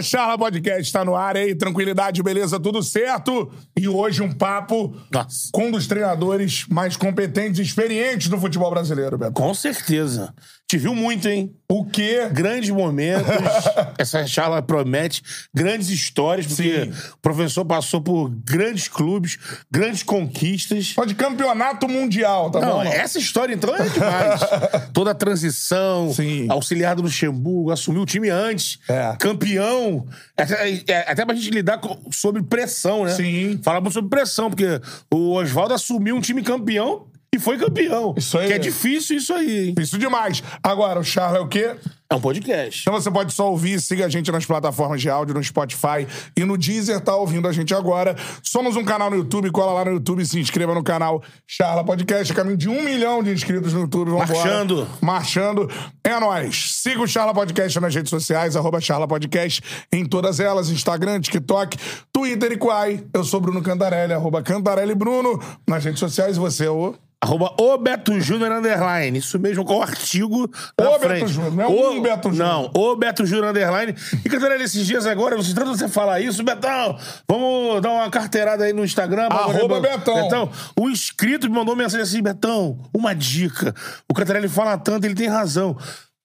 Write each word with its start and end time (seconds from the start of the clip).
Charla 0.00 0.38
Podcast 0.38 0.82
está 0.82 1.04
no 1.04 1.16
ar 1.16 1.36
aí, 1.36 1.54
tranquilidade, 1.54 2.22
beleza, 2.22 2.60
tudo 2.60 2.82
certo? 2.82 3.50
E 3.76 3.88
hoje 3.88 4.22
um 4.22 4.32
papo 4.32 4.96
Nossa. 5.12 5.48
com 5.52 5.66
um 5.66 5.70
dos 5.70 5.86
treinadores 5.86 6.66
mais 6.68 6.96
competentes 6.96 7.58
e 7.58 7.62
experientes 7.62 8.28
do 8.28 8.38
futebol 8.38 8.70
brasileiro, 8.70 9.18
Beto. 9.18 9.32
Com 9.32 9.52
certeza. 9.52 10.32
Te 10.70 10.78
viu 10.78 10.94
muito, 10.94 11.28
hein? 11.28 11.52
O 11.68 11.84
quê? 11.84 12.28
Grandes 12.32 12.70
momentos. 12.70 13.26
Essa 13.98 14.24
charla 14.24 14.62
promete 14.62 15.20
grandes 15.52 15.88
histórias, 15.88 16.46
porque 16.46 16.84
Sim. 16.84 16.92
o 17.14 17.18
professor 17.20 17.64
passou 17.64 18.00
por 18.00 18.30
grandes 18.30 18.86
clubes, 18.86 19.36
grandes 19.68 20.04
conquistas. 20.04 20.92
Só 20.94 21.04
de 21.04 21.16
campeonato 21.16 21.88
mundial, 21.88 22.52
tá 22.52 22.60
Não, 22.60 22.74
bom? 22.74 22.82
essa 22.84 23.18
história 23.18 23.52
então 23.52 23.74
é 23.74 23.88
demais. 23.88 24.40
Toda 24.94 25.10
a 25.10 25.14
transição, 25.14 26.12
Sim. 26.14 26.46
auxiliar 26.48 26.94
do 26.94 27.02
Luxemburgo, 27.02 27.72
assumiu 27.72 28.02
o 28.02 28.06
time 28.06 28.28
antes, 28.30 28.78
É. 28.88 29.16
campeão. 29.18 30.06
Até, 30.36 30.70
é, 30.86 31.10
até 31.10 31.24
pra 31.26 31.34
gente 31.34 31.50
lidar 31.50 31.78
com, 31.78 31.98
sobre 32.12 32.44
pressão, 32.44 33.06
né? 33.06 33.10
Sim. 33.10 33.58
Falamos 33.64 33.92
sobre 33.92 34.08
pressão, 34.08 34.48
porque 34.50 34.80
o 35.12 35.32
Oswaldo 35.32 35.74
assumiu 35.74 36.14
um 36.14 36.20
time 36.20 36.44
campeão 36.44 37.09
e 37.34 37.38
foi 37.38 37.56
campeão. 37.58 38.14
Isso 38.16 38.36
aí. 38.36 38.48
Que 38.48 38.52
é 38.54 38.58
difícil 38.58 39.16
isso 39.16 39.32
aí, 39.32 39.68
hein? 39.68 39.74
Isso 39.78 39.96
demais. 39.98 40.42
Agora, 40.62 40.98
o 40.98 41.04
Charla 41.04 41.38
é 41.38 41.40
o 41.40 41.46
quê? 41.46 41.76
É 42.12 42.16
um 42.16 42.20
podcast. 42.20 42.80
Então 42.80 42.92
você 42.92 43.08
pode 43.08 43.32
só 43.32 43.48
ouvir, 43.48 43.80
siga 43.80 44.04
a 44.06 44.08
gente 44.08 44.32
nas 44.32 44.44
plataformas 44.44 45.00
de 45.00 45.08
áudio, 45.08 45.32
no 45.32 45.44
Spotify 45.44 46.08
e 46.36 46.44
no 46.44 46.58
Deezer, 46.58 47.00
tá 47.00 47.14
ouvindo 47.14 47.46
a 47.46 47.52
gente 47.52 47.72
agora. 47.72 48.16
Somos 48.42 48.74
um 48.74 48.84
canal 48.84 49.10
no 49.10 49.16
YouTube, 49.16 49.48
cola 49.52 49.72
lá 49.74 49.84
no 49.84 49.92
YouTube, 49.92 50.26
se 50.26 50.40
inscreva 50.40 50.74
no 50.74 50.82
canal 50.82 51.22
Charla 51.46 51.84
Podcast, 51.84 52.34
caminho 52.34 52.56
de 52.56 52.68
um 52.68 52.82
milhão 52.82 53.22
de 53.22 53.30
inscritos 53.30 53.72
no 53.72 53.82
YouTube. 53.82 54.10
Vambora. 54.10 54.26
Marchando. 54.26 54.88
Marchando. 55.00 55.70
É 56.02 56.18
nóis. 56.18 56.72
Siga 56.82 57.00
o 57.00 57.06
Charla 57.06 57.32
Podcast 57.32 57.78
nas 57.78 57.94
redes 57.94 58.10
sociais, 58.10 58.56
arroba 58.56 58.80
Charla 58.80 59.06
Podcast, 59.06 59.62
em 59.92 60.04
todas 60.04 60.40
elas, 60.40 60.68
Instagram, 60.68 61.20
TikTok, 61.20 61.78
Twitter 62.12 62.50
e 62.50 62.56
Quai. 62.56 63.04
Eu 63.14 63.22
sou 63.22 63.40
Bruno 63.40 63.62
Cantarelli, 63.62 64.14
arroba 64.14 64.42
Cantarelli 64.42 64.96
Bruno, 64.96 65.40
nas 65.64 65.84
redes 65.84 66.00
sociais, 66.00 66.36
você 66.36 66.66
é 66.66 66.70
o... 66.70 66.92
Arroba 67.22 67.54
o 67.60 67.76
Beto 67.76 68.18
Júnior 68.18 68.50
Underline. 68.50 69.18
Isso 69.18 69.38
mesmo, 69.38 69.62
com 69.62 69.76
o 69.76 69.82
artigo 69.82 70.50
da 70.76 70.90
O 70.90 70.98
Beto. 70.98 71.28
Júnior, 71.28 71.54
não 71.54 71.64
é 71.64 71.66
o, 71.66 71.90
um 71.90 72.00
Beto 72.00 72.32
Júnior. 72.32 72.48
Não, 72.48 72.70
o 72.74 72.96
Beto 72.96 73.26
Júnior 73.26 73.50
Underline. 73.50 73.94
E, 74.24 74.28
Catarina, 74.28 74.64
esses 74.64 74.86
dias 74.86 75.06
agora, 75.06 75.36
você 75.36 75.54
tanto 75.54 75.76
você 75.76 75.86
falar 75.86 76.20
isso, 76.20 76.42
Betão, 76.42 76.98
vamos 77.28 77.82
dar 77.82 77.90
uma 77.90 78.10
carteirada 78.10 78.64
aí 78.64 78.72
no 78.72 78.82
Instagram. 78.82 79.28
Arroba 79.30 79.80
Betão. 79.80 80.14
Betão, 80.14 80.50
o 80.78 80.88
inscrito 80.88 81.48
me 81.50 81.54
mandou 81.54 81.76
mensagem 81.76 82.02
assim, 82.02 82.22
Betão, 82.22 82.78
uma 82.94 83.14
dica. 83.14 83.74
O 84.08 84.14
Catarina 84.14 84.48
fala 84.48 84.78
tanto, 84.78 85.04
ele 85.04 85.14
tem 85.14 85.28
razão. 85.28 85.76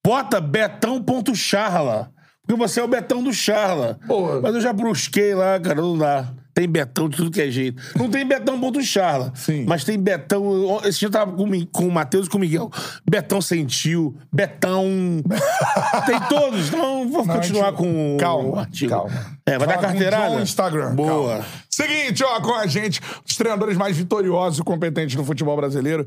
Bota 0.06 0.40
betão.charla. 0.40 2.10
Porque 2.46 2.58
você 2.58 2.80
é 2.80 2.84
o 2.84 2.88
Betão 2.88 3.24
do 3.24 3.34
Charla. 3.34 3.98
Pô. 4.08 4.40
Mas 4.40 4.54
eu 4.54 4.62
já 4.62 4.72
brusquei 4.72 5.34
lá, 5.34 5.60
cara, 5.60 5.82
não 5.82 5.98
dá. 5.98 6.28
Tem 6.56 6.70
Betão 6.70 7.10
de 7.10 7.18
tudo 7.18 7.30
que 7.30 7.42
é 7.42 7.52
jeito. 7.52 7.84
Não 7.98 8.10
tem 8.10 8.26
Betão.charla. 8.26 9.34
Sim. 9.36 9.66
Mas 9.68 9.84
tem 9.84 10.00
Betão. 10.00 10.80
Esse 10.86 11.00
dia 11.00 11.08
eu 11.10 11.12
tava 11.12 11.34
com, 11.34 11.66
com 11.66 11.86
o 11.86 11.92
Matheus 11.92 12.28
e 12.28 12.30
com 12.30 12.38
o 12.38 12.40
Miguel. 12.40 12.72
Betão 13.08 13.42
sentiu. 13.42 14.16
Betão. 14.32 14.86
tem 16.08 16.18
todos. 16.30 16.70
Então 16.70 17.10
vou 17.10 17.26
Não, 17.26 17.36
continuar 17.36 17.72
gente, 17.72 17.78
com 17.78 18.18
calma, 18.18 18.50
o 18.50 18.60
artigo. 18.60 18.90
calma. 18.90 19.12
É, 19.46 19.58
vai 19.58 19.68
dar 19.68 19.74
Fala 19.74 19.76
com 19.76 19.82
carteirada? 19.82 20.36
John 20.38 20.42
Instagram. 20.42 20.96
Boa. 20.96 21.10
calma. 21.10 21.46
Seguinte, 21.70 22.24
ó, 22.24 22.40
com 22.40 22.54
a 22.56 22.66
gente, 22.66 23.02
os 23.30 23.36
treinadores 23.36 23.76
mais 23.76 23.98
vitoriosos 23.98 24.60
e 24.60 24.64
competentes 24.64 25.18
no 25.18 25.26
futebol 25.26 25.58
brasileiro. 25.58 26.06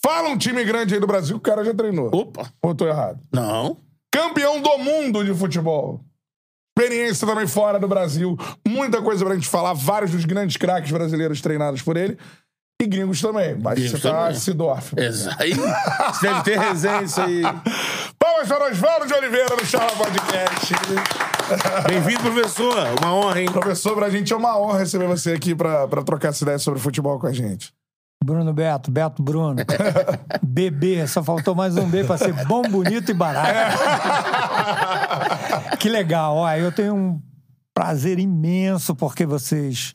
Fala 0.00 0.28
um 0.28 0.38
time 0.38 0.62
grande 0.64 0.94
aí 0.94 1.00
do 1.00 1.08
Brasil 1.08 1.40
que 1.40 1.50
o 1.50 1.52
cara 1.52 1.64
já 1.64 1.74
treinou. 1.74 2.08
Opa. 2.14 2.48
Ou 2.62 2.72
tô 2.72 2.86
errado? 2.86 3.18
Não. 3.32 3.78
Campeão 4.12 4.62
do 4.62 4.78
mundo 4.78 5.24
de 5.24 5.34
futebol. 5.34 6.00
Experiência 6.78 7.26
também 7.26 7.48
fora 7.48 7.80
do 7.80 7.88
Brasil. 7.88 8.38
Muita 8.66 9.02
coisa 9.02 9.24
pra 9.24 9.34
gente 9.34 9.48
falar. 9.48 9.72
Vários 9.72 10.12
dos 10.12 10.24
grandes 10.24 10.56
craques 10.56 10.92
brasileiros 10.92 11.40
treinados 11.40 11.82
por 11.82 11.96
ele. 11.96 12.16
E 12.80 12.86
gringos 12.86 13.20
também. 13.20 13.58
Mas 13.60 13.74
Gringos 13.74 14.00
você 14.00 14.08
tá 14.08 14.26
também. 14.26 14.36
Sidorf. 14.36 14.92
Exato. 14.96 15.38
Deve 16.22 16.42
ter 16.44 16.56
resenha 16.56 17.02
isso 17.02 17.20
aí. 17.20 17.42
Palmas 18.16 18.46
para 18.46 18.70
Osvaldo 18.70 19.08
de 19.08 19.14
Oliveira 19.14 19.56
no 19.56 19.66
Charla 19.66 19.90
Podcast. 19.96 20.72
Bem-vindo, 21.88 22.20
professor. 22.20 22.76
Uma 23.02 23.12
honra, 23.12 23.40
hein? 23.40 23.50
Professor, 23.50 23.96
pra 23.96 24.08
gente 24.08 24.32
é 24.32 24.36
uma 24.36 24.56
honra 24.56 24.78
receber 24.78 25.08
você 25.08 25.32
aqui 25.32 25.56
pra, 25.56 25.88
pra 25.88 26.04
trocar 26.04 26.28
essa 26.28 26.44
ideia 26.44 26.60
sobre 26.60 26.78
futebol 26.78 27.18
com 27.18 27.26
a 27.26 27.32
gente. 27.32 27.72
Bruno 28.22 28.52
Beto, 28.52 28.90
Beto 28.90 29.22
Bruno. 29.22 29.56
Bebê, 30.42 31.06
só 31.06 31.22
faltou 31.22 31.54
mais 31.54 31.76
um 31.76 31.88
B 31.88 32.04
pra 32.04 32.18
ser 32.18 32.32
bom, 32.46 32.62
bonito 32.62 33.10
e 33.10 33.14
barato. 33.14 33.48
que 35.76 35.88
legal. 35.88 36.36
Ó, 36.36 36.50
eu 36.52 36.70
tenho 36.72 36.94
um 36.94 37.22
prazer 37.74 38.18
imenso 38.18 38.94
porque 38.94 39.24
vocês 39.26 39.94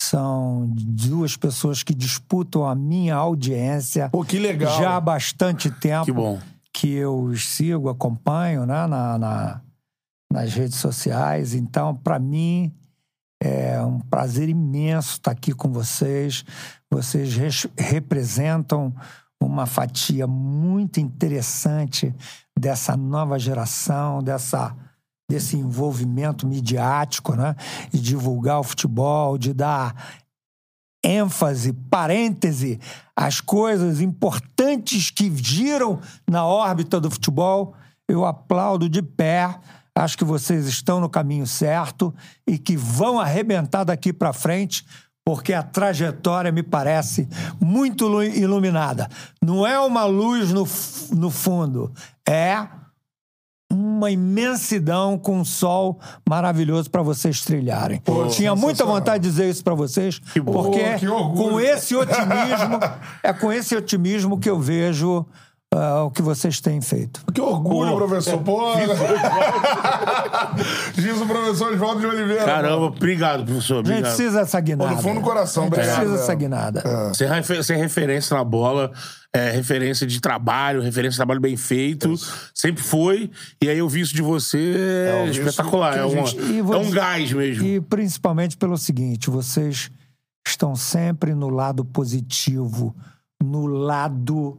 são 0.00 0.66
duas 0.74 1.36
pessoas 1.36 1.82
que 1.82 1.94
disputam 1.94 2.66
a 2.66 2.74
minha 2.74 3.14
audiência 3.14 4.08
Pô, 4.08 4.24
que 4.24 4.38
legal. 4.38 4.78
já 4.78 4.96
há 4.96 5.00
bastante 5.00 5.70
tempo. 5.70 6.06
Que 6.06 6.12
bom. 6.12 6.38
Que 6.72 6.88
eu 6.94 7.18
os 7.24 7.46
sigo, 7.48 7.88
acompanho 7.88 8.64
né, 8.64 8.86
na, 8.86 9.18
na- 9.18 9.60
nas 10.32 10.54
redes 10.54 10.76
sociais. 10.78 11.52
Então, 11.54 11.94
para 11.94 12.18
mim, 12.18 12.72
é 13.42 13.80
um 13.82 13.98
prazer 14.00 14.48
imenso 14.48 15.14
estar 15.14 15.32
aqui 15.32 15.52
com 15.52 15.70
vocês. 15.72 16.44
Vocês 16.90 17.34
res- 17.36 17.66
representam 17.76 18.94
uma 19.42 19.66
fatia 19.66 20.26
muito 20.26 21.00
interessante 21.00 22.14
dessa 22.58 22.96
nova 22.96 23.38
geração, 23.38 24.22
dessa, 24.22 24.74
desse 25.30 25.56
envolvimento 25.56 26.44
midiático, 26.44 27.36
né? 27.36 27.54
De 27.92 28.00
divulgar 28.00 28.58
o 28.58 28.64
futebol, 28.64 29.38
de 29.38 29.54
dar 29.54 29.94
ênfase, 31.04 31.72
parêntese, 31.72 32.80
às 33.14 33.40
coisas 33.40 34.00
importantes 34.00 35.08
que 35.08 35.32
giram 35.36 36.00
na 36.28 36.44
órbita 36.44 37.00
do 37.00 37.08
futebol. 37.08 37.74
Eu 38.08 38.26
aplaudo 38.26 38.88
de 38.88 39.00
pé. 39.00 39.56
Acho 39.96 40.18
que 40.18 40.24
vocês 40.24 40.66
estão 40.66 41.00
no 41.00 41.08
caminho 41.08 41.46
certo 41.46 42.12
e 42.44 42.58
que 42.58 42.76
vão 42.76 43.20
arrebentar 43.20 43.84
daqui 43.84 44.12
para 44.12 44.32
frente, 44.32 44.84
porque 45.24 45.52
a 45.52 45.62
trajetória 45.62 46.50
me 46.50 46.62
parece 46.62 47.28
muito 47.60 48.08
lu- 48.08 48.24
iluminada. 48.24 49.08
Não 49.40 49.64
é 49.64 49.78
uma 49.78 50.04
luz 50.04 50.50
no, 50.50 50.66
no 51.16 51.30
fundo, 51.30 51.92
é 52.28 52.66
uma 54.00 54.10
imensidão 54.10 55.18
com 55.18 55.38
um 55.38 55.44
sol 55.44 56.00
maravilhoso 56.28 56.90
para 56.90 57.02
vocês 57.02 57.42
trilharem. 57.42 58.02
Tinha 58.30 58.54
muita 58.56 58.84
vontade 58.84 59.22
de 59.22 59.28
dizer 59.28 59.50
isso 59.50 59.62
para 59.62 59.74
vocês, 59.74 60.18
porque 60.18 60.40
Pô, 60.42 60.70
que 60.98 61.08
orgulho. 61.08 61.50
com 61.50 61.60
esse 61.60 61.94
otimismo, 61.94 62.80
é 63.22 63.32
com 63.32 63.52
esse 63.52 63.76
otimismo 63.76 64.38
que 64.38 64.48
eu 64.48 64.58
vejo 64.58 65.26
ah, 65.72 66.02
o 66.04 66.10
que 66.10 66.20
vocês 66.22 66.60
têm 66.60 66.80
feito. 66.80 67.22
Que 67.32 67.40
orgulho, 67.40 67.92
Pô. 67.92 67.96
professor. 68.06 68.38
Pô. 68.42 68.72
Diz 70.94 71.20
o 71.20 71.26
professor 71.26 71.72
Oswaldo 71.72 72.00
de 72.00 72.06
Oliveira. 72.06 72.44
Caramba, 72.44 72.86
obrigado, 72.86 73.44
professor. 73.44 73.74
A 73.74 73.76
gente 73.78 73.88
Obrigado. 73.90 74.14
precisa 74.16 74.40
dessa 74.40 74.60
guinada. 74.60 74.90
No 74.90 75.02
fundo 75.02 75.20
do 75.20 75.24
coração, 75.24 75.64
A 75.64 75.66
gente 75.66 75.74
obrigado. 75.74 75.96
precisa 75.96 76.14
É. 76.14 76.18
dessa 76.20 76.34
guinada. 76.34 77.08
Você 77.14 77.24
é 77.24 77.32
refer- 77.34 77.62
você 77.64 77.74
é 77.74 77.76
referência 77.76 78.36
na 78.36 78.44
bola, 78.44 78.90
é 79.32 79.50
referência 79.50 80.06
de 80.06 80.20
trabalho, 80.20 80.80
referência 80.82 81.12
de 81.12 81.16
trabalho 81.18 81.40
bem 81.40 81.56
feito. 81.56 82.14
Sempre 82.54 82.82
foi. 82.82 83.30
E 83.62 83.68
aí 83.68 83.78
eu 83.78 83.88
vi 83.88 84.00
isso 84.00 84.14
de 84.14 84.22
você 84.22 84.74
é, 84.76 85.24
isso 85.26 85.40
espetacular. 85.40 85.94
que 85.94 85.98
É, 86.00 86.04
uma- 86.04 86.26
gente- 86.26 86.52
E 86.52 86.58
é 86.58 86.62
um 86.62 86.80
dizer- 86.80 86.94
gás 86.94 87.32
mesmo. 87.32 87.64
E 87.64 87.80
principalmente 87.80 88.56
pelo 88.56 88.76
seguinte, 88.76 89.30
vocês 89.30 89.90
estão 90.46 90.74
sempre 90.74 91.34
no 91.34 91.48
lado 91.48 91.84
positivo, 91.84 92.94
no 93.42 93.66
lado 93.66 94.58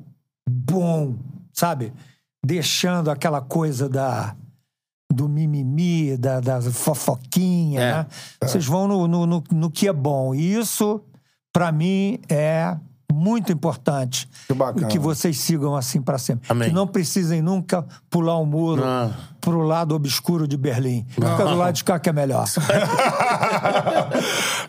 bom, 0.50 1.16
sabe? 1.54 1.92
Deixando 2.46 3.12
aquela 3.12 3.42
coisa 3.42 3.90
da 3.90 4.36
do 5.14 5.28
mimimi, 5.28 6.16
da, 6.16 6.40
da 6.40 6.62
fofoquinha, 6.62 7.82
É. 7.82 7.92
né? 7.94 8.06
Vocês 8.42 8.66
vão 8.66 8.88
no, 8.88 9.08
no, 9.10 9.26
no, 9.26 9.44
no 9.52 9.70
que 9.70 9.90
é 9.90 9.94
bom. 9.94 10.34
E 10.34 10.54
isso, 10.54 11.02
pra 11.52 11.70
mim, 11.70 12.18
é 12.30 12.78
muito 13.12 13.52
importante. 13.52 14.30
Que 14.48 14.54
bacana. 14.54 14.88
Que 14.88 14.98
vocês 14.98 15.38
sigam 15.38 15.76
assim 15.76 16.02
pra 16.02 16.18
sempre. 16.18 16.50
Amém. 16.50 16.70
Que 16.70 16.74
não 16.74 16.88
precisem 16.88 17.42
nunca 17.42 17.86
pular 18.10 18.38
o 18.38 18.46
muro 18.46 18.86
Não. 18.86 19.14
pro 19.42 19.60
lado 19.64 19.94
obscuro 19.94 20.48
de 20.48 20.56
Berlim. 20.56 21.06
Fica 21.10 21.44
do 21.44 21.56
lado 21.58 21.76
de 21.76 21.84
cá 21.84 22.00
que 22.00 22.08
é 22.08 22.14
melhor. 22.14 22.46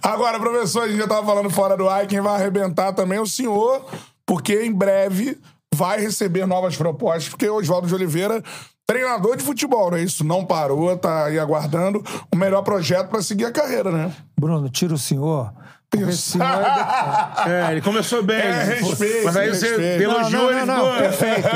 Agora, 0.02 0.38
professor, 0.40 0.82
a 0.82 0.88
gente 0.88 0.98
já 0.98 1.04
estava 1.04 1.24
falando 1.24 1.50
fora 1.50 1.76
do 1.76 1.88
ar, 1.88 2.06
quem 2.06 2.20
vai 2.20 2.34
arrebentar 2.34 2.92
também 2.92 3.18
é 3.18 3.20
o 3.20 3.26
senhor, 3.26 3.84
porque 4.26 4.64
em 4.64 4.72
breve 4.72 5.38
vai 5.82 6.00
receber 6.00 6.46
novas 6.46 6.76
propostas, 6.76 7.28
porque 7.28 7.48
o 7.48 7.56
Oswaldo 7.56 7.88
de 7.88 7.94
Oliveira, 7.94 8.40
treinador 8.86 9.36
de 9.36 9.42
futebol, 9.42 9.90
né? 9.90 10.00
Isso 10.00 10.22
não 10.22 10.44
parou, 10.46 10.96
tá 10.96 11.24
aí 11.24 11.40
aguardando 11.40 12.00
o 12.32 12.36
melhor 12.36 12.62
projeto 12.62 13.08
para 13.08 13.20
seguir 13.20 13.46
a 13.46 13.50
carreira, 13.50 13.90
né? 13.90 14.12
Bruno, 14.38 14.68
tira 14.70 14.94
o 14.94 14.98
senhor. 14.98 15.52
É 15.92 15.98
É, 17.50 17.72
ele 17.72 17.80
começou 17.82 18.22
bem. 18.22 18.38
É, 18.38 18.76
Pô, 18.80 18.88
respeito, 18.90 19.24
Mas 19.24 19.36
aí 19.36 19.48
respeito. 19.50 19.74
você 19.76 20.06
Não, 20.06 20.12
elogiou 20.20 20.42
não, 20.42 20.50
ele. 20.52 20.64
não, 20.64 20.76
não, 20.76 20.84
ficou- 20.94 20.98
perfeito. 21.02 21.48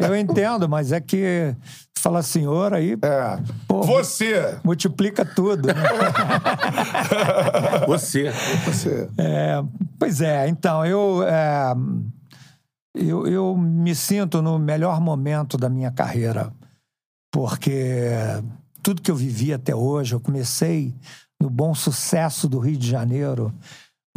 Eu, 0.00 0.08
eu 0.08 0.16
entendo, 0.16 0.68
mas 0.68 0.90
é 0.92 1.00
que 1.00 1.54
fala 1.96 2.20
senhor 2.20 2.74
aí, 2.74 2.98
É. 3.00 3.38
Pô, 3.68 3.82
Você. 3.84 4.56
multiplica 4.64 5.24
tudo. 5.24 5.68
né? 5.68 5.74
Você. 7.86 8.30
Você. 8.66 9.08
É, 9.18 9.62
pois 9.98 10.20
é, 10.20 10.48
então, 10.48 10.84
eu, 10.84 11.22
é, 11.26 11.74
eu, 12.94 13.26
eu 13.26 13.56
me 13.56 13.94
sinto 13.94 14.42
no 14.42 14.58
melhor 14.58 15.00
momento 15.00 15.56
da 15.56 15.68
minha 15.68 15.90
carreira, 15.90 16.52
porque 17.32 18.10
tudo 18.82 19.00
que 19.00 19.10
eu 19.10 19.16
vivi 19.16 19.52
até 19.52 19.74
hoje, 19.74 20.14
eu 20.14 20.20
comecei 20.20 20.94
no 21.40 21.48
bom 21.48 21.74
sucesso 21.74 22.48
do 22.48 22.58
Rio 22.58 22.76
de 22.76 22.88
Janeiro 22.88 23.52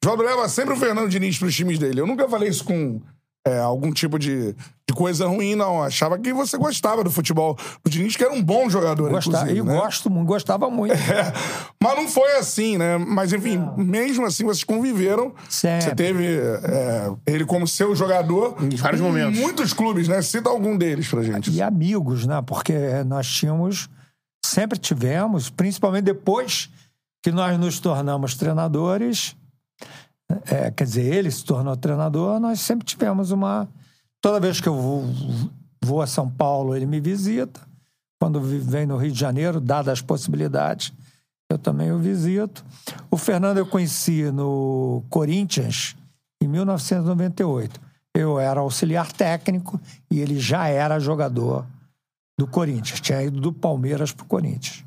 Oswaldo 0.02 0.22
leva 0.22 0.48
sempre 0.48 0.72
o 0.72 0.76
Fernando 0.78 1.10
Diniz 1.10 1.38
pros 1.38 1.54
times 1.54 1.78
dele. 1.78 2.00
Eu 2.00 2.06
nunca 2.06 2.26
falei 2.26 2.48
isso 2.48 2.64
com 2.64 3.02
é, 3.46 3.60
algum 3.60 3.92
tipo 3.92 4.18
de, 4.18 4.56
de 4.88 4.92
coisa 4.92 5.28
ruim, 5.28 5.54
não. 5.54 5.80
Achava 5.80 6.18
que 6.18 6.32
você 6.32 6.58
gostava 6.58 7.04
do 7.04 7.10
futebol 7.12 7.56
do 7.84 7.88
Diniz, 7.88 8.16
que 8.16 8.24
era 8.24 8.32
um 8.32 8.42
bom 8.42 8.68
jogador, 8.68 9.08
Gostava, 9.08 9.44
inclusive, 9.44 9.60
eu 9.60 9.64
né? 9.64 9.80
gosto 9.80 10.10
muito, 10.10 10.26
gostava 10.26 10.68
muito. 10.68 10.96
É, 11.06 11.32
mas 11.80 11.96
não 11.96 12.08
foi 12.08 12.32
assim, 12.36 12.76
né? 12.76 12.98
Mas 12.98 13.32
enfim, 13.32 13.58
mesmo 13.76 14.26
assim 14.26 14.44
vocês 14.44 14.64
conviveram. 14.64 15.32
Sempre. 15.48 15.84
Você 15.84 15.94
teve 15.94 16.26
é, 16.26 17.12
ele 17.26 17.44
como 17.44 17.68
seu 17.68 17.94
jogador. 17.94 18.56
Em 18.60 18.74
vários 18.74 19.00
momentos. 19.00 19.38
Muitos 19.38 19.72
clubes, 19.72 20.08
né? 20.08 20.20
Cita 20.20 20.50
algum 20.50 20.76
deles 20.76 21.06
pra 21.06 21.22
gente. 21.22 21.50
E 21.52 21.62
amigos, 21.62 22.26
né? 22.26 22.42
Porque 22.44 22.74
nós 23.06 23.28
tínhamos, 23.28 23.88
sempre 24.44 24.78
tivemos, 24.78 25.48
principalmente 25.48 26.04
depois 26.04 26.68
que 27.22 27.30
nós 27.30 27.56
nos 27.58 27.78
tornamos 27.78 28.34
treinadores. 28.34 29.36
É, 30.50 30.70
quer 30.70 30.84
dizer, 30.84 31.14
ele 31.14 31.30
se 31.30 31.44
tornou 31.44 31.76
treinador, 31.76 32.40
nós 32.40 32.60
sempre 32.60 32.84
tivemos 32.86 33.30
uma. 33.30 33.68
Toda 34.20 34.40
vez 34.40 34.60
que 34.60 34.68
eu 34.68 34.74
vou, 34.74 35.04
vou 35.82 36.02
a 36.02 36.06
São 36.06 36.28
Paulo, 36.28 36.74
ele 36.74 36.86
me 36.86 37.00
visita. 37.00 37.60
Quando 38.20 38.40
vem 38.40 38.86
no 38.86 38.96
Rio 38.96 39.12
de 39.12 39.18
Janeiro, 39.18 39.60
dadas 39.60 39.92
as 39.92 40.00
possibilidades, 40.00 40.92
eu 41.50 41.58
também 41.58 41.92
o 41.92 41.98
visito. 41.98 42.64
O 43.10 43.16
Fernando 43.16 43.58
eu 43.58 43.66
conheci 43.66 44.30
no 44.32 45.04
Corinthians 45.08 45.94
em 46.42 46.48
1998. 46.48 47.80
Eu 48.14 48.40
era 48.40 48.60
auxiliar 48.60 49.12
técnico 49.12 49.80
e 50.10 50.20
ele 50.20 50.40
já 50.40 50.68
era 50.68 50.98
jogador 50.98 51.66
do 52.38 52.46
Corinthians. 52.46 53.00
Tinha 53.00 53.22
ido 53.22 53.40
do 53.40 53.52
Palmeiras 53.52 54.12
para 54.12 54.24
o 54.24 54.28
Corinthians. 54.28 54.84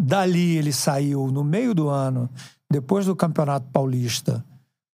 Dali 0.00 0.56
ele 0.56 0.72
saiu 0.72 1.26
no 1.28 1.42
meio 1.42 1.74
do 1.74 1.88
ano, 1.88 2.30
depois 2.70 3.06
do 3.06 3.16
Campeonato 3.16 3.66
Paulista, 3.72 4.44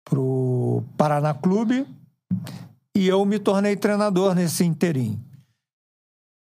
para 0.05 0.21
o 0.21 0.85
Paraná 0.97 1.33
Clube 1.33 1.87
e 2.95 3.09
eu 3.09 3.25
me 3.25 3.39
tornei 3.39 3.75
treinador 3.75 4.35
nesse 4.35 4.65
interim. 4.65 5.21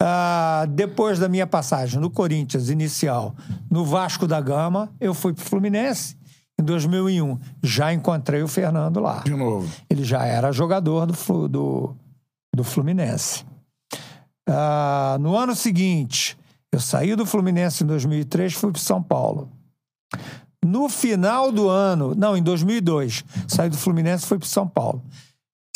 Ah, 0.03 0.67
depois 0.69 1.19
da 1.19 1.29
minha 1.29 1.47
passagem 1.47 2.01
no 2.01 2.11
Corinthians 2.11 2.69
inicial, 2.69 3.35
no 3.71 3.85
Vasco 3.85 4.27
da 4.27 4.41
Gama, 4.41 4.93
eu 5.01 5.15
fui 5.15 5.33
para 5.33 5.43
o 5.43 5.47
Fluminense. 5.47 6.17
Em 6.61 6.65
2001, 6.65 7.39
já 7.63 7.93
encontrei 7.93 8.43
o 8.43 8.49
Fernando 8.49 9.01
lá. 9.01 9.21
De 9.21 9.35
novo. 9.35 9.73
Ele 9.89 10.05
já 10.05 10.25
era 10.25 10.53
jogador 10.53 11.07
do, 11.07 11.49
do, 11.49 11.97
do 12.55 12.65
Fluminense. 12.65 13.45
Ah, 14.47 15.17
no 15.21 15.37
ano 15.37 15.55
seguinte, 15.55 16.37
eu 16.73 16.81
saí 16.81 17.15
do 17.15 17.25
Fluminense 17.25 17.85
em 17.85 17.87
2003 17.87 18.53
fui 18.55 18.73
para 18.73 18.81
São 18.81 19.03
Paulo. 19.03 19.49
No 20.65 20.89
final 20.89 21.51
do 21.51 21.69
ano, 21.69 22.15
não, 22.15 22.37
em 22.37 22.43
2002, 22.43 23.25
saí 23.49 23.69
do 23.69 23.77
Fluminense 23.77 24.25
e 24.25 24.29
fui 24.29 24.39
para 24.39 24.49
São 24.49 24.69
Paulo. 24.69 25.03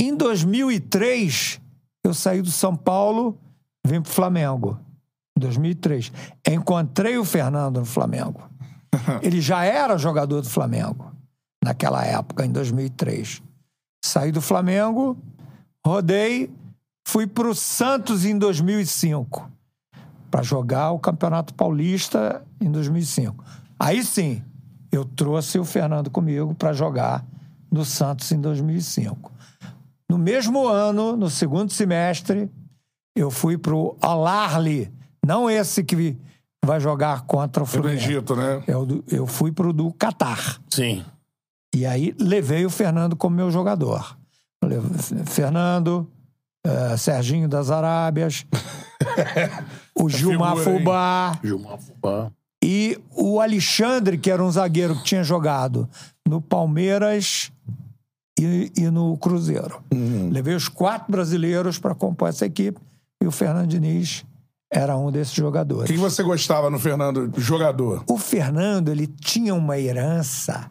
Em 0.01 0.15
2003, 0.15 1.61
eu 2.05 2.15
saí 2.15 2.41
do 2.41 2.51
São 2.51 2.77
Paulo, 2.77 3.37
vim 3.85 4.01
para 4.01 4.11
o 4.11 4.15
Flamengo. 4.15 4.79
Em 5.37 5.41
2003. 5.41 6.13
Encontrei 6.49 7.19
o 7.19 7.25
Fernando 7.25 7.81
no 7.81 7.87
Flamengo. 7.87 8.49
Ele 9.23 9.41
já 9.41 9.65
era 9.65 9.99
jogador 9.99 10.41
do 10.41 10.49
Flamengo 10.49 11.13
naquela 11.63 12.05
época, 12.05 12.47
em 12.47 12.53
2003. 12.53 13.43
Saí 14.05 14.31
do 14.31 14.41
Flamengo, 14.41 15.19
rodei, 15.85 16.51
fui 17.07 17.27
pro 17.27 17.55
Santos 17.55 18.25
em 18.25 18.39
2005 18.39 19.51
para 20.31 20.43
jogar 20.43 20.93
o 20.93 20.99
Campeonato 20.99 21.55
Paulista 21.55 22.45
em 22.61 22.71
2005. 22.71 23.45
Aí 23.79 24.05
sim, 24.05 24.43
eu 24.93 25.05
trouxe 25.05 25.59
o 25.59 25.65
Fernando 25.65 26.11
comigo 26.11 26.55
para 26.55 26.73
jogar 26.73 27.25
no 27.71 27.85
Santos 27.85 28.31
em 28.33 28.41
2005. 28.41 29.33
No 30.09 30.17
mesmo 30.19 30.67
ano, 30.69 31.17
no 31.17 31.29
segundo 31.29 31.73
semestre, 31.73 32.51
eu 33.15 33.31
fui 33.31 33.59
pro 33.59 33.97
Al-Ahly, 34.01 34.93
não 35.25 35.51
esse 35.51 35.83
que 35.83 36.17
vai 36.65 36.79
jogar 36.81 37.23
contra 37.23 37.63
o 37.63 37.67
Do 37.67 37.71
Fluminense. 37.73 38.05
Egito, 38.11 38.37
né? 38.37 38.63
Eu, 38.67 38.87
do- 38.87 39.05
eu 39.09 39.27
fui 39.27 39.51
pro 39.53 39.73
do 39.73 39.93
Catar. 39.93 40.61
Sim. 40.71 41.05
E 41.75 41.85
aí 41.85 42.15
levei 42.19 42.65
o 42.65 42.71
Fernando 42.71 43.17
como 43.17 43.37
meu 43.37 43.51
jogador. 43.51 44.17
Fernando, 45.27 46.09
eh, 46.65 46.97
Serginho 46.97 47.49
das 47.49 47.71
Arábias, 47.71 48.47
o 49.95 50.09
Gilmar 50.09 50.57
figura, 50.57 50.73
hein? 50.73 50.79
Fubá 50.79 51.39
Gilmar 51.43 51.79
Fubá. 51.79 52.31
E 52.69 52.99
o 53.15 53.41
Alexandre, 53.41 54.19
que 54.19 54.29
era 54.29 54.43
um 54.43 54.51
zagueiro 54.51 54.97
que 54.97 55.05
tinha 55.05 55.23
jogado 55.23 55.89
no 56.29 56.41
Palmeiras 56.41 57.53
e, 58.37 58.73
e 58.77 58.91
no 58.91 59.17
Cruzeiro. 59.19 59.81
Levei 60.33 60.57
os 60.57 60.67
quatro 60.67 61.13
brasileiros 61.13 61.79
para 61.79 61.95
compor 61.95 62.29
essa 62.29 62.45
equipe 62.45 62.81
e 63.23 63.27
o 63.27 63.31
Fernando 63.31 63.69
Diniz 63.69 64.25
era 64.69 64.97
um 64.97 65.13
desses 65.13 65.33
jogadores. 65.33 65.87
que 65.87 65.93
que 65.93 65.99
você 66.01 66.25
gostava 66.25 66.69
no 66.69 66.77
Fernando, 66.77 67.33
jogador? 67.37 68.03
O 68.09 68.19
Fernando, 68.19 68.89
ele 68.89 69.07
tinha 69.07 69.55
uma 69.55 69.79
herança 69.79 70.69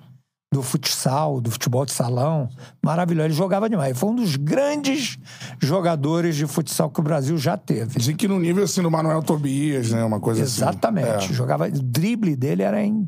do 0.55 0.63
futsal, 0.63 1.41
do 1.41 1.51
futebol 1.51 1.85
de 1.85 1.91
salão, 1.91 2.47
maravilhoso. 2.81 3.27
Ele 3.27 3.33
jogava 3.33 3.69
demais. 3.69 3.89
Ele 3.89 3.99
foi 3.99 4.09
um 4.09 4.15
dos 4.15 4.37
grandes 4.37 5.17
jogadores 5.61 6.37
de 6.37 6.47
futsal 6.47 6.89
que 6.89 7.01
o 7.01 7.03
Brasil 7.03 7.37
já 7.37 7.57
teve. 7.57 7.99
Dizem 7.99 8.15
que 8.15 8.25
no 8.25 8.39
nível 8.39 8.63
assim 8.63 8.81
do 8.81 8.89
Manuel 8.89 9.21
Tobias, 9.21 9.91
né? 9.91 10.01
Uma 10.01 10.19
coisa 10.19 10.41
Exatamente. 10.41 11.09
assim. 11.09 11.31
É. 11.31 11.33
Jogava, 11.33 11.67
o 11.67 11.71
drible 11.71 12.37
dele 12.37 12.63
era 12.63 12.81
in- 12.81 13.05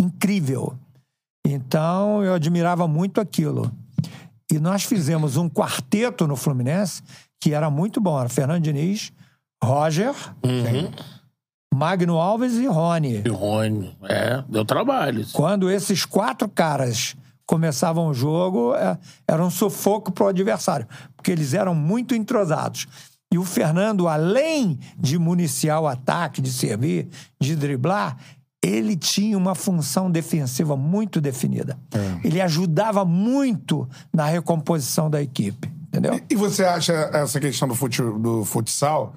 incrível. 0.00 0.74
Então, 1.46 2.24
eu 2.24 2.34
admirava 2.34 2.88
muito 2.88 3.20
aquilo. 3.20 3.70
E 4.50 4.58
nós 4.58 4.82
fizemos 4.82 5.36
um 5.36 5.48
quarteto 5.48 6.26
no 6.26 6.34
Fluminense 6.34 7.00
que 7.40 7.54
era 7.54 7.70
muito 7.70 8.00
bom. 8.00 8.18
Era 8.18 8.28
Fernando 8.28 8.60
Diniz, 8.62 9.12
Roger, 9.62 10.12
Magno 11.72 12.18
Alves 12.18 12.54
e 12.54 12.66
Rony. 12.66 13.22
E 13.24 13.28
Rony. 13.28 13.96
É, 14.02 14.42
deu 14.48 14.64
trabalho. 14.64 15.26
Quando 15.32 15.70
esses 15.70 16.04
quatro 16.04 16.48
caras 16.48 17.14
começavam 17.46 18.08
o 18.08 18.14
jogo, 18.14 18.74
é, 18.74 18.98
era 19.26 19.44
um 19.44 19.50
sufoco 19.50 20.12
pro 20.12 20.28
adversário, 20.28 20.86
porque 21.16 21.30
eles 21.30 21.54
eram 21.54 21.74
muito 21.74 22.14
entrosados. 22.14 22.86
E 23.32 23.38
o 23.38 23.44
Fernando, 23.44 24.08
além 24.08 24.78
de 24.98 25.18
municiar 25.18 25.80
o 25.80 25.86
ataque, 25.86 26.40
de 26.40 26.50
servir, 26.50 27.08
de 27.40 27.54
driblar, 27.54 28.16
ele 28.62 28.96
tinha 28.96 29.36
uma 29.36 29.54
função 29.54 30.10
defensiva 30.10 30.76
muito 30.76 31.20
definida. 31.20 31.78
Ele 32.24 32.40
ajudava 32.40 33.04
muito 33.04 33.88
na 34.12 34.26
recomposição 34.26 35.08
da 35.08 35.22
equipe, 35.22 35.70
entendeu? 35.88 36.20
E 36.28 36.34
você 36.34 36.64
acha 36.64 36.92
essa 36.92 37.38
questão 37.38 37.68
do, 37.68 37.74
fute, 37.74 38.02
do 38.02 38.44
futsal? 38.44 39.14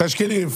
Você 0.00 0.06
acha 0.06 0.16
que 0.16 0.22
ele 0.22 0.48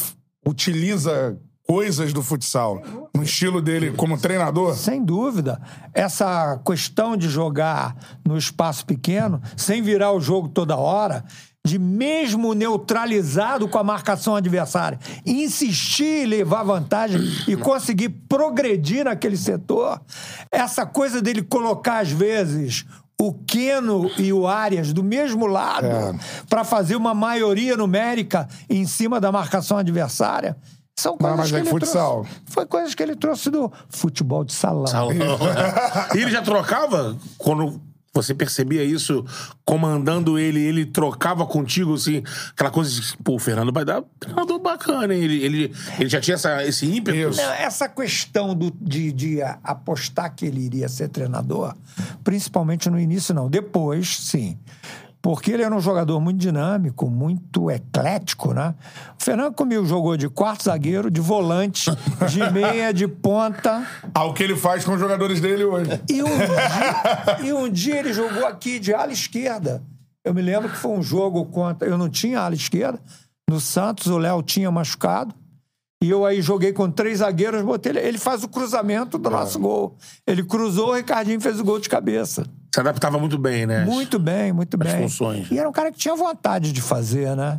utiliza 0.47 1.39
coisas 1.67 2.13
do 2.13 2.23
futsal 2.23 2.81
no 3.15 3.23
estilo 3.23 3.61
dele 3.61 3.91
como 3.91 4.17
treinador? 4.17 4.75
Sem 4.77 5.05
dúvida. 5.05 5.61
Essa 5.93 6.61
questão 6.65 7.17
de 7.17 7.29
jogar 7.29 7.97
no 8.25 8.39
espaço 8.39 8.87
pequeno, 8.87 9.43
sem 9.57 9.83
virar 9.83 10.13
o 10.13 10.21
jogo 10.21 10.49
toda 10.49 10.77
hora, 10.77 11.25
de 11.67 11.81
mesmo 11.81 12.55
neutralizado 12.55 13.67
com 13.67 13.77
a 13.77 13.83
marcação 13.83 14.37
adversária, 14.37 15.01
insistir 15.27 16.23
em 16.23 16.27
levar 16.27 16.63
vantagem 16.63 17.21
e 17.49 17.57
conseguir 17.57 18.11
progredir 18.29 19.05
naquele 19.05 19.37
setor, 19.37 20.01
essa 20.53 20.87
coisa 20.87 21.21
dele 21.21 21.43
colocar, 21.43 21.99
às 21.99 22.13
vezes, 22.13 22.87
o 23.21 23.33
Keno 23.33 24.11
e 24.19 24.33
o 24.33 24.47
Arias 24.47 24.93
do 24.93 25.03
mesmo 25.03 25.47
lado 25.47 25.87
para 26.49 26.65
fazer 26.65 26.97
uma 26.97 27.15
maioria 27.15 27.77
numérica 27.77 28.47
em 28.69 28.87
cima 28.87 29.21
da 29.21 29.33
marcação 29.33 29.79
adversária. 29.79 30.57
São 30.99 31.17
coisas 31.19 31.39
mas 31.39 31.51
que 31.51 31.57
é 31.57 31.61
ele 31.61 31.69
futsal. 31.69 32.23
trouxe. 32.23 32.41
Foi 32.47 32.67
coisas 32.67 32.95
que 32.95 33.03
ele 33.03 33.15
trouxe 33.17 33.51
do 33.51 33.71
futebol 33.91 34.43
de 34.45 34.55
salão. 34.55 34.87
Salão. 34.87 35.13
E 36.15 36.19
ele 36.19 36.31
já 36.31 36.41
trocava 36.41 37.17
quando 37.37 37.81
você 38.17 38.35
percebia 38.35 38.83
isso 38.83 39.25
comandando 39.65 40.39
ele, 40.39 40.61
ele 40.61 40.85
trocava 40.87 41.47
contigo, 41.47 41.95
assim, 41.95 42.23
aquela 42.53 42.71
coisa 42.71 42.91
de, 43.01 43.17
pô, 43.19 43.35
o 43.35 43.39
Fernando 43.39 43.73
vai 43.73 43.85
dar 43.85 44.01
um 44.01 44.05
treinador 44.19 44.59
bacana, 44.59 45.15
hein? 45.15 45.23
Ele, 45.23 45.45
ele, 45.45 45.75
ele 45.99 46.09
já 46.09 46.21
tinha 46.21 46.35
essa, 46.35 46.65
esse 46.65 46.87
ímpeto. 46.87 47.37
Não, 47.37 47.53
essa 47.53 47.89
questão 47.89 48.55
do- 48.55 48.73
de, 48.81 49.13
de 49.13 49.43
apostar 49.63 50.35
que 50.35 50.47
ele 50.47 50.61
iria 50.61 50.89
ser 50.89 51.09
treinador, 51.09 51.75
principalmente 52.25 52.89
no 52.91 52.99
início, 52.99 53.35
não. 53.35 53.49
Depois, 53.49 54.09
sim. 54.19 54.59
Porque 55.21 55.51
ele 55.51 55.63
era 55.63 55.75
um 55.75 55.81
jogador 55.81 56.21
muito 56.21 56.39
dinâmico, 56.39 57.11
muito 57.11 57.71
eclético, 57.71 58.53
né? 58.53 58.75
O 59.21 59.25
Fernando 59.25 59.55
comigo 59.55 59.85
jogou 59.85 60.17
de 60.17 60.29
quarto 60.29 60.65
zagueiro, 60.65 61.11
de 61.11 61.21
volante, 61.21 61.91
de 62.29 62.39
meia, 62.53 62.95
de 62.95 63.09
ponta. 63.09 63.85
Ao 64.15 64.33
que 64.33 64.43
ele 64.43 64.55
faz 64.55 64.85
com 64.85 64.93
os 64.93 65.01
jogadores 65.01 65.41
dele 65.41 65.65
hoje. 65.65 66.01
E 66.09 66.23
um, 66.23 66.27
dia, 66.39 67.49
e 67.49 67.53
um 67.53 67.69
dia 67.69 67.99
ele 67.99 68.13
jogou 68.13 68.47
aqui 68.47 68.79
de 68.79 68.95
ala 68.95 69.13
esquerda. 69.13 69.83
Eu 70.25 70.35
me 70.35 70.43
lembro 70.43 70.69
que 70.69 70.77
foi 70.77 70.93
um 70.93 71.03
jogo 71.03 71.45
contra. 71.47 71.89
Eu 71.89 71.99
não 71.99 72.09
tinha 72.09 72.41
ala 72.41 72.55
esquerda. 72.55 73.01
No 73.49 73.61
Santos, 73.61 74.09
o 74.09 74.19
Léo 74.19 74.43
tinha 74.43 74.71
machucado. 74.71 75.35
E 76.03 76.11
eu 76.11 76.27
aí 76.27 76.43
joguei 76.43 76.73
com 76.73 76.91
três 76.91 77.19
zagueiros, 77.19 77.63
botei 77.63 77.93
ele. 77.93 78.01
Ele 78.01 78.19
faz 78.19 78.45
o 78.45 78.49
cruzamento 78.49 79.19
do 79.19 79.31
nosso 79.31 79.59
gol. 79.59 79.97
Ele 80.27 80.45
cruzou, 80.45 80.91
o 80.91 80.95
Ricardinho 80.95 81.41
fez 81.41 81.59
o 81.59 81.65
gol 81.65 81.79
de 81.79 81.89
cabeça. 81.89 82.45
Se 82.77 82.81
adaptava 82.81 83.19
muito 83.19 83.39
bem, 83.39 83.65
né? 83.65 83.87
Muito 83.87 84.19
bem, 84.19 84.53
muito 84.53 84.77
As 84.79 84.93
bem. 84.93 85.03
funções. 85.05 85.51
E 85.51 85.59
era 85.59 85.67
um 85.67 85.73
cara 85.73 85.91
que 85.91 85.97
tinha 85.97 86.15
vontade 86.15 86.73
de 86.73 86.83
fazer, 86.83 87.35
né? 87.35 87.59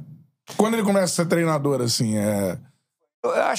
Quando 0.55 0.75
ele 0.75 0.83
começa 0.83 1.05
a 1.05 1.07
ser 1.07 1.25
treinador, 1.25 1.81
assim, 1.81 2.15
é... 2.15 2.55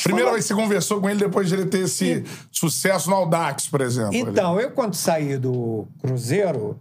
Primeira 0.04 0.30
vez 0.30 0.44
que 0.44 0.54
você 0.54 0.54
conversou 0.54 1.00
com 1.00 1.10
ele 1.10 1.18
depois 1.18 1.48
de 1.48 1.56
ele 1.56 1.66
ter 1.66 1.80
esse 1.80 2.24
sucesso 2.52 3.10
no 3.10 3.16
Audax, 3.16 3.66
por 3.66 3.80
exemplo. 3.80 4.14
Então, 4.14 4.60
eu 4.60 4.70
quando 4.70 4.94
saí 4.94 5.36
do 5.36 5.88
Cruzeiro 6.00 6.78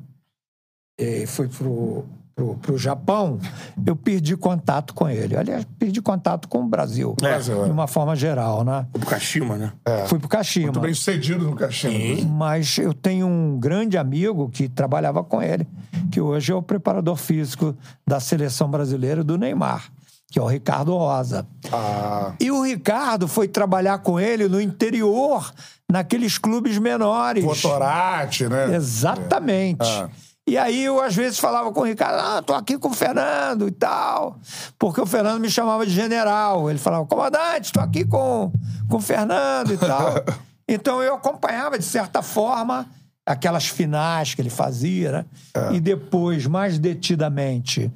e 0.99 1.25
fui 1.25 1.47
pro, 1.47 2.05
pro, 2.37 2.55
pro 2.55 2.77
Japão, 2.77 3.39
eu 3.83 3.95
perdi 3.95 4.37
contato 4.37 4.93
com 4.93 5.09
ele. 5.09 5.35
Aliás, 5.35 5.65
perdi 5.79 5.99
contato 6.01 6.47
com 6.47 6.59
o 6.59 6.67
Brasil, 6.67 7.15
Brasil, 7.19 7.63
é. 7.63 7.65
de 7.65 7.71
uma 7.71 7.87
forma 7.87 8.15
geral, 8.15 8.63
né? 8.63 8.85
O 8.93 8.99
Kashima, 8.99 9.57
né? 9.57 9.73
Fui 10.05 10.19
pro 10.19 10.29
Kashima. 10.29 10.67
Muito 10.67 10.79
bem 10.79 10.93
sucedido 10.93 11.45
no 11.45 11.55
Caixinha. 11.55 12.23
Mas 12.27 12.77
eu 12.77 12.93
tenho 12.93 13.25
um 13.25 13.59
grande 13.59 13.97
amigo 13.97 14.49
que 14.49 14.69
trabalhava 14.69 15.23
com 15.23 15.41
ele, 15.41 15.67
que 16.11 16.21
hoje 16.21 16.51
é 16.51 16.55
o 16.55 16.61
preparador 16.61 17.15
físico 17.15 17.75
da 18.05 18.19
seleção 18.19 18.69
brasileira 18.69 19.23
do 19.23 19.35
Neymar, 19.35 19.89
que 20.29 20.37
é 20.37 20.41
o 20.41 20.45
Ricardo 20.45 20.95
Rosa. 20.95 21.47
Ah, 21.73 22.33
E 22.39 22.51
o 22.51 22.61
Ricardo 22.61 23.27
foi 23.27 23.47
trabalhar 23.47 23.97
com 23.99 24.19
ele 24.19 24.47
no 24.47 24.61
interior, 24.61 25.51
naqueles 25.91 26.37
clubes 26.37 26.77
menores. 26.77 27.43
Votorati, 27.43 28.47
né? 28.47 28.75
Exatamente. 28.75 29.81
Ah. 29.81 30.07
E 30.47 30.57
aí 30.57 30.85
eu, 30.85 31.01
às 31.01 31.13
vezes, 31.13 31.37
falava 31.37 31.73
com 31.73 31.81
o 31.81 31.83
Ricardo, 31.83 32.19
ah, 32.21 32.41
tô 32.41 32.53
aqui 32.53 32.77
com 32.77 32.87
o 32.87 32.93
Fernando 32.93 33.67
e 33.67 33.71
tal. 33.71 34.39
Porque 34.79 35.01
o 35.01 35.05
Fernando 35.05 35.41
me 35.41 35.49
chamava 35.49 35.85
de 35.85 35.91
general. 35.91 36.69
Ele 36.69 36.79
falava, 36.79 37.05
comandante, 37.05 37.73
tô 37.73 37.81
aqui 37.81 38.05
com, 38.05 38.49
com 38.89 38.95
o 38.95 39.01
Fernando 39.01 39.73
e 39.73 39.77
tal. 39.77 40.13
então 40.65 41.03
eu 41.03 41.15
acompanhava, 41.15 41.77
de 41.77 41.83
certa 41.83 42.21
forma, 42.21 42.87
aquelas 43.25 43.67
finais 43.67 44.33
que 44.33 44.41
ele 44.41 44.49
fazia, 44.49 45.11
né? 45.11 45.25
E 45.73 45.81
depois, 45.81 46.47
mais 46.47 46.79
detidamente, 46.79 47.91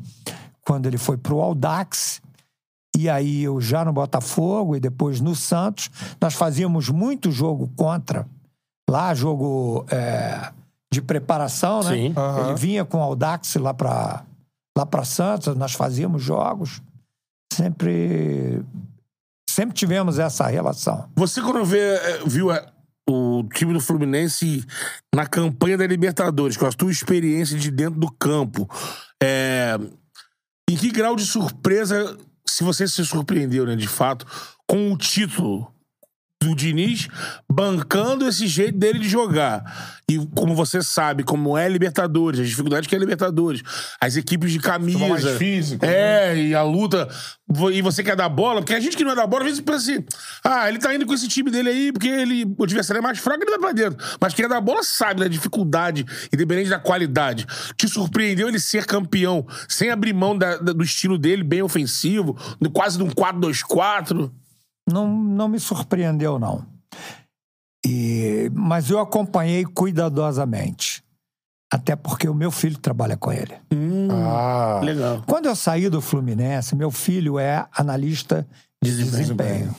quando 0.65 0.87
ele 0.87 0.97
foi 0.97 1.15
pro 1.15 1.39
Audax, 1.39 2.21
e 2.97 3.09
aí 3.09 3.43
eu 3.43 3.61
já 3.61 3.85
no 3.85 3.93
Botafogo 3.93 4.75
e 4.75 4.79
depois 4.81 5.21
no 5.21 5.33
Santos, 5.37 5.89
nós 6.19 6.33
fazíamos 6.33 6.89
muito 6.89 7.31
jogo 7.31 7.71
contra. 7.77 8.27
Lá, 8.89 9.13
jogo 9.13 9.85
é, 9.89 10.51
de 10.93 11.01
preparação, 11.01 11.83
né? 11.83 11.95
Sim. 11.95 12.13
Ele 12.45 12.55
vinha 12.55 12.83
com 12.83 12.97
o 12.97 13.01
Audax 13.01 13.55
lá 13.55 13.73
para 13.73 14.25
lá 14.77 14.85
pra 14.85 15.03
Santos, 15.03 15.55
nós 15.55 15.73
fazíamos 15.73 16.23
jogos. 16.23 16.81
Sempre, 17.53 18.63
sempre 19.49 19.75
tivemos 19.75 20.17
essa 20.17 20.47
relação. 20.47 21.09
Você, 21.15 21.41
quando 21.41 21.65
vê, 21.65 21.95
eh, 21.95 22.21
viu 22.25 22.51
eh, 22.51 22.65
o 23.09 23.43
time 23.53 23.73
do 23.73 23.81
Fluminense 23.81 24.65
na 25.13 25.25
campanha 25.25 25.77
da 25.77 25.85
Libertadores, 25.85 26.55
com 26.55 26.65
a 26.65 26.71
tua 26.71 26.91
experiência 26.91 27.57
de 27.57 27.69
dentro 27.69 27.99
do 27.99 28.09
campo, 28.11 28.69
é, 29.21 29.77
em 30.69 30.75
que 30.77 30.89
grau 30.89 31.15
de 31.15 31.25
surpresa, 31.25 32.17
se 32.47 32.63
você 32.63 32.87
se 32.87 33.05
surpreendeu, 33.05 33.65
né, 33.65 33.75
de 33.75 33.87
fato, 33.87 34.25
com 34.65 34.91
o 34.93 34.97
título? 34.97 35.71
Do 36.41 36.55
Diniz 36.55 37.07
bancando 37.49 38.27
esse 38.27 38.47
jeito 38.47 38.77
dele 38.77 38.99
de 38.99 39.07
jogar. 39.07 39.99
E 40.09 40.17
como 40.35 40.53
você 40.55 40.81
sabe, 40.81 41.23
como 41.23 41.57
é 41.57 41.69
Libertadores, 41.69 42.39
as 42.39 42.49
dificuldades 42.49 42.87
que 42.87 42.95
é 42.95 42.99
Libertadores, 42.99 43.61
as 44.01 44.15
equipes 44.17 44.51
de 44.51 44.59
camisa. 44.59 44.99
mais 45.07 45.23
físico, 45.37 45.85
É, 45.85 46.35
e 46.35 46.55
a 46.55 46.63
luta. 46.63 47.07
E 47.73 47.81
você 47.81 48.03
quer 48.03 48.15
dar 48.15 48.27
bola, 48.29 48.61
porque 48.61 48.73
a 48.73 48.79
gente 48.79 48.97
que 48.97 49.03
não 49.03 49.11
é 49.11 49.15
da 49.15 49.27
bola, 49.27 49.43
às 49.43 49.49
vezes 49.49 49.61
pensa 49.61 49.77
assim: 49.91 50.03
ah, 50.43 50.67
ele 50.67 50.79
tá 50.79 50.93
indo 50.95 51.05
com 51.05 51.13
esse 51.13 51.27
time 51.27 51.51
dele 51.51 51.69
aí, 51.69 51.91
porque 51.91 52.07
ele, 52.07 52.45
o 52.57 52.63
adversário 52.63 52.99
é 52.99 53.01
mais 53.01 53.19
fraco, 53.19 53.43
ele 53.43 53.51
vai 53.51 53.59
pra 53.59 53.71
dentro. 53.71 54.03
Mas 54.19 54.33
quem 54.33 54.45
é 54.45 54.49
da 54.49 54.59
bola 54.59 54.81
sabe 54.83 55.19
da 55.21 55.27
dificuldade, 55.27 56.05
independente 56.33 56.69
da 56.69 56.79
qualidade. 56.79 57.45
Te 57.77 57.87
surpreendeu 57.87 58.47
ele 58.49 58.59
ser 58.59 58.85
campeão 58.85 59.45
sem 59.69 59.89
abrir 59.91 60.13
mão 60.13 60.37
da- 60.37 60.57
da- 60.57 60.73
do 60.73 60.83
estilo 60.83 61.17
dele, 61.17 61.43
bem 61.43 61.61
ofensivo, 61.61 62.37
quase 62.73 62.97
de 62.97 63.03
um 63.03 63.09
4-2-4. 63.09 64.31
Não, 64.91 65.07
não 65.07 65.47
me 65.47 65.59
surpreendeu, 65.59 66.37
não. 66.39 66.65
E, 67.85 68.51
mas 68.53 68.89
eu 68.89 68.99
acompanhei 68.99 69.65
cuidadosamente. 69.65 71.03
Até 71.71 71.95
porque 71.95 72.27
o 72.27 72.33
meu 72.33 72.51
filho 72.51 72.77
trabalha 72.77 73.15
com 73.15 73.31
ele. 73.31 73.53
Ah, 74.11 74.81
Legal. 74.83 75.23
Quando 75.25 75.45
eu 75.45 75.55
saí 75.55 75.89
do 75.89 76.01
Fluminense, 76.01 76.75
meu 76.75 76.91
filho 76.91 77.39
é 77.39 77.65
analista 77.71 78.45
de 78.83 78.95
desempenho. 78.95 79.73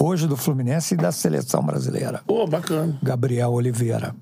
Hoje 0.00 0.26
do 0.26 0.36
Fluminense 0.36 0.94
e 0.94 0.96
da 0.96 1.12
seleção 1.12 1.62
brasileira. 1.62 2.22
Pô, 2.26 2.46
bacana. 2.46 2.98
Gabriel 3.02 3.52
Oliveira. 3.52 4.14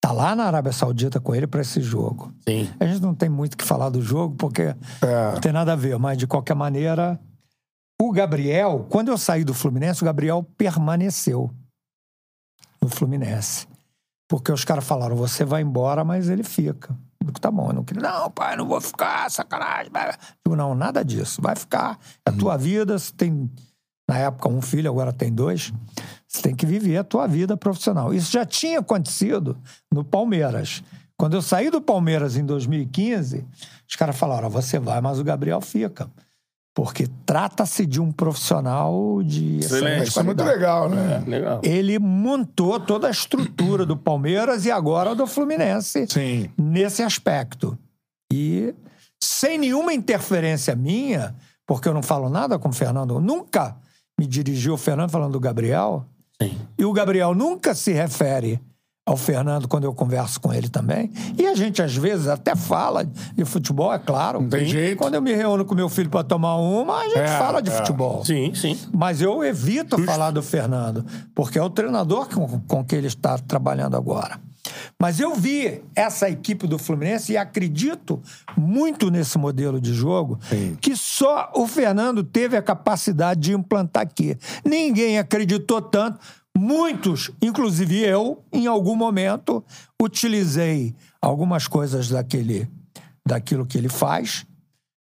Tá 0.00 0.12
lá 0.12 0.36
na 0.36 0.44
Arábia 0.44 0.72
Saudita 0.72 1.20
com 1.20 1.34
ele 1.34 1.46
para 1.46 1.60
esse 1.60 1.80
jogo. 1.80 2.32
Sim. 2.48 2.68
A 2.78 2.86
gente 2.86 3.00
não 3.00 3.14
tem 3.14 3.28
muito 3.28 3.54
o 3.54 3.56
que 3.56 3.64
falar 3.64 3.88
do 3.88 4.02
jogo, 4.02 4.34
porque 4.36 4.74
não 5.02 5.40
tem 5.40 5.52
nada 5.52 5.72
a 5.72 5.76
ver, 5.76 5.98
mas 5.98 6.18
de 6.18 6.26
qualquer 6.26 6.54
maneira. 6.54 7.18
O 8.00 8.12
Gabriel, 8.12 8.86
quando 8.90 9.08
eu 9.08 9.16
saí 9.16 9.42
do 9.42 9.54
Fluminense, 9.54 10.02
o 10.02 10.04
Gabriel 10.04 10.46
permaneceu 10.56 11.50
no 12.80 12.88
Fluminense. 12.88 13.66
Porque 14.28 14.52
os 14.52 14.64
caras 14.64 14.84
falaram: 14.84 15.16
você 15.16 15.44
vai 15.44 15.62
embora, 15.62 16.04
mas 16.04 16.28
ele 16.28 16.42
fica. 16.42 16.92
Eu 17.20 17.26
digo, 17.26 17.40
tá 17.40 17.50
bom, 17.50 17.68
eu 17.68 17.74
não 17.74 17.84
queria. 17.84 18.02
Não, 18.02 18.30
pai, 18.30 18.56
não 18.56 18.66
vou 18.66 18.80
ficar, 18.80 19.30
sacanagem. 19.30 19.90
Eu 19.94 20.12
digo, 20.44 20.56
não, 20.56 20.74
nada 20.74 21.04
disso. 21.04 21.40
Vai 21.40 21.56
ficar. 21.56 21.98
É 22.24 22.30
a 22.30 22.32
tua 22.32 22.56
vida, 22.56 22.98
você 22.98 23.12
tem, 23.12 23.50
na 24.08 24.18
época, 24.18 24.48
um 24.48 24.60
filho, 24.60 24.90
agora 24.90 25.12
tem 25.12 25.32
dois. 25.32 25.72
Você 26.28 26.42
tem 26.42 26.54
que 26.54 26.66
viver 26.66 26.98
a 26.98 27.04
tua 27.04 27.26
vida 27.26 27.56
profissional. 27.56 28.12
Isso 28.12 28.30
já 28.30 28.44
tinha 28.44 28.80
acontecido 28.80 29.56
no 29.90 30.04
Palmeiras. 30.04 30.82
Quando 31.18 31.34
eu 31.34 31.42
saí 31.42 31.70
do 31.70 31.80
Palmeiras 31.80 32.36
em 32.36 32.44
2015, 32.44 33.46
os 33.88 33.96
caras 33.96 34.16
falaram: 34.16 34.48
"Ó, 34.48 34.50
você 34.50 34.78
vai, 34.78 35.00
mas 35.00 35.18
o 35.18 35.24
Gabriel 35.24 35.60
fica. 35.60 36.10
Porque 36.76 37.08
trata-se 37.24 37.86
de 37.86 38.02
um 38.02 38.12
profissional 38.12 39.22
de 39.22 39.60
excelente 39.60 40.08
isso 40.08 40.20
é 40.20 40.22
muito 40.22 40.44
legal, 40.44 40.90
né? 40.90 41.24
Legal. 41.26 41.62
Ele 41.64 41.98
montou 41.98 42.78
toda 42.78 43.08
a 43.08 43.10
estrutura 43.10 43.86
do 43.86 43.96
Palmeiras 43.96 44.66
e 44.66 44.70
agora 44.70 45.14
do 45.14 45.26
Fluminense 45.26 46.06
Sim. 46.06 46.50
nesse 46.58 47.02
aspecto. 47.02 47.78
E 48.30 48.74
sem 49.18 49.56
nenhuma 49.56 49.94
interferência 49.94 50.76
minha, 50.76 51.34
porque 51.66 51.88
eu 51.88 51.94
não 51.94 52.02
falo 52.02 52.28
nada 52.28 52.58
com 52.58 52.68
o 52.68 52.72
Fernando, 52.74 53.18
nunca 53.22 53.78
me 54.20 54.26
dirigiu 54.26 54.74
o 54.74 54.78
Fernando 54.78 55.10
falando 55.10 55.32
do 55.32 55.40
Gabriel. 55.40 56.04
Sim. 56.42 56.58
E 56.76 56.84
o 56.84 56.92
Gabriel 56.92 57.34
nunca 57.34 57.74
se 57.74 57.94
refere 57.94 58.60
ao 59.06 59.16
Fernando 59.16 59.68
quando 59.68 59.84
eu 59.84 59.94
converso 59.94 60.40
com 60.40 60.52
ele 60.52 60.68
também. 60.68 61.12
E 61.38 61.46
a 61.46 61.54
gente, 61.54 61.80
às 61.80 61.94
vezes, 61.94 62.26
até 62.26 62.56
fala 62.56 63.04
de 63.04 63.44
futebol, 63.44 63.92
é 63.94 64.00
claro. 64.00 64.40
Não 64.40 64.48
tem 64.48 64.64
jeito. 64.66 64.98
Quando 64.98 65.14
eu 65.14 65.22
me 65.22 65.32
reúno 65.32 65.64
com 65.64 65.76
meu 65.76 65.88
filho 65.88 66.10
para 66.10 66.24
tomar 66.24 66.56
uma, 66.56 66.98
a 66.98 67.04
gente 67.04 67.18
É, 67.20 67.38
fala 67.38 67.62
de 67.62 67.70
é. 67.70 67.72
futebol. 67.72 68.24
Sim, 68.24 68.52
sim. 68.52 68.76
Mas 68.92 69.22
eu 69.22 69.44
evito 69.44 69.96
falar 70.04 70.32
do 70.32 70.42
Fernando, 70.42 71.06
porque 71.36 71.56
é 71.56 71.62
o 71.62 71.70
treinador 71.70 72.28
com, 72.28 72.58
com 72.60 72.84
que 72.84 72.96
ele 72.96 73.06
está 73.06 73.38
trabalhando 73.38 73.96
agora. 73.96 74.40
Mas 75.00 75.20
eu 75.20 75.36
vi 75.36 75.84
essa 75.94 76.28
equipe 76.28 76.66
do 76.66 76.76
Fluminense 76.76 77.32
e 77.32 77.36
acredito 77.36 78.20
muito 78.56 79.10
nesse 79.10 79.38
modelo 79.38 79.80
de 79.80 79.94
jogo 79.94 80.40
que 80.80 80.96
só 80.96 81.52
o 81.54 81.68
Fernando 81.68 82.24
teve 82.24 82.56
a 82.56 82.62
capacidade 82.62 83.40
de 83.40 83.52
implantar 83.52 84.02
aqui. 84.02 84.36
Ninguém 84.64 85.18
acreditou 85.18 85.80
tanto. 85.80 86.18
Muitos, 86.58 87.30
inclusive 87.42 87.98
eu, 88.00 88.42
em 88.52 88.66
algum 88.66 88.96
momento, 88.96 89.62
utilizei 90.00 90.94
algumas 91.20 91.66
coisas 91.68 92.08
daquele, 92.08 92.68
daquilo 93.26 93.66
que 93.66 93.76
ele 93.76 93.88
faz, 93.88 94.46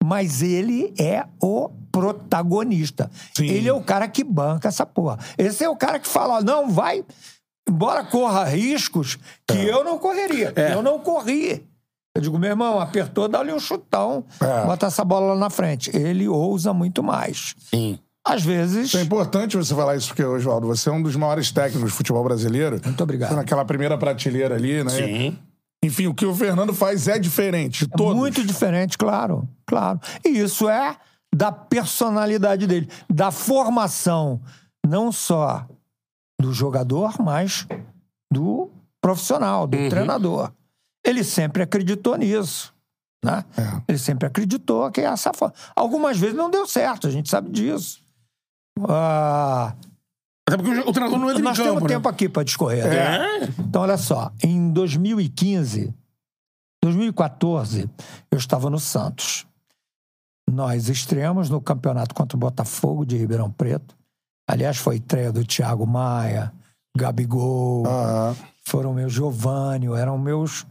mas 0.04 0.42
ele 0.42 0.94
é 1.00 1.26
o 1.42 1.70
protagonista. 1.92 3.10
Ele 3.40 3.68
é 3.68 3.74
o 3.74 3.82
cara 3.82 4.08
que 4.08 4.24
banca 4.24 4.68
essa 4.68 4.86
porra. 4.86 5.18
Esse 5.38 5.64
é 5.64 5.70
o 5.70 5.76
cara 5.76 6.00
que 6.00 6.08
fala, 6.08 6.42
não, 6.42 6.70
vai, 6.70 7.04
embora 7.68 8.04
corra 8.04 8.44
riscos 8.46 9.18
que 9.48 9.58
eu 9.58 9.84
não 9.84 9.98
correria. 9.98 10.54
Eu 10.56 10.82
não 10.82 11.00
corri. 11.00 11.66
Eu 12.16 12.22
digo, 12.22 12.40
meu 12.40 12.50
irmão, 12.50 12.80
apertou, 12.80 13.28
dá-lhe 13.28 13.54
um 13.54 13.60
chutão, 13.60 14.26
É. 14.42 14.66
bota 14.66 14.88
essa 14.88 15.06
bola 15.06 15.34
lá 15.34 15.40
na 15.40 15.50
frente. 15.52 15.96
Ele 15.96 16.28
ousa 16.28 16.74
muito 16.74 17.04
mais. 17.04 17.56
Sim. 17.70 18.00
Às 18.28 18.44
vezes... 18.44 18.88
Isso 18.88 18.98
é 18.98 19.02
importante 19.02 19.56
você 19.56 19.74
falar 19.74 19.96
isso, 19.96 20.10
porque, 20.10 20.24
Oswaldo, 20.24 20.68
você 20.68 20.90
é 20.90 20.92
um 20.92 21.02
dos 21.02 21.16
maiores 21.16 21.50
técnicos 21.50 21.92
do 21.92 21.96
futebol 21.96 22.24
brasileiro. 22.24 22.80
Muito 22.84 23.02
obrigado. 23.02 23.36
Naquela 23.36 23.64
primeira 23.64 23.98
prateleira 23.98 24.56
ali, 24.56 24.84
né? 24.84 24.90
Sim. 24.90 25.40
Enfim, 25.84 26.08
o 26.08 26.14
que 26.14 26.26
o 26.26 26.36
Fernando 26.36 26.74
faz 26.74 27.08
é 27.08 27.18
diferente 27.18 27.86
de 27.86 27.92
todos. 27.92 28.16
Muito 28.16 28.44
diferente, 28.44 28.98
claro, 28.98 29.48
claro. 29.66 30.00
E 30.26 30.30
isso 30.30 30.68
é 30.68 30.98
da 31.34 31.52
personalidade 31.52 32.68
dele, 32.68 32.90
da 33.10 33.32
formação 33.32 34.42
não 34.86 35.12
só 35.12 35.66
do 36.42 36.52
jogador, 36.52 37.22
mas 37.22 37.66
do 38.32 38.70
profissional, 39.02 39.68
do 39.68 39.78
treinador. 39.90 40.52
Ele 41.06 41.24
sempre 41.24 41.64
acreditou 41.64 42.18
nisso. 42.18 42.74
Né? 43.24 43.44
Ele 43.88 43.98
sempre 43.98 44.28
acreditou 44.28 44.92
que 44.92 45.02
essa 45.02 45.32
forma. 45.34 45.54
Algumas 45.76 46.18
vezes 46.18 46.36
não 46.36 46.50
deu 46.50 46.68
certo, 46.68 47.08
a 47.08 47.12
gente 47.12 47.30
sabe 47.30 47.50
disso. 47.50 48.02
Ah, 48.88 49.74
Até 50.48 50.58
porque 50.58 50.80
o, 50.80 50.92
treinador 50.92 51.20
não 51.20 51.30
entra 51.30 51.44
nós 51.44 51.58
em 51.58 51.64
campo, 51.64 51.70
temos 51.76 51.84
né? 51.84 51.90
tempo 51.90 52.10
aqui 52.10 52.30
para 52.30 52.44
discorrer. 52.44 52.86
né? 52.88 52.96
É. 52.96 53.44
Então, 53.60 53.82
olha 53.82 53.98
só, 53.98 54.32
em 54.44 54.72
2015, 54.72 55.94
2014, 56.84 57.90
eu 58.32 58.38
estava 58.38 58.70
no 58.70 58.80
Santos. 58.80 59.46
Nós 60.50 60.88
estreamos 60.90 61.50
no 61.50 61.60
campeonato 61.60 62.16
contra 62.16 62.38
o 62.38 62.40
Botafogo 62.40 63.06
de 63.06 63.18
Ribeirão 63.18 63.52
Preto. 63.52 63.96
Aliás, 64.50 64.78
foi 64.78 64.96
estreia 64.96 65.32
do 65.32 65.44
Thiago 65.44 65.86
Maia, 65.86 66.54
Gabigol, 66.96 67.84
foram 68.66 68.94
meus 68.94 69.12
Giovanni, 69.12 69.88
eram 69.88 70.18
meus 70.18 70.66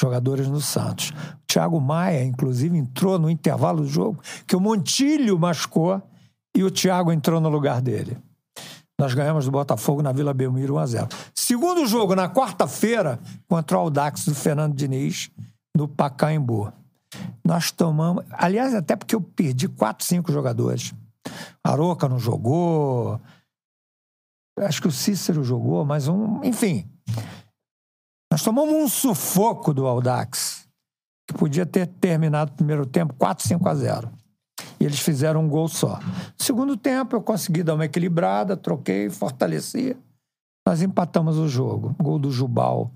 jogadores 0.00 0.48
no 0.48 0.60
Santos. 0.60 1.10
O 1.10 1.46
Thiago 1.46 1.80
Maia, 1.80 2.24
inclusive, 2.24 2.76
entrou 2.76 3.18
no 3.18 3.30
intervalo 3.30 3.82
do 3.82 3.88
jogo, 3.88 4.20
que 4.46 4.56
o 4.56 4.60
Montilho 4.60 5.38
machucou 5.38 6.02
e 6.54 6.64
o 6.64 6.70
Thiago 6.70 7.12
entrou 7.12 7.40
no 7.40 7.48
lugar 7.48 7.80
dele. 7.80 8.18
Nós 8.98 9.14
ganhamos 9.14 9.46
do 9.46 9.50
Botafogo 9.50 10.02
na 10.02 10.12
Vila 10.12 10.34
Belmiro 10.34 10.74
1x0. 10.74 11.10
Segundo 11.34 11.86
jogo, 11.86 12.14
na 12.14 12.28
quarta-feira, 12.28 13.18
contra 13.48 13.78
o 13.78 13.80
Aldax 13.80 14.26
do 14.26 14.34
Fernando 14.34 14.74
Diniz, 14.74 15.30
no 15.74 15.88
Pacaembu. 15.88 16.70
Nós 17.42 17.70
tomamos. 17.70 18.24
Aliás, 18.30 18.74
até 18.74 18.94
porque 18.94 19.14
eu 19.14 19.22
perdi 19.22 19.68
quatro, 19.68 20.04
cinco 20.04 20.30
jogadores. 20.30 20.92
Aroca 21.64 22.08
não 22.08 22.18
jogou. 22.18 23.18
Acho 24.58 24.82
que 24.82 24.88
o 24.88 24.92
Cícero 24.92 25.42
jogou, 25.42 25.84
mas 25.84 26.06
um. 26.06 26.44
Enfim. 26.44 26.86
Nós 28.30 28.42
tomamos 28.42 28.74
um 28.74 28.86
sufoco 28.86 29.74
do 29.74 29.86
Aldax, 29.86 30.68
que 31.26 31.34
podia 31.34 31.66
ter 31.66 31.86
terminado 31.86 32.52
o 32.52 32.54
primeiro 32.54 32.86
tempo 32.86 33.14
4, 33.14 33.48
5 33.48 33.68
a 33.68 33.74
0. 33.74 34.19
E 34.78 34.84
eles 34.84 34.98
fizeram 35.00 35.44
um 35.44 35.48
gol 35.48 35.68
só. 35.68 35.98
Segundo 36.38 36.76
tempo, 36.76 37.14
eu 37.16 37.20
consegui 37.22 37.62
dar 37.62 37.74
uma 37.74 37.84
equilibrada, 37.84 38.56
troquei, 38.56 39.10
fortaleci. 39.10 39.96
Nós 40.66 40.82
empatamos 40.82 41.36
o 41.38 41.48
jogo. 41.48 41.94
Gol 42.00 42.18
do 42.18 42.30
Jubal, 42.30 42.90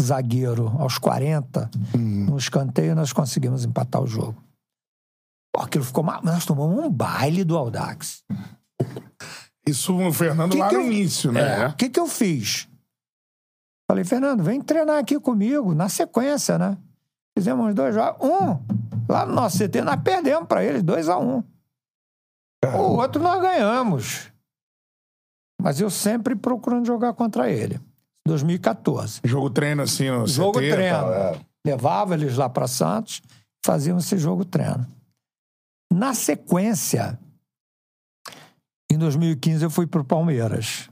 zagueiro, 0.00 0.68
aos 0.78 0.98
40. 0.98 1.70
No 1.96 2.36
escanteio, 2.36 2.94
nós 2.94 3.12
conseguimos 3.12 3.64
empatar 3.64 4.02
o 4.02 4.06
jogo. 4.06 4.42
Pô, 5.54 5.62
aquilo 5.62 5.84
ficou. 5.84 6.04
ma- 6.04 6.20
Nós 6.22 6.44
tomamos 6.46 6.78
um 6.84 6.90
baile 6.90 7.42
do 7.44 7.56
Aldax. 7.56 8.22
Isso 9.66 9.94
o 9.96 10.12
Fernando 10.12 10.52
Que 10.52 10.58
lá 10.58 10.68
que 10.68 10.76
no 10.76 10.82
eu- 10.82 10.86
início, 10.92 11.32
né? 11.32 11.68
O 11.68 11.74
que, 11.76 11.88
que 11.88 12.00
eu 12.00 12.06
fiz? 12.06 12.68
Falei, 13.90 14.04
Fernando, 14.04 14.42
vem 14.42 14.60
treinar 14.60 14.98
aqui 14.98 15.18
comigo, 15.18 15.74
na 15.74 15.88
sequência, 15.88 16.56
né? 16.58 16.78
Fizemos 17.36 17.74
dois 17.74 17.94
jogos. 17.94 18.26
Um, 18.28 18.58
lá 19.10 19.26
no 19.26 19.34
nosso 19.34 19.58
CT, 19.58 19.82
nós 19.82 20.00
perdemos 20.02 20.46
pra 20.46 20.64
eles, 20.64 20.82
2 20.82 21.08
a 21.08 21.18
1 21.18 21.36
um. 21.36 21.44
O 22.64 22.98
outro 22.98 23.22
nós 23.22 23.40
ganhamos. 23.40 24.30
Mas 25.60 25.80
eu 25.80 25.90
sempre 25.90 26.34
procurando 26.34 26.86
jogar 26.86 27.12
contra 27.14 27.50
ele. 27.50 27.80
2014. 28.26 29.20
Jogo 29.24 29.50
treino 29.50 29.82
assim 29.82 30.10
no 30.10 30.26
Jogo 30.26 30.58
CT 30.58 30.70
treino. 30.70 30.98
tal, 30.98 31.12
é. 31.12 31.40
Levava 31.66 32.14
eles 32.14 32.36
lá 32.36 32.48
para 32.48 32.66
Santos, 32.66 33.20
fazíamos 33.64 34.06
esse 34.06 34.16
jogo 34.16 34.44
treino. 34.44 34.86
Na 35.92 36.14
sequência, 36.14 37.18
em 38.90 38.96
2015 38.96 39.64
eu 39.64 39.70
fui 39.70 39.86
pro 39.86 40.04
Palmeiras. 40.04 40.88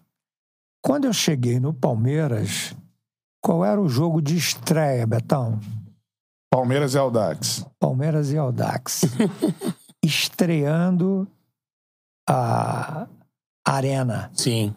quando 0.82 1.04
eu 1.04 1.12
cheguei 1.12 1.60
no 1.60 1.72
Palmeiras, 1.72 2.74
qual 3.42 3.64
era 3.64 3.80
o 3.80 3.88
jogo 3.88 4.20
de 4.20 4.36
estreia, 4.36 5.06
Betão? 5.06 5.60
Palmeiras 6.50 6.94
e 6.94 6.98
Aldax. 6.98 7.66
Palmeiras 7.78 8.32
e 8.32 8.38
Audax. 8.38 9.02
Estreando 10.02 11.28
a 12.28 13.06
Arena. 13.66 14.30
Sim. 14.34 14.74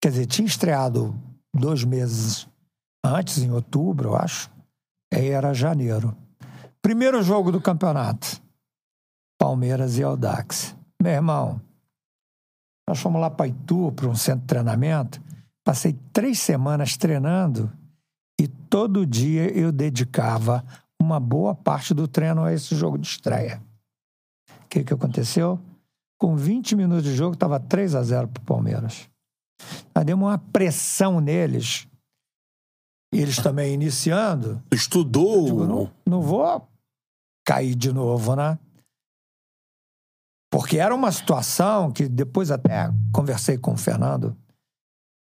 Quer 0.00 0.10
dizer, 0.10 0.26
tinha 0.26 0.46
estreado 0.46 1.14
dois 1.54 1.84
meses 1.84 2.48
antes, 3.04 3.38
em 3.38 3.50
outubro, 3.50 4.10
eu 4.10 4.16
acho. 4.16 4.50
Aí 5.12 5.28
era 5.28 5.52
janeiro. 5.52 6.16
Primeiro 6.80 7.22
jogo 7.22 7.52
do 7.52 7.60
campeonato. 7.60 8.40
Palmeiras 9.38 9.98
e 9.98 10.02
Audax. 10.02 10.74
Meu 11.02 11.12
irmão, 11.12 11.60
nós 12.88 12.98
fomos 12.98 13.20
lá 13.20 13.30
para 13.30 13.48
Itu, 13.48 13.92
para 13.92 14.08
um 14.08 14.14
centro 14.14 14.40
de 14.40 14.46
treinamento. 14.46 15.20
Passei 15.64 15.92
três 16.12 16.38
semanas 16.38 16.96
treinando 16.96 17.70
e 18.40 18.46
todo 18.46 19.06
dia 19.06 19.50
eu 19.56 19.72
dedicava 19.72 20.64
uma 21.00 21.18
boa 21.18 21.54
parte 21.54 21.94
do 21.94 22.06
treino 22.06 22.44
a 22.44 22.52
esse 22.52 22.74
jogo 22.74 22.98
de 22.98 23.06
estreia. 23.06 23.62
O 24.64 24.68
que, 24.68 24.84
que 24.84 24.92
aconteceu? 24.92 25.60
Com 26.18 26.36
20 26.36 26.76
minutos 26.76 27.04
de 27.04 27.14
jogo, 27.14 27.34
estava 27.34 27.60
3 27.60 27.94
a 27.94 28.02
0 28.02 28.28
para 28.28 28.40
o 28.40 28.44
Palmeiras. 28.44 29.08
Nós 29.94 30.04
demos 30.04 30.28
uma 30.28 30.38
pressão 30.38 31.20
neles. 31.20 31.86
Eles 33.12 33.36
também 33.36 33.72
iniciando. 33.72 34.62
Estudou. 34.72 35.44
Digo, 35.44 35.66
não, 35.66 35.90
não 36.04 36.20
vou 36.20 36.68
cair 37.46 37.74
de 37.74 37.92
novo, 37.92 38.34
né? 38.34 38.58
Porque 40.50 40.78
era 40.78 40.94
uma 40.94 41.12
situação 41.12 41.92
que 41.92 42.08
depois 42.08 42.50
até 42.50 42.90
conversei 43.12 43.56
com 43.56 43.72
o 43.72 43.76
Fernando 43.76 44.36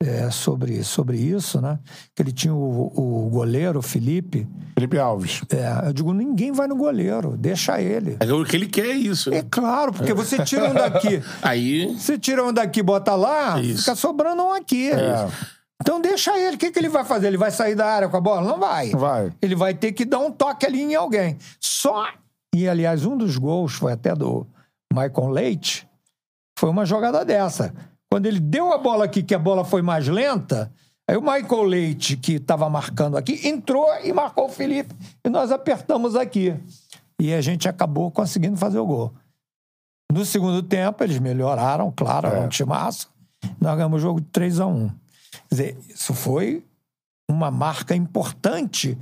é, 0.03 0.31
sobre, 0.31 0.83
sobre 0.83 1.17
isso, 1.17 1.61
né? 1.61 1.79
Que 2.15 2.23
ele 2.23 2.33
tinha 2.33 2.55
o, 2.55 2.93
o 2.95 3.31
goleiro, 3.31 3.79
o 3.79 3.83
Felipe. 3.83 4.47
Felipe 4.75 4.99
Alves. 4.99 5.43
É, 5.51 5.89
eu 5.89 5.93
digo, 5.93 6.13
ninguém 6.13 6.53
vai 6.53 6.67
no 6.67 6.77
goleiro, 6.77 7.37
deixa 7.37 7.81
ele. 7.81 8.17
É 8.21 8.33
o 8.33 8.45
que 8.45 8.57
ele 8.57 8.67
quer 8.67 8.87
é 8.87 8.95
isso. 8.95 9.33
É 9.33 9.43
claro, 9.43 9.93
porque 9.93 10.13
você 10.13 10.43
tira 10.45 10.71
um 10.71 10.75
daqui. 10.75 11.23
Aí. 11.43 11.95
Você 11.95 12.19
tira 12.19 12.45
um 12.45 12.53
daqui 12.53 12.81
e 12.81 12.83
bota 12.83 13.15
lá, 13.15 13.61
Isso. 13.61 13.81
fica 13.81 13.95
sobrando 13.95 14.43
um 14.43 14.53
aqui. 14.53 14.91
É. 14.91 15.29
Então 15.81 16.01
deixa 16.01 16.37
ele. 16.39 16.57
O 16.57 16.59
que, 16.59 16.71
que 16.71 16.79
ele 16.79 16.89
vai 16.89 17.05
fazer? 17.05 17.27
Ele 17.27 17.37
vai 17.37 17.51
sair 17.51 17.75
da 17.75 17.87
área 17.87 18.09
com 18.09 18.17
a 18.17 18.21
bola? 18.21 18.41
Não 18.43 18.59
vai. 18.59 18.91
Vai. 18.91 19.33
Ele 19.41 19.55
vai 19.55 19.75
ter 19.75 19.93
que 19.93 20.05
dar 20.05 20.21
um 20.21 20.31
toque 20.31 20.65
ali 20.65 20.81
em 20.81 20.95
alguém. 20.95 21.37
Só. 21.61 22.07
E, 22.55 22.69
aliás, 22.69 23.05
um 23.05 23.17
dos 23.17 23.37
gols 23.37 23.73
foi 23.73 23.93
até 23.93 24.15
do 24.15 24.47
Michael 24.93 25.31
Leite. 25.31 25.89
Foi 26.59 26.71
uma 26.71 26.85
jogada 26.85 27.25
dessa. 27.25 27.75
Quando 28.13 28.27
ele 28.27 28.41
deu 28.41 28.75
a 28.75 28.77
bola 28.77 29.07
aqui, 29.07 29.23
que 29.23 29.35
a 29.35 29.39
bola 29.39 29.65
foi 29.65 29.81
mais 29.81 30.07
lenta, 30.07 30.71
aí 31.09 31.17
o 31.17 31.23
Michael 31.23 31.63
Leite, 31.63 32.15
que 32.15 32.35
estava 32.35 32.69
marcando 32.69 33.17
aqui, 33.17 33.49
entrou 33.49 33.87
e 34.05 34.13
marcou 34.13 34.45
o 34.45 34.49
Felipe. 34.51 34.95
E 35.25 35.31
nós 35.31 35.51
apertamos 35.51 36.15
aqui. 36.15 36.55
E 37.19 37.33
a 37.33 37.41
gente 37.41 37.71
acabou 37.71 38.11
conseguindo 38.11 38.59
fazer 38.59 38.79
o 38.79 38.85
gol. 38.85 39.15
No 40.13 40.27
segundo 40.27 40.63
tempo, 40.63 41.03
eles 41.03 41.19
melhoraram, 41.19 41.91
claro, 41.91 42.27
era 42.27 42.41
um 42.43 42.51
timaço. 42.51 43.11
Nós 43.59 43.75
ganhamos 43.77 44.03
o 44.03 44.03
jogo 44.03 44.21
de 44.21 44.27
3 44.27 44.61
a 44.61 44.67
1 44.67 44.89
Quer 44.89 44.95
dizer, 45.51 45.79
isso 45.89 46.13
foi 46.13 46.63
uma 47.31 47.51
marca 47.51 47.97
importante 47.97 48.99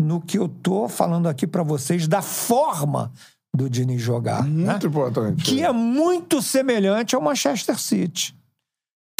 no 0.00 0.20
que 0.20 0.38
eu 0.38 0.48
tô 0.48 0.88
falando 0.88 1.28
aqui 1.28 1.48
para 1.48 1.64
vocês 1.64 2.06
da 2.06 2.22
forma 2.22 3.12
do 3.52 3.68
Diniz 3.68 4.00
jogar. 4.00 4.44
né? 4.44 4.70
Muito 4.70 4.86
importante. 4.86 5.42
Que 5.42 5.64
é 5.64 5.72
muito 5.72 6.40
semelhante 6.40 7.16
ao 7.16 7.20
Manchester 7.20 7.76
City. 7.76 8.40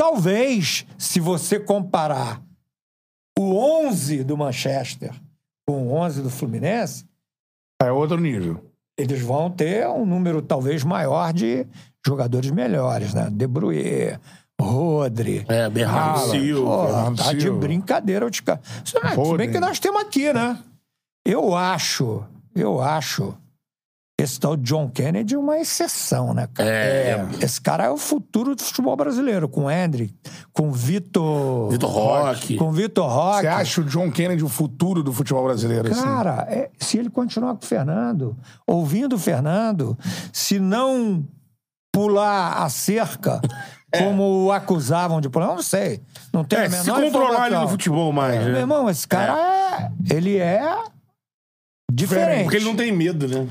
Talvez, 0.03 0.85
se 0.99 1.21
você 1.21 1.61
comparar 1.61 2.43
o 3.39 3.55
11 3.87 4.25
do 4.25 4.37
Manchester 4.37 5.13
com 5.65 5.87
o 5.87 5.93
11 5.93 6.23
do 6.23 6.29
Fluminense, 6.29 7.07
É 7.81 7.93
outro 7.93 8.19
nível. 8.21 8.69
eles 8.99 9.23
vão 9.23 9.49
ter 9.49 9.87
um 9.87 10.05
número 10.05 10.43
talvez 10.43 10.83
maior 10.83 11.33
de 11.33 11.65
jogadores 12.05 12.51
melhores, 12.51 13.15
né? 13.15 13.31
De 13.31 13.47
Bruyne, 13.47 14.19
Rodri. 14.61 15.45
É, 15.47 15.71
Bernardo 15.71 16.19
Haaland. 16.19 16.31
Silva. 16.33 17.05
Pô, 17.11 17.15
tá 17.23 17.33
de 17.33 17.49
brincadeira 17.53 18.27
é, 18.27 18.29
Tudo 18.29 19.15
Foden. 19.15 19.37
bem 19.37 19.53
que 19.53 19.61
nós 19.61 19.79
temos 19.79 20.03
aqui, 20.03 20.33
né? 20.33 20.59
Eu 21.25 21.55
acho, 21.55 22.25
eu 22.57 22.81
acho 22.81 23.39
esse 24.19 24.39
tal 24.39 24.57
John 24.57 24.89
Kennedy 24.89 25.37
uma 25.37 25.59
exceção, 25.59 26.33
né, 26.33 26.47
cara? 26.53 26.69
É. 26.69 27.27
Esse 27.41 27.61
cara 27.61 27.85
é 27.87 27.91
o 27.91 27.97
futuro 27.97 28.55
do 28.55 28.63
futebol 28.63 28.95
brasileiro, 28.97 29.49
com 29.49 29.65
o 29.65 29.71
Hendrick, 29.71 30.15
com 30.53 30.69
o 30.69 30.73
Vitor... 30.73 31.71
Vitor 31.71 31.91
Roque. 31.91 32.57
Com 32.57 32.69
o 32.69 32.73
Vitor 32.73 33.09
Roque. 33.11 33.41
Você 33.43 33.47
acha 33.49 33.81
o 33.81 33.85
John 33.85 34.11
Kennedy 34.11 34.45
o 34.45 34.49
futuro 34.49 35.03
do 35.03 35.13
futebol 35.13 35.45
brasileiro? 35.45 35.91
assim? 35.91 36.03
Cara, 36.03 36.47
é, 36.49 36.71
se 36.79 36.99
ele 36.99 37.11
continuar 37.11 37.55
com 37.57 37.65
o 37.65 37.67
Fernando, 37.67 38.37
ouvindo 38.67 39.17
o 39.17 39.19
Fernando, 39.19 39.99
se 40.33 40.61
não 40.61 41.27
pular 41.93 42.63
a 42.63 42.69
cerca, 42.69 43.41
como 43.99 44.45
o 44.45 44.53
acusavam 44.53 45.21
de 45.21 45.29
pular, 45.29 45.49
eu 45.49 45.55
não 45.57 45.63
sei. 45.63 46.01
Não 46.33 46.45
tem 46.45 46.61
É, 46.61 46.67
a 46.67 46.69
menor 46.69 46.85
se 46.85 46.91
controlar 46.91 47.29
informação. 47.49 47.63
no 47.63 47.69
futebol 47.69 48.13
mais, 48.13 48.41
Meu 48.43 48.53
né? 48.53 48.61
irmão, 48.61 48.89
esse 48.89 49.07
cara 49.09 49.91
é. 50.09 50.15
Ele 50.15 50.39
é. 50.39 50.63
Diferente. 51.93 52.45
Porque 52.45 52.57
ele 52.57 52.65
não 52.65 52.77
tem 52.77 52.93
medo, 52.93 53.27
né? 53.27 53.47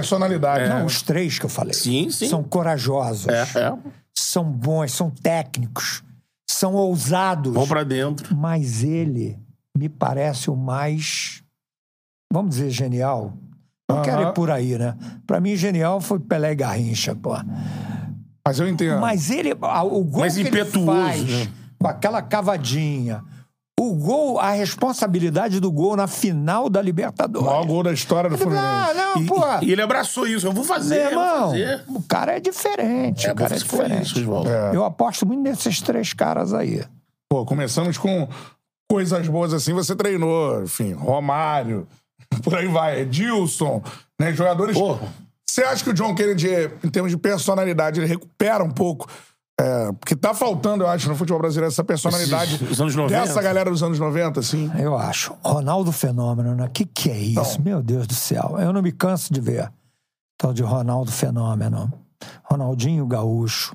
Personalidade. 0.00 0.68
Não, 0.68 0.78
né? 0.80 0.84
os 0.84 1.02
três 1.02 1.38
que 1.38 1.44
eu 1.44 1.50
falei. 1.50 1.74
Sim, 1.74 2.10
sim. 2.10 2.28
São 2.28 2.42
corajosos. 2.42 3.28
É, 3.28 3.42
é. 3.42 3.72
São 4.14 4.44
bons, 4.44 4.92
são 4.92 5.10
técnicos. 5.10 6.02
São 6.48 6.74
ousados. 6.74 7.52
Vão 7.52 7.66
pra 7.66 7.82
dentro. 7.84 8.34
Mas 8.36 8.82
ele 8.84 9.38
me 9.76 9.88
parece 9.88 10.50
o 10.50 10.56
mais, 10.56 11.42
vamos 12.32 12.56
dizer, 12.56 12.70
genial. 12.70 13.34
Não 13.88 13.98
Aham. 13.98 14.04
quero 14.04 14.22
ir 14.22 14.32
por 14.32 14.50
aí, 14.50 14.76
né? 14.78 14.96
Pra 15.26 15.40
mim, 15.40 15.54
genial 15.56 16.00
foi 16.00 16.18
Pelé 16.18 16.52
e 16.52 16.56
Garrincha, 16.56 17.14
pô. 17.14 17.36
Mas 18.46 18.58
eu 18.58 18.68
entendo. 18.68 19.00
Mas 19.00 19.30
ele, 19.30 19.52
o 19.52 20.04
gol 20.04 20.20
Mais 20.20 20.34
que 20.34 20.40
ele 20.40 20.48
impetuoso, 20.48 20.86
faz, 20.86 21.22
né? 21.24 21.52
com 21.78 21.88
aquela 21.88 22.22
cavadinha, 22.22 23.22
o 23.78 23.94
gol, 23.94 24.38
a 24.40 24.50
responsabilidade 24.52 25.60
do 25.60 25.70
gol 25.70 25.96
na 25.96 26.06
final 26.06 26.70
da 26.70 26.80
O 26.80 26.82
Libertadores. 26.82 27.46
maior 27.46 27.66
gol 27.66 27.82
da 27.82 27.92
história 27.92 28.30
do 28.30 28.38
Fluminense. 28.38 28.66
Ah, 28.66 28.92
não, 28.94 29.22
E, 29.22 29.26
pô. 29.26 29.40
e 29.62 29.70
ele 29.72 29.82
abraçou 29.82 30.26
isso. 30.26 30.46
Eu 30.46 30.52
vou 30.52 30.64
fazer, 30.64 30.94
Meu 30.96 31.04
eu 31.04 31.10
vou 31.14 31.22
irmão, 31.24 31.50
fazer. 31.50 31.84
o 31.88 32.02
cara 32.02 32.36
é 32.36 32.40
diferente. 32.40 33.26
É, 33.26 33.32
o 33.32 33.34
cara 33.34 33.54
é 33.54 33.58
diferente. 33.58 34.18
isso. 34.20 34.48
É. 34.48 34.74
Eu 34.76 34.84
aposto 34.84 35.26
muito 35.26 35.42
nesses 35.42 35.80
três 35.82 36.12
caras 36.14 36.54
aí. 36.54 36.82
Pô, 37.28 37.44
começamos 37.44 37.98
com 37.98 38.26
coisas 38.90 39.28
boas 39.28 39.52
assim. 39.52 39.74
Você 39.74 39.94
treinou, 39.94 40.62
enfim, 40.62 40.92
Romário, 40.94 41.86
por 42.42 42.54
aí 42.56 42.68
vai, 42.68 43.00
Edilson, 43.00 43.82
né? 44.18 44.32
Jogadores. 44.32 44.76
Pô. 44.78 44.98
Você 45.48 45.62
acha 45.62 45.82
que 45.84 45.90
o 45.90 45.94
John 45.94 46.14
Kennedy, 46.14 46.48
em 46.84 46.88
termos 46.90 47.10
de 47.10 47.16
personalidade, 47.16 48.00
ele 48.00 48.06
recupera 48.06 48.62
um 48.64 48.70
pouco? 48.70 49.06
É, 49.58 49.90
porque 49.92 50.14
tá 50.14 50.34
faltando, 50.34 50.84
eu 50.84 50.88
acho, 50.88 51.08
no 51.08 51.16
futebol 51.16 51.38
brasileiro, 51.40 51.72
essa 51.72 51.82
personalidade 51.82 52.56
Esses- 52.56 52.70
os 52.72 52.80
anos 52.80 52.94
90. 52.94 53.22
dessa 53.26 53.40
galera 53.40 53.70
dos 53.70 53.82
anos 53.82 53.98
90, 53.98 54.40
assim. 54.40 54.70
Eu 54.78 54.96
acho. 54.96 55.34
Ronaldo 55.42 55.90
Fenômeno, 55.92 56.54
né? 56.54 56.66
O 56.66 56.70
que, 56.70 56.84
que 56.84 57.10
é 57.10 57.18
isso? 57.18 57.60
Meu 57.62 57.82
Deus 57.82 58.06
do 58.06 58.14
céu. 58.14 58.56
Eu 58.58 58.70
não 58.72 58.82
me 58.82 58.92
canso 58.92 59.32
de 59.32 59.40
ver. 59.40 59.72
Tal 60.38 60.52
de 60.52 60.62
Ronaldo 60.62 61.10
Fenômeno. 61.10 61.90
Ronaldinho 62.44 63.06
Gaúcho. 63.06 63.74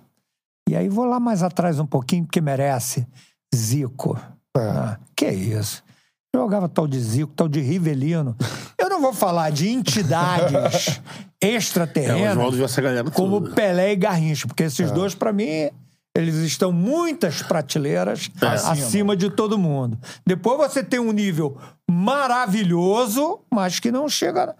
E 0.70 0.76
aí 0.76 0.88
vou 0.88 1.06
lá 1.06 1.20
mais 1.20 1.42
atrás 1.42 1.80
um 1.80 1.86
pouquinho, 1.88 2.26
porque 2.26 2.40
merece. 2.42 3.08
Zico. 3.56 4.20
Ah, 4.56 4.98
que 5.16 5.30
isso? 5.30 5.84
Jogava 6.36 6.70
tal 6.70 6.88
de 6.88 7.00
Zico, 7.00 7.34
tal 7.36 7.50
de 7.50 7.60
Rivelino. 7.60 8.36
Eu 8.78 8.90
não 8.90 9.02
vou 9.02 9.14
falar 9.14 9.52
de 9.52 9.70
entidades 9.70 11.00
É, 11.44 11.56
extraterrenas 11.56 12.76
galera 12.82 13.10
como 13.12 13.42
toda. 13.42 13.56
Pelé 13.56 13.94
e 13.94 13.96
Garrincha, 13.96 14.48
porque 14.48 14.64
esses 14.64 14.92
dois, 14.92 15.16
pra 15.16 15.34
mim, 15.34 15.72
eles 16.16 16.36
estão 16.36 16.72
muitas 16.72 17.42
prateleiras 17.42 18.30
acima. 18.40 19.16
de 19.16 19.30
todo 19.30 19.58
mundo. 19.58 19.98
Depois 20.26 20.58
você 20.58 20.84
tem 20.84 21.00
um 21.00 21.12
nível 21.12 21.58
maravilhoso, 21.90 23.40
mas 23.52 23.80
que 23.80 23.92
não 23.92 24.08
chega 24.08 24.56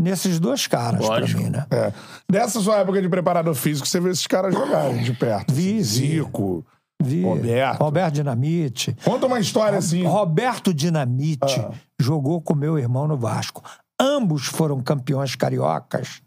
nesses 0.00 0.40
dois 0.40 0.66
caras, 0.66 1.04
pra 1.04 1.18
Lógico. 1.18 1.42
mim, 1.42 1.50
né? 1.50 1.66
É. 1.70 1.92
Dessa 2.30 2.60
sua 2.60 2.76
época 2.78 3.02
de 3.02 3.08
preparador 3.08 3.54
físico, 3.54 3.86
você 3.86 4.00
vê 4.00 4.10
esses 4.10 4.26
caras 4.26 4.54
jogarem 4.54 5.02
de 5.02 5.12
perto. 5.12 5.50
Assim, 5.52 5.60
vi. 5.60 5.82
Zico. 5.82 6.64
Vi. 7.02 7.22
Roberto. 7.22 7.80
Roberto 7.80 8.14
Dinamite. 8.14 8.96
Conta 9.04 9.26
uma 9.26 9.38
história 9.38 9.78
assim. 9.78 10.04
Roberto 10.04 10.72
Dinamite 10.74 11.60
Ah. 11.60 11.70
jogou 12.00 12.40
com 12.40 12.54
meu 12.54 12.78
irmão 12.78 13.06
no 13.06 13.16
Vasco. 13.16 13.62
Ambos 14.00 14.46
foram 14.46 14.80
campeões 14.80 15.34
cariocas 15.36 16.20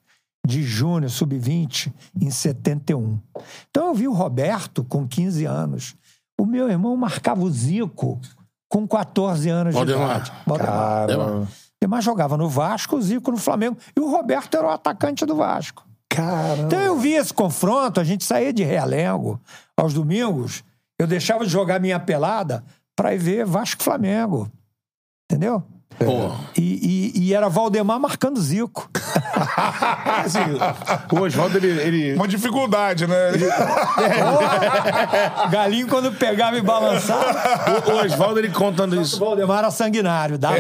de 0.45 0.63
júnior, 0.63 1.09
sub-20, 1.11 1.93
em 2.19 2.29
71. 2.31 3.19
Então 3.69 3.87
eu 3.87 3.93
vi 3.93 4.07
o 4.07 4.13
Roberto 4.13 4.83
com 4.83 5.07
15 5.07 5.45
anos. 5.45 5.95
O 6.39 6.45
meu 6.45 6.69
irmão 6.69 6.95
marcava 6.95 7.41
o 7.41 7.51
Zico 7.51 8.19
com 8.69 8.87
14 8.87 9.49
anos 9.49 9.73
Valdemar. 9.75 10.21
de 10.21 10.29
idade. 10.29 10.31
Valdemar. 10.47 11.47
Mas 11.87 12.05
jogava 12.05 12.37
no 12.37 12.47
Vasco, 12.47 12.97
o 12.97 13.01
Zico 13.01 13.31
no 13.31 13.37
Flamengo. 13.37 13.77
E 13.95 13.99
o 13.99 14.09
Roberto 14.09 14.55
era 14.55 14.67
o 14.67 14.69
atacante 14.69 15.25
do 15.25 15.35
Vasco. 15.35 15.83
Caramba. 16.09 16.63
Então 16.63 16.79
eu 16.79 16.97
vi 16.97 17.13
esse 17.13 17.33
confronto, 17.33 17.99
a 17.99 18.03
gente 18.03 18.23
saía 18.25 18.51
de 18.51 18.63
Realengo 18.63 19.39
aos 19.77 19.93
domingos, 19.93 20.63
Eu 20.99 21.07
deixava 21.07 21.45
de 21.45 21.49
jogar 21.51 21.79
minha 21.79 21.97
pelada 21.99 22.61
pra 22.95 23.13
ir 23.15 23.17
ver 23.19 23.45
Vasco 23.45 23.81
Flamengo. 23.83 24.51
Entendeu? 25.31 25.63
Pô. 25.97 26.31
E, 26.57 27.11
e- 27.15 27.19
e 27.27 27.33
era 27.33 27.47
Valdemar 27.49 27.99
marcando 27.99 28.39
Zico. 28.41 28.89
Assim, 30.23 30.39
o 31.15 31.21
Oswaldo, 31.21 31.57
ele. 31.57 31.67
ele- 31.81 32.13
Uma 32.15 32.27
dificuldade, 32.27 33.05
né? 33.07 33.15
Galinho, 35.51 35.87
quando 35.87 36.11
pegava 36.13 36.57
e 36.57 36.61
balançava, 36.61 37.81
o, 37.85 37.91
o 37.91 38.05
Oswaldo, 38.05 38.39
ele 38.39 38.49
contando 38.49 38.93
o 38.97 39.01
isso. 39.01 39.19
Valdemar 39.19 39.59
era 39.59 39.71
sanguinário. 39.71 40.37
Dava 40.37 40.55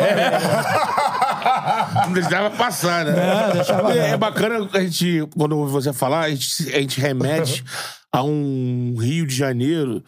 Não 2.05 2.13
deixava 2.13 2.49
passar, 2.51 3.05
né? 3.05 3.11
Não, 3.11 3.53
deixava 3.53 3.93
é, 3.93 4.11
é 4.11 4.17
bacana 4.17 4.69
a 4.73 4.79
gente, 4.81 5.27
quando 5.37 5.57
ouve 5.57 5.71
você 5.71 5.93
falar, 5.93 6.21
a 6.21 6.29
gente, 6.29 6.75
a 6.75 6.79
gente 6.79 6.99
remete 6.99 7.63
a 8.11 8.23
um 8.23 8.95
Rio 8.99 9.25
de 9.25 9.35
Janeiro 9.35 10.03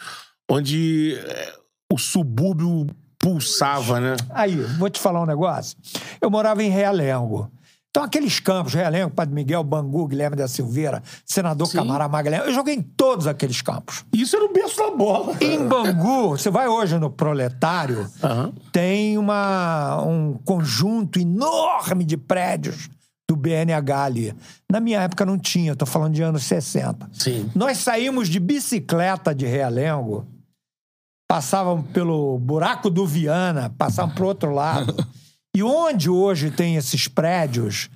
onde 0.49 1.17
é, 1.27 1.53
o 1.91 1.97
subúrbio 1.97 2.87
pulsava, 3.17 3.99
né? 3.99 4.15
Aí, 4.31 4.55
vou 4.55 4.89
te 4.89 4.99
falar 4.99 5.21
um 5.21 5.25
negócio. 5.25 5.77
Eu 6.19 6.29
morava 6.29 6.63
em 6.63 6.69
Realengo. 6.69 7.51
Então, 7.91 8.03
aqueles 8.03 8.39
campos, 8.39 8.73
Realengo, 8.73 9.11
Padre 9.11 9.35
Miguel, 9.35 9.61
Bangu, 9.65 10.07
Guilherme 10.07 10.37
da 10.37 10.47
Silveira, 10.47 11.03
Senador 11.25 11.69
Camará 11.69 12.07
Magalhães, 12.07 12.45
eu 12.45 12.53
joguei 12.53 12.73
em 12.73 12.81
todos 12.81 13.27
aqueles 13.27 13.61
campos. 13.61 14.05
Isso 14.13 14.33
era 14.33 14.45
o 14.45 14.53
berço 14.53 14.77
da 14.77 14.91
bola. 14.91 15.35
Em 15.41 15.67
Bangu, 15.67 16.29
você 16.29 16.49
vai 16.49 16.69
hoje 16.69 16.97
no 16.97 17.09
Proletário, 17.11 18.09
Aham. 18.23 18.53
tem 18.71 19.17
uma, 19.17 20.01
um 20.05 20.39
conjunto 20.45 21.19
enorme 21.19 22.05
de 22.05 22.15
prédios 22.15 22.89
do 23.29 23.35
BNH 23.35 24.03
ali. 24.03 24.35
Na 24.71 24.79
minha 24.79 25.01
época 25.01 25.25
não 25.25 25.37
tinha, 25.37 25.75
tô 25.75 25.85
falando 25.85 26.13
de 26.13 26.21
anos 26.21 26.43
60. 26.43 27.09
Sim. 27.11 27.51
Nós 27.53 27.77
saímos 27.79 28.29
de 28.29 28.39
bicicleta 28.39 29.35
de 29.35 29.45
Realengo, 29.45 30.25
passavam 31.29 31.81
pelo 31.83 32.39
buraco 32.39 32.89
do 32.89 33.05
Viana, 33.05 33.69
passavam 33.77 34.15
pro 34.15 34.27
outro 34.27 34.53
lado. 34.53 34.95
e 35.55 35.61
onde 35.63 36.09
hoje 36.09 36.49
tem 36.51 36.75
esses 36.75 37.07
prédios, 37.07 37.89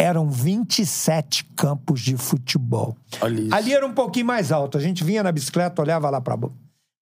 eram 0.00 0.28
27 0.28 1.44
campos 1.56 2.00
de 2.00 2.16
futebol. 2.16 2.96
Olha 3.20 3.40
isso. 3.40 3.54
Ali 3.54 3.72
era 3.72 3.86
um 3.86 3.94
pouquinho 3.94 4.26
mais 4.26 4.50
alto. 4.50 4.76
A 4.76 4.80
gente 4.80 5.04
vinha 5.04 5.22
na 5.22 5.32
bicicleta, 5.32 5.80
olhava 5.80 6.10
lá 6.10 6.20
pra 6.20 6.36
boca. 6.36 6.54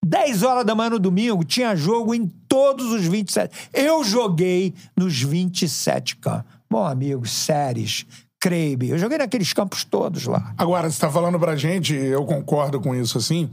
10 0.04 0.42
horas 0.42 0.64
da 0.64 0.74
manhã 0.74 0.90
no 0.90 0.98
domingo, 0.98 1.44
tinha 1.44 1.76
jogo 1.76 2.14
em 2.14 2.26
todos 2.26 2.86
os 2.92 3.06
27. 3.06 3.70
Eu 3.72 4.02
joguei 4.02 4.74
nos 4.96 5.20
27 5.20 6.16
campos. 6.16 6.50
Bom, 6.70 6.84
amigos, 6.84 7.30
séries, 7.30 8.06
Creibe. 8.40 8.88
Eu 8.88 8.98
joguei 8.98 9.18
naqueles 9.18 9.52
campos 9.52 9.84
todos 9.84 10.24
lá. 10.26 10.54
Agora, 10.56 10.90
você 10.90 10.98
tá 10.98 11.10
falando 11.10 11.38
pra 11.38 11.56
gente, 11.56 11.94
eu 11.94 12.24
concordo 12.24 12.80
com 12.80 12.94
isso, 12.94 13.18
assim, 13.18 13.50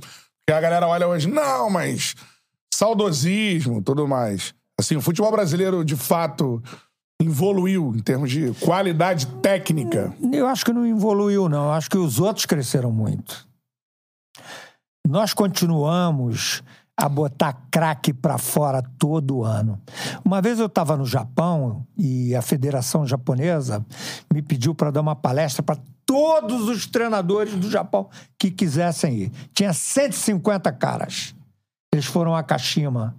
que 0.47 0.53
a 0.53 0.61
galera 0.61 0.87
olha 0.87 1.07
hoje, 1.07 1.27
não, 1.27 1.69
mas 1.69 2.15
saudosismo, 2.73 3.81
tudo 3.81 4.07
mais. 4.07 4.53
Assim, 4.79 4.95
o 4.95 5.01
futebol 5.01 5.31
brasileiro, 5.31 5.83
de 5.83 5.95
fato, 5.95 6.61
evoluiu 7.21 7.93
em 7.95 7.99
termos 7.99 8.29
de 8.29 8.53
qualidade 8.63 9.25
técnica. 9.41 10.13
Eu 10.31 10.47
acho 10.47 10.63
que 10.63 10.73
não 10.73 10.85
evoluiu, 10.85 11.49
não. 11.49 11.65
Eu 11.65 11.71
acho 11.71 11.89
que 11.89 11.97
os 11.97 12.19
outros 12.19 12.45
cresceram 12.45 12.91
muito. 12.91 13.47
Nós 15.07 15.33
continuamos 15.33 16.61
a 16.95 17.07
botar 17.07 17.53
craque 17.69 18.11
pra 18.11 18.37
fora 18.37 18.81
todo 18.97 19.43
ano. 19.43 19.79
Uma 20.25 20.41
vez 20.41 20.59
eu 20.59 20.65
estava 20.65 20.97
no 20.97 21.05
Japão 21.05 21.85
e 21.95 22.35
a 22.35 22.41
Federação 22.41 23.05
Japonesa 23.05 23.85
me 24.33 24.41
pediu 24.41 24.73
para 24.73 24.89
dar 24.89 25.01
uma 25.01 25.15
palestra 25.15 25.61
para 25.61 25.79
todos 26.05 26.67
os 26.67 26.87
treinadores 26.87 27.53
do 27.55 27.69
Japão 27.69 28.09
que 28.39 28.49
quisessem 28.49 29.15
ir. 29.15 29.31
Tinha 29.53 29.73
150 29.73 30.71
caras. 30.73 31.35
Eles 31.93 32.05
foram 32.05 32.35
a 32.35 32.41
Kashima. 32.41 33.15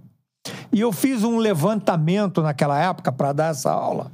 E 0.73 0.81
eu 0.81 0.93
fiz 0.93 1.25
um 1.25 1.39
levantamento 1.39 2.43
naquela 2.43 2.79
época 2.79 3.11
para 3.13 3.33
dar 3.33 3.51
essa 3.51 3.71
aula. 3.71 4.13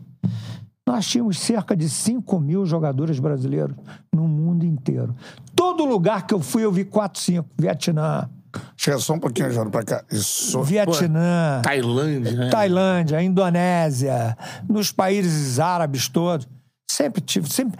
Nós 0.86 1.06
tínhamos 1.06 1.38
cerca 1.38 1.74
de 1.74 1.88
5 1.88 2.38
mil 2.38 2.66
jogadores 2.66 3.18
brasileiros 3.18 3.74
no 4.14 4.28
mundo 4.28 4.66
inteiro. 4.66 5.14
Todo 5.56 5.84
lugar 5.84 6.26
que 6.26 6.34
eu 6.34 6.40
fui, 6.40 6.64
eu 6.64 6.70
vi 6.70 6.84
4, 6.84 7.20
5. 7.20 7.48
Vietnã, 7.58 8.28
Chega 8.76 8.98
só 8.98 9.14
um 9.14 9.18
pouquinho, 9.18 9.50
Jano, 9.50 9.70
pra 9.70 9.82
cá. 9.82 10.04
Isso. 10.10 10.62
Vietnã, 10.62 11.60
Tailândia, 11.62 12.32
né? 12.32 12.50
Tailândia, 12.50 13.22
Indonésia, 13.22 14.36
nos 14.68 14.92
países 14.92 15.58
árabes 15.58 16.08
todos. 16.08 16.46
Sempre 16.88 17.20
tive, 17.20 17.52
sempre. 17.52 17.78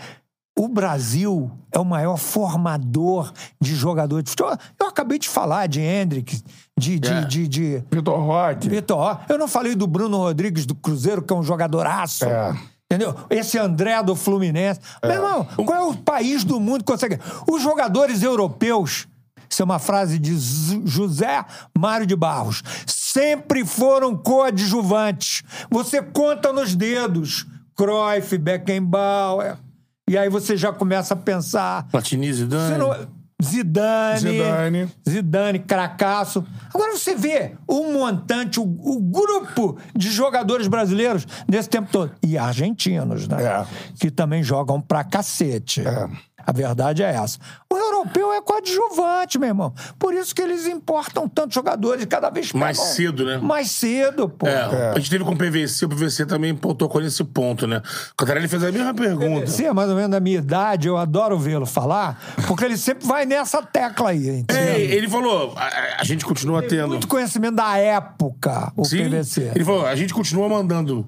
O 0.58 0.68
Brasil 0.68 1.50
é 1.72 1.78
o 1.78 1.84
maior 1.84 2.16
formador 2.16 3.32
de 3.60 3.74
jogadores 3.74 4.24
de 4.24 4.30
futebol. 4.30 4.56
Eu 4.80 4.86
acabei 4.86 5.18
de 5.18 5.28
falar 5.28 5.66
de 5.66 5.80
Hendrick, 5.80 6.42
de, 6.78 6.98
de, 6.98 7.08
É. 7.08 7.20
de, 7.24 7.48
de 7.48 7.84
Vitor 7.90 8.18
Roque. 8.20 8.68
Vitor, 8.68 8.98
Roque. 8.98 9.32
eu 9.32 9.38
não 9.38 9.46
falei 9.48 9.74
do 9.74 9.86
Bruno 9.86 10.16
Rodrigues 10.18 10.66
do 10.66 10.74
Cruzeiro, 10.74 11.22
que 11.22 11.32
é 11.32 11.36
um 11.36 11.42
jogadoraço. 11.42 12.24
É. 12.24 12.54
Entendeu? 12.90 13.14
Esse 13.30 13.58
André 13.58 14.00
do 14.02 14.14
Fluminense. 14.14 14.80
Meu 15.02 15.12
irmão, 15.12 15.44
qual 15.64 15.74
é 15.78 15.82
o 15.82 15.94
país 15.96 16.44
do 16.44 16.60
mundo 16.60 16.84
que 16.84 16.92
consegue? 16.92 17.18
Os 17.50 17.62
jogadores 17.62 18.22
europeus, 18.22 19.06
isso 19.48 19.62
é 19.62 19.64
uma 19.64 19.78
frase 19.78 20.18
de 20.18 20.34
Z- 20.36 20.82
José 20.84 21.44
Mário 21.76 22.06
de 22.06 22.14
Barros, 22.14 22.62
sempre 22.86 23.64
foram 23.64 24.16
coadjuvantes. 24.16 25.42
Você 25.70 26.02
conta 26.02 26.52
nos 26.52 26.74
dedos. 26.76 27.46
Cruyff, 27.76 28.36
Beckenbauer. 28.38 29.56
E 30.08 30.16
aí 30.18 30.28
você 30.28 30.56
já 30.56 30.72
começa 30.72 31.14
a 31.14 31.16
pensar. 31.16 31.88
Platini, 31.90 32.32
Zidane. 32.32 32.72
Você 32.74 32.78
não- 32.78 33.08
Zidane. 33.44 34.18
Zidane. 34.20 34.88
Zidane, 35.08 35.58
cracaço. 35.58 36.44
Agora 36.72 36.92
você 36.92 37.14
vê 37.14 37.52
o 37.66 37.92
montante, 37.92 38.58
o, 38.58 38.62
o 38.62 39.00
grupo 39.00 39.78
de 39.94 40.10
jogadores 40.10 40.66
brasileiros 40.68 41.26
nesse 41.48 41.68
tempo 41.68 41.90
todo. 41.90 42.12
E 42.22 42.38
argentinos, 42.38 43.28
né? 43.28 43.42
É. 43.42 43.66
Que 43.98 44.10
também 44.10 44.42
jogam 44.42 44.80
pra 44.80 45.04
cacete. 45.04 45.82
É. 45.86 46.08
A 46.46 46.52
verdade 46.52 47.02
é 47.02 47.10
essa. 47.14 47.38
O 47.72 47.76
europeu 47.76 48.32
é 48.32 48.40
coadjuvante, 48.40 49.38
meu 49.38 49.48
irmão. 49.48 49.74
Por 49.98 50.14
isso 50.14 50.34
que 50.34 50.42
eles 50.42 50.66
importam 50.66 51.28
tantos 51.28 51.54
jogadores 51.54 52.04
cada 52.06 52.30
vez 52.30 52.52
Mais 52.52 52.78
pegam- 52.78 52.92
cedo, 52.92 53.24
né? 53.24 53.38
Mais 53.38 53.70
cedo, 53.70 54.28
pô. 54.28 54.46
É, 54.46 54.90
a 54.90 54.98
gente 54.98 55.10
teve 55.10 55.24
com 55.24 55.32
o 55.32 55.36
PVC, 55.36 55.84
o 55.84 55.88
PVC 55.88 56.26
também 56.26 56.54
tocou 56.54 57.00
nesse 57.00 57.24
ponto, 57.24 57.66
né? 57.66 57.82
O 58.12 58.16
Cantarelli 58.16 58.48
fez 58.48 58.62
a 58.62 58.70
mesma 58.72 58.94
pergunta. 58.94 59.46
Você 59.46 59.64
é 59.64 59.72
mais 59.72 59.88
ou 59.88 59.96
menos 59.96 60.10
da 60.10 60.20
minha 60.20 60.38
idade, 60.38 60.88
eu 60.88 60.96
adoro 60.96 61.38
vê-lo 61.38 61.66
falar, 61.66 62.20
porque 62.46 62.64
ele 62.64 62.76
sempre 62.76 63.06
vai 63.06 63.24
nessa 63.26 63.62
tecla 63.62 64.10
aí. 64.10 64.28
entendeu? 64.40 64.62
É, 64.62 64.80
ele 64.80 65.08
falou, 65.08 65.54
a, 65.56 66.00
a 66.00 66.04
gente 66.04 66.24
continua 66.24 66.62
tendo. 66.62 66.88
Muito 66.88 67.08
conhecimento 67.08 67.56
da 67.56 67.76
época, 67.78 68.72
o 68.76 68.84
Sim, 68.84 69.04
PVC. 69.08 69.52
Ele 69.54 69.64
falou, 69.64 69.86
a 69.86 69.94
gente 69.94 70.12
continua 70.14 70.48
mandando 70.48 71.06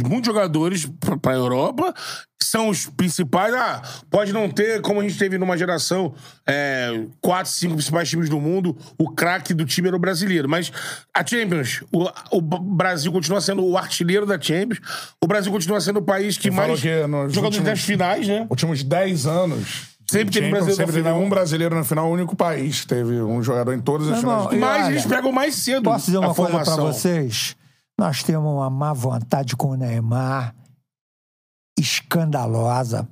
muitos 0.00 0.26
jogadores 0.26 0.86
pra, 1.00 1.16
pra 1.16 1.32
Europa, 1.34 1.92
são 2.42 2.68
os 2.68 2.86
principais. 2.86 3.52
Ah, 3.54 3.82
pode 4.10 4.32
não 4.32 4.48
ter, 4.48 4.80
como 4.80 5.00
a 5.00 5.02
gente 5.02 5.18
teve 5.18 5.38
numa 5.38 5.56
geração, 5.56 6.14
é, 6.46 7.04
quatro, 7.20 7.50
cinco 7.50 7.74
principais 7.74 8.08
times 8.08 8.28
do 8.28 8.38
mundo, 8.40 8.76
o 8.98 9.10
craque 9.10 9.52
do 9.54 9.64
time 9.64 9.88
era 9.88 9.96
o 9.96 10.00
brasileiro. 10.00 10.48
Mas 10.48 10.70
a 11.14 11.24
Champions, 11.26 11.82
o, 11.92 12.08
o 12.30 12.40
Brasil 12.40 13.10
continua 13.12 13.40
sendo 13.40 13.64
o 13.64 13.76
artilheiro 13.76 14.26
da 14.26 14.40
Champions, 14.40 14.80
o 15.22 15.26
Brasil 15.26 15.50
continua 15.50 15.80
sendo 15.80 15.98
o 15.98 16.02
país 16.02 16.36
que 16.38 16.50
falou 16.50 16.68
mais 16.68 16.80
que 16.80 16.88
jogadores 17.00 17.36
últimos- 17.36 17.64
das 17.64 17.80
finais, 17.80 18.28
né? 18.28 18.46
Últimos 18.50 18.82
10 18.82 19.26
anos. 19.26 19.94
Sempre 20.06 20.34
teve 20.34 20.50
brasileiro 20.50 20.76
Sempre 20.76 21.02
teve 21.02 21.08
um 21.14 21.28
brasileiro 21.30 21.74
na 21.74 21.82
final, 21.82 22.10
o 22.10 22.12
único 22.12 22.36
país 22.36 22.82
que 22.82 22.86
teve 22.88 23.22
um 23.22 23.42
jogador 23.42 23.72
em 23.72 23.80
todas 23.80 24.06
as 24.08 24.18
irmão, 24.18 24.50
finais. 24.50 24.54
e 24.54 24.60
Mas 24.60 24.84
olha, 24.84 24.92
eles 24.92 25.06
pegam 25.06 25.32
mais 25.32 25.54
cedo 25.54 25.84
Posso 25.84 26.04
dizer 26.04 26.18
a 26.18 26.20
uma 26.20 26.34
coisa 26.34 26.58
pra 26.62 26.76
vocês? 26.76 27.56
Nós 27.98 28.22
temos 28.22 28.50
uma 28.50 28.68
má 28.68 28.92
vontade 28.92 29.56
com 29.56 29.68
o 29.68 29.76
Neymar 29.76 30.54
escandalosa. 31.78 33.08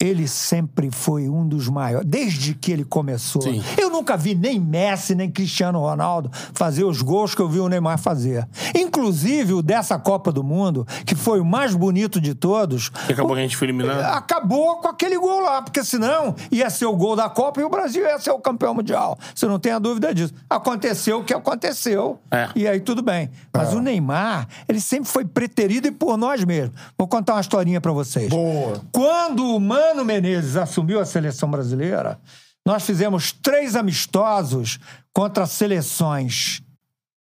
Ele 0.00 0.26
sempre 0.26 0.90
foi 0.90 1.28
um 1.28 1.46
dos 1.46 1.68
maiores, 1.68 2.06
desde 2.08 2.52
que 2.52 2.72
ele 2.72 2.84
começou. 2.84 3.40
Sim. 3.40 3.62
Eu 3.78 3.88
nunca 3.88 4.16
vi 4.16 4.34
nem 4.34 4.58
Messi, 4.58 5.14
nem 5.14 5.30
Cristiano 5.30 5.78
Ronaldo 5.78 6.30
fazer 6.52 6.84
os 6.84 7.00
gols 7.00 7.34
que 7.34 7.40
eu 7.40 7.48
vi 7.48 7.60
o 7.60 7.68
Neymar 7.68 7.96
fazer. 7.98 8.46
Inclusive 8.74 9.54
o 9.54 9.62
dessa 9.62 9.96
Copa 9.98 10.32
do 10.32 10.42
Mundo, 10.42 10.84
que 11.06 11.14
foi 11.14 11.40
o 11.40 11.44
mais 11.44 11.74
bonito 11.74 12.20
de 12.20 12.34
todos. 12.34 12.88
Que 12.88 13.12
acabou 13.12 13.34
que 13.34 13.38
a 13.38 13.42
gente 13.42 13.56
foi 13.56 13.68
eliminado. 13.68 14.00
Acabou 14.00 14.78
com 14.78 14.88
aquele 14.88 15.16
gol 15.16 15.40
lá, 15.40 15.62
porque 15.62 15.84
senão 15.84 16.34
ia 16.50 16.68
ser 16.70 16.86
o 16.86 16.96
gol 16.96 17.14
da 17.14 17.28
Copa 17.28 17.60
e 17.60 17.64
o 17.64 17.70
Brasil 17.70 18.04
ia 18.04 18.18
ser 18.18 18.32
o 18.32 18.38
campeão 18.40 18.74
mundial. 18.74 19.16
Você 19.32 19.46
não 19.46 19.60
tem 19.60 19.72
a 19.72 19.78
dúvida 19.78 20.12
disso. 20.12 20.34
Aconteceu 20.50 21.20
o 21.20 21.24
que 21.24 21.32
aconteceu. 21.32 22.18
É. 22.32 22.48
E 22.56 22.66
aí 22.66 22.80
tudo 22.80 23.00
bem. 23.00 23.30
Mas 23.54 23.72
o 23.72 23.80
Neymar, 23.80 24.48
ele 24.68 24.80
sempre 24.80 25.08
foi 25.08 25.24
preterido 25.24 25.86
e 25.86 25.92
por 25.92 26.16
nós 26.16 26.44
mesmos. 26.44 26.76
Vou 26.98 27.06
contar 27.06 27.34
uma 27.34 27.40
historinha 27.40 27.80
pra 27.80 27.92
vocês. 27.92 28.28
Boa. 28.28 28.82
Quando 28.90 29.54
o 29.54 29.60
Mano 29.84 30.02
Menezes 30.02 30.56
assumiu 30.56 30.98
a 30.98 31.04
seleção 31.04 31.50
brasileira, 31.50 32.18
nós 32.66 32.84
fizemos 32.84 33.32
três 33.32 33.76
amistosos 33.76 34.78
contra 35.12 35.46
seleções 35.46 36.62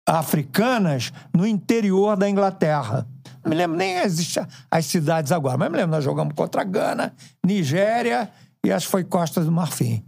africanas 0.06 1.10
no 1.34 1.46
interior 1.46 2.18
da 2.18 2.28
Inglaterra. 2.28 3.08
Não 3.42 3.48
me 3.48 3.56
lembro 3.56 3.78
nem 3.78 3.98
as, 3.98 4.38
as 4.70 4.84
cidades 4.84 5.32
agora, 5.32 5.56
mas 5.56 5.70
me 5.70 5.78
lembro, 5.78 5.92
nós 5.92 6.04
jogamos 6.04 6.34
contra 6.34 6.62
Gana, 6.64 7.14
Nigéria 7.44 8.30
e 8.62 8.70
acho 8.70 8.86
que 8.86 8.92
foi 8.92 9.04
Costa 9.04 9.42
do 9.42 9.50
Marfim. 9.50 10.04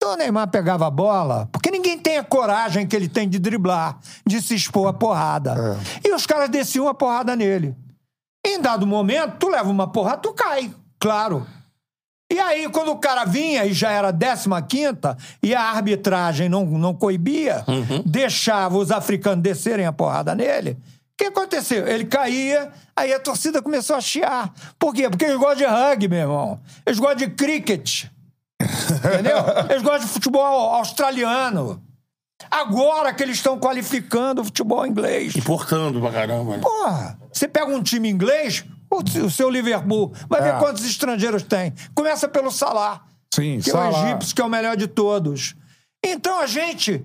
Quando 0.00 0.14
o 0.14 0.16
Neymar 0.16 0.48
pegava 0.48 0.86
a 0.86 0.90
bola, 0.90 1.50
porque 1.52 1.70
ninguém 1.70 1.98
tem 1.98 2.16
a 2.16 2.24
coragem 2.24 2.86
que 2.86 2.96
ele 2.96 3.10
tem 3.10 3.28
de 3.28 3.38
driblar, 3.38 3.98
de 4.26 4.40
se 4.40 4.54
expor 4.54 4.88
a 4.88 4.92
porrada. 4.94 5.54
E 6.02 6.14
os 6.14 6.24
caras 6.24 6.48
desciam 6.48 6.88
a 6.88 6.94
porrada 6.94 7.36
nele. 7.36 7.76
Em 8.44 8.58
dado 8.58 8.86
momento, 8.86 9.36
tu 9.38 9.48
leva 9.48 9.68
uma 9.68 9.86
porrada, 9.86 10.22
tu 10.22 10.32
cai, 10.32 10.72
claro. 11.06 11.46
E 12.32 12.40
aí, 12.40 12.68
quando 12.68 12.90
o 12.90 12.98
cara 12.98 13.24
vinha 13.24 13.64
e 13.64 13.72
já 13.72 13.90
era 13.92 14.12
15 14.12 14.48
e 15.40 15.54
a 15.54 15.62
arbitragem 15.62 16.48
não, 16.48 16.66
não 16.66 16.92
coibia, 16.92 17.64
deixava 18.04 18.76
os 18.76 18.90
africanos 18.90 19.44
descerem 19.44 19.86
a 19.86 19.92
porrada 19.92 20.34
nele, 20.34 20.72
o 20.72 20.76
que 21.16 21.26
aconteceu? 21.26 21.86
Ele 21.86 22.04
caía, 22.06 22.72
aí 22.96 23.12
a 23.12 23.20
torcida 23.20 23.62
começou 23.62 23.94
a 23.94 24.00
chiar. 24.00 24.52
Por 24.76 24.92
quê? 24.92 25.08
Porque 25.08 25.24
eles 25.24 25.36
gostam 25.36 25.56
de 25.56 25.64
rugby, 25.66 26.08
meu 26.08 26.18
irmão. 26.18 26.60
Eles 26.84 26.98
gostam 26.98 27.18
de 27.18 27.28
cricket. 27.28 28.06
Entendeu? 28.60 29.38
Eles 29.70 29.82
gostam 29.82 30.00
de 30.00 30.08
futebol 30.08 30.74
australiano. 30.74 31.82
Agora 32.50 33.12
que 33.12 33.22
eles 33.22 33.36
estão 33.36 33.58
qualificando 33.58 34.40
o 34.40 34.44
futebol 34.44 34.86
inglês. 34.86 35.36
Importando 35.36 36.00
pra 36.00 36.10
caramba. 36.10 36.56
né? 36.56 36.62
Porra, 36.62 37.18
você 37.32 37.46
pega 37.48 37.66
um 37.66 37.82
time 37.82 38.08
inglês, 38.08 38.64
o, 38.90 39.30
seu 39.30 39.48
Liverpool, 39.50 40.12
vai 40.28 40.40
ver 40.42 40.54
É. 40.54 40.58
quantos 40.58 40.84
estrangeiros 40.84 41.42
tem. 41.42 41.72
Começa 41.94 42.28
pelo 42.28 42.50
Salah, 42.50 43.04
Sim, 43.34 43.58
que 43.60 43.70
é 43.70 43.72
Salah. 43.72 44.02
o 44.02 44.06
egípcio, 44.06 44.34
que 44.34 44.40
é 44.40 44.44
o 44.44 44.48
melhor 44.48 44.76
de 44.76 44.86
todos. 44.86 45.54
Então 46.04 46.40
a 46.40 46.46
gente, 46.46 47.04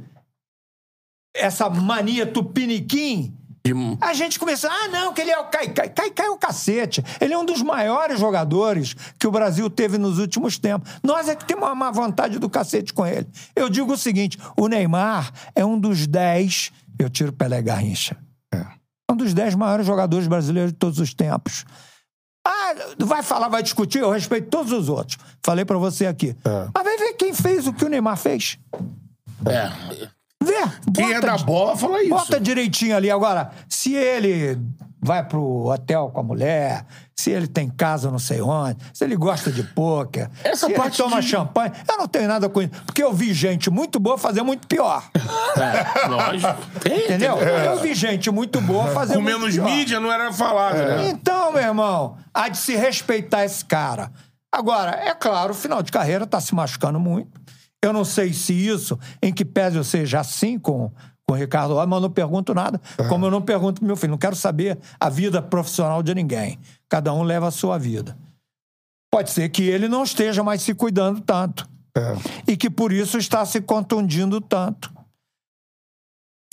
essa 1.36 1.70
mania 1.70 2.26
tupiniquim, 2.26 3.36
De- 3.64 3.74
a 4.02 4.14
gente 4.14 4.40
começou, 4.40 4.70
ah, 4.72 4.88
não, 4.88 5.14
que 5.14 5.22
ele 5.22 5.30
é 5.30 5.38
o 5.38 5.46
Caicai. 5.46 5.88
Caicai 5.90 6.26
é 6.26 6.30
o 6.32 6.38
cacete. 6.38 7.04
Ele 7.20 7.34
é 7.34 7.38
um 7.38 7.46
dos 7.46 7.62
maiores 7.62 8.20
jogadores 8.20 8.96
que 9.20 9.28
o 9.28 9.32
Brasil 9.32 9.70
teve 9.70 10.00
nos 10.00 10.18
últimos 10.18 10.58
tempos. 10.58 10.92
Nós 11.04 11.30
é 11.30 11.36
que 11.36 11.46
temos 11.46 11.66
uma 11.68 11.76
má 11.76 11.92
vontade 11.92 12.40
do 12.40 12.50
cacete 12.50 12.92
com 12.92 13.06
ele. 13.06 13.28
Eu 13.56 13.70
digo 13.70 13.94
o 13.94 13.98
seguinte: 13.98 14.36
o 14.58 14.68
Neymar 14.68 15.32
é 15.54 15.64
um 15.64 15.80
dos 15.80 16.08
dez. 16.08 16.72
Eu 16.98 17.08
tiro 17.10 17.30
o 17.30 17.34
Pelé 17.34 17.62
Garrincha. 17.62 18.18
É 19.12 19.14
um 19.14 19.18
dos 19.18 19.34
dez 19.34 19.54
maiores 19.56 19.86
jogadores 19.86 20.26
brasileiros 20.26 20.72
de 20.72 20.78
todos 20.78 20.98
os 20.98 21.14
tempos. 21.14 21.66
Ah, 22.48 22.74
vai 22.98 23.22
falar, 23.22 23.50
vai 23.50 23.62
discutir, 23.62 24.00
eu 24.00 24.10
respeito 24.10 24.50
todos 24.50 24.72
os 24.72 24.88
outros. 24.88 25.18
Falei 25.44 25.66
pra 25.66 25.78
você 25.78 26.06
aqui. 26.06 26.34
Mas 26.74 26.84
vai 26.84 26.98
ver 26.98 27.14
quem 27.14 27.34
fez 27.34 27.68
o 27.68 27.74
que 27.74 27.84
o 27.84 27.90
Neymar 27.90 28.16
fez. 28.16 28.58
É. 29.46 30.08
Vê. 30.42 30.54
Quem 30.94 31.12
é 31.12 31.16
bota 31.16 31.28
da 31.28 31.36
di- 31.38 31.44
bola 31.46 31.78
fala 31.78 32.00
isso. 32.02 32.10
Bota 32.10 32.40
direitinho 32.40 32.96
ali. 32.96 33.12
Agora, 33.12 33.52
se 33.70 33.94
ele 33.94 34.60
vai 35.04 35.24
pro 35.24 35.66
hotel 35.68 36.10
com 36.14 36.20
a 36.20 36.24
mulher, 36.24 36.86
se 37.16 37.32
ele 37.32 37.48
tem 37.48 37.68
casa 37.70 38.12
não 38.12 38.20
sei 38.20 38.40
onde, 38.42 38.78
se 38.94 39.04
ele 39.04 39.16
gosta 39.16 39.52
de 39.52 39.64
pôquer, 39.64 40.30
Essa 40.44 40.68
se 40.68 40.74
parte 40.74 41.02
ele 41.02 41.10
toma 41.10 41.22
de- 41.22 41.28
champanhe, 41.28 41.72
eu 41.90 41.98
não 41.98 42.08
tenho 42.08 42.28
nada 42.28 42.48
com 42.50 42.62
isso. 42.62 42.72
Porque 42.86 43.02
eu 43.04 43.12
vi 43.14 43.34
gente 43.34 43.70
muito 43.70 44.00
boa 44.00 44.18
fazer 44.18 44.42
muito 44.44 44.68
pior. 44.68 45.04
É, 45.62 46.08
lógico. 46.08 46.56
Entendeu? 46.86 47.36
tem. 47.38 47.48
Eu 47.66 47.80
vi 47.82 47.94
gente 47.94 48.32
muito 48.32 48.62
boa 48.62 48.88
fazer 48.88 49.16
Com 49.16 49.22
muito 49.22 49.40
menos 49.40 49.54
pior. 49.56 49.66
mídia 49.66 50.00
não 50.00 50.12
era 50.12 50.32
falado, 50.32 50.76
né? 50.78 51.10
Então, 51.10 51.52
meu 51.52 51.62
irmão, 51.62 52.16
há 52.34 52.48
de 52.48 52.58
se 52.58 52.76
respeitar 52.76 53.44
esse 53.44 53.64
cara. 53.66 54.12
Agora, 54.52 54.92
é 54.92 55.14
claro, 55.14 55.54
final 55.54 55.82
de 55.84 55.92
carreira 55.92 56.26
tá 56.26 56.40
se 56.40 56.56
machucando 56.56 57.00
muito. 57.00 57.40
Eu 57.84 57.92
não 57.94 58.06
sei 58.06 58.32
se 58.34 58.54
isso, 58.54 58.98
em 59.22 59.34
que 59.34 59.44
pese 59.44 59.76
eu 59.78 59.84
seja 59.84 60.20
assim 60.20 60.60
com, 60.60 60.92
com 61.28 61.34
o 61.34 61.36
Ricardo 61.36 61.74
Rocha, 61.74 61.88
mas 61.88 61.98
eu 61.98 62.02
não 62.02 62.12
pergunto 62.12 62.54
nada, 62.54 62.80
como 63.10 63.26
eu 63.26 63.32
não 63.32 63.42
pergunto 63.42 63.80
pro 63.80 63.88
meu 63.88 63.96
filho. 63.96 64.12
Não 64.12 64.18
quero 64.18 64.36
saber 64.36 64.78
a 65.00 65.10
vida 65.10 65.42
profissional 65.42 66.04
de 66.04 66.14
ninguém. 66.14 66.60
Cada 66.88 67.12
um 67.14 67.24
leva 67.24 67.48
a 67.48 67.52
sua 67.52 67.78
vida. 67.78 68.16
Pode 69.12 69.32
ser 69.32 69.50
que 69.50 69.64
ele 69.64 69.88
não 69.88 70.04
esteja 70.04 70.44
mais 70.44 70.62
se 70.62 70.74
cuidando 70.74 71.20
tanto. 71.22 71.68
E 72.48 72.56
que 72.56 72.70
por 72.70 72.94
isso 72.94 73.18
está 73.18 73.46
se 73.46 73.60
contundindo 73.62 74.40
tanto. 74.40 74.94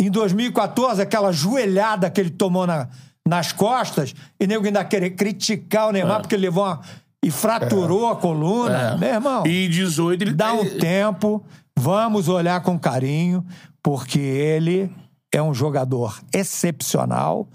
Em 0.00 0.10
2014, 0.10 1.02
aquela 1.02 1.32
joelhada 1.32 2.10
que 2.10 2.20
ele 2.20 2.30
tomou 2.30 2.66
na- 2.66 2.88
nas 3.26 3.52
costas, 3.52 4.14
e 4.40 4.46
nego 4.46 4.64
ainda 4.64 4.84
querer 4.84 5.10
criticar 5.10 5.88
o 5.88 5.92
Neymar 5.92 6.20
porque 6.22 6.34
ele 6.34 6.42
levou 6.46 6.64
uma. 6.64 6.80
E 7.24 7.30
fraturou 7.30 8.08
a 8.08 8.16
coluna. 8.16 8.96
Meu 8.96 9.08
irmão, 9.14 9.46
E 9.46 9.68
18 9.68 10.22
ele 10.22 10.32
dá 10.32 10.52
um 10.52 10.78
tempo, 10.78 11.44
vamos 11.76 12.28
olhar 12.28 12.60
com 12.62 12.78
carinho, 12.78 13.44
porque 13.82 14.18
ele 14.18 14.90
é 15.32 15.42
um 15.42 15.52
jogador 15.52 16.20
excepcional 16.32 17.48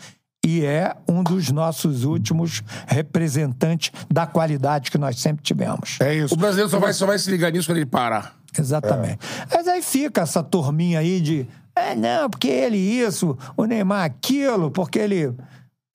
e 0.46 0.66
é 0.66 0.94
um 1.08 1.24
dos 1.24 1.50
nossos 1.52 2.04
últimos 2.04 2.62
representantes 2.88 3.92
da 4.12 4.28
qualidade 4.28 4.92
que 4.92 4.98
nós 4.98 5.20
sempre 5.20 5.42
tivemos. 5.42 5.98
É 6.02 6.14
isso. 6.14 6.34
O 6.34 6.38
brasileiro 6.38 6.70
só 6.70 6.80
vai, 6.80 6.94
só 6.94 7.06
vai 7.06 7.18
se 7.18 7.32
ligar 7.32 7.52
nisso 7.52 7.68
quando 7.68 7.78
ele 7.78 7.86
parar. 7.86 8.36
Exatamente. 8.58 9.20
Mas 9.52 9.68
aí 9.68 9.82
fica 9.82 10.22
essa 10.22 10.44
turminha 10.44 11.00
aí 11.00 11.22
de. 11.22 11.48
É, 11.76 11.96
não, 11.96 12.30
porque 12.30 12.48
ele 12.48 12.78
isso, 12.78 13.38
o 13.58 13.66
Neymar 13.66 14.04
aquilo, 14.04 14.70
porque 14.70 15.00
ele. 15.00 15.34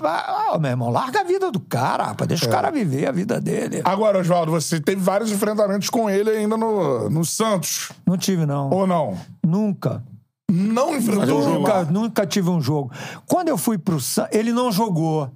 Ah, 0.01 0.57
meu 0.61 0.71
irmão, 0.71 0.91
larga 0.91 1.21
a 1.21 1.25
vida 1.25 1.51
do 1.51 1.59
cara, 1.59 2.05
rapaz. 2.05 2.29
Deixa 2.29 2.47
o 2.47 2.51
cara 2.51 2.71
viver 2.71 3.09
a 3.09 3.13
vida 3.13 3.41
dele. 3.41 3.83
Agora, 3.85 4.19
Oswaldo, 4.21 4.53
você 4.53 4.81
teve 4.81 5.01
vários 5.01 5.31
enfrentamentos 5.33 5.91
com 5.91 6.09
ele 6.09 6.31
ainda 6.31 6.57
no, 6.57 7.11
no 7.11 7.25
Santos, 7.25 7.91
Não 8.07 8.17
tive, 8.17 8.47
não. 8.47 8.71
ou 8.71 8.87
não? 8.87 9.19
Nunca. 9.45 10.05
Não 10.51 10.97
enfrentou 10.97 11.43
Nunca, 11.47 11.85
nunca 11.85 12.27
tive 12.27 12.49
um 12.49 12.61
jogo. 12.61 12.91
Quando 13.27 13.49
eu 13.49 13.59
fui 13.59 13.77
pro 13.77 14.01
Santos, 14.01 14.35
ele 14.37 14.53
não 14.53 14.71
jogou. 14.71 15.31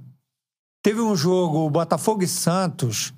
Teve 0.83 1.01
um 1.01 1.15
jogo, 1.15 1.69
Botafogo 1.69 2.23
e 2.23 2.29
Santos. 2.29 3.13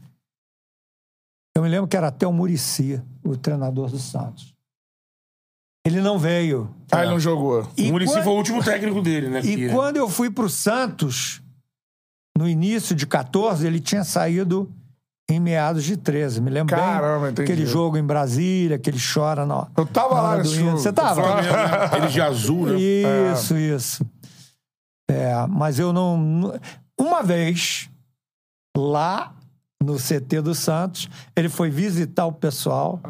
Eu 1.57 1.63
me 1.63 1.69
lembro 1.69 1.87
que 1.87 1.97
era 1.97 2.09
até 2.09 2.27
o 2.27 2.33
Murici, 2.33 3.01
o 3.23 3.37
treinador 3.37 3.91
do 3.91 3.99
Santos. 3.99 4.54
Ele 5.87 6.01
não 6.01 6.19
veio. 6.19 6.75
Ah, 6.91 7.03
ele 7.03 7.11
não 7.11 7.21
jogou. 7.21 7.69
E 7.77 7.89
o 7.89 7.93
Muricy 7.93 8.13
quando- 8.15 8.25
foi 8.25 8.33
o 8.33 8.37
último 8.37 8.65
técnico 8.65 9.03
dele, 9.03 9.29
né? 9.29 9.41
E 9.41 9.57
que- 9.57 9.69
quando 9.69 9.97
eu 9.97 10.09
fui 10.09 10.31
pro 10.31 10.49
Santos, 10.49 11.43
no 12.37 12.49
início 12.49 12.95
de 12.97 13.07
14, 13.07 13.67
ele 13.67 13.81
tinha 13.81 14.03
saído 14.03 14.71
em 15.31 15.39
meados 15.39 15.85
de 15.85 15.97
13. 15.97 16.41
Me 16.41 16.51
lembro 16.51 16.75
Caramba, 16.75 17.25
bem 17.25 17.33
entendi. 17.33 17.53
aquele 17.53 17.67
jogo 17.67 17.97
em 17.99 18.05
Brasília, 18.05 18.79
que 18.79 18.89
ele 18.89 18.99
chora 18.99 19.45
na, 19.45 19.67
Eu 19.77 19.87
tava 19.87 20.15
na 20.15 20.23
lá 20.23 20.37
nesse 20.39 20.55
jogo. 20.55 20.79
Você 20.79 20.93
tava? 20.93 21.23
Flamengo, 21.23 21.53
né? 21.55 21.91
Ele 21.99 22.09
de 22.09 22.21
azul, 22.21 22.67
né? 22.67 22.79
Isso, 22.79 23.57
isso. 23.57 24.07
É, 25.11 25.47
mas 25.49 25.79
eu 25.79 25.93
não. 25.93 26.59
Uma 26.99 27.23
vez, 27.23 27.91
lá 28.77 29.35
no 29.83 29.97
CT 29.99 30.41
do 30.41 30.55
Santos, 30.55 31.09
ele 31.37 31.49
foi 31.51 31.69
visitar 31.71 32.25
o 32.27 32.33
pessoal. 32.33 33.01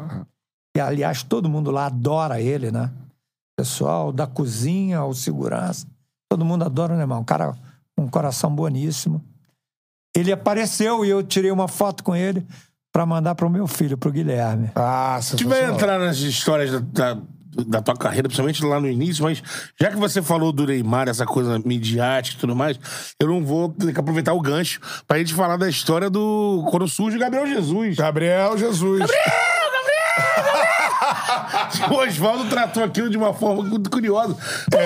E, 0.75 0.79
aliás, 0.79 1.23
todo 1.23 1.49
mundo 1.49 1.71
lá 1.71 1.85
adora 1.85 2.41
ele, 2.41 2.69
né? 2.69 2.91
Pessoal 3.57 4.11
da 4.11 4.27
cozinha, 4.27 5.03
o 5.05 5.13
segurança. 5.13 5.87
Todo 6.29 6.43
mundo 6.43 6.65
adora 6.65 6.93
o 6.93 6.97
Neymar. 6.97 7.19
Um 7.19 7.23
cara 7.23 7.55
com 7.95 8.03
um 8.03 8.09
coração 8.09 8.53
boníssimo. 8.53 9.23
Ele 10.15 10.31
apareceu 10.31 11.05
e 11.05 11.09
eu 11.09 11.23
tirei 11.23 11.51
uma 11.51 11.67
foto 11.67 12.03
com 12.03 12.15
ele 12.15 12.45
para 12.91 13.05
mandar 13.05 13.35
para 13.35 13.45
o 13.45 13.49
meu 13.49 13.67
filho, 13.67 13.97
para 13.97 14.09
o 14.09 14.11
Guilherme. 14.11 14.71
Ah, 14.75 15.17
gente 15.21 15.45
vai 15.45 15.65
entrar 15.69 15.99
nas 15.99 16.17
histórias 16.17 16.71
da, 16.71 16.79
da, 17.13 17.21
da 17.67 17.81
tua 17.81 17.95
carreira, 17.95 18.27
principalmente 18.27 18.63
lá 18.63 18.79
no 18.79 18.89
início, 18.89 19.23
mas 19.23 19.43
já 19.79 19.89
que 19.89 19.97
você 19.97 20.21
falou 20.21 20.53
do 20.53 20.65
Neymar, 20.65 21.09
essa 21.09 21.25
coisa 21.25 21.59
midiática 21.59 22.37
e 22.37 22.39
tudo 22.39 22.55
mais, 22.55 22.79
eu 23.19 23.27
não 23.27 23.43
vou 23.43 23.69
ter 23.69 23.93
que 23.93 23.99
aproveitar 23.99 24.33
o 24.33 24.41
gancho 24.41 24.79
pra 25.07 25.17
gente 25.17 25.33
falar 25.33 25.57
da 25.57 25.69
história 25.69 26.09
do. 26.09 26.65
Quando 26.69 26.87
surge 26.87 27.17
o 27.17 27.19
Gabriel 27.19 27.47
Jesus. 27.47 27.97
Gabriel 27.97 28.57
Jesus. 28.57 29.01
O 31.91 31.95
Oswaldo 31.95 32.49
tratou 32.49 32.83
aquilo 32.83 33.09
de 33.09 33.17
uma 33.17 33.33
forma 33.33 33.63
muito 33.63 33.89
curiosa. 33.89 34.35
Pô, 34.69 34.77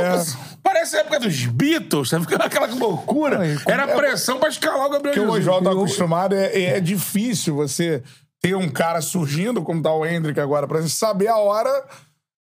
Parece 0.62 0.98
a 0.98 1.00
época 1.02 1.20
dos 1.22 1.46
Beatles, 1.46 2.10
sabe? 2.10 2.26
Aquela 2.36 2.68
loucura. 2.68 3.38
Como- 3.38 3.62
Era 3.72 3.88
pressão 3.88 4.38
pra 4.40 4.50
escalar 4.50 4.86
o 4.88 4.90
Gabriel 4.90 5.14
Porque 5.16 5.20
o 5.20 5.24
Jesus. 5.36 5.48
Oswaldo 5.48 5.70
tá 5.70 5.72
acostumado, 5.76 6.36
é, 6.36 6.64
é 6.64 6.80
difícil 6.80 7.56
você 7.56 8.04
ter 8.42 8.56
um 8.56 8.70
cara 8.70 9.02
surgindo, 9.02 9.62
como 9.62 9.82
tá 9.82 9.92
o 9.94 10.06
Hendrick 10.06 10.40
agora, 10.40 10.68
pra 10.68 10.82
gente 10.82 10.94
saber 10.94 11.28
a 11.28 11.38
hora 11.38 11.70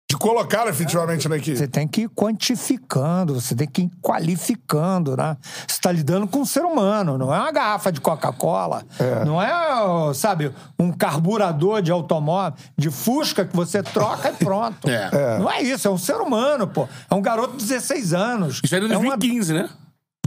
de 0.09 0.15
colocar 0.15 0.65
efetivamente 0.67 1.27
na 1.27 1.35
equipe. 1.35 1.57
Você 1.57 1.67
tem 1.67 1.85
que 1.85 2.03
ir 2.03 2.09
quantificando, 2.09 3.33
você 3.41 3.53
tem 3.53 3.67
que 3.67 3.81
ir 3.81 3.91
qualificando, 4.01 5.17
né? 5.17 5.35
Você 5.67 5.75
está 5.75 5.91
lidando 5.91 6.25
com 6.25 6.39
um 6.39 6.45
ser 6.45 6.63
humano, 6.63 7.17
não 7.17 7.33
é 7.33 7.37
uma 7.37 7.51
garrafa 7.51 7.91
de 7.91 7.99
Coca-Cola, 7.99 8.83
não 9.25 9.41
é, 9.41 10.13
sabe, 10.13 10.53
um 10.79 10.93
carburador 10.93 11.81
de 11.81 11.91
automóvel, 11.91 12.57
de 12.77 12.89
Fusca 12.89 13.43
que 13.43 13.53
você 13.55 13.83
troca 13.83 14.29
e 14.29 14.33
pronto. 14.33 14.87
É. 14.87 15.37
Não 15.39 15.49
é 15.51 15.61
isso, 15.61 15.87
é 15.87 15.91
um 15.91 15.97
ser 15.97 16.15
humano, 16.15 16.67
pô. 16.67 16.87
É 17.09 17.13
um 17.15 17.21
garoto 17.21 17.57
de 17.57 17.65
16 17.65 18.13
anos. 18.13 18.61
Isso 18.63 18.73
era 18.75 18.85
em 18.85 18.91
é 18.91 18.97
uma- 18.97 19.17
2015, 19.17 19.53
né? 19.53 19.69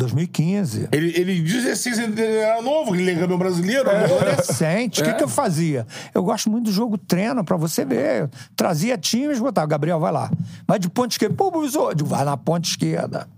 2015. 0.00 0.88
Ele, 0.90 1.12
ele 1.18 1.40
16 1.40 1.98
ele 1.98 2.20
era 2.22 2.60
novo, 2.62 2.94
ele 2.96 3.10
é 3.10 3.18
campeão 3.18 3.38
brasileiro. 3.38 3.84
né? 3.92 4.04
Adolescente. 4.04 5.00
O 5.00 5.04
que, 5.04 5.10
É. 5.10 5.14
que 5.14 5.22
eu 5.22 5.28
fazia? 5.28 5.86
Eu 6.14 6.22
gosto 6.24 6.50
muito 6.50 6.64
do 6.66 6.72
jogo 6.72 6.96
treino, 6.98 7.44
pra 7.44 7.56
você 7.56 7.84
ver. 7.84 8.22
Eu 8.22 8.30
trazia 8.56 8.96
times, 8.98 9.38
botava, 9.38 9.66
Gabriel, 9.66 10.00
vai 10.00 10.10
lá. 10.12 10.30
Vai 10.66 10.78
de 10.78 10.88
ponta 10.88 11.14
esquerda. 11.14 11.34
Pô, 11.34 11.50
digo, 11.94 12.08
vai 12.08 12.24
na 12.24 12.36
ponta 12.36 12.66
esquerda. 12.68 13.28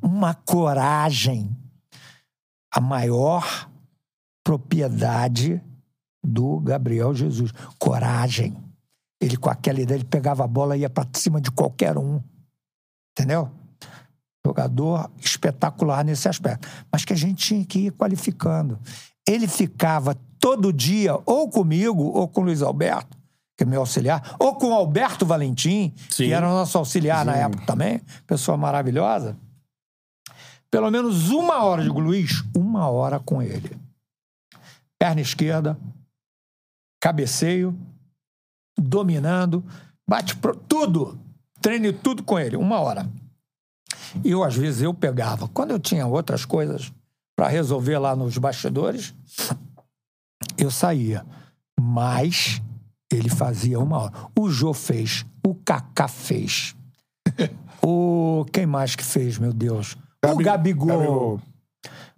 Uma 0.00 0.34
coragem. 0.34 1.50
A 2.72 2.80
maior 2.80 3.68
propriedade 4.44 5.60
do 6.24 6.60
Gabriel 6.60 7.14
Jesus. 7.14 7.50
Coragem. 7.78 8.56
Ele, 9.20 9.36
com 9.36 9.50
aquela 9.50 9.80
ideia, 9.80 9.96
ele 9.98 10.04
pegava 10.04 10.44
a 10.44 10.46
bola 10.46 10.76
e 10.76 10.80
ia 10.80 10.90
pra 10.90 11.06
cima 11.14 11.40
de 11.40 11.50
qualquer 11.50 11.96
um. 11.98 12.20
Entendeu? 13.18 13.50
Jogador 14.48 15.10
espetacular 15.20 16.02
nesse 16.02 16.26
aspecto. 16.26 16.66
Mas 16.90 17.04
que 17.04 17.12
a 17.12 17.16
gente 17.16 17.46
tinha 17.46 17.64
que 17.66 17.86
ir 17.86 17.92
qualificando. 17.92 18.78
Ele 19.28 19.46
ficava 19.46 20.16
todo 20.40 20.72
dia, 20.72 21.18
ou 21.26 21.50
comigo, 21.50 22.02
ou 22.02 22.26
com 22.26 22.40
o 22.40 22.44
Luiz 22.44 22.62
Alberto, 22.62 23.18
que 23.54 23.64
é 23.64 23.66
meu 23.66 23.80
auxiliar, 23.80 24.36
ou 24.38 24.54
com 24.54 24.68
o 24.68 24.74
Alberto 24.74 25.26
Valentim, 25.26 25.92
Sim. 26.08 26.24
que 26.24 26.32
era 26.32 26.48
o 26.48 26.50
nosso 26.50 26.78
auxiliar 26.78 27.26
na 27.26 27.36
época 27.36 27.66
também, 27.66 28.00
pessoa 28.26 28.56
maravilhosa. 28.56 29.36
Pelo 30.70 30.90
menos 30.90 31.28
uma 31.28 31.62
hora, 31.62 31.82
digo, 31.82 32.00
Luiz, 32.00 32.42
uma 32.56 32.88
hora 32.88 33.20
com 33.20 33.42
ele. 33.42 33.76
Perna 34.98 35.20
esquerda, 35.20 35.78
cabeceio, 37.02 37.78
dominando, 38.78 39.62
bate 40.08 40.34
pro, 40.36 40.56
tudo. 40.56 41.20
Treine 41.60 41.92
tudo 41.92 42.22
com 42.22 42.38
ele, 42.38 42.56
uma 42.56 42.80
hora. 42.80 43.06
E 44.24 44.30
eu, 44.30 44.42
às 44.42 44.54
vezes, 44.56 44.82
eu 44.82 44.92
pegava. 44.94 45.48
Quando 45.48 45.70
eu 45.70 45.78
tinha 45.78 46.06
outras 46.06 46.44
coisas 46.44 46.92
para 47.36 47.48
resolver 47.48 47.98
lá 47.98 48.16
nos 48.16 48.36
bastidores, 48.38 49.14
eu 50.56 50.70
saía. 50.70 51.24
Mas 51.80 52.60
ele 53.12 53.28
fazia 53.28 53.78
uma 53.78 53.98
hora. 53.98 54.12
O 54.38 54.50
Jô 54.50 54.72
fez, 54.74 55.24
o 55.46 55.54
Kaká 55.54 56.08
fez. 56.08 56.74
o 57.82 58.44
quem 58.52 58.66
mais 58.66 58.96
que 58.96 59.04
fez, 59.04 59.38
meu 59.38 59.52
Deus? 59.52 59.96
o 60.24 60.28
Gabi- 60.28 60.44
Gabigol. 60.44 60.88
Gabigol. 60.88 61.40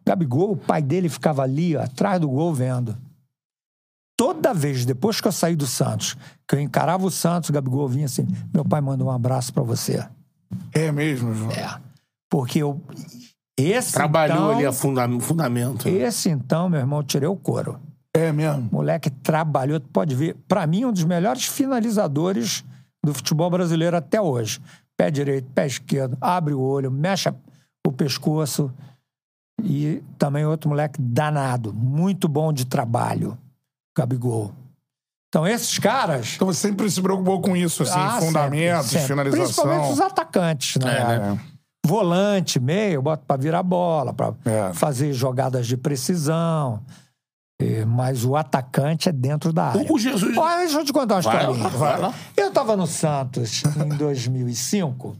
Gabigol, 0.06 0.52
o 0.52 0.56
pai 0.56 0.80
dele 0.82 1.08
ficava 1.08 1.42
ali, 1.42 1.76
ó, 1.76 1.82
atrás 1.82 2.20
do 2.20 2.28
gol, 2.28 2.54
vendo. 2.54 2.96
Toda 4.16 4.52
vez, 4.52 4.84
depois 4.84 5.20
que 5.20 5.28
eu 5.28 5.32
saí 5.32 5.54
do 5.56 5.66
Santos, 5.66 6.16
que 6.48 6.54
eu 6.54 6.60
encarava 6.60 7.06
o 7.06 7.10
Santos, 7.10 7.50
o 7.50 7.52
Gabigol 7.52 7.88
vinha 7.88 8.06
assim: 8.06 8.26
meu 8.52 8.64
pai 8.64 8.80
manda 8.80 9.04
um 9.04 9.10
abraço 9.10 9.52
pra 9.52 9.62
você. 9.62 10.06
É 10.72 10.90
mesmo, 10.90 11.34
João. 11.34 11.52
É. 11.52 11.80
Porque 12.30 12.60
eu. 12.60 12.80
Esse 13.58 13.92
Trabalhou 13.92 14.36
então, 14.36 14.50
ali 14.50 14.66
a 14.66 14.72
funda 14.72 15.06
fundamento. 15.20 15.88
Esse 15.88 16.30
então, 16.30 16.68
meu 16.68 16.80
irmão, 16.80 17.02
tirei 17.02 17.28
o 17.28 17.36
couro. 17.36 17.78
É 18.14 18.32
mesmo. 18.32 18.68
Moleque 18.72 19.10
trabalhou, 19.10 19.78
tu 19.78 19.88
pode 19.88 20.14
ver. 20.14 20.36
Pra 20.48 20.66
mim, 20.66 20.84
um 20.84 20.92
dos 20.92 21.04
melhores 21.04 21.44
finalizadores 21.44 22.64
do 23.04 23.14
futebol 23.14 23.50
brasileiro 23.50 23.96
até 23.96 24.20
hoje. 24.20 24.60
Pé 24.96 25.10
direito, 25.10 25.50
pé 25.52 25.66
esquerdo, 25.66 26.16
abre 26.20 26.54
o 26.54 26.60
olho, 26.60 26.90
mexe 26.90 27.32
o 27.86 27.92
pescoço. 27.92 28.72
E 29.62 30.02
também 30.18 30.44
outro 30.46 30.70
moleque 30.70 31.00
danado, 31.00 31.72
muito 31.72 32.26
bom 32.28 32.52
de 32.52 32.64
trabalho, 32.64 33.36
Gabigol. 33.96 34.54
Então, 35.30 35.46
esses 35.46 35.78
caras. 35.78 36.32
Então 36.34 36.46
você 36.48 36.58
sempre 36.68 36.90
se 36.90 37.00
preocupou 37.00 37.40
com 37.40 37.56
isso, 37.56 37.84
assim, 37.84 37.92
Ah, 37.96 38.20
fundamentos, 38.20 38.86
sempre, 38.86 39.06
sempre. 39.06 39.06
finalização. 39.06 39.44
Principalmente 39.64 39.92
os 39.92 40.00
atacantes, 40.00 40.76
né? 40.82 40.98
É, 40.98 41.04
né? 41.18 41.38
Volante, 41.86 42.58
meio, 42.60 42.94
eu 42.94 43.02
boto 43.02 43.24
pra 43.26 43.36
virar 43.36 43.62
bola, 43.62 44.12
pra 44.12 44.34
É. 44.44 44.72
fazer 44.74 45.12
jogadas 45.12 45.66
de 45.66 45.76
precisão. 45.76 46.82
Mas 47.86 48.24
o 48.24 48.36
atacante 48.36 49.08
é 49.08 49.12
dentro 49.12 49.52
da 49.52 49.66
área. 49.68 49.86
O 49.92 49.98
Jesus. 49.98 50.34
Olha, 50.36 50.58
deixa 50.60 50.78
eu 50.80 50.84
te 50.84 50.92
contar 50.94 51.16
uma 51.16 51.20
historinha. 51.20 51.68
vai 51.68 52.00
lá. 52.00 52.14
Eu 52.36 52.50
tava 52.50 52.74
no 52.74 52.86
Santos 52.86 53.62
em 53.76 53.88
2005. 53.96 55.14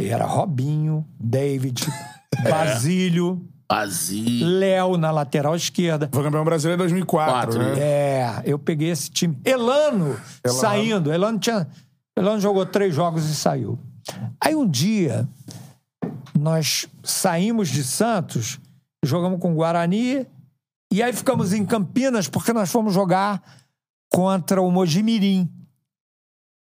E 0.00 0.08
era 0.08 0.24
Robinho, 0.24 1.04
David, 1.20 1.84
É. 2.44 2.48
Basílio, 2.50 3.44
Léo 4.44 4.96
na 4.96 5.10
lateral 5.10 5.56
esquerda. 5.56 6.08
Foi 6.12 6.22
campeão 6.22 6.44
brasileiro 6.44 6.82
em 6.82 6.84
2004, 6.84 7.32
Quatro, 7.32 7.58
né? 7.58 7.80
É, 7.80 8.42
eu 8.44 8.58
peguei 8.58 8.90
esse 8.90 9.10
time. 9.10 9.38
Elano, 9.44 10.20
saindo. 10.46 11.12
Elano 11.12 11.38
tinha. 11.38 11.66
Elano 12.16 12.40
jogou 12.40 12.66
três 12.66 12.94
jogos 12.94 13.24
e 13.24 13.34
saiu. 13.34 13.78
Aí 14.40 14.54
um 14.54 14.68
dia, 14.68 15.26
nós 16.38 16.86
saímos 17.02 17.68
de 17.68 17.82
Santos, 17.82 18.60
jogamos 19.04 19.40
com 19.40 19.52
o 19.52 19.56
Guarani, 19.56 20.26
e 20.92 21.02
aí 21.02 21.12
ficamos 21.12 21.52
em 21.54 21.64
Campinas 21.64 22.28
porque 22.28 22.52
nós 22.52 22.70
fomos 22.70 22.92
jogar 22.92 23.42
contra 24.12 24.60
o 24.60 24.70
Mojimirim, 24.70 25.48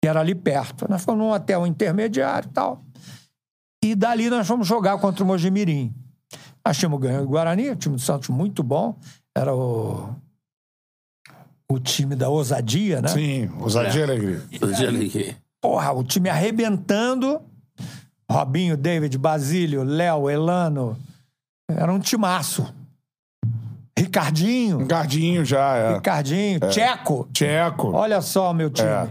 que 0.03 0.09
era 0.09 0.21
ali 0.21 0.35
perto. 0.35 0.87
Nós 0.91 1.03
fomos 1.03 1.21
num 1.21 1.33
hotel 1.33 1.67
intermediário 1.67 2.49
e 2.51 2.53
tal. 2.53 2.85
E 3.83 3.95
dali 3.95 4.29
nós 4.29 4.47
fomos 4.47 4.67
jogar 4.67 4.99
contra 4.99 5.25
o 5.25 5.27
Mojimirim. 5.27 5.95
Nós 6.67 6.77
tínhamos 6.79 7.01
ganho 7.01 7.23
o 7.23 7.27
Guarani, 7.27 7.71
o 7.71 7.77
time 7.77 7.97
do 7.97 8.01
Santos 8.01 8.29
muito 8.29 8.63
bom. 8.63 8.97
Era 9.37 9.55
o, 9.55 10.15
o 11.71 11.81
time 11.81 12.15
da 12.15 12.29
ousadia, 12.29 13.01
né? 13.03 13.09
Sim, 13.09 13.51
ousadia 13.61 14.01
e 14.01 14.05
alegria. 14.05 14.43
Angelique. 14.63 15.37
Porra, 15.61 15.93
o 15.93 16.05
time 16.05 16.29
arrebentando. 16.29 17.41
Robinho, 18.31 18.77
David, 18.77 19.19
Basílio, 19.19 19.83
Léo, 19.83 20.31
Elano. 20.31 20.97
Era 21.71 21.93
um 21.93 21.99
timaço. 21.99 22.73
Ricardinho. 23.99 24.87
Gardinho 24.87 25.45
já, 25.45 25.77
é. 25.77 25.95
Ricardinho, 25.95 26.61
Tcheco. 26.61 27.29
Tcheco. 27.33 27.93
Olha 27.93 28.21
só 28.21 28.51
o 28.51 28.55
meu 28.55 28.71
time. 28.71 28.89
É. 28.89 29.11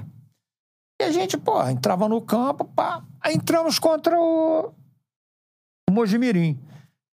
E 1.01 1.03
a 1.05 1.11
gente, 1.11 1.37
porra, 1.37 1.71
entrava 1.71 2.07
no 2.09 2.21
campo, 2.21 2.65
pá. 2.65 3.03
Aí 3.19 3.35
entramos 3.35 3.79
contra 3.79 4.19
o, 4.19 4.73
o 5.89 5.91
Mojimirim. 5.91 6.59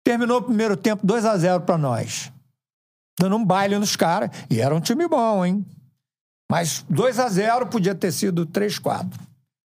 Terminou 0.08 0.38
o 0.38 0.42
primeiro 0.42 0.78
tempo 0.78 1.06
2 1.06 1.26
a 1.26 1.38
0 1.38 1.64
pra 1.64 1.78
nós. 1.78 2.32
Dando 3.20 3.36
um 3.36 3.44
baile 3.44 3.78
nos 3.78 3.98
caras. 3.98 4.30
E 4.50 4.62
era 4.62 4.74
um 4.74 4.80
time 4.80 5.06
bom, 5.06 5.46
hein? 5.46 5.66
Mas 6.50 6.86
2 6.90 7.20
a 7.20 7.28
0 7.28 7.68
podia 7.68 7.94
ter 7.94 8.14
sido 8.14 8.46
3 8.46 8.80
4 8.80 9.20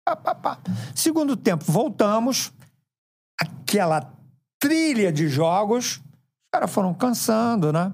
Pá, 0.04 0.14
pá, 0.14 0.34
pá. 0.36 0.58
Segundo 0.94 1.36
tempo, 1.36 1.64
voltamos. 1.66 2.52
Aquela 3.40 4.12
trilha 4.60 5.10
de 5.12 5.26
jogos. 5.26 5.96
Os 5.96 6.50
caras 6.52 6.70
foram 6.70 6.94
cansando, 6.94 7.72
né? 7.72 7.92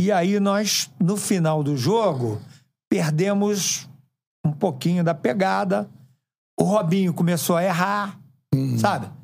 E 0.00 0.10
aí 0.10 0.40
nós, 0.40 0.90
no 0.98 1.18
final 1.18 1.62
do 1.62 1.76
jogo, 1.76 2.40
perdemos 2.88 3.86
um 4.42 4.52
pouquinho 4.52 5.04
da 5.04 5.14
pegada. 5.14 5.86
O 6.58 6.64
Robinho 6.64 7.12
começou 7.12 7.58
a 7.58 7.62
errar, 7.62 8.18
sabe? 8.78 9.15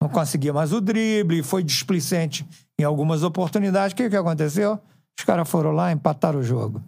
Não 0.00 0.08
conseguia 0.08 0.52
mais 0.52 0.72
o 0.72 0.80
drible, 0.80 1.42
foi 1.42 1.62
displicente 1.62 2.46
em 2.78 2.84
algumas 2.84 3.22
oportunidades. 3.22 3.92
O 3.92 3.96
que, 3.96 4.10
que 4.10 4.16
aconteceu? 4.16 4.78
Os 5.18 5.24
caras 5.24 5.48
foram 5.48 5.72
lá 5.72 5.90
e 5.90 5.94
empataram 5.94 6.40
o 6.40 6.42
jogo. 6.42 6.82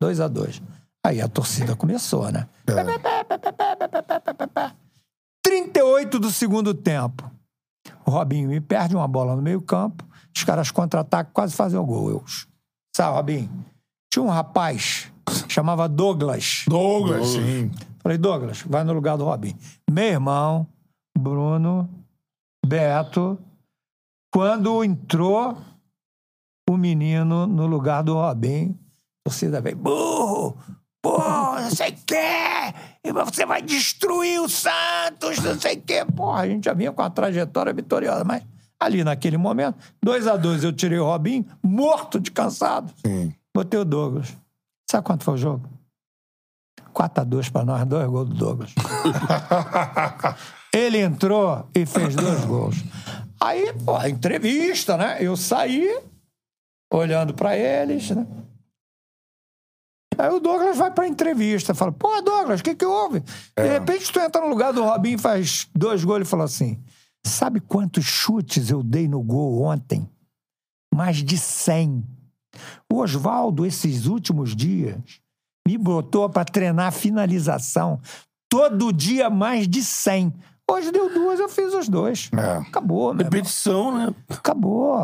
2 0.00 0.20
a 0.20 0.28
2 0.28 0.62
Aí 1.04 1.20
a 1.20 1.28
torcida 1.28 1.74
começou, 1.74 2.30
né? 2.30 2.48
38 5.44 6.18
do 6.20 6.30
segundo 6.30 6.72
tempo. 6.72 7.28
O 8.06 8.10
Robinho 8.10 8.48
me 8.48 8.60
perde 8.60 8.94
uma 8.94 9.08
bola 9.08 9.34
no 9.34 9.42
meio-campo. 9.42 10.04
Os 10.34 10.44
caras 10.44 10.70
contra-atacam, 10.70 11.32
quase 11.32 11.54
fazem 11.54 11.78
o 11.78 11.84
gol. 11.84 12.10
Eu, 12.10 12.24
sabe, 12.96 13.16
Robinho? 13.16 13.66
Tinha 14.12 14.22
um 14.22 14.28
rapaz, 14.28 15.12
chamava 15.48 15.88
Douglas. 15.88 16.64
Douglas, 16.68 17.28
sim. 17.28 17.70
Falei, 18.00 18.18
Douglas, 18.18 18.62
vai 18.62 18.84
no 18.84 18.92
lugar 18.92 19.16
do 19.16 19.24
Robinho. 19.24 19.56
Meu 19.90 20.04
irmão, 20.04 20.66
Bruno, 21.18 21.88
Beto, 22.64 23.38
quando 24.32 24.84
entrou 24.84 25.58
o 26.68 26.76
menino 26.76 27.46
no 27.46 27.66
lugar 27.66 28.02
do 28.02 28.14
Robinho, 28.14 28.78
a 29.20 29.30
torcida 29.30 29.60
veio, 29.60 29.76
burro, 29.76 30.56
porra, 31.02 31.62
não 31.62 31.70
sei 31.70 31.90
o 31.90 31.96
quê, 32.06 32.74
e 33.04 33.12
você 33.12 33.44
vai 33.44 33.60
destruir 33.60 34.40
o 34.40 34.48
Santos, 34.48 35.38
não 35.40 35.60
sei 35.60 35.76
o 35.76 35.82
quê. 35.82 36.04
Porra, 36.04 36.42
a 36.42 36.48
gente 36.48 36.64
já 36.64 36.72
vinha 36.72 36.92
com 36.92 37.02
uma 37.02 37.10
trajetória 37.10 37.72
vitoriosa, 37.72 38.24
mas 38.24 38.42
ali 38.80 39.04
naquele 39.04 39.36
momento, 39.36 39.76
2 40.02 40.26
a 40.26 40.36
2 40.36 40.64
eu 40.64 40.72
tirei 40.72 40.98
o 40.98 41.04
Robinho, 41.04 41.44
morto 41.62 42.18
de 42.18 42.30
cansado, 42.30 42.92
Sim. 43.04 43.34
botei 43.54 43.78
o 43.78 43.84
Douglas. 43.84 44.36
Sabe 44.90 45.04
quanto 45.04 45.24
foi 45.24 45.34
o 45.34 45.38
jogo? 45.38 45.68
4x2 46.94 47.50
pra 47.50 47.64
nós, 47.64 47.84
dois 47.86 48.06
gols 48.08 48.28
do 48.28 48.34
Douglas. 48.34 48.74
Ele 50.74 50.98
entrou 50.98 51.68
e 51.74 51.84
fez 51.84 52.14
dois 52.14 52.44
gols. 52.44 52.76
Aí, 53.40 53.72
pô, 53.84 53.96
a 53.96 54.08
entrevista, 54.08 54.96
né? 54.96 55.18
Eu 55.20 55.36
saí, 55.36 56.00
olhando 56.92 57.34
pra 57.34 57.56
eles, 57.56 58.10
né? 58.10 58.26
Aí 60.18 60.30
o 60.30 60.40
Douglas 60.40 60.76
vai 60.76 60.90
pra 60.90 61.08
entrevista, 61.08 61.74
fala, 61.74 61.90
pô, 61.90 62.20
Douglas, 62.22 62.60
o 62.60 62.62
que 62.62 62.74
que 62.74 62.84
houve? 62.84 63.20
De 63.20 63.66
repente 63.66 64.12
tu 64.12 64.20
entra 64.20 64.40
no 64.40 64.48
lugar 64.48 64.72
do 64.72 64.84
Robinho 64.84 65.16
e 65.16 65.20
faz 65.20 65.68
dois 65.74 66.04
gols 66.04 66.22
e 66.22 66.30
fala 66.30 66.44
assim, 66.44 66.80
sabe 67.26 67.60
quantos 67.60 68.04
chutes 68.04 68.70
eu 68.70 68.82
dei 68.82 69.08
no 69.08 69.22
gol 69.22 69.62
ontem? 69.62 70.08
Mais 70.94 71.16
de 71.16 71.38
100. 71.38 72.04
O 72.92 73.00
Oswaldo, 73.00 73.64
esses 73.64 74.06
últimos 74.06 74.54
dias, 74.54 74.96
me 75.66 75.78
botou 75.78 76.28
pra 76.28 76.44
treinar 76.44 76.92
finalização. 76.92 78.00
Todo 78.50 78.92
dia 78.92 79.30
mais 79.30 79.66
de 79.66 79.82
100. 79.82 80.32
Hoje 80.72 80.90
deu 80.90 81.12
duas, 81.12 81.38
eu 81.40 81.48
fiz 81.48 81.74
os 81.74 81.88
dois. 81.88 82.30
É. 82.36 82.56
Acabou, 82.58 83.12
meu 83.14 83.20
irmão. 83.24 83.24
Repetição, 83.24 83.96
né? 83.96 84.14
Acabou. 84.30 85.02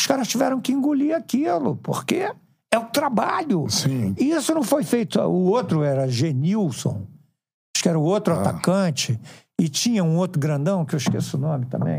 Os 0.00 0.06
caras 0.06 0.26
tiveram 0.28 0.60
que 0.60 0.72
engolir 0.72 1.14
aquilo, 1.16 1.76
porque 1.76 2.30
É 2.72 2.78
o 2.78 2.84
trabalho. 2.86 3.66
Sim. 3.70 4.14
E 4.18 4.30
isso 4.32 4.52
não 4.52 4.62
foi 4.62 4.82
feito. 4.84 5.18
O 5.20 5.44
outro 5.50 5.82
era 5.82 6.08
Genilson, 6.08 7.06
acho 7.74 7.82
que 7.82 7.88
era 7.88 7.98
o 7.98 8.02
outro 8.02 8.34
Ah. 8.34 8.40
atacante. 8.40 9.18
E 9.58 9.68
tinha 9.68 10.02
um 10.04 10.16
outro 10.18 10.38
grandão, 10.38 10.84
que 10.84 10.94
eu 10.94 10.98
esqueço 10.98 11.36
o 11.36 11.40
nome 11.40 11.64
também. 11.66 11.98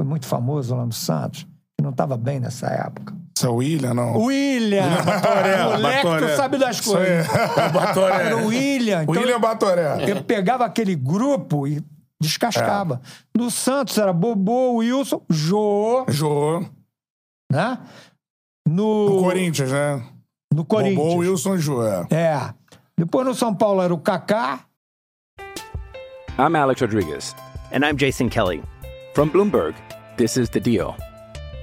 Foi 0.00 0.06
muito 0.06 0.26
famoso 0.26 0.74
lá 0.74 0.84
no 0.84 0.92
Santos, 0.92 1.42
que 1.76 1.82
não 1.84 1.90
estava 1.90 2.16
bem 2.16 2.40
nessa 2.40 2.66
época. 2.66 3.14
Isso 3.36 3.46
é 3.46 3.50
o 3.50 3.56
William, 3.56 3.94
não? 3.94 4.16
William! 4.16 5.04
Batoré, 5.04 5.62
Moleque, 5.70 6.04
Batoré. 6.04 6.26
tu 6.32 6.36
sabe 6.36 6.58
das 6.58 6.80
Isso 6.80 6.96
aí. 6.96 7.06
coisas. 7.06 7.72
Batoré. 7.72 8.26
Era 8.26 8.36
o 8.38 8.46
William. 8.48 9.02
Então, 9.04 9.14
William 9.14 9.38
Batoré. 9.40 10.10
eu 10.10 10.24
pegava 10.24 10.64
aquele 10.64 10.96
grupo 10.96 11.66
e 11.68 11.80
descascava. 12.20 13.00
No 13.36 13.50
Santos 13.50 13.96
era 13.98 14.12
Bobô, 14.12 14.74
Wilson, 14.76 15.22
Jô, 15.30 16.04
Jô. 16.08 16.60
né? 17.50 17.78
No, 18.66 19.08
No 19.10 19.22
Corinthians, 19.22 19.72
né? 19.72 20.02
no 20.52 20.64
Corinthians. 20.64 20.96
Bobô, 20.98 21.16
Wilson 21.20 21.54
e 21.56 21.58
Jô. 21.58 21.86
É. 21.86 22.06
É. 22.10 22.54
Depois 22.96 23.26
no 23.26 23.34
São 23.34 23.54
Paulo 23.54 23.80
era 23.82 23.94
o 23.94 23.98
Kaká. 23.98 24.60
I'm 26.38 26.54
Alex 26.56 26.80
Rodriguez. 26.80 27.34
And 27.72 27.84
I'm 27.84 27.96
Jason 27.96 28.28
Kelly. 28.28 28.62
From 29.14 29.30
Bloomberg, 29.30 29.74
this 30.16 30.36
is 30.36 30.48
The 30.50 30.60
Deal. 30.60 30.96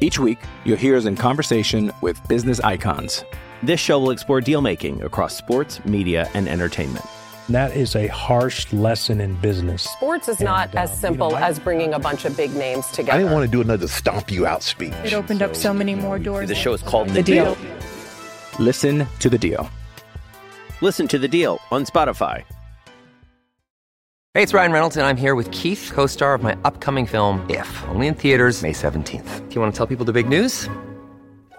Each 0.01 0.19
week, 0.19 0.37
you'll 0.65 0.77
hear 0.77 0.97
us 0.97 1.05
in 1.05 1.15
conversation 1.15 1.91
with 2.01 2.19
business 2.27 2.59
icons. 2.59 3.23
This 3.63 3.79
show 3.79 3.97
will 3.99 4.11
explore 4.11 4.41
deal 4.41 4.61
making 4.61 5.01
across 5.03 5.35
sports, 5.35 5.79
media, 5.85 6.29
and 6.33 6.47
entertainment. 6.49 7.05
That 7.49 7.77
is 7.77 7.95
a 7.95 8.07
harsh 8.07 8.73
lesson 8.73 9.21
in 9.21 9.35
business. 9.35 9.83
Sports 9.83 10.27
is 10.27 10.39
not 10.39 10.73
uh, 10.73 10.79
as 10.79 10.99
simple 10.99 11.35
as 11.37 11.59
bringing 11.59 11.93
a 11.93 11.99
bunch 11.99 12.25
of 12.25 12.35
big 12.35 12.55
names 12.55 12.87
together. 12.87 13.13
I 13.13 13.17
didn't 13.19 13.33
want 13.33 13.45
to 13.45 13.51
do 13.51 13.61
another 13.61 13.87
stomp 13.87 14.31
you 14.31 14.47
out 14.47 14.63
speech. 14.63 14.93
It 15.03 15.13
opened 15.13 15.43
up 15.43 15.55
so 15.55 15.71
many 15.71 15.93
more 15.93 16.17
doors. 16.17 16.49
The 16.49 16.55
show 16.55 16.73
is 16.73 16.81
called 16.81 17.09
The 17.09 17.21
deal. 17.21 17.55
Listen 18.57 19.05
to 19.19 19.29
The 19.29 19.37
Deal. 19.37 19.69
Listen 20.81 21.07
to 21.07 21.17
the 21.17 21.27
deal 21.27 21.59
on 21.71 21.85
Spotify. 21.85 22.43
Hey, 24.33 24.43
it's 24.43 24.53
Ryan 24.53 24.73
Reynolds, 24.73 24.97
and 24.97 25.05
I'm 25.05 25.15
here 25.15 25.33
with 25.33 25.49
Keith, 25.51 25.91
co 25.93 26.05
star 26.05 26.33
of 26.33 26.43
my 26.43 26.57
upcoming 26.65 27.05
film, 27.05 27.45
If, 27.49 27.87
only 27.87 28.07
in 28.07 28.13
theaters, 28.13 28.61
May 28.61 28.73
17th. 28.73 29.47
Do 29.49 29.55
you 29.55 29.61
want 29.61 29.73
to 29.73 29.77
tell 29.77 29.87
people 29.87 30.03
the 30.03 30.11
big 30.11 30.27
news? 30.27 30.67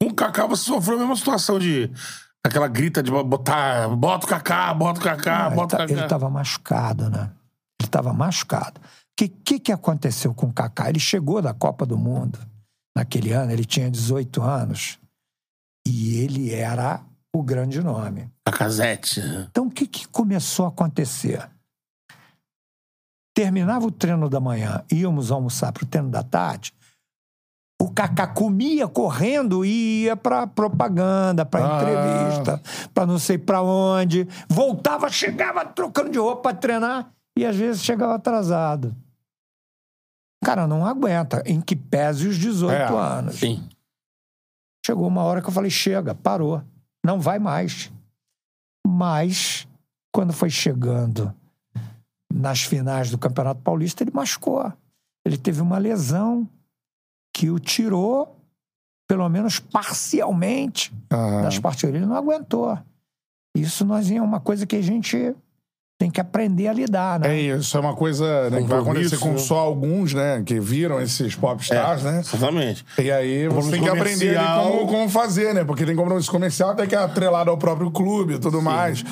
Com 0.00 0.08
o 0.08 0.14
Kaká 0.14 0.46
você 0.46 0.64
sofreu 0.64 0.96
a 0.96 1.00
mesma 1.00 1.16
situação 1.16 1.58
de... 1.58 1.90
Aquela 2.44 2.68
grita 2.68 3.02
de 3.02 3.10
botar... 3.10 3.88
Bota 3.96 4.26
o 4.26 4.28
Kaká, 4.28 4.72
bota 4.72 5.00
o 5.00 5.02
Kaká, 5.02 5.46
ele, 5.46 5.54
bota 5.56 5.74
o 5.74 5.78
tá- 5.78 5.86
Kaká. 5.86 5.92
ele 6.00 6.08
tava 6.08 6.30
machucado, 6.30 7.10
né? 7.10 7.30
Ele 7.80 7.90
tava 7.90 8.12
machucado. 8.12 8.80
O 8.80 8.84
que, 9.16 9.28
que, 9.28 9.58
que 9.58 9.72
aconteceu 9.72 10.32
com 10.32 10.46
o 10.46 10.52
Kaká? 10.52 10.88
Ele 10.88 11.00
chegou 11.00 11.42
da 11.42 11.52
Copa 11.52 11.84
do 11.84 11.98
Mundo 11.98 12.38
naquele 12.96 13.32
ano, 13.32 13.50
ele 13.52 13.64
tinha 13.64 13.90
18 13.90 14.40
anos. 14.42 14.98
E 15.86 16.18
ele 16.18 16.52
era 16.54 17.00
o 17.34 17.42
grande 17.42 17.80
nome. 17.82 18.30
Cacazete. 18.46 19.20
Então, 19.50 19.66
o 19.66 19.70
que, 19.70 19.86
que 19.86 20.06
começou 20.08 20.66
a 20.66 20.68
acontecer? 20.68 21.48
Terminava 23.34 23.86
o 23.86 23.90
treino 23.90 24.28
da 24.28 24.40
manhã, 24.40 24.84
íamos 24.90 25.30
almoçar 25.30 25.72
para 25.72 25.84
o 25.84 25.86
treino 25.86 26.10
da 26.10 26.22
tarde. 26.22 26.72
O 27.80 27.88
Kaká 27.90 28.26
comia 28.26 28.88
correndo 28.88 29.64
e 29.64 30.04
ia 30.04 30.16
para 30.16 30.46
propaganda, 30.48 31.46
para 31.46 31.64
Ah. 31.64 31.76
entrevista, 31.82 32.62
para 32.92 33.06
não 33.06 33.18
sei 33.18 33.38
para 33.38 33.62
onde. 33.62 34.26
Voltava, 34.48 35.08
chegava 35.08 35.64
trocando 35.64 36.10
de 36.10 36.18
roupa 36.18 36.42
para 36.42 36.56
treinar 36.56 37.12
e 37.36 37.46
às 37.46 37.54
vezes 37.54 37.84
chegava 37.84 38.16
atrasado. 38.16 38.94
Cara, 40.44 40.66
não 40.66 40.84
aguenta, 40.86 41.42
em 41.46 41.60
que 41.60 41.76
pese 41.76 42.26
os 42.26 42.36
18 42.36 42.72
É, 42.72 42.86
anos. 42.96 43.36
Sim. 43.36 43.68
Chegou 44.84 45.06
uma 45.06 45.22
hora 45.22 45.40
que 45.42 45.48
eu 45.48 45.52
falei: 45.52 45.70
chega, 45.70 46.14
parou, 46.14 46.62
não 47.04 47.20
vai 47.20 47.38
mais. 47.38 47.92
Mas, 48.86 49.68
quando 50.12 50.32
foi 50.32 50.50
chegando 50.50 51.32
nas 52.32 52.62
finais 52.62 53.10
do 53.10 53.18
Campeonato 53.18 53.60
Paulista, 53.62 54.02
ele 54.02 54.10
machucou. 54.12 54.72
Ele 55.24 55.36
teve 55.36 55.60
uma 55.60 55.78
lesão 55.78 56.48
que 57.32 57.50
o 57.50 57.58
tirou, 57.58 58.36
pelo 59.08 59.28
menos 59.28 59.58
parcialmente, 59.58 60.92
Aham. 61.10 61.42
das 61.42 61.58
partidas. 61.58 61.94
Ele 61.94 62.06
não 62.06 62.16
aguentou. 62.16 62.78
Isso 63.56 63.84
nós 63.84 64.10
é 64.10 64.20
uma 64.20 64.40
coisa 64.40 64.66
que 64.66 64.76
a 64.76 64.82
gente 64.82 65.34
tem 65.98 66.10
que 66.10 66.20
aprender 66.20 66.68
a 66.68 66.72
lidar, 66.72 67.18
né? 67.18 67.36
É 67.36 67.40
isso, 67.40 67.76
é 67.76 67.80
uma 67.80 67.94
coisa 67.94 68.48
né, 68.50 68.62
que 68.62 68.68
vai 68.68 68.78
acontecer 68.78 69.18
com 69.18 69.36
só 69.36 69.58
alguns, 69.58 70.14
né? 70.14 70.40
Que 70.46 70.60
viram 70.60 71.00
esses 71.00 71.34
popstars, 71.34 72.04
né? 72.04 72.20
Exatamente. 72.20 72.86
E 72.96 73.10
aí 73.10 73.48
você 73.48 73.72
tem 73.72 73.82
que 73.82 73.88
aprender 73.88 74.38
como, 74.38 74.86
como 74.86 75.08
fazer, 75.08 75.52
né? 75.52 75.64
Porque 75.64 75.84
tem 75.84 75.96
compromisso 75.96 76.30
comercial, 76.30 76.74
tem 76.76 76.86
que 76.86 76.94
é 76.94 76.98
atrelado 76.98 77.50
ao 77.50 77.58
próprio 77.58 77.90
clube 77.90 78.34
e 78.34 78.38
tudo 78.38 78.62
mais. 78.62 79.02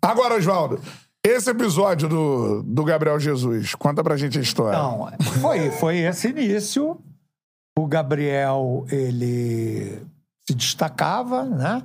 Agora, 0.00 0.36
Oswaldo, 0.36 0.80
esse 1.24 1.50
episódio 1.50 2.08
do, 2.08 2.62
do 2.62 2.84
Gabriel 2.84 3.18
Jesus, 3.18 3.74
conta 3.74 4.04
pra 4.04 4.16
gente 4.16 4.38
a 4.38 4.40
história. 4.40 4.78
Não, 4.78 5.10
foi, 5.40 5.70
foi 5.72 5.98
esse 5.98 6.28
início. 6.28 6.96
O 7.78 7.86
Gabriel, 7.86 8.86
ele 8.88 10.02
se 10.48 10.54
destacava, 10.54 11.44
né? 11.44 11.82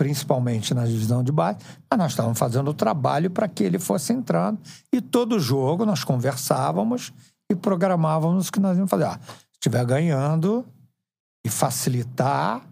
principalmente 0.00 0.72
na 0.72 0.86
divisão 0.86 1.22
de 1.22 1.30
base, 1.30 1.58
mas 1.90 1.98
nós 1.98 2.12
estávamos 2.12 2.38
fazendo 2.38 2.70
o 2.70 2.74
trabalho 2.74 3.30
para 3.30 3.46
que 3.46 3.62
ele 3.62 3.78
fosse 3.78 4.14
entrando. 4.14 4.58
E 4.90 4.98
todo 4.98 5.38
jogo 5.38 5.84
nós 5.84 6.02
conversávamos 6.04 7.12
e 7.52 7.54
programávamos 7.54 8.48
o 8.48 8.52
que 8.52 8.58
nós 8.58 8.78
íamos 8.78 8.90
fazer. 8.90 9.04
Ah, 9.04 9.20
se 9.20 9.56
estiver 9.56 9.84
ganhando 9.84 10.64
e 11.44 11.50
facilitar, 11.50 12.66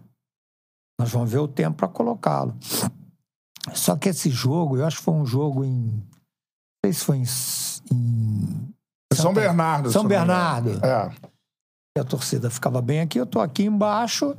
nós 0.99 1.11
vamos 1.11 1.31
ver 1.31 1.37
o 1.37 1.47
tempo 1.47 1.77
para 1.77 1.87
colocá-lo. 1.87 2.57
Só 3.75 3.95
que 3.95 4.09
esse 4.09 4.31
jogo, 4.31 4.77
eu 4.77 4.85
acho 4.87 4.97
que 4.97 5.03
foi 5.03 5.13
um 5.13 5.25
jogo 5.25 5.63
em. 5.63 5.85
Não 5.85 6.03
sei 6.83 6.93
se 6.93 7.05
foi 7.05 7.17
em. 7.17 7.25
em 7.91 8.73
São 9.13 9.35
Bernardo. 9.35 9.91
São 9.91 10.01
não 10.01 10.09
me 10.09 10.15
engano. 10.15 10.27
Bernardo. 10.27 10.83
É. 10.83 11.11
E 11.97 11.99
a 11.99 12.03
torcida 12.03 12.49
ficava 12.49 12.81
bem 12.81 13.01
aqui, 13.01 13.19
eu 13.19 13.25
tô 13.25 13.39
aqui 13.41 13.63
embaixo 13.63 14.35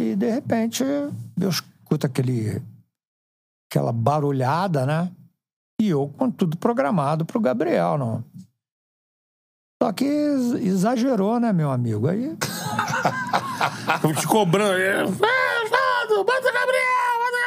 e 0.00 0.14
de 0.14 0.30
repente 0.30 0.84
eu 0.84 1.48
escuto 1.48 2.06
aquele 2.06 2.62
aquela 3.70 3.92
barulhada, 3.92 4.84
né? 4.86 5.10
E 5.80 5.88
eu 5.88 6.08
com 6.16 6.30
tudo 6.30 6.56
programado 6.56 7.24
pro 7.24 7.40
Gabriel, 7.40 7.98
não. 7.98 8.24
Só 9.82 9.92
que 9.92 10.04
ex- 10.04 10.52
exagerou, 10.66 11.38
né, 11.40 11.52
meu 11.52 11.70
amigo? 11.70 12.06
Aí 12.08 12.36
te 14.20 14.26
cobrando. 14.26 14.74
É, 14.78 15.00
"Ah, 15.00 15.04
Osvaldo, 15.04 16.24
bota 16.24 16.48
o 16.48 16.52
Gabriel. 16.52 16.96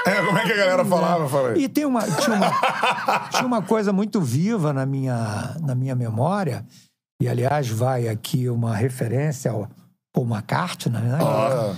É, 0.06 0.26
como 0.26 0.38
é 0.38 0.46
que 0.46 0.52
a 0.54 0.58
galera 0.58 0.86
falava? 0.86 1.28
Fala 1.30 1.50
aí. 1.50 1.64
E 1.64 1.70
tem 1.70 1.86
uma, 1.86 2.02
tinha, 2.04 2.36
uma, 2.36 3.30
tinha 3.30 3.46
uma 3.46 3.62
coisa 3.62 3.92
muito 3.94 4.20
viva 4.22 4.74
na 4.74 4.86
minha, 4.86 5.56
na 5.62 5.76
minha 5.76 5.94
memória, 5.96 6.66
e 7.22 7.28
aliás 7.28 7.68
vai 7.70 8.08
aqui 8.08 8.50
uma 8.50 8.76
referência 8.76 9.52
ao 9.52 9.70
Paul 10.14 10.28
McCartney, 10.28 11.02
né? 11.02 11.18
Ah, 11.22 11.76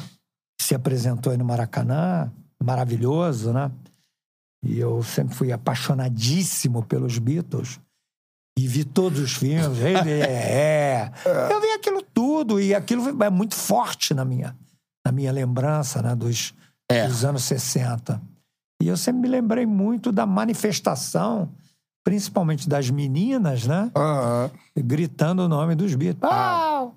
que 0.60 0.66
se 0.66 0.76
apresentou 0.76 1.32
aí 1.32 1.38
no 1.38 1.46
Maracanã, 1.46 2.32
maravilhoso, 2.64 3.52
né? 3.52 3.72
E 4.64 4.78
eu 4.80 5.02
sempre 5.02 5.36
fui 5.36 5.52
apaixonadíssimo 5.52 6.84
pelos 6.84 7.18
Beatles. 7.18 7.80
E 8.58 8.68
vi 8.68 8.84
todos 8.84 9.20
os 9.20 9.34
filmes. 9.34 9.80
Ele 9.80 10.12
é, 10.22 11.12
é. 11.26 11.52
Eu 11.52 11.60
vi 11.60 11.72
aquilo 11.72 12.02
tudo 12.04 12.60
e 12.60 12.76
aquilo 12.76 13.24
é 13.24 13.30
muito 13.30 13.56
forte 13.56 14.14
na 14.14 14.24
minha, 14.24 14.56
na 15.06 15.12
minha 15.12 15.32
lembrança, 15.32 16.02
né? 16.02 16.16
Dos, 16.16 16.54
É. 16.90 17.08
dos 17.08 17.26
anos 17.26 17.44
60. 17.44 18.22
E 18.84 18.88
eu 18.88 18.98
sempre 18.98 19.22
me 19.22 19.28
lembrei 19.28 19.66
muito 19.66 20.12
da 20.12 20.26
manifestação, 20.26 21.52
principalmente 22.04 22.68
das 22.68 22.90
meninas, 22.90 23.66
né? 23.66 23.92
aham. 23.96 24.52
Gritando 24.78 25.44
o 25.44 25.48
nome 25.48 25.76
dos 25.76 25.94
Beatles. 25.96 26.20
Paul! 26.30 26.96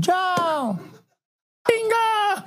John! 0.00 0.78
Pinga! 1.66 2.44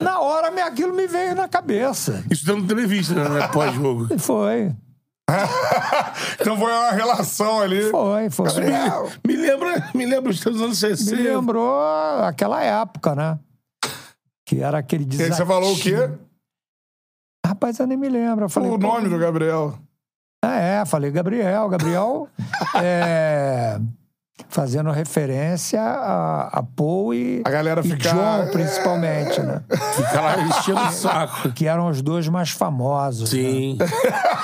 Na 0.00 0.20
hora, 0.20 0.50
me- 0.50 0.60
aquilo 0.60 0.94
me 0.94 1.06
veio 1.06 1.34
na 1.34 1.48
cabeça. 1.48 2.24
Isso 2.30 2.44
dando 2.46 2.64
entrevista, 2.64 3.14
né? 3.28 3.48
Pós-jogo. 3.48 4.08
E 4.12 4.18
foi, 4.20 4.74
Então 6.40 6.56
foi 6.56 6.70
uma 6.72 6.90
relação 6.92 7.60
ali. 7.60 7.90
foi, 7.90 8.30
foi. 8.30 8.46
Gabriel. 8.46 9.10
Me 9.26 9.36
lembra, 9.36 9.90
me 9.94 10.06
lembra 10.06 10.30
os 10.30 10.46
anos 10.46 10.60
Me 10.82 10.96
60. 10.96 11.16
lembrou 11.22 11.80
aquela 12.22 12.62
época, 12.62 13.14
né? 13.14 13.38
Que 14.44 14.60
era 14.62 14.78
aquele 14.78 15.02
E 15.02 15.06
aí 15.06 15.10
desafio. 15.10 15.36
você 15.36 15.46
falou 15.46 15.74
o 15.74 15.78
quê? 15.80 15.96
Rapaz, 17.44 17.78
eu 17.80 17.86
nem 17.86 17.96
me 17.96 18.08
lembro. 18.08 18.44
Eu 18.44 18.48
falei, 18.48 18.70
o 18.70 18.78
nome 18.78 19.08
do 19.08 19.18
Gabriel. 19.18 19.76
Ah, 20.46 20.60
é, 20.60 20.84
falei 20.84 21.10
Gabriel. 21.10 21.68
Gabriel 21.68 22.28
é, 22.82 23.78
fazendo 24.48 24.90
referência 24.90 25.80
a, 25.80 26.48
a 26.58 26.62
Paul 26.62 27.14
e, 27.14 27.42
A 27.44 27.50
galera 27.50 27.80
e 27.84 27.88
fica- 27.90 28.10
John, 28.10 28.50
principalmente, 28.52 29.40
né? 29.40 29.62
Fica 29.94 30.20
lá 30.20 30.40
enchendo 30.42 30.80
o 30.80 30.90
saco. 30.92 31.52
Que 31.52 31.66
eram 31.66 31.88
os 31.88 32.00
dois 32.02 32.28
mais 32.28 32.50
famosos. 32.50 33.32
né? 33.32 33.38
Sim. 33.40 33.78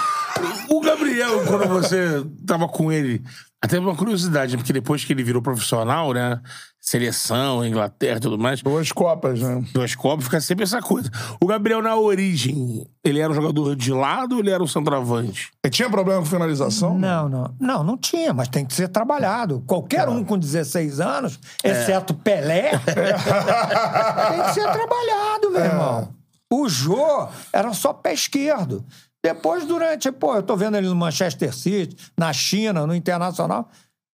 o 0.70 0.80
Gabriel, 0.80 1.44
quando 1.46 1.68
você 1.68 2.24
tava 2.46 2.68
com 2.68 2.90
ele, 2.90 3.22
até 3.62 3.78
uma 3.78 3.94
curiosidade, 3.94 4.56
porque 4.56 4.72
depois 4.72 5.04
que 5.04 5.12
ele 5.12 5.22
virou 5.22 5.40
profissional, 5.40 6.12
né? 6.12 6.40
Seleção, 6.80 7.64
Inglaterra 7.64 8.16
e 8.16 8.20
tudo 8.20 8.36
mais. 8.36 8.60
Duas 8.60 8.90
Copas, 8.90 9.40
né? 9.40 9.64
Duas 9.72 9.94
Copas, 9.94 10.24
fica 10.24 10.40
sempre 10.40 10.64
essa 10.64 10.82
coisa. 10.82 11.08
O 11.40 11.46
Gabriel, 11.46 11.80
na 11.80 11.94
origem, 11.94 12.84
ele 13.04 13.20
era 13.20 13.30
um 13.30 13.34
jogador 13.36 13.76
de 13.76 13.92
lado 13.92 14.34
ou 14.34 14.40
ele 14.40 14.50
era 14.50 14.60
um 14.60 14.66
centroavante? 14.66 15.52
Ele 15.64 15.70
tinha 15.70 15.88
problema 15.88 16.20
com 16.20 16.26
finalização? 16.26 16.98
Não, 16.98 17.28
não. 17.28 17.54
Não, 17.60 17.84
não 17.84 17.96
tinha, 17.96 18.34
mas 18.34 18.48
tem 18.48 18.66
que 18.66 18.74
ser 18.74 18.88
trabalhado. 18.88 19.62
Qualquer 19.64 20.08
um 20.08 20.24
com 20.24 20.36
16 20.36 20.98
anos, 20.98 21.38
exceto 21.62 22.14
Pelé, 22.14 22.70
tem 22.82 24.44
que 24.44 24.54
ser 24.54 24.72
trabalhado, 24.72 25.50
meu 25.52 25.64
irmão. 25.64 26.08
O 26.52 26.68
Jô 26.68 27.28
era 27.52 27.72
só 27.72 27.92
pé 27.92 28.12
esquerdo. 28.12 28.84
Depois, 29.24 29.64
durante, 29.64 30.10
pô, 30.10 30.34
eu 30.34 30.42
tô 30.42 30.56
vendo 30.56 30.76
ele 30.76 30.88
no 30.88 30.96
Manchester 30.96 31.54
City, 31.54 31.96
na 32.18 32.32
China, 32.32 32.86
no 32.86 32.94
Internacional, 32.94 33.70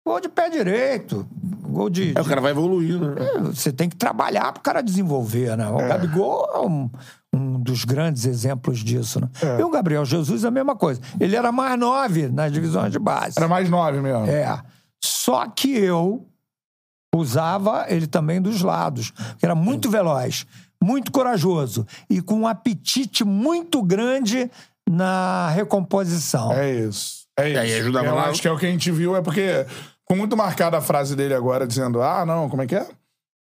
gol 0.07 0.21
de 0.21 0.29
pé 0.29 0.51
direito. 0.51 1.27
Gol 1.63 1.89
de. 1.89 2.13
Aí 2.15 2.23
o 2.23 2.25
cara 2.25 2.41
vai 2.41 2.51
evoluindo, 2.51 3.15
né? 3.15 3.27
Você 3.45 3.73
tem 3.73 3.89
que 3.89 3.97
trabalhar 3.97 4.53
pro 4.53 4.63
cara 4.63 4.83
desenvolver, 4.83 5.57
né? 5.57 5.69
O 5.69 5.79
Gabigol 5.79 6.47
é 6.55 6.59
um, 6.61 6.91
um 7.35 7.61
dos 7.61 7.85
grandes 7.85 8.27
exemplos 8.27 8.81
disso, 8.81 9.21
né? 9.21 9.29
E 9.59 9.63
o 9.63 9.71
Gabriel 9.71 10.05
Jesus 10.05 10.45
a 10.45 10.51
mesma 10.51 10.77
coisa. 10.77 11.01
Ele 11.19 11.37
era 11.37 11.51
mais 11.51 11.79
nove 11.79 12.29
nas 12.29 12.53
divisões 12.53 12.93
de 12.93 12.99
base. 12.99 13.35
Era 13.39 13.49
mais 13.49 13.69
nove 13.69 14.01
mesmo. 14.01 14.27
É. 14.27 14.63
Só 15.03 15.47
que 15.47 15.71
eu 15.77 16.27
usava 17.15 17.87
ele 17.89 18.07
também 18.07 18.41
dos 18.41 18.63
lados. 18.63 19.13
Era 19.43 19.55
muito 19.55 19.91
veloz, 19.91 20.47
muito 20.83 21.11
corajoso 21.13 21.87
e 22.09 22.21
com 22.21 22.41
um 22.41 22.47
apetite 22.47 23.25
muito 23.25 23.83
grande 23.83 24.51
na 24.91 25.49
recomposição. 25.51 26.53
É 26.53 26.71
isso. 26.73 27.27
É 27.39 27.49
isso. 27.51 27.59
aí 27.61 27.75
ajudava 27.81 28.07
eu 28.07 28.15
lá. 28.15 28.25
acho 28.29 28.43
que 28.43 28.49
é 28.49 28.51
o 28.51 28.59
que 28.59 28.67
a 28.67 28.71
gente 28.71 28.91
viu, 28.91 29.15
é 29.17 29.23
porque 29.23 29.65
ficou 30.01 30.17
muito 30.17 30.37
marcada 30.37 30.77
a 30.79 30.81
frase 30.81 31.15
dele 31.15 31.35
agora, 31.35 31.67
dizendo: 31.67 32.03
ah, 32.03 32.25
não, 32.27 32.49
como 32.49 32.63
é 32.63 32.67
que 32.67 32.75
é? 32.75 32.87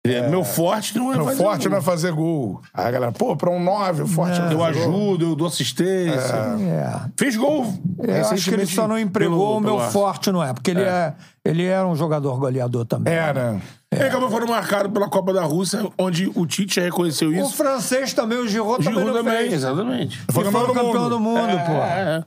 É, 0.05 0.28
Meu 0.28 0.45
forte 0.45 0.97
não 0.97 1.12
é 1.12 1.16
Meu 1.16 1.24
fazer 1.24 1.43
forte 1.43 1.62
gol. 1.62 1.70
não 1.70 1.78
é 1.78 1.80
fazer 1.80 2.12
gol. 2.12 2.61
Aí 2.72 2.87
a 2.87 2.91
galera, 2.93 3.12
pô, 3.12 3.37
pra 3.37 3.51
um 3.51 3.61
nove, 3.61 4.03
o 4.03 4.07
forte 4.07 4.39
não, 4.41 4.51
é 4.51 4.55
Eu 4.55 4.64
ajudo, 4.64 5.24
eu 5.30 5.34
dou 5.34 5.49
assistência. 5.49 6.32
É. 6.61 7.11
Fez 7.18 7.34
gol. 7.37 7.66
Eu 7.99 8.26
acho 8.28 8.45
que 8.49 8.55
ele 8.55 8.66
só 8.66 8.87
não 8.87 8.97
empregou 8.97 9.57
o 9.57 9.61
meu 9.61 9.78
pelo- 9.78 9.91
forte, 9.91 10.30
não 10.30 10.45
é? 10.45 10.53
Porque 10.55 10.70
ele, 10.70 10.82
é. 10.82 11.12
ele 11.45 11.64
era 11.64 11.84
um 11.87 11.97
jogador 11.97 12.39
goleador 12.39 12.84
também. 12.87 13.12
É, 13.12 13.32
né? 13.32 13.61
Ele 13.93 14.03
acabou 14.05 14.28
foram 14.28 14.49
marcado 14.49 14.91
pela 14.91 15.09
Copa 15.09 15.32
da 15.32 15.45
Rússia, 15.45 15.89
onde 15.97 16.30
o 16.34 16.45
Tite 16.45 16.80
reconheceu 16.80 17.28
O 17.30 17.32
isso. 17.34 17.53
francês 17.55 18.12
também, 18.12 18.39
o 18.39 18.49
Giroud, 18.49 18.80
O 18.80 18.84
também 18.84 18.93
Giroud 18.99 19.07
não 19.07 19.24
também, 19.24 19.39
fez. 19.43 19.53
exatamente. 19.55 20.18
Foi 20.30 20.45
campeão 20.45 20.66
do 20.66 20.74
campeão 20.74 20.93
mundo. 21.03 21.09
do 21.11 21.20
mundo, 21.20 21.53
pô. 21.66 21.72
É, 21.72 22.18
é. 22.18 22.24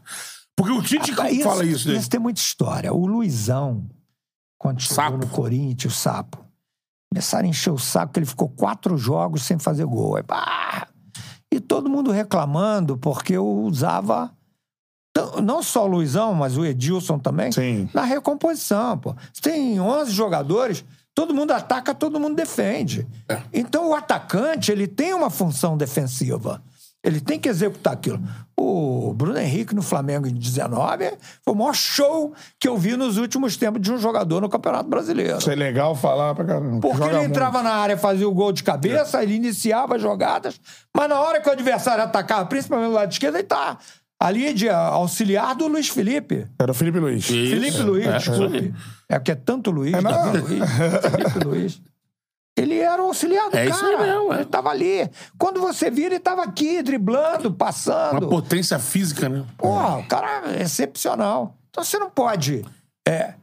Porque 0.55 0.71
o 0.71 0.81
Tite 0.81 1.11
Rapaz, 1.11 1.43
fala 1.43 1.65
isso, 1.65 1.89
né? 1.89 1.95
Isso 1.95 2.09
tem 2.09 2.19
muita 2.19 2.39
história. 2.39 2.93
O 2.93 3.05
Luizão, 3.05 3.85
quando 4.57 4.81
chegou 4.81 4.95
Sapo. 4.95 5.17
no 5.17 5.27
Corinthians, 5.27 5.93
o 5.93 5.97
Sapo, 5.97 6.45
começaram 7.11 7.45
a 7.45 7.49
encher 7.49 7.71
o 7.71 7.77
saco 7.77 8.13
que 8.13 8.19
ele 8.19 8.25
ficou 8.25 8.49
quatro 8.49 8.97
jogos 8.97 9.43
sem 9.43 9.57
fazer 9.59 9.85
gol. 9.85 10.15
Aí, 10.17 10.23
pá! 10.23 10.87
E 11.51 11.59
todo 11.59 11.89
mundo 11.89 12.11
reclamando 12.11 12.97
porque 12.97 13.33
eu 13.33 13.45
usava 13.45 14.31
não 15.43 15.61
só 15.63 15.85
o 15.85 15.87
Luizão, 15.87 16.33
mas 16.33 16.55
o 16.55 16.63
Edilson 16.65 17.17
também, 17.19 17.51
Sim. 17.51 17.89
na 17.93 18.03
recomposição. 18.03 18.97
Pô. 18.97 19.15
Você 19.33 19.41
tem 19.41 19.79
11 19.79 20.11
jogadores, 20.11 20.85
todo 21.19 21.33
mundo 21.33 21.51
ataca, 21.51 21.93
todo 21.93 22.17
mundo 22.17 22.33
defende. 22.33 23.05
Então 23.51 23.89
o 23.89 23.93
atacante, 23.93 24.71
ele 24.71 24.87
tem 24.87 25.13
uma 25.13 25.29
função 25.29 25.75
defensiva. 25.75 26.63
Ele 27.03 27.19
tem 27.19 27.37
que 27.37 27.49
executar 27.49 27.91
aquilo. 27.91 28.21
O 28.57 29.13
Bruno 29.13 29.37
Henrique 29.37 29.75
no 29.75 29.81
Flamengo 29.81 30.27
em 30.27 30.33
19 30.33 31.11
foi 31.43 31.53
o 31.53 31.57
maior 31.57 31.75
show 31.75 32.33
que 32.57 32.69
eu 32.69 32.77
vi 32.77 32.95
nos 32.95 33.17
últimos 33.17 33.57
tempos 33.57 33.81
de 33.81 33.91
um 33.91 33.97
jogador 33.97 34.39
no 34.39 34.47
Campeonato 34.47 34.89
Brasileiro. 34.89 35.39
Isso 35.39 35.51
é 35.51 35.55
legal 35.55 35.93
falar 35.93 36.33
pra 36.33 36.45
caramba. 36.45 36.79
Porque 36.79 36.97
Joga 36.97 37.09
ele 37.09 37.17
muito. 37.17 37.31
entrava 37.31 37.61
na 37.61 37.71
área, 37.71 37.97
fazia 37.97 38.27
o 38.27 38.33
gol 38.33 38.53
de 38.53 38.63
cabeça, 38.63 39.21
ele 39.21 39.33
iniciava 39.33 39.97
as 39.97 40.01
jogadas, 40.01 40.57
mas 40.95 41.09
na 41.09 41.19
hora 41.19 41.41
que 41.41 41.49
o 41.49 41.51
adversário 41.51 42.01
atacava, 42.01 42.45
principalmente 42.45 42.87
do 42.87 42.95
lado 42.95 43.11
esquerdo, 43.11 43.35
ele 43.35 43.43
tá 43.43 43.77
ali 44.19 44.53
de 44.53 44.69
auxiliar 44.69 45.55
do 45.55 45.67
Luiz 45.67 45.87
Felipe. 45.89 46.45
Era 46.59 46.71
o 46.71 46.75
Felipe 46.75 46.99
Luiz. 46.99 47.23
Isso. 47.29 47.31
Felipe 47.55 47.81
Luiz, 47.81 48.05
É, 48.07 48.17
desculpe. 48.17 48.73
É 49.07 49.17
porque 49.19 49.31
é 49.31 49.35
tanto 49.35 49.71
Luiz, 49.71 49.93
É, 49.93 50.01
não. 50.01 50.31
Luiz, 50.33 50.69
Felipe 51.11 51.39
Luiz. 51.45 51.81
Ele 52.57 52.77
era 52.77 53.01
o 53.01 53.05
auxiliar 53.05 53.49
do 53.49 53.55
É 53.57 53.65
cara. 53.67 53.69
isso 53.69 53.85
aí 53.85 53.97
mesmo, 53.97 54.33
é. 54.33 54.35
Ele 54.37 54.45
tava 54.45 54.69
ali. 54.69 55.09
Quando 55.37 55.61
você 55.61 55.89
vira, 55.89 56.15
ele 56.15 56.19
tava 56.19 56.43
aqui, 56.43 56.81
driblando, 56.83 57.47
Uma 57.47 57.55
passando. 57.55 58.27
potência 58.27 58.77
física, 58.77 59.29
né? 59.29 59.45
Porra, 59.57 59.99
o 59.99 60.03
cara 60.05 60.51
é 60.57 60.63
excepcional. 60.63 61.55
Então 61.69 61.83
você 61.85 61.97
não 61.97 62.09
pode 62.09 62.65
é, 63.07 63.35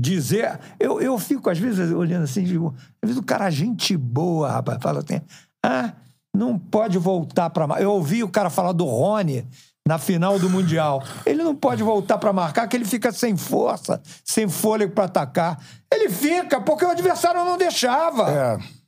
dizer. 0.00 0.58
Eu, 0.80 0.98
eu 1.02 1.18
fico, 1.18 1.50
às 1.50 1.58
vezes, 1.58 1.92
olhando 1.92 2.24
assim, 2.24 2.42
digo, 2.44 2.74
às 3.02 3.08
vezes 3.08 3.18
o 3.18 3.22
cara, 3.22 3.50
gente 3.50 3.94
boa, 3.98 4.50
rapaz, 4.50 4.78
fala 4.80 5.00
assim: 5.00 5.20
ah, 5.62 5.92
não 6.34 6.58
pode 6.58 6.96
voltar 6.96 7.50
pra. 7.50 7.66
mar-". 7.66 7.82
Eu 7.82 7.92
ouvi 7.92 8.22
o 8.24 8.28
cara 8.30 8.48
falar 8.48 8.72
do 8.72 8.86
Rony 8.86 9.46
na 9.86 9.98
final 9.98 10.38
do 10.38 10.48
Mundial. 10.48 11.02
Ele 11.26 11.42
não 11.42 11.54
pode 11.54 11.82
voltar 11.82 12.18
pra 12.18 12.32
marcar, 12.32 12.66
que 12.68 12.76
ele 12.76 12.84
fica 12.84 13.10
sem 13.12 13.36
força, 13.36 14.00
sem 14.24 14.48
fôlego 14.48 14.92
pra 14.94 15.04
atacar. 15.04 15.58
Ele 15.92 16.08
fica, 16.08 16.60
porque 16.60 16.84
o 16.84 16.90
adversário 16.90 17.44
não 17.44 17.56
deixava. 17.58 18.30
É. 18.30 18.82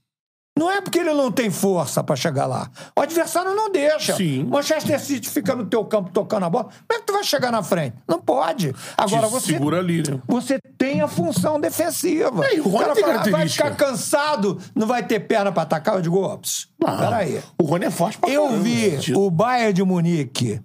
Não 0.56 0.70
é 0.70 0.80
porque 0.80 1.00
ele 1.00 1.12
não 1.12 1.32
tem 1.32 1.50
força 1.50 2.00
pra 2.04 2.14
chegar 2.14 2.46
lá. 2.46 2.70
O 2.96 3.00
adversário 3.00 3.52
não 3.56 3.72
deixa. 3.72 4.14
Sim. 4.14 4.44
Manchester 4.44 5.00
City 5.00 5.28
fica 5.28 5.52
no 5.56 5.66
teu 5.66 5.84
campo 5.84 6.10
tocando 6.12 6.44
a 6.46 6.48
bola. 6.50 6.66
Como 6.66 6.76
é 6.92 6.94
que 6.94 7.02
tu 7.06 7.12
vai 7.12 7.24
chegar 7.24 7.50
na 7.50 7.60
frente? 7.60 7.96
Não 8.06 8.20
pode. 8.20 8.72
Agora 8.96 9.26
Te 9.26 9.32
você 9.32 9.46
segura 9.54 9.80
ali, 9.80 10.08
né? 10.08 10.20
você 10.28 10.60
tem 10.78 11.00
a 11.00 11.08
função 11.08 11.58
defensiva. 11.58 12.46
É, 12.46 12.60
o 12.60 12.68
Rony 12.68 12.78
cara 12.84 12.94
fala, 12.94 13.06
"Ah, 13.06 13.16
vai 13.16 13.22
característica." 13.24 13.64
ficar 13.72 13.76
cansado, 13.86 14.60
não 14.76 14.86
vai 14.86 15.02
ter 15.04 15.18
perna 15.18 15.50
pra 15.50 15.64
atacar. 15.64 15.96
Eu 15.96 16.02
digo, 16.02 16.20
ops, 16.22 16.68
Ah, 16.84 16.98
peraí. 16.98 17.42
O 17.60 17.64
Rony 17.64 17.86
é 17.86 17.90
forte 17.90 18.16
pra 18.18 18.30
Eu 18.30 18.44
caramba. 18.44 18.62
vi 18.62 19.12
o 19.16 19.28
Bayern 19.32 19.72
de 19.72 19.82
Munique 19.82 20.62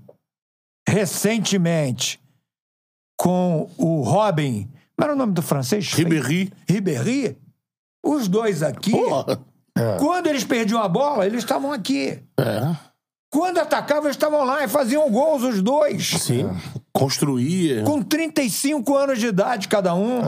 recentemente 0.89 2.19
com 3.17 3.69
o 3.77 4.01
Robin. 4.01 4.69
Como 4.95 5.05
era 5.05 5.13
o 5.13 5.15
nome 5.15 5.33
do 5.33 5.41
francês? 5.41 5.93
Ribéry. 5.93 6.51
Ribéry. 6.67 7.37
Os 8.03 8.27
dois 8.27 8.63
aqui. 8.63 8.91
Porra. 8.91 9.39
Quando 9.99 10.27
eles 10.27 10.43
perdiam 10.43 10.81
a 10.81 10.89
bola, 10.89 11.25
eles 11.25 11.43
estavam 11.43 11.71
aqui. 11.71 12.21
É. 12.37 12.75
Quando 13.31 13.59
atacavam, 13.59 14.05
eles 14.05 14.15
estavam 14.15 14.43
lá 14.43 14.63
e 14.63 14.67
faziam 14.67 15.09
gols 15.09 15.43
os 15.43 15.61
dois. 15.61 16.07
Sim. 16.07 16.49
Construía. 16.91 17.83
Com 17.83 18.01
35 18.01 18.97
anos 18.97 19.19
de 19.19 19.27
idade 19.27 19.67
cada 19.67 19.93
um. 19.93 20.19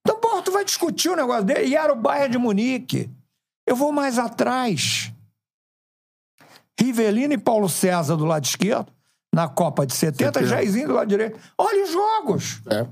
Então, 0.00 0.20
porra, 0.20 0.42
tu 0.42 0.52
vai 0.52 0.64
discutir 0.64 1.10
o 1.10 1.16
negócio 1.16 1.44
dele. 1.44 1.68
E 1.68 1.76
era 1.76 1.92
o 1.92 1.96
Bayern 1.96 2.30
de 2.30 2.38
Munique. 2.38 3.10
Eu 3.66 3.76
vou 3.76 3.92
mais 3.92 4.18
atrás. 4.18 5.12
Rivelino 6.80 7.34
e 7.34 7.38
Paulo 7.38 7.68
César 7.68 8.16
do 8.16 8.24
lado 8.24 8.44
esquerdo, 8.44 8.92
na 9.38 9.46
Copa 9.48 9.86
de 9.86 9.94
70, 9.94 10.44
Jairzinho 10.44 10.88
do 10.88 10.94
lado 10.94 11.06
direito. 11.08 11.38
Olha 11.56 11.84
os 11.84 11.92
jogos. 11.92 12.60
É. 12.68 12.84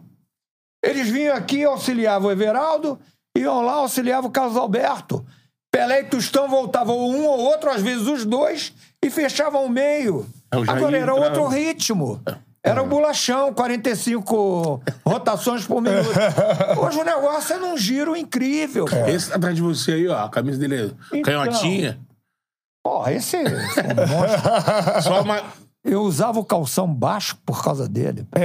Eles 0.85 1.09
vinham 1.09 1.35
aqui, 1.35 1.65
auxiliavam 1.65 2.29
o 2.29 2.33
Everaldo, 2.33 2.97
iam 3.37 3.63
lá, 3.63 3.73
auxiliavam 3.75 4.31
o 4.31 4.33
Carlos 4.33 4.57
Alberto. 4.57 5.27
Pelé 5.73 6.03
e 6.03 6.05
Tostão 6.05 6.49
voltavam 6.49 6.97
um 6.97 7.27
ou 7.27 7.39
outro, 7.41 7.69
às 7.69 7.83
vezes 7.83 8.07
os 8.07 8.25
dois, 8.25 8.73
e 9.05 9.11
fechavam 9.11 9.65
o 9.67 9.69
meio. 9.69 10.25
É, 10.53 10.57
Agora 10.57 10.97
era 10.97 11.13
entrava. 11.13 11.21
outro 11.21 11.47
ritmo. 11.49 12.21
Era 12.63 12.81
o 12.83 12.87
bolachão, 12.87 13.53
45 13.53 14.81
rotações 15.05 15.67
por 15.67 15.81
minuto. 15.83 16.09
Hoje 16.81 16.99
o 17.01 17.05
negócio 17.05 17.55
é 17.57 17.59
num 17.59 17.77
giro 17.77 18.15
incrível. 18.17 18.85
pô. 18.87 18.97
Esse 19.09 19.33
atrás 19.33 19.55
de 19.57 19.63
você 19.63 19.93
aí, 19.93 20.09
ó. 20.09 20.25
A 20.25 20.29
camisa 20.31 20.59
dele 20.59 20.77
é 21.13 21.17
Então. 21.19 21.23
canhotinha. 21.23 21.99
Porra, 22.85 23.13
esse 23.13 23.37
é 23.37 23.41
um 23.41 24.07
monstro. 24.07 25.03
Só 25.03 25.23
uma. 25.23 25.43
Eu 25.87 26.03
usava 26.03 26.39
o 26.41 26.45
calção 26.45 26.93
baixo 26.93 27.37
por 27.47 27.63
causa 27.63 27.89
dele. 27.89 28.27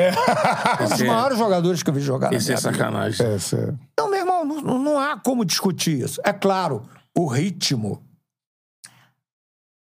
Um 0.81 0.87
dos 0.89 1.01
é- 1.01 1.05
maiores 1.05 1.37
jogadores 1.37 1.81
que 1.83 1.89
eu 1.89 1.93
vi 1.93 2.01
jogar 2.01 2.29
na 2.31 2.37
Esse 2.37 2.51
é 2.51 2.55
minha 2.55 2.61
vida. 2.61 2.71
sacanagem. 2.77 3.25
É, 3.25 3.39
sério. 3.39 3.79
Não, 3.97 4.09
meu 4.09 4.19
irmão, 4.19 4.45
não, 4.45 4.77
não 4.79 4.99
há 4.99 5.17
como 5.19 5.43
discutir 5.43 5.99
isso. 6.03 6.21
É 6.23 6.31
claro, 6.31 6.83
o 7.17 7.25
ritmo, 7.27 8.01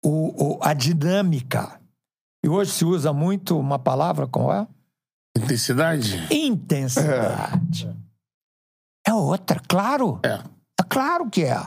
o, 0.03 0.55
o- 0.57 0.59
a 0.61 0.73
dinâmica. 0.73 1.79
E 2.43 2.49
hoje 2.49 2.71
se 2.71 2.85
usa 2.85 3.11
muito 3.13 3.57
uma 3.59 3.79
palavra, 3.79 4.27
qual 4.27 4.53
é? 4.53 4.67
Intensidade? 5.37 6.27
Intensidade. 6.31 7.95
É, 9.07 9.13
outra, 9.13 9.59
claro. 9.67 10.19
É. 10.23 10.35
É 10.79 10.83
claro 10.87 11.29
que 11.29 11.43
é. 11.43 11.65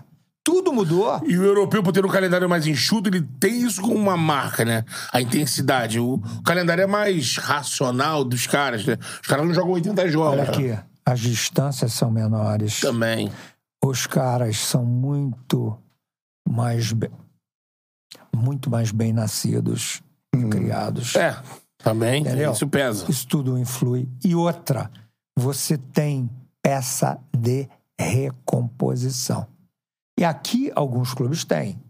Tudo 0.49 0.73
mudou. 0.73 1.21
E 1.27 1.37
o 1.37 1.45
europeu, 1.45 1.83
por 1.83 1.93
ter 1.93 2.07
um 2.07 2.09
calendário 2.09 2.49
mais 2.49 2.67
enxuto, 2.67 3.11
ele 3.11 3.21
tem 3.39 3.67
isso 3.67 3.83
como 3.83 3.97
uma 3.97 4.17
marca, 4.17 4.65
né? 4.65 4.83
A 5.13 5.21
intensidade. 5.21 6.01
O 6.01 6.19
calendário 6.43 6.83
é 6.83 6.87
mais 6.87 7.37
racional 7.37 8.25
dos 8.25 8.47
caras, 8.47 8.87
né? 8.87 8.97
Os 9.21 9.29
caras 9.29 9.47
não 9.47 9.53
jogam 9.53 9.73
80 9.73 10.09
jogos. 10.09 10.41
Olha 10.41 10.49
aqui, 10.49 10.79
as 11.05 11.21
distâncias 11.21 11.93
são 11.93 12.11
menores. 12.11 12.81
Também. 12.81 13.31
Os 13.85 14.07
caras 14.07 14.59
são 14.59 14.87
muito 14.87 15.79
mais 16.49 16.95
muito 18.35 18.71
mais 18.71 18.91
bem 18.91 19.13
nascidos 19.13 20.03
e 20.35 20.43
criados. 20.45 21.15
É, 21.15 21.37
também. 21.77 22.23
Entendeu? 22.23 22.53
Isso 22.53 22.67
pesa. 22.69 23.05
Isso 23.07 23.29
tudo 23.29 23.59
influi. 23.59 24.09
E 24.25 24.35
outra, 24.35 24.91
você 25.37 25.77
tem 25.77 26.31
peça 26.63 27.19
de 27.37 27.69
recomposição. 28.01 29.47
E 30.19 30.25
aqui 30.25 30.71
alguns 30.75 31.15
clubes 31.15 31.45
têm, 31.45 31.81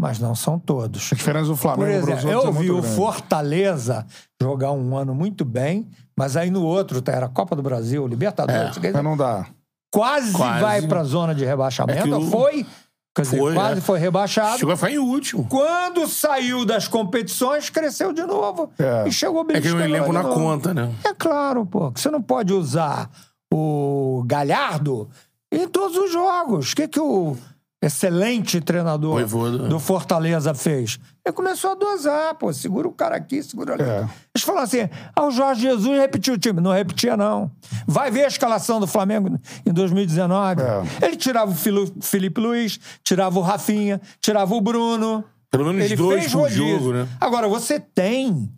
mas 0.00 0.18
não 0.18 0.34
são 0.34 0.58
todos. 0.58 1.10
A 1.12 1.14
diferença 1.14 1.46
do 1.46 1.52
Por 1.52 1.58
Flamengo 1.58 2.04
para 2.06 2.14
os 2.14 2.18
exemplo, 2.20 2.36
outros 2.36 2.44
eu 2.44 2.50
é 2.50 2.52
vi 2.62 2.68
muito 2.70 2.78
o 2.78 2.82
grande. 2.82 2.96
Fortaleza 2.96 4.06
jogar 4.42 4.72
um 4.72 4.96
ano 4.96 5.14
muito 5.14 5.44
bem, 5.44 5.88
mas 6.18 6.36
aí 6.36 6.50
no 6.50 6.64
outro 6.64 7.00
tá, 7.00 7.12
era 7.12 7.28
Copa 7.28 7.54
do 7.54 7.62
Brasil, 7.62 8.06
Libertadores. 8.06 8.74
quer 8.78 8.88
dizer, 8.88 8.92
Mas 8.94 9.04
não 9.04 9.16
dá. 9.16 9.46
quase, 9.92 10.32
Quase. 10.32 10.60
vai 10.60 10.82
pra 10.82 11.04
zona 11.04 11.34
de 11.34 11.44
rebaixamento. 11.44 12.12
É 12.12 12.16
o- 12.16 12.22
Foi, 12.30 12.66
quer 13.14 13.22
dizer, 13.22 13.38
Foi, 13.38 13.54
quase 13.54 13.78
é. 13.78 13.82
foi 13.82 13.98
rebaixado. 14.00 14.58
Chegou 14.58 14.72
a 14.74 14.76
ficar 14.76 14.90
em 14.90 14.98
último. 14.98 15.46
Quando 15.48 16.08
saiu 16.08 16.64
das 16.64 16.88
competições, 16.88 17.70
cresceu 17.70 18.12
de 18.12 18.22
novo. 18.24 18.68
É. 18.78 19.06
E 19.06 19.12
chegou 19.12 19.42
É 19.42 19.44
que 19.44 19.50
o 19.52 19.74
beliscando 19.76 19.82
elenco 19.84 20.06
de 20.08 20.12
na 20.12 20.22
novo. 20.24 20.34
conta, 20.34 20.74
né? 20.74 20.92
É 21.04 21.14
claro, 21.14 21.64
pô. 21.66 21.92
que 21.92 22.00
Você 22.00 22.10
não 22.10 22.20
pode 22.22 22.52
usar 22.52 23.08
o 23.52 24.22
Galhardo 24.26 25.08
em 25.52 25.68
todos 25.68 25.96
os 25.96 26.10
jogos. 26.12 26.72
O 26.72 26.76
que, 26.76 26.88
que 26.88 27.00
o 27.00 27.36
excelente 27.82 28.60
treinador 28.60 29.12
Voivoda. 29.12 29.68
do 29.68 29.78
Fortaleza 29.80 30.52
fez? 30.54 30.98
Ele 31.24 31.32
começou 31.34 31.72
a 31.72 31.74
dosar, 31.74 32.34
pô. 32.34 32.52
Segura 32.52 32.86
o 32.88 32.92
cara 32.92 33.16
aqui, 33.16 33.42
segura 33.42 33.74
ali. 33.74 33.82
É. 33.82 34.00
Eles 34.34 34.44
falaram 34.44 34.64
assim: 34.64 34.88
ah, 35.16 35.24
o 35.24 35.30
Jorge 35.30 35.62
Jesus 35.62 35.98
repetiu 35.98 36.34
o 36.34 36.38
time. 36.38 36.60
Não 36.60 36.72
repetia, 36.72 37.16
não. 37.16 37.50
Vai 37.86 38.10
ver 38.10 38.24
a 38.24 38.28
escalação 38.28 38.80
do 38.80 38.86
Flamengo 38.86 39.38
em 39.64 39.72
2019. 39.72 40.60
É. 40.62 41.06
Ele 41.06 41.16
tirava 41.16 41.50
o 41.50 41.54
Filo- 41.54 41.92
Felipe 42.00 42.40
Luiz, 42.40 42.78
tirava 43.02 43.38
o 43.38 43.42
Rafinha, 43.42 44.00
tirava 44.20 44.54
o 44.54 44.60
Bruno. 44.60 45.24
Pelo 45.50 45.64
menos 45.66 45.84
Ele 45.86 45.96
dois 45.96 46.20
fez 46.20 46.32
por 46.32 46.40
rodízio. 46.42 46.68
jogo, 46.78 46.92
né? 46.92 47.08
Agora, 47.20 47.48
você 47.48 47.80
tem 47.80 48.48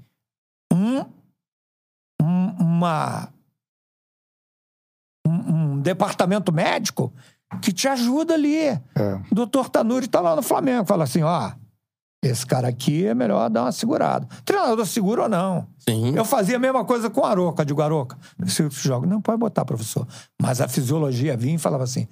um, 0.72 0.98
um- 2.20 2.54
uma, 2.60 3.28
um, 5.26 5.30
um 5.74 5.80
departamento 5.80 6.52
médico 6.52 7.12
que 7.60 7.72
te 7.72 7.88
ajuda 7.88 8.34
ali. 8.34 8.56
É. 8.58 8.80
O 9.30 9.34
doutor 9.34 9.68
Tanuri 9.68 10.08
tá 10.08 10.20
lá 10.20 10.34
no 10.36 10.42
Flamengo, 10.42 10.86
fala 10.86 11.04
assim, 11.04 11.22
ó, 11.22 11.52
esse 12.24 12.46
cara 12.46 12.68
aqui 12.68 13.06
é 13.06 13.14
melhor 13.14 13.50
dar 13.50 13.62
uma 13.62 13.72
segurada. 13.72 14.26
Treinador 14.44 14.86
segura 14.86 15.22
ou 15.22 15.28
não? 15.28 15.66
Sim. 15.88 16.14
Eu 16.14 16.24
fazia 16.24 16.56
a 16.56 16.58
mesma 16.58 16.84
coisa 16.84 17.10
com 17.10 17.24
a 17.24 17.30
Aroca, 17.30 17.64
de 17.64 17.74
Aroca. 17.80 18.16
Se 18.46 18.68
joga, 18.70 19.06
não 19.06 19.20
pode 19.20 19.38
botar, 19.38 19.64
professor. 19.64 20.06
Mas 20.40 20.60
a 20.60 20.68
fisiologia 20.68 21.36
vinha 21.36 21.56
e 21.56 21.58
falava 21.58 21.82
assim, 21.82 22.06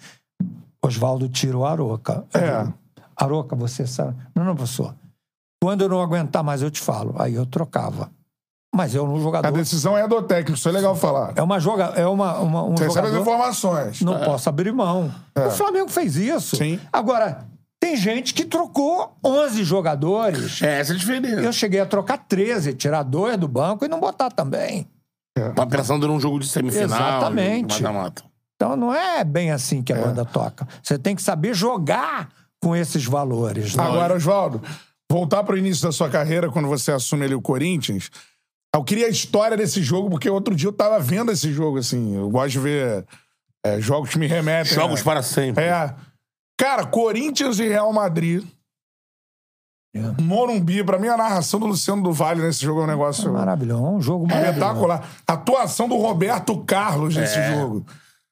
Oswaldo 0.84 1.28
tira 1.28 1.56
o 1.56 1.64
Aroca. 1.64 2.24
É. 2.34 2.66
Aroca, 3.16 3.54
você 3.54 3.86
sabe. 3.86 4.16
Não, 4.34 4.44
não, 4.44 4.56
professor. 4.56 4.94
Quando 5.62 5.82
eu 5.82 5.88
não 5.88 6.00
aguentar 6.00 6.42
mais, 6.42 6.62
eu 6.62 6.70
te 6.70 6.80
falo. 6.80 7.14
Aí 7.18 7.34
eu 7.34 7.46
trocava. 7.46 8.10
Mas 8.74 8.94
eu 8.94 9.06
no 9.06 9.20
jogador. 9.20 9.48
A 9.48 9.50
decisão 9.50 9.98
é 9.98 10.06
do 10.06 10.22
técnico, 10.22 10.56
isso 10.56 10.68
é 10.68 10.72
legal 10.72 10.94
falar. 10.94 11.32
É 11.34 11.42
uma 11.42 11.58
joga, 11.58 11.86
é 11.96 12.06
uma, 12.06 12.38
uma 12.38 12.62
um 12.64 12.76
Você 12.76 12.84
recebe 12.84 13.08
as 13.08 13.14
informações. 13.14 14.00
Não 14.00 14.20
posso 14.20 14.48
abrir 14.48 14.72
mão. 14.72 15.12
O 15.34 15.50
Flamengo 15.50 15.88
fez 15.88 16.16
isso. 16.16 16.56
Sim. 16.56 16.78
Agora, 16.92 17.46
tem 17.80 17.96
gente 17.96 18.32
que 18.32 18.44
trocou 18.44 19.16
11 19.24 19.64
jogadores. 19.64 20.62
É, 20.62 20.78
essa 20.78 20.92
é 20.92 20.94
a 20.94 20.98
diferença. 20.98 21.40
Eu 21.40 21.52
cheguei 21.52 21.80
a 21.80 21.86
trocar 21.86 22.18
13, 22.18 22.74
tirar 22.74 23.02
dois 23.02 23.36
do 23.36 23.48
banco 23.48 23.84
e 23.84 23.88
não 23.88 23.98
botar 23.98 24.30
também. 24.30 24.86
Tá 25.54 25.66
pensando 25.66 26.06
num 26.06 26.20
jogo 26.20 26.38
de 26.38 26.46
semifinal. 26.46 26.86
Exatamente. 26.86 27.82
Mata-mata. 27.82 28.22
Então 28.54 28.76
não 28.76 28.94
é 28.94 29.24
bem 29.24 29.50
assim 29.50 29.82
que 29.82 29.92
a 29.92 29.96
banda 29.96 30.24
toca. 30.24 30.68
Você 30.82 30.98
tem 30.98 31.16
que 31.16 31.22
saber 31.22 31.54
jogar 31.54 32.28
com 32.62 32.76
esses 32.76 33.04
valores. 33.06 33.74
né? 33.74 33.82
Agora, 33.82 34.14
Oswaldo, 34.14 34.60
voltar 35.10 35.42
para 35.42 35.54
o 35.54 35.58
início 35.58 35.82
da 35.82 35.92
sua 35.92 36.10
carreira, 36.10 36.50
quando 36.50 36.68
você 36.68 36.92
assume 36.92 37.24
ali 37.24 37.34
o 37.34 37.40
Corinthians, 37.40 38.10
eu 38.74 38.84
queria 38.84 39.06
a 39.06 39.10
história 39.10 39.56
desse 39.56 39.82
jogo, 39.82 40.08
porque 40.10 40.28
outro 40.30 40.54
dia 40.54 40.68
eu 40.68 40.72
tava 40.72 40.98
vendo 41.00 41.32
esse 41.32 41.52
jogo, 41.52 41.78
assim. 41.78 42.16
Eu 42.16 42.28
gosto 42.30 42.50
de 42.52 42.58
ver 42.60 43.04
é, 43.64 43.80
jogos 43.80 44.10
que 44.10 44.18
me 44.18 44.26
remetem. 44.26 44.72
Jogos 44.74 45.00
a- 45.00 45.04
para 45.04 45.22
sempre. 45.22 45.64
É. 45.64 45.94
Cara, 46.58 46.84
Corinthians 46.86 47.58
e 47.58 47.68
Real 47.68 47.92
Madrid. 47.92 48.44
É. 49.94 50.22
Morumbi, 50.22 50.84
pra 50.84 50.98
mim 51.00 51.08
a 51.08 51.16
narração 51.16 51.58
do 51.58 51.66
Luciano 51.66 52.00
do 52.02 52.12
Vale 52.12 52.40
nesse 52.40 52.60
jogo 52.64 52.80
é 52.80 52.84
um 52.84 52.86
negócio 52.86 53.32
Maravilhoso, 53.32 53.82
um 53.82 54.00
jogo 54.00 54.24
maravilhoso. 54.26 54.58
espetacular. 54.60 55.10
Atuação 55.26 55.88
do 55.88 55.96
Roberto 55.96 56.56
Carlos 56.64 57.16
nesse 57.16 57.38
É. 57.38 57.54
jogo. 57.54 57.84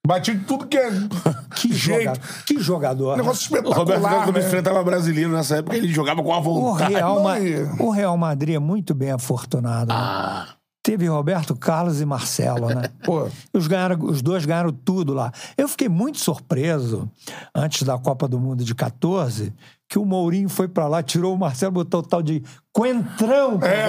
Bati 0.08 0.34
de 0.34 0.44
tudo 0.46 0.66
que 0.66 0.78
é 0.78 0.90
Que, 1.54 1.72
jeito. 1.74 2.04
joga... 2.04 2.20
que 2.46 2.58
jogador. 2.60 3.14
Um 3.14 3.16
negócio 3.18 3.52
O 3.52 3.54
Roberto 3.56 3.74
Carlos, 3.74 3.88
espetacular, 3.90 4.24
quando 4.24 4.38
né? 4.38 4.46
enfrentava 4.46 4.82
brasileiro 4.82 5.30
nessa 5.30 5.56
época, 5.56 5.76
ele 5.76 5.88
jogava 5.88 6.22
com 6.22 6.32
a 6.32 6.38
O 6.38 6.42
vontade. 6.42 6.94
Real, 6.94 7.22
Ma- 7.22 7.34
o 7.80 7.90
Real 7.90 8.16
Madrid 8.16 8.54
é 8.54 8.58
muito 8.58 8.94
bem 8.94 9.10
afortunado. 9.10 9.92
né? 9.92 10.46
Teve 10.88 11.06
Roberto 11.06 11.54
Carlos 11.54 12.00
e 12.00 12.06
Marcelo, 12.06 12.68
né? 12.68 12.84
Pô, 13.04 13.28
Os, 13.52 13.66
ganharam, 13.66 13.98
os 14.06 14.22
dois 14.22 14.46
ganharam 14.46 14.72
tudo 14.72 15.12
lá. 15.12 15.30
Eu 15.54 15.68
fiquei 15.68 15.86
muito 15.86 16.18
surpreso, 16.18 17.10
antes 17.54 17.82
da 17.82 17.98
Copa 17.98 18.26
do 18.26 18.40
Mundo 18.40 18.64
de 18.64 18.74
14, 18.74 19.52
que 19.86 19.98
o 19.98 20.04
Mourinho 20.06 20.48
foi 20.48 20.66
pra 20.66 20.88
lá, 20.88 21.02
tirou 21.02 21.34
o 21.34 21.38
Marcelo, 21.38 21.72
botou 21.72 22.00
o 22.00 22.02
tal 22.02 22.22
de 22.22 22.42
Coentrão. 22.72 23.58
É. 23.62 23.88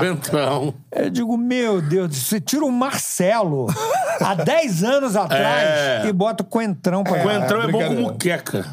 Quentão. 0.00 0.74
Eu 0.90 1.08
digo, 1.10 1.36
meu 1.36 1.80
Deus, 1.80 2.16
você 2.16 2.40
tira 2.40 2.64
o 2.64 2.72
Marcelo 2.72 3.66
há 4.20 4.34
10 4.34 4.82
anos 4.82 5.14
atrás 5.14 5.68
É. 5.68 6.06
e 6.08 6.12
bota 6.12 6.42
o 6.42 6.46
Coentrão 6.46 7.04
pra 7.04 7.22
Quentão 7.22 7.62
é, 7.62 7.68
bom 7.68 7.78
brincadeira. 7.78 8.02
como 8.04 8.18
queca. 8.18 8.66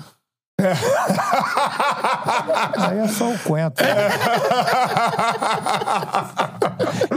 Aí 2.78 3.00
é 3.00 3.08
só 3.08 3.32
o 3.32 3.40
Coentro. 3.40 3.86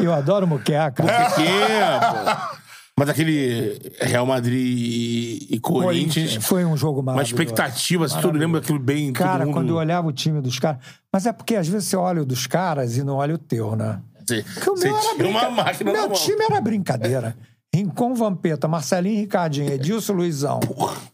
Eu 0.02 0.12
adoro 0.12 0.46
muqueca. 0.46 1.02
Pequeno, 1.02 2.00
pô. 2.00 2.60
Mas 2.98 3.08
aquele 3.08 3.80
Real 3.98 4.26
Madrid 4.26 4.58
e, 4.62 5.48
e 5.54 5.60
Corinthians, 5.60 6.34
Foi 6.44 6.66
um 6.66 6.76
jogo 6.76 7.00
uma 7.00 7.14
maravilhoso. 7.14 7.42
expectativa, 7.42 8.06
se 8.06 8.20
todo 8.20 8.36
lembra 8.36 8.60
daquilo 8.60 8.78
bem. 8.78 9.10
Cara, 9.10 9.46
mundo... 9.46 9.54
quando 9.54 9.68
eu 9.70 9.76
olhava 9.76 10.06
o 10.06 10.12
time 10.12 10.42
dos 10.42 10.58
caras. 10.58 10.80
Mas 11.10 11.24
é 11.24 11.32
porque 11.32 11.56
às 11.56 11.66
vezes 11.66 11.88
você 11.88 11.96
olha 11.96 12.20
o 12.20 12.26
dos 12.26 12.46
caras 12.46 12.98
e 12.98 13.02
não 13.02 13.16
olha 13.16 13.34
o 13.34 13.38
teu, 13.38 13.74
né? 13.74 14.00
Você, 14.28 14.42
Porque 14.42 14.68
o 14.70 14.74
meu 14.74 14.94
era 14.96 15.00
tinha 15.00 15.28
uma 15.28 15.40
brinca- 15.40 15.50
máquina 15.50 15.92
Meu 15.92 16.10
time 16.10 16.44
era 16.44 16.60
brincadeira. 16.60 17.34
Rincon 17.74 18.14
Vampeta, 18.14 18.68
Marcelinho 18.68 19.18
Ricardinho, 19.20 19.72
Edilson 19.72 20.12
Luizão 20.12 20.60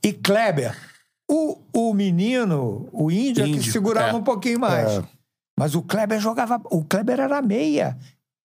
e 0.03 0.12
Kleber. 0.12 0.74
O, 1.29 1.59
o 1.72 1.93
menino, 1.95 2.89
o 2.93 3.11
índio, 3.11 3.43
é 3.45 3.47
que 3.49 3.57
Índio, 3.57 3.72
segurava 3.72 4.11
é. 4.11 4.14
um 4.14 4.22
pouquinho 4.22 4.61
mais. 4.61 4.89
É. 4.99 5.03
Mas 5.59 5.74
o 5.74 5.83
Kleber 5.83 6.20
jogava. 6.20 6.61
O 6.70 6.85
Kleber 6.85 7.18
era 7.18 7.43
meia, 7.43 7.97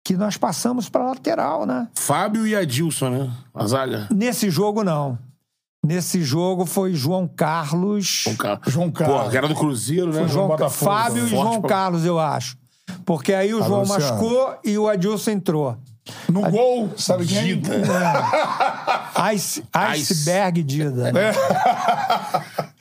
que 0.04 0.16
nós 0.18 0.36
passamos 0.38 0.90
para 0.90 1.04
lateral, 1.04 1.66
né? 1.66 1.88
Fábio 1.96 2.48
e 2.48 2.56
Adilson, 2.56 3.10
né? 3.10 3.32
A 3.54 3.68
zaga. 3.68 4.08
Nesse 4.12 4.50
jogo, 4.50 4.84
não. 4.84 5.18
Nesse 5.86 6.24
jogo 6.24 6.66
foi 6.66 6.94
João 6.94 7.28
Carlos. 7.28 8.24
João 8.24 8.36
Carlos. 8.36 8.74
João 8.74 8.92
Carlos. 8.92 9.24
Pô, 9.26 9.30
que 9.30 9.38
era 9.38 9.48
do 9.48 9.56
Cruzeiro, 9.56 10.14
né? 10.14 10.28
João, 10.28 10.48
Botafogo, 10.48 10.92
Fábio 10.92 11.26
e 11.26 11.28
João 11.28 11.60
pra- 11.62 11.70
Carlos, 11.70 12.06
eu 12.06 12.20
acho. 12.20 12.56
Porque 13.06 13.34
aí 13.34 13.54
o 13.54 13.64
Ah, 13.64 13.68
João 13.68 13.80
Luciano. 13.82 14.02
machucou 14.04 14.56
e 14.64 14.78
o 14.78 14.88
Adilson 14.88 15.32
entrou. 15.32 15.78
No 16.28 16.42
gol, 16.50 16.92
sabe 16.98 17.26
quem? 17.26 17.60
Dida. 17.60 17.72
Ice, 19.34 19.64
iceberg 19.74 20.64
Dida. 20.64 21.12
né? 21.12 21.32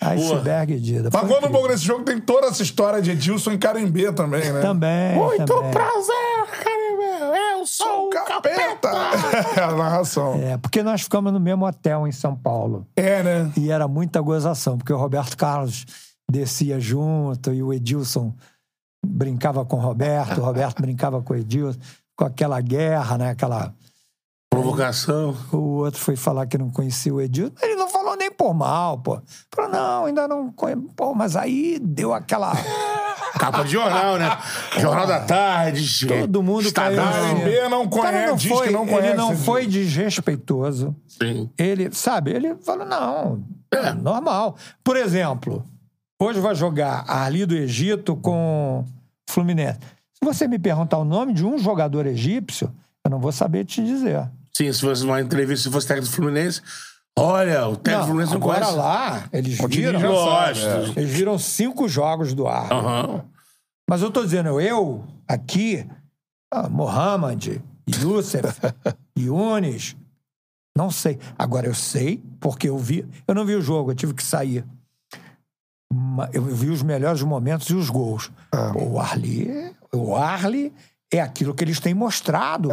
Iceberg 0.01 0.79
Dida. 0.81 1.11
Mas 1.13 1.21
quando 1.23 1.33
incrível. 1.33 1.51
pouco 1.51 1.69
nesse 1.69 1.85
jogo 1.85 2.05
tem 2.05 2.19
toda 2.21 2.47
essa 2.47 2.63
história 2.63 3.03
de 3.03 3.11
Edilson 3.11 3.53
em 3.53 3.59
Carimbê 3.59 4.13
também, 4.13 4.51
né? 4.53 4.61
Também. 4.61 5.15
Muito 5.15 5.45
também. 5.45 5.71
prazer, 5.71 6.65
Carimbê. 6.65 7.51
Eu 7.53 7.67
sou 7.67 8.07
o 8.07 8.11
capeta. 8.11 8.91
É 9.57 9.63
a 9.63 9.73
narração. 9.73 10.35
É, 10.35 10.57
porque 10.57 10.83
nós 10.83 11.03
ficamos 11.03 11.33
no 11.33 11.41
mesmo 11.41 11.67
hotel 11.67 12.07
em 12.07 12.13
São 12.13 12.35
Paulo. 12.35 12.87
É, 12.97 13.23
né? 13.23 13.53
E 13.57 13.71
era 13.71 13.87
muita 13.87 14.21
gozação, 14.21 14.79
porque 14.79 14.93
o 14.93 14.97
Roberto 14.97 15.37
Carlos 15.37 15.85
descia 16.31 16.81
junto 16.81 17.53
e 17.53 17.63
o 17.63 17.73
Edilson 17.73 18.33
brincava 19.05 19.65
com 19.65 19.77
o 19.77 19.81
Roberto, 19.81 20.41
o 20.41 20.45
Roberto 20.45 20.81
brincava 20.83 21.21
com 21.23 21.33
o 21.35 21.37
Edilson, 21.37 21.79
com 22.17 22.25
aquela 22.25 22.61
guerra, 22.61 23.19
né? 23.19 23.31
Aquela. 23.31 23.75
Provocação. 24.51 25.37
O 25.53 25.79
outro 25.79 26.01
foi 26.01 26.17
falar 26.17 26.45
que 26.47 26.59
não 26.59 26.71
conhecia 26.71 27.15
o 27.15 27.21
Edilson. 27.21 27.55
Ele 27.63 27.77
não 27.77 27.89
falou 27.89 28.17
nem 28.17 28.33
por 28.33 28.53
mal, 28.53 28.99
pô. 28.99 29.23
Falou, 29.55 29.71
não, 29.71 30.07
ainda 30.07 30.27
não 30.27 30.51
conheço. 30.51 30.83
Pô, 30.97 31.15
mas 31.15 31.37
aí 31.37 31.79
deu 31.81 32.13
aquela. 32.13 32.53
Capa 33.39 33.63
de 33.63 33.71
jornal, 33.71 34.19
né? 34.19 34.29
Jornal 34.79 35.07
da 35.07 35.21
Tarde. 35.21 35.87
Todo 36.07 36.43
mundo 36.43 36.71
caiu. 36.73 36.99
Estadão. 36.99 37.39
assim. 37.39 37.69
Não 37.71 37.89
conhece, 37.89 38.27
não 38.27 38.37
diz 38.37 38.53
foi, 38.53 38.67
que 38.67 38.73
não 38.73 38.87
conhece. 38.87 39.07
Ele 39.07 39.17
não 39.17 39.37
foi 39.37 39.67
desrespeitoso. 39.69 40.97
Sim. 41.07 41.49
Ele, 41.57 41.93
sabe, 41.93 42.33
ele 42.33 42.57
falou, 42.57 42.85
não, 42.85 43.43
É. 43.73 43.93
Normal. 43.93 44.57
Por 44.83 44.97
exemplo, 44.97 45.65
hoje 46.21 46.41
vai 46.41 46.57
jogar 46.57 47.05
Arli 47.07 47.47
do 47.47 47.55
Egito 47.55 48.17
com 48.17 48.85
Fluminense. 49.31 49.79
Se 50.13 50.25
você 50.25 50.49
me 50.49 50.59
perguntar 50.59 50.99
o 50.99 51.05
nome 51.05 51.33
de 51.33 51.47
um 51.47 51.57
jogador 51.57 52.07
egípcio, 52.07 52.71
eu 53.05 53.11
não 53.11 53.21
vou 53.21 53.31
saber 53.33 53.65
te 53.65 53.83
dizer. 53.83 54.29
Sim, 54.61 54.73
se 54.75 54.81
fosse 54.83 55.05
uma 55.05 55.21
entrevista, 55.23 55.63
se 55.69 55.73
fosse 55.73 55.87
técnico 55.87 56.11
do 56.11 56.15
Fluminense, 56.15 56.61
olha, 57.19 57.67
o 57.67 57.77
técnico 57.77 58.01
do 58.03 58.07
Fluminense 58.09 58.33
não 58.35 58.41
agora 58.43 58.61
conhece. 58.61 58.77
lá, 58.77 59.29
eles 59.33 59.59
viram. 59.59 60.01
sabe, 60.25 60.61
é. 60.61 61.01
Eles 61.01 61.11
viram 61.11 61.39
cinco 61.39 61.89
jogos 61.89 62.35
do 62.35 62.47
ar. 62.47 62.71
Aham. 62.71 63.25
Mas 63.89 64.03
eu 64.03 64.11
tô 64.11 64.23
dizendo, 64.23 64.61
eu, 64.61 65.03
aqui, 65.27 65.87
ah, 66.53 66.69
Mohamed, 66.69 67.63
Youssef, 67.89 68.45
Yunis, 69.19 69.97
não 70.77 70.91
sei. 70.91 71.19
Agora 71.39 71.67
eu 71.67 71.75
sei, 71.75 72.23
porque 72.39 72.69
eu 72.69 72.77
vi. 72.79 73.05
Eu 73.27 73.35
não 73.35 73.47
vi 73.47 73.55
o 73.55 73.63
jogo, 73.63 73.91
eu 73.91 73.95
tive 73.95 74.13
que 74.13 74.23
sair. 74.23 74.65
Eu 76.33 76.43
vi 76.45 76.69
os 76.69 76.83
melhores 76.83 77.23
momentos 77.23 77.67
e 77.71 77.75
os 77.75 77.89
gols. 77.91 78.31
Pô, 78.73 78.85
O 78.91 79.01
Arli, 79.01 79.75
o 79.93 80.15
Arli 80.15 80.73
é 81.13 81.21
aquilo 81.21 81.55
que 81.55 81.65
eles 81.65 81.81
têm 81.81 81.95
mostrado. 81.95 82.69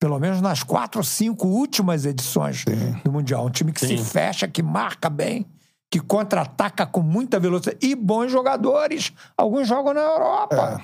Pelo 0.00 0.18
menos 0.18 0.40
nas 0.40 0.62
quatro 0.62 0.98
ou 1.00 1.04
cinco 1.04 1.46
últimas 1.46 2.06
edições 2.06 2.64
do 3.04 3.12
Mundial. 3.12 3.44
Um 3.46 3.50
time 3.50 3.70
que 3.70 3.80
se 3.80 3.98
Sim. 3.98 4.02
fecha, 4.04 4.48
que 4.48 4.62
marca 4.62 5.10
bem, 5.10 5.44
que 5.90 6.00
contra-ataca 6.00 6.86
com 6.86 7.00
muita 7.02 7.38
velocidade. 7.38 7.76
E 7.82 7.94
bons 7.94 8.32
jogadores. 8.32 9.12
Alguns 9.36 9.68
jogam 9.68 9.92
na 9.92 10.00
Europa. 10.00 10.80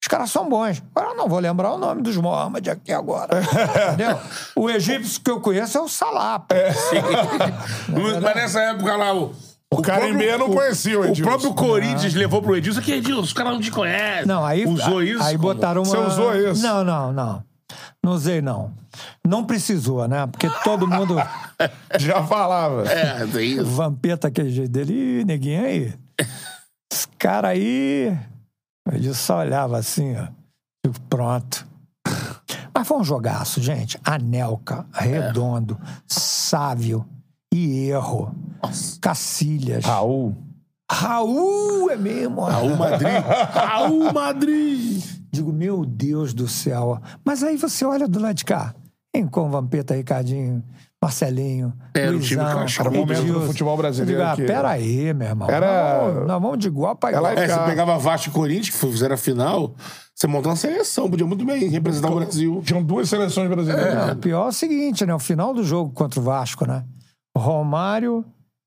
Os 0.00 0.06
caras 0.08 0.30
são 0.30 0.48
bons. 0.48 0.80
Agora 0.94 1.12
eu 1.12 1.16
não 1.16 1.28
vou 1.28 1.40
lembrar 1.40 1.72
o 1.74 1.78
nome 1.78 2.00
dos 2.00 2.16
Mohamed 2.16 2.70
aqui 2.70 2.92
agora. 2.92 3.40
Entendeu? 3.92 4.18
O 4.54 4.70
egípcio 4.70 5.20
que 5.20 5.30
eu 5.30 5.40
conheço 5.40 5.76
é 5.76 5.80
o 5.80 5.88
Salah. 5.88 6.38
pô. 6.38 6.54
Mas 8.22 8.34
nessa 8.36 8.60
época 8.60 8.96
lá, 8.96 9.12
o. 9.14 9.32
O 9.72 9.82
Carimbé 9.82 10.36
não 10.36 10.50
conhecia 10.50 10.98
o 10.98 11.02
O 11.02 11.06
Edilson. 11.06 11.22
próprio 11.30 11.54
Corinthians 11.54 12.12
levou 12.14 12.42
pro 12.42 12.56
Edilson. 12.56 12.80
Que 12.80 12.92
Edilson, 12.94 13.20
os 13.22 13.32
caras 13.32 13.52
não 13.52 13.60
te 13.60 13.70
conhecem. 13.70 14.26
Não, 14.26 14.44
aí, 14.44 14.66
Usou 14.66 15.00
isso? 15.00 15.22
aí 15.22 15.36
botaram 15.36 15.82
uma... 15.82 15.90
Você 15.90 15.96
usou 15.96 16.34
isso? 16.34 16.60
Não, 16.60 16.82
não, 16.82 17.12
não. 17.12 17.44
Não 18.02 18.12
usei, 18.12 18.40
não. 18.40 18.72
Não 19.26 19.44
precisou, 19.44 20.06
né? 20.08 20.26
Porque 20.26 20.48
todo 20.64 20.86
mundo... 20.86 21.16
Já 21.98 22.26
falava. 22.26 22.86
É, 22.88 23.26
tem 23.26 23.58
O 23.58 23.62
isso. 23.62 23.64
Vampeta, 23.64 24.28
aquele 24.28 24.50
jeito 24.50 24.70
dele, 24.70 25.20
Ih, 25.20 25.24
neguinho 25.24 25.64
aí. 25.64 25.94
Esse 26.92 27.06
cara 27.18 27.48
aí. 27.48 28.18
Ele 28.90 29.14
só 29.14 29.38
olhava 29.38 29.78
assim, 29.78 30.16
ó. 30.16 30.26
Tipo, 30.84 31.00
pronto. 31.08 31.66
Mas 32.74 32.88
foi 32.88 32.98
um 32.98 33.04
jogaço, 33.04 33.60
gente. 33.60 33.98
Anelka, 34.04 34.86
Redondo, 34.92 35.78
Sávio 36.06 37.06
e 37.52 37.88
Erro. 37.88 38.34
Cacilhas. 39.00 39.84
Raul. 39.84 40.36
Raul 40.90 41.90
é 41.90 41.96
mesmo. 41.96 42.42
Raul 42.42 42.76
Madrid. 42.76 43.22
Raul 43.54 44.12
Madrid. 44.12 45.19
Digo, 45.32 45.52
meu 45.52 45.84
Deus 45.84 46.32
do 46.34 46.48
céu. 46.48 47.00
Mas 47.24 47.42
aí 47.42 47.56
você 47.56 47.84
olha 47.84 48.08
do 48.08 48.18
lado 48.20 48.34
de 48.34 48.44
cá. 48.44 48.74
Em 49.14 49.26
com 49.26 49.50
Vampeta, 49.50 49.94
Ricardinho, 49.94 50.62
Marcelinho, 51.02 51.72
Era 51.94 52.14
um 52.16 52.20
time 52.20 52.40
Luizão, 52.42 52.60
cascudo, 52.60 52.88
Era 52.88 52.90
o 52.90 53.00
momento 53.06 53.32
do 53.32 53.40
futebol 53.46 53.76
brasileiro 53.76 54.20
Eu 54.20 54.24
digo, 54.26 54.32
ah, 54.32 54.36
que- 54.36 54.44
peraí, 54.52 55.12
meu 55.14 55.26
irmão. 55.28 55.50
Era- 55.50 56.24
Nós 56.26 56.40
vamos, 56.40 56.58
de 56.58 56.68
igual 56.68 56.94
pra 56.94 57.10
igual. 57.10 57.26
Ela 57.32 57.40
É, 57.42 57.48
você 57.48 57.58
pegava 57.64 57.98
Vasco 57.98 58.28
e 58.28 58.32
Corinthians, 58.32 58.70
que 58.70 58.76
fizeram 58.86 59.14
a 59.14 59.18
final, 59.18 59.74
você 60.14 60.26
montou 60.28 60.50
uma 60.52 60.56
seleção, 60.56 61.10
podia 61.10 61.26
muito 61.26 61.44
bem 61.44 61.68
representar 61.68 62.10
o 62.10 62.16
Brasil. 62.16 62.62
Tinham 62.64 62.82
duas 62.84 63.08
seleções 63.08 63.48
brasileiras. 63.48 63.94
Não, 64.06 64.12
o 64.12 64.16
pior 64.16 64.44
é 64.46 64.48
o 64.48 64.52
seguinte, 64.52 65.04
né? 65.04 65.12
O 65.14 65.18
final 65.18 65.52
do 65.52 65.64
jogo 65.64 65.92
contra 65.92 66.20
o 66.20 66.22
Vasco, 66.22 66.64
né? 66.66 66.84
Romário, 67.36 68.24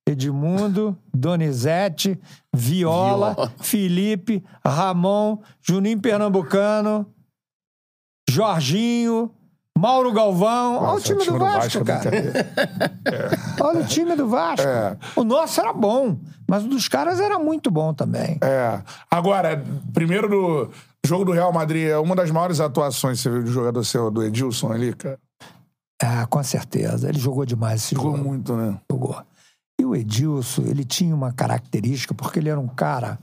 Edmundo, 0.07 0.97
Donizete, 1.13 2.19
Viola, 2.53 3.33
Viola. 3.33 3.53
Felipe, 3.61 4.43
Ramon, 4.65 5.37
Juninho 5.61 5.99
Pernambucano, 6.01 7.05
Jorginho, 8.29 9.31
Mauro 9.77 10.11
Galvão. 10.11 10.75
Olha 10.77 10.81
o 10.83 10.93
Nossa, 10.93 11.05
time, 11.05 11.25
do 11.25 11.39
Vasco, 11.39 11.77
é 11.79 11.83
cara. 11.83 12.09
brincadeira. 12.11 12.49
Olha 13.61 13.79
o 13.81 13.85
time 13.85 14.15
do 14.15 14.27
Vasco. 14.27 14.67
É. 14.67 14.97
O 15.15 15.23
nosso 15.23 15.59
era 15.59 15.73
bom, 15.73 16.17
mas 16.47 16.63
o 16.63 16.67
dos 16.67 16.87
caras 16.87 17.19
era 17.19 17.39
muito 17.39 17.71
bom 17.71 17.93
também. 17.93 18.37
É. 18.41 18.81
Agora, 19.09 19.63
primeiro 19.93 20.27
do 20.29 20.69
jogo 21.05 21.25
do 21.25 21.31
Real 21.31 21.51
Madrid, 21.51 21.87
é 21.87 21.97
uma 21.97 22.15
das 22.15 22.29
maiores 22.29 22.59
atuações 22.59 23.17
que 23.17 23.23
você 23.23 23.29
viu 23.29 23.43
de 23.43 23.51
jogador 23.51 23.83
seu, 23.83 24.11
do 24.11 24.23
Edilson 24.23 24.71
ali, 24.71 24.93
cara. 24.93 25.17
Ah, 26.01 26.25
com 26.27 26.43
certeza. 26.43 27.07
Ele 27.07 27.19
jogou 27.19 27.45
demais 27.45 27.81
esse 27.83 27.95
Jogou 27.95 28.17
jogo. 28.17 28.27
muito, 28.27 28.53
né? 28.55 28.77
jogou. 28.91 29.21
E 29.79 29.85
o 29.85 29.95
Edilson, 29.95 30.63
ele 30.63 30.85
tinha 30.85 31.15
uma 31.15 31.31
característica, 31.31 32.13
porque 32.13 32.39
ele 32.39 32.49
era 32.49 32.59
um 32.59 32.67
cara 32.67 33.19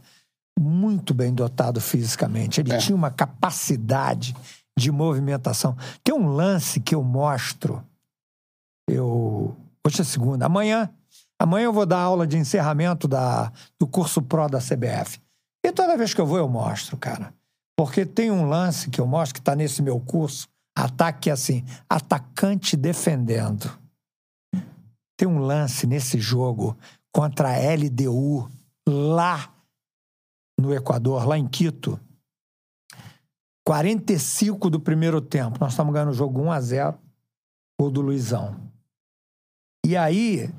muito 0.58 1.14
bem 1.14 1.32
dotado 1.32 1.80
fisicamente. 1.80 2.60
Ele 2.60 2.76
tinha 2.78 2.94
uma 2.94 3.10
capacidade 3.10 4.34
de 4.78 4.90
movimentação. 4.90 5.76
Tem 6.02 6.14
um 6.14 6.28
lance 6.28 6.80
que 6.80 6.94
eu 6.94 7.02
mostro. 7.02 7.84
Eu. 8.88 9.56
Hoje 9.86 10.00
é 10.00 10.04
segunda. 10.04 10.46
Amanhã. 10.46 10.90
Amanhã 11.40 11.64
eu 11.64 11.72
vou 11.72 11.86
dar 11.86 12.00
aula 12.00 12.26
de 12.26 12.36
encerramento 12.36 13.08
da, 13.08 13.50
do 13.78 13.86
curso 13.86 14.20
Pro 14.20 14.46
da 14.46 14.58
CBF. 14.58 15.18
E 15.64 15.72
toda 15.72 15.96
vez 15.96 16.12
que 16.12 16.20
eu 16.20 16.26
vou, 16.26 16.36
eu 16.36 16.48
mostro, 16.48 16.98
cara. 16.98 17.32
Porque 17.78 18.04
tem 18.04 18.30
um 18.30 18.46
lance 18.46 18.90
que 18.90 19.00
eu 19.00 19.06
mostro 19.06 19.34
que 19.34 19.40
está 19.40 19.56
nesse 19.56 19.80
meu 19.80 19.98
curso. 19.98 20.46
Ataque 20.76 21.30
é 21.30 21.32
assim: 21.32 21.64
atacante 21.88 22.76
defendendo. 22.76 23.79
Tem 25.20 25.28
um 25.28 25.38
lance 25.38 25.86
nesse 25.86 26.18
jogo 26.18 26.74
contra 27.12 27.50
a 27.50 27.74
LDU 27.74 28.50
lá 28.88 29.54
no 30.58 30.72
Equador, 30.72 31.28
lá 31.28 31.36
em 31.36 31.46
Quito. 31.46 32.00
45 33.66 34.70
do 34.70 34.80
primeiro 34.80 35.20
tempo. 35.20 35.58
Nós 35.60 35.72
estamos 35.72 35.92
ganhando 35.92 36.12
o 36.12 36.14
jogo 36.14 36.40
1 36.40 36.52
a 36.52 36.60
0 36.62 36.98
gol 37.78 37.90
do 37.90 38.00
Luizão. 38.00 38.72
E 39.84 39.94
aí 39.94 40.50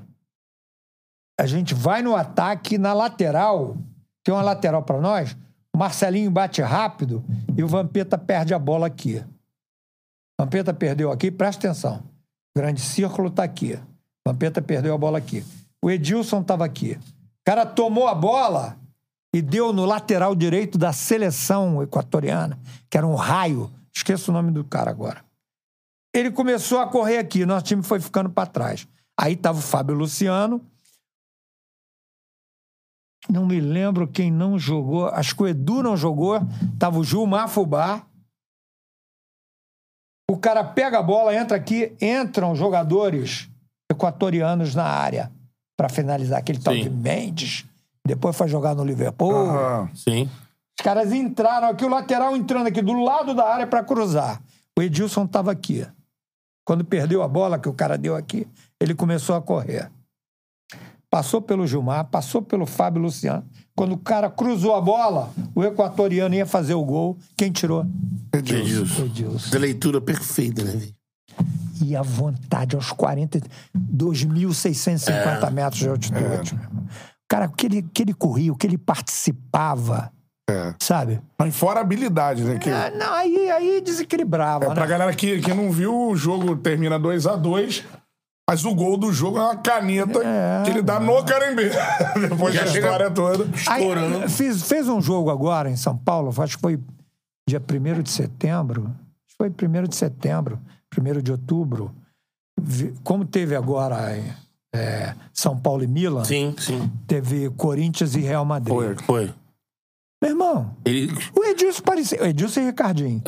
a 1.39 1.47
gente 1.47 1.73
vai 1.73 2.03
no 2.03 2.15
ataque 2.15 2.77
na 2.77 2.93
lateral, 2.93 3.75
tem 4.23 4.31
uma 4.31 4.43
lateral 4.43 4.83
para 4.83 5.01
nós, 5.01 5.35
o 5.73 5.77
Marcelinho 5.79 6.29
bate 6.29 6.61
rápido 6.61 7.25
e 7.57 7.63
o 7.63 7.67
Vampeta 7.67 8.15
perde 8.15 8.53
a 8.53 8.59
bola 8.59 8.85
aqui. 8.85 9.25
Vampeta 10.39 10.71
perdeu 10.71 11.11
aqui, 11.11 11.31
presta 11.31 11.67
atenção. 11.67 12.03
O 12.55 12.59
grande 12.59 12.79
círculo 12.79 13.29
está 13.29 13.43
aqui. 13.43 13.79
Vampeta 14.27 14.61
perdeu 14.61 14.93
a 14.93 14.97
bola 14.97 15.17
aqui. 15.17 15.43
O 15.83 15.89
Edilson 15.89 16.41
estava 16.41 16.63
aqui. 16.63 16.93
O 16.93 17.43
cara 17.45 17.65
tomou 17.65 18.07
a 18.07 18.13
bola 18.13 18.77
e 19.33 19.41
deu 19.41 19.73
no 19.73 19.85
lateral 19.85 20.35
direito 20.35 20.77
da 20.77 20.93
seleção 20.93 21.81
equatoriana, 21.81 22.59
que 22.89 22.97
era 22.97 23.07
um 23.07 23.15
raio. 23.15 23.71
Esqueço 23.93 24.31
o 24.31 24.33
nome 24.33 24.51
do 24.51 24.63
cara 24.63 24.91
agora. 24.91 25.23
Ele 26.13 26.29
começou 26.29 26.79
a 26.79 26.87
correr 26.87 27.17
aqui, 27.17 27.45
nosso 27.45 27.65
time 27.65 27.81
foi 27.81 27.99
ficando 27.99 28.29
para 28.29 28.47
trás. 28.47 28.87
Aí 29.17 29.33
estava 29.33 29.59
o 29.59 29.61
Fábio 29.61 29.95
Luciano. 29.95 30.61
Não 33.29 33.45
me 33.45 33.59
lembro 33.59 34.07
quem 34.07 34.31
não 34.31 34.59
jogou. 34.59 35.07
Acho 35.07 35.35
que 35.35 35.43
o 35.43 35.47
Edu 35.47 35.81
não 35.81 35.95
jogou. 35.95 36.39
Tava 36.77 36.99
o 36.99 37.03
Gilmar 37.03 37.47
Fubá. 37.47 38.05
O 40.29 40.37
cara 40.37 40.63
pega 40.63 40.99
a 40.99 41.03
bola, 41.03 41.35
entra 41.35 41.57
aqui, 41.57 41.95
entram 42.01 42.55
jogadores 42.55 43.50
equatorianos 43.91 44.73
na 44.73 44.83
área 44.83 45.31
para 45.77 45.89
finalizar 45.89 46.39
aquele 46.39 46.59
tal 46.59 46.73
Sim. 46.73 46.83
de 46.83 46.89
Mendes. 46.89 47.65
Depois 48.05 48.35
foi 48.35 48.47
jogar 48.47 48.75
no 48.75 48.83
Liverpool. 48.83 49.33
Aham. 49.33 49.89
Sim. 49.93 50.29
Os 50.79 50.83
caras 50.83 51.11
entraram 51.11 51.69
aqui, 51.69 51.85
o 51.85 51.89
lateral 51.89 52.35
entrando 52.35 52.67
aqui 52.67 52.81
do 52.81 52.93
lado 53.03 53.35
da 53.35 53.47
área 53.47 53.67
para 53.67 53.83
cruzar. 53.83 54.41
O 54.77 54.81
Edilson 54.81 55.25
estava 55.25 55.51
aqui. 55.51 55.85
Quando 56.65 56.83
perdeu 56.83 57.21
a 57.21 57.27
bola 57.27 57.59
que 57.59 57.69
o 57.69 57.73
cara 57.73 57.97
deu 57.97 58.15
aqui, 58.15 58.47
ele 58.79 58.95
começou 58.95 59.35
a 59.35 59.41
correr. 59.41 59.91
Passou 61.09 61.41
pelo 61.41 61.67
Gilmar, 61.67 62.05
passou 62.05 62.41
pelo 62.41 62.65
Fábio 62.65 63.01
Luciano. 63.01 63.45
Quando 63.75 63.93
o 63.93 63.97
cara 63.97 64.29
cruzou 64.29 64.73
a 64.75 64.81
bola, 64.81 65.31
o 65.53 65.63
equatoriano 65.63 66.33
ia 66.33 66.45
fazer 66.45 66.73
o 66.73 66.85
gol. 66.85 67.17
Quem 67.35 67.51
tirou? 67.51 67.85
Edilson. 68.33 69.05
Edilson. 69.05 69.49
Da 69.51 69.59
leitura 69.59 69.99
perfeita, 69.99 70.63
né, 70.63 70.71
velho? 70.71 70.95
E 71.83 71.95
a 71.95 72.01
vontade 72.01 72.75
aos 72.75 72.91
40, 72.91 73.39
2.650 73.75 75.47
É. 75.47 75.49
metros 75.51 75.79
de 75.79 75.89
altitude. 75.89 76.53
irmão. 76.53 76.85
Cara, 77.29 77.45
o 77.45 77.51
que 77.51 77.65
ele, 77.65 77.81
que 77.93 78.01
ele 78.03 78.13
corria, 78.13 78.51
o 78.51 78.55
que 78.55 78.67
ele 78.67 78.77
participava, 78.77 80.11
É. 80.49 80.73
sabe? 80.81 81.21
Mas 81.39 81.55
fora 81.55 81.79
a 81.79 81.81
habilidade, 81.81 82.43
né? 82.43 82.57
Que 82.59 82.69
Ah, 82.69 82.91
não, 82.93 83.13
aí, 83.13 83.49
aí 83.49 83.81
desequilibrava. 83.81 84.65
é 84.65 84.69
né? 84.69 84.75
pra 84.75 84.85
galera 84.85 85.13
que, 85.13 85.39
que 85.39 85.53
não 85.53 85.71
viu, 85.71 86.09
o 86.09 86.15
jogo 86.15 86.55
termina 86.57 86.99
2 86.99 87.25
a 87.27 87.35
2 87.35 87.83
mas 88.49 88.65
o 88.65 88.75
gol 88.75 88.97
do 88.97 89.13
jogo 89.13 89.37
é 89.37 89.43
uma 89.43 89.55
caneta 89.55 90.19
É, 90.21 90.63
que 90.65 90.71
ele 90.71 90.81
dá 90.81 90.99
no 90.99 91.23
Carimbê. 91.23 91.69
Depois 92.29 92.53
da 92.53 92.65
história 92.65 93.09
toda. 93.09 93.45
Aí, 93.69 93.81
estourando. 93.81 94.29
fiz, 94.29 94.63
fez 94.63 94.89
um 94.89 94.99
jogo 95.01 95.29
agora 95.29 95.69
em 95.69 95.77
São 95.77 95.95
Paulo, 95.97 96.33
acho 96.37 96.57
que 96.57 96.61
foi 96.61 96.77
dia 97.47 97.61
1 97.61 98.01
de 98.01 98.09
setembro. 98.11 98.87
Acho 99.25 99.29
que 99.29 99.37
foi 99.37 99.49
1 99.49 99.83
de 99.87 99.95
setembro, 99.95 100.59
1 100.97 101.21
de 101.21 101.31
outubro. 101.31 101.93
Como 103.03 103.25
teve 103.25 103.55
agora 103.55 104.15
é, 104.73 105.15
São 105.33 105.57
Paulo 105.57 105.83
e 105.83 105.87
Milan. 105.87 106.23
Sim, 106.23 106.55
sim. 106.57 106.91
Teve 107.07 107.49
Corinthians 107.51 108.15
e 108.15 108.19
Real 108.19 108.45
Madrid. 108.45 108.73
Foi. 108.73 108.95
Foi. 108.97 109.33
Meu 110.23 110.31
irmão, 110.31 110.77
Ele. 110.85 111.11
o 111.35 111.43
Edilson 111.45 111.81
parecia. 111.81 112.21
O 112.21 112.25
Edilson 112.27 112.59
e 112.59 112.65
Ricardinho. 112.65 113.23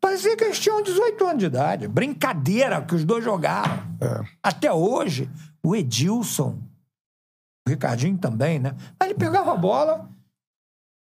Parecia 0.00 0.36
que 0.36 0.42
eles 0.42 0.58
tinham 0.58 0.82
18 0.82 1.24
anos 1.24 1.38
de 1.38 1.46
idade. 1.46 1.86
Brincadeira 1.86 2.82
que 2.82 2.96
os 2.96 3.04
dois 3.04 3.22
jogaram. 3.22 3.78
Até 4.42 4.72
hoje, 4.72 5.30
o 5.64 5.76
Edilson, 5.76 6.58
o 7.64 7.70
Ricardinho 7.70 8.18
também, 8.18 8.58
né? 8.58 8.74
Mas 8.98 9.10
ele 9.10 9.18
pegava 9.18 9.52
a 9.52 9.56
bola, 9.56 10.10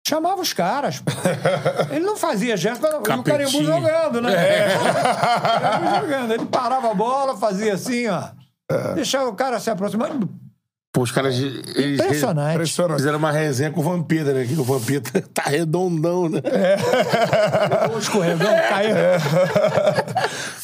chamava 0.06 0.40
os 0.40 0.52
caras. 0.52 1.02
Ele 1.90 2.04
não 2.04 2.16
fazia 2.16 2.56
gesto, 2.56 2.80
mas 2.82 2.94
o 2.94 3.22
Carimbu 3.22 3.64
jogando, 3.64 4.20
né? 4.20 4.30
O 4.76 5.60
Carimbu 5.60 6.00
jogando. 6.00 6.32
Ele 6.32 6.46
parava 6.46 6.90
a 6.90 6.94
bola, 6.94 7.36
fazia 7.36 7.74
assim, 7.74 8.06
ó. 8.06 8.22
Deixava 8.94 9.28
o 9.28 9.34
cara 9.34 9.58
se 9.58 9.70
aproximando. 9.70 10.28
Pô, 10.92 11.02
os 11.02 11.12
caras. 11.12 11.38
Eles 11.38 12.00
Impressionante. 12.00 12.54
Impressionante. 12.54 12.96
Fizeram 12.96 13.18
uma 13.18 13.30
resenha 13.30 13.70
com 13.70 13.80
o 13.80 13.82
Vampeta, 13.82 14.32
né? 14.32 14.46
Que 14.46 14.54
o 14.54 14.64
Vampeta 14.64 15.20
tá 15.34 15.42
redondão, 15.42 16.28
né? 16.28 16.40
O 17.94 17.98
escorregão 17.98 18.50
caiu. 18.68 18.96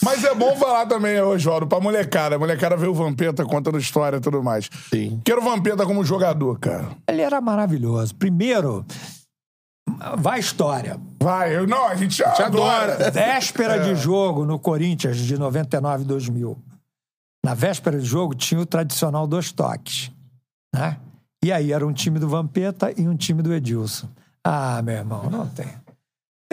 Mas 0.03 0.25
é 0.25 0.35
bom 0.35 0.57
falar 0.57 0.87
também, 0.87 1.21
Oswaldo, 1.21 1.67
pra 1.67 1.81
molecada. 1.81 2.37
A 2.37 2.39
molecada 2.39 2.77
vê 2.79 2.87
o 2.87 2.95
Vampeta 2.95 3.45
contando 3.45 3.79
história 3.79 4.17
e 4.17 4.21
tudo 4.21 4.43
mais. 4.43 4.71
Sim. 4.89 5.21
Quero 5.23 5.43
o 5.43 5.45
Vampeta 5.45 5.85
como 5.85 6.03
jogador, 6.03 6.59
cara. 6.59 6.89
Ele 7.07 7.21
era 7.21 7.39
maravilhoso. 7.39 8.15
Primeiro, 8.15 8.87
vai 10.19 10.37
a 10.37 10.41
história. 10.41 11.01
Vai, 11.23 11.57
eu, 11.57 11.67
não, 11.67 11.87
a 11.87 11.95
gente 11.95 12.17
Te 12.17 12.43
adora. 12.43 12.95
adora. 12.95 13.11
Véspera 13.11 13.81
de 13.81 13.95
jogo 13.95 14.45
no 14.45 14.59
Corinthians 14.59 15.17
de 15.17 15.39
99 15.39 16.03
e 16.03 16.07
2000. 16.07 16.59
Na 17.45 17.55
véspera 17.55 17.99
de 17.99 18.05
jogo 18.05 18.35
tinha 18.35 18.61
o 18.61 18.67
tradicional 18.67 19.27
dois 19.27 19.53
toques. 19.53 20.11
Né? 20.75 20.97
E 21.45 21.51
aí 21.51 21.73
era 21.73 21.87
um 21.87 21.93
time 21.93 22.19
do 22.19 22.29
Vampeta 22.29 22.93
e 22.97 23.09
um 23.09 23.17
time 23.17 23.43
do 23.43 23.53
Edilson. 23.53 24.09
Ah, 24.45 24.81
meu 24.83 24.95
irmão, 24.95 25.29
não 25.31 25.47
tem. 25.49 25.67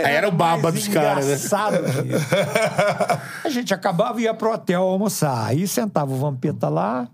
Aí 0.03 0.15
era 0.15 0.27
o 0.27 0.31
baba 0.31 0.71
dos 0.71 0.87
caras, 0.87 1.27
né? 1.27 1.35
A 3.43 3.49
gente 3.49 3.73
acabava 3.73 4.19
e 4.19 4.23
ia 4.23 4.33
pro 4.33 4.53
hotel 4.53 4.83
almoçar. 4.83 5.45
Aí 5.45 5.67
sentava 5.67 6.11
o 6.11 6.17
Vampeta 6.17 6.69
lá 6.69 7.07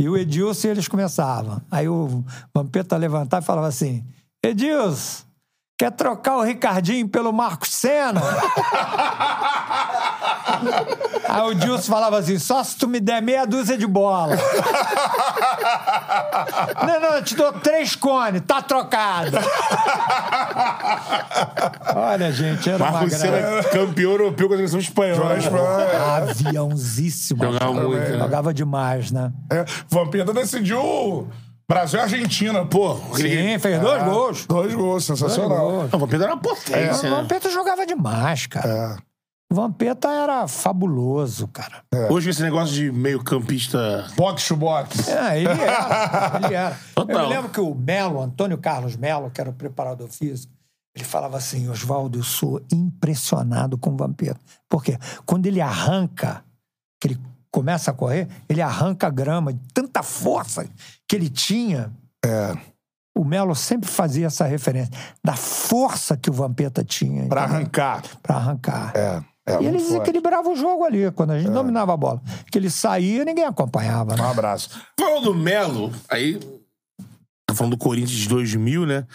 e 0.00 0.08
o 0.08 0.16
Edilson 0.16 0.68
e 0.68 0.70
eles 0.70 0.88
começavam. 0.88 1.60
Aí 1.70 1.88
o 1.88 2.24
Vampeta 2.54 2.96
levantava 2.96 3.42
e 3.42 3.46
falava 3.46 3.68
assim: 3.68 4.04
Edilson, 4.44 5.24
quer 5.82 5.90
trocar 5.90 6.36
o 6.36 6.42
Ricardinho 6.42 7.08
pelo 7.08 7.32
Marcos 7.32 7.70
Senna? 7.70 8.20
Aí 11.28 11.42
o 11.42 11.54
Dilson 11.54 11.90
falava 11.90 12.18
assim: 12.18 12.38
só 12.38 12.62
se 12.62 12.76
tu 12.76 12.86
me 12.86 13.00
der 13.00 13.20
meia 13.20 13.44
dúzia 13.44 13.76
de 13.76 13.84
bola. 13.84 14.36
não, 16.86 17.00
não, 17.00 17.16
eu 17.16 17.24
te 17.24 17.34
dou 17.34 17.52
três 17.54 17.96
cones, 17.96 18.42
tá 18.46 18.62
trocado. 18.62 19.38
Olha, 21.96 22.30
gente, 22.30 22.70
era 22.70 22.84
uma 22.84 22.92
Marcos 22.92 23.18
graça. 23.18 23.26
Senna, 23.26 23.64
campeão 23.64 24.12
europeu 24.12 24.46
com 24.46 24.54
a 24.54 24.58
seleção 24.58 24.78
espanhola. 24.78 25.36
Aviãozíssimo. 26.16 27.42
Jogava 27.42 27.72
muito, 27.72 28.08
né? 28.08 28.18
Jogava 28.18 28.54
demais, 28.54 29.10
né? 29.10 29.32
É, 29.50 29.64
Vampeta 29.88 30.32
decidiu 30.32 31.28
Brasil 31.68 31.98
e 31.98 32.02
Argentina, 32.02 32.64
pô. 32.66 32.96
Sim, 33.14 33.58
fez 33.58 33.80
dois 33.80 34.02
É, 34.02 34.04
gols. 34.04 34.46
Dois 34.46 34.74
gols, 34.74 35.04
sensacional. 35.04 35.48
Dois 35.58 35.72
gols. 35.72 35.90
Não, 35.92 35.96
o 35.96 36.00
Vampeta 36.00 36.24
era 36.24 36.34
uma 36.34 36.40
potência, 36.42 37.08
O 37.08 37.10
né? 37.10 37.10
Vampeta 37.10 37.50
jogava 37.50 37.86
demais, 37.86 38.46
cara. 38.46 38.98
É. 38.98 39.12
O 39.50 39.54
Vampeta 39.54 40.08
era 40.08 40.48
fabuloso, 40.48 41.46
cara. 41.48 41.82
Hoje 42.10 42.30
esse 42.30 42.42
negócio 42.42 42.74
de 42.74 42.90
meio 42.90 43.22
campista... 43.22 44.06
Box 44.16 44.48
to 44.48 44.56
box. 44.56 45.08
É, 45.08 45.38
ele 45.40 45.48
era. 45.48 46.40
ele 46.42 46.54
era. 46.54 46.78
Total. 46.94 47.16
Eu 47.16 47.28
me 47.28 47.34
lembro 47.34 47.50
que 47.50 47.60
o 47.60 47.74
Melo, 47.74 48.22
Antônio 48.22 48.56
Carlos 48.56 48.96
Melo, 48.96 49.30
que 49.30 49.40
era 49.40 49.50
o 49.50 49.52
preparador 49.52 50.08
físico, 50.08 50.52
ele 50.96 51.04
falava 51.04 51.36
assim: 51.36 51.68
Oswaldo, 51.68 52.18
eu 52.18 52.22
sou 52.22 52.62
impressionado 52.72 53.76
com 53.76 53.90
o 53.90 53.96
Vampeta. 53.96 54.40
Por 54.68 54.82
quê? 54.82 54.98
Quando 55.26 55.46
ele 55.46 55.60
arranca, 55.60 56.42
que 56.98 57.08
ele 57.08 57.20
começa 57.52 57.90
a 57.90 57.94
correr, 57.94 58.26
ele 58.48 58.60
arranca 58.62 59.06
a 59.06 59.10
grama 59.10 59.52
de 59.52 59.60
tanta 59.72 60.02
força 60.02 60.66
que 61.06 61.14
ele 61.14 61.28
tinha. 61.28 61.92
É. 62.24 62.56
O 63.14 63.24
Melo 63.24 63.54
sempre 63.54 63.90
fazia 63.90 64.26
essa 64.26 64.44
referência 64.46 64.90
da 65.22 65.34
força 65.36 66.16
que 66.16 66.30
o 66.30 66.32
Vampeta 66.32 66.82
tinha. 66.82 67.28
Pra 67.28 67.42
entendeu? 67.42 67.58
arrancar. 67.58 68.02
Pra 68.22 68.36
arrancar. 68.36 68.92
É. 68.96 69.22
é 69.46 69.52
E 69.52 69.56
muito 69.56 69.66
ele 69.68 69.78
forte. 69.78 69.90
desequilibrava 69.92 70.48
o 70.48 70.56
jogo 70.56 70.82
ali, 70.84 71.10
quando 71.12 71.32
a 71.32 71.38
gente 71.38 71.50
dominava 71.52 71.92
a 71.92 71.96
bola. 71.96 72.22
Que 72.50 72.56
ele 72.58 72.70
saía, 72.70 73.22
ninguém 73.24 73.44
acompanhava. 73.44 74.16
né? 74.16 74.22
Um 74.22 74.30
abraço. 74.30 74.70
Falando 74.98 75.24
do 75.24 75.34
Melo, 75.34 75.92
aí... 76.08 76.40
Tá 77.46 77.54
falando 77.54 77.72
do 77.72 77.78
Corinthians 77.78 78.18
de 78.18 78.28
2000, 78.30 78.86
né? 78.86 79.06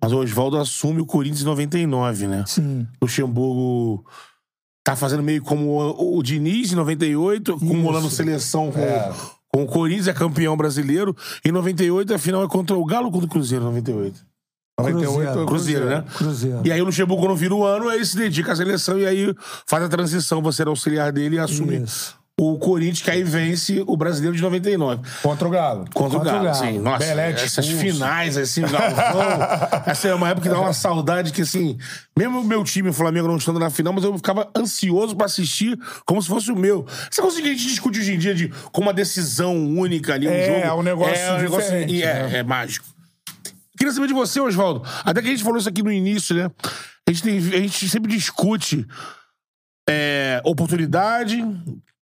Mas 0.00 0.12
o 0.12 0.18
Oswaldo 0.18 0.56
assume 0.56 1.00
o 1.00 1.06
Corinthians 1.06 1.42
em 1.42 1.46
99, 1.46 2.26
né? 2.28 2.44
Sim. 2.46 2.86
Luxemburgo 3.02 4.06
tá 4.84 4.96
fazendo 4.96 5.22
meio 5.22 5.42
como 5.42 5.78
o, 5.78 6.18
o 6.18 6.22
Diniz 6.22 6.72
em 6.72 6.76
98, 6.76 7.54
acumulando 7.54 8.10
seleção 8.10 8.72
com, 8.72 9.14
com 9.48 9.62
o 9.64 9.66
Corinthians, 9.66 10.08
é 10.08 10.12
campeão 10.12 10.56
brasileiro. 10.56 11.16
Em 11.44 11.52
98, 11.52 12.14
a 12.14 12.18
final 12.18 12.44
é 12.44 12.48
contra 12.48 12.76
o 12.76 12.84
Galo 12.84 13.10
contra 13.10 13.26
o 13.26 13.30
Cruzeiro, 13.30 13.64
98? 13.64 14.30
98 14.78 15.46
Cruzeiro, 15.46 15.84
né? 15.86 16.04
Cruzeiro. 16.16 16.62
E 16.64 16.72
aí 16.72 16.80
o 16.80 16.84
Luxemburgo, 16.84 17.22
quando 17.22 17.36
vira 17.36 17.54
o 17.54 17.64
ano, 17.64 17.88
aí 17.88 18.04
se 18.04 18.16
dedica 18.16 18.52
à 18.52 18.56
seleção 18.56 18.98
e 18.98 19.06
aí 19.06 19.34
faz 19.66 19.84
a 19.84 19.88
transição, 19.88 20.42
você 20.42 20.62
era 20.62 20.70
auxiliar 20.70 21.12
dele 21.12 21.36
e 21.36 21.38
assume 21.38 21.82
Isso. 21.82 22.19
O 22.42 22.58
Corinthians, 22.58 23.02
que 23.02 23.10
aí 23.10 23.22
vence 23.22 23.84
o 23.86 23.94
brasileiro 23.98 24.34
de 24.34 24.40
99. 24.42 25.02
Contra 25.22 25.46
o 25.46 25.50
Galo. 25.50 25.84
Contra, 25.92 26.18
o 26.18 26.22
Galo, 26.22 26.44
Galo. 26.44 26.54
sim. 26.56 26.78
Nossa, 26.78 27.04
Belete 27.04 27.44
essas 27.44 27.66
expulso. 27.66 27.92
finais, 27.96 28.38
assim, 28.38 28.64
o 28.64 28.68
Galvão. 28.70 29.82
essa 29.84 30.08
é 30.08 30.14
uma 30.14 30.30
época 30.30 30.48
que 30.48 30.54
dá 30.54 30.58
uma 30.58 30.72
saudade 30.72 31.32
que, 31.32 31.42
assim, 31.42 31.76
mesmo 32.16 32.40
o 32.40 32.44
meu 32.44 32.64
time, 32.64 32.88
o 32.88 32.92
Flamengo, 32.94 33.28
não 33.28 33.36
estando 33.36 33.58
na 33.58 33.68
final, 33.68 33.92
mas 33.92 34.04
eu 34.04 34.16
ficava 34.16 34.48
ansioso 34.56 35.14
pra 35.14 35.26
assistir 35.26 35.78
como 36.06 36.22
se 36.22 36.28
fosse 36.28 36.50
o 36.50 36.56
meu. 36.56 36.86
Essa 37.12 37.20
coisa 37.20 37.42
que 37.42 37.46
a 37.46 37.50
gente 37.52 37.66
discute 37.68 38.00
hoje 38.00 38.14
em 38.14 38.18
dia 38.18 38.34
de 38.34 38.48
como 38.72 38.86
uma 38.86 38.94
decisão 38.94 39.54
única 39.76 40.14
ali, 40.14 40.26
um 40.26 40.30
É, 40.30 40.46
jogo. 40.46 40.58
é 40.66 40.72
um 40.72 40.82
negócio 40.82 41.14
é, 41.14 41.32
um 41.34 41.42
negócio 41.42 41.76
e 41.90 42.02
é, 42.02 42.14
né? 42.26 42.38
é 42.38 42.42
mágico. 42.42 42.86
Queria 43.76 43.92
saber 43.92 44.06
de 44.08 44.14
você, 44.14 44.40
Oswaldo. 44.40 44.82
Até 45.04 45.20
que 45.20 45.28
a 45.28 45.30
gente 45.30 45.42
falou 45.44 45.58
isso 45.58 45.68
aqui 45.68 45.82
no 45.82 45.92
início, 45.92 46.34
né? 46.34 46.50
A 47.06 47.12
gente, 47.12 47.22
tem, 47.22 47.36
a 47.38 47.60
gente 47.60 47.86
sempre 47.88 48.10
discute 48.10 48.86
é, 49.88 50.40
oportunidade 50.44 51.44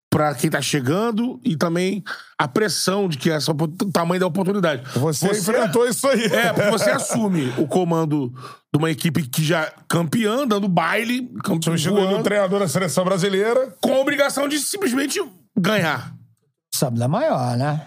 pra 0.09 0.33
quem 0.33 0.49
tá 0.49 0.61
chegando 0.61 1.39
e 1.43 1.55
também 1.55 2.03
a 2.37 2.47
pressão 2.47 3.07
de 3.07 3.17
que 3.17 3.29
essa, 3.29 3.51
o 3.51 3.67
tamanho 3.91 4.19
da 4.19 4.27
oportunidade. 4.27 4.83
Você, 4.95 5.27
enfrentou 5.27 5.87
isso 5.87 6.07
aí. 6.07 6.25
É, 6.25 6.51
porque 6.51 6.69
você 6.71 6.89
assume 6.89 7.53
o 7.57 7.67
comando 7.67 8.33
de 8.73 8.77
uma 8.77 8.89
equipe 8.89 9.27
que 9.27 9.43
já 9.43 9.71
campeã, 9.87 10.47
dando 10.47 10.67
baile, 10.67 11.27
campeão, 11.43 11.61
Substituindo 11.61 12.01
o 12.01 12.09
voando, 12.09 12.23
treinador 12.23 12.59
da 12.59 12.67
seleção 12.67 13.05
brasileira. 13.05 13.75
com 13.81 13.93
a 13.93 13.99
obrigação 13.99 14.47
de 14.47 14.57
simplesmente 14.59 15.19
ganhar. 15.55 16.13
Sabe 16.73 16.97
da 16.97 17.07
maior, 17.07 17.55
né? 17.57 17.81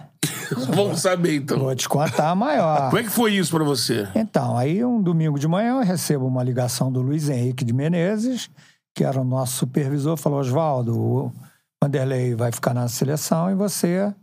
Vamos 0.75 1.01
saber, 1.01 1.37
então. 1.37 1.59
Vou 1.59 1.75
te 1.75 1.89
contar 1.89 2.31
a 2.31 2.35
maior. 2.35 2.91
Como 2.91 2.99
é 2.99 3.03
que 3.03 3.11
foi 3.11 3.35
isso 3.35 3.51
pra 3.51 3.65
você? 3.65 4.07
Então, 4.15 4.57
aí 4.57 4.85
um 4.85 5.03
domingo 5.03 5.39
de 5.39 5.49
manhã 5.49 5.79
eu 5.79 5.83
recebo 5.83 6.27
uma 6.27 6.43
ligação 6.45 6.93
do 6.93 7.01
Luiz 7.01 7.29
Henrique 7.29 7.65
de 7.65 7.73
Menezes, 7.73 8.49
que 8.95 9.03
era 9.03 9.21
o 9.21 9.25
nosso 9.25 9.57
supervisor, 9.57 10.17
falou: 10.17 10.39
Oswaldo, 10.39 10.97
o 10.99 11.33
Vanderlei 11.83 12.37
vai 12.37 12.53
ficar 12.53 12.73
na 12.73 12.87
seleção 12.87 13.51
e 13.51 13.57
você 13.57 14.15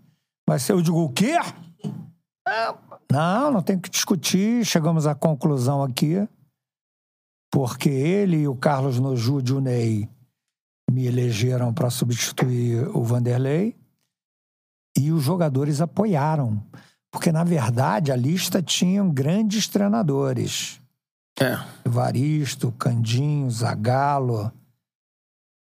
vai 0.48 0.58
ser. 0.58 0.72
Eu 0.72 0.82
digo, 0.82 1.04
o 1.04 1.12
quê? 1.12 1.36
"Ah, 2.48 2.74
Não, 3.12 3.52
não 3.52 3.62
tem 3.62 3.78
que 3.78 3.90
discutir. 3.90 4.64
Chegamos 4.64 5.06
à 5.06 5.14
conclusão 5.14 5.84
aqui, 5.84 6.26
porque 7.52 7.90
ele 7.90 8.38
e 8.38 8.48
o 8.48 8.56
Carlos 8.56 8.98
Noju 8.98 9.42
de 9.42 9.54
Unei 9.54 10.08
me 10.90 11.06
elegeram 11.06 11.74
para 11.74 11.90
substituir 11.90 12.88
o 12.96 13.04
Vanderlei 13.04 13.76
e 14.98 15.12
os 15.12 15.22
jogadores 15.24 15.82
apoiaram. 15.82 16.66
Porque, 17.12 17.30
na 17.32 17.44
verdade, 17.44 18.12
a 18.12 18.16
lista 18.16 18.62
tinha 18.62 19.04
grandes 19.04 19.68
treinadores. 19.68 20.80
É. 21.42 21.58
Evaristo, 21.86 22.72
Candinho, 22.72 23.50
Zagalo, 23.52 24.52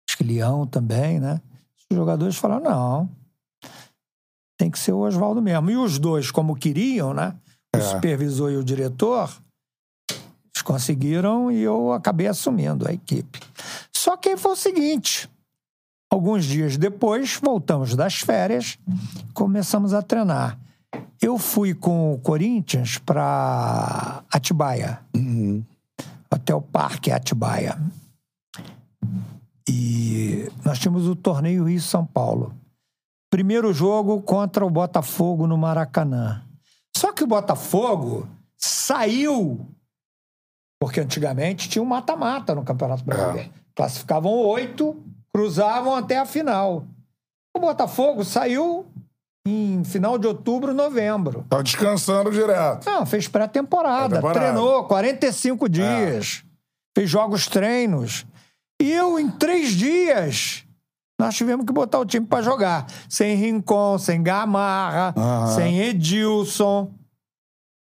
acho 0.08 0.16
que 0.16 0.24
Leão 0.24 0.66
também, 0.66 1.20
né? 1.20 1.40
Os 1.94 1.96
jogadores 1.96 2.36
falaram, 2.36 2.64
não, 2.64 3.08
tem 4.58 4.68
que 4.68 4.78
ser 4.78 4.92
o 4.92 4.98
Oswaldo 4.98 5.40
mesmo. 5.40 5.70
E 5.70 5.76
os 5.76 5.96
dois, 5.98 6.30
como 6.30 6.56
queriam, 6.56 7.14
né? 7.14 7.34
O 7.74 7.80
supervisor 7.80 8.50
e 8.50 8.56
o 8.56 8.64
diretor, 8.64 9.32
eles 10.10 10.62
conseguiram 10.64 11.50
e 11.50 11.62
eu 11.62 11.92
acabei 11.92 12.26
assumindo 12.26 12.88
a 12.88 12.92
equipe. 12.92 13.40
Só 13.92 14.16
que 14.16 14.30
aí 14.30 14.36
foi 14.36 14.52
o 14.52 14.56
seguinte, 14.56 15.30
alguns 16.10 16.44
dias 16.44 16.76
depois, 16.76 17.38
voltamos 17.40 17.94
das 17.94 18.16
férias, 18.16 18.76
começamos 19.32 19.94
a 19.94 20.02
treinar. 20.02 20.58
Eu 21.20 21.38
fui 21.38 21.74
com 21.74 22.12
o 22.12 22.18
Corinthians 22.18 22.98
para 22.98 24.22
Atibaia, 24.30 25.00
até 26.30 26.54
o 26.54 26.60
Parque 26.60 27.10
Atibaia. 27.10 27.80
E 29.68 30.48
nós 30.64 30.78
tínhamos 30.78 31.06
o 31.08 31.16
torneio 31.16 31.64
Rio-São 31.64 32.04
Paulo. 32.04 32.54
Primeiro 33.30 33.72
jogo 33.72 34.20
contra 34.22 34.64
o 34.64 34.70
Botafogo 34.70 35.46
no 35.46 35.56
Maracanã. 35.58 36.42
Só 36.96 37.12
que 37.12 37.24
o 37.24 37.26
Botafogo 37.26 38.28
saiu. 38.56 39.66
Porque 40.80 41.00
antigamente 41.00 41.68
tinha 41.68 41.82
um 41.82 41.86
mata-mata 41.86 42.54
no 42.54 42.62
Campeonato 42.62 43.04
Brasileiro. 43.04 43.50
Classificavam 43.74 44.32
oito, 44.32 45.02
cruzavam 45.32 45.96
até 45.96 46.18
a 46.18 46.26
final. 46.26 46.86
O 47.56 47.60
Botafogo 47.60 48.24
saiu 48.24 48.86
em 49.46 49.82
final 49.84 50.18
de 50.18 50.26
outubro, 50.26 50.72
novembro. 50.72 51.44
Tava 51.48 51.62
descansando 51.62 52.30
direto. 52.30 52.86
Não, 52.86 53.04
fez 53.04 53.26
pré-temporada, 53.28 54.20
Pré-temporada. 54.20 54.40
treinou 54.40 54.84
45 54.84 55.68
dias, 55.68 56.44
fez 56.96 57.10
jogos 57.10 57.46
treinos. 57.46 58.24
E 58.84 58.92
eu, 58.92 59.18
em 59.18 59.30
três 59.30 59.70
dias, 59.72 60.62
nós 61.18 61.34
tivemos 61.34 61.64
que 61.64 61.72
botar 61.72 61.98
o 61.98 62.04
time 62.04 62.26
pra 62.26 62.42
jogar. 62.42 62.86
Sem 63.08 63.34
Rincon, 63.34 63.96
sem 63.96 64.22
Gamarra, 64.22 65.14
Aham. 65.16 65.54
sem 65.54 65.80
Edilson. 65.80 66.92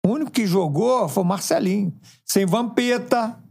O 0.05 0.09
único 0.09 0.29
que 0.31 0.45
jogou 0.45 1.07
foi 1.07 1.23
o 1.23 1.25
Marcelinho. 1.25 1.97
Sem 2.25 2.45
Vampeta. 2.45 3.41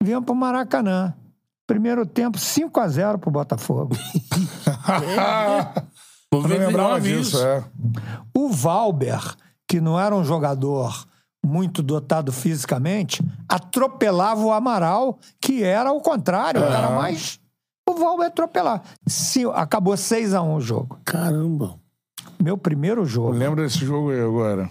Viemos 0.00 0.24
pro 0.26 0.34
Maracanã. 0.34 1.12
Primeiro 1.66 2.06
tempo, 2.06 2.38
5 2.38 2.78
a 2.78 2.86
0 2.86 3.18
pro 3.18 3.32
Botafogo. 3.32 3.96
Eu 6.32 6.40
não 6.42 6.48
lembrava 6.48 7.00
disso, 7.00 7.44
é. 7.44 7.64
O 8.32 8.48
Valber, 8.50 9.20
que 9.68 9.80
não 9.80 9.98
era 9.98 10.14
um 10.14 10.22
jogador 10.22 11.04
muito 11.44 11.82
dotado 11.82 12.32
fisicamente, 12.32 13.22
atropelava 13.48 14.40
o 14.40 14.52
Amaral, 14.52 15.18
que 15.40 15.62
era 15.62 15.92
o 15.92 16.00
contrário, 16.00 16.60
cara 16.60 16.90
mais. 16.90 17.40
O 17.88 17.94
Valber 17.94 18.26
atropelava. 18.26 18.82
Sim, 19.06 19.46
acabou 19.54 19.96
6 19.96 20.34
a 20.34 20.42
1 20.42 20.54
o 20.54 20.60
jogo. 20.60 21.00
Caramba. 21.04 21.78
Meu 22.40 22.56
primeiro 22.56 23.04
jogo. 23.04 23.30
Lembra 23.30 23.64
desse 23.64 23.84
jogo 23.84 24.10
aí 24.10 24.20
agora? 24.20 24.70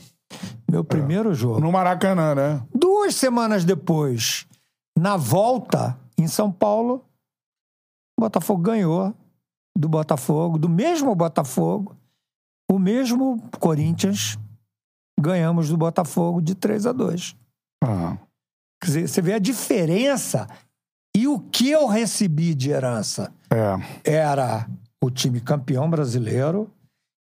Meu 0.72 0.84
primeiro 0.84 1.34
jogo. 1.34 1.60
No 1.60 1.72
Maracanã, 1.72 2.36
né? 2.36 2.64
Duas 2.74 3.16
semanas 3.16 3.66
depois, 3.66 4.46
na 4.98 5.18
volta, 5.18 6.00
em 6.18 6.28
São 6.28 6.52
Paulo, 6.52 7.04
o 8.18 8.22
Botafogo 8.22 8.62
ganhou 8.62 9.14
do 9.76 9.90
Botafogo, 9.90 10.58
do 10.58 10.70
mesmo 10.70 11.16
Botafogo, 11.16 11.96
o 12.70 12.78
mesmo 12.78 13.42
Corinthians, 13.60 14.38
ganhamos 15.20 15.70
do 15.70 15.78
Botafogo 15.78 16.42
de 16.42 16.56
3 16.56 16.86
a 16.88 16.92
2. 16.92 17.36
Ah. 17.84 18.18
Quer 18.82 18.88
dizer, 18.88 19.08
você 19.08 19.22
vê 19.22 19.34
a 19.34 19.40
diferença 19.40 20.48
e 21.16 21.28
o 21.28 21.40
que 21.40 21.70
eu 21.70 21.88
recebi 21.88 22.54
de 22.56 22.70
herança. 22.70 23.32
É. 23.52 24.12
Era 24.22 24.68
o 25.04 25.10
time 25.10 25.42
campeão 25.42 25.90
brasileiro, 25.90 26.70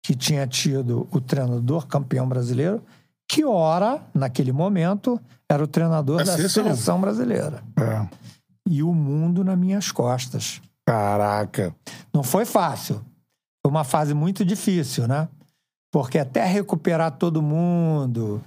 que 0.06 0.16
tinha 0.16 0.47
tido 0.47 1.08
o 1.12 1.20
treinador 1.20 1.86
campeão 1.88 2.28
brasileiro, 2.28 2.82
que 3.30 3.43
ora, 3.45 4.02
naquele 4.14 4.52
momento, 4.52 5.20
era 5.52 5.64
o 5.64 5.68
treinador 5.68 6.18
Da 6.20 6.24
da 6.24 6.36
seleção. 6.36 6.64
seleção 6.64 7.02
brasileira. 7.02 7.64
É. 7.78 8.08
E 8.68 8.82
o 8.84 8.93
mundo 8.93 9.43
nas 9.43 9.58
minhas 9.58 9.91
costas. 9.91 10.62
Caraca. 10.88 11.76
Não 12.14 12.24
foi 12.24 12.45
fácil. 12.45 12.95
Foi 13.62 13.70
uma 13.72 13.84
fase 13.84 14.14
muito 14.14 14.43
difícil, 14.45 15.08
né? 15.08 15.28
Porque 15.91 16.19
até 16.19 16.45
recuperar 16.45 17.11
todo 17.11 17.41
mundo. 17.41 18.41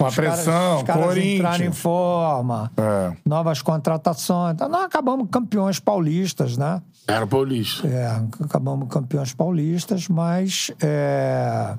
Com 0.00 0.06
a 0.06 0.08
os 0.08 0.16
caras- 0.16 0.34
pressão, 0.44 0.76
os 0.78 0.82
caras 0.84 1.04
Corinthians. 1.04 1.34
entrarem 1.38 1.68
em 1.68 1.72
forma, 1.72 2.72
É. 2.76 3.12
novas 3.26 3.60
contratações. 3.60 4.54
Então, 4.54 4.66
nós 4.68 4.84
acabamos 4.84 5.28
campeões 5.30 5.78
paulistas, 5.78 6.56
né? 6.56 6.80
Era 7.06 7.26
paulista. 7.26 7.86
É, 7.86 8.06
acabamos 8.42 8.88
campeões 8.88 9.34
paulistas, 9.34 10.08
mas 10.08 10.70
é, 10.82 11.76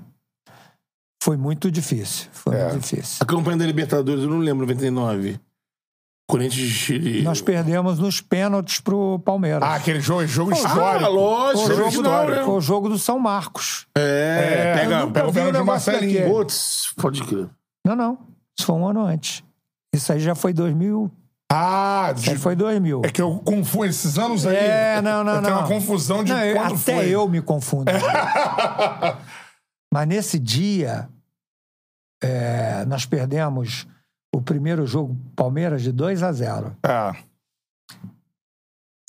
foi 1.23 1.35
muito 1.35 1.71
difícil. 1.71 2.29
Foi 2.31 2.55
É. 2.55 2.69
muito 2.69 2.81
difícil. 2.81 3.17
A 3.21 3.25
campanha 3.25 3.57
da 3.57 3.65
Libertadores, 3.65 4.23
eu 4.23 4.29
não 4.29 4.37
lembro, 4.37 4.67
99. 4.67 5.39
Corinthians 6.31 6.67
de 6.67 6.73
Chile. 6.73 7.21
Nós 7.23 7.41
perdemos 7.41 7.99
nos 7.99 8.21
pênaltis 8.21 8.79
pro 8.79 9.19
Palmeiras. 9.19 9.61
Ah, 9.61 9.75
aquele 9.75 9.99
jogo, 9.99 10.25
jogo 10.25 10.51
Ah, 10.51 10.55
histórico. 10.55 11.09
lógico, 11.11 11.65
Foi 11.65 11.73
o, 11.73 11.77
jogo 11.77 11.89
histórico. 11.89 12.45
foi 12.45 12.53
o 12.55 12.61
jogo 12.61 12.89
do 12.89 12.97
São 12.97 13.19
Marcos. 13.19 13.85
É, 13.97 14.01
É, 14.01 14.73
pega, 14.77 15.07
pega 15.07 15.27
o 15.27 15.33
pênalti 15.33 15.57
do 15.57 15.65
Marcelinho. 15.65 16.29
Putz, 16.29 16.93
pode 16.95 17.21
crer. 17.23 17.49
Não, 17.85 17.95
não. 17.95 18.17
Isso 18.57 18.65
foi 18.65 18.75
um 18.75 18.87
ano 18.87 19.05
antes. 19.05 19.43
Isso 19.93 20.13
aí 20.13 20.19
já 20.21 20.33
foi 20.33 20.53
2000. 20.53 21.11
Ah, 21.51 22.13
Isso 22.15 22.29
aí 22.29 22.37
foi 22.37 22.55
2000. 22.55 23.01
é 23.03 23.09
que 23.11 23.21
eu 23.21 23.37
confundo 23.43 23.85
esses 23.87 24.17
anos 24.17 24.45
aí. 24.47 24.55
É, 24.55 25.01
não, 25.01 25.21
não, 25.23 25.33
eu 25.33 25.41
não. 25.41 25.49
tenho 25.49 25.57
uma 25.59 25.67
confusão 25.67 26.23
de 26.23 26.31
Não, 26.31 26.39
eu- 26.45 26.55
quando 26.55 26.75
até 26.75 26.95
foi. 26.95 27.09
eu 27.09 27.27
me 27.27 27.41
confundo. 27.41 27.91
Mas 29.93 30.07
nesse 30.07 30.39
dia, 30.39 31.09
é, 32.23 32.85
nós 32.85 33.05
perdemos 33.05 33.85
o 34.33 34.41
primeiro 34.41 34.85
jogo 34.85 35.17
Palmeiras 35.35 35.81
de 35.81 35.91
2 35.91 36.23
a 36.23 36.31
0. 36.31 36.77
É. 36.83 37.15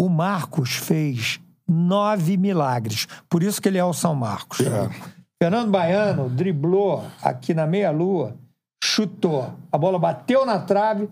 O 0.00 0.08
Marcos 0.08 0.74
fez 0.74 1.40
nove 1.68 2.36
milagres. 2.36 3.06
Por 3.28 3.42
isso 3.42 3.62
que 3.62 3.68
ele 3.68 3.78
é 3.78 3.84
o 3.84 3.92
São 3.92 4.14
Marcos. 4.14 4.58
Fernando 5.40 5.70
Baiano 5.70 6.28
driblou 6.28 7.04
aqui 7.22 7.54
na 7.54 7.66
meia-lua, 7.66 8.36
chutou. 8.82 9.54
A 9.70 9.78
bola 9.78 9.98
bateu 9.98 10.44
na 10.44 10.58
trave. 10.58 11.08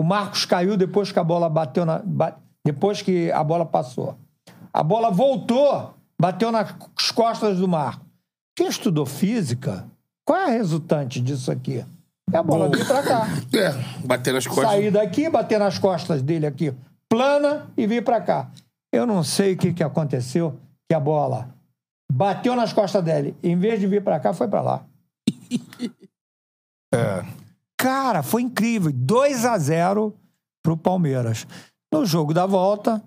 O 0.00 0.04
Marcos 0.04 0.44
caiu 0.44 0.76
depois 0.76 1.12
que 1.12 1.18
a 1.18 1.24
bola 1.24 1.48
bateu 1.48 1.84
na. 1.84 2.02
depois 2.64 3.02
que 3.02 3.30
a 3.32 3.42
bola 3.42 3.66
passou. 3.66 4.16
A 4.72 4.82
bola 4.82 5.10
voltou, 5.10 5.94
bateu 6.20 6.52
nas 6.52 6.72
costas 7.14 7.58
do 7.58 7.66
Marcos. 7.68 8.06
Quem 8.56 8.68
estudou 8.68 9.04
física, 9.04 9.86
qual 10.24 10.38
é 10.38 10.44
a 10.44 10.50
resultante 10.50 11.20
disso 11.20 11.50
aqui? 11.50 11.84
É 12.32 12.36
a 12.36 12.42
bola 12.42 12.68
vir 12.68 12.86
pra 12.86 13.02
cá. 13.02 13.26
É, 13.52 14.06
bater 14.06 14.34
nas 14.34 14.46
costas. 14.46 14.68
Sair 14.68 14.90
daqui, 14.90 15.28
bater 15.28 15.58
nas 15.58 15.78
costas 15.78 16.22
dele 16.22 16.46
aqui, 16.46 16.72
plana 17.08 17.70
e 17.76 17.86
vir 17.86 18.04
pra 18.04 18.20
cá. 18.20 18.50
Eu 18.92 19.06
não 19.06 19.22
sei 19.22 19.54
o 19.54 19.56
que, 19.56 19.72
que 19.72 19.82
aconteceu, 19.82 20.58
que 20.88 20.94
a 20.94 21.00
bola 21.00 21.54
bateu 22.10 22.56
nas 22.56 22.72
costas 22.72 23.02
dele. 23.04 23.36
Em 23.42 23.56
vez 23.56 23.78
de 23.80 23.86
vir 23.86 24.02
pra 24.02 24.18
cá, 24.18 24.32
foi 24.32 24.48
pra 24.48 24.60
lá. 24.60 24.84
É. 26.92 27.24
Cara, 27.78 28.20
foi 28.20 28.42
incrível. 28.42 28.90
2 28.92 29.44
a 29.44 29.56
0 29.56 30.12
pro 30.60 30.76
Palmeiras. 30.76 31.46
No 31.92 32.04
jogo 32.04 32.34
da 32.34 32.44
volta, 32.44 33.00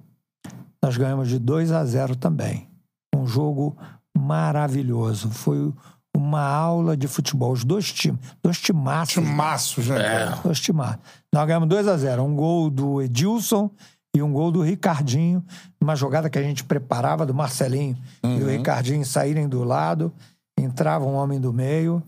nós 0.81 0.95
ganhamos 0.95 1.27
de 1.27 1.37
2 1.37 1.71
a 1.73 1.83
0 1.83 2.15
também. 2.15 2.69
Um 3.13 3.27
jogo 3.27 3.77
maravilhoso. 4.17 5.29
Foi 5.31 5.73
uma 6.15 6.41
aula 6.41 6.95
de 6.95 7.07
futebol. 7.07 7.51
Os 7.51 7.63
dois 7.63 7.91
times, 7.91 8.19
dois 8.41 8.59
timaços. 8.59 9.13
Timaços, 9.13 9.87
né? 9.87 10.01
cara? 10.01 10.39
Dois 10.43 10.59
timaços. 10.59 10.99
Nós 11.33 11.47
ganhamos 11.47 11.67
2 11.69 11.87
a 11.87 11.97
0 11.97 12.23
Um 12.23 12.35
gol 12.35 12.69
do 12.69 13.01
Edilson 13.01 13.69
e 14.15 14.21
um 14.21 14.31
gol 14.31 14.51
do 14.51 14.61
Ricardinho. 14.61 15.43
Uma 15.81 15.95
jogada 15.95 16.29
que 16.29 16.37
a 16.37 16.43
gente 16.43 16.63
preparava 16.63 17.25
do 17.25 17.33
Marcelinho 17.33 17.97
e 18.23 18.43
o 18.43 18.47
Ricardinho 18.47 19.05
saírem 19.05 19.47
do 19.47 19.63
lado. 19.63 20.13
Entrava 20.57 21.05
um 21.05 21.15
homem 21.15 21.39
do 21.39 21.51
meio. 21.51 22.01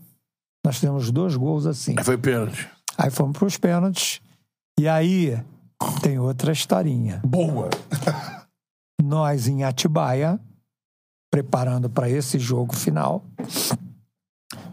Nós 0.64 0.80
temos 0.80 1.10
dois 1.10 1.36
gols 1.36 1.66
assim. 1.66 1.94
Aí 1.96 2.04
foi 2.04 2.16
pênalti. 2.16 2.68
Aí 2.96 3.10
fomos 3.10 3.36
pros 3.36 3.56
pênaltis. 3.56 4.20
E 4.78 4.88
aí 4.88 5.38
tem 6.02 6.18
outra 6.18 6.52
historinha. 6.52 7.20
Boa. 7.24 7.70
Nós 9.02 9.46
em 9.46 9.62
Atibaia, 9.62 10.40
preparando 11.30 11.88
para 11.88 12.08
esse 12.08 12.38
jogo 12.38 12.74
final, 12.74 13.24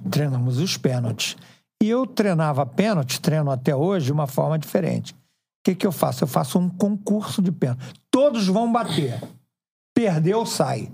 treinamos 0.09 0.59
os 0.59 0.77
pênaltis. 0.77 1.35
E 1.81 1.89
eu 1.89 2.05
treinava 2.05 2.65
pênalti, 2.65 3.19
treino 3.19 3.51
até 3.51 3.75
hoje 3.75 4.07
de 4.07 4.11
uma 4.11 4.27
forma 4.27 4.57
diferente. 4.57 5.13
O 5.13 5.17
que, 5.65 5.75
que 5.75 5.88
eu 5.88 5.91
faço? 5.91 6.23
Eu 6.23 6.27
faço 6.27 6.59
um 6.59 6.69
concurso 6.69 7.41
de 7.41 7.51
pênalti. 7.51 7.93
Todos 8.09 8.47
vão 8.47 8.71
bater. 8.71 9.21
Perdeu, 9.93 10.45
sai. 10.45 10.91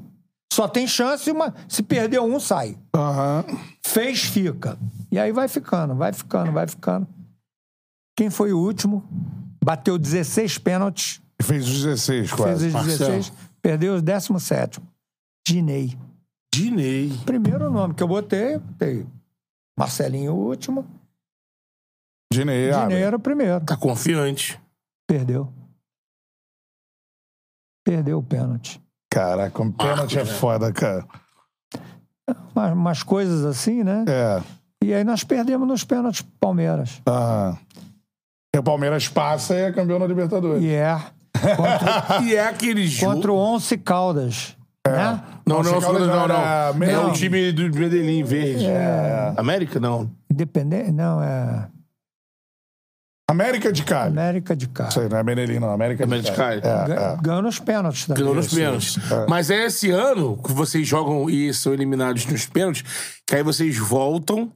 Só 0.52 0.68
tem 0.68 0.88
chance, 0.88 1.30
uma... 1.32 1.54
se 1.68 1.84
perder 1.84 2.20
um, 2.20 2.40
sai. 2.40 2.78
Aham. 2.96 3.46
Fez, 3.86 4.24
fica. 4.24 4.78
E 5.12 5.20
aí 5.20 5.32
vai 5.32 5.48
ficando, 5.48 5.96
vai 5.96 6.12
ficando, 6.12 6.52
vai 6.52 6.68
ficando. 6.68 7.08
Quem 8.16 8.30
foi 8.30 8.52
o 8.52 8.60
último? 8.60 9.04
Bateu 9.64 9.98
16 9.98 10.58
pênaltis, 10.58 11.22
Fez 11.42 11.68
os 11.68 11.84
16, 11.84 12.30
fez 12.30 12.34
quase. 12.34 12.68
os 12.68 12.74
16, 12.74 13.34
perdeu 13.62 13.96
os 13.96 14.02
17. 14.02 14.82
Dinei. 15.48 15.98
Dinei. 16.54 17.12
Primeiro 17.26 17.70
nome 17.72 17.94
que 17.94 18.04
eu 18.04 18.08
botei, 18.08 18.58
botei 18.58 19.06
Marcelinho 19.78 20.34
o 20.34 20.48
último, 20.48 20.86
Dinei, 22.32 22.72
ah, 22.72 22.82
Dinei 22.84 23.02
era 23.02 23.16
o 23.16 23.20
primeiro. 23.20 23.66
Tá 23.66 23.76
confiante. 23.76 24.60
Perdeu. 25.08 25.52
Perdeu 27.84 28.20
o 28.20 28.24
pênalti. 28.24 28.80
Caraca, 29.12 29.62
um 29.64 29.72
pênalti 29.72 30.20
é 30.20 30.26
foda, 30.26 30.72
cara. 30.72 31.08
Umas, 32.56 32.74
umas 32.74 33.04
coisas 33.04 33.44
assim, 33.44 33.84
né? 33.84 34.06
É. 34.08 34.44
E 34.84 34.94
aí 34.94 35.04
nós 35.04 35.24
perdemos 35.24 35.68
nos 35.68 35.84
pênaltis 35.84 36.22
pro 36.22 36.32
Palmeiras. 36.40 37.02
Aham. 37.08 37.58
E 38.56 38.60
o 38.60 38.64
Palmeiras 38.64 39.08
passa 39.08 39.56
e 39.56 39.62
é 39.62 39.72
campeão 39.72 40.00
da 40.00 40.06
Libertadores. 40.06 40.64
E 40.64 40.70
é. 40.70 40.96
Contra, 41.56 42.22
E 42.24 42.36
é 42.36 42.46
aquele 42.48 42.88
jogo. 42.88 43.14
contra 43.14 43.32
o 43.32 43.36
Once 43.38 43.78
Caldas. 43.78 44.56
Né? 44.92 45.24
Não, 45.46 45.64
não, 45.64 45.80
não, 45.82 45.94
não, 46.00 46.28
não. 46.28 46.84
É 46.86 47.00
o 47.00 47.12
time 47.12 47.52
do 47.52 47.64
Medellín 47.78 48.24
verde. 48.24 48.66
América, 49.38 49.80
não. 49.80 50.10
Independente. 50.32 50.92
Não, 50.92 51.22
é. 51.22 51.68
América 53.30 53.72
de 53.72 53.84
Cali. 53.84 54.10
América 54.12 54.56
de 54.56 54.68
Cali. 54.68 54.90
Isso 54.90 55.00
aí, 55.02 55.10
não 55.10 55.18
é 55.20 55.24
Medellín, 55.24 55.60
não. 55.60 55.70
América, 55.70 56.04
América 56.04 56.32
de 56.32 56.36
Cali. 56.36 56.58
É, 56.58 56.62
Gan- 56.62 56.94
é. 56.96 57.18
Ganhou 57.22 57.42
nos 57.44 57.60
pênaltis 57.60 58.06
também. 58.08 58.24
Ganhou 58.24 58.36
nos 58.36 58.48
pênaltis. 58.52 58.98
Mas 59.28 59.52
é 59.52 59.66
esse 59.66 59.92
ano 59.92 60.36
que 60.42 60.52
vocês 60.52 60.88
jogam 60.88 61.30
e 61.30 61.54
são 61.54 61.72
eliminados 61.72 62.26
nos 62.26 62.48
pênaltis, 62.48 62.84
que 63.28 63.36
aí 63.36 63.44
vocês 63.44 63.78
voltam 63.78 64.52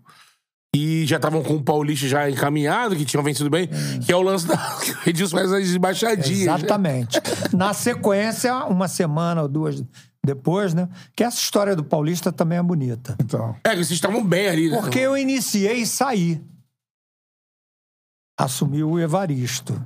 e 0.76 1.06
já 1.06 1.18
estavam 1.18 1.44
com 1.44 1.54
o 1.54 1.62
Paulista 1.64 2.08
já 2.08 2.28
encaminhado, 2.28 2.96
que 2.96 3.06
tinham 3.06 3.24
vencido 3.24 3.48
bem, 3.48 3.70
que 4.04 4.12
é 4.12 4.16
o 4.16 4.24
lance 4.24 4.48
da. 4.48 4.58
que 4.82 4.92
o 4.92 4.98
Edilson 5.10 5.38
faz 5.38 5.54
as 5.54 5.70
embaixadinhas. 5.70 6.48
né? 6.48 6.56
Exatamente. 6.56 7.22
Na 7.56 7.76
sequência, 7.76 8.56
uma 8.66 8.88
semana 8.88 9.44
ou 9.44 9.48
duas 9.48 9.84
depois, 10.26 10.74
né? 10.74 10.88
Que 11.16 11.24
essa 11.24 11.38
história 11.38 11.76
do 11.76 11.84
Paulista 11.84 12.32
também 12.32 12.58
é 12.58 12.64
bonita. 12.64 13.16
Então. 13.20 13.56
É, 13.64 13.72
que 13.72 13.76
vocês 13.78 13.92
estavam 13.92 14.24
bem 14.24 14.48
ali, 14.48 14.70
né? 14.70 14.80
Porque 14.80 15.00
eu 15.00 15.18
iniciei 15.18 15.82
e 15.82 15.86
saí. 15.88 16.42
Assumiu 18.40 18.92
o 18.92 19.00
Evaristo. 19.00 19.80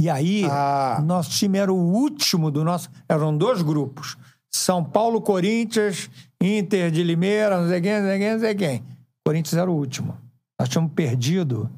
E 0.00 0.08
aí, 0.08 0.44
Ah. 0.48 1.02
nosso 1.04 1.30
time 1.30 1.58
era 1.58 1.72
o 1.72 1.76
último 1.76 2.50
do 2.50 2.64
nosso. 2.64 2.88
Eram 3.08 3.36
dois 3.36 3.62
grupos: 3.62 4.16
São 4.50 4.84
Paulo, 4.84 5.20
Corinthians, 5.20 6.08
Inter 6.40 6.90
de 6.90 7.02
Limeira, 7.02 7.60
não 7.60 7.68
sei 7.68 7.80
quem, 7.80 8.00
não 8.00 8.08
sei 8.08 8.18
quem, 8.18 8.32
não 8.32 8.40
sei 8.40 8.54
quem. 8.54 8.84
Corinthians 9.26 9.54
era 9.60 9.70
o 9.70 9.74
último. 9.74 10.16
Nós 10.58 10.68
tínhamos 10.68 10.92
perdido 10.94 11.70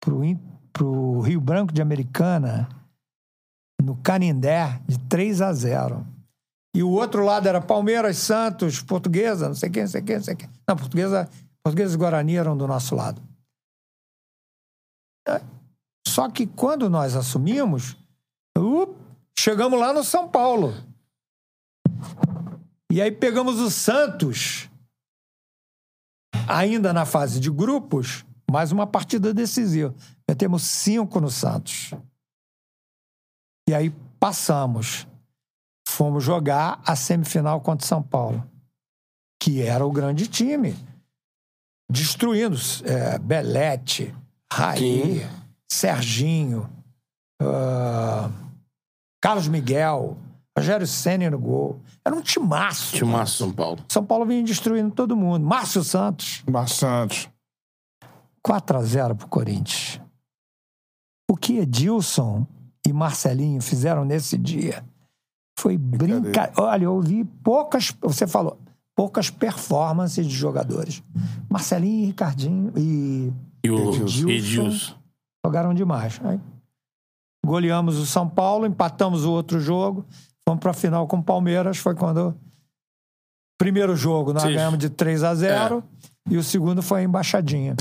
pro, 0.00 0.20
pro 0.72 1.20
Rio 1.20 1.40
Branco 1.40 1.72
de 1.72 1.82
Americana, 1.82 2.68
no 3.82 3.96
Canindé, 3.96 4.80
de 4.86 4.98
3 5.00 5.40
a 5.40 5.52
0. 5.52 6.06
E 6.74 6.82
o 6.82 6.90
outro 6.90 7.24
lado 7.24 7.48
era 7.48 7.60
Palmeiras, 7.60 8.18
Santos, 8.18 8.82
Portuguesa, 8.82 9.46
não 9.46 9.54
sei 9.54 9.70
quem, 9.70 9.82
não 9.82 9.88
sei 9.88 10.02
quem, 10.02 10.16
não 10.16 10.24
sei 10.24 10.34
quem. 10.34 10.50
Não, 10.68 10.76
Portuguesa, 10.76 11.30
Portuguesa 11.62 11.94
e 11.94 11.98
Guarani 11.98 12.36
eram 12.36 12.56
do 12.56 12.66
nosso 12.66 12.96
lado. 12.96 13.22
É, 15.28 15.40
Só 16.06 16.28
que 16.28 16.46
quando 16.46 16.90
nós 16.90 17.14
assumimos, 17.14 17.96
up, 18.58 18.92
chegamos 19.38 19.78
lá 19.78 19.92
no 19.92 20.02
São 20.02 20.28
Paulo. 20.28 20.74
E 22.90 23.00
aí 23.00 23.12
pegamos 23.12 23.60
o 23.60 23.70
Santos, 23.70 24.68
ainda 26.48 26.92
na 26.92 27.06
fase 27.06 27.38
de 27.38 27.50
grupos, 27.50 28.24
mais 28.50 28.72
uma 28.72 28.86
partida 28.86 29.32
decisiva. 29.32 29.94
Metemos 30.28 30.62
cinco 30.62 31.20
no 31.20 31.30
Santos. 31.30 31.92
E 33.68 33.74
aí 33.74 33.90
passamos. 34.18 35.06
Fomos 35.86 36.24
jogar 36.24 36.80
a 36.84 36.96
semifinal 36.96 37.60
contra 37.60 37.84
o 37.84 37.88
São 37.88 38.02
Paulo, 38.02 38.44
que 39.40 39.62
era 39.62 39.84
o 39.84 39.92
grande 39.92 40.26
time. 40.26 40.74
Destruindo 41.90 42.56
é, 42.84 43.18
Belete, 43.18 44.14
Raí, 44.52 45.28
Serginho, 45.70 46.68
ah, 47.40 48.30
Carlos 49.20 49.48
Miguel, 49.48 50.16
Rogério 50.56 50.86
Senna 50.86 51.30
no 51.30 51.38
gol. 51.38 51.80
Era 52.04 52.14
um 52.14 52.22
timaço. 52.22 52.96
Timaço 52.96 53.38
São 53.38 53.52
Paulo. 53.52 53.84
São 53.88 54.04
Paulo 54.04 54.24
vinha 54.24 54.42
destruindo 54.42 54.94
todo 54.94 55.16
mundo. 55.16 55.44
Márcio 55.44 55.82
Santos. 55.82 56.42
Márcio 56.48 56.76
Santos. 56.76 57.28
4 58.42 58.78
a 58.78 58.82
0 58.82 59.16
pro 59.16 59.28
Corinthians. 59.28 60.00
O 61.30 61.36
que 61.36 61.58
Edilson 61.58 62.46
e 62.86 62.92
Marcelinho 62.92 63.60
fizeram 63.62 64.04
nesse 64.04 64.36
dia 64.36 64.84
foi 65.58 65.76
brincar. 65.78 66.52
Olha, 66.56 66.84
eu 66.84 67.00
vi 67.00 67.24
poucas, 67.24 67.92
você 68.00 68.26
falou, 68.26 68.58
poucas 68.96 69.30
performances 69.30 70.26
de 70.26 70.34
jogadores. 70.34 71.02
Marcelinho 71.50 72.04
e 72.04 72.06
Ricardinho 72.06 72.72
e 72.76 73.32
E 73.62 73.70
o 73.70 73.90
Edilson. 73.94 74.28
Edilson. 74.28 74.94
jogaram 75.44 75.72
demais. 75.74 76.20
Aí, 76.24 76.40
goleamos 77.44 77.96
o 77.98 78.06
São 78.06 78.28
Paulo, 78.28 78.66
empatamos 78.66 79.24
o 79.24 79.32
outro 79.32 79.60
jogo, 79.60 80.04
fomos 80.48 80.60
pra 80.60 80.72
final 80.72 81.06
com 81.06 81.18
o 81.18 81.22
Palmeiras, 81.22 81.78
foi 81.78 81.94
quando 81.94 82.34
primeiro 83.58 83.94
jogo 83.96 84.32
nós 84.32 84.42
Sim. 84.42 84.54
ganhamos 84.54 84.78
de 84.78 84.90
3 84.90 85.22
a 85.22 85.34
0 85.34 85.84
e 86.30 86.38
o 86.38 86.42
segundo 86.42 86.82
foi 86.82 87.00
a 87.00 87.04
embaixadinha. 87.04 87.76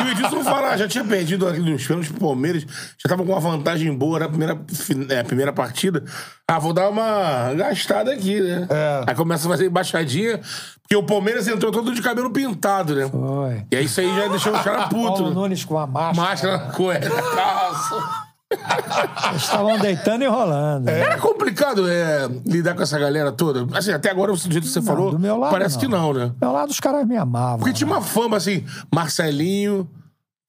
E 0.00 0.04
o 0.04 0.08
Edilson 0.10 0.44
fala, 0.44 0.76
já 0.76 0.86
tinha 0.86 1.02
perdido 1.02 1.48
aqui 1.48 1.60
nos 1.60 1.86
pênaltis 1.86 2.10
pro 2.12 2.20
Palmeiras, 2.20 2.66
já 2.98 3.08
tava 3.08 3.24
com 3.24 3.32
uma 3.32 3.40
vantagem 3.40 3.96
boa 3.96 4.18
na 4.18 4.28
primeira, 4.28 4.60
é, 5.08 5.22
primeira 5.22 5.52
partida. 5.52 6.04
Ah, 6.46 6.58
vou 6.58 6.74
dar 6.74 6.90
uma 6.90 7.54
gastada 7.54 8.12
aqui, 8.12 8.40
né? 8.40 8.68
Aí 9.06 9.14
começa 9.14 9.46
a 9.46 9.50
fazer 9.50 9.66
embaixadinha, 9.66 10.40
porque 10.82 10.94
o 10.94 11.02
Palmeiras 11.02 11.48
entrou 11.48 11.72
todo 11.72 11.94
de 11.94 12.02
cabelo 12.02 12.30
pintado, 12.30 12.94
né? 12.94 13.08
Foi. 13.08 13.64
E 13.70 13.76
aí 13.76 13.84
isso 13.86 14.00
aí 14.00 14.14
já 14.14 14.28
deixou 14.28 14.52
os 14.52 14.62
caras 14.62 14.88
putos. 14.90 15.18
Paulo 15.20 15.28
né? 15.30 15.34
Nunes 15.34 15.64
com 15.64 15.78
a 15.78 15.86
máscara. 15.86 16.28
Máscara 16.28 16.56
na 16.58 16.72
cueca, 16.72 17.10
calça. 17.34 18.29
Eles 18.52 19.42
estavam 19.42 19.78
deitando 19.78 20.22
e 20.24 20.26
rolando. 20.26 20.90
É 20.90 21.16
complicado 21.18 21.88
é, 21.88 22.26
lidar 22.44 22.74
com 22.74 22.82
essa 22.82 22.98
galera 22.98 23.30
toda. 23.30 23.66
Assim, 23.76 23.92
até 23.92 24.10
agora, 24.10 24.32
do 24.32 24.38
jeito 24.38 24.60
que 24.62 24.66
você 24.68 24.82
falou, 24.82 25.12
do 25.12 25.18
meu 25.18 25.36
lado, 25.36 25.52
parece 25.52 25.74
não. 25.76 25.80
que 25.80 25.88
não, 25.88 26.12
né? 26.12 26.26
Do 26.26 26.36
meu 26.40 26.52
lado, 26.52 26.70
os 26.70 26.80
caras 26.80 27.06
me 27.06 27.16
amavam. 27.16 27.58
Porque 27.58 27.72
tinha 27.72 27.86
uma 27.86 28.00
fama, 28.02 28.36
assim, 28.36 28.64
Marcelinho 28.92 29.88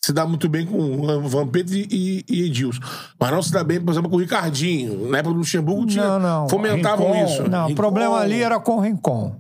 se 0.04 0.12
dá 0.12 0.26
muito 0.26 0.50
bem 0.50 0.66
com 0.66 0.78
o 0.80 1.30
Vampeta 1.30 1.72
e, 1.76 2.26
e 2.28 2.42
Edilson. 2.46 2.82
Mas 3.20 3.32
não 3.32 3.42
se 3.44 3.52
dá 3.52 3.64
bem, 3.64 3.80
por 3.80 3.92
exemplo, 3.92 4.10
com 4.10 4.16
o 4.16 4.20
Ricardinho. 4.20 5.08
Na 5.10 5.20
época 5.20 5.34
do 5.34 5.40
Luxemburgo 5.40 5.86
tinha, 5.86 6.04
Não, 6.04 6.20
não. 6.20 6.50
fomentavam 6.50 7.12
Rincon- 7.12 7.26
isso. 7.26 7.44
Não, 7.50 7.66
o 7.66 7.68
Rincon- 7.68 7.76
problema 7.82 8.18
ali 8.18 8.42
era 8.42 8.60
com 8.60 8.78
o 8.78 8.80
Rincon. 8.80 9.36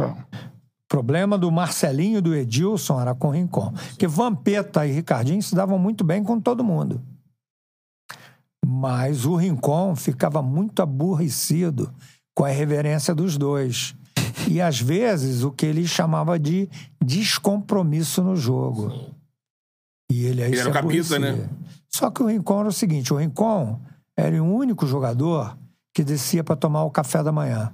O 0.00 0.88
problema 0.88 1.36
do 1.36 1.50
Marcelinho 1.52 2.18
e 2.18 2.22
do 2.22 2.34
Edilson 2.34 2.98
era 2.98 3.14
com 3.14 3.28
o 3.28 3.30
Rincon. 3.32 3.70
Porque 3.90 4.06
Vampeta 4.06 4.86
e 4.86 4.92
Ricardinho 4.92 5.42
se 5.42 5.54
davam 5.54 5.78
muito 5.78 6.02
bem 6.02 6.24
com 6.24 6.40
todo 6.40 6.64
mundo. 6.64 7.02
Mas 8.70 9.24
o 9.24 9.34
Rincon 9.34 9.96
ficava 9.96 10.42
muito 10.42 10.82
aborrecido 10.82 11.90
com 12.34 12.44
a 12.44 12.52
irreverência 12.52 13.14
dos 13.14 13.38
dois. 13.38 13.94
E, 14.46 14.60
às 14.60 14.78
vezes, 14.78 15.42
o 15.42 15.50
que 15.50 15.64
ele 15.64 15.86
chamava 15.86 16.38
de 16.38 16.68
descompromisso 17.02 18.22
no 18.22 18.36
jogo. 18.36 18.92
E 20.12 20.26
ele 20.26 20.42
aí 20.42 20.50
Ele 20.52 20.60
era 20.60 20.68
o 20.68 20.72
capita, 20.72 21.18
né? 21.18 21.48
Só 21.88 22.10
que 22.10 22.22
o 22.22 22.26
Rincon 22.26 22.60
era 22.60 22.68
o 22.68 22.72
seguinte: 22.72 23.10
o 23.12 23.16
Rincon 23.16 23.80
era 24.14 24.42
o 24.42 24.46
único 24.54 24.86
jogador 24.86 25.56
que 25.94 26.04
descia 26.04 26.44
para 26.44 26.54
tomar 26.54 26.84
o 26.84 26.90
café 26.90 27.22
da 27.22 27.32
manhã. 27.32 27.72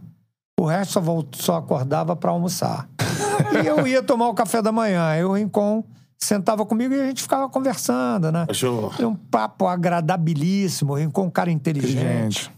O 0.58 0.64
resto 0.64 0.92
só, 0.92 1.00
volt- 1.00 1.36
só 1.36 1.56
acordava 1.56 2.14
para 2.14 2.30
almoçar. 2.30 2.88
e 3.62 3.66
eu 3.66 3.84
ia 3.84 4.00
tomar 4.00 4.28
o 4.28 4.34
café 4.34 4.62
da 4.62 4.70
manhã. 4.70 5.06
Aí 5.08 5.24
o 5.24 5.32
Rincon 5.32 5.84
sentava 6.18 6.64
comigo 6.66 6.94
e 6.94 7.00
a 7.00 7.06
gente 7.06 7.22
ficava 7.22 7.48
conversando, 7.48 8.30
né? 8.32 8.46
Achou- 8.48 8.92
Era 8.98 9.08
um 9.08 9.14
papo 9.16 9.66
agradabilíssimo. 9.66 10.94
Rincon, 10.94 11.24
um 11.26 11.30
cara 11.30 11.50
inteligente. 11.50 11.96
Inteligente. 11.96 12.52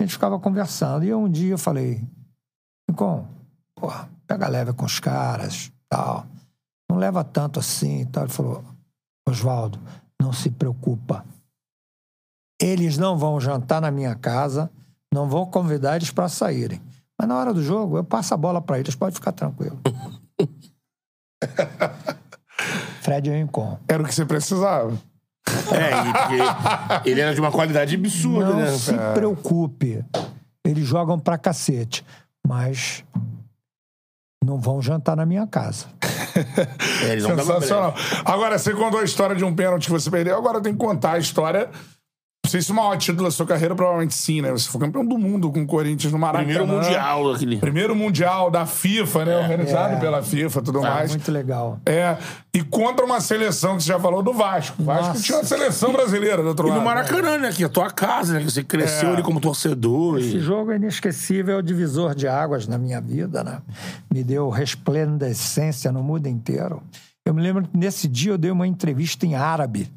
A 0.00 0.04
gente 0.04 0.12
ficava 0.12 0.38
conversando. 0.38 1.04
E 1.04 1.14
um 1.14 1.28
dia 1.30 1.52
eu 1.52 1.58
falei: 1.58 2.02
Rincon, 2.88 3.26
porra, 3.74 4.08
pega 4.26 4.48
leve 4.48 4.72
com 4.72 4.84
os 4.84 4.98
caras, 5.00 5.70
tal. 5.88 6.26
Não 6.90 6.98
leva 6.98 7.22
tanto 7.22 7.60
assim 7.60 8.00
e 8.00 8.06
tal. 8.06 8.24
Ele 8.24 8.32
falou: 8.32 8.64
Oswaldo, 9.28 9.78
não 10.20 10.32
se 10.32 10.50
preocupa. 10.50 11.24
Eles 12.60 12.98
não 12.98 13.16
vão 13.16 13.40
jantar 13.40 13.80
na 13.80 13.90
minha 13.90 14.14
casa, 14.14 14.70
não 15.12 15.28
vou 15.28 15.46
convidar 15.46 15.96
eles 15.96 16.10
para 16.10 16.28
saírem. 16.28 16.80
Mas 17.18 17.28
na 17.28 17.36
hora 17.36 17.54
do 17.54 17.62
jogo, 17.62 17.96
eu 17.98 18.04
passo 18.04 18.34
a 18.34 18.36
bola 18.36 18.60
para 18.60 18.78
eles, 18.78 18.94
pode 18.94 19.14
ficar 19.14 19.32
tranquilo. 19.32 19.78
Fred 23.00 23.30
Rincon. 23.30 23.78
Era 23.88 24.02
o 24.02 24.06
que 24.06 24.14
você 24.14 24.24
precisava. 24.24 24.92
É, 25.48 26.12
porque 26.12 27.10
ele 27.10 27.20
era 27.20 27.34
de 27.34 27.40
uma 27.40 27.50
qualidade 27.50 27.94
absurda, 27.96 28.50
Não 28.50 28.56
né? 28.56 28.72
se 28.72 28.92
preocupe. 29.14 30.04
Eles 30.64 30.86
jogam 30.86 31.18
pra 31.18 31.38
cacete. 31.38 32.04
Mas 32.46 33.04
não 34.44 34.58
vão 34.58 34.80
jantar 34.80 35.16
na 35.16 35.26
minha 35.26 35.46
casa. 35.46 35.86
É, 37.02 37.18
Sensacional. 37.18 37.94
Agora, 38.24 38.58
você 38.58 38.72
contou 38.72 39.00
a 39.00 39.04
história 39.04 39.34
de 39.34 39.44
um 39.44 39.54
pênalti 39.54 39.86
que 39.86 39.92
você 39.92 40.10
perdeu, 40.10 40.36
agora 40.36 40.60
tem 40.60 40.72
que 40.72 40.78
contar 40.78 41.12
a 41.12 41.18
história. 41.18 41.68
Não 42.50 42.52
sei 42.52 42.62
se 42.62 42.72
o 42.72 42.74
maior 42.74 42.96
título 42.96 43.22
da 43.28 43.30
sua 43.30 43.46
carreira, 43.46 43.76
provavelmente 43.76 44.12
sim, 44.12 44.42
né? 44.42 44.50
Você 44.50 44.68
foi 44.68 44.80
campeão 44.80 45.06
do 45.06 45.16
mundo 45.16 45.52
com 45.52 45.62
o 45.62 45.66
Corinthians 45.68 46.12
no 46.12 46.18
Maracanã. 46.18 46.52
Primeiro 46.52 46.66
mundial 46.66 47.30
aquele. 47.32 47.56
Primeiro 47.58 47.94
mundial 47.94 48.50
da 48.50 48.66
FIFA, 48.66 49.24
né? 49.24 49.36
Organizado 49.38 50.00
pela 50.00 50.20
FIFA 50.20 50.58
e 50.58 50.62
tudo 50.64 50.82
mais. 50.82 51.10
Muito 51.12 51.30
legal. 51.30 51.78
É. 51.86 52.16
E 52.52 52.60
contra 52.60 53.04
uma 53.06 53.20
seleção 53.20 53.76
que 53.76 53.84
você 53.84 53.88
já 53.90 54.00
falou 54.00 54.20
do 54.20 54.32
Vasco. 54.32 54.82
O 54.82 54.84
Vasco 54.84 55.06
Nossa. 55.10 55.22
tinha 55.22 55.38
uma 55.38 55.44
seleção 55.44 55.92
brasileira 55.92 56.42
do 56.42 56.48
outro 56.48 56.66
E 56.66 56.70
lado. 56.70 56.80
no 56.80 56.84
Maracanã, 56.84 57.38
né? 57.38 57.52
Que 57.52 57.62
é 57.62 57.66
a 57.66 57.68
tua 57.68 57.88
casa, 57.88 58.32
né? 58.34 58.40
Que 58.40 58.50
você 58.50 58.64
cresceu 58.64 59.10
É. 59.10 59.12
ali 59.12 59.22
como 59.22 59.38
torcedor. 59.40 60.18
Esse 60.18 60.38
E... 60.38 60.40
jogo 60.40 60.72
é 60.72 60.76
inesquecível, 60.76 61.54
é 61.54 61.58
o 61.58 61.62
divisor 61.62 62.16
de 62.16 62.26
águas 62.26 62.66
na 62.66 62.78
minha 62.78 63.00
vida, 63.00 63.44
né? 63.44 63.62
Me 64.12 64.24
deu 64.24 64.50
resplendescência 64.50 65.92
no 65.92 66.02
mundo 66.02 66.26
inteiro. 66.26 66.82
Eu 67.24 67.32
me 67.32 67.42
lembro 67.42 67.62
que 67.68 67.76
nesse 67.76 68.08
dia 68.08 68.32
eu 68.32 68.38
dei 68.38 68.50
uma 68.50 68.66
entrevista 68.66 69.24
em 69.24 69.36
árabe. 69.36 69.88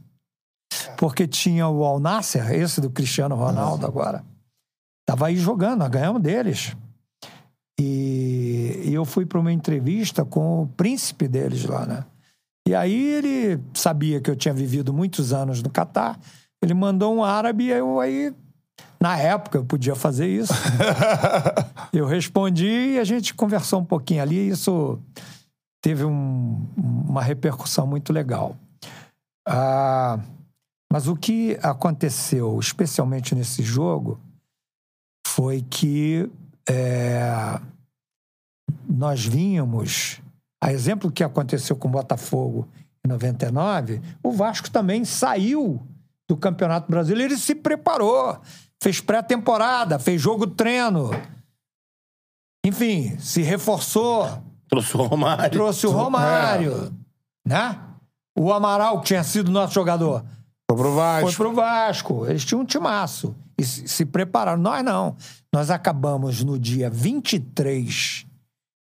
Porque 0.98 1.28
tinha 1.28 1.68
o 1.68 1.84
Al 1.84 2.00
Nasser, 2.00 2.52
esse 2.52 2.80
do 2.80 2.90
Cristiano 2.90 3.36
Ronaldo 3.36 3.86
agora. 3.86 4.24
Tava 5.06 5.28
aí 5.28 5.36
jogando, 5.36 5.80
nós 5.80 5.90
ganhamos 5.90 6.22
deles. 6.22 6.76
E, 7.80 8.84
e 8.86 8.94
eu 8.94 9.04
fui 9.04 9.26
para 9.26 9.40
uma 9.40 9.52
entrevista 9.52 10.24
com 10.24 10.64
o 10.64 10.68
príncipe 10.68 11.28
deles 11.28 11.66
lá, 11.66 11.86
né? 11.86 12.06
E 12.68 12.74
aí 12.74 12.94
ele 12.94 13.62
sabia 13.74 14.22
que 14.22 14.30
eu 14.30 14.36
tinha 14.36 14.54
vivido 14.54 14.94
muitos 14.94 15.34
anos 15.34 15.62
no 15.62 15.70
Catar. 15.70 16.18
Ele 16.62 16.74
mandou 16.74 17.14
um 17.14 17.24
árabe 17.24 17.66
e 17.66 17.72
eu 17.72 18.00
aí 18.00 18.34
na 19.02 19.18
época 19.18 19.58
eu 19.58 19.66
podia 19.66 19.96
fazer 19.96 20.28
isso. 20.28 20.54
eu 21.92 22.06
respondi 22.06 22.94
e 22.94 23.00
a 23.00 23.04
gente 23.04 23.34
conversou 23.34 23.82
um 23.82 23.86
pouquinho 23.86 24.22
ali. 24.22 24.48
E 24.48 24.50
isso 24.50 24.98
teve 25.82 26.06
um, 26.06 26.66
uma 26.78 27.22
repercussão 27.22 27.86
muito 27.86 28.14
legal. 28.14 28.56
Ah, 29.46 30.20
mas 30.94 31.08
o 31.08 31.16
que 31.16 31.58
aconteceu, 31.64 32.60
especialmente 32.60 33.34
nesse 33.34 33.64
jogo, 33.64 34.22
foi 35.26 35.64
que 35.64 36.30
é, 36.70 37.60
nós 38.88 39.26
vínhamos, 39.26 40.22
a 40.64 40.72
exemplo 40.72 41.10
do 41.10 41.12
que 41.12 41.24
aconteceu 41.24 41.76
com 41.76 41.88
o 41.88 41.92
Botafogo 41.92 42.68
em 43.04 43.10
99, 43.10 44.04
o 44.22 44.32
Vasco 44.32 44.70
também 44.70 45.04
saiu 45.04 45.82
do 46.30 46.38
Campeonato 46.38 46.92
Brasileiro 46.92 47.34
e 47.34 47.40
se 47.40 47.56
preparou. 47.56 48.40
Fez 48.80 49.02
pré-temporada, 49.02 49.98
fez 49.98 50.22
jogo 50.22 50.46
treino. 50.46 51.10
Enfim, 52.64 53.18
se 53.18 53.42
reforçou. 53.42 54.30
Trouxe 54.70 54.96
o 54.96 55.02
Romário. 55.02 55.52
Trouxe 55.52 55.88
o 55.88 55.92
Romário. 55.92 56.94
É. 57.48 57.50
Né? 57.50 57.80
O 58.38 58.54
Amaral, 58.54 59.00
que 59.00 59.08
tinha 59.08 59.24
sido 59.24 59.50
nosso 59.50 59.74
jogador. 59.74 60.24
Foi 60.70 60.78
pro 60.78 60.96
Vasco. 60.96 61.32
Foi 61.32 61.46
pro 61.46 61.56
Vasco. 61.56 62.26
Eles 62.26 62.46
tinham 62.46 62.62
um 62.62 62.66
timaço. 62.66 63.36
E 63.58 63.64
se, 63.64 64.06
prepararam. 64.06 64.62
Nós 64.62 64.84
não. 64.84 65.16
Nós 65.54 65.70
acabamos 65.70 66.44
no 66.44 66.58
dia 66.58 66.90
23 66.90 68.26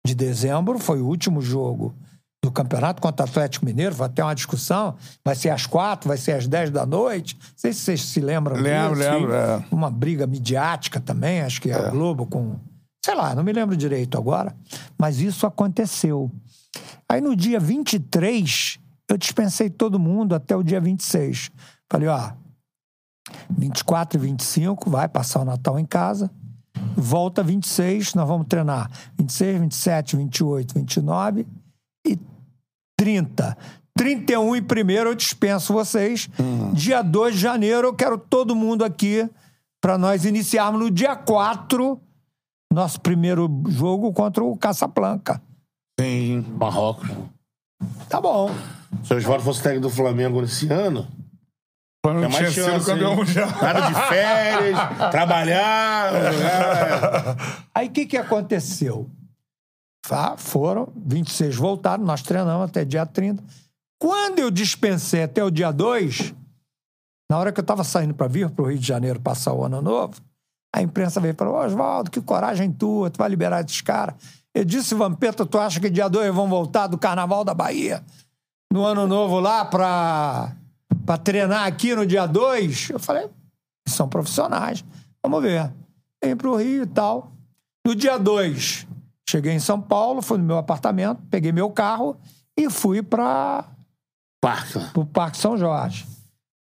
de 0.06 0.16
dezembro, 0.16 0.78
foi 0.78 1.02
o 1.02 1.06
último 1.08 1.42
jogo 1.42 1.96
do 2.44 2.52
campeonato 2.52 3.02
contra 3.02 3.26
o 3.26 3.30
Atlético 3.30 3.66
Mineiro. 3.66 3.96
Vai 3.96 4.10
ter 4.10 4.22
uma 4.22 4.36
discussão. 4.36 4.96
Vai 5.24 5.36
ser 5.36 5.50
às 5.50 5.66
quatro, 5.66 6.08
vai 6.08 6.18
ser 6.18 6.34
às 6.34 6.48
dez 6.48 6.70
da 6.70 6.86
noite. 6.86 7.36
Não 7.36 7.54
sei 7.56 7.74
se 7.74 7.80
vocês 7.80 8.02
se 8.04 8.20
lembram 8.20 8.56
lembro, 8.56 8.98
disso. 8.98 9.10
Lembro, 9.10 9.34
é. 9.34 9.66
Uma 9.72 9.90
briga 9.90 10.28
midiática 10.28 11.00
também, 11.00 11.42
acho 11.42 11.62
que 11.62 11.72
é. 11.72 11.74
a 11.74 11.90
Globo 11.90 12.26
com. 12.26 12.60
Sei 13.04 13.14
lá, 13.14 13.36
não 13.36 13.44
me 13.44 13.54
lembro 13.54 13.76
direito 13.76 14.18
agora. 14.18 14.56
Mas 14.98 15.20
isso 15.20 15.46
aconteceu. 15.46 16.32
Aí 17.10 17.22
no 17.22 17.36
dia 17.36 17.60
23, 17.60 18.80
eu 19.10 19.18
dispensei 19.18 19.70
todo 19.70 20.00
mundo 20.00 20.34
até 20.34 20.56
o 20.56 20.64
dia 20.64 20.82
26. 20.82 21.52
Falei, 21.90 22.08
ó, 22.08 22.32
24 23.50 24.18
e 24.18 24.22
25, 24.22 24.90
vai 24.90 25.08
passar 25.08 25.42
o 25.42 25.46
Natal 25.46 25.80
em 25.80 25.86
casa. 25.86 26.32
Volta 26.96 27.44
26, 27.44 28.14
nós 28.16 28.28
vamos 28.28 28.48
treinar 28.48 28.90
26, 29.18 29.60
27, 29.62 30.16
28, 30.18 30.74
29 30.76 31.48
e 32.06 32.20
30. 32.98 33.58
31 33.98 34.58
e 34.58 34.62
primeiro 34.62 35.12
eu 35.12 35.16
dispenso 35.16 35.72
vocês. 35.72 36.30
Uhum. 36.38 36.74
Dia 36.74 37.02
2 37.02 37.36
de 37.36 37.42
janeiro 37.42 37.88
eu 37.88 37.94
quero 37.94 38.18
todo 38.18 38.56
mundo 38.56 38.84
aqui 38.84 39.30
para 39.82 39.98
nós 39.98 40.26
iniciarmos 40.26 40.82
no 40.82 40.92
dia 40.92 41.16
4 41.16 42.00
nosso 42.74 43.00
primeiro 43.00 43.50
jogo 43.70 44.12
contra 44.12 44.44
o 44.44 44.58
Caçaplanca. 44.58 45.42
Sim, 46.00 46.42
Marrocos. 46.60 47.10
Tá 48.10 48.20
bom. 48.20 48.52
Se 49.04 49.14
o 49.14 49.18
Oswaldo 49.18 49.44
fosse 49.44 49.62
técnico 49.62 49.88
do 49.88 49.94
Flamengo 49.94 50.42
nesse 50.42 50.72
ano, 50.72 51.08
não 52.14 52.24
é 52.24 52.30
tinha 52.30 52.52
sido 52.52 52.86
campeão 52.86 53.16
mundial. 53.16 53.50
Nada 53.62 53.82
de 53.82 53.94
férias, 54.08 54.80
trabalhar. 55.12 56.12
Aí 57.74 57.88
o 57.88 57.92
que, 57.92 58.06
que 58.06 58.18
aconteceu? 58.18 59.10
Foram, 60.38 60.94
26 60.96 61.56
voltaram, 61.56 62.04
nós 62.04 62.22
treinamos 62.22 62.70
até 62.70 62.86
dia 62.86 63.06
30. 63.06 63.44
Quando 64.00 64.40
eu 64.40 64.52
dispensei 64.52 65.24
até 65.24 65.44
o 65.44 65.50
dia 65.50 65.72
2, 65.72 66.34
na 67.32 67.40
hora 67.40 67.52
que 67.52 67.60
eu 67.60 67.64
estava 67.64 67.84
saindo 67.84 68.14
para 68.14 68.28
vir 68.28 68.50
para 68.52 68.64
o 68.64 68.68
Rio 68.68 68.78
de 68.78 68.86
Janeiro 68.86 69.20
passar 69.20 69.54
o 69.54 69.64
ano 69.64 69.82
novo, 69.82 70.22
a 70.76 70.82
imprensa 70.82 71.20
veio 71.20 71.32
e 71.32 71.36
falou: 71.36 71.56
Oswaldo, 71.56 72.12
que 72.12 72.22
coragem 72.22 72.72
tua, 72.72 73.10
tu 73.10 73.18
vai 73.18 73.30
liberar 73.30 73.66
esses 73.66 73.82
caras. 73.82 74.14
Eu 74.54 74.64
disse, 74.64 74.94
Vampeta, 74.94 75.46
tu 75.46 75.58
acha 75.58 75.80
que 75.80 75.90
dia 75.90 76.08
2 76.08 76.34
vão 76.34 76.48
voltar 76.48 76.88
do 76.88 76.98
Carnaval 76.98 77.44
da 77.44 77.54
Bahia 77.54 78.04
no 78.76 78.86
ano 78.86 79.08
novo 79.08 79.40
lá 79.40 79.64
para 79.64 80.54
para 81.06 81.18
treinar 81.18 81.66
aqui 81.66 81.96
no 81.96 82.06
dia 82.06 82.26
2. 82.26 82.90
Eu 82.90 83.00
falei, 83.00 83.30
são 83.88 84.10
profissionais. 84.10 84.84
Vamos 85.24 85.42
ver. 85.42 85.72
Vem 86.22 86.36
pro 86.36 86.58
Rio 86.58 86.84
e 86.84 86.88
tal. 86.88 87.32
No 87.88 87.96
dia 87.96 88.18
2, 88.18 88.86
cheguei 89.30 89.54
em 89.54 89.60
São 89.60 89.80
Paulo, 89.80 90.22
fui 90.22 90.38
no 90.38 90.44
meu 90.44 90.58
apartamento, 90.58 91.22
peguei 91.30 91.54
meu 91.54 91.70
carro 91.70 92.18
e 92.58 92.70
fui 92.70 93.02
para 93.02 93.66
Parque. 94.42 94.78
o 94.94 95.06
Parque 95.06 95.38
São 95.38 95.58
Jorge. 95.58 96.06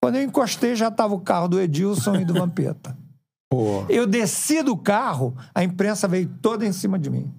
Quando 0.04 0.18
eu 0.18 0.24
encostei, 0.24 0.76
já 0.76 0.90
estava 0.90 1.14
o 1.14 1.22
carro 1.22 1.48
do 1.48 1.62
Edilson 1.62 2.16
e 2.16 2.26
do 2.26 2.34
Vampeta. 2.36 2.98
Pô. 3.50 3.86
Eu 3.88 4.06
desci 4.06 4.62
do 4.62 4.76
carro, 4.76 5.34
a 5.56 5.64
imprensa 5.64 6.10
veio 6.10 6.28
toda 6.42 6.66
em 6.66 6.74
cima 6.74 7.00
de 7.00 7.10
mim. 7.10 7.32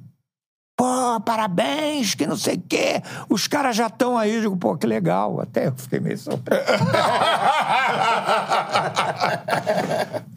Pô, 0.82 1.20
parabéns, 1.20 2.16
que 2.16 2.26
não 2.26 2.36
sei 2.36 2.56
o 2.56 2.60
quê. 2.60 3.00
Os 3.28 3.46
caras 3.46 3.76
já 3.76 3.86
estão 3.86 4.18
aí. 4.18 4.34
Eu 4.34 4.40
digo, 4.40 4.56
pô, 4.56 4.76
que 4.76 4.84
legal. 4.84 5.40
Até 5.40 5.68
eu 5.68 5.72
fiquei 5.76 6.00
meio 6.00 6.18
surpreso. 6.18 6.64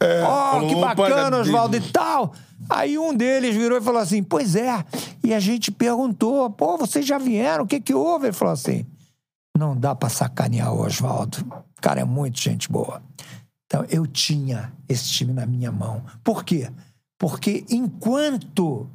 é, 0.00 0.22
oh, 0.24 0.68
que 0.68 0.76
bacana, 0.76 1.38
Oswaldo 1.38 1.76
e 1.76 1.80
tal. 1.80 2.32
Aí 2.70 2.96
um 2.96 3.12
deles 3.12 3.56
virou 3.56 3.76
e 3.76 3.80
falou 3.80 4.00
assim: 4.00 4.22
Pois 4.22 4.54
é. 4.54 4.84
E 5.24 5.34
a 5.34 5.40
gente 5.40 5.72
perguntou: 5.72 6.48
Pô, 6.48 6.78
vocês 6.78 7.04
já 7.04 7.18
vieram? 7.18 7.64
O 7.64 7.66
que 7.66 7.80
que 7.80 7.92
houve? 7.92 8.26
Ele 8.26 8.32
falou 8.32 8.54
assim: 8.54 8.86
Não 9.58 9.76
dá 9.76 9.96
pra 9.96 10.08
sacanear 10.08 10.72
o 10.72 10.86
Oswaldo. 10.86 11.38
O 11.76 11.82
cara 11.82 12.02
é 12.02 12.04
muito 12.04 12.40
gente 12.40 12.70
boa. 12.70 13.02
Então 13.66 13.84
eu 13.90 14.06
tinha 14.06 14.72
esse 14.88 15.10
time 15.10 15.32
na 15.32 15.44
minha 15.44 15.72
mão. 15.72 16.04
Por 16.22 16.44
quê? 16.44 16.70
Porque 17.18 17.64
enquanto 17.68 18.88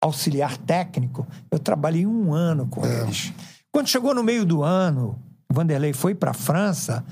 auxiliar 0.00 0.56
técnico, 0.56 1.26
eu 1.50 1.58
trabalhei 1.58 2.06
um 2.06 2.32
ano 2.32 2.66
com 2.66 2.84
é. 2.84 3.02
eles. 3.02 3.32
Quando 3.72 3.88
chegou 3.88 4.14
no 4.14 4.22
meio 4.22 4.44
do 4.44 4.62
ano, 4.62 5.20
o 5.50 5.54
Vanderlei 5.54 5.92
foi 5.92 6.14
para 6.14 6.30
a 6.30 6.34
França 6.34 7.04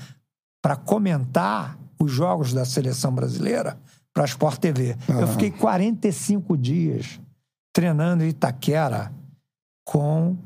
para 0.61 0.75
comentar 0.75 1.77
os 1.99 2.11
jogos 2.11 2.53
da 2.53 2.65
seleção 2.65 3.13
brasileira 3.13 3.77
para 4.13 4.23
a 4.23 4.25
Sport 4.25 4.59
TV. 4.59 4.95
Eu 5.07 5.27
fiquei 5.27 5.51
45 5.51 6.57
dias 6.57 7.19
treinando 7.73 8.23
em 8.23 8.29
Itaquera 8.29 9.11
com 9.83 10.37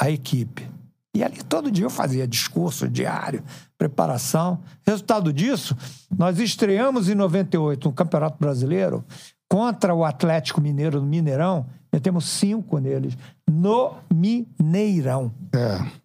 a 0.00 0.10
equipe. 0.10 0.68
E 1.14 1.22
ali 1.22 1.42
todo 1.42 1.70
dia 1.70 1.84
eu 1.84 1.90
fazia 1.90 2.26
discurso 2.26 2.88
diário, 2.88 3.44
preparação. 3.76 4.60
Resultado 4.86 5.32
disso, 5.32 5.76
nós 6.16 6.38
estreamos 6.38 7.08
em 7.08 7.14
98 7.14 7.88
no 7.88 7.94
Campeonato 7.94 8.38
Brasileiro 8.38 9.04
contra 9.48 9.94
o 9.94 10.04
Atlético 10.04 10.60
Mineiro 10.60 11.00
no 11.00 11.06
Mineirão 11.06 11.66
Metemos 11.92 12.24
cinco 12.26 12.78
neles 12.78 13.16
no 13.48 13.94
Mineirão. 14.12 15.32
É. 15.52 16.00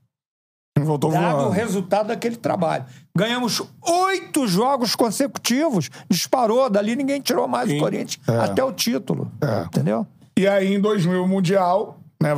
Voltou 0.83 1.09
Dado 1.09 1.37
voando. 1.37 1.49
o 1.49 1.51
resultado 1.51 2.07
daquele 2.07 2.35
trabalho. 2.35 2.85
Ganhamos 3.17 3.61
oito 3.81 4.45
jogos 4.45 4.93
consecutivos. 4.95 5.89
Disparou, 6.09 6.69
dali 6.69 6.95
ninguém 6.95 7.21
tirou 7.21 7.47
mais 7.47 7.69
Sim. 7.69 7.77
o 7.77 7.79
Corinthians. 7.79 8.19
É. 8.27 8.37
Até 8.39 8.63
o 8.63 8.73
título. 8.73 9.31
É. 9.41 9.63
Entendeu? 9.63 10.05
E 10.37 10.45
aí, 10.47 10.73
em 10.75 10.81
2000, 10.81 11.25
Mundial, 11.27 11.99
né, 12.21 12.31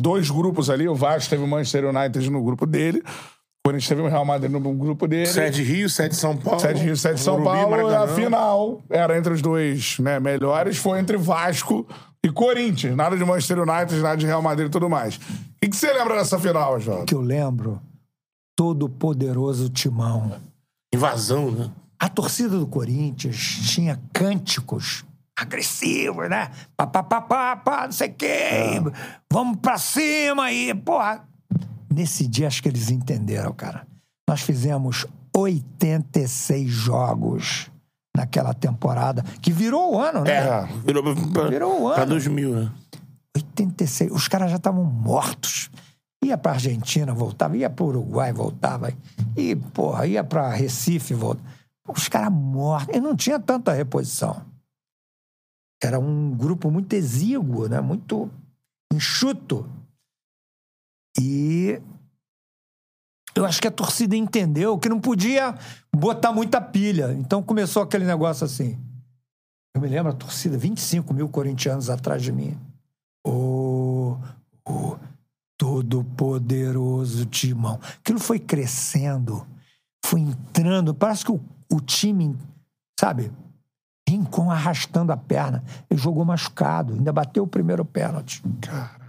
dois 0.00 0.30
grupos 0.30 0.68
ali. 0.68 0.86
O 0.86 0.94
Vasco 0.94 1.30
teve 1.30 1.42
o 1.42 1.46
Manchester 1.46 1.86
United 1.86 2.30
no 2.30 2.42
grupo 2.42 2.66
dele. 2.66 3.02
O 3.66 3.68
Corinthians 3.68 3.88
teve 3.88 4.02
o 4.02 4.08
Real 4.08 4.24
Madrid 4.24 4.48
no 4.48 4.60
grupo 4.60 5.08
dele. 5.08 5.26
Sete 5.26 5.60
Rio, 5.60 5.90
sete 5.90 6.14
São 6.14 6.36
Paulo. 6.36 6.60
Sete 6.60 6.84
Rio, 6.84 6.96
sete 6.96 7.18
São 7.18 7.42
Paulo. 7.42 7.90
E 7.90 7.94
a 7.96 8.06
final 8.06 8.80
era 8.88 9.18
entre 9.18 9.32
os 9.32 9.42
dois 9.42 9.98
né, 9.98 10.20
melhores. 10.20 10.76
Foi 10.76 11.00
entre 11.00 11.16
Vasco 11.16 11.84
e 12.22 12.30
Corinthians, 12.30 12.94
nada 12.94 13.16
de 13.16 13.24
Manchester 13.24 13.58
United, 13.58 14.00
nada 14.00 14.16
de 14.16 14.24
Real 14.24 14.40
Madrid 14.40 14.68
e 14.68 14.70
tudo 14.70 14.88
mais. 14.88 15.16
O 15.16 15.20
que, 15.60 15.68
que 15.70 15.76
você 15.76 15.92
lembra 15.92 16.14
dessa 16.14 16.38
final, 16.38 16.78
Jota? 16.78 17.06
Que 17.06 17.14
eu 17.16 17.20
lembro, 17.20 17.82
todo 18.54 18.88
poderoso 18.88 19.68
timão. 19.68 20.40
Invasão, 20.94 21.50
né? 21.50 21.68
A 21.98 22.08
torcida 22.08 22.56
do 22.56 22.68
Corinthians 22.68 23.36
tinha 23.68 24.00
cânticos 24.12 25.04
agressivos, 25.36 26.30
né? 26.30 26.52
Pá, 26.76 26.86
pá, 26.86 27.02
pá, 27.02 27.20
pá, 27.20 27.56
pá 27.56 27.84
não 27.86 27.92
sei 27.92 28.10
o 28.10 28.14
quê. 28.14 28.26
É. 28.26 28.82
Vamos 29.28 29.58
pra 29.58 29.76
cima 29.76 30.44
aí, 30.44 30.72
porra. 30.72 31.26
Nesse 31.96 32.26
dia, 32.26 32.46
acho 32.46 32.62
que 32.62 32.68
eles 32.68 32.90
entenderam, 32.90 33.54
cara. 33.54 33.86
Nós 34.28 34.42
fizemos 34.42 35.06
86 35.34 36.70
jogos 36.70 37.70
naquela 38.14 38.52
temporada, 38.52 39.22
que 39.40 39.50
virou 39.50 39.94
o 39.94 39.98
ano, 39.98 40.20
né? 40.20 40.32
É, 40.32 40.66
virou, 40.84 41.02
pra, 41.32 41.48
virou 41.48 41.80
o 41.80 41.86
ano. 41.86 41.94
Pra 41.94 42.04
2000, 42.04 42.54
né? 42.54 42.72
86. 43.34 44.12
Os 44.12 44.28
caras 44.28 44.50
já 44.50 44.58
estavam 44.58 44.84
mortos. 44.84 45.70
Ia 46.22 46.36
pra 46.36 46.52
Argentina, 46.52 47.14
voltava. 47.14 47.56
Ia 47.56 47.70
pro 47.70 47.86
Uruguai, 47.86 48.30
voltava. 48.30 48.92
E, 49.34 49.56
porra, 49.56 50.06
ia 50.06 50.22
pra 50.22 50.50
Recife, 50.50 51.14
voltava. 51.14 51.48
Os 51.88 52.08
caras 52.08 52.30
mortos. 52.30 52.94
E 52.94 53.00
não 53.00 53.16
tinha 53.16 53.40
tanta 53.40 53.72
reposição. 53.72 54.44
era 55.82 55.98
um 55.98 56.30
grupo 56.32 56.70
muito 56.70 56.92
exíguo, 56.92 57.68
né? 57.68 57.80
Muito 57.80 58.30
enxuto. 58.92 59.66
E 61.20 61.80
eu 63.34 63.44
acho 63.44 63.60
que 63.60 63.68
a 63.68 63.70
torcida 63.70 64.16
entendeu 64.16 64.78
que 64.78 64.88
não 64.88 64.98
podia 64.98 65.54
botar 65.94 66.32
muita 66.32 66.60
pilha. 66.60 67.12
Então 67.12 67.42
começou 67.42 67.82
aquele 67.82 68.04
negócio 68.04 68.44
assim. 68.44 68.78
Eu 69.74 69.80
me 69.80 69.88
lembro 69.88 70.10
a 70.10 70.14
torcida, 70.14 70.56
25 70.56 71.12
mil 71.12 71.28
corintianos 71.28 71.90
atrás 71.90 72.22
de 72.22 72.32
mim. 72.32 72.56
O, 73.26 74.16
o 74.66 74.96
todo-poderoso 75.58 77.26
Timão. 77.26 77.78
Aquilo 77.98 78.18
foi 78.18 78.38
crescendo, 78.38 79.46
foi 80.04 80.20
entrando. 80.20 80.94
Parece 80.94 81.26
que 81.26 81.32
o, 81.32 81.40
o 81.70 81.80
time, 81.80 82.34
sabe? 82.98 83.30
Rincon 84.08 84.50
arrastando 84.50 85.12
a 85.12 85.16
perna. 85.16 85.62
Ele 85.90 86.00
jogou 86.00 86.24
machucado, 86.24 86.94
ainda 86.94 87.12
bateu 87.12 87.44
o 87.44 87.48
primeiro 87.48 87.84
pênalti. 87.84 88.42
Cara. 88.62 89.05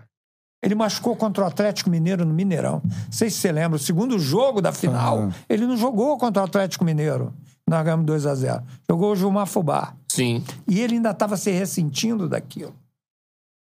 Ele 0.63 0.73
machucou 0.75 1.15
contra 1.15 1.43
o 1.43 1.47
Atlético 1.47 1.89
Mineiro 1.89 2.25
no 2.25 2.33
Mineirão. 2.33 2.81
Não 2.83 3.11
sei 3.11 3.29
se 3.29 3.37
você 3.37 3.51
lembra, 3.51 3.75
o 3.75 3.79
segundo 3.79 4.17
jogo 4.17 4.59
da 4.61 4.71
final, 4.73 5.19
Uhum. 5.19 5.31
ele 5.47 5.65
não 5.67 5.77
jogou 5.77 6.17
contra 6.17 6.41
o 6.41 6.45
Atlético 6.45 6.83
Mineiro. 6.83 7.33
Nós 7.69 7.83
ganhamos 7.83 8.05
2 8.05 8.25
a 8.25 8.33
0 8.33 8.63
Jogou 8.89 9.11
o 9.11 9.15
Gilmar 9.15 9.45
Fubá. 9.45 9.93
Sim. 10.09 10.43
E 10.67 10.79
ele 10.79 10.95
ainda 10.95 11.11
estava 11.11 11.37
se 11.37 11.51
ressentindo 11.51 12.27
daquilo. 12.27 12.73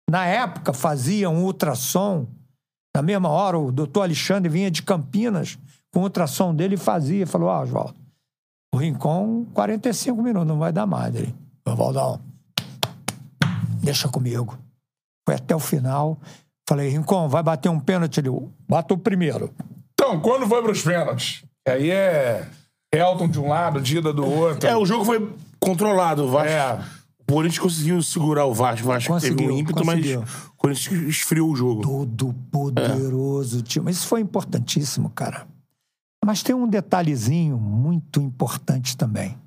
Na 0.09 0.25
época, 0.25 0.71
fazia 0.73 1.29
um 1.29 1.43
ultrassom. 1.45 2.27
Na 2.95 3.01
mesma 3.01 3.29
hora, 3.29 3.57
o 3.57 3.71
doutor 3.71 4.01
Alexandre 4.03 4.49
vinha 4.49 4.69
de 4.69 4.83
Campinas 4.83 5.57
com 5.91 6.01
o 6.01 6.03
ultrassom 6.03 6.53
dele 6.53 6.75
e 6.75 6.77
fazia. 6.77 7.25
Falou, 7.25 7.47
ó, 7.49 7.61
Oswaldo, 7.63 7.95
o 8.75 8.77
Rincon, 8.77 9.45
45 9.53 10.21
minutos, 10.21 10.47
não 10.47 10.59
vai 10.59 10.71
dar 10.71 10.85
mais. 10.85 11.15
Ele, 11.15 11.33
Oswaldão, 11.65 12.19
deixa 13.81 14.07
comigo. 14.07 14.57
Foi 15.27 15.35
até 15.35 15.55
o 15.55 15.59
final. 15.59 16.19
Falei, 16.67 16.89
Rincon, 16.89 17.27
vai 17.27 17.43
bater 17.43 17.69
um 17.69 17.79
pênalti? 17.79 18.19
Ele, 18.19 18.29
bata 18.67 18.93
o 18.93 18.97
primeiro. 18.97 19.53
Então, 19.93 20.19
quando 20.19 20.47
foi 20.47 20.61
pros 20.61 20.81
pênaltis? 20.81 21.43
Aí 21.67 21.91
é 21.91 22.47
Elton 22.93 23.27
de 23.27 23.39
um 23.39 23.47
lado, 23.47 23.81
Dida 23.81 24.13
do 24.13 24.25
outro. 24.25 24.67
É, 24.67 24.75
o 24.75 24.85
jogo 24.85 25.03
foi 25.05 25.33
controlado. 25.59 26.25
O 26.25 26.31
Vasco. 26.31 26.49
É. 26.49 26.83
O 27.19 27.33
Corinthians 27.33 27.59
conseguiu 27.59 28.01
segurar 28.01 28.45
o 28.45 28.53
Vasco. 28.53 28.85
O 28.85 28.91
Vasco 28.91 29.19
teve 29.19 29.33
um 29.33 29.37
Conseguiu, 29.37 29.57
ímpeto, 29.59 29.83
conseguiu. 29.83 30.21
mas 30.21 30.45
o 30.45 30.53
Corinthians 30.57 31.01
esfriou 31.07 31.51
o 31.51 31.55
jogo. 31.55 31.81
Todo 31.81 32.33
poderoso 32.51 33.61
time. 33.61 33.89
Isso 33.91 34.07
foi 34.07 34.21
importantíssimo, 34.21 35.09
cara. 35.09 35.47
Mas 36.23 36.43
tem 36.43 36.53
um 36.55 36.67
detalhezinho 36.67 37.57
muito 37.57 38.21
importante 38.21 38.95
também. 38.95 39.37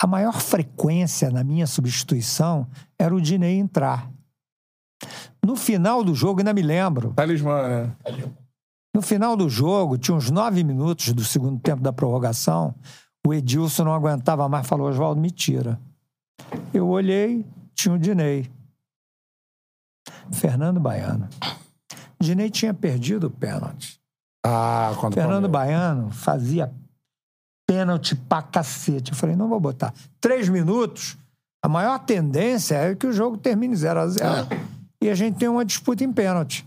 A 0.00 0.06
maior 0.06 0.40
frequência 0.40 1.30
na 1.30 1.42
minha 1.42 1.66
substituição 1.66 2.66
era 2.98 3.14
o 3.14 3.20
Dinei 3.20 3.58
entrar. 3.58 4.10
No 5.44 5.56
final 5.56 6.02
do 6.02 6.14
jogo, 6.14 6.40
ainda 6.40 6.54
me 6.54 6.62
lembro. 6.62 7.12
Talismã, 7.14 7.68
né? 7.68 7.92
No 8.94 9.02
final 9.02 9.36
do 9.36 9.48
jogo, 9.48 9.98
tinha 9.98 10.16
uns 10.16 10.30
nove 10.30 10.64
minutos 10.64 11.12
do 11.12 11.24
segundo 11.24 11.60
tempo 11.60 11.82
da 11.82 11.92
prorrogação. 11.92 12.74
O 13.26 13.34
Edilson 13.34 13.84
não 13.84 13.94
aguentava 13.94 14.48
mais, 14.48 14.66
falou: 14.66 14.88
Oswaldo, 14.88 15.20
me 15.20 15.30
tira. 15.30 15.78
Eu 16.72 16.88
olhei, 16.88 17.44
tinha 17.74 17.94
o 17.94 17.98
Dinei. 17.98 18.50
Fernando 20.32 20.80
Baiano. 20.80 21.28
Dinei 22.20 22.48
tinha 22.48 22.72
perdido 22.72 23.26
o 23.26 23.30
pênalti. 23.30 24.00
Ah, 24.46 24.94
quando 24.98 25.14
Fernando 25.14 25.48
Baiano 25.48 26.10
fazia 26.10 26.72
pênalti 27.66 28.14
pra 28.14 28.42
cacete. 28.42 29.12
Eu 29.12 29.16
falei, 29.16 29.36
não 29.36 29.48
vou 29.48 29.60
botar. 29.60 29.92
Três 30.20 30.48
minutos, 30.48 31.16
a 31.62 31.68
maior 31.68 31.98
tendência 31.98 32.76
é 32.76 32.94
que 32.94 33.06
o 33.06 33.12
jogo 33.12 33.36
termine 33.36 33.74
0 33.74 34.00
a 34.00 34.06
0 34.06 34.48
E 35.04 35.10
a 35.10 35.14
gente 35.14 35.36
tem 35.36 35.48
uma 35.48 35.64
disputa 35.64 36.02
em 36.02 36.10
pênalti. 36.12 36.66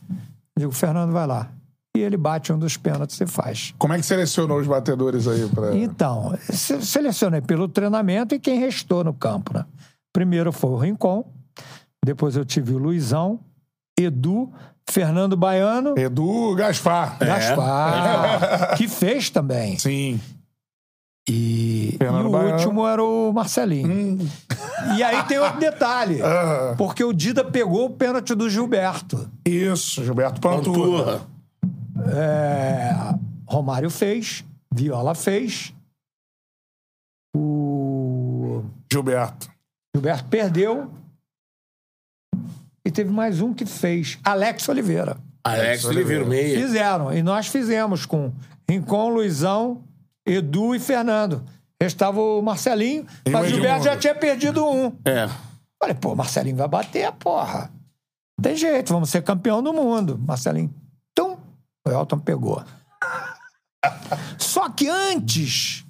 Digo, 0.58 0.72
Fernando, 0.72 1.12
vai 1.12 1.26
lá. 1.26 1.50
E 1.96 2.00
ele 2.02 2.16
bate 2.18 2.54
um 2.54 2.60
dos 2.60 2.78
pênaltis 2.78 3.20
e 3.20 3.26
faz. 3.26 3.74
Como 3.80 3.94
é 3.94 3.98
que 3.98 4.06
selecionou 4.06 4.60
os 4.60 4.68
batedores 4.68 5.28
aí? 5.28 5.50
Pra... 5.50 5.76
Então, 5.76 6.38
se- 6.48 6.86
selecionei 6.86 7.42
pelo 7.42 7.68
treinamento 7.68 8.36
e 8.36 8.40
quem 8.40 8.60
restou 8.60 9.04
no 9.04 9.12
campo, 9.14 9.54
né? 9.58 9.66
Primeiro 10.14 10.52
foi 10.52 10.70
o 10.70 10.78
Rincon, 10.78 11.26
depois 12.06 12.36
eu 12.36 12.46
tive 12.46 12.74
o 12.74 12.78
Luizão, 12.78 13.40
Edu, 14.00 14.52
Fernando 14.88 15.36
Baiano, 15.36 15.98
Edu 15.98 16.54
Gaspar. 16.56 17.18
Gaspar, 17.20 18.78
que 18.78 18.88
fez 18.88 19.32
também. 19.32 19.80
Sim. 19.80 20.20
E, 21.28 21.77
e 22.00 22.28
o 22.28 22.30
Baiano. 22.32 22.54
último 22.54 22.88
era 22.88 23.04
o 23.04 23.32
Marcelinho. 23.34 24.18
E 24.96 25.04
aí 25.04 25.22
tem 25.24 25.38
outro 25.38 25.60
detalhe. 25.60 26.22
Ah, 26.22 26.74
Porque 26.78 27.04
o 27.04 27.12
Dida 27.12 27.44
pegou 27.44 27.86
o 27.86 27.90
pênalti 27.90 28.34
do 28.34 28.50
Gilberto. 28.50 29.30
isso, 29.46 30.04
Gilberto 30.06 30.40
Panturra. 30.40 31.20
Panturra. 31.20 32.16
É, 32.16 32.92
Romário 33.46 33.90
fez, 33.90 34.46
Viola 34.74 35.14
fez. 35.14 35.74
O 37.36 38.64
Gilberto. 38.92 39.50
Gilberto 39.96 40.26
perdeu. 40.30 40.92
E 42.86 42.92
teve 42.92 43.12
mais 43.12 43.42
um 43.42 43.54
que 43.54 43.66
fez. 43.66 44.18
Alex 44.24 44.70
Oliveira. 44.70 45.18
Alex 45.44 45.84
Oliveira, 45.86 46.26
meia. 46.26 46.60
Fizeram. 46.62 47.14
E 47.14 47.22
nós 47.22 47.48
fizemos 47.48 48.06
com 48.06 48.32
Rincon, 48.70 49.10
Luizão, 49.10 49.84
Edu 50.26 50.74
e 50.76 50.80
Fernando. 50.80 51.44
Restava 51.82 52.20
o 52.20 52.42
Marcelinho, 52.42 53.06
mas 53.32 53.46
o 53.46 53.50
Gilberto 53.50 53.86
já 53.86 53.96
tinha 53.98 54.16
perdido 54.16 54.66
um. 54.66 54.88
É. 55.06 55.30
Falei, 55.80 55.96
pô, 55.96 56.16
Marcelinho 56.16 56.56
vai 56.56 56.68
bater, 56.68 57.12
porra. 57.14 57.72
Não 58.38 58.44
Tem 58.44 58.56
jeito, 58.56 58.92
vamos 58.92 59.10
ser 59.10 59.22
campeão 59.24 59.62
do 59.62 59.72
mundo. 59.72 60.20
Marcelinho, 60.26 60.74
tum, 61.16 61.38
o 61.88 61.92
Elton 61.92 62.18
pegou. 62.20 62.64
Só 64.40 64.70
que 64.70 64.88
antes 64.90 65.86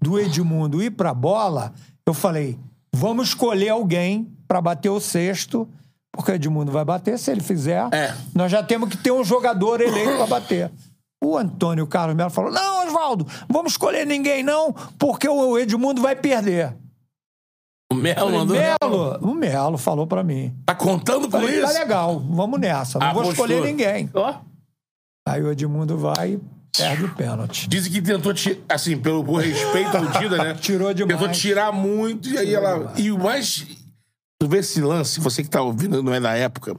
do 0.00 0.18
Edmundo 0.18 0.82
ir 0.82 0.90
pra 0.90 1.12
bola, 1.12 1.72
eu 2.06 2.14
falei, 2.14 2.58
vamos 2.94 3.28
escolher 3.28 3.68
alguém 3.70 4.32
pra 4.46 4.60
bater 4.60 4.88
o 4.88 5.00
sexto, 5.00 5.68
porque 6.12 6.32
o 6.32 6.34
Edmundo 6.34 6.72
vai 6.72 6.84
bater, 6.84 7.18
se 7.18 7.30
ele 7.30 7.42
fizer, 7.42 7.86
É. 7.92 8.16
nós 8.34 8.50
já 8.50 8.62
temos 8.62 8.88
que 8.88 8.96
ter 8.96 9.10
um 9.10 9.22
jogador 9.22 9.80
eleito 9.80 10.16
pra 10.16 10.26
bater. 10.26 10.70
O 11.22 11.36
Antônio 11.36 11.86
Carlos 11.86 12.14
Melo 12.16 12.30
falou, 12.30 12.50
não, 12.52 12.86
Oswaldo, 12.86 13.26
vamos 13.48 13.72
escolher 13.72 14.06
ninguém 14.06 14.42
não, 14.42 14.72
porque 14.98 15.28
o 15.28 15.58
Edmundo 15.58 16.00
vai 16.00 16.14
perder. 16.14 16.76
O 17.90 17.94
Melo 17.94 18.30
mandou. 18.30 18.56
Melo, 18.56 19.18
o 19.22 19.34
Melo 19.34 19.78
falou 19.78 20.06
pra 20.06 20.22
mim. 20.22 20.54
Tá 20.66 20.74
contando 20.74 21.22
com 21.28 21.32
Falei, 21.40 21.60
tá 21.60 21.68
isso? 21.70 21.78
legal, 21.78 22.20
vamos 22.20 22.60
nessa. 22.60 22.98
Não 22.98 23.06
Ah, 23.06 23.12
vou 23.12 23.24
postou. 23.24 23.46
escolher 23.46 23.64
ninguém. 23.66 24.10
Ó. 24.14 24.34
Aí 25.26 25.42
o 25.42 25.50
Edmundo 25.50 25.96
vai 25.98 26.34
e 26.34 26.40
perde 26.76 27.04
o 27.04 27.14
pênalti. 27.14 27.68
Dizem 27.68 27.90
que 27.90 28.00
tentou, 28.02 28.32
assim, 28.68 28.96
pelo 28.98 29.24
por 29.24 29.42
respeito 29.42 29.96
ao 29.96 30.06
Dida, 30.06 30.36
né? 30.36 30.54
Tirou 30.60 30.92
demais. 30.94 31.18
Tentou 31.18 31.34
tirar 31.34 31.72
muito, 31.72 32.28
e 32.28 32.38
aí 32.38 32.54
ela. 32.54 32.92
E 32.96 33.10
o 33.10 33.18
mais. 33.18 33.66
Tu 34.40 34.46
vê 34.46 34.58
esse 34.58 34.80
lance, 34.80 35.18
você 35.18 35.42
que 35.42 35.50
tá 35.50 35.60
ouvindo, 35.62 36.00
não 36.02 36.14
é 36.14 36.20
da 36.20 36.34
época, 36.36 36.76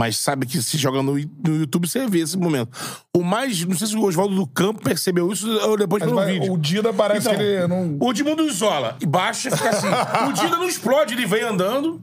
mas 0.00 0.16
sabe 0.16 0.46
que 0.46 0.62
se 0.62 0.78
joga 0.78 1.02
no, 1.02 1.12
no 1.12 1.56
YouTube, 1.60 1.86
você 1.86 2.06
vê 2.06 2.20
esse 2.20 2.38
momento. 2.38 2.70
O 3.14 3.22
mais. 3.22 3.62
Não 3.66 3.76
sei 3.76 3.86
se 3.86 3.94
o 3.96 4.02
Oswaldo 4.02 4.34
do 4.34 4.46
Campo 4.46 4.80
percebeu 4.82 5.30
isso 5.30 5.46
ou 5.68 5.76
depois 5.76 6.02
pelo 6.02 6.14
vai- 6.14 6.32
vídeo. 6.32 6.54
o 6.54 6.56
Dida 6.56 6.90
parece 6.90 7.26
Então, 7.28 7.38
que 7.38 7.42
ele 7.44 7.66
não. 7.66 7.98
O 8.00 8.10
Edmundo 8.10 8.42
isola 8.44 8.96
e 8.98 9.04
baixa, 9.04 9.50
fica 9.54 9.68
assim. 9.68 9.88
o 10.30 10.32
Dida 10.32 10.56
não 10.56 10.66
explode, 10.66 11.12
ele 11.12 11.26
vem 11.26 11.42
andando, 11.42 12.00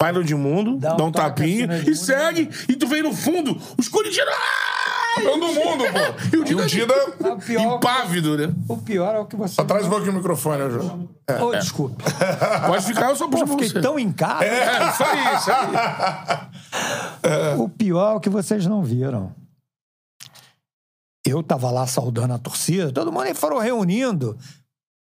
vai 0.00 0.12
no 0.12 0.20
Edmundo, 0.20 0.78
dá 0.78 0.94
Dá 0.94 1.04
um, 1.04 1.08
um 1.08 1.12
toque 1.12 1.26
tapinha 1.26 1.64
assim 1.64 1.66
no 1.66 1.74
e 1.74 1.78
Edmundo, 1.80 1.96
segue. 1.96 2.50
E 2.68 2.76
tu 2.76 2.86
vem 2.86 3.02
no 3.02 3.12
fundo, 3.14 3.58
os 3.78 3.88
corintianos. 3.88 4.34
Campeão 5.14 5.38
do 5.38 5.46
mundo, 5.46 5.84
pô. 5.84 6.14
E 6.36 6.40
o 6.40 6.44
Dida, 6.44 6.62
o 6.62 6.66
Dida- 6.66 6.94
O 7.34 7.38
pior, 7.38 7.76
impávido, 7.76 8.36
né? 8.36 8.52
o 8.68 8.76
pior 8.78 9.14
é 9.14 9.18
o 9.20 9.26
que 9.26 9.36
você. 9.36 9.64
Traz 9.64 9.86
um 9.86 9.90
pouquinho 9.90 10.10
o 10.12 10.16
microfone, 10.16 10.68
João. 10.70 11.08
Oh, 11.40 11.52
desculpe. 11.52 12.02
Pode 12.66 12.84
ficar, 12.84 13.10
eu 13.10 13.16
só 13.16 13.28
puxo 13.28 13.44
pra 13.44 13.52
fiquei 13.54 13.68
você. 13.68 13.80
tão 13.80 13.96
em 13.98 14.10
casa. 14.12 14.44
É, 14.44 14.88
isso 14.90 15.04
aí, 15.04 15.36
isso 15.36 15.50
aí. 15.52 17.54
O 17.58 17.68
pior 17.68 18.12
é 18.12 18.16
o 18.16 18.20
que 18.20 18.28
vocês 18.28 18.66
não 18.66 18.82
viram. 18.82 19.32
Eu 21.26 21.42
tava 21.42 21.70
lá 21.70 21.86
saudando 21.86 22.32
a 22.34 22.38
torcida, 22.38 22.92
todo 22.92 23.10
mundo 23.12 23.22
aí 23.22 23.34
foram 23.34 23.58
reunindo 23.58 24.36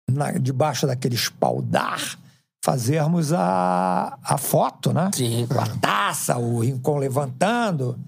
na- 0.08 0.30
debaixo 0.32 0.86
daquele 0.86 1.14
espaldar, 1.16 2.16
fazermos 2.64 3.30
a, 3.30 4.18
a 4.24 4.38
foto, 4.38 4.90
né? 4.90 5.10
Sim. 5.12 5.46
Com 5.46 5.60
a 5.60 5.66
taça, 5.66 6.38
o 6.38 6.60
Rincon 6.60 6.96
levantando. 6.96 7.98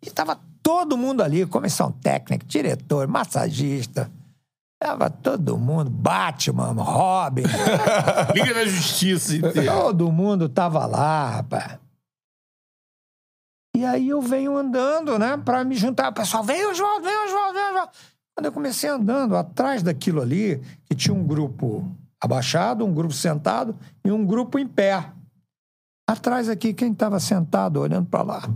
E 0.00 0.08
tava 0.08 0.38
todo 0.62 0.96
mundo 0.96 1.20
ali, 1.20 1.44
comissão 1.44 1.90
técnica, 1.90 2.46
diretor, 2.46 3.08
massagista. 3.08 4.08
Tava 4.80 5.10
todo 5.10 5.58
mundo, 5.58 5.90
Batman, 5.90 6.70
Robin. 6.74 7.42
Liga 8.32 8.54
da 8.54 8.64
Justiça 8.64 9.34
inteira. 9.34 9.72
Todo 9.72 10.12
mundo 10.12 10.48
tava 10.48 10.86
lá, 10.86 11.30
rapaz. 11.30 11.78
E 13.76 13.84
aí 13.84 14.10
eu 14.10 14.22
venho 14.22 14.56
andando, 14.56 15.18
né, 15.18 15.36
pra 15.44 15.64
me 15.64 15.74
juntar. 15.74 16.12
O 16.12 16.14
pessoal, 16.14 16.44
vem 16.44 16.64
Oswaldo, 16.66 17.04
vem 17.04 17.16
Oswaldo, 17.24 17.54
vem 17.54 17.68
Oswaldo. 17.70 17.92
Quando 18.36 18.46
eu 18.46 18.52
comecei 18.52 18.88
andando, 18.88 19.36
atrás 19.36 19.82
daquilo 19.82 20.22
ali, 20.22 20.62
que 20.84 20.94
tinha 20.94 21.12
um 21.14 21.26
grupo 21.26 21.84
abaixado, 22.24 22.84
um 22.84 22.94
grupo 22.94 23.12
sentado 23.12 23.76
e 24.04 24.10
um 24.10 24.24
grupo 24.24 24.58
em 24.58 24.66
pé. 24.66 25.12
Atrás 26.08 26.48
aqui, 26.48 26.72
quem 26.72 26.92
estava 26.92 27.20
sentado 27.20 27.80
olhando 27.80 28.08
para 28.08 28.22
lá, 28.22 28.50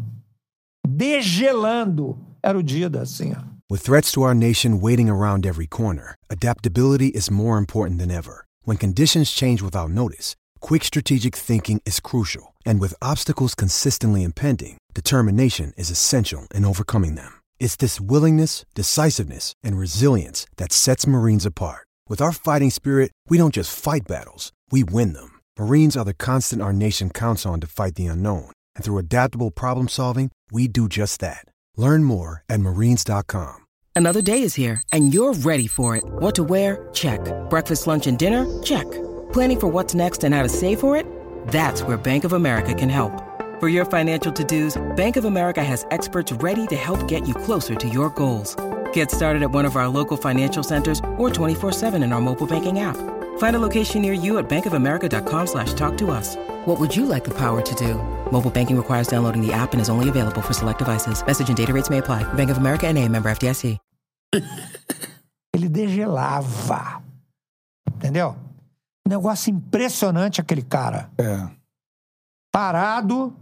degelando, 0.87 2.19
era 2.43 2.59
o 2.59 2.63
Dida, 2.63 3.03
assim, 3.03 3.33
ó. 3.37 3.43
With 3.71 3.83
threats 3.83 4.11
to 4.13 4.23
our 4.23 4.35
nation 4.35 4.81
waiting 4.81 5.11
around 5.11 5.45
every 5.45 5.67
corner, 5.67 6.15
adaptability 6.31 7.09
is 7.15 7.31
more 7.31 7.59
important 7.59 7.99
than 7.99 8.11
ever. 8.11 8.47
When 8.65 8.79
conditions 8.79 9.31
change 9.31 9.63
without 9.63 9.91
notice, 9.91 10.35
quick 10.61 10.85
strategic 10.85 11.37
thinking 11.37 11.81
is 11.85 12.01
crucial. 12.01 12.55
And 12.65 12.81
with 12.81 12.95
obstacles 13.03 13.55
consistently 13.55 14.23
impending, 14.25 14.79
determination 14.95 15.75
is 15.77 15.91
essential 15.91 16.47
in 16.55 16.65
overcoming 16.65 17.15
them. 17.17 17.41
It's 17.61 17.77
this 17.77 18.01
willingness, 18.01 18.65
decisiveness, 18.75 19.53
and 19.63 19.79
resilience 19.79 20.47
that 20.57 20.73
sets 20.73 21.07
Marines 21.07 21.45
apart. 21.45 21.88
With 22.09 22.23
our 22.23 22.33
fighting 22.33 22.71
spirit, 22.71 23.13
we 23.29 23.37
don't 23.37 23.53
just 23.53 23.79
fight 23.79 24.09
battles, 24.09 24.51
we 24.71 24.83
win 24.83 25.13
them. 25.13 25.41
Marines 25.59 25.95
are 25.95 26.07
the 26.07 26.15
constant 26.15 26.63
our 26.63 26.73
nation 26.73 27.11
counts 27.11 27.45
on 27.45 27.61
to 27.61 27.67
fight 27.67 27.97
the 27.97 28.07
unknown. 28.07 28.51
And 28.75 28.85
through 28.85 28.97
adaptable 28.97 29.51
problem 29.51 29.89
solving, 29.89 30.33
we 30.51 30.69
do 30.69 30.89
just 30.89 31.21
that. 31.21 31.45
Learn 31.77 32.05
more 32.05 32.45
at 32.49 32.61
marines.com. 32.61 33.67
Another 33.95 34.23
day 34.23 34.41
is 34.41 34.55
here, 34.55 34.81
and 34.91 35.13
you're 35.13 35.35
ready 35.35 35.67
for 35.67 35.97
it. 35.97 36.05
What 36.07 36.35
to 36.37 36.45
wear? 36.45 36.89
Check. 36.95 37.21
Breakfast, 37.51 37.87
lunch, 37.87 38.07
and 38.07 38.19
dinner? 38.19 38.47
Check. 38.63 38.91
Planning 39.33 39.61
for 39.61 39.69
what's 39.69 39.95
next 39.95 40.25
and 40.25 40.35
how 40.35 40.43
to 40.43 40.49
save 40.49 40.81
for 40.81 40.97
it? 40.97 41.05
That's 41.49 41.83
where 41.83 41.99
Bank 41.99 42.25
of 42.25 42.33
America 42.33 42.73
can 42.73 42.89
help. 42.89 43.13
For 43.61 43.69
your 43.69 43.85
financial 43.85 44.33
to 44.33 44.45
dos, 44.45 44.81
Bank 44.97 45.17
of 45.17 45.27
America 45.27 45.63
has 45.63 45.85
experts 45.91 46.33
ready 46.33 46.67
to 46.69 46.77
help 46.77 47.07
get 47.07 47.29
you 47.29 47.35
closer 47.35 47.75
to 47.75 47.89
your 47.89 48.09
goals. 48.11 48.57
Get 48.93 49.11
started 49.11 49.43
at 49.43 49.51
one 49.51 49.65
of 49.65 49.75
our 49.75 49.89
local 49.89 50.17
financial 50.17 50.63
centers 50.63 51.01
or 51.17 51.31
24-7 51.31 52.03
in 52.05 52.13
our 52.13 52.21
mobile 52.21 52.47
banking 52.47 52.79
app. 52.79 52.97
Find 53.39 53.57
a 53.57 53.59
location 53.59 54.03
near 54.03 54.13
you 54.13 54.39
at 54.39 54.49
bankofamerica.com 54.49 55.47
slash 55.47 55.73
talk 55.75 55.97
to 55.99 56.13
us. 56.13 56.37
What 56.67 56.79
would 56.79 56.95
you 56.95 57.05
like 57.05 57.25
the 57.25 57.35
power 57.35 57.61
to 57.61 57.75
do? 57.75 57.95
Mobile 58.31 58.51
banking 58.51 58.77
requires 58.77 59.09
downloading 59.09 59.45
the 59.45 59.53
app 59.53 59.73
and 59.73 59.81
is 59.81 59.89
only 59.89 60.09
available 60.09 60.43
for 60.43 60.53
select 60.53 60.79
devices. 60.79 61.25
Message 61.27 61.49
and 61.49 61.57
data 61.57 61.73
rates 61.73 61.91
may 61.91 61.99
apply. 61.99 62.23
Bank 62.35 62.51
of 62.51 62.59
America 62.59 62.87
and 62.87 62.97
a 62.97 63.09
member 63.09 63.29
FDIC. 63.31 63.79
Ele 65.55 65.69
degelava. 65.69 67.03
Entendeu? 67.97 68.37
Negócio 69.09 69.51
impressionante 69.51 70.41
aquele 70.41 70.63
cara. 70.63 71.11
É. 71.19 71.49
Parado, 72.53 73.35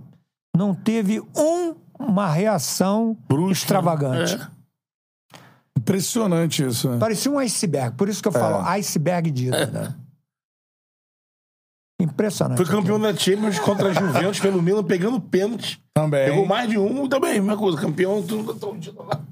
não 0.57 0.75
teve 0.75 1.21
um, 1.37 1.75
uma 1.99 2.31
reação 2.31 3.17
extravagante. 3.51 4.35
É. 4.35 4.56
Impressionante 5.87 6.65
isso. 6.65 6.91
Né? 6.91 6.99
Parecia 6.99 7.31
um 7.31 7.39
iceberg. 7.39 7.97
Por 7.97 8.09
isso 8.09 8.21
que 8.21 8.27
eu 8.27 8.33
falo 8.33 8.61
iceberg 8.69 9.31
Dida, 9.31 9.67
né? 9.67 9.95
Impressionante. 12.01 12.59
Foi 12.59 12.67
campeão 12.67 13.01
da 13.01 13.15
Champions 13.17 13.59
contra 13.59 13.89
a 13.89 13.93
Juventus 13.93 14.39
pelo 14.41 14.61
Milan, 14.61 14.85
pegando 14.85 15.19
pênalti. 15.21 15.81
Também. 15.95 16.29
Pegou 16.29 16.45
mais 16.45 16.69
de 16.69 16.77
um 16.77 17.09
também, 17.09 17.35
mesma 17.35 17.57
coisa. 17.57 17.79
Campeão, 17.79 18.23
tudo 18.23 18.53
tão 18.55 18.77
lá. 19.07 19.23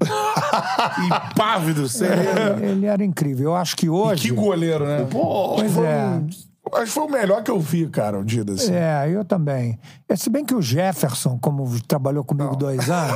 Impávido, 1.29 1.87
sério. 1.87 2.23
Ele, 2.57 2.71
ele 2.71 2.85
era 2.87 3.03
incrível. 3.03 3.51
Eu 3.51 3.55
acho 3.55 3.75
que 3.75 3.87
hoje. 3.87 4.29
Que 4.29 4.31
goleiro, 4.33 4.83
né? 4.85 5.05
Pô, 5.11 5.55
pois 5.57 5.71
foi 5.71 5.85
é. 5.85 6.05
um- 6.05 6.29
Acho 6.73 6.85
que 6.85 6.89
foi 6.91 7.03
o 7.03 7.09
melhor 7.11 7.43
que 7.43 7.51
eu 7.51 7.59
vi, 7.59 7.87
cara, 7.87 8.19
o 8.19 8.23
Dida. 8.25 8.53
Assim. 8.53 8.73
É, 8.73 9.07
eu 9.09 9.23
também. 9.23 9.79
É, 10.09 10.15
Se 10.15 10.29
bem 10.29 10.43
que 10.43 10.53
o 10.55 10.61
Jefferson, 10.61 11.37
como 11.39 11.63
trabalhou 11.81 12.23
comigo 12.23 12.55
dois 12.55 12.89
anos, 12.89 13.15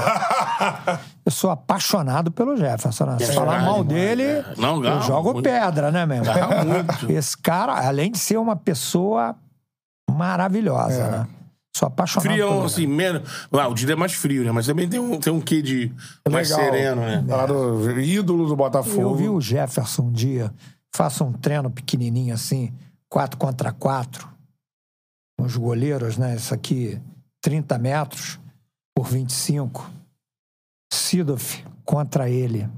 eu 1.26 1.32
sou 1.32 1.50
apaixonado 1.50 2.32
pelo 2.32 2.56
Jefferson. 2.56 3.06
Né? 3.06 3.18
Se 3.20 3.32
É 3.32 3.34
falar 3.34 3.62
mal 3.64 3.84
dele, 3.84 4.24
é. 4.24 4.46
Não, 4.58 4.84
eu 4.84 5.02
jogo 5.02 5.34
muito. 5.34 5.46
pedra, 5.50 5.92
né, 5.92 6.06
mesmo? 6.06 6.26
Muito. 6.66 7.12
Esse 7.12 7.38
cara, 7.38 7.74
além 7.88 8.12
de 8.12 8.20
ser 8.20 8.38
uma 8.38 8.56
pessoa 8.56 9.36
maravilhosa, 10.10 10.94
É. 11.02 11.12
né? 11.12 11.28
Sou 11.76 11.88
apaixonado 11.88 12.28
Frião, 12.28 12.58
por 12.60 12.66
assim, 12.66 12.88
menos. 12.88 13.48
Ah, 13.54 13.68
o 13.68 13.74
Dida 13.74 13.94
é 13.94 13.96
mais 13.96 14.14
frio, 14.14 14.44
né? 14.44 14.52
Mas 14.52 14.66
também 14.66 14.90
tem 14.90 15.00
um, 15.00 15.20
tem 15.20 15.32
um 15.32 15.40
quê 15.40 15.62
de 15.62 15.94
mais 16.30 16.50
Legal. 16.50 16.66
sereno, 16.66 17.02
né? 17.02 17.24
Lá 17.28 17.46
do 17.46 18.00
ídolo 18.02 18.48
do 18.48 18.56
Botafogo. 18.56 19.00
Eu 19.02 19.16
vi 19.16 19.30
o 19.30 19.40
Jefferson 19.40 20.04
um 20.04 20.12
dia, 20.12 20.52
faça 20.94 21.24
um 21.24 21.32
treino 21.32 21.70
pequenininho 21.70 22.34
assim, 22.34 22.74
4 23.10 23.38
contra 23.38 23.72
4, 23.72 24.30
com 25.38 25.46
os 25.46 25.56
goleiros, 25.58 26.18
né? 26.18 26.36
Isso 26.36 26.54
aqui, 26.54 27.02
30 27.42 27.78
metros 27.78 28.40
por 28.96 29.08
25. 29.08 29.90
Sidoff 30.94 31.66
contra 31.84 32.30
ele. 32.30 32.70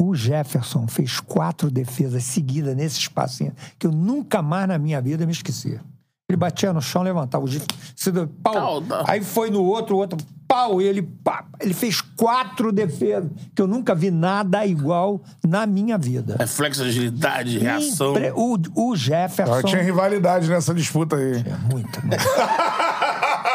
O 0.00 0.14
Jefferson 0.14 0.86
fez 0.86 1.20
quatro 1.20 1.70
defesas 1.70 2.22
seguidas 2.24 2.76
nesse 2.76 2.98
espacinho 2.98 3.54
que 3.78 3.86
eu 3.86 3.92
nunca 3.92 4.42
mais 4.42 4.68
na 4.68 4.78
minha 4.78 5.00
vida 5.00 5.24
me 5.24 5.32
esqueci. 5.32 5.80
Ele 6.28 6.36
batia 6.36 6.72
no 6.72 6.82
chão, 6.82 7.02
levantava 7.02 7.44
o 7.44 7.48
Sidoff, 7.94 8.30
pau. 8.42 8.82
Aí 9.06 9.22
foi 9.22 9.48
no 9.48 9.62
outro, 9.62 9.96
o 9.96 9.98
outro, 9.98 10.18
pau. 10.56 10.80
E 10.80 10.84
ele, 10.86 11.02
pá, 11.02 11.44
ele 11.60 11.74
fez 11.74 12.00
quatro 12.00 12.72
defesas 12.72 13.30
que 13.54 13.60
eu 13.60 13.66
nunca 13.66 13.94
vi 13.94 14.10
nada 14.10 14.64
igual 14.66 15.20
na 15.46 15.66
minha 15.66 15.98
vida. 15.98 16.36
Reflexo, 16.38 16.82
agilidade, 16.82 17.58
reação. 17.58 18.10
Impre- 18.12 18.32
O, 18.34 18.56
o 18.74 18.96
Jefferson. 18.96 19.54
Ah, 19.54 19.62
Tinha 19.62 19.82
rivalidade 19.82 20.48
nessa 20.48 20.72
disputa 20.74 21.16
aí. 21.16 21.44
Muito, 21.70 22.00
muito. 22.06 22.24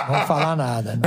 Não 0.07 0.17
vou 0.17 0.27
falar 0.27 0.55
nada. 0.55 0.99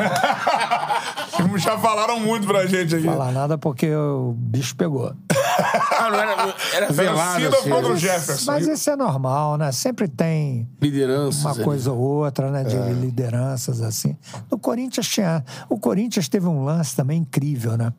Não 1.39 1.59
Já 1.59 1.79
falaram 1.79 2.19
muito 2.21 2.47
pra 2.47 2.67
gente 2.67 2.95
aqui. 2.95 3.05
vou 3.07 3.17
falar 3.17 3.33
nada 3.33 3.57
porque 3.59 3.93
o 3.95 4.35
bicho 4.37 4.75
pegou. 4.77 5.13
Ah, 5.97 6.11
não 6.11 6.19
era, 6.19 6.55
era 6.75 6.93
velado, 6.93 7.41
Cida 7.45 7.57
assim. 7.57 7.71
contra 7.71 7.93
o 7.93 7.97
Jefferson. 7.97 8.51
Mas 8.53 8.67
isso 8.67 8.91
é 8.91 8.97
normal, 8.97 9.57
né? 9.57 9.73
Sempre 9.73 10.09
tem 10.09 10.69
Lideranças. 10.81 11.43
uma 11.43 11.53
ali. 11.53 11.65
coisa 11.65 11.93
ou 11.93 11.99
outra, 11.99 12.51
né? 12.51 12.65
De 12.65 12.77
lideranças, 12.95 13.81
assim. 13.81 14.17
No 14.51 14.59
Corinthians 14.59 15.09
tinha. 15.09 15.45
O 15.69 15.79
Corinthians 15.79 16.29
teve 16.29 16.47
um 16.47 16.65
lance 16.65 16.95
também 16.97 17.21
incrível, 17.21 17.77
né? 17.77 17.93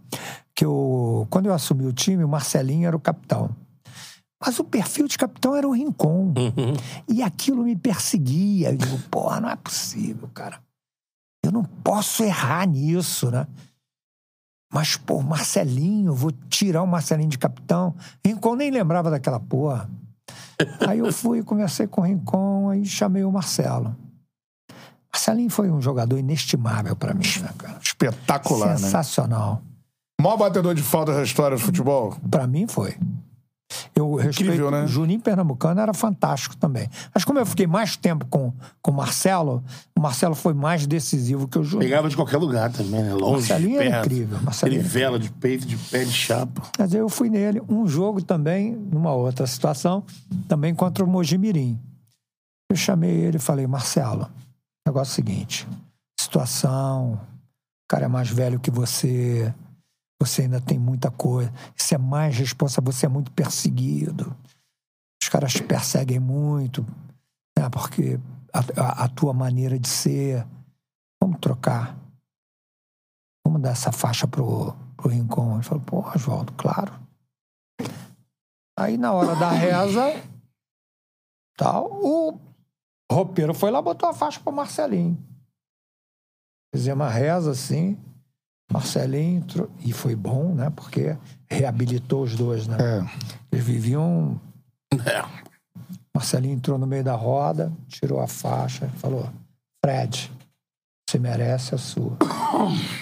Que 0.53 0.65
eu, 0.65 1.25
quando 1.29 1.47
eu 1.47 1.53
assumi 1.53 1.85
o 1.85 1.93
time, 1.93 2.23
o 2.23 2.27
Marcelinho 2.27 2.87
era 2.87 2.95
o 2.95 2.99
capitão. 2.99 3.49
Mas 4.45 4.59
o 4.59 4.63
perfil 4.63 5.07
de 5.07 5.17
capitão 5.17 5.55
era 5.55 5.67
o 5.67 5.71
Rincon. 5.71 6.33
E 7.07 7.23
aquilo 7.23 7.63
me 7.63 7.75
perseguia. 7.75 8.71
Eu 8.71 8.77
digo, 8.77 8.99
porra, 9.09 9.39
não 9.39 9.49
é 9.49 9.55
possível, 9.55 10.29
cara. 10.33 10.59
Eu 11.43 11.51
não 11.51 11.63
posso 11.63 12.23
errar 12.23 12.67
nisso, 12.67 13.31
né? 13.31 13.47
Mas, 14.73 14.97
pô, 14.97 15.21
Marcelinho, 15.21 16.13
vou 16.13 16.31
tirar 16.49 16.81
o 16.81 16.87
Marcelinho 16.87 17.29
de 17.29 17.37
capitão. 17.37 17.95
Rincon 18.25 18.55
nem 18.55 18.71
lembrava 18.71 19.09
daquela 19.09 19.39
porra. 19.39 19.89
Aí 20.87 20.99
eu 20.99 21.11
fui, 21.13 21.43
conversei 21.43 21.87
com 21.87 22.01
o 22.01 22.03
Rincon, 22.03 22.69
aí 22.69 22.85
chamei 22.85 23.23
o 23.23 23.31
Marcelo. 23.31 23.95
Marcelinho 25.13 25.49
foi 25.49 25.69
um 25.69 25.81
jogador 25.81 26.17
inestimável 26.17 26.95
pra 26.95 27.13
mim, 27.13 27.27
né, 27.41 27.49
cara? 27.57 27.79
Espetacular, 27.81 28.69
né? 28.69 28.77
Sensacional. 28.77 29.61
Maior 30.19 30.37
batedor 30.37 30.73
de 30.73 30.81
falta 30.81 31.13
da 31.13 31.23
história 31.23 31.57
do 31.57 31.63
futebol. 31.63 32.17
Pra 32.29 32.47
mim 32.47 32.67
foi. 32.67 32.97
Eu 33.95 34.15
respeito. 34.15 34.69
né? 34.71 34.87
Juninho 34.87 35.19
Pernambucano 35.21 35.79
era 35.79 35.93
fantástico 35.93 36.55
também. 36.57 36.89
Mas 37.13 37.23
como 37.23 37.39
eu 37.39 37.45
fiquei 37.45 37.67
mais 37.67 37.95
tempo 37.95 38.25
com 38.25 38.53
com 38.81 38.91
o 38.91 38.93
Marcelo, 38.93 39.63
o 39.97 40.01
Marcelo 40.01 40.35
foi 40.35 40.53
mais 40.53 40.85
decisivo 40.85 41.47
que 41.47 41.57
o 41.57 41.63
Juninho. 41.63 41.89
Pegava 41.89 42.07
de 42.09 42.15
qualquer 42.15 42.37
lugar 42.37 42.71
também, 42.71 43.01
né? 43.01 43.13
Longe, 43.13 43.49
Marcelinho 43.49 43.79
de 43.79 43.85
era 43.87 43.89
perto. 43.89 44.05
incrível, 44.05 44.39
Marcelinho 44.43 44.81
Ele 44.81 44.87
vela 44.87 45.19
de 45.19 45.31
peito, 45.31 45.65
de 45.65 45.75
pé, 45.75 46.03
de 46.03 46.11
chapa. 46.11 46.61
Mas 46.77 46.93
eu 46.93 47.09
fui 47.09 47.29
nele. 47.29 47.61
Um 47.67 47.87
jogo 47.87 48.21
também, 48.21 48.71
numa 48.73 49.13
outra 49.13 49.47
situação, 49.47 50.03
também 50.47 50.75
contra 50.75 51.03
o 51.03 51.07
Mojimirim. 51.07 51.79
Eu 52.69 52.75
chamei 52.75 53.11
ele 53.11 53.37
e 53.37 53.39
falei, 53.39 53.65
Marcelo, 53.67 54.29
negócio 54.87 55.11
é 55.11 55.13
o 55.13 55.15
seguinte, 55.15 55.67
situação, 56.19 57.13
o 57.13 57.87
cara 57.87 58.05
é 58.05 58.07
mais 58.07 58.29
velho 58.29 58.59
que 58.59 58.69
você, 58.71 59.53
você 60.21 60.43
ainda 60.43 60.61
tem 60.61 60.79
muita 60.79 61.11
coisa, 61.11 61.51
isso 61.75 61.93
é 61.93 61.97
mais 61.97 62.37
responsável, 62.37 62.91
você 62.91 63.05
é 63.05 63.09
muito 63.09 63.31
perseguido. 63.31 64.35
Os 65.21 65.29
caras 65.29 65.53
te 65.53 65.63
perseguem 65.63 66.19
muito, 66.19 66.83
né, 67.57 67.69
porque 67.69 68.19
a, 68.53 68.59
a- 68.81 69.03
a 69.05 69.07
tua 69.09 69.33
maneira 69.33 69.77
de 69.79 69.87
ser. 69.87 70.45
Vamos 71.21 71.39
trocar. 71.39 71.97
Vamos 73.45 73.61
dar 73.61 73.71
essa 73.71 73.91
faixa 73.91 74.27
pro, 74.27 74.73
pro 74.95 75.09
Rincon. 75.09 75.55
Ele 75.55 75.63
falou, 75.63 75.83
pô, 75.83 75.99
Oswaldo, 76.09 76.53
claro. 76.53 76.93
Aí 78.77 78.97
na 78.97 79.11
hora 79.13 79.35
da 79.35 79.49
reza, 79.51 80.03
tal, 81.57 81.89
o 82.03 82.39
roupeiro 83.11 83.53
foi 83.53 83.71
lá 83.71 83.81
botou 83.81 84.09
a 84.09 84.13
faixa 84.13 84.39
pro 84.39 84.51
Marcelinho. 84.51 85.17
Fizemos 86.73 87.05
uma 87.05 87.11
reza 87.11 87.51
assim, 87.51 87.97
Marcelinho 88.71 89.37
entrou, 89.39 89.69
e 89.79 89.93
foi 89.93 90.15
bom, 90.15 90.53
né? 90.53 90.71
Porque 90.75 91.15
reabilitou 91.49 92.23
os 92.23 92.35
dois, 92.35 92.67
né? 92.67 92.77
Eles 93.51 93.65
viviam. 93.65 94.39
Marcelinho 96.13 96.55
entrou 96.55 96.77
no 96.77 96.87
meio 96.87 97.03
da 97.03 97.15
roda, 97.15 97.71
tirou 97.87 98.19
a 98.19 98.27
faixa, 98.27 98.89
falou: 98.97 99.29
Fred, 99.83 100.31
você 101.09 101.19
merece 101.19 101.75
a 101.75 101.77
sua. 101.77 102.17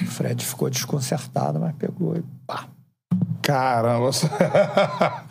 O 0.02 0.06
Fred 0.08 0.46
ficou 0.46 0.70
desconcertado, 0.70 1.60
mas 1.60 1.76
pegou 1.76 2.16
e 2.18 2.24
pá. 2.46 2.68
Caramba. 3.42 4.10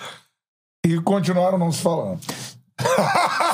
e 0.87 1.01
continuaram 1.01 1.59
não 1.59 1.73
se 1.73 1.83
falando. 1.83 2.21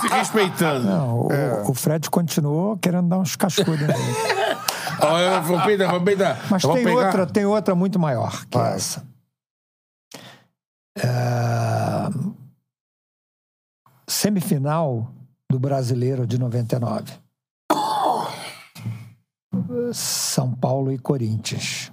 Se 0.01 0.09
respeitando. 0.09 0.85
Não, 0.87 1.27
o, 1.27 1.33
É. 1.33 1.63
o 1.69 1.75
Fred 1.75 2.09
continuou 2.09 2.77
querendo 2.79 3.09
dar 3.09 3.19
uns 3.19 3.37
cascudos 3.37 3.81
nele. 3.81 3.93
Eu 5.03 5.43
vou 5.43 5.63
peidar, 5.63 5.91
vou 5.91 6.01
peidar. 6.03 6.51
Mas 6.51 6.63
tem 6.63 6.85
pegar- 6.85 7.07
outra, 7.07 7.27
tem 7.27 7.45
outra 7.47 7.75
muito 7.75 7.99
maior 7.99 8.45
que 8.47 8.59
essa. 8.59 9.07
É, 10.97 12.09
Semifinal 14.09 15.13
do 15.51 15.59
Brasileiro 15.59 16.27
de 16.27 16.39
99. 16.39 17.13
São 19.93 20.55
Paulo 20.55 20.93
e 20.93 20.99
Corinthians. 20.99 21.93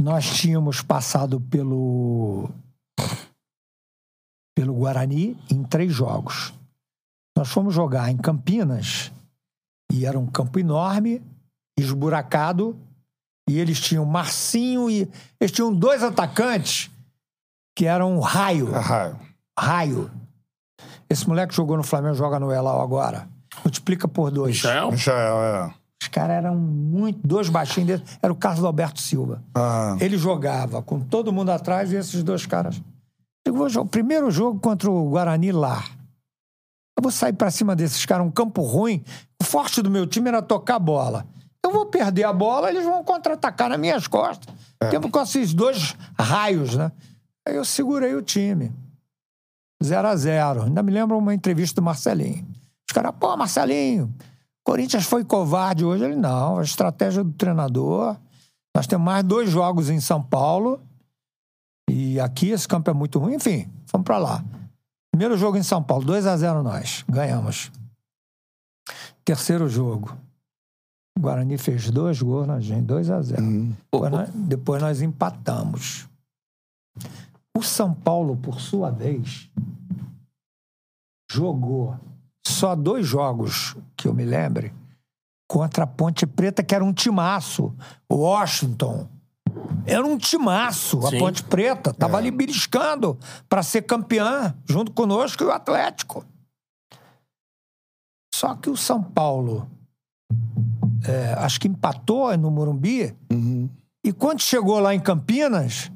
Nós 0.00 0.24
tínhamos 0.38 0.80
passado 0.82 1.40
pelo 1.40 2.48
pelo 4.56 4.74
Guarani 4.74 5.38
em 5.50 5.62
três 5.64 5.92
jogos. 5.92 6.52
Nós 7.36 7.48
fomos 7.48 7.74
jogar 7.74 8.10
em 8.10 8.16
Campinas 8.16 9.10
e 9.92 10.04
era 10.04 10.18
um 10.18 10.26
campo 10.26 10.58
enorme, 10.58 11.22
esburacado, 11.80 12.78
e 13.48 13.58
eles 13.58 13.80
tinham 13.80 14.04
Marcinho 14.04 14.88
e 14.88 15.10
eles 15.40 15.50
tinham 15.50 15.74
dois 15.74 16.02
atacantes 16.02 16.90
que 17.76 17.86
eram 17.86 18.20
Raio. 18.20 18.70
Raio. 18.70 19.18
Raio. 19.58 20.10
Esse 21.08 21.28
moleque 21.28 21.54
jogou 21.54 21.76
no 21.76 21.82
Flamengo, 21.82 22.14
joga 22.14 22.38
no 22.38 22.52
Elal 22.52 22.80
agora. 22.80 23.28
Multiplica 23.64 24.06
por 24.06 24.30
dois. 24.30 24.56
Michael? 24.56 24.92
Michael, 24.92 25.36
é. 25.42 25.74
Os 26.02 26.08
caras 26.08 26.36
eram 26.36 26.54
muito. 26.54 27.26
Dois 27.26 27.48
baixinhos 27.48 27.86
deles. 27.88 28.18
Era 28.22 28.32
o 28.32 28.36
Carlos 28.36 28.64
Alberto 28.64 29.00
Silva. 29.00 29.42
Ah. 29.54 29.96
Ele 30.00 30.16
jogava 30.16 30.80
com 30.80 31.00
todo 31.00 31.32
mundo 31.32 31.50
atrás 31.50 31.92
e 31.92 31.96
esses 31.96 32.22
dois 32.22 32.46
caras. 32.46 32.80
Eu 33.44 33.52
vou 33.52 33.68
jogar. 33.68 33.90
Primeiro 33.90 34.30
jogo 34.30 34.60
contra 34.60 34.90
o 34.90 35.10
Guarani 35.10 35.52
lá. 35.52 35.84
Eu 36.96 37.02
vou 37.02 37.10
sair 37.10 37.32
pra 37.32 37.50
cima 37.50 37.74
desses 37.74 38.06
caras, 38.06 38.26
um 38.26 38.30
campo 38.30 38.62
ruim. 38.62 39.02
O 39.40 39.44
forte 39.44 39.82
do 39.82 39.90
meu 39.90 40.06
time 40.06 40.28
era 40.28 40.40
tocar 40.40 40.78
bola. 40.78 41.26
Eu 41.64 41.72
vou 41.72 41.86
perder 41.86 42.24
a 42.24 42.32
bola, 42.32 42.70
eles 42.70 42.84
vão 42.84 43.04
contra-atacar 43.04 43.68
nas 43.68 43.78
minhas 43.78 44.06
costas. 44.06 44.54
Tempo 44.90 45.10
com 45.10 45.20
esses 45.20 45.52
dois 45.52 45.94
raios, 46.18 46.74
né? 46.74 46.90
Aí 47.46 47.56
eu 47.56 47.64
segurei 47.64 48.14
o 48.14 48.22
time. 48.22 48.72
0 49.82 50.08
a 50.08 50.16
0 50.16 50.62
Ainda 50.64 50.82
me 50.82 50.92
lembro 50.92 51.16
uma 51.16 51.34
entrevista 51.34 51.80
do 51.80 51.84
Marcelinho. 51.84 52.46
Os 52.88 52.94
caras, 52.94 53.12
pô, 53.18 53.36
Marcelinho, 53.36 54.14
Corinthians 54.64 55.04
foi 55.04 55.24
covarde 55.24 55.84
hoje. 55.84 56.04
Ele, 56.04 56.16
não, 56.16 56.58
a 56.58 56.62
estratégia 56.62 57.22
do 57.22 57.32
treinador. 57.32 58.16
Nós 58.74 58.86
temos 58.86 59.04
mais 59.04 59.24
dois 59.24 59.50
jogos 59.50 59.90
em 59.90 60.00
São 60.00 60.22
Paulo. 60.22 60.80
E 61.90 62.20
aqui 62.20 62.50
esse 62.50 62.68
campo 62.68 62.90
é 62.90 62.94
muito 62.94 63.18
ruim. 63.18 63.34
Enfim, 63.34 63.68
vamos 63.92 64.04
pra 64.04 64.18
lá. 64.18 64.44
Primeiro 65.10 65.36
jogo 65.36 65.56
em 65.56 65.62
São 65.62 65.82
Paulo, 65.82 66.04
2 66.04 66.26
a 66.26 66.36
0 66.36 66.62
nós. 66.62 67.04
Ganhamos. 67.08 67.70
Terceiro 69.24 69.68
jogo. 69.68 70.16
O 71.20 71.22
Guarani 71.22 71.58
fez 71.58 71.90
dois 71.90 72.22
gols 72.22 72.46
na 72.46 72.60
gente, 72.60 72.86
2 72.86 73.10
a 73.10 73.20
0 73.20 73.42
depois, 73.92 74.10
nós, 74.10 74.30
depois 74.30 74.82
nós 74.82 75.02
empatamos. 75.02 76.08
O 77.54 77.62
São 77.62 77.92
Paulo, 77.92 78.38
por 78.38 78.58
sua 78.58 78.90
vez, 78.90 79.50
jogou 81.30 81.94
só 82.46 82.74
dois 82.74 83.06
jogos, 83.06 83.76
que 83.94 84.08
eu 84.08 84.14
me 84.14 84.24
lembre, 84.24 84.72
contra 85.46 85.84
a 85.84 85.86
Ponte 85.86 86.26
Preta, 86.26 86.62
que 86.62 86.74
era 86.74 86.82
um 86.82 86.92
timaço. 86.92 87.70
O 88.08 88.20
Washington. 88.20 89.06
Era 89.84 90.06
um 90.06 90.16
timaço, 90.16 91.06
a 91.06 91.10
Sim. 91.10 91.18
Ponte 91.18 91.42
Preta. 91.42 91.92
Tava 91.92 92.16
ali 92.16 92.30
beliscando 92.30 93.18
para 93.46 93.62
ser 93.62 93.82
campeã, 93.82 94.56
junto 94.66 94.90
conosco 94.92 95.42
e 95.42 95.46
o 95.46 95.52
Atlético. 95.52 96.24
Só 98.34 98.54
que 98.54 98.70
o 98.70 98.76
São 98.76 99.02
Paulo, 99.02 99.70
é, 101.06 101.34
acho 101.38 101.60
que 101.60 101.68
empatou 101.68 102.36
no 102.36 102.50
Morumbi. 102.50 103.14
E 104.04 104.12
quando 104.12 104.40
chegou 104.40 104.78
lá 104.78 104.94
em 104.94 105.00
Campinas, 105.00 105.90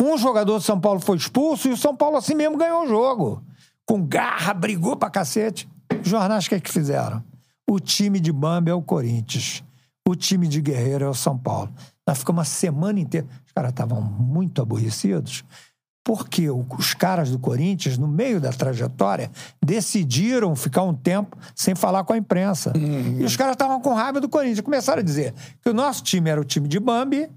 um 0.00 0.16
jogador 0.18 0.58
do 0.58 0.64
São 0.64 0.80
Paulo 0.80 1.00
foi 1.00 1.16
expulso 1.16 1.68
e 1.68 1.72
o 1.72 1.76
São 1.76 1.96
Paulo 1.96 2.16
assim 2.16 2.34
mesmo 2.34 2.56
ganhou 2.56 2.84
o 2.84 2.88
jogo. 2.88 3.42
Com 3.86 4.04
garra, 4.04 4.54
brigou 4.54 4.96
pra 4.96 5.10
cacete. 5.10 5.68
Os 6.02 6.08
jornais, 6.08 6.46
o 6.46 6.48
que 6.48 6.54
é 6.54 6.60
que 6.60 6.70
fizeram? 6.70 7.22
O 7.68 7.78
time 7.78 8.20
de 8.20 8.32
Bambi 8.32 8.70
é 8.70 8.74
o 8.74 8.82
Corinthians. 8.82 9.62
O 10.06 10.14
time 10.14 10.46
de 10.46 10.60
Guerreiro 10.60 11.04
é 11.04 11.08
o 11.08 11.14
São 11.14 11.38
Paulo. 11.38 11.72
Nós 12.06 12.18
ficamos 12.18 12.40
uma 12.40 12.44
semana 12.44 13.00
inteira. 13.00 13.26
Os 13.46 13.52
caras 13.52 13.70
estavam 13.70 14.00
muito 14.00 14.60
aborrecidos 14.60 15.44
porque 16.04 16.50
os 16.50 16.92
caras 16.92 17.30
do 17.30 17.38
Corinthians, 17.38 17.96
no 17.96 18.06
meio 18.06 18.38
da 18.38 18.52
trajetória, 18.52 19.30
decidiram 19.64 20.54
ficar 20.54 20.82
um 20.82 20.94
tempo 20.94 21.36
sem 21.54 21.74
falar 21.74 22.04
com 22.04 22.12
a 22.12 22.18
imprensa. 22.18 22.74
E 23.18 23.24
os 23.24 23.34
caras 23.36 23.54
estavam 23.54 23.80
com 23.80 23.94
raiva 23.94 24.20
do 24.20 24.28
Corinthians. 24.28 24.60
Começaram 24.60 25.00
a 25.00 25.04
dizer 25.04 25.34
que 25.62 25.70
o 25.70 25.74
nosso 25.74 26.02
time 26.02 26.28
era 26.28 26.38
o 26.38 26.44
time 26.44 26.68
de 26.68 26.78
Bambi 26.78 27.30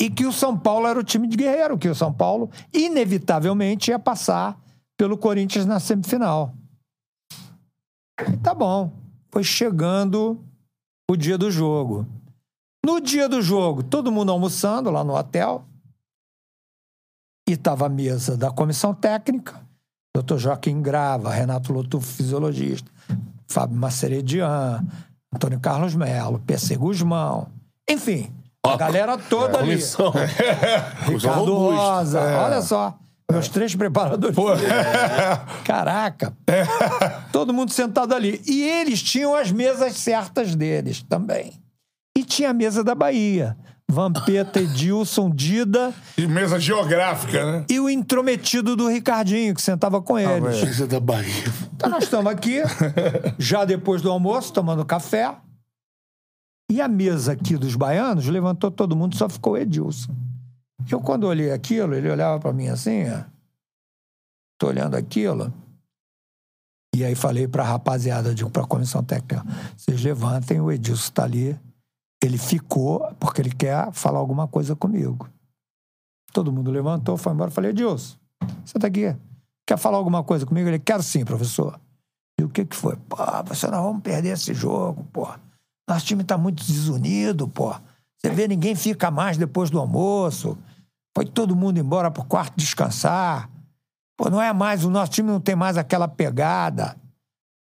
e 0.00 0.08
que 0.08 0.24
o 0.24 0.32
São 0.32 0.56
Paulo 0.56 0.86
era 0.86 0.98
o 0.98 1.02
time 1.02 1.26
de 1.26 1.36
Guerreiro, 1.36 1.76
que 1.76 1.88
o 1.88 1.94
São 1.94 2.12
Paulo, 2.12 2.48
inevitavelmente, 2.72 3.90
ia 3.90 3.98
passar 3.98 4.56
pelo 4.96 5.18
Corinthians 5.18 5.66
na 5.66 5.80
semifinal. 5.80 6.54
E 8.28 8.36
tá 8.36 8.54
bom. 8.54 8.92
Foi 9.30 9.42
chegando 9.42 10.40
o 11.10 11.16
dia 11.16 11.36
do 11.36 11.50
jogo. 11.50 12.06
No 12.84 13.00
dia 13.00 13.28
do 13.28 13.42
jogo, 13.42 13.82
todo 13.82 14.12
mundo 14.12 14.30
almoçando 14.30 14.88
lá 14.90 15.02
no 15.02 15.16
hotel. 15.16 15.64
E 17.48 17.52
estava 17.52 17.86
a 17.86 17.88
mesa 17.88 18.36
da 18.36 18.50
comissão 18.50 18.92
técnica, 18.92 19.54
doutor 20.14 20.38
Joaquim 20.38 20.82
Grava, 20.82 21.30
Renato 21.32 21.72
Lotufo, 21.72 22.06
fisiologista, 22.14 22.90
Fábio 23.46 23.76
Maceredian, 23.76 24.84
Antônio 25.32 25.60
Carlos 25.60 25.94
Melo, 25.94 26.40
PC 26.40 26.76
Guzmão. 26.76 27.48
Enfim, 27.88 28.32
a 28.64 28.76
galera 28.76 29.16
toda 29.16 29.58
ali. 29.58 29.70
Comissão. 29.70 30.10
Comissão 30.12 30.32
Ricardo. 31.34 31.54
Rosa, 31.54 32.18
É. 32.20 32.36
olha 32.36 32.62
só. 32.62 32.98
Meus 33.30 33.48
três 33.48 33.74
preparadores. 33.74 34.36
Caraca. 35.64 36.36
Todo 37.32 37.52
mundo 37.52 37.72
sentado 37.72 38.14
ali. 38.14 38.40
E 38.46 38.62
eles 38.62 39.02
tinham 39.02 39.34
as 39.34 39.50
mesas 39.50 39.96
certas 39.96 40.54
deles 40.54 41.02
também. 41.02 41.52
E 42.16 42.24
tinha 42.24 42.50
a 42.50 42.54
mesa 42.54 42.84
da 42.84 42.94
Bahia. 42.94 43.56
Vampeta, 43.88 44.60
Edilson, 44.60 45.30
Dida. 45.30 45.94
E 46.18 46.26
mesa 46.26 46.58
geográfica, 46.58 47.52
né? 47.52 47.66
E 47.70 47.78
o 47.78 47.88
intrometido 47.88 48.74
do 48.74 48.88
Ricardinho, 48.88 49.54
que 49.54 49.62
sentava 49.62 50.02
com 50.02 50.18
eles. 50.18 50.62
Mesa 50.62 50.86
da 50.86 50.98
Bahia. 50.98 51.44
Então 51.74 51.90
nós 51.90 52.04
estamos 52.04 52.30
aqui, 52.30 52.62
já 53.38 53.64
depois 53.64 54.02
do 54.02 54.10
almoço, 54.10 54.52
tomando 54.52 54.84
café. 54.84 55.36
E 56.70 56.80
a 56.80 56.88
mesa 56.88 57.32
aqui 57.32 57.56
dos 57.56 57.76
baianos 57.76 58.26
levantou 58.26 58.72
todo 58.72 58.96
mundo, 58.96 59.16
só 59.16 59.28
ficou 59.28 59.52
o 59.52 59.56
Edilson. 59.56 60.12
Eu, 60.90 61.00
quando 61.00 61.24
olhei 61.24 61.52
aquilo, 61.52 61.94
ele 61.94 62.10
olhava 62.10 62.40
para 62.40 62.52
mim 62.52 62.68
assim, 62.68 63.08
ó. 63.08 63.22
Tô 64.58 64.66
olhando 64.68 64.96
aquilo. 64.96 65.52
E 66.94 67.04
aí 67.04 67.14
falei 67.14 67.46
pra 67.46 67.62
rapaziada, 67.62 68.34
digo 68.34 68.50
pra 68.50 68.64
comissão 68.64 69.02
técnica, 69.02 69.44
vocês 69.76 70.02
levantem, 70.02 70.60
o 70.60 70.72
Edilson 70.72 71.12
tá 71.12 71.24
ali. 71.24 71.56
Ele 72.22 72.38
ficou 72.38 73.14
porque 73.20 73.40
ele 73.40 73.52
quer 73.52 73.92
falar 73.92 74.18
alguma 74.18 74.48
coisa 74.48 74.74
comigo. 74.74 75.28
Todo 76.32 76.52
mundo 76.52 76.70
levantou, 76.70 77.16
foi 77.16 77.32
embora. 77.32 77.50
Falei, 77.50 77.70
Edilson, 77.70 78.16
você 78.64 78.78
tá 78.78 78.86
aqui. 78.86 79.16
Quer 79.66 79.78
falar 79.78 79.96
alguma 79.96 80.22
coisa 80.22 80.46
comigo? 80.46 80.68
Ele, 80.68 80.78
quero 80.78 81.02
sim, 81.02 81.24
professor. 81.24 81.80
E 82.38 82.44
o 82.44 82.48
que 82.48 82.64
que 82.64 82.76
foi? 82.76 82.96
Pô, 82.96 83.16
professor, 83.16 83.70
nós 83.70 83.82
vamos 83.82 84.02
perder 84.02 84.30
esse 84.30 84.52
jogo, 84.54 85.04
pô. 85.12 85.26
Nosso 85.88 86.04
time 86.04 86.24
tá 86.24 86.36
muito 86.36 86.64
desunido, 86.64 87.48
pô. 87.48 87.74
Você 88.18 88.30
vê, 88.30 88.48
ninguém 88.48 88.74
fica 88.74 89.10
mais 89.10 89.36
depois 89.36 89.70
do 89.70 89.78
almoço. 89.78 90.58
Foi 91.16 91.24
todo 91.24 91.56
mundo 91.56 91.78
embora 91.78 92.10
pro 92.10 92.24
quarto 92.24 92.56
descansar. 92.56 93.50
Pô, 94.16 94.30
não 94.30 94.40
é 94.40 94.52
mais, 94.52 94.84
o 94.84 94.90
nosso 94.90 95.12
time 95.12 95.30
não 95.30 95.40
tem 95.40 95.54
mais 95.54 95.76
aquela 95.76 96.08
pegada. 96.08 96.96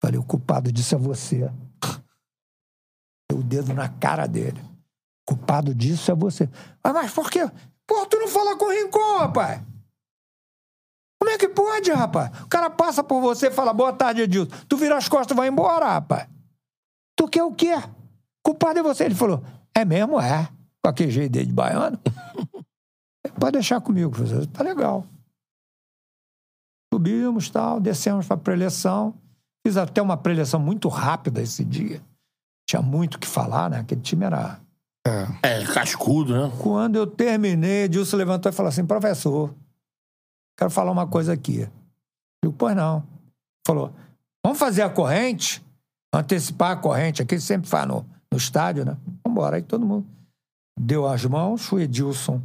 Falei, 0.03 0.19
o 0.19 0.25
culpado 0.25 0.73
disso 0.73 0.95
é 0.95 0.99
você. 0.99 1.51
O 3.33 3.43
dedo 3.43 3.73
na 3.73 3.89
cara 3.89 4.27
dele. 4.27 4.61
Culpado 5.27 5.75
disso 5.75 6.11
é 6.11 6.15
você. 6.15 6.49
Ah, 6.83 6.93
mas 6.93 7.13
por 7.13 7.31
quê? 7.31 7.49
Pô, 7.87 8.07
tu 8.07 8.19
não 8.19 8.29
fala 8.29 8.57
com 8.57 8.71
Rincon, 8.71 9.19
rapaz. 9.19 9.61
Como 11.21 11.31
é 11.31 11.39
que 11.39 11.49
pode, 11.49 11.93
rapaz? 11.93 12.31
O 12.43 12.49
cara 12.49 12.69
passa 12.69 13.05
por 13.05 13.21
você 13.21 13.47
e 13.47 13.53
fala, 13.53 13.73
boa 13.73 13.93
tarde, 13.93 14.23
Edilson. 14.23 14.51
Tu 14.69 14.77
vira 14.77 14.97
as 14.97 15.09
costas 15.09 15.37
e 15.37 15.39
vai 15.39 15.49
embora, 15.49 15.87
rapaz. 15.87 16.29
Tu 17.17 17.29
quer 17.29 17.45
o 17.45 17.55
quê? 17.55 17.75
Culpado 18.43 18.81
é 18.81 18.83
você. 18.83 19.05
Ele 19.05 19.15
falou, 19.15 19.43
é 19.75 19.85
mesmo? 19.85 20.21
É. 20.21 20.49
Com 20.83 20.91
aquele 20.91 21.13
jeito 21.13 21.33
de 21.33 21.53
baiano. 21.53 21.99
Pode 23.39 23.53
deixar 23.53 23.81
comigo, 23.81 24.11
professor. 24.11 24.47
Tá 24.47 24.65
legal. 24.65 25.07
Subimos, 26.93 27.49
tal, 27.49 27.81
descemos 27.81 28.27
para 28.27 28.37
preleção. 28.37 29.15
Fiz 29.65 29.77
até 29.77 30.03
uma 30.03 30.17
preleção 30.17 30.59
muito 30.59 30.89
rápida 30.89 31.41
esse 31.41 31.65
dia. 31.65 32.03
Tinha 32.73 32.81
muito 32.81 33.17
o 33.17 33.19
que 33.19 33.29
falar, 33.29 33.69
né? 33.69 33.81
Aquele 33.81 34.01
time 34.01 34.25
era. 34.25 34.59
É, 35.07 35.63
cascudo, 35.75 36.33
né? 36.33 36.51
Quando 36.59 36.97
eu 36.97 37.07
terminei, 37.07 37.83
Edilson 37.83 38.17
levantou 38.17 38.51
e 38.51 38.55
falou 38.55 38.71
assim: 38.71 38.87
professor, 38.87 39.55
quero 40.59 40.71
falar 40.71 40.91
uma 40.91 41.07
coisa 41.07 41.35
aqui. 41.35 41.69
Eu, 42.43 42.51
pois 42.51 42.75
não. 42.75 43.07
Falou, 43.67 43.93
vamos 44.43 44.59
fazer 44.59 44.81
a 44.81 44.89
corrente, 44.89 45.63
antecipar 46.15 46.71
a 46.71 46.77
corrente 46.77 47.21
aqui, 47.21 47.39
sempre 47.39 47.69
faz 47.69 47.87
no, 47.87 48.07
no 48.31 48.39
estádio, 48.39 48.87
né? 48.87 48.97
Vamos 49.23 49.37
embora. 49.37 49.57
Aí 49.57 49.63
todo 49.63 49.85
mundo 49.85 50.07
deu 50.81 51.07
as 51.07 51.27
mãos, 51.27 51.71
o 51.71 51.79
Edilson 51.79 52.41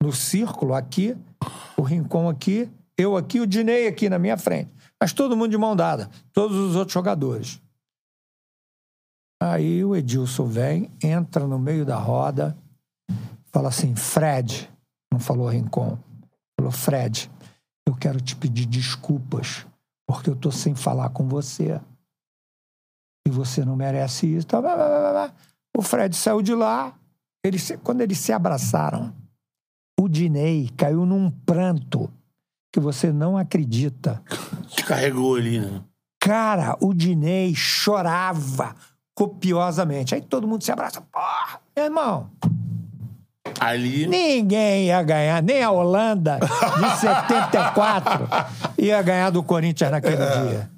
no 0.00 0.12
círculo 0.12 0.74
aqui, 0.74 1.16
o 1.76 1.82
Rincon 1.82 2.28
aqui, 2.28 2.70
eu 2.96 3.16
aqui, 3.16 3.40
o 3.40 3.46
Dinei 3.48 3.88
aqui 3.88 4.08
na 4.08 4.16
minha 4.16 4.38
frente. 4.38 4.70
Mas 5.00 5.12
todo 5.12 5.36
mundo 5.36 5.50
de 5.50 5.58
mão 5.58 5.74
dada, 5.74 6.08
todos 6.32 6.56
os 6.56 6.76
outros 6.76 6.94
jogadores. 6.94 7.60
Aí 9.42 9.82
o 9.82 9.96
Edilson 9.96 10.46
vem, 10.46 10.90
entra 11.02 11.46
no 11.46 11.58
meio 11.58 11.86
da 11.86 11.96
roda, 11.96 12.56
fala 13.46 13.68
assim: 13.68 13.96
Fred, 13.96 14.70
não 15.10 15.18
falou 15.18 15.48
Rincon, 15.48 15.98
falou: 16.58 16.70
Fred, 16.70 17.30
eu 17.88 17.96
quero 17.96 18.20
te 18.20 18.36
pedir 18.36 18.66
desculpas, 18.66 19.66
porque 20.06 20.28
eu 20.28 20.36
tô 20.36 20.52
sem 20.52 20.74
falar 20.74 21.08
com 21.10 21.26
você. 21.26 21.80
E 23.26 23.30
você 23.30 23.64
não 23.64 23.76
merece 23.76 24.26
isso. 24.26 24.46
O 25.76 25.82
Fred 25.82 26.14
saiu 26.16 26.42
de 26.42 26.54
lá. 26.54 26.94
Quando 27.82 28.02
eles 28.02 28.18
se 28.18 28.32
abraçaram, 28.32 29.14
o 29.98 30.08
Dinei 30.08 30.68
caiu 30.76 31.06
num 31.06 31.30
pranto 31.30 32.10
que 32.72 32.80
você 32.80 33.12
não 33.12 33.36
acredita. 33.36 34.22
Te 34.68 34.84
carregou 34.84 35.36
ali, 35.36 35.60
né? 35.60 35.82
Cara, 36.20 36.76
o 36.80 36.92
Dinei 36.92 37.54
chorava 37.54 38.74
copiosamente. 39.20 40.14
Aí 40.14 40.22
todo 40.22 40.48
mundo 40.48 40.64
se 40.64 40.72
abraça. 40.72 41.02
Porra, 41.02 41.60
meu 41.76 41.84
irmão. 41.84 42.30
Ali. 43.60 44.06
Ninguém 44.06 44.86
ia 44.86 45.02
ganhar, 45.02 45.42
nem 45.42 45.62
a 45.62 45.70
Holanda 45.70 46.38
de 46.38 46.96
74 47.00 48.26
ia 48.78 49.02
ganhar 49.02 49.28
do 49.28 49.42
Corinthians 49.42 49.90
naquele 49.90 50.22
é. 50.22 50.42
dia. 50.42 50.70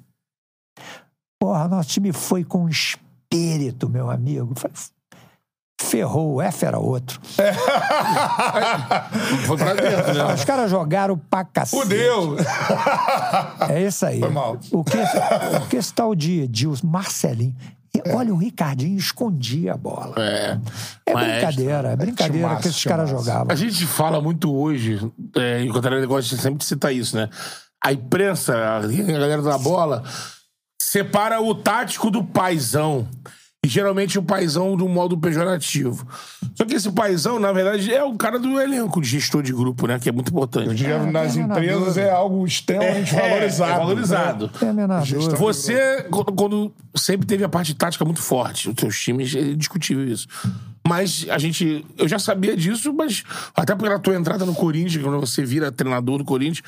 Porra, 1.39 1.69
nosso 1.69 1.87
time 1.87 2.11
foi 2.11 2.43
com 2.43 2.67
espírito, 2.67 3.87
meu 3.87 4.11
amigo. 4.11 4.53
Ferrou, 5.81 6.35
o 6.35 6.41
F 6.41 6.65
era 6.65 6.79
outro. 6.79 7.21
É. 7.37 7.53
Foi 9.45 9.57
pra 9.57 9.73
dentro, 9.73 10.13
né? 10.13 10.33
Os 10.33 10.45
caras 10.45 10.71
jogaram 10.71 11.17
pra 11.17 11.43
cacete. 11.43 11.81
Fudeu! 11.81 12.37
É 13.69 13.81
isso 13.81 14.05
aí. 14.05 14.19
Foi 14.19 14.29
mal. 14.29 14.57
O 14.71 14.83
que, 14.83 14.97
o 14.97 15.67
que 15.69 15.75
está 15.75 16.07
o 16.07 16.15
dia, 16.15 16.45
Edilson, 16.45 16.87
Marcelinho. 16.87 17.55
E, 17.95 18.01
olha, 18.11 18.33
o 18.33 18.37
Ricardinho 18.37 18.97
escondia 18.97 19.73
a 19.73 19.77
bola. 19.77 20.15
É. 20.17 20.59
É 21.05 21.13
brincadeira, 21.13 21.89
é 21.89 21.95
brincadeira 21.95 22.47
Timaço, 22.47 22.61
que 22.63 22.67
esses 22.69 22.83
caras 22.83 23.09
jogavam. 23.09 23.47
A 23.51 23.55
gente 23.55 23.85
fala 23.85 24.19
muito 24.19 24.53
hoje, 24.53 24.99
é, 25.35 25.63
e 25.63 25.69
o 25.69 25.73
Cantarelli 25.73 26.07
gosta 26.07 26.35
de 26.35 26.41
sempre 26.41 26.65
citar 26.65 26.93
isso, 26.93 27.15
né? 27.15 27.29
A 27.83 27.93
imprensa, 27.93 28.55
a 28.55 28.81
galera 28.81 29.41
da 29.41 29.57
bola, 29.57 30.03
separa 30.81 31.41
o 31.41 31.53
tático 31.53 32.09
do 32.09 32.23
paizão. 32.23 33.07
E 33.65 33.67
geralmente 33.69 34.19
o 34.19 34.23
paizão 34.23 34.75
de 34.75 34.83
um 34.83 34.89
modo 34.89 35.17
pejorativo. 35.17 36.05
Só 36.53 36.65
que 36.65 36.73
esse 36.75 36.91
paizão, 36.91 37.39
na 37.39 37.51
verdade, 37.53 37.93
é 37.93 38.03
o 38.03 38.13
cara 38.17 38.37
do 38.37 38.59
elenco 38.59 38.99
de 38.99 39.07
gestor 39.07 39.41
de 39.41 39.53
grupo, 39.53 39.87
né? 39.87 39.97
Que 39.99 40.09
é 40.09 40.11
muito 40.11 40.29
importante. 40.31 40.69
O 40.69 40.75
dinheiro 40.75 41.09
nas 41.09 41.37
empresas 41.37 41.95
é 41.97 42.11
algo 42.11 42.45
extremamente 42.45 43.15
É, 43.15 43.21
valorizado. 43.29 43.71
é 43.71 43.77
valorizado. 43.77 44.51
Você, 45.37 46.03
quando- 46.11 46.33
quando 46.33 46.73
sempre 46.95 47.25
teve 47.25 47.43
a 47.45 47.49
parte 47.49 47.73
tática 47.73 48.03
muito 48.03 48.21
forte, 48.21 48.69
os 48.69 48.75
seus 48.77 48.99
times, 48.99 49.33
é 49.33 49.53
discutível 49.53 50.05
isso. 50.07 50.27
Mas 50.85 51.25
a 51.29 51.37
gente. 51.37 51.85
Eu 51.97 52.09
já 52.09 52.19
sabia 52.19 52.57
disso, 52.57 52.93
mas 52.93 53.23
até 53.55 53.73
pela 53.73 53.97
tua 53.97 54.15
entrada 54.15 54.45
no 54.45 54.53
Corinthians, 54.53 55.01
quando 55.01 55.17
você 55.21 55.45
vira 55.45 55.71
treinador 55.71 56.17
do 56.17 56.25
Corinthians. 56.25 56.61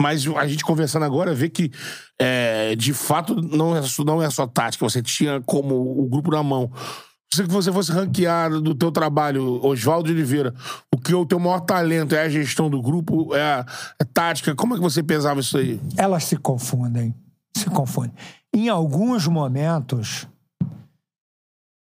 Mas 0.00 0.26
a 0.26 0.46
gente 0.46 0.64
conversando 0.64 1.04
agora 1.04 1.34
vê 1.34 1.48
que, 1.48 1.70
é, 2.18 2.76
de 2.76 2.92
fato, 2.92 3.34
não 3.34 3.76
é, 3.76 3.80
não 4.04 4.22
é 4.22 4.28
só 4.30 4.46
tática. 4.46 4.88
Você 4.88 5.02
tinha 5.02 5.40
como 5.42 5.74
o 5.74 6.06
grupo 6.08 6.30
na 6.30 6.42
mão. 6.42 6.70
Se 7.32 7.42
você 7.42 7.72
fosse 7.72 7.90
ranquear 7.90 8.50
do 8.60 8.74
teu 8.74 8.92
trabalho, 8.92 9.64
Oswaldo 9.64 10.10
Oliveira, 10.10 10.54
o 10.94 10.98
que 10.98 11.14
o 11.14 11.26
teu 11.26 11.38
maior 11.38 11.60
talento 11.60 12.14
é 12.14 12.22
a 12.22 12.28
gestão 12.28 12.70
do 12.70 12.80
grupo, 12.80 13.34
é 13.34 13.42
a, 13.42 13.66
é 13.98 14.04
tática, 14.04 14.54
como 14.54 14.74
é 14.74 14.76
que 14.76 14.82
você 14.82 15.02
pesava 15.02 15.40
isso 15.40 15.58
aí? 15.58 15.80
Elas 15.96 16.24
se 16.24 16.36
confundem. 16.36 17.14
Se 17.56 17.66
confundem. 17.66 18.12
Em 18.54 18.68
alguns 18.68 19.26
momentos, 19.26 20.26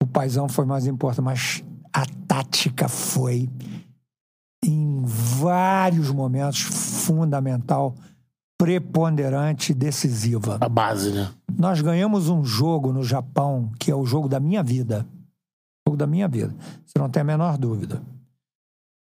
o 0.02 0.06
paizão 0.06 0.48
foi 0.48 0.64
mais 0.64 0.86
importante, 0.86 1.24
mas 1.24 1.64
a 1.92 2.04
tática 2.26 2.88
foi, 2.88 3.48
vários 5.38 6.10
momentos, 6.10 6.60
fundamental, 6.60 7.94
preponderante 8.58 9.72
decisiva. 9.72 10.58
A 10.60 10.68
base, 10.68 11.12
né? 11.12 11.30
Nós 11.56 11.80
ganhamos 11.80 12.28
um 12.28 12.44
jogo 12.44 12.92
no 12.92 13.04
Japão, 13.04 13.70
que 13.78 13.90
é 13.90 13.94
o 13.94 14.04
jogo 14.04 14.28
da 14.28 14.40
minha 14.40 14.62
vida. 14.62 15.06
O 15.86 15.90
jogo 15.90 15.96
da 15.96 16.06
minha 16.06 16.26
vida. 16.26 16.54
Você 16.84 16.98
não 16.98 17.08
tem 17.08 17.20
a 17.20 17.24
menor 17.24 17.56
dúvida. 17.56 18.02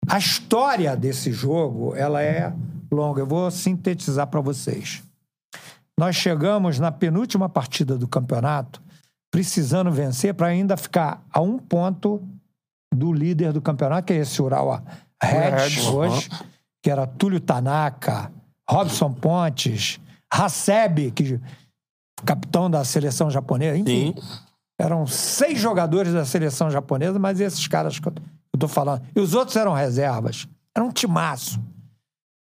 A 0.08 0.18
história 0.18 0.96
desse 0.96 1.32
jogo, 1.32 1.96
ela 1.96 2.22
é 2.22 2.54
longa. 2.92 3.22
Eu 3.22 3.28
vou 3.28 3.52
sintetizar 3.52 4.28
para 4.28 4.42
vocês. 4.42 5.04
Nós 6.00 6.16
chegamos 6.16 6.80
na 6.80 6.92
penúltima 6.92 7.48
partida 7.48 7.98
do 7.98 8.08
campeonato, 8.08 8.82
precisando 9.30 9.92
vencer 9.92 10.34
para 10.34 10.48
ainda 10.48 10.76
ficar 10.76 11.24
a 11.32 11.40
um 11.42 11.60
ponto 11.60 12.22
do 12.94 13.14
líder 13.14 13.54
do 13.54 13.62
campeonato, 13.62 14.08
que 14.08 14.14
é 14.14 14.18
esse 14.18 14.42
Ural 14.42 14.84
Reds 15.22 15.88
hoje, 15.88 16.30
que 16.82 16.90
era 16.90 17.06
Túlio 17.06 17.40
Tanaka, 17.40 18.32
Robson 18.70 19.14
Pontes, 19.14 20.00
Hasebe, 20.32 21.12
que 21.12 21.40
capitão 22.26 22.70
da 22.70 22.84
seleção 22.84 23.30
japonesa, 23.30 23.78
enfim. 23.78 24.16
Eram 24.80 25.06
seis 25.06 25.60
jogadores 25.60 26.14
da 26.14 26.26
seleção 26.26 26.72
japonesa, 26.72 27.20
mas 27.20 27.40
esses 27.40 27.68
caras 27.68 28.00
que 28.00 28.08
eu 28.08 28.14
eu 28.54 28.60
tô 28.60 28.68
falando. 28.68 29.04
E 29.16 29.20
os 29.20 29.34
outros 29.34 29.56
eram 29.56 29.74
reservas. 29.74 30.48
Era 30.76 30.86
um 30.86 30.92
timaço. 30.92 31.60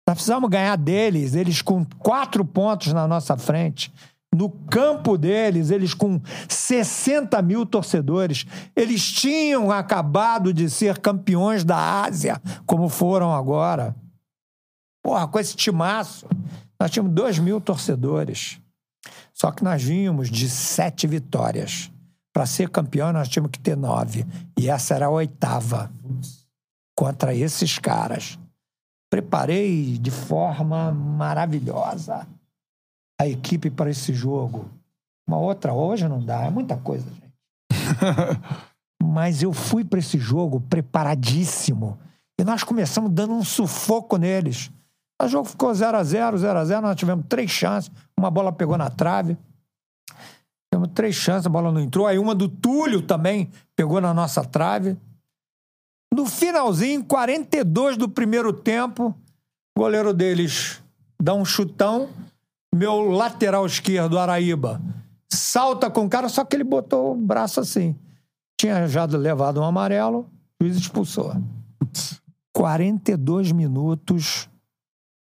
Nós 0.08 0.14
precisamos 0.14 0.48
ganhar 0.48 0.76
deles, 0.76 1.34
eles 1.34 1.62
com 1.62 1.84
quatro 1.98 2.44
pontos 2.44 2.92
na 2.92 3.08
nossa 3.08 3.36
frente. 3.36 3.92
No 4.36 4.50
campo 4.50 5.16
deles, 5.16 5.70
eles 5.70 5.94
com 5.94 6.20
60 6.46 7.40
mil 7.40 7.64
torcedores. 7.64 8.44
Eles 8.76 9.10
tinham 9.10 9.72
acabado 9.72 10.52
de 10.52 10.68
ser 10.68 10.98
campeões 10.98 11.64
da 11.64 12.02
Ásia, 12.04 12.40
como 12.66 12.90
foram 12.90 13.32
agora. 13.32 13.96
Porra, 15.02 15.26
com 15.26 15.38
esse 15.38 15.56
timaço, 15.56 16.26
nós 16.78 16.90
tínhamos 16.90 17.14
2 17.14 17.38
mil 17.38 17.62
torcedores. 17.62 18.60
Só 19.32 19.50
que 19.50 19.64
nós 19.64 19.82
vínhamos 19.82 20.28
de 20.28 20.50
sete 20.50 21.06
vitórias. 21.06 21.90
Para 22.30 22.44
ser 22.44 22.68
campeão, 22.68 23.14
nós 23.14 23.30
tínhamos 23.30 23.50
que 23.50 23.58
ter 23.58 23.76
nove. 23.76 24.26
E 24.58 24.68
essa 24.68 24.94
era 24.94 25.06
a 25.06 25.10
oitava. 25.10 25.90
Contra 26.94 27.34
esses 27.34 27.78
caras. 27.78 28.38
Preparei 29.08 29.96
de 29.96 30.10
forma 30.10 30.92
maravilhosa 30.92 32.26
a 33.20 33.26
equipe 33.26 33.70
para 33.70 33.90
esse 33.90 34.12
jogo. 34.12 34.70
Uma 35.28 35.38
outra 35.38 35.72
hoje 35.72 36.08
não 36.08 36.24
dá, 36.24 36.42
é 36.44 36.50
muita 36.50 36.76
coisa, 36.76 37.08
gente. 37.10 37.32
Mas 39.02 39.42
eu 39.42 39.52
fui 39.52 39.84
para 39.84 39.98
esse 39.98 40.18
jogo 40.18 40.60
preparadíssimo. 40.60 41.98
E 42.38 42.44
nós 42.44 42.62
começamos 42.62 43.10
dando 43.10 43.32
um 43.32 43.44
sufoco 43.44 44.16
neles. 44.16 44.70
O 45.20 45.28
jogo 45.28 45.48
ficou 45.48 45.72
0 45.72 45.96
a 45.96 46.04
0 46.04 46.36
0 46.36 46.58
a 46.58 46.64
0 46.64 46.82
nós 46.82 46.96
tivemos 46.96 47.24
três 47.28 47.50
chances. 47.50 47.90
Uma 48.18 48.30
bola 48.30 48.52
pegou 48.52 48.76
na 48.76 48.90
trave. 48.90 49.36
Tivemos 50.70 50.90
três 50.94 51.14
chances, 51.14 51.46
a 51.46 51.50
bola 51.50 51.72
não 51.72 51.80
entrou. 51.80 52.06
Aí 52.06 52.18
uma 52.18 52.34
do 52.34 52.48
Túlio 52.48 53.00
também 53.00 53.50
pegou 53.74 54.00
na 54.00 54.12
nossa 54.12 54.44
trave. 54.44 54.96
No 56.12 56.26
finalzinho, 56.26 57.04
42 57.04 57.96
do 57.96 58.08
primeiro 58.08 58.52
tempo, 58.52 59.14
o 59.76 59.80
goleiro 59.80 60.12
deles 60.12 60.82
dá 61.20 61.34
um 61.34 61.44
chutão. 61.44 62.10
Meu 62.76 63.00
lateral 63.00 63.64
esquerdo, 63.64 64.18
Araíba, 64.18 64.82
salta 65.32 65.90
com 65.90 66.04
o 66.04 66.10
cara, 66.10 66.28
só 66.28 66.44
que 66.44 66.54
ele 66.54 66.62
botou 66.62 67.14
o 67.14 67.16
braço 67.16 67.58
assim. 67.58 67.96
Tinha 68.60 68.86
já 68.86 69.06
levado 69.06 69.62
um 69.62 69.64
amarelo, 69.64 70.30
o 70.60 70.64
juiz 70.64 70.76
expulsou. 70.76 71.32
42 72.52 73.50
minutos 73.52 74.46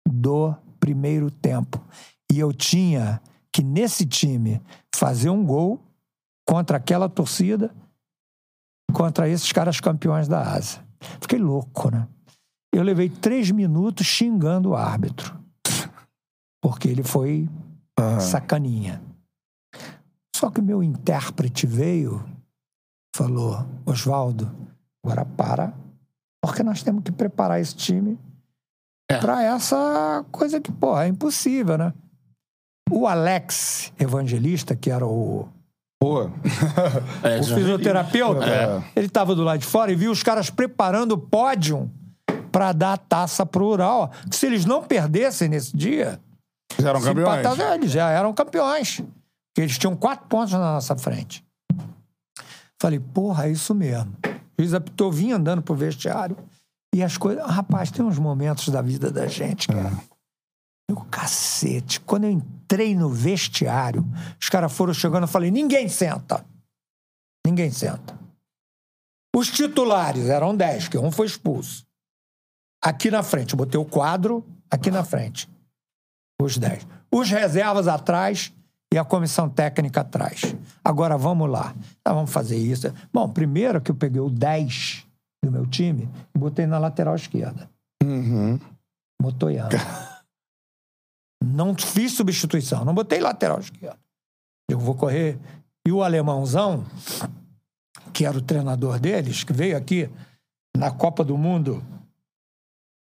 do 0.09 0.55
primeiro 0.79 1.29
tempo. 1.29 1.85
E 2.31 2.39
eu 2.39 2.53
tinha 2.53 3.21
que, 3.53 3.65
nesse 3.65 4.07
time, 4.07 4.63
fazer 4.95 5.31
um 5.31 5.45
gol 5.45 5.81
contra 6.47 6.77
aquela 6.77 7.09
torcida, 7.09 7.75
contra 8.93 9.29
esses 9.29 9.51
caras 9.51 9.81
campeões 9.81 10.29
da 10.29 10.41
Ásia. 10.41 10.85
Fiquei 11.21 11.41
louco, 11.41 11.91
né? 11.91 12.07
Eu 12.73 12.85
levei 12.85 13.09
três 13.09 13.51
minutos 13.51 14.07
xingando 14.07 14.71
o 14.71 14.77
árbitro. 14.77 15.40
Porque 16.63 16.89
ele 16.89 17.03
foi 17.03 17.49
sacaninha. 18.21 19.03
Só 20.35 20.51
que 20.51 20.61
o 20.61 20.63
meu 20.63 20.83
intérprete 20.83 21.67
veio, 21.67 22.25
falou: 23.15 23.65
Oswaldo, 23.85 24.51
agora 25.05 25.25
para, 25.25 25.75
porque 26.43 26.63
nós 26.63 26.83
temos 26.83 27.03
que 27.03 27.13
preparar 27.13 27.61
esse 27.61 27.75
time 27.75 28.19
para 29.21 29.43
essa 29.43 30.25
coisa 30.31 30.61
que, 30.61 30.71
pô, 30.71 30.99
é 30.99 31.09
impossível, 31.09 31.77
né? 31.77 31.93
O 32.91 33.07
Alex 33.07 33.93
Evangelista, 33.99 34.75
que 34.75 34.91
era 34.91 35.07
o, 35.07 35.49
Pô. 36.01 36.25
o 36.25 37.45
fisioterapeuta, 37.45 38.47
É. 38.47 38.83
ele 38.97 39.07
estava 39.07 39.35
do 39.35 39.45
lado 39.45 39.59
de 39.61 39.67
fora 39.67 39.93
e 39.93 39.95
viu 39.97 40.11
os 40.11 40.23
caras 40.23 40.49
preparando 40.49 41.13
o 41.13 41.19
pódio 41.19 41.91
para 42.51 42.73
dar 42.73 42.95
a 42.95 42.97
taça 42.97 43.45
pro 43.45 43.67
Ural. 43.67 44.11
Se 44.31 44.47
eles 44.47 44.65
não 44.65 44.83
perdessem 44.83 45.49
nesse 45.49 45.77
dia, 45.77 46.19
Eles 46.75 46.87
eram 46.87 47.01
campeões. 47.01 47.59
eles 47.75 47.91
já 47.91 48.11
eram 48.11 48.33
campeões. 48.33 48.97
Porque 49.01 49.63
eles 49.63 49.79
tinham 49.79 49.97
quatro 49.97 50.27
pontos 50.29 50.53
na 50.53 50.59
nossa 50.59 50.97
frente. 50.97 51.45
Falei, 52.81 52.99
porra, 52.99 53.47
é 53.47 53.51
isso 53.51 53.75
mesmo. 53.75 54.17
O 54.25 54.63
juiz 54.63 54.73
apitou, 54.73 55.13
vim 55.13 55.33
andando 55.33 55.63
pro 55.63 55.75
vestiário 55.75 56.37
e 56.95 57.03
as 57.03 57.17
coisas. 57.17 57.45
Rapaz, 57.45 57.91
tem 57.91 58.05
uns 58.05 58.19
momentos 58.19 58.69
da 58.69 58.81
vida 58.81 59.11
da 59.11 59.27
gente, 59.27 59.69
cara. 59.69 59.93
Meu 60.89 61.01
cacete. 61.11 62.01
Quando 62.01 62.25
eu 62.25 62.31
entrei 62.31 62.95
no 62.95 63.09
vestiário, 63.09 64.05
os 64.41 64.49
caras 64.49 64.73
foram 64.73 64.95
chegando, 64.95 65.25
eu 65.25 65.29
falei: 65.29 65.51
ninguém 65.51 65.89
senta. 65.89 66.45
Ninguém 67.47 67.71
senta. 67.71 68.19
Os 69.35 69.49
titulares 69.49 70.29
eram 70.29 70.57
10, 70.57 70.89
que 70.89 70.99
um 70.99 71.11
foi 71.11 71.27
expulso. 71.27 71.87
Aqui 72.83 73.11
na 73.11 73.23
frente, 73.23 73.53
eu 73.53 73.59
botei 73.59 73.79
o 73.79 73.85
quadro 73.85 74.45
aqui 74.71 74.91
na 74.91 75.05
frente. 75.05 75.49
Os 76.41 76.57
10. 76.57 76.87
Os 77.13 77.31
reservas 77.31 77.87
atrás 77.87 78.53
e 78.93 78.99
a 78.99 79.05
comissão 79.05 79.49
técnica 79.49 80.01
atrás. 80.01 80.55
Agora 80.83 81.17
vamos 81.17 81.49
lá. 81.49 81.75
Tá, 82.03 82.13
vamos 82.13 82.33
fazer 82.33 82.57
isso. 82.57 82.93
Bom, 83.13 83.29
primeiro 83.29 83.81
que 83.81 83.91
eu 83.91 83.95
peguei 83.95 84.21
o 84.21 84.31
10 84.31 85.07
do 85.45 85.51
meu 85.51 85.67
time 85.67 86.09
e 86.35 86.39
botei 86.39 86.67
na 86.67 86.79
lateral 86.79 87.15
esquerda. 87.15 87.71
Uhum. 88.03 88.59
Motoyama. 89.21 89.71
Não 91.43 91.75
fiz 91.75 92.13
substituição, 92.13 92.85
não 92.85 92.95
botei 92.95 93.19
lateral 93.19 93.59
esquerdo. 93.61 93.99
Eu 94.71 94.79
vou 94.79 94.95
correr. 94.95 95.39
E 95.87 95.91
o 95.91 96.03
alemãozão, 96.03 96.85
que 98.13 98.27
era 98.27 98.37
o 98.37 98.43
treinador 98.43 99.01
deles, 99.01 99.43
que 99.43 99.53
veio 99.53 99.75
aqui 99.75 100.11
na 100.77 100.91
Copa 100.91 101.25
do 101.25 101.39
Mundo 101.39 101.83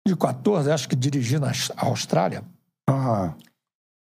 de 0.05 0.16
14, 0.16 0.73
acho 0.73 0.89
que 0.89 0.97
dirigindo 0.97 1.47
a 1.47 1.53
Austrália, 1.86 2.43
Aham. 2.88 3.36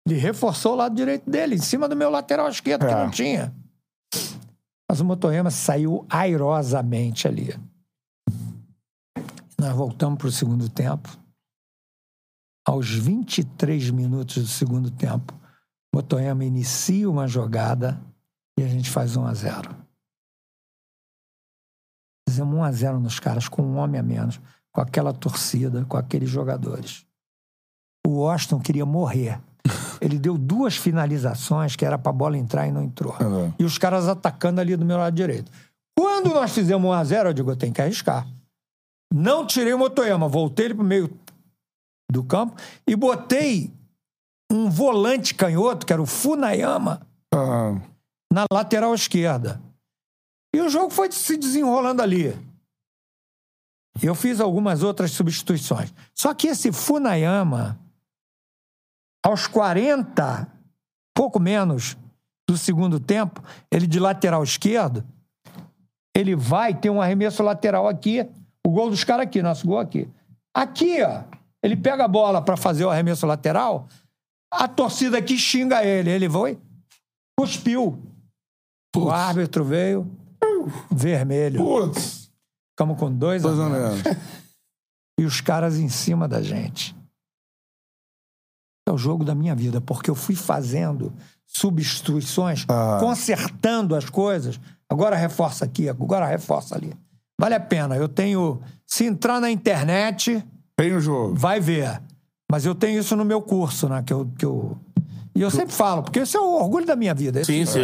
ele 0.06 0.18
reforçou 0.18 0.72
o 0.72 0.76
lado 0.76 0.94
direito 0.94 1.28
dele, 1.30 1.54
em 1.54 1.60
cima 1.60 1.88
do 1.88 1.94
meu 1.96 2.10
lateral 2.10 2.48
esquerdo, 2.48 2.86
que 2.86 2.92
É. 2.92 3.04
não 3.04 3.10
tinha. 3.10 3.54
Mas 4.90 5.00
o 5.00 5.04
Motoyama 5.04 5.50
saiu 5.50 6.04
airosamente 6.10 7.28
ali. 7.28 7.48
Nós 9.58 9.72
voltamos 9.76 10.18
para 10.18 10.26
o 10.28 10.32
segundo 10.32 10.68
tempo. 10.68 11.08
Aos 12.66 12.88
23 12.90 13.90
minutos 13.90 14.42
do 14.42 14.48
segundo 14.48 14.90
tempo, 14.90 15.32
o 15.92 15.96
Motoyama 15.98 16.44
inicia 16.44 17.08
uma 17.10 17.26
jogada 17.28 18.00
e 18.58 18.62
a 18.62 18.68
gente 18.68 18.90
faz 18.90 19.16
1 19.16 19.26
a 19.26 19.34
0 19.34 19.76
Fizemos 22.28 22.54
1 22.56 22.62
a 22.64 22.72
0 22.72 23.00
nos 23.00 23.18
caras, 23.18 23.48
com 23.48 23.62
um 23.62 23.76
homem 23.76 23.98
a 24.00 24.02
menos, 24.02 24.40
com 24.72 24.80
aquela 24.80 25.12
torcida, 25.12 25.84
com 25.84 25.96
aqueles 25.96 26.28
jogadores. 26.30 27.04
O 28.06 28.20
Washington 28.20 28.60
queria 28.60 28.86
morrer. 28.86 29.40
Ele 30.00 30.18
deu 30.18 30.38
duas 30.38 30.76
finalizações 30.76 31.76
que 31.76 31.84
era 31.84 31.98
pra 31.98 32.10
bola 32.12 32.36
entrar 32.38 32.66
e 32.66 32.72
não 32.72 32.82
entrou. 32.82 33.14
Uhum. 33.20 33.52
E 33.58 33.64
os 33.64 33.76
caras 33.76 34.08
atacando 34.08 34.60
ali 34.60 34.74
do 34.76 34.84
meu 34.84 34.96
lado 34.96 35.14
direito. 35.14 35.50
Quando 35.98 36.30
nós 36.30 36.52
fizemos 36.52 36.88
1 36.88 36.92
a 36.92 37.04
0 37.04 37.28
eu 37.28 37.32
digo, 37.34 37.50
eu 37.50 37.56
tenho 37.56 37.72
que 37.74 37.82
arriscar. 37.82 38.26
Não 39.12 39.46
tirei 39.46 39.74
o 39.74 39.78
Motoyama, 39.78 40.28
voltei 40.28 40.66
ele 40.66 40.74
pro 40.74 40.84
meio 40.84 41.10
do 42.10 42.24
campo 42.24 42.56
e 42.86 42.96
botei 42.96 43.70
um 44.50 44.70
volante 44.70 45.34
canhoto, 45.34 45.84
que 45.86 45.92
era 45.92 46.00
o 46.02 46.06
Funayama, 46.06 47.06
Aham. 47.32 47.82
na 48.32 48.44
lateral 48.52 48.94
esquerda. 48.94 49.60
E 50.54 50.60
o 50.60 50.68
jogo 50.68 50.90
foi 50.90 51.12
se 51.12 51.36
desenrolando 51.36 52.02
ali. 52.02 52.36
Eu 54.02 54.14
fiz 54.14 54.40
algumas 54.40 54.82
outras 54.82 55.10
substituições. 55.10 55.92
Só 56.14 56.32
que 56.32 56.48
esse 56.48 56.72
Funayama, 56.72 57.78
aos 59.24 59.46
40, 59.46 60.50
pouco 61.14 61.38
menos 61.38 61.96
do 62.48 62.56
segundo 62.56 62.98
tempo, 62.98 63.42
ele 63.70 63.86
de 63.86 64.00
lateral 64.00 64.42
esquerdo, 64.42 65.04
ele 66.16 66.34
vai 66.34 66.74
ter 66.74 66.90
um 66.90 67.00
arremesso 67.00 67.42
lateral 67.42 67.86
aqui, 67.86 68.28
o 68.66 68.70
gol 68.70 68.90
dos 68.90 69.04
caras 69.04 69.26
aqui, 69.26 69.42
nosso 69.42 69.66
gol 69.66 69.78
aqui. 69.78 70.08
Aqui, 70.54 71.02
ó, 71.02 71.22
ele 71.62 71.76
pega 71.76 72.04
a 72.04 72.08
bola 72.08 72.42
para 72.42 72.56
fazer 72.56 72.84
o 72.84 72.90
arremesso 72.90 73.26
lateral, 73.26 73.88
a 74.52 74.66
torcida 74.66 75.18
aqui 75.18 75.38
xinga 75.38 75.84
ele, 75.84 76.10
ele 76.10 76.28
foi, 76.28 76.58
cuspiu. 77.38 78.02
O 78.96 79.10
árbitro 79.10 79.64
veio, 79.64 80.10
vermelho. 80.90 81.64
Putz. 81.64 82.30
Ficamos 82.72 82.98
com 82.98 83.12
dois, 83.12 83.42
Dois 83.42 83.58
a 83.58 83.68
menos. 83.68 84.02
E 85.18 85.24
os 85.24 85.42
caras 85.42 85.78
em 85.78 85.90
cima 85.90 86.26
da 86.26 86.40
gente. 86.40 86.96
É 88.90 88.92
o 88.92 88.98
jogo 88.98 89.24
da 89.24 89.34
minha 89.34 89.54
vida, 89.54 89.80
porque 89.80 90.10
eu 90.10 90.14
fui 90.14 90.34
fazendo 90.34 91.12
substituições, 91.46 92.64
Ah. 92.68 92.98
consertando 93.00 93.94
as 93.94 94.08
coisas. 94.10 94.58
Agora 94.88 95.14
reforça 95.16 95.64
aqui, 95.64 95.88
agora 95.88 96.26
reforça 96.26 96.74
ali. 96.74 96.92
Vale 97.40 97.54
a 97.54 97.60
pena. 97.60 97.96
Eu 97.96 98.08
tenho. 98.08 98.60
Se 98.86 99.04
entrar 99.04 99.40
na 99.40 99.50
internet, 99.50 100.44
Tem 100.76 100.92
o 100.94 101.00
jogo. 101.00 101.34
vai 101.36 101.60
ver. 101.60 102.02
Mas 102.50 102.66
eu 102.66 102.74
tenho 102.74 102.98
isso 102.98 103.14
no 103.14 103.24
meu 103.24 103.40
curso, 103.40 103.88
né? 103.88 104.02
Que 104.04 104.12
eu, 104.12 104.28
que 104.36 104.44
eu... 104.44 104.76
E 105.36 105.40
eu 105.40 105.50
sempre 105.50 105.72
falo, 105.72 106.02
porque 106.02 106.18
esse 106.18 106.36
é 106.36 106.40
o 106.40 106.54
orgulho 106.60 106.84
da 106.84 106.96
minha 106.96 107.14
vida. 107.14 107.44
Sim, 107.44 107.64
você 107.64 107.80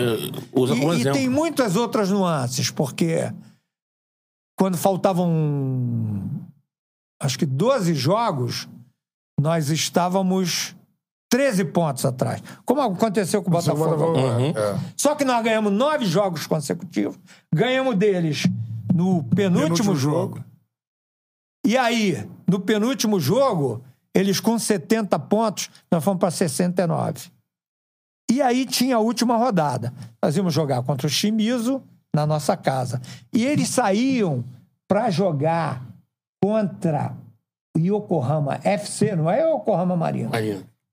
usa 0.52 0.74
e, 0.74 0.80
como 0.80 0.92
e 0.92 1.00
exemplo. 1.00 1.12
tem 1.18 1.28
muitas 1.28 1.76
outras 1.76 2.10
nuances, 2.10 2.68
porque 2.70 3.32
quando 4.58 4.76
faltavam 4.76 6.28
acho 7.22 7.38
que 7.38 7.46
12 7.46 7.94
jogos, 7.94 8.68
nós 9.40 9.70
estávamos 9.70 10.74
13 11.28 11.64
pontos 11.66 12.04
atrás. 12.04 12.42
Como 12.64 12.80
aconteceu 12.80 13.42
com 13.42 13.50
o 13.50 13.52
Botafogo. 13.52 13.84
Agora. 13.84 14.42
é. 14.42 14.78
Só 14.96 15.14
que 15.14 15.24
nós 15.24 15.42
ganhamos 15.42 15.72
nove 15.72 16.04
jogos 16.04 16.46
consecutivos, 16.46 17.18
ganhamos 17.52 17.96
deles 17.96 18.44
no 18.94 19.24
penúltimo, 19.24 19.34
Penúltimo 19.34 19.96
jogo. 19.96 20.44
E 21.66 21.76
aí, 21.76 22.28
no 22.48 22.60
penúltimo 22.60 23.18
jogo, 23.18 23.82
eles 24.14 24.38
com 24.38 24.58
70 24.58 25.18
pontos, 25.18 25.68
nós 25.90 26.02
fomos 26.02 26.20
para 26.20 26.30
69. 26.30 27.28
E 28.30 28.40
aí 28.40 28.64
tinha 28.64 28.96
a 28.96 29.00
última 29.00 29.36
rodada. 29.36 29.92
Nós 30.22 30.36
íamos 30.36 30.54
jogar 30.54 30.82
contra 30.82 31.06
o 31.06 31.10
Shimizu 31.10 31.82
na 32.14 32.26
nossa 32.26 32.56
casa. 32.56 33.00
E 33.32 33.44
eles 33.44 33.68
saíam 33.68 34.44
para 34.88 35.10
jogar 35.10 35.84
contra 36.42 37.14
o 37.76 37.78
Yokohama 37.78 38.58
FC, 38.62 39.14
não 39.14 39.30
é 39.30 39.44
o 39.46 39.58
Yokohama 39.58 39.96
Marino. 39.96 40.30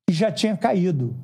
Que 0.07 0.13
já 0.15 0.31
tinha 0.31 0.55
caído. 0.57 1.15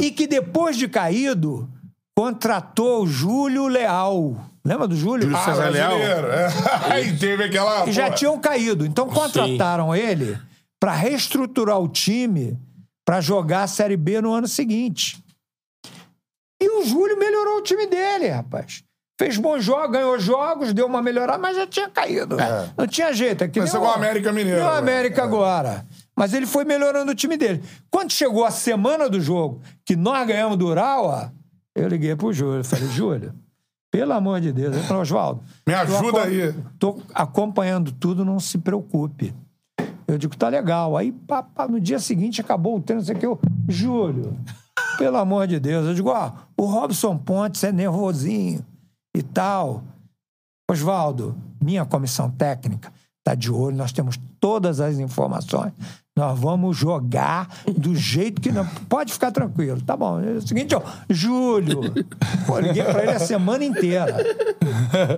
E 0.00 0.10
que 0.10 0.26
depois 0.26 0.76
de 0.76 0.86
caído, 0.88 1.68
contratou 2.16 3.02
o 3.02 3.06
Júlio 3.06 3.66
Leal. 3.68 4.36
Lembra 4.64 4.86
do 4.86 4.94
Júlio? 4.94 5.22
Júlio 5.24 5.36
Ah, 5.36 5.44
César 5.44 5.68
Leal. 5.70 5.92
É. 5.98 6.48
Aí 6.92 7.16
teve 7.18 7.44
aquela. 7.44 7.84
que 7.84 7.92
já 7.92 8.10
tinham 8.10 8.38
caído. 8.38 8.84
Então 8.86 9.08
contrataram 9.08 9.94
ele 9.94 10.38
para 10.78 10.92
reestruturar 10.92 11.78
o 11.80 11.88
time 11.88 12.58
para 13.04 13.20
jogar 13.20 13.62
a 13.64 13.66
Série 13.66 13.96
B 13.96 14.20
no 14.20 14.32
ano 14.32 14.46
seguinte. 14.46 15.22
E 16.62 16.68
o 16.68 16.84
Júlio 16.84 17.18
melhorou 17.18 17.58
o 17.58 17.62
time 17.62 17.86
dele, 17.86 18.28
rapaz. 18.28 18.84
Fez 19.18 19.36
bons 19.36 19.64
jogos, 19.64 19.90
ganhou 19.90 20.18
jogos, 20.18 20.72
deu 20.72 20.86
uma 20.86 21.02
melhorada, 21.02 21.38
mas 21.38 21.56
já 21.56 21.66
tinha 21.66 21.88
caído. 21.88 22.36
Não 22.76 22.86
tinha 22.86 23.12
jeito. 23.12 23.42
É 23.44 23.48
que 23.48 23.58
Mas 23.60 23.72
nem 23.72 23.82
É. 23.82 23.84
o 23.84 23.90
América 23.90 24.32
Mineiro, 24.32 24.60
o 24.60 24.64
né? 24.70 24.78
América 24.78 25.22
agora. 25.24 25.84
Mas 26.16 26.34
ele 26.34 26.46
foi 26.46 26.64
melhorando 26.64 27.10
o 27.12 27.14
time 27.14 27.36
dele. 27.36 27.62
Quando 27.90 28.12
chegou 28.12 28.44
a 28.44 28.50
semana 28.50 29.08
do 29.08 29.20
jogo, 29.20 29.60
que 29.84 29.96
nós 29.96 30.26
ganhamos 30.26 30.58
do 30.58 30.66
Urawa, 30.66 31.32
eu 31.74 31.88
liguei 31.88 32.14
pro 32.14 32.32
Júlio. 32.32 32.62
Falei, 32.64 32.88
Júlio, 32.88 33.34
pelo 33.90 34.12
amor 34.12 34.40
de 34.40 34.52
Deus. 34.52 34.76
Ele 34.76 34.84
falou, 34.86 35.02
Oswaldo. 35.02 35.42
Me 35.66 35.72
tô 35.74 35.80
ajuda 35.80 36.08
acom- 36.18 36.20
aí. 36.20 36.54
Tô 36.78 37.02
acompanhando 37.14 37.92
tudo, 37.92 38.24
não 38.24 38.38
se 38.38 38.58
preocupe. 38.58 39.34
Eu 40.06 40.18
digo, 40.18 40.36
tá 40.36 40.48
legal. 40.48 40.96
Aí, 40.98 41.10
pá, 41.12 41.42
pá, 41.42 41.66
no 41.66 41.80
dia 41.80 41.98
seguinte, 41.98 42.40
acabou 42.42 42.76
o 42.76 42.80
treino, 42.82 43.00
não 43.00 43.06
sei 43.06 43.16
o 43.16 43.18
que. 43.18 43.26
Eu, 43.26 43.40
Júlio, 43.68 44.36
pelo 44.98 45.16
amor 45.16 45.46
de 45.46 45.58
Deus. 45.58 45.86
Eu 45.86 45.94
digo, 45.94 46.10
ó, 46.10 46.30
o 46.58 46.66
Robson 46.66 47.16
Pontes 47.16 47.64
é 47.64 47.72
nervosinho 47.72 48.62
e 49.16 49.22
tal. 49.22 49.82
Oswaldo, 50.70 51.36
minha 51.60 51.84
comissão 51.84 52.30
técnica 52.30 52.92
tá 53.24 53.34
de 53.34 53.50
olho, 53.52 53.76
nós 53.76 53.92
temos 53.92 54.18
todas 54.40 54.80
as 54.80 54.98
informações. 54.98 55.72
Nós 56.16 56.38
vamos 56.38 56.76
jogar 56.76 57.48
do 57.66 57.94
jeito 57.94 58.40
que 58.40 58.52
não. 58.52 58.66
Pode 58.88 59.12
ficar 59.12 59.30
tranquilo. 59.30 59.80
Tá 59.80 59.96
bom. 59.96 60.20
É 60.20 60.32
o 60.32 60.46
seguinte, 60.46 60.74
ó, 60.74 60.82
Júlio. 61.08 61.80
Pô, 62.46 62.58
liguei 62.58 62.84
pra 62.84 63.02
ele 63.02 63.12
a 63.12 63.18
semana 63.18 63.64
inteira. 63.64 64.16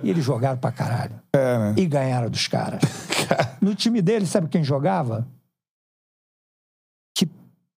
E 0.01 0.09
eles 0.09 0.23
jogaram 0.23 0.57
pra 0.57 0.71
caralho. 0.71 1.19
É, 1.33 1.57
né? 1.59 1.73
E 1.77 1.85
ganharam 1.85 2.29
dos 2.29 2.47
caras. 2.47 2.81
No 3.61 3.75
time 3.75 4.01
dele, 4.01 4.25
sabe 4.25 4.47
quem 4.47 4.63
jogava? 4.63 5.27
Que 7.17 7.29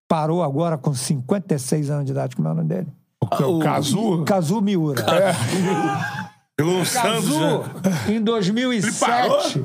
parou 0.07 0.43
agora 0.43 0.79
com 0.79 0.95
56 0.95 1.91
anos 1.91 2.05
de 2.05 2.13
idade. 2.13 2.37
Como 2.37 2.47
é 2.47 2.53
o 2.53 2.55
nome 2.55 2.69
dele? 2.69 2.87
O, 3.21 3.57
o 3.57 3.59
Kazu? 3.59 4.25
Kazu 4.25 4.61
Miura. 4.61 5.05
É. 5.11 5.35
Jogou 6.61 6.79
no 6.79 6.87
Santos, 6.87 7.25
Kazu, 7.25 7.59
né? 8.09 8.15
em 8.17 8.23
2007. 8.23 9.65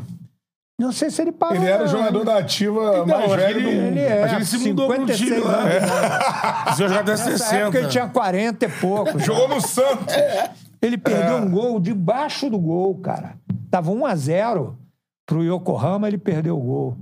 Não 0.80 0.92
sei 0.92 1.10
se 1.12 1.22
ele 1.22 1.32
parou. 1.32 1.56
Ele 1.56 1.68
era 1.70 1.84
o 1.84 1.88
jogador 1.88 2.24
da 2.26 2.38
ativa 2.40 3.06
mais 3.06 3.20
acho 3.26 3.30
que 3.32 3.38
velho 3.38 3.62
do 3.62 3.68
ele- 3.70 3.82
mundo. 3.82 3.88
Ele 3.98 4.00
é, 4.00 4.28
que 4.28 4.36
ele 4.36 4.46
se 4.46 4.58
mudou 4.58 4.88
pro 4.88 4.96
56 5.08 5.30
time 5.30 5.40
lá. 5.44 5.60
anos. 5.60 6.76
Você 6.78 6.84
jogar 6.88 7.00
até 7.02 7.12
Nessa 7.12 7.32
60. 7.38 7.56
época 7.56 7.78
ele 7.78 7.88
tinha 7.90 8.10
40 8.10 8.66
e 8.66 8.70
pouco. 8.70 9.20
Jogou 9.20 9.48
no 9.48 9.62
Santos. 9.62 10.16
Ele 10.82 10.98
perdeu 10.98 11.38
É. 11.38 11.42
um 11.42 11.50
gol 11.52 11.80
debaixo 11.80 12.50
do 12.50 12.58
gol, 12.60 12.98
cara. 13.00 13.38
Tava 13.70 13.92
1 13.92 14.06
a 14.06 14.16
0 14.16 14.78
pro 15.28 15.44
Yokohama, 15.44 16.08
ele 16.08 16.18
perdeu 16.18 16.58
o 16.58 16.62
gol. 16.62 16.98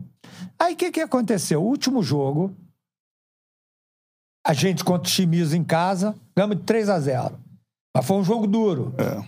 Aí 0.60 0.74
o 0.74 0.78
que, 0.78 0.92
que 0.92 1.00
aconteceu? 1.02 1.64
O 1.64 1.66
último 1.66 2.04
jogo, 2.04 2.56
a 4.46 4.54
gente 4.54 4.84
contra 4.84 5.08
o 5.08 5.12
Chimizo 5.12 5.56
em 5.56 5.64
casa, 5.64 6.14
ganhamos 6.36 6.58
de 6.58 6.64
3 6.64 6.90
a 6.90 7.00
0 7.00 7.40
Mas 7.96 8.06
foi 8.06 8.18
um 8.18 8.24
jogo 8.24 8.46
duro. 8.48 8.94
É. 8.98 9.24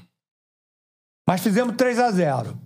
Mas 1.27 1.41
fizemos 1.41 1.75
3 1.75 1.97
a 1.99 2.11
0 2.11 2.57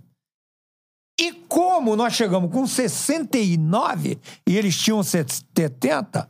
E 1.20 1.32
como 1.32 1.96
nós 1.96 2.12
chegamos 2.14 2.50
com 2.52 2.66
69 2.66 4.18
e 4.46 4.56
eles 4.56 4.76
tinham 4.76 5.02
70, 5.02 6.28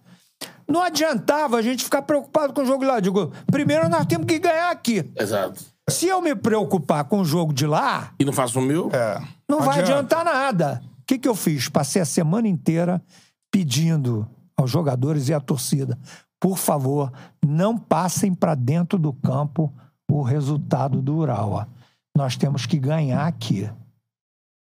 não 0.68 0.82
adiantava 0.82 1.56
a 1.56 1.62
gente 1.62 1.84
ficar 1.84 2.02
preocupado 2.02 2.52
com 2.52 2.62
o 2.62 2.66
jogo 2.66 2.84
lá. 2.84 2.96
Eu 2.96 3.00
Digo, 3.00 3.32
primeiro 3.50 3.88
nós 3.88 4.06
temos 4.06 4.26
que 4.26 4.38
ganhar 4.38 4.70
aqui. 4.70 5.04
Exato. 5.16 5.62
Se 5.90 6.06
eu 6.06 6.20
me 6.20 6.34
preocupar 6.34 7.04
com 7.04 7.20
o 7.20 7.24
jogo 7.24 7.52
de 7.52 7.66
lá, 7.66 8.12
E 8.18 8.24
não 8.24 8.32
faço 8.32 8.58
o 8.58 8.62
meu? 8.62 8.90
É. 8.92 9.20
não 9.48 9.60
vai 9.60 9.80
adianta. 9.80 10.16
adiantar 10.16 10.24
nada. 10.24 10.82
O 11.00 11.04
que, 11.06 11.18
que 11.18 11.28
eu 11.28 11.34
fiz? 11.34 11.68
Passei 11.68 12.02
a 12.02 12.04
semana 12.06 12.46
inteira 12.48 13.02
pedindo 13.50 14.28
aos 14.56 14.70
jogadores 14.70 15.28
e 15.28 15.34
à 15.34 15.40
torcida, 15.40 15.98
por 16.40 16.58
favor, 16.58 17.10
não 17.44 17.76
passem 17.78 18.34
para 18.34 18.54
dentro 18.54 18.98
do 18.98 19.12
campo 19.12 19.72
o 20.10 20.22
resultado 20.22 21.00
do 21.00 21.16
Urawa. 21.16 21.68
Nós 22.16 22.36
temos 22.36 22.66
que 22.66 22.78
ganhar 22.78 23.26
aqui. 23.26 23.70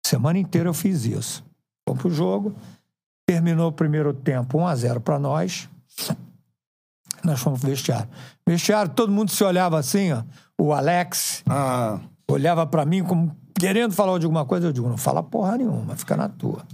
Semana 0.07 0.39
inteira 0.39 0.69
eu 0.69 0.75
fiz 0.75 1.05
isso. 1.05 1.45
Fomos 1.85 2.01
pro 2.01 2.11
jogo, 2.11 2.55
terminou 3.27 3.71
o 3.71 3.73
primeiro 3.73 4.15
tempo 4.15 4.59
1 4.59 4.67
a 4.69 4.75
0 4.77 5.01
para 5.01 5.19
nós. 5.19 5.69
Nós 7.25 7.41
fomos 7.41 7.59
pro 7.59 7.69
vestiário. 7.69 8.09
Vestiário, 8.49 8.93
todo 8.93 9.11
mundo 9.11 9.33
se 9.33 9.43
olhava 9.43 9.77
assim, 9.81 10.13
ó. 10.13 10.23
O 10.57 10.73
Alex 10.73 11.43
Ah, 11.49 11.99
olhava 12.31 12.65
pra 12.65 12.85
mim 12.85 13.03
como 13.03 13.37
querendo 13.59 13.95
falar 13.95 14.17
de 14.21 14.27
alguma 14.27 14.45
coisa. 14.47 14.69
Eu 14.69 14.73
digo, 14.73 14.89
não 14.89 14.97
fala 14.97 15.25
porra 15.25 15.59
nenhuma, 15.59 15.97
fica 15.97 16.17
na 16.17 16.29
tua. 16.29 16.65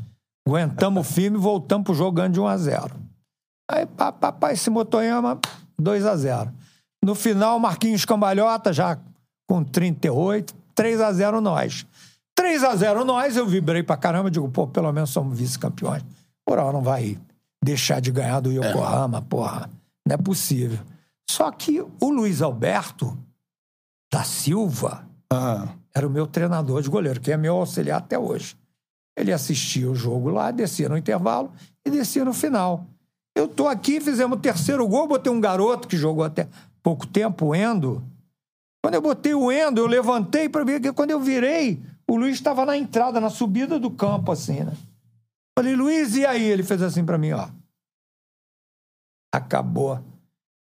Aguentamos 0.46 1.00
o 1.08 1.10
filme 1.10 1.38
e 1.38 1.40
voltamos 1.40 1.86
pro 1.86 1.94
jogo 1.94 2.12
ganhando 2.12 2.34
de 2.34 2.40
1 2.40 2.46
a 2.46 2.56
0 2.58 2.94
Aí, 3.70 3.86
pá, 3.86 4.12
esse 4.52 4.68
Motoyama, 4.68 5.40
2 5.78 6.04
a 6.04 6.16
0 6.16 6.52
No 7.02 7.14
final, 7.14 7.58
Marquinhos 7.58 8.04
Cambalhota, 8.04 8.74
já 8.74 8.98
com 9.48 9.64
38, 9.64 10.54
3 10.74 11.00
a 11.00 11.10
0 11.14 11.40
nós. 11.40 11.86
3 12.42 12.64
a 12.64 12.74
0 12.74 13.04
nós, 13.04 13.36
eu 13.36 13.46
vibrei 13.46 13.84
pra 13.84 13.96
caramba, 13.96 14.28
digo, 14.28 14.48
pô, 14.48 14.66
pelo 14.66 14.90
menos 14.90 15.10
somos 15.10 15.38
vice-campeões. 15.38 16.02
Oral 16.44 16.72
não 16.72 16.82
vai 16.82 17.16
deixar 17.62 18.00
de 18.00 18.10
ganhar 18.10 18.40
do 18.40 18.50
Yokohama, 18.50 19.22
porra. 19.22 19.70
Não 20.04 20.14
é 20.14 20.16
possível. 20.16 20.80
Só 21.30 21.52
que 21.52 21.80
o 21.80 22.10
Luiz 22.10 22.42
Alberto 22.42 23.16
da 24.12 24.24
Silva 24.24 25.06
ah. 25.32 25.68
era 25.94 26.04
o 26.04 26.10
meu 26.10 26.26
treinador 26.26 26.82
de 26.82 26.90
goleiro, 26.90 27.20
que 27.20 27.30
é 27.30 27.36
meu 27.36 27.58
auxiliar 27.58 27.98
até 27.98 28.18
hoje. 28.18 28.56
Ele 29.16 29.32
assistia 29.32 29.88
o 29.88 29.94
jogo 29.94 30.28
lá, 30.28 30.50
descia 30.50 30.88
no 30.88 30.98
intervalo 30.98 31.52
e 31.86 31.90
descia 31.92 32.24
no 32.24 32.32
final. 32.32 32.88
Eu 33.36 33.46
tô 33.46 33.68
aqui, 33.68 34.00
fizemos 34.00 34.36
o 34.36 34.40
terceiro 34.40 34.84
gol, 34.88 35.06
botei 35.06 35.30
um 35.32 35.40
garoto 35.40 35.86
que 35.86 35.96
jogou 35.96 36.24
até 36.24 36.48
pouco 36.82 37.06
tempo, 37.06 37.46
o 37.46 37.54
Endo. 37.54 38.02
Quando 38.82 38.94
eu 38.94 39.00
botei 39.00 39.32
o 39.32 39.52
Endo, 39.52 39.78
eu 39.78 39.86
levantei 39.86 40.48
para 40.48 40.64
ver 40.64 40.80
que 40.80 40.92
quando 40.92 41.12
eu 41.12 41.20
virei, 41.20 41.80
o 42.12 42.16
Luiz 42.18 42.34
estava 42.34 42.66
na 42.66 42.76
entrada, 42.76 43.18
na 43.22 43.30
subida 43.30 43.80
do 43.80 43.90
campo, 43.90 44.32
assim, 44.32 44.64
né? 44.64 44.76
Falei, 45.58 45.74
Luiz, 45.74 46.14
e 46.14 46.26
aí? 46.26 46.42
Ele 46.42 46.62
fez 46.62 46.82
assim 46.82 47.02
para 47.06 47.16
mim, 47.16 47.32
ó. 47.32 47.48
Acabou. 49.34 49.98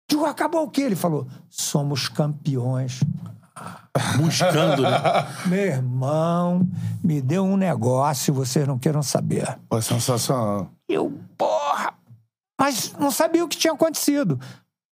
Digo, 0.08 0.24
acabou 0.26 0.62
o 0.62 0.70
quê? 0.70 0.82
Ele 0.82 0.94
falou, 0.94 1.26
somos 1.48 2.08
campeões. 2.08 3.00
Buscando, 4.16 4.82
né? 4.82 4.90
Meu 5.46 5.58
irmão, 5.58 6.68
me 7.02 7.20
deu 7.20 7.42
um 7.42 7.56
negócio, 7.56 8.32
vocês 8.32 8.64
não 8.68 8.78
queiram 8.78 9.02
saber. 9.02 9.58
Pô, 9.68 9.82
sensacional. 9.82 10.70
Eu, 10.88 11.18
porra! 11.36 11.94
Mas 12.60 12.92
não 12.92 13.10
sabia 13.10 13.44
o 13.44 13.48
que 13.48 13.58
tinha 13.58 13.72
acontecido. 13.72 14.38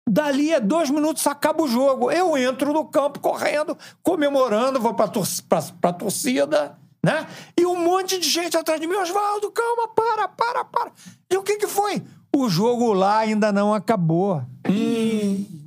Dali 0.09 0.55
a 0.55 0.59
dois 0.59 0.91
minutos 0.91 1.27
acaba 1.27 1.63
o 1.63 1.69
jogo. 1.69 2.11
Eu 2.11 2.37
entro 2.37 2.73
no 2.73 2.85
campo 2.87 3.21
correndo, 3.21 3.77
comemorando, 4.03 4.81
vou 4.81 4.95
pra, 4.95 5.07
tor 5.07 5.27
pra, 5.49 5.63
pra 5.81 5.93
torcida, 5.93 6.77
né? 7.05 7.27
E 7.57 7.67
um 7.67 7.77
monte 7.77 8.19
de 8.19 8.29
gente 8.29 8.57
atrás 8.57 8.81
de 8.81 8.87
mim. 8.87 8.97
Oswaldo, 8.97 9.51
calma, 9.51 9.89
para, 9.89 10.29
para, 10.29 10.65
para. 10.65 10.93
E 11.31 11.37
o 11.37 11.43
que 11.43 11.57
que 11.57 11.67
foi? 11.67 12.03
O 12.35 12.49
jogo 12.49 12.93
lá 12.93 13.19
ainda 13.19 13.53
não 13.53 13.75
acabou. 13.75 14.43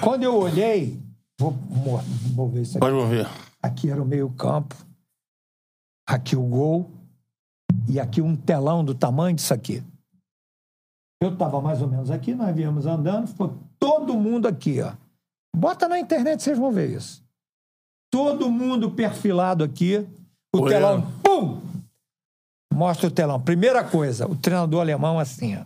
Quando 0.00 0.24
eu 0.24 0.36
olhei, 0.36 1.00
vou, 1.38 1.52
vou, 1.52 2.02
vou 2.34 2.48
ver 2.48 2.62
isso 2.62 2.72
aqui. 2.72 2.80
Pode 2.80 2.94
mover. 2.94 3.28
Aqui 3.62 3.90
era 3.90 4.02
o 4.02 4.06
meio-campo, 4.06 4.76
aqui 6.06 6.36
o 6.36 6.42
gol 6.42 6.90
e 7.88 7.98
aqui 7.98 8.20
um 8.20 8.36
telão 8.36 8.84
do 8.84 8.94
tamanho 8.94 9.34
disso 9.34 9.52
aqui. 9.52 9.82
Eu 11.20 11.32
estava 11.32 11.60
mais 11.60 11.80
ou 11.80 11.88
menos 11.88 12.10
aqui, 12.10 12.34
nós 12.34 12.54
viemos 12.54 12.86
andando, 12.86 13.26
ficou 13.26 13.56
todo 13.78 14.14
mundo 14.14 14.46
aqui, 14.46 14.82
ó. 14.82 14.92
Bota 15.54 15.88
na 15.88 15.98
internet, 15.98 16.42
vocês 16.42 16.58
vão 16.58 16.70
ver 16.70 16.90
isso. 16.90 17.24
Todo 18.12 18.50
mundo 18.50 18.90
perfilado 18.90 19.64
aqui, 19.64 20.06
o 20.54 20.68
telão, 20.68 21.02
pum! 21.22 21.60
Mostra 22.72 23.08
o 23.08 23.10
telão. 23.10 23.40
Primeira 23.40 23.82
coisa, 23.82 24.26
o 24.26 24.36
treinador 24.36 24.80
alemão 24.80 25.18
assim, 25.18 25.56
ó. 25.56 25.64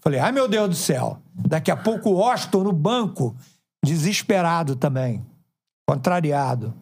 Falei, 0.00 0.20
ai 0.20 0.32
meu 0.32 0.48
Deus 0.48 0.68
do 0.68 0.74
céu. 0.74 1.18
Daqui 1.34 1.70
a 1.70 1.76
pouco 1.76 2.10
o 2.10 2.22
Austin 2.22 2.58
no 2.58 2.72
banco, 2.72 3.36
desesperado 3.84 4.76
também, 4.76 5.24
contrariado. 5.86 6.74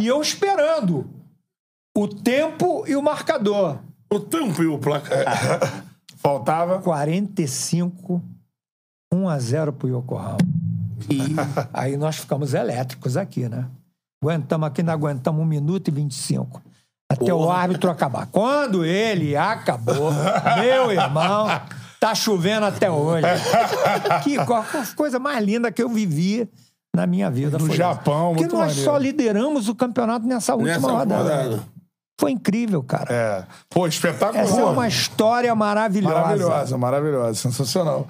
E 0.00 0.06
eu 0.06 0.22
esperando 0.22 1.10
o 1.96 2.06
tempo 2.06 2.86
e 2.86 2.94
o 2.94 3.02
marcador. 3.02 3.80
O 4.12 4.20
tempo 4.20 4.62
e 4.62 4.66
o 4.66 4.78
placar. 4.78 5.84
Faltava. 6.28 6.78
45, 6.80 8.22
1 9.12 9.28
a 9.28 9.38
0 9.38 9.72
pro 9.72 9.88
Yokohama. 9.88 10.38
E 11.10 11.18
aí 11.72 11.96
nós 11.96 12.16
ficamos 12.16 12.54
elétricos 12.54 13.16
aqui, 13.16 13.48
né? 13.48 13.66
Aguentamos 14.22 14.66
aqui, 14.68 14.82
não 14.82 14.92
aguentamos 14.92 15.40
1 15.42 15.44
minuto 15.46 15.88
e 15.88 15.90
25. 15.90 16.60
Até 17.10 17.32
o 17.32 17.50
árbitro 17.50 17.90
acabar. 17.90 18.26
Quando 18.26 18.84
ele 18.84 19.34
acabou, 19.36 20.10
meu 20.60 20.92
irmão, 20.92 21.46
tá 21.98 22.14
chovendo 22.14 22.66
até 22.66 22.90
hoje. 22.90 23.24
Que 24.22 24.44
co- 24.44 24.62
coisa 24.94 25.18
mais 25.18 25.42
linda 25.42 25.72
que 25.72 25.82
eu 25.82 25.88
vivi 25.88 26.46
na 26.94 27.06
minha 27.06 27.30
vida. 27.30 27.56
No 27.58 27.66
foi 27.66 27.76
Japão, 27.76 28.32
essa. 28.32 28.34
Porque 28.34 28.40
muito 28.40 28.56
nós 28.56 28.68
maneiro. 28.68 28.84
só 28.90 28.98
lideramos 28.98 29.68
o 29.70 29.74
campeonato 29.74 30.26
nessa 30.26 30.54
última 30.54 30.74
Nessa 30.74 30.86
rodada. 30.92 31.22
rodada. 31.22 31.62
Foi 32.18 32.32
incrível, 32.32 32.82
cara. 32.82 33.12
É. 33.14 33.46
Pô, 33.70 33.86
espetacular. 33.86 34.42
Essa 34.42 34.60
é 34.60 34.64
uma 34.64 34.88
história 34.88 35.54
maravilhosa. 35.54 36.14
Maravilhosa, 36.14 36.78
maravilhosa. 36.78 37.34
Sensacional. 37.34 38.08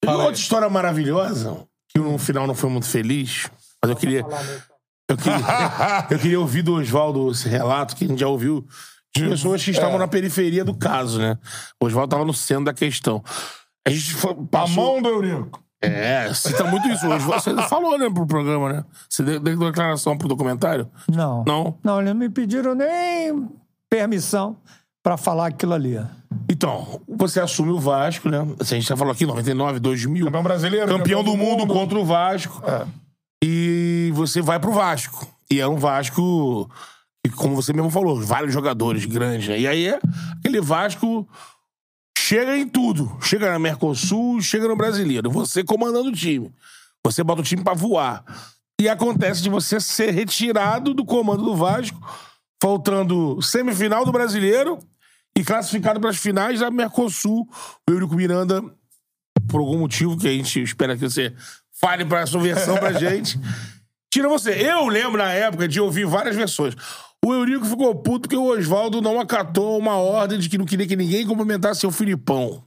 Tem 0.00 0.10
uma 0.12 0.24
outra 0.24 0.40
história 0.40 0.68
maravilhosa, 0.68 1.66
que 1.90 1.98
no 1.98 2.16
final 2.18 2.46
não 2.46 2.54
foi 2.54 2.70
muito 2.70 2.86
feliz, 2.86 3.50
mas 3.82 3.90
eu 3.90 3.96
queria. 3.96 4.20
Eu 5.08 5.16
queria, 5.16 5.38
eu 6.10 6.18
queria 6.18 6.40
ouvir 6.40 6.62
do 6.62 6.74
Oswaldo 6.74 7.30
esse 7.30 7.48
relato, 7.48 7.96
que 7.96 8.04
a 8.04 8.08
gente 8.08 8.20
já 8.20 8.28
ouviu 8.28 8.64
de 9.16 9.28
pessoas 9.28 9.64
que 9.64 9.70
estavam 9.70 9.96
É. 9.96 9.98
na 9.98 10.08
periferia 10.08 10.64
do 10.64 10.74
caso, 10.74 11.18
né? 11.18 11.38
O 11.80 11.86
Oswaldo 11.86 12.08
estava 12.08 12.24
no 12.24 12.34
centro 12.34 12.64
da 12.66 12.74
questão. 12.74 13.22
A 13.86 13.90
gente 13.90 14.14
foi, 14.14 14.30
A 14.32 14.34
passou... 14.50 14.74
mão 14.74 15.02
do 15.02 15.08
Eurico. 15.08 15.63
É, 15.84 16.34
cita 16.34 16.64
muito 16.64 16.88
isso. 16.88 17.06
Oswaldo, 17.08 17.42
você 17.42 17.68
falou, 17.68 17.98
né, 17.98 18.08
pro 18.10 18.26
programa, 18.26 18.72
né? 18.72 18.84
Você 19.08 19.22
deu, 19.22 19.40
deu 19.40 19.56
declaração 19.58 20.16
pro 20.16 20.28
documentário? 20.28 20.88
Não. 21.08 21.44
Não? 21.46 21.78
Não, 21.82 22.00
eles 22.00 22.12
não 22.12 22.20
me 22.20 22.28
pediram 22.28 22.74
nem 22.74 23.48
permissão 23.88 24.56
pra 25.02 25.16
falar 25.16 25.48
aquilo 25.48 25.74
ali. 25.74 26.00
Então, 26.50 27.00
você 27.08 27.40
assume 27.40 27.70
o 27.70 27.78
Vasco, 27.78 28.28
né? 28.28 28.38
Assim, 28.58 28.76
a 28.76 28.78
gente 28.78 28.88
já 28.88 28.96
falou 28.96 29.12
aqui, 29.12 29.26
99, 29.26 29.78
2000. 29.78 30.26
Campeão 30.26 30.42
brasileiro. 30.42 30.88
campeão 30.88 31.22
do 31.22 31.36
mundo, 31.36 31.66
contra 31.66 31.98
o 31.98 32.04
Vasco. 32.04 32.62
É. 32.66 32.86
E 33.42 34.10
você 34.14 34.40
vai 34.40 34.58
pro 34.58 34.72
Vasco. 34.72 35.28
E 35.50 35.60
é 35.60 35.68
um 35.68 35.76
Vasco, 35.76 36.70
que, 37.22 37.30
como 37.32 37.54
você 37.54 37.72
mesmo 37.72 37.90
falou, 37.90 38.20
vários 38.20 38.52
jogadores 38.52 39.04
grandes, 39.04 39.48
né? 39.48 39.60
E 39.60 39.68
aí 39.68 39.86
é 39.86 39.98
aquele 40.38 40.60
Vasco 40.60 41.28
chega 42.24 42.56
em 42.56 42.66
tudo. 42.66 43.18
Chega 43.20 43.50
na 43.50 43.58
Mercosul, 43.58 44.40
chega 44.40 44.66
no 44.66 44.74
Brasileiro. 44.74 45.30
Você 45.30 45.62
comandando 45.62 46.08
o 46.08 46.12
time. 46.12 46.50
Você 47.04 47.22
bota 47.22 47.42
o 47.42 47.44
time 47.44 47.62
pra 47.62 47.74
voar. 47.74 48.24
E 48.80 48.88
acontece 48.88 49.42
de 49.42 49.50
você 49.50 49.78
ser 49.78 50.10
retirado 50.10 50.94
do 50.94 51.04
comando 51.04 51.44
do 51.44 51.54
Vasco, 51.54 52.00
faltando 52.60 53.40
semifinal 53.40 54.04
do 54.04 54.10
Brasileiro 54.10 54.78
E 55.36 55.44
classificado 55.44 56.00
para 56.00 56.10
as 56.10 56.16
finais 56.16 56.60
da 56.60 56.70
Mercosul, 56.70 57.48
o 57.88 57.92
Eurico 57.92 58.16
Miranda, 58.16 58.62
por 59.48 59.60
algum 59.60 59.78
motivo 59.78 60.16
que 60.16 60.26
a 60.26 60.32
gente 60.32 60.62
espera 60.62 60.96
que 60.96 61.02
você 61.02 61.34
fale 61.80 62.04
para 62.04 62.22
a 62.22 62.26
sua 62.26 62.40
versão 62.40 62.76
pra 62.78 62.92
gente. 62.98 63.38
Tira 64.10 64.28
você. 64.28 64.50
Eu 64.50 64.86
lembro 64.86 65.18
na 65.18 65.30
época 65.30 65.68
de 65.68 65.80
ouvir 65.80 66.06
várias 66.06 66.36
versões. 66.36 66.74
O 67.24 67.32
Eurico 67.32 67.64
ficou 67.64 67.94
puto 67.94 68.22
porque 68.28 68.36
o 68.36 68.50
Oswaldo 68.50 69.00
não 69.00 69.18
acatou 69.18 69.78
uma 69.78 69.96
ordem 69.96 70.38
de 70.38 70.48
que 70.48 70.58
não 70.58 70.66
queria 70.66 70.86
que 70.86 70.96
ninguém 70.96 71.26
cumprimentasse 71.26 71.86
o 71.86 71.90
Filipão. 71.90 72.62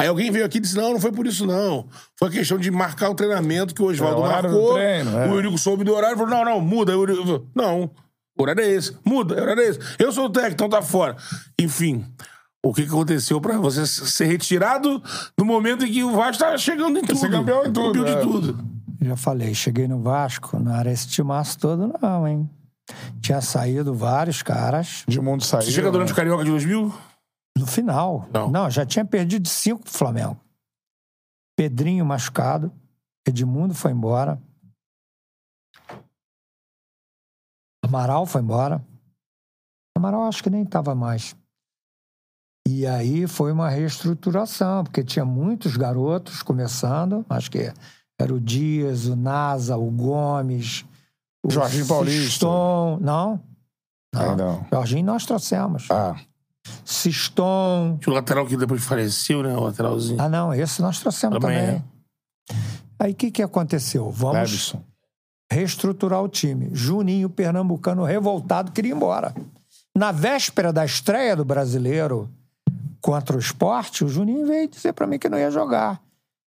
Aí 0.00 0.06
alguém 0.06 0.30
veio 0.30 0.44
aqui 0.46 0.58
e 0.58 0.60
disse: 0.60 0.76
não, 0.76 0.92
não 0.92 1.00
foi 1.00 1.12
por 1.12 1.26
isso, 1.26 1.44
não. 1.46 1.88
Foi 2.18 2.30
questão 2.30 2.56
de 2.56 2.70
marcar 2.70 3.10
o 3.10 3.14
treinamento 3.14 3.74
que 3.74 3.82
o 3.82 3.86
Oswaldo 3.86 4.24
É, 4.24 4.28
marcou. 4.28 4.74
treino, 4.74 5.18
é. 5.18 5.28
O 5.28 5.34
Eurico 5.34 5.58
soube 5.58 5.84
do 5.84 5.92
horário 5.92 6.14
e 6.14 6.18
falou: 6.18 6.30
não, 6.34 6.44
não, 6.44 6.60
muda. 6.60 6.96
O 6.96 7.02
Eurico, 7.02 7.46
não, 7.54 7.90
o 8.38 8.42
horário 8.42 8.62
é 8.62 8.68
esse. 8.70 8.96
Muda, 9.04 9.34
o 9.34 9.42
horário 9.42 9.62
é 9.62 9.66
esse. 9.66 9.78
Eu 9.98 10.12
sou 10.12 10.26
o 10.26 10.30
técnico, 10.30 10.54
então 10.54 10.68
tá 10.68 10.80
fora. 10.80 11.16
Enfim, 11.60 12.06
o 12.64 12.72
que, 12.72 12.82
que 12.84 12.88
aconteceu 12.88 13.40
pra 13.40 13.58
você 13.58 13.84
ser 13.86 14.26
retirado 14.26 15.02
no 15.36 15.44
momento 15.44 15.84
em 15.84 15.92
que 15.92 16.04
o 16.04 16.12
Vasco 16.12 16.44
tá 16.44 16.56
chegando 16.56 16.98
em 16.98 17.02
tudo? 17.02 17.18
Ser 17.18 17.30
campeão 17.30 17.66
em 17.66 17.72
tudo, 17.72 17.92
Campeão 17.92 18.04
de 18.04 18.12
é. 18.12 18.20
tudo. 18.20 18.64
Já 19.02 19.16
falei, 19.16 19.52
cheguei 19.54 19.88
no 19.88 20.00
Vasco, 20.00 20.58
não 20.58 20.74
era 20.76 20.90
esse 20.92 21.08
timaço 21.08 21.58
todo, 21.58 21.92
não, 22.00 22.28
hein? 22.28 22.48
Tinha 23.20 23.40
saído 23.40 23.94
vários 23.94 24.42
caras. 24.42 25.04
De 25.06 25.20
mundo 25.20 25.44
saiu. 25.44 25.62
Você 25.62 25.70
chega 25.70 25.90
durante 25.90 26.08
né? 26.08 26.12
o 26.12 26.16
Carioca 26.16 26.44
de 26.44 26.50
2000? 26.50 26.94
No 27.58 27.66
final. 27.66 28.28
Não. 28.50 28.70
já 28.70 28.86
tinha 28.86 29.04
perdido 29.04 29.48
cinco 29.48 29.82
pro 29.82 29.92
Flamengo. 29.92 30.38
Pedrinho 31.56 32.04
machucado. 32.04 32.72
Edmundo 33.26 33.74
foi 33.74 33.92
embora. 33.92 34.40
Amaral 37.84 38.24
foi 38.24 38.40
embora. 38.40 38.84
Amaral 39.96 40.22
acho 40.22 40.42
que 40.42 40.50
nem 40.50 40.62
estava 40.62 40.94
mais. 40.94 41.36
E 42.66 42.86
aí 42.86 43.26
foi 43.26 43.52
uma 43.52 43.68
reestruturação, 43.68 44.84
porque 44.84 45.02
tinha 45.02 45.24
muitos 45.24 45.76
garotos 45.76 46.42
começando. 46.42 47.24
Acho 47.28 47.50
que 47.50 47.72
era 48.18 48.32
o 48.32 48.40
Dias, 48.40 49.06
o 49.06 49.16
Nasa, 49.16 49.76
o 49.76 49.90
Gomes. 49.90 50.84
O 51.42 51.50
Jorginho 51.50 51.86
Paulista. 51.86 52.22
Siston. 52.30 52.98
Não. 53.00 53.40
Ah, 54.14 54.34
não. 54.36 54.66
Jorginho 54.72 55.04
nós 55.04 55.24
trouxemos. 55.24 55.86
Ah. 55.90 56.16
Siston. 56.84 57.98
O 58.06 58.10
lateral 58.10 58.46
que 58.46 58.56
depois 58.56 58.82
faleceu, 58.84 59.42
né? 59.42 59.56
O 59.56 59.60
lateralzinho. 59.60 60.20
Ah, 60.20 60.28
não, 60.28 60.52
esse 60.52 60.82
nós 60.82 61.00
trouxemos 61.00 61.38
Também, 61.40 61.58
também. 61.58 61.74
né? 61.76 61.84
Aí 62.98 63.12
o 63.12 63.14
que, 63.14 63.30
que 63.30 63.42
aconteceu? 63.42 64.10
Vamos 64.10 64.74
reestruturar 65.50 66.22
o 66.22 66.28
time. 66.28 66.68
Juninho, 66.72 67.28
pernambucano, 67.30 68.04
revoltado, 68.04 68.72
queria 68.72 68.92
ir 68.92 68.94
embora. 68.96 69.34
Na 69.96 70.12
véspera 70.12 70.72
da 70.72 70.84
estreia 70.84 71.34
do 71.34 71.44
brasileiro 71.44 72.30
contra 73.00 73.36
o 73.36 73.40
esporte, 73.40 74.04
o 74.04 74.08
Juninho 74.08 74.46
veio 74.46 74.68
dizer 74.68 74.92
pra 74.92 75.06
mim 75.06 75.18
que 75.18 75.28
não 75.28 75.38
ia 75.38 75.50
jogar. 75.50 76.00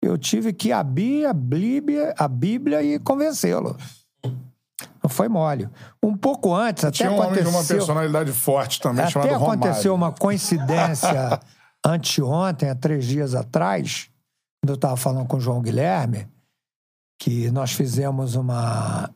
Eu 0.02 0.18
tive 0.18 0.52
que 0.52 0.72
abrir 0.72 1.26
a 1.26 1.34
Bíblia, 1.34 2.14
a 2.18 2.28
Bíblia 2.28 2.82
e 2.82 2.98
convencê-lo. 3.00 3.78
Não 5.04 5.10
foi 5.10 5.28
mole. 5.28 5.70
Um 6.02 6.16
pouco 6.16 6.54
antes, 6.54 6.86
até 6.86 6.98
Tinha 6.98 7.12
um 7.12 7.22
aconteceu... 7.22 7.50
uma 7.50 7.64
personalidade 7.64 8.32
forte 8.32 8.80
também, 8.80 9.04
Até 9.04 9.12
chamado 9.12 9.34
aconteceu 9.34 9.94
Romário. 9.94 9.94
uma 9.94 10.12
coincidência 10.12 11.40
anteontem, 11.86 12.70
há 12.70 12.76
três 12.76 13.06
dias 13.06 13.36
atrás, 13.36 14.10
quando 14.62 14.70
eu 14.70 14.76
estava 14.76 14.96
falando 14.96 15.28
com 15.28 15.38
o 15.38 15.42
João 15.42 15.62
Guilherme, 15.62 16.28
que 17.22 17.52
nós 17.52 17.72
fizemos 17.74 18.36
uma 18.36 19.10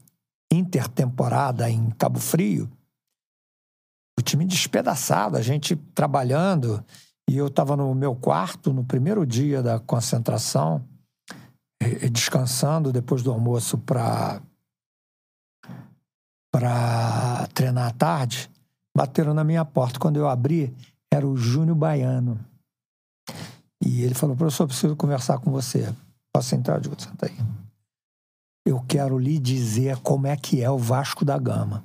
intertemporada 0.52 1.70
em 1.70 1.90
Cabo 1.92 2.20
Frio. 2.20 2.70
O 4.20 4.22
time 4.22 4.46
despedaçado, 4.46 5.38
a 5.38 5.42
gente 5.42 5.76
trabalhando, 5.96 6.84
e 7.30 7.38
eu 7.38 7.48
estava 7.48 7.76
no 7.76 7.94
meu 7.96 8.16
quarto 8.16 8.74
no 8.74 8.84
primeiro 8.84 9.26
dia 9.26 9.64
da 9.64 9.80
concentração, 9.80 10.84
descansando 12.12 12.92
depois 12.92 13.24
do 13.24 13.32
almoço 13.32 13.78
para 13.78 14.42
para 16.54 17.48
treinar 17.48 17.88
à 17.88 17.92
tarde, 17.92 18.50
bateram 18.96 19.34
na 19.34 19.44
minha 19.44 19.66
porta. 19.66 20.00
Quando 20.00 20.18
eu 20.18 20.30
abri, 20.30 20.72
era 21.12 21.28
o 21.28 21.36
Júnior 21.36 21.76
Baiano. 21.76 22.40
E 23.84 24.04
ele 24.04 24.14
falou, 24.14 24.36
professor, 24.36 24.68
preciso 24.68 24.96
conversar 24.96 25.40
com 25.40 25.52
você. 25.52 25.92
Posso 26.32 26.54
entrar? 26.54 26.76
Eu 26.76 26.82
digo, 26.82 27.02
senta 27.02 27.26
aí. 27.26 27.36
Eu 28.66 28.80
quero 28.88 29.18
lhe 29.18 29.40
dizer 29.40 29.98
como 29.98 30.28
é 30.28 30.38
que 30.38 30.62
é 30.62 30.70
o 30.70 30.78
Vasco 30.78 31.26
da 31.26 31.38
Gama. 31.38 31.84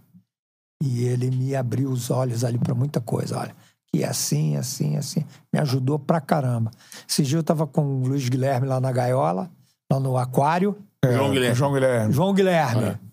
E 0.82 1.02
ele 1.04 1.30
me 1.30 1.56
abriu 1.56 1.90
os 1.90 2.10
olhos 2.10 2.44
ali 2.44 2.58
para 2.58 2.74
muita 2.74 3.00
coisa. 3.00 3.38
Olha, 3.38 3.56
que 3.90 4.04
é 4.04 4.06
assim, 4.06 4.56
assim, 4.56 4.96
assim. 4.96 5.24
Me 5.52 5.58
ajudou 5.60 5.98
pra 5.98 6.20
caramba. 6.20 6.70
Esse 7.08 7.22
dia 7.22 7.38
eu 7.38 7.42
tava 7.42 7.66
com 7.66 7.82
o 7.84 8.06
Luiz 8.06 8.28
Guilherme 8.28 8.68
lá 8.68 8.80
na 8.80 8.92
gaiola, 8.92 9.50
lá 9.90 9.98
no 9.98 10.16
aquário. 10.16 10.78
É, 11.02 11.12
João 11.12 11.30
Guilherme. 11.30 11.56
João 11.56 11.72
Guilherme. 11.72 12.12
João 12.12 12.34
Guilherme. 12.34 13.07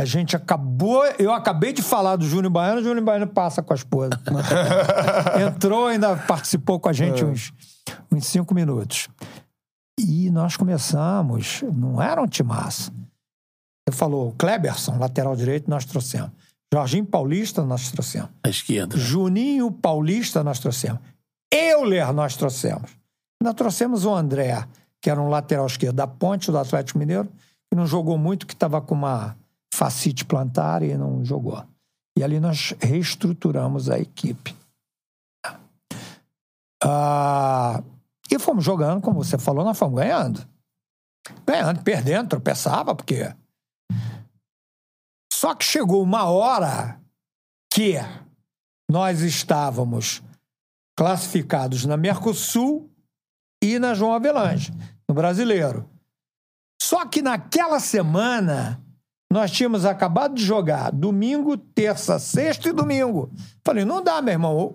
A 0.00 0.04
gente 0.06 0.34
acabou. 0.34 1.04
Eu 1.18 1.30
acabei 1.30 1.74
de 1.74 1.82
falar 1.82 2.16
do 2.16 2.24
Júnior 2.24 2.50
Baiano, 2.50 2.80
o 2.80 2.82
Júnior 2.82 3.04
Baiano 3.04 3.26
passa 3.26 3.62
com 3.62 3.74
a 3.74 3.76
esposa. 3.76 4.12
Entrou, 5.46 5.88
ainda 5.88 6.16
participou 6.16 6.80
com 6.80 6.88
a 6.88 6.92
gente 6.94 7.22
uns, 7.22 7.52
uns 8.10 8.26
cinco 8.26 8.54
minutos. 8.54 9.10
E 9.98 10.30
nós 10.30 10.56
começamos, 10.56 11.62
não 11.74 12.00
era 12.00 12.22
um 12.22 12.26
timaço. 12.26 12.90
Você 13.86 13.94
falou, 13.94 14.34
Kleberson, 14.38 14.96
lateral 14.96 15.36
direito, 15.36 15.68
nós 15.68 15.84
trouxemos. 15.84 16.30
Jorginho 16.72 17.04
Paulista, 17.04 17.62
nós 17.62 17.90
trouxemos. 17.90 18.30
À 18.42 18.48
esquerda. 18.48 18.96
Juninho 18.96 19.70
Paulista, 19.70 20.42
nós 20.42 20.58
trouxemos. 20.58 21.00
Euler, 21.52 22.10
nós 22.14 22.36
trouxemos. 22.36 22.90
Nós 23.42 23.52
trouxemos 23.52 24.06
o 24.06 24.14
André, 24.14 24.66
que 24.98 25.10
era 25.10 25.20
um 25.20 25.28
lateral 25.28 25.66
esquerdo 25.66 25.96
da 25.96 26.06
Ponte, 26.06 26.50
do 26.50 26.56
Atlético 26.56 26.98
Mineiro, 26.98 27.28
que 27.68 27.76
não 27.76 27.86
jogou 27.86 28.16
muito, 28.16 28.46
que 28.46 28.54
estava 28.54 28.80
com 28.80 28.94
uma 28.94 29.36
facite 29.80 30.26
plantar 30.26 30.82
e 30.82 30.94
não 30.94 31.24
jogou. 31.24 31.66
E 32.14 32.22
ali 32.22 32.38
nós 32.38 32.74
reestruturamos 32.82 33.88
a 33.88 33.98
equipe. 33.98 34.54
Ah, 36.84 37.82
e 38.30 38.38
fomos 38.38 38.62
jogando, 38.62 39.00
como 39.00 39.24
você 39.24 39.38
falou, 39.38 39.64
nós 39.64 39.78
fomos 39.78 39.98
ganhando. 39.98 40.46
Ganhando, 41.46 41.82
perdendo, 41.82 42.28
tropeçava, 42.28 42.94
porque. 42.94 43.34
Só 45.32 45.54
que 45.54 45.64
chegou 45.64 46.02
uma 46.02 46.24
hora 46.24 47.00
que 47.72 47.94
nós 48.90 49.22
estávamos 49.22 50.22
classificados 50.94 51.86
na 51.86 51.96
Mercosul 51.96 52.90
e 53.62 53.78
na 53.78 53.94
João 53.94 54.12
Avelange, 54.12 54.72
no 55.08 55.14
Brasileiro. 55.14 55.88
Só 56.82 57.06
que 57.06 57.22
naquela 57.22 57.80
semana 57.80 58.84
nós 59.32 59.50
tínhamos 59.50 59.84
acabado 59.84 60.34
de 60.34 60.44
jogar 60.44 60.90
domingo, 60.90 61.56
terça, 61.56 62.18
sexta 62.18 62.68
e 62.68 62.72
domingo. 62.72 63.30
Falei, 63.64 63.84
não 63.84 64.02
dá, 64.02 64.20
meu 64.20 64.32
irmão. 64.32 64.74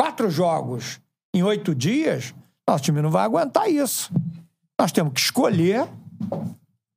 Quatro 0.00 0.30
jogos 0.30 1.00
em 1.34 1.42
oito 1.42 1.74
dias, 1.74 2.34
nosso 2.66 2.84
time 2.84 3.02
não 3.02 3.10
vai 3.10 3.24
aguentar 3.24 3.68
isso. 3.68 4.10
Nós 4.80 4.90
temos 4.90 5.12
que 5.12 5.20
escolher 5.20 5.86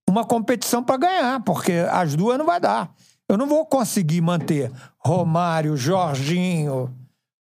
uma 0.09 0.23
competição 0.23 0.83
para 0.83 0.97
ganhar, 0.97 1.43
porque 1.43 1.73
as 1.91 2.15
duas 2.15 2.37
não 2.37 2.45
vai 2.45 2.59
dar. 2.59 2.89
Eu 3.29 3.37
não 3.37 3.47
vou 3.47 3.65
conseguir 3.65 4.21
manter 4.21 4.71
Romário, 4.97 5.75
Jorginho, 5.75 6.95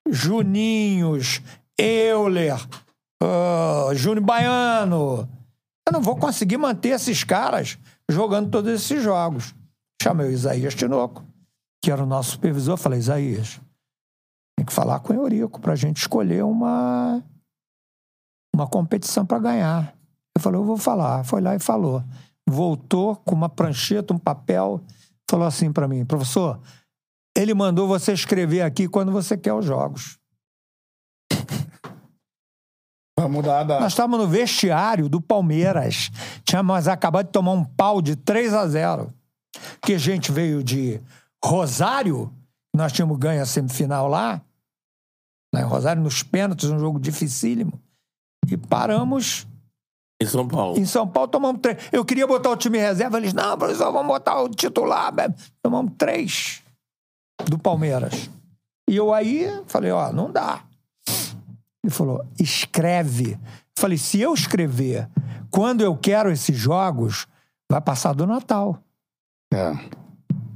Juninhos, 0.08 1.42
Euler, 1.78 2.56
uh, 3.22 3.94
Júnior 3.94 4.24
Baiano. 4.24 5.28
Eu 5.86 5.92
não 5.92 6.00
vou 6.00 6.16
conseguir 6.16 6.56
manter 6.56 6.90
esses 6.90 7.22
caras 7.22 7.78
jogando 8.10 8.50
todos 8.50 8.70
esses 8.72 9.02
jogos. 9.02 9.54
Chamei 10.02 10.26
o 10.26 10.30
Isaías 10.30 10.74
Tinoco, 10.74 11.24
que 11.82 11.90
era 11.90 12.02
o 12.02 12.06
nosso 12.06 12.32
supervisor. 12.32 12.76
Falei, 12.76 12.98
Isaías, 12.98 13.60
tem 14.56 14.66
que 14.66 14.72
falar 14.72 15.00
com 15.00 15.12
o 15.12 15.16
Eurico 15.16 15.60
pra 15.60 15.74
gente 15.74 15.98
escolher 15.98 16.44
uma, 16.44 17.22
uma 18.54 18.66
competição 18.66 19.24
para 19.24 19.38
ganhar. 19.38 19.94
Ele 20.36 20.42
falou, 20.42 20.62
eu 20.62 20.66
vou 20.66 20.76
falar. 20.76 21.24
Foi 21.24 21.40
lá 21.40 21.54
e 21.54 21.58
falou. 21.58 22.02
Voltou 22.48 23.16
com 23.16 23.34
uma 23.34 23.48
prancheta, 23.48 24.12
um 24.12 24.18
papel, 24.18 24.80
falou 25.30 25.46
assim 25.46 25.72
para 25.72 25.88
mim, 25.88 26.04
professor, 26.04 26.60
ele 27.36 27.54
mandou 27.54 27.88
você 27.88 28.12
escrever 28.12 28.60
aqui 28.60 28.86
quando 28.86 29.10
você 29.10 29.36
quer 29.36 29.54
os 29.54 29.64
jogos. 29.64 30.18
Vai 33.18 33.28
mudar 33.28 33.60
a 33.60 33.64
data. 33.64 33.80
Nós 33.80 33.92
estávamos 33.92 34.18
no 34.18 34.26
vestiário 34.28 35.08
do 35.08 35.20
Palmeiras. 35.20 36.10
Tínhamos 36.44 36.88
acabado 36.88 37.26
de 37.26 37.32
tomar 37.32 37.52
um 37.52 37.64
pau 37.64 38.02
de 38.02 38.16
3 38.16 38.52
a 38.52 38.66
0 38.66 39.12
Que 39.80 39.94
a 39.94 39.98
gente 39.98 40.32
veio 40.32 40.64
de 40.64 41.00
Rosário, 41.44 42.32
nós 42.74 42.92
tínhamos 42.92 43.16
ganho 43.18 43.40
a 43.42 43.46
semifinal 43.46 44.08
lá, 44.08 44.42
lá 45.54 45.60
em 45.60 45.64
Rosário, 45.64 46.02
nos 46.02 46.22
pênaltis, 46.22 46.70
um 46.70 46.78
jogo 46.78 46.98
dificílimo. 46.98 47.80
E 48.50 48.56
paramos 48.56 49.46
Em 50.20 50.26
São 50.26 50.48
Paulo. 50.48 50.78
em 50.78 50.84
São 50.84 51.06
Paulo, 51.06 51.28
tomamos 51.28 51.60
três. 51.60 51.78
Eu 51.92 52.04
queria 52.04 52.26
botar 52.26 52.50
o 52.50 52.56
time 52.56 52.78
em 52.78 52.80
reserva, 52.80 53.18
eles, 53.18 53.32
não, 53.32 53.56
professor, 53.56 53.92
vamos 53.92 54.08
botar 54.08 54.40
o 54.42 54.48
titular. 54.48 55.14
velho." 55.14 55.34
Tomamos 55.62 55.92
três 55.96 56.62
do 57.48 57.58
Palmeiras. 57.58 58.28
E 58.88 58.96
eu 58.96 59.14
aí 59.14 59.46
falei, 59.66 59.90
ó, 59.92 60.12
não 60.12 60.30
dá. 60.30 60.64
Ele 61.84 61.90
falou: 61.90 62.24
escreve. 62.40 63.32
Eu 63.32 63.38
falei: 63.78 63.98
se 63.98 64.18
eu 64.18 64.32
escrever 64.32 65.08
quando 65.50 65.82
eu 65.82 65.94
quero 65.96 66.32
esses 66.32 66.56
jogos, 66.56 67.26
vai 67.70 67.80
passar 67.80 68.14
do 68.14 68.26
Natal. 68.26 68.82
É. 69.52 69.72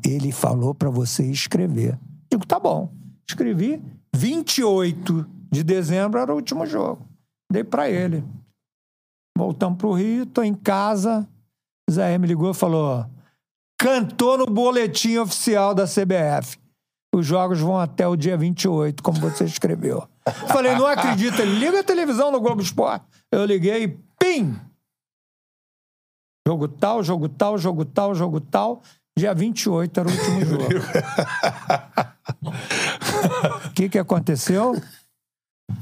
Ele 0.04 0.32
falou 0.32 0.74
para 0.74 0.88
você 0.88 1.30
escrever. 1.30 1.98
Digo, 2.30 2.46
tá 2.46 2.58
bom. 2.58 2.90
Escrevi. 3.28 3.82
28 4.16 5.26
de 5.52 5.62
dezembro 5.62 6.18
era 6.18 6.32
o 6.32 6.36
último 6.36 6.66
jogo. 6.66 7.06
Dei 7.52 7.62
para 7.62 7.90
ele. 7.90 8.24
Voltamos 9.36 9.78
pro 9.78 9.92
Rio, 9.92 10.26
tô 10.26 10.42
em 10.42 10.54
casa. 10.54 11.28
Zé 11.90 12.16
me 12.16 12.26
ligou 12.26 12.50
e 12.50 12.54
falou: 12.54 13.06
cantou 13.78 14.38
no 14.38 14.46
boletim 14.46 15.18
oficial 15.18 15.74
da 15.74 15.84
CBF. 15.84 16.58
Os 17.14 17.26
jogos 17.26 17.60
vão 17.60 17.78
até 17.78 18.08
o 18.08 18.16
dia 18.16 18.36
28, 18.36 19.02
como 19.02 19.20
você 19.20 19.44
escreveu. 19.44 20.08
Falei, 20.48 20.74
não 20.74 20.86
acredito. 20.86 21.40
Ele 21.40 21.58
liga 21.58 21.80
a 21.80 21.84
televisão 21.84 22.30
no 22.30 22.40
Globo 22.40 22.60
Esporte. 22.62 23.04
Eu 23.30 23.44
liguei, 23.44 23.98
pim! 24.18 24.56
Jogo 26.46 26.66
tal, 26.68 27.02
jogo 27.02 27.28
tal, 27.28 27.58
jogo 27.58 27.84
tal, 27.84 28.14
jogo 28.14 28.40
tal. 28.40 28.82
Dia 29.18 29.34
28 29.34 30.00
era 30.00 30.08
o 30.08 30.12
último 30.12 30.40
jogo. 30.46 30.64
O 33.66 33.70
que, 33.72 33.88
que 33.88 33.98
aconteceu? 33.98 34.80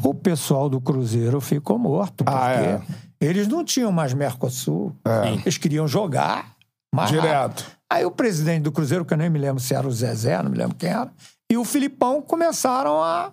O 0.03 0.15
pessoal 0.15 0.69
do 0.69 0.81
Cruzeiro 0.81 1.41
ficou 1.41 1.79
morto. 1.79 2.25
Porque 2.25 2.39
Ah, 2.39 2.53
é. 2.53 2.83
eles 3.21 3.47
não 3.49 3.65
tinham 3.65 3.93
mais 3.93 4.13
Mercosul. 4.15 4.95
É. 5.05 5.33
Eles 5.33 5.59
queriam 5.59 5.87
jogar 5.87 6.53
mais 6.95 7.11
Direto. 7.11 7.61
rápido. 7.61 7.65
Aí 7.91 8.05
o 8.05 8.11
presidente 8.11 8.63
do 8.63 8.73
Cruzeiro, 8.73 9.05
que 9.05 9.13
eu 9.15 9.19
nem 9.19 9.31
me 9.31 9.39
lembro 9.39 9.61
se 9.63 9.75
era 9.75 9.87
o 9.87 9.93
Zezé, 9.93 10.43
não 10.43 10.51
me 10.51 10.59
lembro 10.59 10.75
quem 10.77 10.91
era, 10.91 11.11
e 11.51 11.57
o 11.57 11.65
Filipão 11.65 12.21
começaram 12.21 13.01
a 13.03 13.33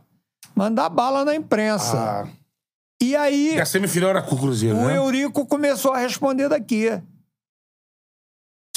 mandar 0.56 0.90
bala 0.90 1.26
na 1.26 1.36
imprensa. 1.36 1.98
Ah. 1.98 2.28
E 3.02 3.16
aí 3.16 3.56
E 3.56 3.62
a 3.62 3.66
semifinal 3.66 4.12
era 4.12 4.22
com 4.22 4.36
o 4.36 4.40
Cruzeiro, 4.40 4.78
o 4.78 4.88
né? 4.88 4.98
Eurico 4.98 5.46
começou 5.46 5.92
a 5.92 5.98
responder 5.98 6.48
daqui. 6.50 6.88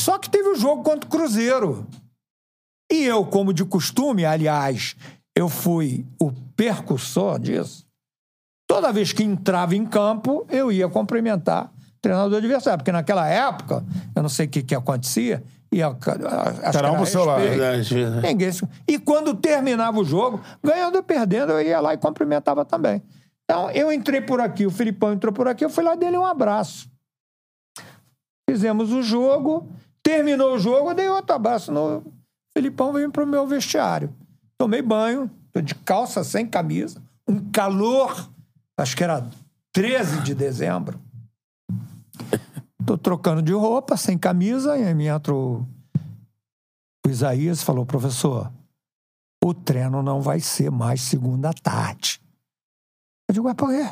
Só 0.01 0.19
que 0.19 0.31
teve 0.31 0.49
o 0.49 0.57
jogo 0.57 0.83
contra 0.83 1.09
o 1.09 1.11
Cruzeiro. 1.11 1.87
E 2.91 3.05
eu, 3.05 3.27
como 3.27 3.53
de 3.53 3.65
costume, 3.65 4.25
aliás, 4.25 4.97
eu 5.37 5.49
fui 5.49 6.07
o 6.21 6.33
percussor 6.57 7.39
disso. 7.39 7.85
Toda 8.69 8.93
vez 8.93 9.13
que 9.13 9.23
entrava 9.23 9.77
em 9.77 9.85
campo, 9.85 10.47
eu 10.49 10.73
ia 10.73 10.89
cumprimentar 10.89 11.67
o 11.67 12.01
treinador 12.01 12.39
adversário. 12.39 12.79
Porque 12.79 12.93
naquela 12.93 13.29
época, 13.29 13.85
eu 14.15 14.23
não 14.23 14.29
sei 14.29 14.47
o 14.47 14.49
que, 14.49 14.63
que 14.63 14.75
acontecia, 14.75 15.43
ia, 15.77 15.89
acho 15.89 15.97
que 15.99 16.05
Cada 16.05 16.89
um 16.91 16.95
era 16.95 16.97
pro 16.97 17.07
seu 17.07 17.25
lado. 17.25 17.39
respeito. 17.41 17.61
Verdade, 17.61 17.95
verdade. 17.95 18.27
Ninguém 18.27 18.53
se- 18.53 18.69
E 18.89 18.99
quando 18.99 19.35
terminava 19.35 19.99
o 19.99 20.05
jogo, 20.05 20.41
ganhando 20.63 20.97
ou 20.97 21.03
perdendo, 21.03 21.53
eu 21.53 21.61
ia 21.63 21.81
lá 21.81 21.95
e 21.95 21.99
cumprimentava 21.99 22.65
também. 22.65 23.03
Então, 23.45 23.71
eu 23.71 23.93
entrei 23.93 24.21
por 24.21 24.41
aqui, 24.41 24.67
o 24.67 24.71
Filipão 24.71 25.13
entrou 25.13 25.33
por 25.33 25.47
aqui, 25.47 25.65
eu 25.65 25.71
fui 25.71 25.85
lá 25.85 25.95
dele 25.95 26.19
um 26.19 26.27
abraço. 26.27 26.89
Fizemos 28.49 28.93
o 28.93 29.03
jogo, 29.03 29.69
terminou 30.03 30.55
o 30.55 30.59
jogo, 30.59 30.91
eu 30.91 30.95
dei 30.95 31.09
outro 31.09 31.35
abraço 31.35 31.73
no 31.73 32.03
Filipão, 32.57 32.93
veio 32.93 33.11
pro 33.11 33.27
meu 33.27 33.47
vestiário. 33.47 34.13
Tomei 34.59 34.81
banho, 34.83 35.31
tô 35.53 35.61
de 35.61 35.75
calça 35.75 36.23
sem 36.25 36.47
camisa, 36.47 37.03
um 37.29 37.51
calor, 37.51 38.29
acho 38.79 38.97
que 38.97 39.05
era 39.05 39.27
13 39.73 40.21
de 40.23 40.35
dezembro. 40.35 41.01
Tô 42.87 42.97
trocando 42.97 43.43
de 43.43 43.53
roupa, 43.53 43.97
sem 43.97 44.17
camisa, 44.17 44.79
e 44.79 44.95
me 44.95 45.07
entrou 45.07 45.67
o 47.07 47.09
Isaías 47.09 47.63
falou, 47.63 47.87
professor, 47.87 48.53
o 49.45 49.55
treino 49.55 50.03
não 50.03 50.21
vai 50.21 50.41
ser 50.41 50.73
mais 50.73 51.01
segunda 51.01 51.53
tarde. 51.53 52.21
Eu 53.29 53.35
digo, 53.35 53.45
mas 53.45 53.55
por 53.55 53.69
quê? 53.69 53.89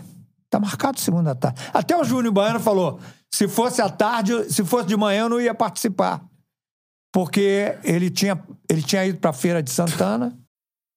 Tá 0.51 0.59
marcado 0.59 0.99
segunda 0.99 1.33
tarde. 1.33 1.61
Até 1.73 1.97
o 1.97 2.03
Júnior 2.03 2.35
Baiano 2.35 2.59
falou, 2.59 2.99
se 3.33 3.47
fosse 3.47 3.81
à 3.81 3.89
tarde, 3.89 4.53
se 4.53 4.65
fosse 4.65 4.89
de 4.89 4.97
manhã, 4.97 5.23
eu 5.23 5.29
não 5.29 5.41
ia 5.41 5.55
participar. 5.55 6.25
Porque 7.13 7.79
ele 7.85 8.11
tinha, 8.11 8.43
ele 8.69 8.83
tinha 8.83 9.07
ido 9.07 9.21
para 9.21 9.31
a 9.31 9.33
Feira 9.33 9.63
de 9.63 9.71
Santana, 9.71 10.37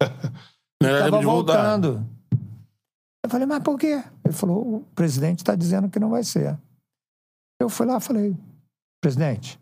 era 0.82 0.98
Tava 0.98 1.10
tempo 1.10 1.18
de 1.18 1.24
voltar. 1.26 1.54
voltando. 1.54 2.06
Eu 3.22 3.30
falei, 3.30 3.46
mas 3.46 3.62
por 3.62 3.78
quê? 3.78 4.02
Ele 4.24 4.34
falou, 4.34 4.76
o 4.76 4.80
presidente 4.94 5.38
está 5.40 5.54
dizendo 5.54 5.88
que 5.90 5.98
não 6.00 6.10
vai 6.10 6.24
ser. 6.24 6.58
Eu 7.60 7.68
fui 7.68 7.86
lá 7.86 7.98
e 7.98 8.00
falei, 8.00 8.36
presidente, 9.00 9.60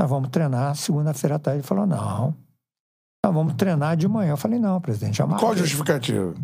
nós 0.00 0.10
vamos 0.10 0.30
treinar 0.30 0.74
segunda-feira 0.74 1.36
à 1.36 1.38
tarde. 1.38 1.60
Ele 1.60 1.66
falou, 1.66 1.86
não, 1.86 2.36
nós 3.24 3.34
vamos 3.34 3.54
treinar 3.54 3.96
de 3.96 4.08
manhã. 4.08 4.32
Eu 4.32 4.36
falei, 4.36 4.58
não, 4.58 4.80
presidente, 4.80 5.18
já 5.18 5.26
marquei. 5.26 5.46
Qual 5.46 5.52
a 5.52 5.56
justificativa? 5.56 6.34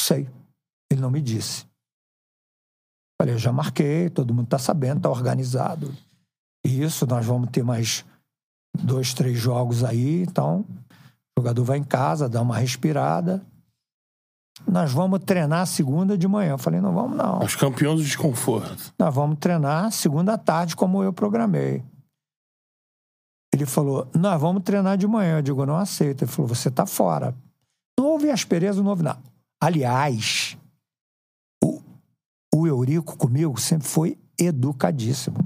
Sei. 0.00 0.28
Ele 0.90 1.00
não 1.00 1.10
me 1.10 1.20
disse. 1.20 1.66
Falei, 3.20 3.34
eu 3.34 3.38
já 3.38 3.52
marquei, 3.52 4.10
todo 4.10 4.34
mundo 4.34 4.46
está 4.46 4.58
sabendo, 4.58 4.98
está 4.98 5.10
organizado. 5.10 5.94
Isso, 6.64 7.06
nós 7.06 7.24
vamos 7.24 7.50
ter 7.50 7.62
mais 7.62 8.04
dois, 8.74 9.14
três 9.14 9.38
jogos 9.38 9.84
aí, 9.84 10.22
então 10.22 10.64
o 11.38 11.40
jogador 11.40 11.64
vai 11.64 11.78
em 11.78 11.84
casa, 11.84 12.28
dá 12.28 12.42
uma 12.42 12.56
respirada. 12.58 13.46
Nós 14.66 14.92
vamos 14.92 15.20
treinar 15.20 15.64
segunda 15.66 16.18
de 16.18 16.26
manhã. 16.26 16.50
Eu 16.50 16.58
falei, 16.58 16.80
não 16.80 16.92
vamos 16.92 17.16
não. 17.16 17.38
Os 17.38 17.54
campeões 17.54 18.00
do 18.00 18.04
desconforto. 18.04 18.92
Nós 18.98 19.14
vamos 19.14 19.38
treinar 19.38 19.92
segunda 19.92 20.36
tarde, 20.36 20.74
como 20.74 21.02
eu 21.02 21.12
programei. 21.12 21.84
Ele 23.54 23.64
falou, 23.64 24.10
nós 24.14 24.40
vamos 24.40 24.64
treinar 24.64 24.98
de 24.98 25.06
manhã. 25.06 25.38
Eu 25.38 25.42
digo, 25.42 25.64
não 25.64 25.76
aceito. 25.76 26.24
Ele 26.24 26.30
falou, 26.30 26.48
você 26.48 26.68
está 26.68 26.84
fora. 26.84 27.36
Não 27.96 28.06
houve 28.06 28.30
aspereza, 28.30 28.82
não 28.82 28.90
houve 28.90 29.04
nada. 29.04 29.22
Aliás, 29.62 30.58
o, 31.62 31.80
o 32.52 32.66
Eurico 32.66 33.16
comigo 33.16 33.60
sempre 33.60 33.86
foi 33.86 34.18
educadíssimo. 34.36 35.38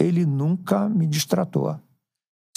Ele 0.00 0.26
nunca 0.26 0.88
me 0.88 1.06
distratou. 1.06 1.78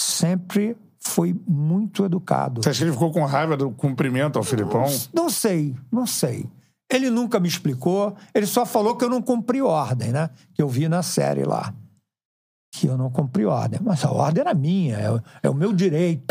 Sempre 0.00 0.76
foi 1.00 1.34
muito 1.46 2.04
educado. 2.04 2.62
Você 2.62 2.70
acha 2.70 2.78
que 2.78 2.84
ele 2.84 2.92
ficou 2.92 3.12
com 3.12 3.24
raiva 3.24 3.56
do 3.56 3.70
cumprimento 3.70 4.38
ao 4.38 4.42
Filipão? 4.42 4.84
Não 5.12 5.30
sei, 5.30 5.74
não 5.90 6.06
sei. 6.06 6.46
Ele 6.90 7.10
nunca 7.10 7.38
me 7.38 7.48
explicou, 7.48 8.16
ele 8.34 8.46
só 8.46 8.64
falou 8.64 8.96
que 8.96 9.04
eu 9.04 9.10
não 9.10 9.20
cumpri 9.20 9.60
ordem, 9.60 10.10
né? 10.10 10.30
Que 10.54 10.62
eu 10.62 10.68
vi 10.68 10.88
na 10.88 11.02
série 11.02 11.44
lá. 11.44 11.74
Que 12.70 12.86
eu 12.86 12.96
não 12.98 13.10
cumpri 13.10 13.44
ordem. 13.46 13.80
Mas 13.82 14.04
a 14.04 14.10
ordem 14.10 14.42
era 14.42 14.52
minha, 14.54 14.96
é, 14.96 15.10
o- 15.10 15.20
é 15.42 15.48
o 15.50 15.54
meu 15.54 15.72
direito. 15.72 16.22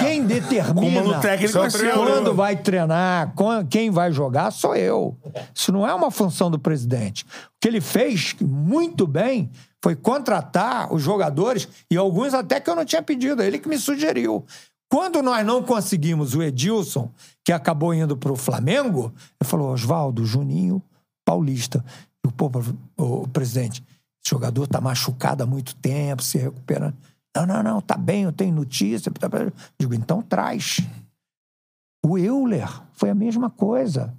Quem 0.00 0.24
determina 0.26 1.20
técnico 1.20 1.58
é 1.58 1.70
seu, 1.70 1.92
quando 1.94 2.30
né? 2.30 2.36
vai 2.36 2.56
treinar, 2.56 3.34
quem 3.68 3.90
vai 3.90 4.10
jogar, 4.10 4.50
sou 4.50 4.74
eu. 4.74 5.16
Isso 5.54 5.70
não 5.70 5.86
é 5.86 5.94
uma 5.94 6.10
função 6.10 6.50
do 6.50 6.58
presidente. 6.58 7.24
O 7.24 7.26
que 7.60 7.68
ele 7.68 7.80
fez 7.80 8.34
muito 8.40 9.06
bem 9.06 9.50
foi 9.82 9.94
contratar 9.94 10.92
os 10.92 11.02
jogadores, 11.02 11.68
e 11.90 11.96
alguns 11.96 12.34
até 12.34 12.58
que 12.58 12.68
eu 12.68 12.74
não 12.76 12.84
tinha 12.84 13.02
pedido, 13.02 13.42
ele 13.42 13.58
que 13.58 13.68
me 13.68 13.78
sugeriu. 13.78 14.44
Quando 14.90 15.22
nós 15.22 15.46
não 15.46 15.62
conseguimos 15.62 16.34
o 16.34 16.42
Edilson, 16.42 17.10
que 17.44 17.52
acabou 17.52 17.94
indo 17.94 18.16
para 18.16 18.32
o 18.32 18.36
Flamengo, 18.36 19.12
ele 19.40 19.48
falou: 19.48 19.72
Oswaldo, 19.72 20.24
Juninho, 20.24 20.82
Paulista. 21.24 21.84
Eu, 22.24 22.32
pô, 22.32 22.50
o 22.98 23.28
presidente, 23.28 23.82
esse 24.22 24.30
jogador 24.30 24.64
está 24.64 24.80
machucado 24.80 25.42
há 25.42 25.46
muito 25.46 25.74
tempo, 25.76 26.22
se 26.22 26.38
recuperando. 26.38 26.96
Não, 27.34 27.46
não, 27.46 27.62
não, 27.62 27.80
tá 27.80 27.96
bem, 27.96 28.24
eu 28.24 28.32
tenho 28.32 28.54
notícia. 28.54 29.10
tá- 29.12 29.28
Digo, 29.78 29.94
então 29.94 30.20
traz. 30.20 30.80
O 32.04 32.18
Euler 32.18 32.68
foi 32.92 33.10
a 33.10 33.14
mesma 33.14 33.50
coisa. 33.50 34.14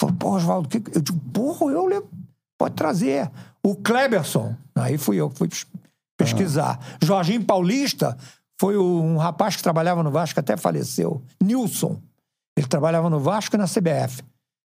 Falou, 0.00 0.16
pô, 0.16 0.30
Oswaldo, 0.36 0.68
que... 0.68 0.78
eu 0.96 1.00
digo, 1.00 1.18
porra, 1.32 1.66
eu 1.72 1.86
levo. 1.86 2.08
Pode 2.58 2.74
trazer. 2.74 3.30
O 3.64 3.74
Kleberson, 3.74 4.56
aí 4.74 4.96
fui 4.96 5.16
eu 5.16 5.28
que 5.28 5.38
fui 5.38 5.48
pesquisar. 6.16 6.78
Ah. 6.80 6.98
Jorginho 7.04 7.44
Paulista 7.44 8.16
foi 8.60 8.78
um 8.78 9.16
rapaz 9.16 9.56
que 9.56 9.62
trabalhava 9.62 10.02
no 10.02 10.10
Vasco, 10.10 10.38
até 10.38 10.56
faleceu. 10.56 11.22
Nilson. 11.42 12.00
Ele 12.56 12.66
trabalhava 12.66 13.10
no 13.10 13.18
Vasco 13.18 13.56
e 13.56 13.58
na 13.58 13.66
CBF. 13.66 14.22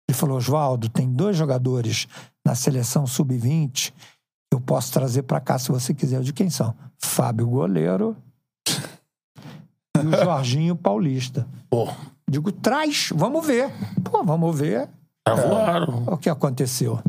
Ele 0.09 0.17
falou: 0.17 0.37
Oswaldo, 0.37 0.89
tem 0.89 1.11
dois 1.11 1.37
jogadores 1.37 2.07
na 2.45 2.55
seleção 2.55 3.07
sub-20 3.07 3.93
eu 4.61 4.63
posso 4.63 4.93
trazer 4.93 5.23
para 5.23 5.41
cá 5.41 5.59
se 5.59 5.73
você 5.73 5.95
quiser. 5.95 6.21
De 6.21 6.33
quem 6.33 6.51
são? 6.51 6.75
Fábio 6.99 7.47
Goleiro 7.47 8.15
e 8.69 10.07
o 10.07 10.11
Jorginho 10.23 10.77
Paulista. 10.77 11.49
Pô. 11.71 11.89
Digo, 12.29 12.53
traz, 12.53 13.11
vamos 13.15 13.45
ver. 13.45 13.73
Pô, 14.05 14.23
vamos 14.23 14.59
ver. 14.59 14.89
Tá 15.25 15.35
claro. 15.35 16.05
É, 16.07 16.11
o 16.13 16.17
que 16.19 16.29
aconteceu. 16.29 17.01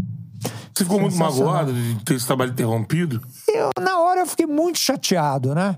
Você 0.73 0.85
ficou 0.85 0.99
muito 0.99 1.17
magoado 1.17 1.73
de 1.73 2.03
ter 2.05 2.15
esse 2.15 2.25
trabalho 2.25 2.51
interrompido? 2.51 3.21
Eu, 3.47 3.69
na 3.79 3.99
hora, 3.99 4.21
eu 4.21 4.25
fiquei 4.25 4.45
muito 4.47 4.79
chateado, 4.79 5.53
né? 5.53 5.77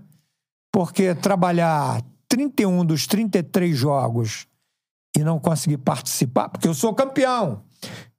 Porque 0.72 1.16
trabalhar 1.16 2.02
31 2.30 2.86
dos 2.86 3.08
33 3.08 3.76
jogos 3.76 4.48
e 5.18 5.24
não 5.24 5.40
conseguir 5.40 5.78
participar, 5.78 6.50
porque 6.50 6.68
eu 6.68 6.74
sou 6.74 6.94
campeão. 6.94 7.64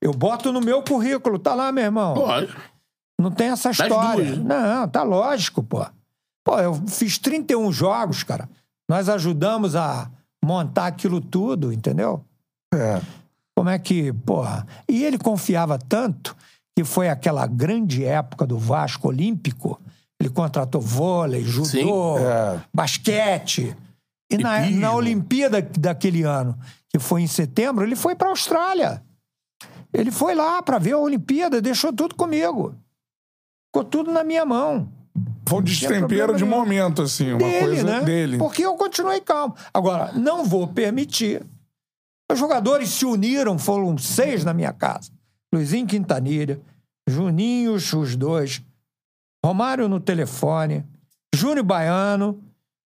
Eu 0.01 0.12
boto 0.12 0.52
no 0.52 0.60
meu 0.60 0.82
currículo, 0.82 1.39
tá 1.39 1.55
lá, 1.55 1.72
meu 1.72 1.85
irmão. 1.85 2.14
Pode. 2.14 2.55
Não 3.20 3.31
tem 3.31 3.49
essa 3.49 3.70
história. 3.70 4.36
Não, 4.36 4.89
tá 4.89 5.03
lógico, 5.03 5.62
pô. 5.62 5.85
Pô, 6.45 6.59
eu 6.59 6.74
fiz 6.89 7.19
31 7.19 7.73
jogos, 7.73 8.23
cara. 8.23 8.49
Nós 8.89 9.09
ajudamos 9.09 9.74
a 9.74 10.11
montar 10.45 10.86
aquilo 10.89 11.20
tudo, 11.20 11.73
entendeu? 11.73 12.23
É. 12.73 13.01
Como 13.57 13.70
é 13.70 13.78
que, 13.78 14.12
porra. 14.12 14.66
E 14.89 15.05
ele 15.05 15.16
confiava 15.16 15.78
tanto 15.78 16.36
que 16.77 16.85
foi 16.85 17.09
aquela 17.09 17.47
grande 17.47 18.05
época 18.05 18.47
do 18.47 18.59
Vasco 18.59 19.09
Olímpico. 19.09 19.81
Ele 20.20 20.28
contratou 20.28 20.81
vôlei, 20.81 21.45
judô, 21.45 22.19
É. 22.19 22.61
basquete. 22.74 23.74
E 24.31 24.36
na, 24.39 24.69
na 24.70 24.93
Olimpíada 24.93 25.62
daquele 25.62 26.24
ano, 26.24 26.59
que 26.89 26.99
foi 26.99 27.23
em 27.23 27.27
setembro, 27.27 27.85
ele 27.85 27.95
foi 27.97 28.15
pra 28.15 28.28
Austrália. 28.28 29.03
Ele 29.93 30.11
foi 30.11 30.35
lá 30.35 30.61
pra 30.62 30.78
ver 30.78 30.93
a 30.93 30.99
Olimpíada, 30.99 31.62
deixou 31.62 31.93
tudo 31.93 32.15
comigo. 32.16 32.74
Ficou 33.74 33.82
tudo 33.82 34.12
na 34.12 34.22
minha 34.22 34.44
mão. 34.44 34.88
Foi 35.48 35.59
um 35.59 35.62
destempero 35.62 36.36
de 36.36 36.44
momento, 36.44 37.02
assim, 37.02 37.30
uma 37.30 37.38
Dele, 37.38 37.59
coisa 37.59 37.82
né? 37.82 38.01
dele. 38.05 38.38
Porque 38.38 38.64
eu 38.64 38.76
continuei 38.76 39.20
calmo. 39.20 39.56
Agora, 39.74 40.12
não 40.12 40.44
vou 40.44 40.68
permitir. 40.68 41.44
Os 42.30 42.38
jogadores 42.38 42.88
se 42.90 43.05
uniram, 43.05 43.59
foram 43.59 43.98
seis 43.98 44.44
na 44.44 44.55
minha 44.55 44.72
casa. 44.72 45.10
Luizinho 45.52 45.88
Quintanilha, 45.88 46.60
Juninho, 47.09 47.74
os 47.74 48.14
dois, 48.14 48.62
Romário 49.44 49.88
no 49.88 49.98
telefone, 49.98 50.84
Júnior 51.34 51.64
Baiano, 51.64 52.40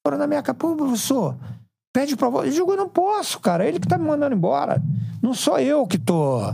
foram 0.06 0.20
na 0.20 0.28
minha 0.28 0.44
casa. 0.44 0.56
Pô, 0.56 0.76
professor, 0.76 1.36
pede 1.92 2.16
pra 2.16 2.30
você. 2.30 2.50
Eu 2.50 2.54
digo, 2.54 2.72
eu 2.74 2.78
não 2.78 2.90
posso, 2.90 3.40
cara. 3.40 3.68
Ele 3.68 3.80
que 3.80 3.88
tá 3.88 3.98
me 3.98 4.06
mandando 4.06 4.36
embora. 4.36 4.80
Não 5.20 5.34
sou 5.34 5.58
eu 5.58 5.88
que 5.88 5.98
tô 5.98 6.54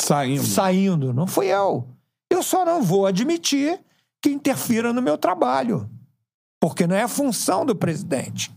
saindo. 0.00 0.42
Saindo, 0.42 1.12
não 1.12 1.26
fui 1.26 1.48
eu. 1.48 1.86
Eu 2.30 2.42
só 2.42 2.64
não 2.64 2.82
vou 2.82 3.06
admitir 3.06 3.80
que 4.22 4.30
interfira 4.30 4.92
no 4.92 5.02
meu 5.02 5.16
trabalho. 5.16 5.88
Porque 6.60 6.86
não 6.86 6.96
é 6.96 7.02
a 7.02 7.08
função 7.08 7.64
do 7.64 7.74
presidente. 7.74 8.50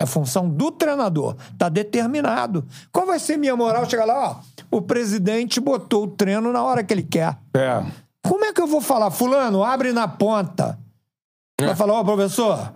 É 0.00 0.04
a 0.04 0.06
função 0.06 0.48
do 0.48 0.70
treinador. 0.70 1.36
Tá 1.58 1.68
determinado. 1.68 2.66
Qual 2.90 3.06
vai 3.06 3.18
ser 3.18 3.36
minha 3.36 3.56
moral 3.56 3.88
chegar 3.88 4.04
lá, 4.04 4.30
ó, 4.30 4.36
o 4.70 4.80
presidente 4.80 5.60
botou 5.60 6.04
o 6.04 6.08
treino 6.08 6.52
na 6.52 6.62
hora 6.62 6.82
que 6.82 6.94
ele 6.94 7.02
quer. 7.02 7.36
É. 7.54 7.84
Como 8.22 8.44
é 8.44 8.52
que 8.52 8.60
eu 8.60 8.66
vou 8.66 8.80
falar, 8.80 9.10
fulano, 9.10 9.64
abre 9.64 9.92
na 9.92 10.06
ponta? 10.06 10.78
Vai 11.60 11.76
falar, 11.76 11.94
ó, 11.94 12.04
professor, 12.04 12.72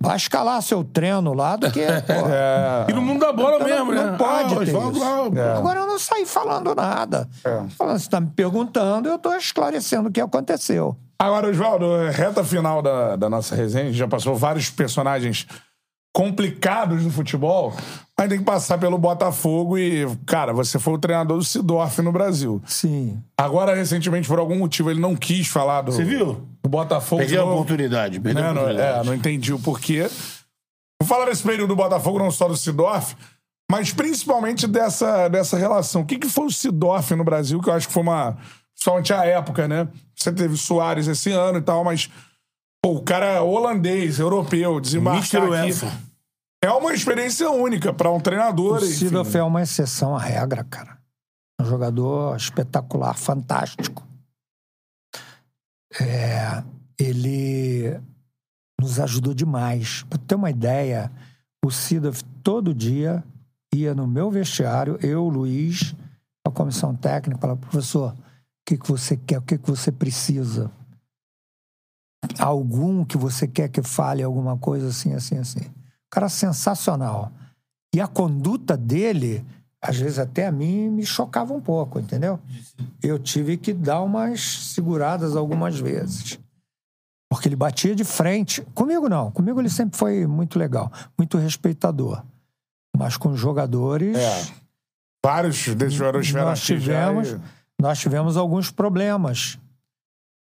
vai 0.00 0.16
escalar 0.16 0.60
seu 0.62 0.82
treino 0.84 1.32
lá 1.34 1.56
do 1.56 1.70
que. 1.70 1.80
É. 2.30 2.86
E 2.90 2.92
no 2.92 3.02
mundo 3.02 3.20
da 3.20 3.32
bola 3.32 3.56
Então, 3.56 3.66
mesmo, 3.66 3.92
não, 3.92 4.04
né? 4.04 4.10
Não 4.12 4.18
pode 4.18 4.54
Ah, 4.54 4.58
ter 4.58 4.68
isso. 4.68 4.98
lá, 5.00 5.42
É. 5.42 5.56
Agora 5.56 5.80
eu 5.80 5.86
não 5.86 5.98
saí 5.98 6.24
falando 6.26 6.74
nada. 6.74 7.28
Falando, 7.76 7.98
você 7.98 8.08
tá 8.08 8.20
me 8.20 8.28
perguntando, 8.28 9.08
eu 9.08 9.18
tô 9.18 9.34
esclarecendo 9.34 10.08
o 10.08 10.12
que 10.12 10.20
aconteceu. 10.20 10.96
Agora, 11.20 11.48
Oswaldo, 11.48 11.96
é 11.96 12.10
reta 12.10 12.44
final 12.44 12.80
da, 12.80 13.16
da 13.16 13.28
nossa 13.28 13.54
resenha, 13.56 13.84
a 13.84 13.86
gente 13.88 13.98
já 13.98 14.06
passou 14.06 14.36
vários 14.36 14.70
personagens 14.70 15.46
complicados 16.14 17.02
do 17.04 17.10
futebol, 17.10 17.72
mas 18.18 18.28
tem 18.28 18.38
que 18.38 18.44
passar 18.44 18.78
pelo 18.78 18.98
Botafogo 18.98 19.78
e, 19.78 20.04
cara, 20.26 20.52
você 20.52 20.78
foi 20.78 20.94
o 20.94 20.98
treinador 20.98 21.38
do 21.38 21.44
Sidorf 21.44 22.02
no 22.02 22.10
Brasil. 22.10 22.60
Sim. 22.66 23.22
Agora, 23.36 23.74
recentemente, 23.74 24.26
por 24.26 24.38
algum 24.40 24.58
motivo, 24.58 24.90
ele 24.90 24.98
não 25.00 25.14
quis 25.14 25.46
falar 25.46 25.82
do, 25.82 25.92
Você 25.92 26.02
viu? 26.04 26.44
do 26.62 26.68
Botafogo. 26.68 27.20
Perdeu 27.22 27.42
a 27.48 27.52
oportunidade. 27.52 28.18
Perdeu 28.18 28.42
a 28.42 28.46
Né, 28.48 28.52
não- 28.52 28.62
oportunidade. 28.62 29.00
É, 29.00 29.04
não 29.04 29.14
entendi 29.14 29.52
o 29.52 29.58
porquê. 29.60 30.08
Vou 31.00 31.06
falar 31.08 31.26
desse 31.26 31.44
período 31.44 31.68
do 31.68 31.76
Botafogo, 31.76 32.18
não 32.18 32.30
só 32.30 32.48
do 32.48 32.56
Sidorf, 32.56 33.14
mas 33.70 33.92
principalmente 33.92 34.66
dessa, 34.66 35.28
dessa 35.28 35.56
relação. 35.56 36.00
O 36.02 36.04
que, 36.04 36.18
que 36.18 36.28
foi 36.28 36.46
o 36.46 36.50
Sidorf 36.50 37.14
no 37.14 37.22
Brasil, 37.22 37.60
que 37.60 37.68
eu 37.70 37.74
acho 37.74 37.86
que 37.86 37.92
foi 37.94 38.02
uma. 38.02 38.36
Principalmente 38.74 39.12
a 39.12 39.24
época, 39.24 39.68
né? 39.68 39.86
Você 40.16 40.32
teve 40.32 40.56
Soares 40.56 41.06
esse 41.06 41.30
ano 41.30 41.58
e 41.58 41.62
tal, 41.62 41.84
mas. 41.84 42.10
Pô, 42.82 42.94
o 42.94 43.02
cara 43.02 43.26
é 43.26 43.40
holandês, 43.40 44.18
europeu, 44.18 44.80
desembarcar 44.80 45.20
Mister 45.20 45.42
aqui. 45.42 45.50
UEFA. 45.50 45.92
É 46.62 46.70
uma 46.70 46.92
experiência 46.92 47.48
única 47.50 47.92
para 47.92 48.10
um 48.10 48.20
treinador. 48.20 48.78
O. 48.78 48.86
Sidorf 48.86 49.36
é 49.36 49.42
uma 49.42 49.62
exceção 49.62 50.16
à 50.16 50.20
regra, 50.20 50.64
cara. 50.64 50.98
Um 51.60 51.64
jogador 51.64 52.36
espetacular, 52.36 53.14
fantástico. 53.14 54.06
É, 56.00 56.62
ele 56.98 58.00
nos 58.80 58.98
ajudou 58.98 59.34
demais. 59.34 60.02
Pra 60.04 60.18
ter 60.18 60.34
uma 60.34 60.50
ideia, 60.50 61.10
o 61.64 61.70
Sidorf 61.70 62.22
todo 62.42 62.74
dia 62.74 63.22
ia 63.74 63.94
no 63.94 64.06
meu 64.06 64.30
vestiário, 64.30 64.98
eu, 65.02 65.28
Luiz, 65.28 65.94
a 66.46 66.50
comissão 66.50 66.94
técnica, 66.94 67.40
falava, 67.40 67.60
professor, 67.60 68.12
o 68.12 68.16
que, 68.66 68.78
que 68.78 68.88
você 68.88 69.16
quer, 69.16 69.38
o 69.38 69.42
que, 69.42 69.58
que 69.58 69.70
você 69.70 69.92
precisa? 69.92 70.70
Algum 72.38 73.04
que 73.04 73.16
você 73.16 73.46
quer 73.46 73.68
que 73.68 73.82
fale 73.82 74.22
alguma 74.22 74.56
coisa 74.58 74.88
assim, 74.88 75.12
assim, 75.12 75.38
assim. 75.38 75.77
Cara 76.10 76.28
sensacional. 76.28 77.30
E 77.94 78.00
a 78.00 78.06
conduta 78.06 78.76
dele, 78.76 79.44
às 79.82 79.96
vezes 79.96 80.18
até 80.18 80.46
a 80.46 80.52
mim, 80.52 80.88
me 80.90 81.04
chocava 81.04 81.52
um 81.54 81.60
pouco, 81.60 81.98
entendeu? 81.98 82.38
Eu 83.02 83.18
tive 83.18 83.56
que 83.56 83.72
dar 83.72 84.00
umas 84.02 84.40
seguradas 84.40 85.36
algumas 85.36 85.78
vezes. 85.78 86.38
Porque 87.30 87.48
ele 87.48 87.56
batia 87.56 87.94
de 87.94 88.04
frente. 88.04 88.62
Comigo 88.74 89.08
não. 89.08 89.30
Comigo 89.30 89.60
ele 89.60 89.68
sempre 89.68 89.98
foi 89.98 90.26
muito 90.26 90.58
legal, 90.58 90.90
muito 91.16 91.36
respeitador. 91.36 92.22
Mas 92.96 93.16
com 93.16 93.30
os 93.30 93.38
jogadores. 93.38 94.16
É. 94.16 94.46
Vários 95.24 95.74
desses 95.74 95.94
jogadores 95.94 96.32
nós 96.32 96.60
tivemos, 96.62 97.30
e- 97.32 97.40
nós 97.80 97.98
tivemos 97.98 98.36
alguns 98.36 98.70
problemas. 98.70 99.58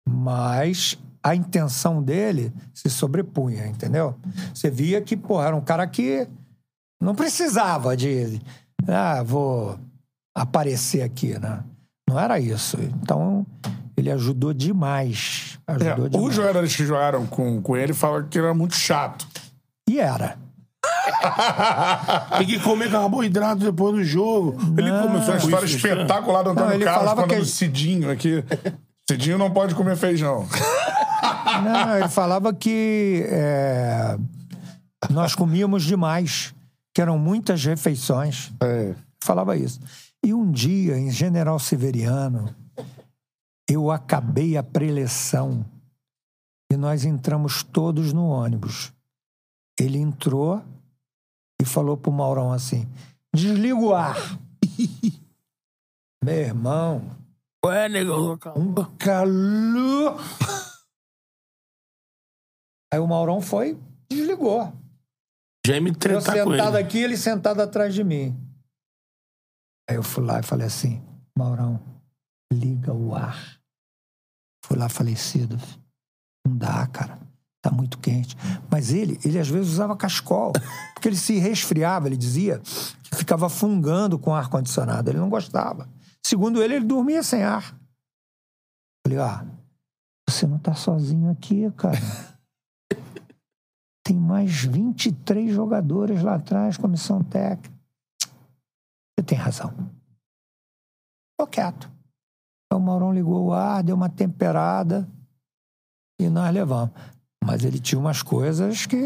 Mas 0.08 0.98
a 1.26 1.34
intenção 1.36 2.04
dele 2.04 2.54
se 2.72 2.88
sobrepunha, 2.88 3.66
entendeu? 3.66 4.16
Você 4.54 4.70
via 4.70 5.02
que, 5.02 5.18
pô, 5.18 5.42
era 5.42 5.56
um 5.56 5.62
cara 5.62 5.88
que 5.88 6.28
não 7.02 7.16
precisava 7.16 7.98
de. 7.98 8.40
Ah, 8.88 9.24
vou 9.24 9.80
aparecer 10.38 11.02
aqui, 11.02 11.38
né? 11.40 11.64
Não 12.08 12.20
era 12.20 12.40
isso. 12.40 12.78
Então, 13.02 13.44
ele 13.98 14.12
ajudou 14.12 14.54
demais. 14.54 15.58
É, 15.68 15.74
Ajudou 15.74 16.10
demais. 16.10 16.30
os 16.30 16.36
jogadores 16.36 16.76
que 16.76 16.86
jogaram 16.86 17.26
com, 17.26 17.60
com 17.60 17.76
ele 17.76 17.94
falaram 17.94 18.28
que 18.28 18.38
ele 18.38 18.46
era 18.46 18.54
muito 18.54 18.76
chato. 18.76 19.28
E 19.90 20.00
era. 20.00 20.38
Tem 22.38 22.46
que 22.48 22.60
comer 22.60 22.92
carboidrato 22.92 23.62
depois 23.62 23.96
do 23.96 24.04
jogo. 24.04 24.56
Ele 24.78 24.92
começou 24.92 25.34
Uma 25.34 25.38
história 25.38 25.66
isso, 25.66 25.78
espetacular 25.78 26.44
do 26.44 26.52
Antônio 26.52 26.70
Não, 26.70 26.76
ele 26.76 26.84
Carlos 26.86 27.02
falava 27.02 27.22
falando 27.22 27.34
que- 27.40 27.40
do 27.40 27.46
Cidinho 27.48 28.12
aqui. 28.12 28.44
Cidinho 29.10 29.38
não 29.38 29.52
pode 29.52 29.74
comer 29.76 29.96
feijão. 29.96 30.48
Não, 31.64 31.98
ele 31.98 32.10
falava 32.10 32.54
que 32.54 33.26
é, 33.28 34.18
nós 35.10 35.36
comíamos 35.36 35.84
demais, 35.84 36.54
que 36.94 37.02
eram 37.02 37.18
muitas 37.18 37.64
refeições. 37.64 38.52
Falava 39.24 39.56
isso. 39.58 39.80
E 40.24 40.34
um 40.34 40.52
dia, 40.52 40.98
em 40.98 41.12
General 41.12 41.60
Severiano, 41.60 42.54
eu 43.70 43.92
acabei 43.92 44.58
a 44.58 44.64
preleção 44.64 45.66
e 46.72 46.78
nós 46.78 47.06
entramos 47.06 47.64
todos 47.64 48.12
no 48.14 48.28
ônibus. 48.28 48.92
Ele 49.80 49.98
entrou 49.98 50.62
e 51.62 51.66
falou 51.66 51.98
pro 51.98 52.12
Maurão 52.12 52.52
assim: 52.52 52.88
desliga 53.34 53.76
o 53.76 53.94
ar. 53.94 54.18
Meu 56.24 56.36
irmão, 56.36 57.12
Ué, 57.64 57.88
negão. 57.88 58.38
um 58.56 58.74
calor. 58.98 60.20
Aí 62.94 63.00
o 63.00 63.08
Maurão 63.08 63.42
foi, 63.42 63.80
desligou. 64.10 64.74
Já 65.66 65.82
me 65.82 65.90
Eu 65.90 66.22
sentado 66.22 66.54
ele. 66.54 66.78
aqui, 66.78 67.00
ele 67.00 67.18
sentado 67.18 67.62
atrás 67.62 67.94
de 67.94 68.04
mim. 68.04 68.38
Aí 69.90 69.96
eu 69.96 70.04
fui 70.04 70.24
lá 70.24 70.40
e 70.40 70.44
falei 70.44 70.68
assim: 70.68 71.04
Maurão, 71.38 71.80
liga 72.54 72.94
o 72.94 73.16
ar. 73.16 73.60
Fui 74.64 74.78
lá 74.78 74.90
falecido. 74.90 75.58
Não 76.46 76.56
dá, 76.56 76.86
cara. 76.88 77.20
Tá 77.64 77.72
muito 77.72 77.98
quente. 77.98 78.36
Mas 78.70 78.92
ele, 78.92 79.20
ele 79.26 79.40
às 79.40 79.48
vezes 79.50 79.72
usava 79.72 79.98
cascol, 79.98 80.54
porque 80.94 81.10
ele 81.10 81.18
se 81.18 81.40
resfriava, 81.40 82.08
ele 82.08 82.18
dizia 82.18 82.60
que 82.60 83.16
ficava 83.16 83.50
fungando 83.50 84.20
com 84.20 84.36
ar 84.36 84.50
condicionado. 84.50 85.10
Ele 85.10 85.18
não 85.18 85.30
gostava. 85.30 85.90
Segundo 86.24 86.62
ele, 86.62 86.76
ele 86.76 86.86
dormia 86.86 87.24
sem 87.24 87.44
ar. 87.44 87.76
Falei, 89.06 89.20
ó, 89.20 89.44
você 90.30 90.46
não 90.46 90.60
tá 90.60 90.76
sozinho 90.76 91.32
aqui, 91.32 91.72
cara. 91.72 91.98
Tem 94.06 94.16
mais 94.16 94.64
23 94.64 95.52
jogadores 95.52 96.22
lá 96.22 96.36
atrás, 96.36 96.78
comissão 96.78 97.24
técnica. 97.24 97.74
Você 98.22 99.26
tem 99.26 99.38
razão. 99.38 99.74
Tô 101.40 101.48
quieto. 101.48 101.90
Então 102.66 102.80
o 102.80 102.82
Maurão 102.82 103.12
ligou 103.12 103.46
o 103.46 103.54
ar, 103.54 103.82
deu 103.82 103.96
uma 103.96 104.10
temperada 104.10 105.10
e 106.22 106.30
nós 106.30 106.54
levamos. 106.54 106.92
Mas 107.44 107.64
ele 107.64 107.80
tinha 107.80 108.00
umas 108.00 108.22
coisas 108.22 108.86
que. 108.86 108.98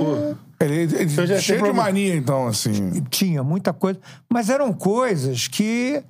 Ele, 0.60 0.96
ele 0.96 1.42
cheio 1.42 1.64
de 1.64 1.72
mania, 1.72 2.16
então, 2.16 2.48
assim. 2.48 3.02
Tinha 3.04 3.44
muita 3.44 3.72
coisa. 3.72 4.00
Mas 4.32 4.50
eram 4.50 4.74
coisas 4.74 5.48
que, 5.48 6.04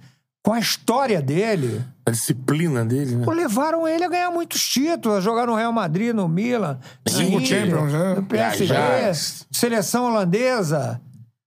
com 0.44 0.54
a 0.54 0.60
história 0.60 1.22
dele. 1.22 1.84
A 2.06 2.12
disciplina 2.12 2.84
dele, 2.86 3.16
né? 3.16 3.26
Levaram 3.28 3.88
ele 3.88 4.04
a 4.04 4.10
ganhar 4.10 4.32
muitos 4.32 4.62
títulos, 4.68 5.18
a 5.18 5.22
jogar 5.22 5.46
no 5.46 5.56
Real 5.56 5.72
Madrid, 5.72 6.14
no 6.14 6.28
Milan, 6.28 6.80
Cinco 7.08 7.40
Champions, 7.46 7.94
né? 7.94 8.14
no 8.16 8.24
PSG, 8.24 8.74
seleção 9.52 10.06
holandesa. 10.06 11.02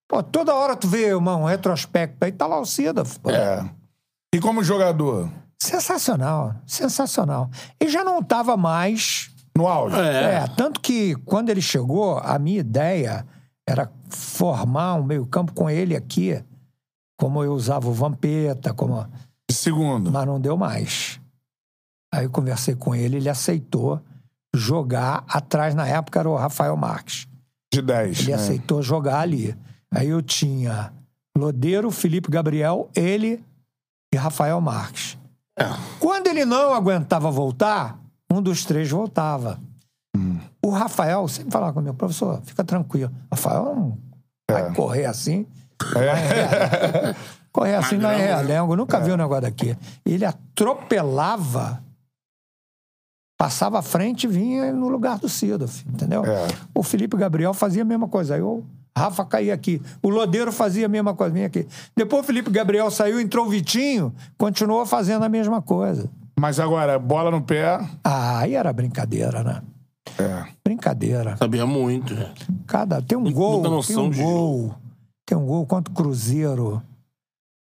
Pô, 0.08 0.22
toda 0.22 0.54
hora 0.54 0.76
tu 0.76 0.86
vê 0.86 1.14
uma, 1.14 1.36
um 1.36 1.44
retrospecto 1.44 2.24
aí, 2.24 2.32
tá 2.32 2.46
lá 2.46 2.60
o 2.60 2.66
Sidorf. 2.66 3.18
pô. 3.18 3.30
É. 3.30 3.64
E 4.34 4.40
como 4.40 4.62
jogador? 4.62 5.30
Sensacional, 5.60 6.54
sensacional. 6.66 7.50
Ele 7.80 7.90
já 7.90 8.02
não 8.04 8.18
estava 8.18 8.56
mais. 8.56 9.30
No 9.56 9.68
auge. 9.68 9.96
É. 9.98 10.46
tanto 10.56 10.80
que 10.80 11.14
quando 11.24 11.50
ele 11.50 11.60
chegou, 11.60 12.18
a 12.18 12.38
minha 12.38 12.60
ideia 12.60 13.26
era 13.68 13.90
formar 14.08 14.94
um 14.94 15.02
meio-campo 15.02 15.52
com 15.52 15.68
ele 15.68 15.94
aqui, 15.94 16.42
como 17.22 17.44
eu 17.44 17.52
usava 17.52 17.88
o 17.88 17.92
Vampeta, 17.92 18.74
como. 18.74 19.06
Segundo. 19.48 20.10
Mas 20.10 20.26
não 20.26 20.40
deu 20.40 20.56
mais. 20.56 21.20
Aí 22.12 22.24
eu 22.24 22.30
conversei 22.30 22.74
com 22.74 22.96
ele, 22.96 23.18
ele 23.18 23.28
aceitou 23.28 24.00
jogar 24.52 25.24
atrás, 25.28 25.72
na 25.72 25.86
época 25.86 26.18
era 26.18 26.28
o 26.28 26.34
Rafael 26.34 26.76
Marques. 26.76 27.28
De 27.72 27.80
10. 27.80 28.22
Ele 28.22 28.30
né? 28.30 28.34
aceitou 28.34 28.82
jogar 28.82 29.20
ali. 29.20 29.56
Aí 29.88 30.08
eu 30.08 30.20
tinha 30.20 30.92
Lodeiro, 31.38 31.92
Felipe 31.92 32.28
Gabriel, 32.28 32.90
ele 32.92 33.40
e 34.12 34.16
Rafael 34.16 34.60
Marques. 34.60 35.16
Quando 36.00 36.26
ele 36.26 36.44
não 36.44 36.74
aguentava 36.74 37.30
voltar, 37.30 38.00
um 38.28 38.42
dos 38.42 38.64
três 38.64 38.90
voltava. 38.90 39.60
O 40.60 40.70
Rafael 40.70 41.28
sempre 41.28 41.52
falava 41.52 41.72
comigo, 41.72 41.94
professor, 41.94 42.42
fica 42.42 42.64
tranquilo. 42.64 43.12
Rafael 43.30 43.64
não 43.64 43.98
vai 44.50 44.74
correr 44.74 45.04
assim. 45.04 45.46
É. 45.96 47.14
correr 47.52 47.74
assim 47.74 47.96
não 47.96 48.08
é 48.08 48.12
Magrão, 48.12 48.28
né? 48.28 48.34
realengo. 48.34 48.76
Nunca 48.76 48.98
vi 48.98 49.12
um 49.12 49.16
negócio 49.16 49.42
daqui. 49.42 49.76
Ele 50.04 50.24
atropelava, 50.24 51.82
passava 53.38 53.78
à 53.78 53.82
frente 53.82 54.24
e 54.24 54.28
vinha 54.28 54.72
no 54.72 54.88
lugar 54.88 55.18
do 55.18 55.28
Sidorf, 55.28 55.84
entendeu? 55.88 56.24
É. 56.24 56.48
O 56.74 56.82
Felipe 56.82 57.16
Gabriel 57.16 57.52
fazia 57.52 57.82
a 57.82 57.84
mesma 57.84 58.08
coisa. 58.08 58.34
Aí 58.34 58.40
o 58.40 58.64
Rafa 58.96 59.24
caía 59.24 59.54
aqui. 59.54 59.80
O 60.02 60.08
Lodeiro 60.08 60.52
fazia 60.52 60.86
a 60.86 60.88
mesma 60.88 61.14
coisa, 61.14 61.32
vinha 61.32 61.46
aqui. 61.46 61.66
Depois 61.96 62.22
o 62.22 62.26
Felipe 62.26 62.50
Gabriel 62.50 62.90
saiu, 62.90 63.20
entrou 63.20 63.46
o 63.46 63.50
Vitinho, 63.50 64.14
continuou 64.38 64.86
fazendo 64.86 65.24
a 65.24 65.28
mesma 65.28 65.60
coisa. 65.60 66.10
Mas 66.38 66.58
agora, 66.58 66.98
bola 66.98 67.30
no 67.30 67.42
pé. 67.42 67.78
Ah, 68.02 68.38
aí 68.40 68.54
era 68.54 68.72
brincadeira, 68.72 69.44
né? 69.44 69.62
É. 70.18 70.44
Brincadeira. 70.64 71.36
Sabia 71.36 71.64
muito. 71.64 72.14
Cada, 72.66 73.00
tem 73.00 73.16
um 73.16 73.30
gol, 73.32 73.54
muita 73.54 73.68
tem 73.68 73.76
noção 73.76 74.06
um 74.06 74.10
de 74.10 74.22
gol, 74.22 74.74
tem 75.26 75.36
um 75.36 75.46
gol 75.46 75.66
contra 75.66 75.92
o 75.92 75.96
Cruzeiro 75.96 76.82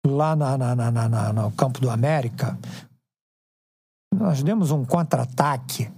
lá 0.06 0.36
na, 0.36 0.58
na, 0.58 0.76
na, 0.76 0.92
na- 1.10 1.34
no 1.34 1.52
campo 1.52 1.80
do 1.82 1.90
América. 1.90 2.58
Nós 4.14 4.42
demos 4.42 4.72
um 4.72 4.86
contra-ataque 4.86 5.92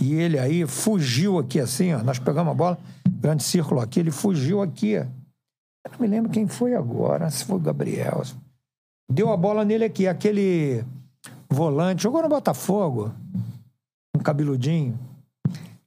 e 0.00 0.14
ele 0.14 0.38
aí 0.38 0.66
fugiu 0.66 1.38
aqui 1.38 1.60
assim, 1.60 1.92
ó. 1.92 2.02
Nós 2.02 2.18
pegamos 2.18 2.50
a 2.50 2.54
bola, 2.54 2.78
grande 3.20 3.42
círculo 3.42 3.80
aqui, 3.80 4.00
ele 4.00 4.10
fugiu 4.10 4.62
aqui. 4.62 4.92
Eu 4.94 5.06
não 5.92 5.98
me 6.00 6.06
lembro 6.06 6.30
quem 6.30 6.46
foi 6.46 6.74
agora, 6.74 7.30
se 7.30 7.44
foi 7.44 7.56
o 7.56 7.60
Gabriel. 7.60 8.22
Deu 9.10 9.30
a 9.32 9.36
bola 9.36 9.64
nele 9.64 9.84
aqui, 9.84 10.06
aquele 10.08 10.84
volante, 11.50 12.02
jogou 12.04 12.22
no 12.22 12.28
Botafogo, 12.28 13.12
um 14.16 14.20
cabeludinho. 14.22 14.98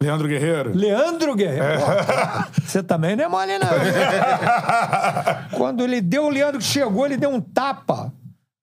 Leandro 0.06 0.28
Guerreiro? 0.28 0.72
Leandro 0.76 1.36
Guerreiro. 1.36 1.80
Pô, 1.80 2.62
Você 2.62 2.84
também 2.84 3.16
não 3.16 3.24
é 3.24 3.28
mole, 3.28 3.58
não. 3.58 3.68
Quando 5.58 5.84
ele 5.84 6.02
deu, 6.02 6.26
o 6.26 6.30
Leandro 6.30 6.60
que 6.60 6.66
chegou, 6.66 7.06
ele 7.06 7.18
deu 7.18 7.30
um 7.30 7.42
tapa. 7.42 8.14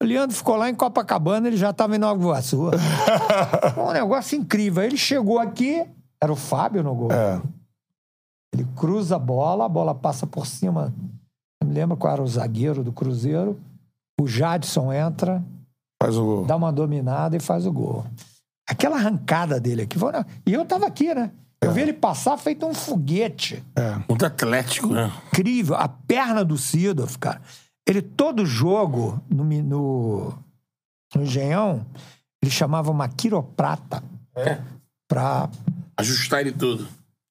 O 0.01 0.05
Leandro 0.05 0.37
ficou 0.37 0.57
lá 0.57 0.69
em 0.69 0.75
Copacabana, 0.75 1.47
ele 1.49 1.57
já 1.57 1.71
estava 1.71 1.95
em 1.95 1.99
Nova 1.99 2.21
Iguaçu. 2.21 2.71
Um 3.79 3.93
negócio 3.93 4.37
incrível. 4.39 4.83
Ele 4.83 4.97
chegou 4.97 5.39
aqui, 5.39 5.85
era 6.21 6.33
o 6.33 6.37
Fábio 6.37 6.83
no 6.83 6.95
gol. 6.95 7.11
Ele 8.55 8.67
cruza 8.77 9.17
a 9.17 9.19
bola, 9.19 9.65
a 9.65 9.69
bola 9.69 9.95
passa 9.95 10.27
por 10.27 10.47
cima. 10.47 10.93
Eu 11.63 11.69
me 11.69 11.75
lembro 11.75 11.97
qual 11.97 12.13
era 12.13 12.23
o 12.23 12.27
zagueiro 12.27 12.83
do 12.83 12.93
Cruzeiro. 12.93 13.59
O 14.21 14.27
Jadson 14.27 14.93
entra, 14.93 15.43
Faz 16.03 16.17
o 16.17 16.25
gol. 16.25 16.45
dá 16.45 16.57
uma 16.57 16.73
dominada 16.73 17.37
e 17.37 17.41
faz 17.41 17.65
o 17.67 17.73
gol. 17.73 18.05
Aquela 18.69 18.97
arrancada 18.97 19.59
dele 19.61 19.83
aqui. 19.83 19.99
foi- 19.99 20.13
E 20.47 20.53
eu 20.53 20.65
tava 20.65 20.87
aqui, 20.87 21.15
né? 21.15 21.31
Eu 21.61 21.71
vi 21.73 21.81
ele 21.83 21.93
passar 21.93 22.37
feito 22.37 22.67
um 22.67 22.75
foguete. 22.75 23.63
Muito 24.09 24.27
atlético, 24.27 24.89
né? 24.89 25.13
Incrível. 25.29 25.77
A 25.77 25.87
perna 25.89 26.45
do 26.45 26.57
Sidorf, 26.59 27.17
cara. 27.19 27.41
Ele, 27.89 28.03
todo 28.03 28.45
jogo 28.45 29.21
no, 29.31 29.45
no, 29.45 30.35
no 31.15 31.23
Engenhão, 31.23 31.87
ele 32.43 32.51
chamava 32.51 32.91
uma 32.91 33.09
quiroprata 33.09 34.03
pra 35.09 35.49
Ajustar 35.97 36.41
ele 36.41 36.53
tudo. 36.53 36.89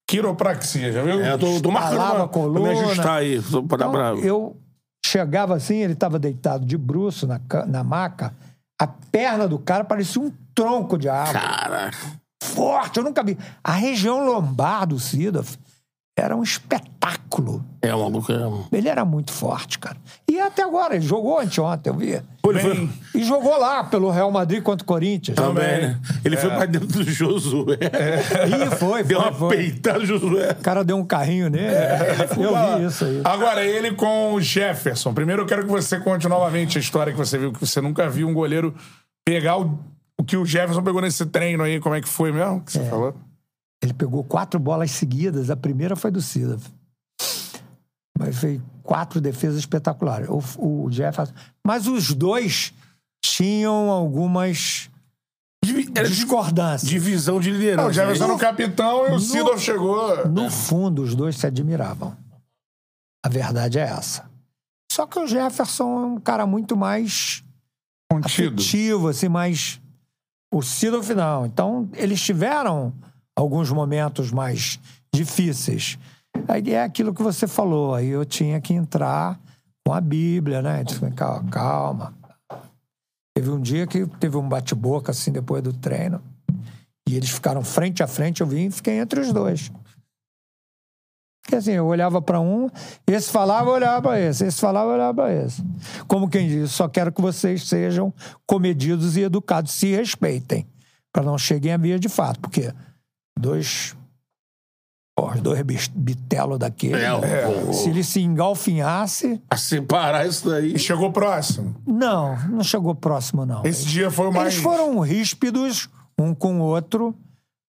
Quiropraxia, 0.08 0.92
já 0.92 1.02
viu? 1.02 1.20
É, 1.22 1.32
eu 1.32 1.38
tô, 1.38 1.60
tô 1.60 1.70
marcando 1.70 2.00
a 2.00 2.10
pra 2.14 2.22
me 2.22 2.28
coluna. 2.28 2.70
ajustar 2.70 3.16
aí, 3.18 3.40
só 3.40 3.62
pra 3.62 3.76
dar 3.78 3.84
Então, 3.86 3.92
bravo. 3.92 4.20
Eu 4.22 4.56
chegava 5.04 5.54
assim, 5.56 5.76
ele 5.76 5.94
estava 5.94 6.18
deitado 6.18 6.64
de 6.64 6.76
bruço 6.76 7.26
na, 7.26 7.40
na 7.66 7.82
maca, 7.84 8.34
a 8.80 8.86
perna 8.86 9.48
do 9.48 9.58
cara 9.58 9.84
parecia 9.84 10.20
um 10.22 10.30
tronco 10.54 10.96
de 10.98 11.08
árvore. 11.08 11.38
Caraca. 11.38 11.96
Forte, 12.42 12.96
eu 12.98 13.04
nunca 13.04 13.22
vi. 13.22 13.38
A 13.62 13.72
região 13.72 14.24
lombar 14.26 14.86
do 14.86 14.98
Sidorf 14.98 15.56
era 16.18 16.36
um 16.36 16.42
espetáculo. 16.42 17.64
É, 17.80 17.94
o 17.94 18.00
maluco 18.00 18.30
é... 18.32 18.46
um- 18.46 18.64
Ele 18.70 18.88
era 18.88 19.04
muito 19.04 19.32
forte, 19.32 19.78
cara. 19.78 19.96
E 20.30 20.38
até 20.38 20.62
agora, 20.62 20.94
ele 20.96 21.04
jogou 21.06 21.38
anteontem, 21.38 21.90
eu 21.92 21.96
vi. 21.98 22.10
Ele 22.44 22.58
foi- 22.60 22.90
E 23.14 23.24
jogou 23.24 23.56
lá 23.58 23.84
pelo 23.84 24.10
Real 24.10 24.30
Madrid 24.30 24.62
contra 24.62 24.82
o 24.82 24.86
Corinthians. 24.86 25.36
Também, 25.36 25.64
né? 25.82 26.00
Ele 26.24 26.36
foi 26.36 26.50
pra 26.50 26.66
dentro 26.66 26.86
do 26.88 27.04
Josué. 27.04 27.78
Ih, 27.80 28.76
foi, 28.76 29.02
Deu 29.04 29.20
foi, 29.20 29.30
uma 29.30 29.38
foi. 29.38 29.56
peitada 29.56 29.98
no 30.00 30.06
Josué. 30.06 30.50
O 30.52 30.62
cara 30.62 30.84
deu 30.84 30.96
um 30.96 31.04
carrinho 31.04 31.48
nele. 31.48 31.66
eu 32.36 32.78
vi 32.78 32.86
isso 32.86 33.04
aí. 33.04 33.20
Agora, 33.24 33.64
ele 33.64 33.92
com 33.92 34.34
o 34.34 34.40
Jefferson. 34.40 35.14
Primeiro 35.14 35.42
eu 35.42 35.46
quero 35.46 35.62
que 35.64 35.70
você 35.70 35.98
conte 35.98 36.28
novamente 36.28 36.76
a 36.76 36.80
história 36.80 37.12
que 37.12 37.18
você 37.18 37.38
viu, 37.38 37.52
que 37.52 37.60
você 37.64 37.80
nunca 37.80 38.08
viu 38.10 38.28
um 38.28 38.34
goleiro 38.34 38.74
pegar 39.24 39.56
o, 39.58 39.78
o 40.22 40.24
que 40.24 40.36
o 40.36 40.44
Jefferson 40.46 40.82
pegou 40.82 41.00
nesse 41.02 41.26
treino 41.26 41.62
aí. 41.64 41.80
Como 41.80 41.94
é 41.94 42.00
que 42.00 42.08
foi 42.08 42.32
mesmo 42.32 42.60
que 42.62 42.72
você 42.72 42.78
É. 42.80 42.88
falou? 42.88 43.14
Ele 43.82 43.92
pegou 43.92 44.22
quatro 44.22 44.60
bolas 44.60 44.90
seguidas. 44.92 45.50
A 45.50 45.56
primeira 45.56 45.96
foi 45.96 46.10
do 46.10 46.22
Sidorf. 46.22 46.70
Mas 48.18 48.38
fez 48.38 48.60
quatro 48.82 49.20
defesas 49.20 49.58
espetaculares. 49.58 50.28
O, 50.28 50.84
o 50.84 50.90
Jefferson. 50.92 51.32
Mas 51.66 51.86
os 51.88 52.14
dois 52.14 52.72
tinham 53.24 53.90
algumas 53.90 54.88
discordâncias. 56.08 56.88
Divisão 56.88 57.40
de 57.40 57.50
liderança. 57.50 57.82
Não, 57.82 57.90
o 57.90 57.92
Jefferson 57.92 58.24
era 58.24 58.34
o 58.34 58.38
capitão 58.38 59.06
e 59.06 59.10
o 59.10 59.12
No- 59.14 59.20
Sidorf 59.20 59.60
chegou. 59.60 60.28
No 60.28 60.50
fundo, 60.50 61.02
os 61.02 61.14
dois 61.14 61.36
se 61.36 61.46
admiravam. 61.46 62.16
A 63.24 63.28
verdade 63.28 63.78
é 63.78 63.82
essa. 63.82 64.30
Só 64.92 65.06
que 65.06 65.18
o 65.18 65.26
Jefferson 65.26 66.02
é 66.02 66.06
um 66.06 66.20
cara 66.20 66.46
muito 66.46 66.76
mais 66.76 67.42
Contido. 68.10 68.54
afetivo, 68.60 69.08
assim, 69.08 69.28
mais. 69.28 69.80
O 70.52 70.60
Sidorf 70.60 71.14
não. 71.14 71.46
Então, 71.46 71.88
eles 71.94 72.20
tiveram 72.20 72.92
alguns 73.34 73.70
momentos 73.70 74.30
mais 74.30 74.78
difíceis. 75.12 75.98
Aí 76.46 76.74
é 76.74 76.82
aquilo 76.82 77.14
que 77.14 77.22
você 77.22 77.46
falou. 77.46 77.94
Aí 77.94 78.08
eu 78.08 78.24
tinha 78.24 78.60
que 78.60 78.74
entrar 78.74 79.40
com 79.84 79.94
a 79.94 80.00
Bíblia, 80.00 80.60
né? 80.60 80.84
Disse, 80.84 81.00
Calma, 81.12 81.50
calma. 81.50 82.14
Teve 83.34 83.50
um 83.50 83.60
dia 83.60 83.86
que 83.86 84.06
teve 84.20 84.36
um 84.36 84.46
bate-boca, 84.46 85.10
assim, 85.10 85.32
depois 85.32 85.62
do 85.62 85.72
treino. 85.72 86.20
E 87.08 87.16
eles 87.16 87.30
ficaram 87.30 87.64
frente 87.64 88.02
a 88.02 88.06
frente, 88.06 88.42
eu 88.42 88.46
vim 88.46 88.66
e 88.66 88.70
fiquei 88.70 88.98
entre 88.98 89.20
os 89.20 89.32
dois. 89.32 89.72
Porque 91.52 91.56
assim, 91.56 91.72
eu 91.72 91.84
olhava 91.84 92.22
para 92.22 92.40
um, 92.40 92.70
esse 93.06 93.30
falava, 93.30 93.68
eu 93.68 93.74
olhava 93.74 94.00
para 94.00 94.18
esse, 94.18 94.46
esse 94.46 94.58
falava, 94.58 94.88
eu 94.88 94.94
olhava 94.94 95.14
para 95.14 95.34
esse. 95.34 95.62
Como 96.08 96.26
quem 96.26 96.48
diz, 96.48 96.70
só 96.70 96.88
quero 96.88 97.12
que 97.12 97.20
vocês 97.20 97.68
sejam 97.68 98.10
comedidos 98.46 99.18
e 99.18 99.20
educados, 99.20 99.72
se 99.72 99.94
respeitem, 99.94 100.66
para 101.12 101.22
não 101.22 101.36
cheguem 101.36 101.74
a 101.74 101.76
via 101.76 101.98
de 101.98 102.08
fato, 102.08 102.40
porque 102.40 102.72
dois 103.38 103.94
Pô, 105.14 105.30
os 105.30 105.42
dois 105.42 105.62
bitelos 105.88 106.58
daquele. 106.58 106.94
É, 106.94 107.20
né? 107.20 107.72
Se 107.74 107.90
ele 107.90 108.02
se 108.02 108.22
engalfinhasse. 108.22 109.42
A 109.50 109.58
separar 109.58 110.26
isso 110.26 110.48
daí. 110.48 110.74
E 110.74 110.78
chegou 110.78 111.12
próximo. 111.12 111.76
Não, 111.86 112.34
não 112.48 112.64
chegou 112.64 112.94
próximo, 112.94 113.44
não. 113.44 113.62
Esse 113.62 113.84
dia 113.84 114.10
foi 114.10 114.28
o 114.28 114.32
mais. 114.32 114.54
Eles 114.54 114.62
foram 114.62 114.98
ríspidos, 115.00 115.90
um 116.18 116.34
com 116.34 116.62
o 116.62 116.64
outro, 116.64 117.14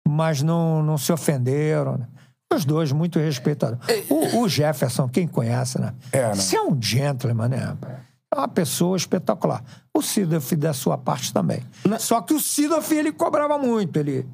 mas 0.07 0.41
não, 0.41 0.81
não 0.81 0.97
se 0.97 1.11
ofenderam. 1.11 1.97
né? 1.97 2.07
Os 2.55 2.65
dois 2.65 2.91
muito 2.91 3.19
respeitados. 3.19 3.79
O, 4.09 4.41
o 4.41 4.49
Jefferson, 4.49 5.07
quem 5.07 5.27
conhece, 5.27 5.79
né? 5.79 5.93
É, 6.11 6.27
né? 6.27 6.35
Você 6.35 6.55
é 6.55 6.61
um 6.61 6.79
gentleman, 6.81 7.49
né? 7.49 7.77
É 8.33 8.35
uma 8.35 8.47
pessoa 8.47 8.97
espetacular. 8.97 9.63
O 9.93 10.01
Sidoff, 10.01 10.55
da 10.55 10.73
sua 10.73 10.97
parte, 10.97 11.31
também. 11.31 11.61
Só 11.99 12.21
que 12.21 12.33
o 12.33 12.39
Sidoff, 12.39 12.93
ele 12.93 13.11
cobrava 13.11 13.57
muito. 13.57 13.97
Ele, 13.97 14.25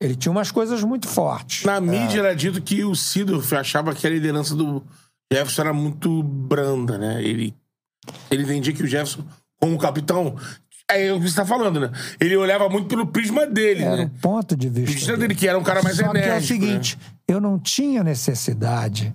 ele 0.00 0.14
tinha 0.14 0.30
umas 0.30 0.50
coisas 0.50 0.82
muito 0.84 1.08
fortes. 1.08 1.64
Na 1.64 1.80
mídia 1.80 2.18
era 2.20 2.36
dito 2.36 2.60
que 2.60 2.84
o 2.84 2.94
Sidorf 2.94 3.54
achava 3.54 3.94
que 3.94 4.06
a 4.06 4.10
liderança 4.10 4.54
do 4.54 4.82
Jefferson 5.32 5.62
era 5.62 5.72
muito 5.72 6.22
branda, 6.22 6.98
né? 6.98 7.22
Ele, 7.22 7.54
ele 8.30 8.42
entendia 8.42 8.74
que 8.74 8.82
o 8.82 8.86
Jefferson, 8.86 9.24
como 9.58 9.78
capitão, 9.78 10.36
é 10.90 11.12
o 11.12 11.20
que 11.20 11.28
você 11.28 11.36
tá 11.36 11.44
falando, 11.44 11.80
né? 11.80 11.90
Ele 12.20 12.36
olhava 12.36 12.68
muito 12.68 12.86
pelo 12.86 13.06
prisma 13.06 13.46
dele, 13.46 13.82
Era 13.82 13.96
né? 13.96 14.04
o 14.16 14.20
ponto 14.20 14.56
de 14.56 14.68
vista. 14.68 14.90
O 14.90 14.94
prisma 14.94 15.16
dele, 15.16 15.34
que 15.34 15.48
era 15.48 15.58
um 15.58 15.62
cara 15.62 15.82
mais 15.82 15.96
Só 15.96 16.02
enérgico. 16.10 16.22
que 16.24 16.28
é 16.30 16.32
o 16.32 16.40
né? 16.40 16.40
seguinte, 16.40 16.98
eu 17.26 17.40
não 17.40 17.58
tinha 17.58 18.04
necessidade 18.04 19.12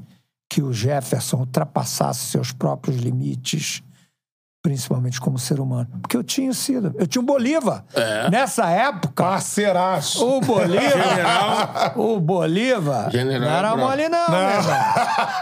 que 0.50 0.62
o 0.62 0.74
Jefferson 0.74 1.38
ultrapassasse 1.38 2.26
seus 2.26 2.52
próprios 2.52 2.98
limites, 2.98 3.82
principalmente 4.62 5.20
como 5.20 5.40
ser 5.40 5.60
humano. 5.60 5.88
Porque 6.02 6.16
eu 6.16 6.24
tinha 6.24 6.54
sido. 6.54 6.94
Eu 6.98 7.08
tinha 7.08 7.22
o 7.22 7.26
Bolívar. 7.26 7.84
É. 7.94 8.30
Nessa 8.30 8.70
época. 8.70 9.24
Parceiraço. 9.24 10.26
O 10.26 10.40
Bolívar. 10.40 11.10
General. 11.10 11.94
O 11.96 12.20
Bolívar. 12.20 13.12
General 13.12 13.50
não 13.50 13.58
era 13.58 13.76
mole, 13.76 14.10
não, 14.10 14.30
meu 14.30 14.40
irmão. 14.40 14.76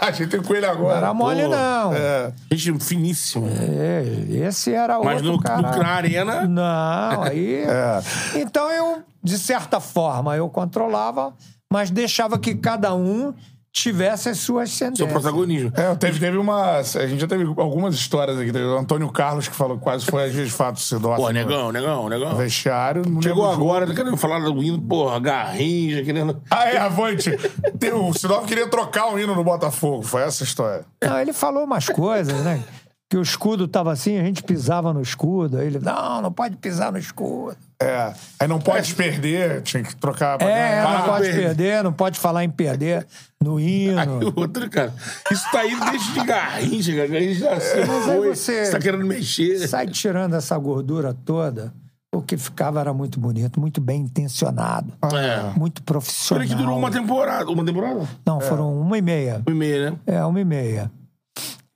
a 0.00 0.10
gente 0.10 0.30
tem 0.30 0.42
com 0.42 0.54
ele 0.54 0.66
agora. 0.66 0.94
Não 0.94 0.96
era 0.96 1.14
mole, 1.14 1.42
Pô, 1.42 1.48
não. 1.48 1.92
É. 1.92 2.32
Gente 2.52 2.82
finíssima. 2.84 3.46
É, 3.48 4.02
esse 4.30 4.72
era 4.72 4.98
Mas 4.98 5.16
outro 5.16 5.32
no, 5.32 5.42
cara. 5.42 5.60
no, 5.60 5.82
na 5.82 5.88
arena. 5.88 6.46
Não, 6.46 7.22
aí. 7.22 7.60
É. 7.70 8.00
Então 8.40 8.70
eu, 8.70 9.02
de 9.22 9.38
certa 9.38 9.80
forma, 9.80 10.36
eu 10.36 10.48
controlava, 10.48 11.32
mas 11.72 11.90
deixava 11.90 12.38
que 12.38 12.54
cada 12.54 12.94
um 12.94 13.32
tivesse 13.72 14.28
as 14.28 14.38
suas 14.38 14.70
Seu 14.70 14.88
sentenças. 14.88 15.12
protagonismo. 15.12 15.72
É, 15.74 15.94
teve, 15.94 16.18
teve 16.18 16.36
uma. 16.36 16.76
A 16.78 16.82
gente 16.82 17.20
já 17.20 17.26
teve 17.26 17.44
algumas 17.44 17.94
histórias 17.94 18.38
aqui. 18.38 18.52
Teve 18.52 18.64
o 18.64 18.76
Antônio 18.78 19.08
Carlos 19.10 19.48
que 19.48 19.54
falou 19.54 19.76
que 19.78 19.82
quase 19.84 20.04
foi 20.06 20.24
às 20.24 20.32
vezes 20.34 20.52
fato 20.52 20.80
Sidócio. 20.80 21.24
Pô, 21.24 21.30
negão, 21.30 21.70
negão, 21.72 22.08
negão. 22.08 22.34
Vestiário. 22.36 23.02
Chegou 23.22 23.48
agora, 23.50 23.86
jogo. 23.86 23.96
tá 23.96 24.02
querendo 24.04 24.16
falar 24.16 24.40
do 24.40 24.62
hino, 24.62 24.80
porra, 24.80 25.18
garrincha, 25.20 26.02
querendo. 26.02 26.40
Ah, 26.50 26.68
é, 26.68 26.78
Avante. 26.78 27.30
Tem- 27.78 27.92
o 27.92 28.12
Sidócio 28.12 28.46
queria 28.46 28.66
trocar 28.68 29.12
o 29.12 29.18
hino 29.18 29.34
no 29.34 29.44
Botafogo. 29.44 30.02
Foi 30.02 30.22
essa 30.22 30.42
a 30.42 30.46
história. 30.46 30.84
Não, 31.02 31.18
ele 31.20 31.32
falou 31.32 31.64
umas 31.64 31.86
coisas, 31.88 32.42
né? 32.42 32.62
Que 33.10 33.16
o 33.16 33.22
escudo 33.22 33.66
tava 33.66 33.90
assim, 33.90 34.16
a 34.18 34.22
gente 34.22 34.40
pisava 34.44 34.94
no 34.94 35.02
escudo. 35.02 35.58
Aí 35.58 35.66
ele, 35.66 35.80
não, 35.80 36.22
não 36.22 36.32
pode 36.32 36.56
pisar 36.56 36.92
no 36.92 36.98
escudo. 36.98 37.56
É. 37.82 38.14
Aí 38.38 38.46
não 38.46 38.60
pode 38.60 38.94
perder, 38.94 39.62
tinha 39.62 39.82
que 39.82 39.96
trocar 39.96 40.40
É, 40.40 40.80
não 40.84 41.02
pode 41.02 41.22
perder. 41.24 41.42
perder, 41.42 41.82
não 41.82 41.92
pode 41.92 42.20
falar 42.20 42.44
em 42.44 42.50
perder 42.50 43.04
no 43.42 43.58
hino. 43.58 43.98
Aí 43.98 44.08
outro, 44.36 44.70
cara. 44.70 44.94
Isso 45.28 45.42
tá 45.50 45.58
aí 45.60 45.74
desde 45.90 46.12
de 46.12 46.24
garrincha, 46.24 46.94
cara. 46.94 47.08
Garrincha 47.08 47.40
já 47.40 47.60
sempre 47.60 47.86
Mas 47.88 48.08
aí 48.08 48.18
você- 48.28 48.64
Você 48.66 48.70
tá 48.70 48.78
querendo 48.78 49.04
mexer. 49.04 49.66
Sai 49.66 49.88
tirando 49.88 50.36
essa 50.36 50.56
gordura 50.56 51.12
toda. 51.12 51.72
O 52.14 52.22
que 52.22 52.36
ficava 52.36 52.78
era 52.80 52.92
muito 52.94 53.18
bonito, 53.18 53.58
muito 53.60 53.80
bem 53.80 54.02
intencionado, 54.02 54.92
É. 55.14 55.58
muito 55.58 55.82
profissional. 55.82 56.42
Olha 56.44 56.48
que 56.48 56.60
durou 56.60 56.78
uma 56.78 56.90
temporada. 56.90 57.50
Uma 57.50 57.64
temporada? 57.64 58.08
Não, 58.26 58.40
foram 58.40 58.72
uma 58.80 58.98
e 58.98 59.02
meia. 59.02 59.42
Um 59.48 59.50
e 59.50 59.54
meia, 59.54 59.90
né? 59.92 59.96
É, 60.06 60.24
uma 60.24 60.40
e 60.40 60.44
meia. 60.44 60.90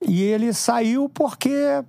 E 0.07 0.21
ele 0.21 0.53
saiu 0.53 1.09
porque 1.09 1.83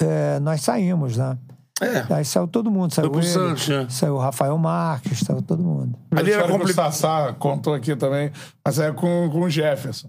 é, 0.00 0.38
nós 0.40 0.60
saímos, 0.62 1.16
né? 1.16 1.38
É. 1.80 2.14
Aí 2.14 2.24
saiu 2.24 2.46
todo 2.46 2.70
mundo. 2.70 2.94
Saiu 2.94 3.12
ele, 3.14 3.26
Santos, 3.26 3.68
né? 3.68 3.86
Saiu 3.90 4.14
o 4.14 4.18
Rafael 4.18 4.56
Marques, 4.56 5.20
saiu 5.20 5.42
todo 5.42 5.62
mundo. 5.62 5.98
Ali 6.12 6.30
era 6.32 6.42
era 6.42 6.52
compli- 6.52 6.58
complicado. 6.68 6.90
O 6.90 6.94
Sassá 6.94 7.32
contou 7.34 7.74
aqui 7.74 7.96
também, 7.96 8.30
mas 8.64 8.78
é 8.78 8.92
com, 8.92 9.28
com 9.30 9.40
o 9.40 9.50
Jefferson. 9.50 10.08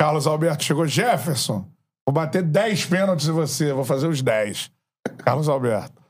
Carlos 0.00 0.26
Alberto 0.26 0.62
chegou. 0.64 0.86
Jefferson, 0.86 1.66
vou 2.06 2.12
bater 2.12 2.42
10 2.42 2.86
pênaltis 2.86 3.26
em 3.28 3.32
você, 3.32 3.72
vou 3.72 3.84
fazer 3.84 4.06
os 4.06 4.20
10. 4.20 4.70
Carlos 5.18 5.48
Alberto. 5.48 6.02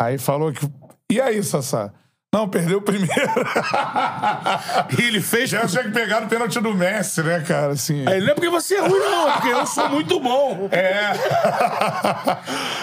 Aí 0.00 0.16
falou 0.18 0.52
que. 0.52 0.66
E 1.12 1.20
aí, 1.20 1.42
Sassá? 1.42 1.92
Não, 2.34 2.48
perdeu 2.48 2.78
o 2.78 2.82
primeiro. 2.82 3.14
E 4.98 5.02
ele 5.06 5.20
fez. 5.20 5.50
Já 5.50 5.64
tinha 5.68 5.84
que 5.84 5.90
pegar 5.90 6.24
o 6.24 6.26
pênalti 6.26 6.58
do 6.60 6.74
Messi, 6.74 7.22
né, 7.22 7.38
cara? 7.46 7.72
Assim. 7.74 8.04
Aí, 8.08 8.20
não 8.20 8.30
é 8.30 8.34
porque 8.34 8.50
você 8.50 8.74
é 8.74 8.80
ruim, 8.80 8.98
não. 8.98 9.28
É 9.28 9.32
porque 9.34 9.48
eu 9.50 9.64
sou 9.66 9.88
muito 9.88 10.18
bom. 10.18 10.68
É. 10.72 11.12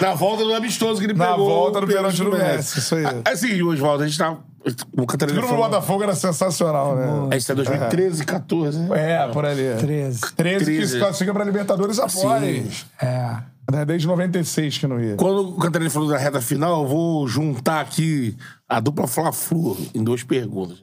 Na 0.00 0.14
volta 0.14 0.42
do 0.42 0.54
amistoso 0.54 1.00
que 1.00 1.06
ele 1.06 1.12
Na 1.12 1.32
pegou. 1.32 1.46
volta 1.50 1.80
do 1.80 1.84
o 1.84 1.88
pênalti 1.88 2.24
do 2.24 2.30
Messi, 2.32 2.78
isso 2.78 2.94
aí. 2.94 3.04
Assim, 3.30 3.62
Oswaldo, 3.62 4.04
a 4.04 4.06
gente 4.06 4.16
tá. 4.16 4.32
O 4.32 5.02
O 5.02 5.06
Catarina 5.06 5.42
falou. 5.42 5.64
Botafogo 5.64 6.02
era 6.02 6.14
sensacional, 6.14 6.96
né? 6.96 7.34
É, 7.34 7.36
isso 7.36 7.52
é 7.52 7.54
2013, 7.54 8.24
14, 8.24 8.78
né? 8.78 9.12
É, 9.24 9.28
por 9.28 9.44
ali. 9.44 9.74
13. 9.78 10.20
13 10.34 10.58
que 10.64 10.64
13. 10.64 10.92
se 10.92 10.98
classifica 10.98 11.34
pra 11.34 11.44
Libertadores 11.44 11.98
após. 11.98 12.86
É. 13.02 13.36
Né, 13.70 13.84
Desde 13.84 14.06
96 14.06 14.78
que 14.78 14.86
não 14.86 15.00
ia. 15.00 15.16
Quando 15.16 15.50
o 15.50 15.58
Catarina 15.58 15.90
falou 15.90 16.08
da 16.08 16.18
reta 16.18 16.40
final, 16.40 16.82
eu 16.82 16.88
vou 16.88 17.28
juntar 17.28 17.80
aqui 17.80 18.36
a 18.68 18.80
dupla 18.80 19.06
Fla-Flu 19.06 19.76
em 19.94 20.02
duas 20.02 20.22
perguntas. 20.22 20.82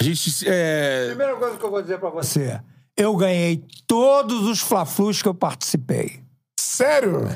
A 0.00 0.04
gente. 0.04 0.48
É... 0.48 1.08
Primeira 1.08 1.36
coisa 1.36 1.56
que 1.56 1.64
eu 1.64 1.70
vou 1.70 1.80
dizer 1.80 1.98
pra 1.98 2.10
você. 2.10 2.60
Eu 2.96 3.16
ganhei 3.16 3.64
todos 3.86 4.42
os 4.46 4.60
Fla-Flus 4.60 5.22
que 5.22 5.28
eu 5.28 5.34
participei. 5.34 6.20
Sério? 6.58 7.28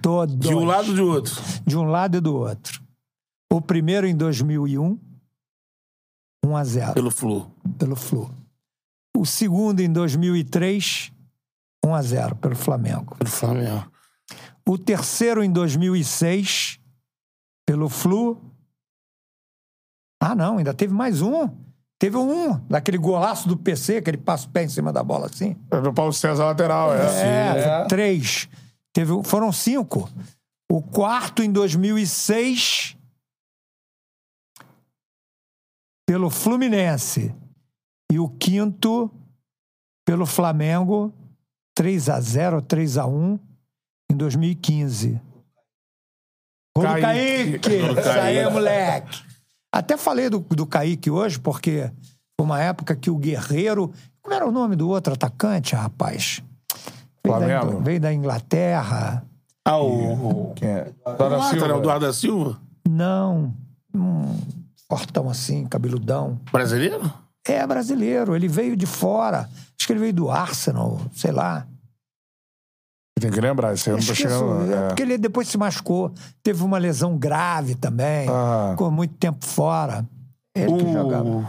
Todos. 0.00 0.36
De 0.38 0.54
um 0.54 0.64
lado 0.64 0.90
e 0.90 0.94
do 0.94 1.06
outro. 1.08 1.34
De 1.66 1.76
um 1.76 1.84
lado 1.84 2.16
e 2.16 2.20
do 2.20 2.34
outro. 2.34 2.82
O 3.52 3.60
primeiro 3.60 4.06
em 4.06 4.16
2001, 4.16 4.98
1 6.44 6.56
a 6.56 6.64
0 6.64 6.94
Pelo 6.94 7.10
Flu. 7.10 7.50
pelo 7.78 7.94
Flu. 7.94 8.30
O 9.16 9.24
segundo 9.24 9.80
em 9.80 9.92
2003, 9.92 11.12
1 11.84 11.94
a 11.94 12.02
0 12.02 12.36
pelo 12.36 12.56
Flamengo. 12.56 13.16
Pelo 13.16 13.30
Flamengo. 13.30 13.90
O 14.66 14.78
terceiro 14.78 15.42
em 15.44 15.52
2006, 15.52 16.78
pelo 17.66 17.88
Flu. 17.88 18.40
Ah, 20.22 20.34
não, 20.34 20.58
ainda 20.58 20.72
teve 20.72 20.94
mais 20.94 21.20
um. 21.20 21.48
Teve 21.98 22.16
um, 22.16 22.58
daquele 22.66 22.98
golaço 22.98 23.46
do 23.48 23.56
PC, 23.56 24.02
que 24.02 24.10
ele 24.10 24.16
passa 24.18 24.46
o 24.46 24.50
pé 24.50 24.64
em 24.64 24.68
cima 24.68 24.92
da 24.92 25.02
bola 25.02 25.26
assim. 25.26 25.56
É 25.70 25.80
do 25.80 25.92
Paulo 25.92 26.12
César 26.12 26.44
lateral, 26.46 26.92
é. 26.94 26.98
É, 26.98 27.58
É. 27.82 27.86
três. 27.86 28.48
Teve, 28.92 29.12
foram 29.24 29.52
cinco. 29.52 30.08
O 30.70 30.82
quarto 30.82 31.42
em 31.42 31.52
2006 31.52 32.96
pelo 36.06 36.30
Fluminense 36.30 37.34
e 38.10 38.18
o 38.18 38.28
quinto 38.28 39.10
pelo 40.06 40.26
Flamengo 40.26 41.12
3 41.74 42.08
a 42.08 42.20
0, 42.20 42.62
3 42.62 42.98
a 42.98 43.06
1 43.06 43.38
em 44.10 44.16
2015. 44.16 45.20
Gol 46.76 46.86
do 46.86 47.00
Kaique. 47.00 47.68
Isso 47.76 48.08
aí, 48.10 48.50
moleque. 48.50 49.22
Até 49.72 49.96
falei 49.96 50.28
do, 50.30 50.40
do 50.40 50.66
Kaique 50.66 51.10
hoje, 51.10 51.38
porque 51.38 51.90
foi 52.38 52.44
uma 52.46 52.60
época 52.60 52.94
que 52.96 53.10
o 53.10 53.16
Guerreiro. 53.16 53.92
Como 54.22 54.34
era 54.34 54.46
o 54.46 54.52
nome 54.52 54.74
do 54.76 54.88
outro 54.88 55.12
atacante, 55.12 55.74
rapaz? 55.74 56.42
Veio 57.24 57.38
da, 57.38 57.46
Flamengo? 57.46 57.72
Ingl- 57.72 57.82
veio 57.82 58.00
da 58.00 58.12
Inglaterra. 58.12 59.24
Ah, 59.64 59.78
o. 59.78 60.52
Quem 60.54 60.68
é? 60.68 60.92
O 61.04 61.10
Mata, 61.10 61.28
né? 61.30 61.42
Silva. 61.50 61.74
O 61.74 61.78
Eduardo 61.78 62.06
da 62.06 62.12
Silva? 62.12 62.60
Não. 62.88 63.54
Um 63.94 64.36
fortão 64.88 65.28
assim, 65.30 65.66
cabeludão. 65.66 66.40
Brasileiro? 66.52 67.12
É 67.46 67.66
brasileiro, 67.66 68.34
ele 68.34 68.48
veio 68.48 68.76
de 68.76 68.86
fora. 68.86 69.48
Acho 69.78 69.86
que 69.86 69.92
ele 69.92 70.00
veio 70.00 70.12
do 70.14 70.30
Arsenal, 70.30 71.00
sei 71.12 71.30
lá. 71.30 71.66
Tem 73.20 73.30
que 73.30 73.40
lembrar, 73.40 73.74
isso 73.74 73.88
aí 73.88 73.94
eu 73.94 73.98
não 73.98 74.04
tô 74.04 74.12
Esqueço, 74.12 74.34
chegando. 74.34 74.72
é 74.72 74.76
É. 74.76 74.86
Porque 74.88 75.02
ele 75.02 75.16
depois 75.16 75.48
se 75.48 75.56
machucou. 75.56 76.12
Teve 76.42 76.62
uma 76.62 76.78
lesão 76.78 77.16
grave 77.16 77.74
também. 77.74 78.28
Ah. 78.28 78.70
Ficou 78.72 78.90
muito 78.90 79.14
tempo 79.14 79.44
fora. 79.44 80.04
Ele 80.54 80.72
que 80.72 80.92
jogava. 80.92 81.24
O. 81.24 81.44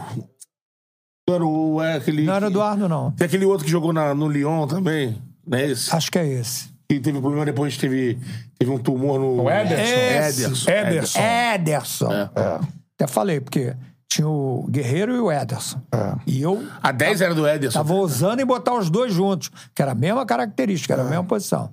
Não 1.28 1.34
era 1.34 1.44
o. 1.44 1.82
É 1.82 1.94
aquele. 1.96 2.24
Não 2.24 2.34
era 2.34 2.46
o 2.46 2.48
Eduardo, 2.48 2.88
não. 2.88 3.10
Tem 3.12 3.26
aquele 3.26 3.44
outro 3.44 3.64
que 3.64 3.70
jogou 3.70 3.92
na, 3.92 4.14
no 4.14 4.28
Lyon 4.28 4.66
também, 4.66 5.20
não 5.46 5.58
é 5.58 5.66
esse? 5.66 5.94
Acho 5.94 6.10
que 6.10 6.18
é 6.18 6.26
esse. 6.26 6.70
Que 6.88 7.00
teve 7.00 7.20
problema 7.20 7.44
depois, 7.44 7.76
teve, 7.76 8.16
teve 8.56 8.70
um 8.70 8.78
tumor 8.78 9.18
no. 9.18 9.42
O 9.42 9.50
Ederson? 9.50 9.82
Esse. 9.82 10.44
Ederson. 10.44 10.70
Ederson. 10.70 11.18
Ederson. 11.20 12.12
É. 12.12 12.30
É. 12.36 12.60
Até 12.94 13.06
falei, 13.08 13.40
porque 13.40 13.74
Tinha 14.08 14.28
o 14.28 14.66
Guerreiro 14.70 15.14
e 15.14 15.20
o 15.20 15.30
Ederson. 15.32 15.80
E 16.26 16.40
eu. 16.40 16.64
A 16.82 16.92
10 16.92 17.20
era 17.20 17.34
do 17.34 17.46
Ederson. 17.46 17.78
Tava 17.78 17.92
ousando 17.94 18.40
em 18.40 18.46
botar 18.46 18.74
os 18.74 18.88
dois 18.88 19.12
juntos, 19.12 19.50
que 19.74 19.82
era 19.82 19.92
a 19.92 19.94
mesma 19.94 20.24
característica, 20.24 20.94
era 20.94 21.02
a 21.02 21.06
mesma 21.06 21.24
posição. 21.24 21.70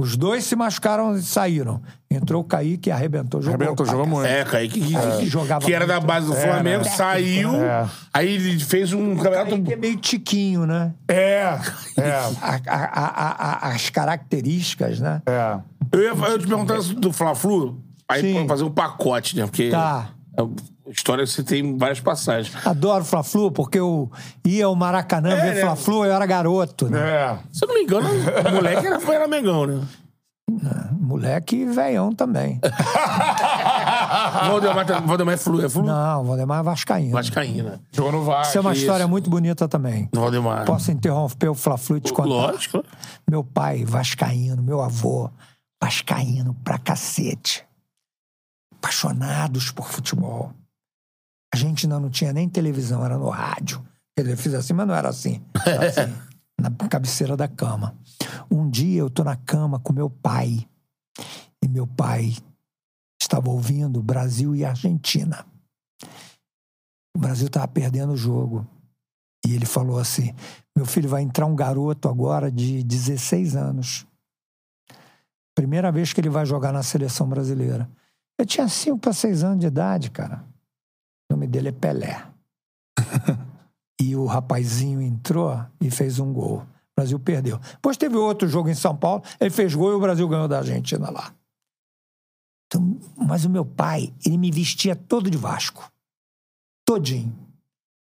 Os 0.00 0.16
dois 0.16 0.42
se 0.44 0.56
machucaram 0.56 1.14
e 1.16 1.22
saíram. 1.22 1.80
Entrou 2.10 2.40
o 2.42 2.44
Kaique 2.44 2.88
e 2.88 2.92
arrebentou. 2.92 3.40
Jogou 3.40 3.56
Arrebentou, 3.60 3.86
jogou 3.86 4.06
muito. 4.06 4.26
É, 4.26 4.42
Kaique, 4.44 4.80
que, 4.80 4.96
É. 4.96 5.18
que, 5.18 5.26
Jogava 5.26 5.64
que 5.64 5.72
era 5.72 5.86
da 5.86 6.00
base 6.00 6.26
do 6.26 6.34
É, 6.34 6.40
Flamengo, 6.40 6.84
saiu, 6.84 7.54
É. 7.62 7.88
aí 8.12 8.28
ele 8.34 8.58
fez 8.58 8.92
um 8.92 9.14
campeonato... 9.16 9.50
Kaique 9.50 9.72
é 9.72 9.76
meio 9.76 9.96
tiquinho, 9.98 10.66
né? 10.66 10.92
É, 11.06 11.56
é. 11.96 12.10
A- 12.40 12.60
a- 12.66 12.90
a- 13.00 13.68
a- 13.68 13.68
as 13.74 13.90
características, 13.90 14.98
né? 14.98 15.22
É. 15.26 15.58
Eu 15.92 16.00
ia, 16.00 16.08
eu 16.08 16.32
ia 16.32 16.38
te 16.38 16.46
perguntar 16.48 16.78
do 16.82 17.12
Fla-Flu, 17.12 17.78
aí 18.08 18.32
pra 18.34 18.46
fazer 18.48 18.64
um 18.64 18.70
pacote, 18.70 19.36
né? 19.36 19.44
Porque 19.46 19.70
Tá. 19.70 20.08
a 20.38 20.42
história 20.88 21.26
você 21.26 21.42
tem 21.42 21.76
várias 21.76 22.00
passagens. 22.00 22.54
Adoro 22.66 23.04
Fla-Flu, 23.04 23.50
porque 23.52 23.78
eu 23.78 24.10
ia 24.44 24.66
ao 24.66 24.74
Maracanã 24.74 25.30
É, 25.32 25.36
ver 25.40 25.54
né? 25.56 25.60
Fla-Flu, 25.62 26.04
eu 26.04 26.12
era 26.12 26.26
garoto, 26.26 26.88
né? 26.88 26.98
É. 27.00 27.38
Se 27.52 27.64
eu 27.64 27.68
não 27.68 27.74
me 27.74 27.82
engano, 27.82 28.08
o 28.08 28.54
moleque 28.54 28.86
era, 28.86 29.12
era 29.14 29.28
Mengão, 29.28 29.66
né? 29.66 29.80
Moleque 31.00 31.56
e 31.56 31.64
veião 31.64 32.12
também. 32.14 32.60
Valdemar, 34.48 34.86
tá- 34.86 35.00
Valdemar 35.00 35.34
é 35.34 35.36
Flu, 35.36 35.64
é 35.64 35.68
Flu? 35.68 35.82
Não, 35.82 36.24
Valdemar 36.24 36.60
é 36.60 36.62
vascaíno. 36.62 37.12
Vascaína. 37.12 37.80
Jogou 37.92 38.12
no 38.12 38.24
Vasco. 38.24 38.48
Isso 38.48 38.58
é 38.58 38.60
uma 38.60 38.72
isso. 38.72 38.80
história 38.82 39.06
muito 39.06 39.30
bonita 39.30 39.68
também. 39.68 40.08
Valdemar. 40.12 40.64
Posso 40.64 40.90
interromper 40.90 41.48
o 41.48 41.54
Fla-Flu 41.54 41.96
e 41.96 42.00
te 42.00 42.12
contar? 42.12 42.28
Lógico. 42.28 42.84
Meu 43.28 43.42
pai, 43.44 43.84
vascaíno, 43.84 44.62
meu 44.62 44.80
avô, 44.82 45.30
vascaíno 45.82 46.54
pra 46.62 46.78
cacete. 46.78 47.64
Apaixonados 48.78 49.70
por 49.70 49.86
futebol. 49.86 50.52
A 51.52 51.56
gente 51.56 51.86
ainda 51.86 52.00
não 52.00 52.08
tinha 52.08 52.32
nem 52.32 52.48
televisão, 52.48 53.04
era 53.04 53.18
no 53.18 53.28
rádio. 53.28 53.84
Quer 54.16 54.22
dizer, 54.22 54.34
eu 54.34 54.38
fiz 54.38 54.54
assim, 54.54 54.72
mas 54.72 54.86
não 54.86 54.94
era 54.94 55.08
assim. 55.08 55.42
Era 55.66 55.88
assim, 55.88 56.14
na 56.58 56.70
cabeceira 56.88 57.36
da 57.36 57.48
cama. 57.48 57.96
Um 58.50 58.68
dia 58.68 59.00
eu 59.00 59.10
tô 59.10 59.22
na 59.22 59.36
cama 59.36 59.78
com 59.78 59.92
meu 59.92 60.08
pai. 60.08 60.66
E 61.62 61.68
meu 61.68 61.86
pai 61.86 62.34
estava 63.20 63.50
ouvindo 63.50 64.02
Brasil 64.02 64.54
e 64.54 64.64
Argentina. 64.64 65.46
O 67.14 67.18
Brasil 67.18 67.46
estava 67.46 67.68
perdendo 67.68 68.12
o 68.12 68.16
jogo. 68.16 68.66
E 69.46 69.54
ele 69.54 69.66
falou 69.66 69.98
assim: 69.98 70.34
meu 70.76 70.86
filho 70.86 71.08
vai 71.08 71.22
entrar 71.22 71.46
um 71.46 71.54
garoto 71.54 72.08
agora 72.08 72.50
de 72.50 72.82
16 72.82 73.56
anos. 73.56 74.06
Primeira 75.54 75.92
vez 75.92 76.12
que 76.12 76.20
ele 76.20 76.30
vai 76.30 76.46
jogar 76.46 76.72
na 76.72 76.82
seleção 76.82 77.28
brasileira. 77.28 77.90
Eu 78.38 78.46
tinha 78.46 78.66
5 78.66 78.98
para 78.98 79.12
6 79.12 79.44
anos 79.44 79.60
de 79.60 79.66
idade, 79.66 80.10
cara. 80.10 80.44
Nome 81.42 81.50
dele 81.50 81.68
é 81.70 81.72
Pelé. 81.72 82.24
e 84.00 84.14
o 84.14 84.26
rapazinho 84.26 85.02
entrou 85.02 85.60
e 85.80 85.90
fez 85.90 86.20
um 86.20 86.32
gol. 86.32 86.58
O 86.60 86.66
Brasil 86.96 87.18
perdeu. 87.18 87.58
Depois 87.58 87.96
teve 87.96 88.16
outro 88.16 88.46
jogo 88.46 88.68
em 88.68 88.74
São 88.74 88.96
Paulo, 88.96 89.24
ele 89.40 89.50
fez 89.50 89.74
gol 89.74 89.90
e 89.90 89.94
o 89.94 90.00
Brasil 90.00 90.28
ganhou 90.28 90.46
da 90.46 90.58
Argentina 90.58 91.10
lá. 91.10 91.34
Então, 92.66 92.96
mas 93.16 93.44
o 93.44 93.50
meu 93.50 93.64
pai, 93.64 94.14
ele 94.24 94.38
me 94.38 94.52
vestia 94.52 94.94
todo 94.94 95.28
de 95.28 95.36
Vasco. 95.36 95.90
Todinho. 96.86 97.36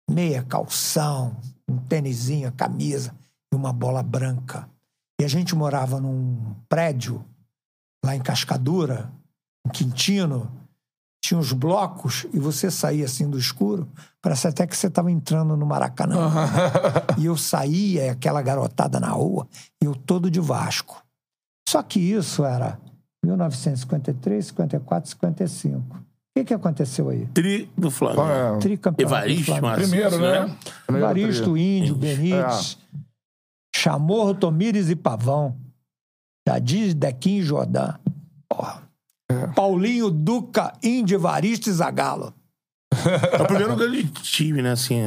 Meia 0.09 0.41
calção, 0.41 1.39
um 1.69 1.77
tênisinho, 1.77 2.51
camisa 2.53 3.15
e 3.53 3.55
uma 3.55 3.71
bola 3.71 4.01
branca. 4.01 4.67
E 5.21 5.23
a 5.23 5.27
gente 5.27 5.55
morava 5.55 6.01
num 6.01 6.55
prédio 6.67 7.23
lá 8.03 8.15
em 8.15 8.21
Cascadura, 8.21 9.13
em 9.67 9.69
Quintino. 9.69 10.51
Tinha 11.21 11.39
uns 11.39 11.51
blocos 11.51 12.25
e 12.33 12.39
você 12.39 12.71
saía 12.71 13.05
assim 13.05 13.29
do 13.29 13.37
escuro, 13.37 13.87
parece 14.21 14.47
até 14.47 14.65
que 14.65 14.75
você 14.75 14.87
estava 14.87 15.11
entrando 15.11 15.55
no 15.57 15.65
Maracanã. 15.65 16.31
e 17.17 17.25
eu 17.25 17.35
saía, 17.35 18.13
aquela 18.13 18.41
garotada 18.41 18.99
na 18.99 19.09
rua, 19.09 19.47
e 19.81 19.85
eu 19.85 19.93
todo 19.95 20.31
de 20.31 20.39
Vasco. 20.39 21.03
Só 21.67 21.83
que 21.83 21.99
isso 21.99 22.43
era 22.43 22.79
1953, 23.23 24.47
54, 24.47 25.09
55. 25.11 25.97
O 25.97 26.03
que, 26.35 26.45
que 26.45 26.53
aconteceu 26.53 27.09
aí? 27.09 27.25
Tri 27.27 27.69
do 27.77 27.91
Flamengo. 27.91 28.59
Tricampeão. 28.59 29.07
Evaristo, 29.07 29.41
do 29.41 29.45
Flamengo. 29.45 29.67
Marcos, 29.67 29.89
Primeiro, 29.89 30.19
né? 30.19 30.57
Evaristo, 30.87 31.57
Índio, 31.57 31.95
Benítez, 31.95 32.77
Chamorro, 33.75 34.33
Tomires 34.33 34.89
e 34.89 34.95
Pavão. 34.95 35.55
Jadir, 36.47 36.93
Dequim 36.95 37.37
e 37.37 37.43
Jordão. 37.43 37.93
Porra. 39.39 39.53
Paulinho, 39.53 40.09
Duca, 40.09 40.73
Índio, 40.83 41.15
Evaristo 41.15 41.69
e 41.69 41.73
Zagalo. 41.73 42.33
É 43.31 43.41
o 43.41 43.45
primeiro 43.45 43.75
grande 43.75 44.03
time, 44.21 44.61
né? 44.61 44.71
Assim, 44.71 45.01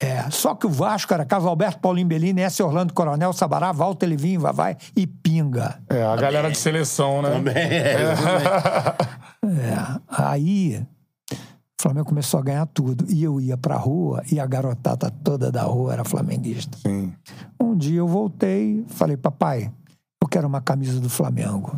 É, 0.00 0.30
só 0.30 0.54
que 0.54 0.66
o 0.66 0.70
Vasco 0.70 1.12
era 1.12 1.24
Carlos 1.24 1.48
Alberto, 1.48 1.78
Paulinho 1.80 2.06
Bellini, 2.08 2.40
S. 2.42 2.62
Orlando 2.62 2.92
Coronel, 2.92 3.32
Sabará, 3.32 3.70
Walter 3.72 4.06
Livinho, 4.06 4.40
Vavai 4.40 4.76
e 4.96 5.06
Pinga. 5.06 5.80
É, 5.88 6.02
a 6.02 6.16
galera 6.16 6.50
de 6.50 6.58
seleção, 6.58 7.22
né? 7.22 7.30
Também, 7.30 7.54
é, 7.56 8.14
É, 9.42 10.00
aí 10.08 10.86
o 11.32 11.82
Flamengo 11.82 12.06
começou 12.08 12.38
a 12.40 12.42
ganhar 12.42 12.66
tudo. 12.66 13.06
E 13.08 13.22
eu 13.22 13.40
ia 13.40 13.56
pra 13.56 13.76
rua 13.76 14.22
e 14.30 14.38
a 14.38 14.46
garotada 14.46 15.10
toda 15.10 15.50
da 15.50 15.62
rua 15.62 15.92
era 15.94 16.04
flamenguista. 16.04 16.76
Sim. 16.78 17.12
Um 17.60 17.76
dia 17.76 17.98
eu 17.98 18.06
voltei 18.08 18.84
falei, 18.88 19.16
papai, 19.16 19.72
eu 20.22 20.28
quero 20.28 20.46
uma 20.46 20.60
camisa 20.60 21.00
do 21.00 21.08
Flamengo. 21.08 21.76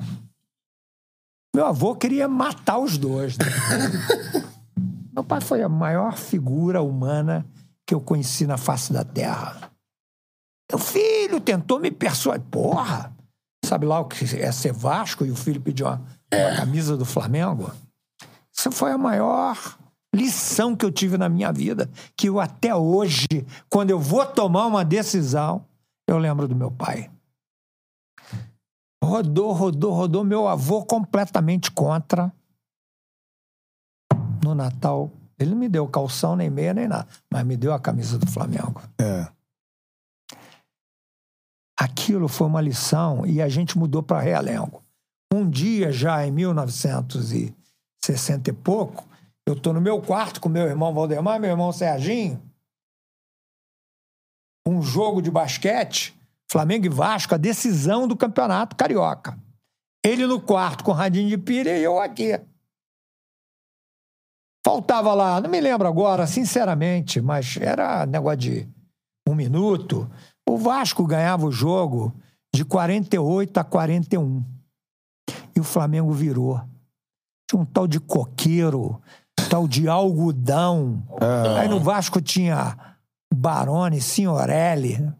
Meu 1.54 1.66
avô 1.66 1.94
queria 1.94 2.26
matar 2.26 2.78
os 2.78 2.96
dois. 2.96 3.36
né? 3.36 3.44
Meu 5.12 5.22
pai 5.22 5.40
foi 5.42 5.62
a 5.62 5.68
maior 5.68 6.16
figura 6.16 6.80
humana 6.80 7.46
que 7.86 7.94
eu 7.94 8.00
conheci 8.00 8.46
na 8.46 8.56
face 8.56 8.92
da 8.92 9.04
terra. 9.04 9.70
Meu 10.70 10.78
filho 10.78 11.38
tentou 11.38 11.78
me 11.78 11.90
persuadir. 11.90 12.46
Porra! 12.50 13.14
Sabe 13.64 13.84
lá 13.84 14.00
o 14.00 14.06
que 14.06 14.24
é 14.36 14.50
ser 14.50 14.72
Vasco 14.72 15.24
e 15.26 15.30
o 15.30 15.36
filho 15.36 15.60
pediu 15.60 15.86
uma, 15.86 16.02
uma 16.32 16.56
camisa 16.56 16.96
do 16.96 17.04
Flamengo? 17.04 17.70
Isso 18.50 18.72
foi 18.72 18.90
a 18.90 18.98
maior 18.98 19.78
lição 20.14 20.74
que 20.74 20.84
eu 20.84 20.90
tive 20.90 21.18
na 21.18 21.28
minha 21.28 21.52
vida. 21.52 21.90
Que 22.16 22.30
eu 22.30 22.40
até 22.40 22.74
hoje, 22.74 23.26
quando 23.68 23.90
eu 23.90 23.98
vou 23.98 24.24
tomar 24.24 24.66
uma 24.66 24.84
decisão, 24.84 25.66
eu 26.08 26.16
lembro 26.16 26.48
do 26.48 26.56
meu 26.56 26.70
pai. 26.70 27.10
Rodou, 29.02 29.52
rodou, 29.52 29.92
rodou. 29.92 30.24
Meu 30.24 30.46
avô 30.46 30.84
completamente 30.84 31.70
contra. 31.70 32.32
No 34.42 34.54
Natal, 34.54 35.10
ele 35.38 35.50
não 35.50 35.58
me 35.58 35.68
deu 35.68 35.88
calção, 35.88 36.36
nem 36.36 36.48
meia, 36.48 36.72
nem 36.72 36.86
nada. 36.86 37.08
Mas 37.30 37.44
me 37.44 37.56
deu 37.56 37.72
a 37.72 37.80
camisa 37.80 38.18
do 38.18 38.30
Flamengo. 38.30 38.80
É. 39.00 39.26
Aquilo 41.78 42.28
foi 42.28 42.46
uma 42.46 42.60
lição 42.60 43.26
e 43.26 43.42
a 43.42 43.48
gente 43.48 43.76
mudou 43.76 44.02
para 44.02 44.20
Realengo. 44.20 44.82
Um 45.32 45.48
dia, 45.48 45.90
já 45.90 46.24
em 46.24 46.30
1960 46.30 48.50
e 48.50 48.52
pouco, 48.52 49.08
eu 49.46 49.58
tô 49.58 49.72
no 49.72 49.80
meu 49.80 50.00
quarto 50.00 50.40
com 50.40 50.48
meu 50.48 50.66
irmão 50.66 50.94
Valdemar, 50.94 51.40
meu 51.40 51.50
irmão 51.50 51.72
Serginho. 51.72 52.40
Um 54.66 54.80
jogo 54.80 55.20
de 55.20 55.30
basquete, 55.30 56.14
Flamengo 56.52 56.84
e 56.84 56.90
Vasco, 56.90 57.34
a 57.34 57.38
decisão 57.38 58.06
do 58.06 58.14
campeonato 58.14 58.76
carioca. 58.76 59.38
Ele 60.04 60.26
no 60.26 60.38
quarto 60.38 60.84
com 60.84 60.90
o 60.90 60.94
radinho 60.94 61.26
de 61.26 61.38
pilha 61.38 61.74
e 61.78 61.82
eu 61.82 61.98
aqui. 61.98 62.38
Faltava 64.62 65.14
lá, 65.14 65.40
não 65.40 65.48
me 65.48 65.58
lembro 65.58 65.88
agora, 65.88 66.26
sinceramente, 66.26 67.22
mas 67.22 67.56
era 67.56 68.04
negócio 68.04 68.36
de 68.36 68.68
um 69.26 69.34
minuto. 69.34 70.10
O 70.46 70.58
Vasco 70.58 71.06
ganhava 71.06 71.46
o 71.46 71.50
jogo 71.50 72.14
de 72.54 72.66
48 72.66 73.58
a 73.58 73.64
41. 73.64 74.44
E 75.56 75.60
o 75.60 75.64
Flamengo 75.64 76.12
virou. 76.12 76.60
Tinha 77.48 77.62
um 77.62 77.64
tal 77.64 77.86
de 77.86 77.98
coqueiro, 77.98 79.00
tal 79.48 79.66
de 79.66 79.88
algodão. 79.88 81.02
Aí 81.58 81.66
no 81.66 81.80
Vasco 81.80 82.20
tinha 82.20 82.76
Barone, 83.32 84.02
Signorelli, 84.02 85.10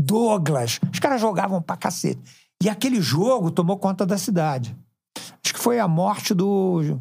Douglas. 0.00 0.80
Os 0.92 0.98
caras 0.98 1.20
jogavam 1.20 1.60
pra 1.60 1.76
cacete. 1.76 2.20
E 2.62 2.68
aquele 2.68 3.00
jogo 3.00 3.50
tomou 3.50 3.78
conta 3.78 4.06
da 4.06 4.16
cidade. 4.16 4.76
Acho 5.16 5.54
que 5.54 5.58
foi 5.58 5.78
a 5.78 5.88
morte 5.88 6.32
do 6.32 7.00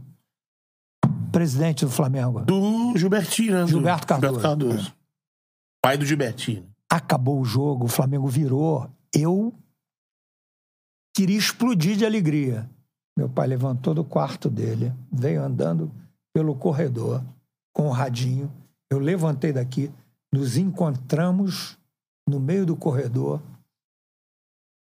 presidente 1.32 1.86
do 1.86 1.92
Flamengo. 1.92 2.42
Do 2.42 2.98
Gilbertinho, 2.98 3.54
né? 3.54 3.68
Gilberto 3.68 4.08
Cardoso. 4.08 4.34
Gilberto 4.34 4.60
Cardoso. 4.60 4.94
Pai 5.82 5.98
do 5.98 6.06
Gilbertinho. 6.06 6.68
Acabou 6.90 7.40
o 7.40 7.46
jogo, 7.46 7.86
o 7.86 7.88
Flamengo 7.88 8.28
virou. 8.28 8.90
Eu 9.14 9.54
queria 11.16 11.38
explodir 11.38 11.96
de 11.96 12.06
alegria. 12.06 12.70
Meu 13.18 13.30
pai 13.30 13.48
levantou 13.48 13.94
do 13.94 14.04
quarto 14.04 14.50
dele, 14.50 14.94
veio 15.12 15.44
andando 15.44 15.92
pelo 16.34 16.56
corredor 16.56 17.24
com 17.74 17.88
o 17.88 17.92
radinho. 17.92 18.52
Eu 18.92 19.00
levantei 19.00 19.54
daqui, 19.54 19.92
nos 20.34 20.58
encontramos 20.58 21.78
no 22.32 22.40
meio 22.40 22.66
do 22.66 22.76
corredor. 22.76 23.42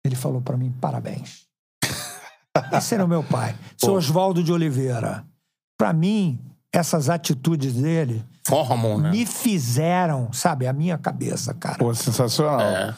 Ele 0.04 0.16
falou 0.16 0.42
para 0.42 0.58
mim: 0.58 0.74
parabéns. 0.82 1.46
Esse 2.74 2.96
era 2.96 3.06
o 3.06 3.08
meu 3.08 3.24
pai, 3.24 3.56
seu 3.78 3.94
Oswaldo 3.94 4.44
de 4.44 4.52
Oliveira. 4.52 5.26
Para 5.78 5.94
mim, 5.94 6.40
essas 6.74 7.10
atitudes 7.10 7.74
dele 7.74 8.26
Formam, 8.48 9.00
né? 9.00 9.12
me 9.12 9.26
fizeram, 9.26 10.32
sabe, 10.34 10.68
a 10.68 10.74
minha 10.74 10.98
cabeça, 10.98 11.54
cara. 11.54 11.78
Pô, 11.78 11.94
sensacional. 11.94 12.62
É. 12.62 12.96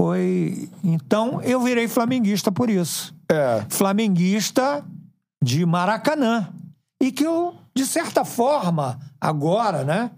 Foi. 0.00 0.70
Então, 0.82 1.42
eu 1.42 1.60
virei 1.60 1.86
flamenguista 1.88 2.50
por 2.50 2.70
isso. 2.70 3.14
É. 3.30 3.64
Flamenguista 3.68 4.84
de 5.42 5.64
Maracanã. 5.66 6.48
E 7.02 7.10
que 7.10 7.24
eu, 7.24 7.54
de 7.74 7.86
certa 7.86 8.24
forma, 8.24 8.98
agora, 9.20 9.84
né? 9.84 10.10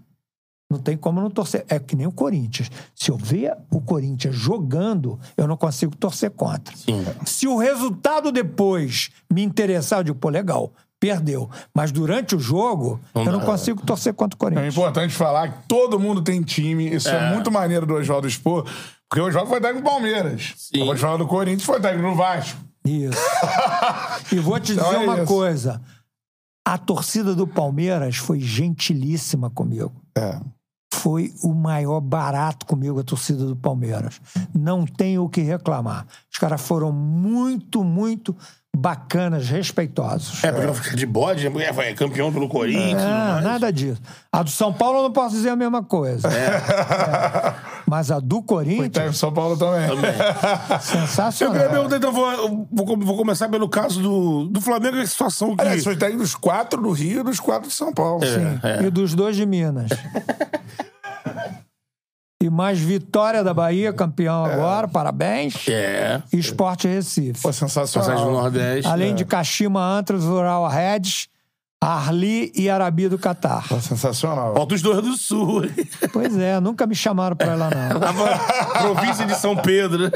Não 0.73 0.78
tem 0.78 0.97
como 0.97 1.20
não 1.20 1.28
torcer. 1.31 1.65
É 1.68 1.78
que 1.78 1.94
nem 1.94 2.07
o 2.07 2.12
Corinthians. 2.12 2.70
Se 2.94 3.10
eu 3.10 3.17
ver 3.18 3.55
o 3.70 3.81
Corinthians 3.81 4.34
jogando, 4.34 5.20
eu 5.36 5.47
não 5.47 5.57
consigo 5.57 5.94
torcer 5.94 6.31
contra. 6.31 6.75
Sim. 6.75 7.05
Se 7.26 7.47
o 7.47 7.59
resultado 7.59 8.33
depois 8.33 9.10
me 9.31 9.42
interessar, 9.42 10.01
eu 10.01 10.05
digo, 10.05 10.18
pô, 10.18 10.28
legal, 10.31 10.73
perdeu. 10.99 11.51
Mas 11.75 11.92
durante 11.92 12.34
o 12.34 12.41
jogo, 12.41 12.99
Não 13.15 13.25
eu 13.25 13.33
não 13.33 13.41
dá. 13.41 13.44
consigo 13.44 13.84
torcer 13.84 14.15
contra 14.15 14.34
o 14.34 14.39
É 14.39 14.41
Corinthians. 14.41 14.75
importante 14.75 15.12
falar 15.15 15.49
que 15.52 15.68
todo 15.68 16.01
mundo 16.01 16.23
tem 16.23 16.41
time. 16.42 16.89
Isso 16.94 17.09
é, 17.09 17.28
É. 17.28 17.34
muito 17.34 17.51
maneiro 17.51 17.84
do 17.84 17.94
Oswaldo 17.94 18.26
expor. 18.26 18.65
Porque 19.10 19.20
o 19.20 19.26
Oswaldo 19.28 19.51
foi 19.51 19.60
técnico 19.60 19.84
do 19.84 19.91
Palmeiras. 19.91 20.55
Sim. 20.57 20.86
Pode 20.86 20.99
falar 21.01 21.18
do 21.18 21.26
Corinthians, 21.26 21.65
foi 21.65 21.78
técnico 21.81 22.09
do 22.09 22.15
Vasco. 22.17 22.59
Isso. 22.84 23.18
e 24.33 24.39
vou 24.39 24.59
te 24.59 24.73
Então 24.73 24.84
dizer 24.84 24.97
é 25.02 25.05
uma 25.05 25.17
isso. 25.18 25.26
coisa. 25.26 25.83
A 26.65 26.78
torcida 26.78 27.34
do 27.34 27.47
Palmeiras 27.47 28.17
foi 28.17 28.39
gentilíssima 28.41 29.51
comigo. 29.51 29.92
É. 30.17 30.39
Foi 31.03 31.35
o 31.43 31.53
maior 31.53 32.01
barato 32.01 32.65
comigo, 32.65 33.01
a 33.01 33.03
torcida 33.03 33.45
do 33.45 33.57
Palmeiras. 33.57 34.21
Não 34.55 34.87
tenho 34.87 35.25
o 35.25 35.29
que 35.29 35.41
reclamar. 35.41 36.07
Os 36.31 36.39
caras 36.39 36.61
foram 36.61 36.93
muito, 36.93 37.83
muito 37.83 38.37
bacanas, 38.75 39.49
respeitosos. 39.49 40.45
É, 40.45 40.53
porque 40.53 40.73
ficar 40.75 40.97
de 40.97 41.05
bode, 41.05 41.45
é, 41.45 41.73
vai, 41.73 41.89
é 41.89 41.93
campeão 41.93 42.33
pelo 42.33 42.49
Corinthians. 42.49 43.03
É, 43.03 43.41
nada 43.41 43.73
disso. 43.73 44.01
A 44.31 44.45
do 44.45 44.51
São 44.51 44.73
Paulo 44.73 44.99
eu 44.99 45.03
não 45.03 45.13
posso 45.13 45.35
dizer 45.35 45.49
a 45.49 45.57
mesma 45.57 45.83
coisa. 45.83 46.29
É. 46.29 47.55
Mas 47.85 48.13
a 48.13 48.21
do 48.21 48.41
Corinthians. 48.41 49.19
São 49.19 49.33
Paulo 49.33 49.57
também. 49.57 49.83
Eu 49.89 50.79
Sensacional. 50.81 51.53
queria 51.53 51.69
perguntar, 51.69 51.97
então, 51.97 52.13
vou, 52.13 52.69
vou, 52.71 52.97
vou 52.97 53.17
começar 53.17 53.49
pelo 53.49 53.69
caso 53.69 54.01
do, 54.01 54.47
do 54.47 54.61
Flamengo, 54.61 54.99
a 54.99 55.07
situação 55.07 55.57
que. 55.57 55.63
Aliás, 55.63 55.83
foi 55.83 55.97
técnico 55.97 56.23
dos 56.23 56.37
quatro 56.37 56.81
do 56.81 56.93
Rio 56.93 57.23
e 57.23 57.25
dos 57.25 57.41
quatro 57.41 57.69
de 57.69 57.75
São 57.75 57.93
Paulo. 57.93 58.23
É, 58.63 58.87
E 58.87 58.91
dos 58.91 59.17
dois 59.17 59.35
de 59.35 59.45
Minas. 59.45 59.91
e 62.43 62.51
mais 62.51 62.79
Vitória 62.79 63.45
da 63.45 63.55
Bahia, 63.55 63.93
campeão 63.93 64.45
agora, 64.45 64.89
parabéns. 64.89 65.55
É. 65.69 66.23
E 66.33 66.39
Esporte 66.39 66.89
Recife. 66.89 67.41
Pô, 67.41 67.53
sensacional. 67.53 68.09
Passagem 68.11 68.25
do 68.27 68.33
Nordeste. 68.39 68.89
Além 68.91 69.12
É. 69.12 69.15
de 69.15 69.25
Kashima 69.25 69.81
Antras, 69.81 70.25
Ural 70.25 70.67
Reds, 70.69 71.29
Arli 71.81 72.53
e 72.55 72.71
Arabi 72.71 73.09
do 73.09 73.19
Catar. 73.19 73.67
sensacional. 73.81 74.55
Falta 74.55 74.75
os 74.75 74.83
dois 74.83 75.03
do 75.03 75.15
Sul. 75.17 75.62
Pois 76.12 76.37
é, 76.39 76.61
nunca 76.61 76.87
me 76.87 76.95
chamaram 76.95 77.35
pra 77.37 77.55
ir 77.55 77.57
lá, 77.57 77.71
não. 77.71 78.01
Província 78.95 79.27
de 79.27 79.35
São 79.35 79.57
Pedro. 79.57 80.11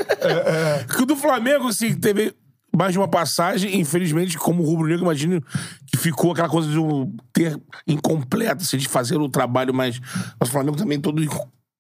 Que 0.95 1.03
o 1.03 1.07
do 1.07 1.17
Flamengo, 1.17 1.69
assim, 1.69 1.93
teve 1.95 2.33
mais 2.77 2.93
de 2.93 2.99
uma 2.99 3.09
passagem, 3.09 3.81
infelizmente, 3.81 4.37
como 4.39 4.63
o 4.63 4.67
Rubro 4.67 4.87
Negro, 4.87 5.05
imagino 5.05 5.43
que 5.87 5.97
ficou 5.97 6.33
aquela 6.33 6.49
coisa 6.49 6.69
de 6.71 6.79
um 6.79 7.11
ter 7.33 7.59
incompleto, 7.87 8.63
assim, 8.63 8.77
de 8.77 8.87
fazer 8.89 9.17
o 9.17 9.29
trabalho 9.29 9.73
mais. 9.73 9.99
Mas 10.39 10.49
o 10.49 10.53
Flamengo 10.53 10.77
também 10.77 11.01
todo 11.01 11.23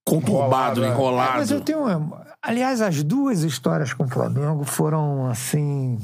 conturbado, 0.06 0.84
É, 0.84 0.88
enrolado. 0.88 1.38
mas 1.38 1.50
eu 1.50 1.60
tenho. 1.60 1.84
uma- 1.84 2.24
Aliás, 2.42 2.80
as 2.80 3.02
duas 3.02 3.42
histórias 3.42 3.92
com 3.92 4.04
o 4.04 4.08
Flamengo 4.08 4.64
foram 4.64 5.26
assim. 5.26 5.98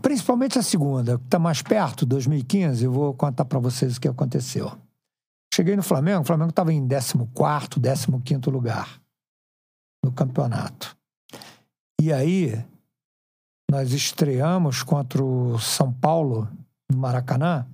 Principalmente 0.00 0.58
a 0.58 0.62
segunda, 0.62 1.18
que 1.18 1.24
está 1.24 1.38
mais 1.38 1.60
perto, 1.62 2.06
2015, 2.06 2.84
eu 2.84 2.92
vou 2.92 3.14
contar 3.14 3.44
para 3.44 3.58
vocês 3.58 3.96
o 3.96 4.00
que 4.00 4.08
aconteceu. 4.08 4.70
Cheguei 5.54 5.76
no 5.76 5.82
Flamengo, 5.82 6.22
o 6.22 6.24
Flamengo 6.24 6.50
estava 6.50 6.72
em 6.72 6.86
14, 6.86 8.06
15 8.24 8.50
lugar 8.50 9.00
no 10.04 10.10
campeonato. 10.12 10.96
E 12.00 12.12
aí, 12.12 12.64
nós 13.70 13.92
estreamos 13.92 14.82
contra 14.82 15.22
o 15.22 15.58
São 15.58 15.92
Paulo, 15.92 16.48
no 16.90 16.96
Maracanã, 16.98 17.66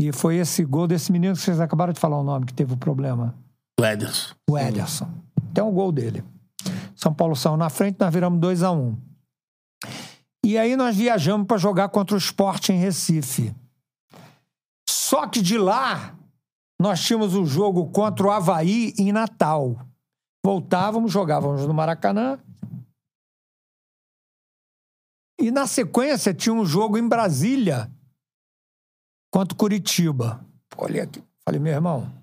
e 0.00 0.12
foi 0.12 0.36
esse 0.36 0.64
gol 0.64 0.86
desse 0.86 1.10
menino 1.12 1.34
que 1.34 1.40
vocês 1.40 1.60
acabaram 1.60 1.92
de 1.92 2.00
falar 2.00 2.18
o 2.18 2.24
nome, 2.24 2.46
que 2.46 2.54
teve 2.54 2.72
o 2.74 2.76
problema. 2.78 3.34
O 3.78 3.84
Ederson. 3.84 4.34
O 4.50 4.58
Ederson. 4.58 5.10
Tem 5.54 5.62
um 5.62 5.72
gol 5.72 5.92
dele. 5.92 6.24
São 6.94 7.12
Paulo 7.12 7.34
saiu 7.34 7.56
na 7.56 7.68
frente, 7.68 7.98
nós 7.98 8.12
viramos 8.12 8.40
2 8.40 8.62
a 8.62 8.70
1 8.70 8.80
um. 8.80 8.96
E 10.44 10.58
aí 10.58 10.76
nós 10.76 10.96
viajamos 10.96 11.46
para 11.46 11.56
jogar 11.56 11.88
contra 11.88 12.14
o 12.14 12.18
Sport 12.18 12.70
em 12.70 12.78
Recife. 12.78 13.54
Só 14.88 15.26
que 15.26 15.40
de 15.40 15.58
lá, 15.58 16.16
nós 16.80 17.00
tínhamos 17.00 17.34
o 17.34 17.44
jogo 17.44 17.90
contra 17.90 18.26
o 18.26 18.30
Havaí 18.30 18.92
em 18.98 19.12
Natal. 19.12 19.78
Voltávamos, 20.44 21.12
jogávamos 21.12 21.66
no 21.66 21.74
Maracanã. 21.74 22.38
E 25.40 25.50
na 25.50 25.66
sequência 25.66 26.34
tinha 26.34 26.52
um 26.52 26.64
jogo 26.64 26.98
em 26.98 27.06
Brasília 27.06 27.90
contra 29.30 29.54
o 29.54 29.56
Curitiba. 29.56 30.44
Olha 30.76 31.04
aqui. 31.04 31.22
Falei, 31.44 31.60
meu 31.60 31.72
irmão, 31.72 32.21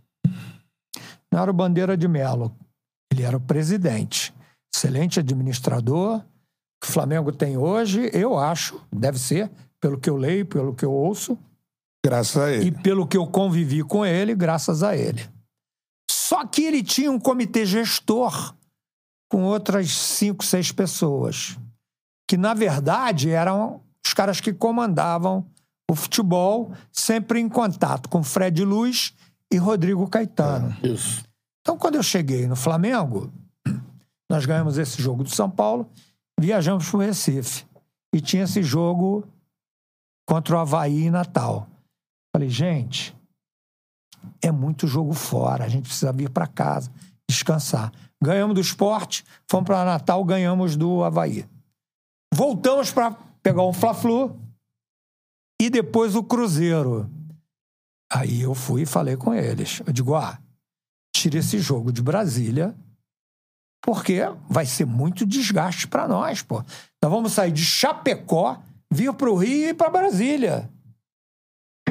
não 1.32 1.42
era 1.42 1.52
o 1.52 1.54
Bandeira 1.54 1.96
de 1.96 2.08
Melo. 2.08 2.56
Ele 3.12 3.24
era 3.24 3.38
o 3.38 3.42
presidente. 3.42 4.34
Excelente 4.74 5.20
administrador. 5.20 6.22
que 6.82 6.90
O 6.90 6.92
Flamengo 6.92 7.32
tem 7.32 7.58
hoje, 7.58 8.10
eu 8.14 8.38
acho, 8.38 8.82
deve 8.92 9.20
ser, 9.20 9.52
pelo 9.80 10.00
que 10.00 10.10
eu 10.10 10.16
leio, 10.16 10.46
pelo 10.46 10.74
que 10.74 10.86
eu 10.86 10.92
ouço. 10.92 11.38
Graças 12.06 12.38
a 12.42 12.52
ele. 12.52 12.68
E 12.68 12.72
pelo 12.72 13.08
que 13.08 13.18
eu 13.18 13.28
convivi 13.28 13.84
com 13.84 14.06
ele, 14.06 14.34
graças 14.34 14.84
a 14.84 14.96
ele. 14.96 15.28
Só 16.10 16.46
que 16.46 16.64
ele 16.64 16.84
tinha 16.84 17.12
um 17.12 17.20
comitê 17.20 17.66
gestor 17.66 18.56
com 19.30 19.44
outras 19.44 19.92
cinco, 19.92 20.44
seis 20.44 20.72
pessoas. 20.72 21.58
Que, 22.28 22.38
na 22.38 22.54
verdade, 22.54 23.30
eram 23.30 23.82
os 24.06 24.14
caras 24.14 24.40
que 24.40 24.54
comandavam 24.54 25.46
o 25.90 25.96
futebol, 25.96 26.72
sempre 26.92 27.40
em 27.40 27.50
contato 27.50 28.08
com 28.08 28.24
Fred 28.24 28.64
Luz 28.64 29.16
e 29.52 29.58
Rodrigo 29.58 30.08
Caetano. 30.08 30.76
Isso. 30.84 31.24
Então, 31.62 31.78
quando 31.78 31.96
eu 31.96 32.04
cheguei 32.04 32.48
no 32.48 32.56
Flamengo, 32.56 33.32
nós 34.30 34.46
ganhamos 34.46 34.78
esse 34.78 35.02
jogo 35.02 35.24
do 35.24 35.30
São 35.30 35.50
Paulo, 35.50 35.90
viajamos 36.40 36.90
para 36.90 36.98
o 36.98 37.02
Recife. 37.02 37.66
E 38.14 38.22
tinha 38.22 38.44
esse 38.44 38.64
jogo 38.64 39.28
contra 40.28 40.56
o 40.56 40.60
Havaí 40.60 41.06
em 41.06 41.12
Natal. 41.12 41.68
Falei, 42.36 42.50
gente, 42.50 43.16
é 44.42 44.52
muito 44.52 44.88
jogo 44.88 45.14
fora, 45.14 45.66
a 45.66 45.68
gente 45.68 45.86
precisa 45.86 46.12
vir 46.12 46.30
para 46.30 46.48
casa, 46.48 46.92
descansar. 47.30 47.92
Ganhamos 48.22 48.56
do 48.56 48.62
esporte, 48.62 49.24
fomos 49.50 49.68
para 49.68 49.86
Natal, 49.86 50.24
ganhamos 50.24 50.76
do 50.76 51.04
Havaí. 51.04 51.46
Voltamos 52.34 52.92
para 52.92 53.12
pegar 53.42 53.64
o 53.64 53.74
Fla-Flu 53.74 54.40
e 55.62 55.70
depois 55.70 56.16
o 56.16 56.24
Cruzeiro. 56.24 57.10
Aí 58.12 58.42
eu 58.42 58.56
fui 58.56 58.82
e 58.84 58.88
falei 58.88 59.16
com 59.16 59.34
eles. 59.34 59.82
Eu 59.86 59.94
digo, 59.94 60.16
ah, 60.16 60.40
tira 61.14 61.38
esse 61.38 61.60
jogo 61.60 61.92
de 61.92 62.02
Brasília, 62.02 62.76
porque 63.82 64.22
vai 64.50 64.66
ser 64.66 64.86
muito 64.86 65.26
desgaste 65.26 65.88
para 65.88 66.08
nós, 66.08 66.42
pô. 66.42 66.64
Nós 67.02 67.12
vamos 67.12 67.34
sair 67.34 67.52
de 67.52 67.64
Chapecó, 67.64 68.62
vir 68.92 69.14
para 69.14 69.30
o 69.30 69.36
Rio 69.36 69.70
e 69.70 69.74
para 69.74 69.90
Brasília. 69.90 70.70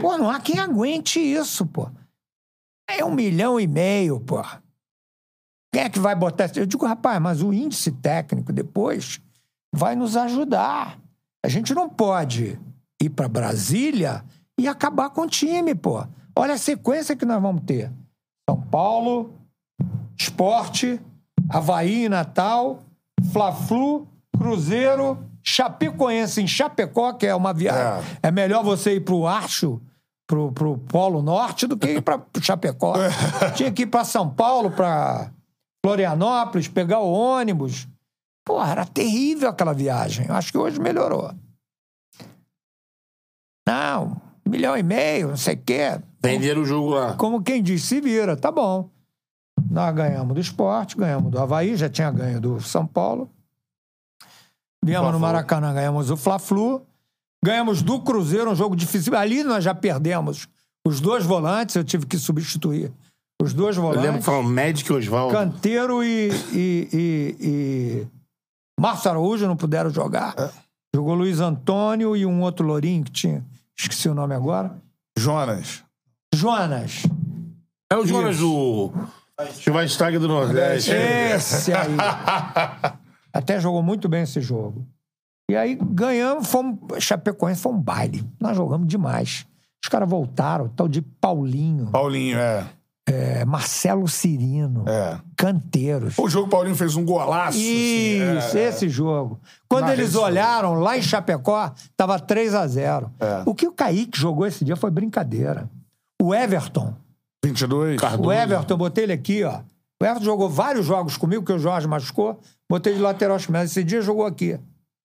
Pô, 0.01 0.17
não 0.17 0.31
há 0.31 0.41
quem 0.41 0.59
aguente 0.59 1.21
isso, 1.21 1.67
pô. 1.67 1.91
É 2.89 3.05
um 3.05 3.15
milhão 3.15 3.61
e 3.61 3.67
meio, 3.67 4.21
pô. 4.21 4.43
Quem 5.73 5.83
é 5.83 5.91
que 5.91 5.99
vai 5.99 6.15
botar? 6.15 6.51
Eu 6.57 6.67
digo, 6.67 6.87
rapaz, 6.87 7.21
mas 7.21 7.43
o 7.43 7.53
índice 7.53 7.93
técnico 7.93 8.53
depois 8.53 9.21
vai 9.73 9.95
nos 9.95 10.17
ajudar. 10.17 10.99
A 11.45 11.49
gente 11.49 11.75
não 11.75 11.89
pode 11.89 12.59
ir 13.01 13.11
para 13.11 13.29
Brasília 13.29 14.25
e 14.59 14.67
acabar 14.67 15.11
com 15.11 15.23
o 15.23 15.29
time, 15.29 15.75
pô. 15.75 16.05
Olha 16.37 16.55
a 16.55 16.59
sequência 16.59 17.17
que 17.17 17.25
nós 17.25 17.41
vamos 17.41 17.63
ter. 17.63 17.91
São 18.49 18.61
Paulo, 18.61 19.33
Esporte, 20.19 21.01
Havaí 21.49 22.05
em 22.05 22.09
Natal, 22.09 22.83
Fla-Flu, 23.33 24.07
Cruzeiro, 24.37 25.19
Chapecoense 25.43 26.43
em 26.43 26.47
Chapecó, 26.47 27.13
que 27.13 27.27
é 27.27 27.35
uma 27.35 27.55
viagem. 27.55 28.19
É, 28.23 28.31
melhor 28.31 28.65
você 28.65 28.97
ir 28.97 29.01
pro 29.01 29.27
Archo, 29.27 29.81
pro, 30.27 30.53
pro 30.53 30.79
Polo 30.79 31.23
Norte, 31.23 31.67
do 31.67 31.77
que 31.77 31.89
ir 31.95 32.03
pra 32.03 32.19
pro 32.19 32.43
Chapecó. 32.43 32.95
Tinha 33.57 33.73
que 33.73 33.83
ir 33.83 33.87
pra 33.87 34.05
São 34.05 34.29
Paulo, 34.29 34.71
pra 34.71 35.33
Florianópolis, 35.85 36.69
pegar 36.69 37.01
o 37.01 37.11
ônibus. 37.11 37.89
Pô, 38.45 38.63
era 38.63 38.85
terrível 38.85 39.49
aquela 39.49 39.73
viagem. 39.73 40.27
Eu 40.27 40.35
acho 40.35 40.51
que 40.51 40.59
hoje 40.59 40.81
melhorou. 40.81 41.33
Não, 43.67 44.21
milhão 44.49 44.77
e 44.77 44.83
meio, 44.83 45.29
não 45.29 45.37
sei 45.37 45.55
o 45.55 45.63
quê. 45.65 46.01
Venderam 46.23 46.63
o 46.63 46.65
jogo 46.65 46.91
lá. 46.91 47.15
Como 47.15 47.43
quem 47.43 47.63
diz, 47.63 47.85
se 47.85 48.01
vira, 48.01 48.37
tá 48.37 48.51
bom. 48.51 48.91
Nós 49.71 49.95
ganhamos 49.95 50.35
do 50.35 50.41
esporte, 50.41 50.97
ganhamos 50.97 51.31
do 51.31 51.39
Havaí, 51.39 51.77
já 51.77 51.89
tinha 51.89 52.11
ganho 52.11 52.41
do 52.41 52.61
São 52.61 52.87
Paulo. 52.87 53.31
Viemos 54.85 55.13
no 55.13 55.21
Maracanã, 55.21 55.75
ganhamos 55.75 56.11
o 56.11 56.17
Fla-Flu. 56.17 56.83
Ganhamos 57.45 57.83
do 57.83 58.01
Cruzeiro, 58.01 58.51
um 58.51 58.55
jogo 58.55 58.75
difícil. 58.75 59.15
Ali 59.17 59.45
nós 59.45 59.63
já 59.63 59.73
perdemos 59.75 60.49
Os 60.85 61.01
dois 61.01 61.25
volantes 61.25 61.77
eu 61.77 61.85
tive 61.85 62.07
que 62.07 62.19
substituir. 62.19 62.93
Os 63.41 63.53
dois 63.53 63.77
Eu 63.77 63.83
volantes. 63.83 64.03
lembro 64.03 64.19
que 64.19 64.25
falava 64.25 64.49
Magic 64.49 64.91
e 64.91 64.95
Oswaldo. 64.95 65.33
Canteiro 65.33 66.03
e, 66.03 66.31
e, 66.53 66.89
e, 66.93 67.37
e 67.41 68.07
Márcio 68.81 69.11
Araújo 69.11 69.47
não 69.47 69.57
puderam 69.57 69.91
jogar. 69.91 70.35
É. 70.37 70.51
Jogou 70.95 71.15
Luiz 71.15 71.39
Antônio 71.39 72.17
e 72.17 72.27
um 72.27 72.41
outro 72.43 72.67
lourinho 72.67 73.05
que 73.05 73.13
tinha. 73.13 73.45
Esqueci 73.79 74.09
o 74.09 74.15
nome 74.15 74.35
agora. 74.35 74.77
Jonas. 75.17 75.85
Jonas. 76.35 77.03
É 77.91 77.97
o 77.97 78.07
Jonas 78.07 78.39
do 78.39 78.93
Chuvastag 79.61 80.19
do 80.19 80.29
Nordeste. 80.29 80.91
Esse 80.93 81.73
aí. 81.73 81.97
Até 83.33 83.61
jogou 83.61 83.83
muito 83.83 84.09
bem 84.09 84.23
esse 84.23 84.41
jogo. 84.41 84.87
E 85.51 85.57
aí 85.57 85.79
ganhamos, 85.81 86.49
fomos. 86.49 87.03
Chapecoense 87.03 87.63
foi 87.63 87.73
um 87.73 87.81
baile. 87.81 88.29
Nós 88.41 88.57
jogamos 88.57 88.87
demais. 88.87 89.47
Os 89.83 89.89
caras 89.89 90.09
voltaram, 90.09 90.69
tal 90.69 90.89
de 90.89 91.01
Paulinho. 91.01 91.87
Paulinho, 91.91 92.39
é. 92.39 92.67
É, 93.13 93.45
Marcelo 93.45 94.07
Cirino. 94.09 94.85
É. 94.89 95.19
Canteiros. 95.37 96.19
O 96.19 96.29
jogo 96.29 96.49
Paulinho 96.49 96.77
fez 96.77 96.95
um 96.97 97.05
golaço. 97.05 97.59
assim, 97.59 98.39
Isso, 98.39 98.57
é. 98.59 98.69
esse 98.69 98.89
jogo. 98.89 99.41
Quando 99.69 99.87
Na 99.87 99.93
eles 99.93 100.09
rede 100.15 100.19
olharam 100.19 100.75
lá 100.75 100.97
em 100.97 101.03
Chapecó, 101.03 101.73
tava 101.97 102.19
3 102.19 102.55
a 102.55 102.67
0 102.67 103.11
É. 103.19 103.43
O 103.47 103.55
que 103.55 103.67
o 103.67 103.73
Kaique 103.73 104.19
jogou 104.19 104.47
esse 104.47 104.65
dia 104.65 104.77
foi 104.77 104.91
brincadeira. 104.91 105.69
O 106.21 106.35
Everton. 106.35 106.95
22. 107.45 108.01
O 108.19 108.33
Everton, 108.33 108.75
eu 108.75 108.79
botei 108.79 109.05
ele 109.05 109.13
aqui, 109.13 109.45
ó. 109.45 109.61
O 110.01 110.05
Everton 110.05 110.25
jogou 110.25 110.49
vários 110.49 110.87
jogos 110.87 111.17
comigo, 111.17 111.45
que 111.45 111.53
o 111.53 111.59
Jorge 111.59 111.87
machucou. 111.87 112.41
Botei 112.71 112.95
de 112.95 113.01
lateral 113.01 113.37
esquerdo. 113.37 113.65
Esse 113.65 113.83
dia 113.83 114.01
jogou 114.03 114.27
aqui. 114.27 114.59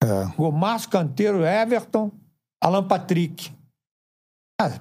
É. 0.03 0.25
Jogou 0.31 0.51
Márcio 0.51 0.89
Canteiro, 0.89 1.45
Everton, 1.45 2.11
Alan 2.61 2.83
Patrick. 2.83 3.51
Cara, 4.59 4.79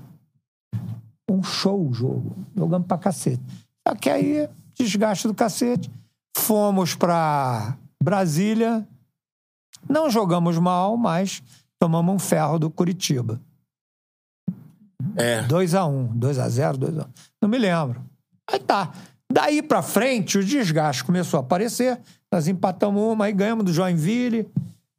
um 1.31 1.42
show 1.42 1.89
o 1.89 1.92
jogo. 1.92 2.36
Jogamos 2.57 2.86
pra 2.86 2.99
cacete. 2.99 3.42
Só 3.86 3.94
que 3.94 4.10
aí, 4.10 4.49
desgaste 4.75 5.26
do 5.26 5.34
cacete. 5.34 5.91
Fomos 6.36 6.94
pra 6.94 7.76
Brasília. 8.02 8.86
Não 9.89 10.10
jogamos 10.10 10.59
mal, 10.59 10.97
mas 10.97 11.42
tomamos 11.78 12.15
um 12.15 12.18
ferro 12.18 12.59
do 12.59 12.70
Curitiba. 12.70 13.41
É. 15.17 15.42
2x1, 15.42 16.15
2x0, 16.17 16.76
2x1. 16.78 17.07
Não 17.41 17.49
me 17.49 17.59
lembro. 17.59 18.02
Aí 18.51 18.59
tá. 18.59 18.92
Daí 19.31 19.62
pra 19.62 19.83
frente, 19.83 20.39
o 20.39 20.44
desgaste 20.44 21.05
começou 21.05 21.39
a 21.39 21.41
aparecer. 21.41 21.99
Nós 22.31 22.49
empatamos 22.49 23.02
uma, 23.02 23.26
aí 23.26 23.33
ganhamos 23.33 23.65
do 23.65 23.73
Joinville, 23.73 24.49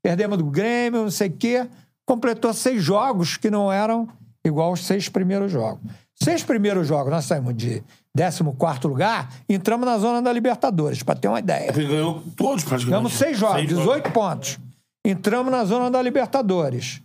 perdemos 0.04 0.38
do 0.38 0.46
Grêmio, 0.46 1.04
não 1.04 1.12
sei 1.12 1.30
o 1.30 1.32
quê. 1.32 1.68
Completou 2.06 2.54
seis 2.54 2.84
jogos 2.84 3.38
que 3.38 3.50
não 3.50 3.72
eram 3.72 4.08
igual 4.44 4.70
aos 4.70 4.86
seis 4.86 5.08
primeiros 5.08 5.52
jogos. 5.52 5.82
Seis 6.22 6.44
primeiros 6.44 6.88
jogos, 6.88 7.12
nós 7.12 7.26
saímos 7.26 7.56
de 7.56 7.84
14 8.16 8.88
lugar, 8.88 9.34
entramos 9.50 9.86
na 9.86 9.98
zona 9.98 10.22
da 10.22 10.32
Libertadores, 10.32 11.02
pra 11.02 11.16
ter 11.16 11.28
uma 11.28 11.40
ideia. 11.40 11.72
Ele 11.72 11.88
ganhou 11.88 12.24
todos 12.36 12.64
praticamente. 12.64 12.86
Ganhamos 12.86 13.14
seis 13.14 13.38
jogos, 13.38 13.58
Seis 13.58 13.68
18 13.70 14.12
pontos. 14.12 14.60
Entramos 15.06 15.52
na 15.52 15.66
zona 15.66 15.90
da 15.90 16.02
Libertadores. 16.02 17.02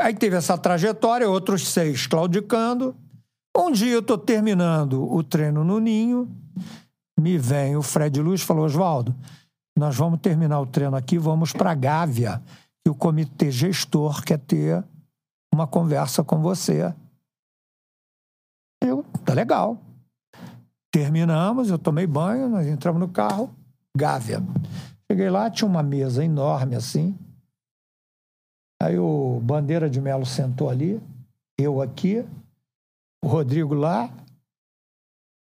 Aí 0.00 0.14
teve 0.14 0.36
essa 0.36 0.56
trajetória, 0.58 1.28
outros 1.28 1.68
seis 1.68 2.06
claudicando. 2.06 2.94
Um 3.56 3.72
dia 3.72 3.92
eu 3.92 4.02
tô 4.02 4.16
terminando 4.16 5.12
o 5.12 5.22
treino 5.22 5.64
no 5.64 5.80
Ninho, 5.80 6.30
me 7.18 7.36
vem 7.36 7.76
o 7.76 7.82
Fred 7.82 8.20
Luz 8.20 8.40
e 8.40 8.44
falou, 8.44 8.64
Oswaldo, 8.64 9.14
nós 9.76 9.96
vamos 9.96 10.20
terminar 10.20 10.60
o 10.60 10.66
treino 10.66 10.96
aqui, 10.96 11.18
vamos 11.18 11.52
para 11.52 11.74
Gávea, 11.74 12.40
e 12.86 12.90
o 12.90 12.94
comitê 12.94 13.50
gestor 13.50 14.22
quer 14.22 14.38
ter 14.38 14.84
uma 15.52 15.66
conversa 15.66 16.22
com 16.22 16.40
você. 16.40 16.94
Eu, 18.82 19.02
tá 19.24 19.34
legal. 19.34 19.80
Terminamos, 20.92 21.70
eu 21.70 21.78
tomei 21.78 22.06
banho, 22.06 22.48
nós 22.48 22.66
entramos 22.66 23.00
no 23.00 23.08
carro, 23.08 23.54
Gávea. 23.96 24.40
Cheguei 25.10 25.30
lá, 25.30 25.50
tinha 25.50 25.68
uma 25.68 25.82
mesa 25.82 26.24
enorme 26.24 26.74
assim. 26.74 27.18
Aí 28.80 28.98
o 28.98 29.40
Bandeira 29.40 29.90
de 29.90 30.00
Melo 30.00 30.24
sentou 30.24 30.70
ali, 30.70 31.00
eu 31.58 31.82
aqui, 31.82 32.24
o 33.24 33.28
Rodrigo 33.28 33.74
lá, 33.74 34.08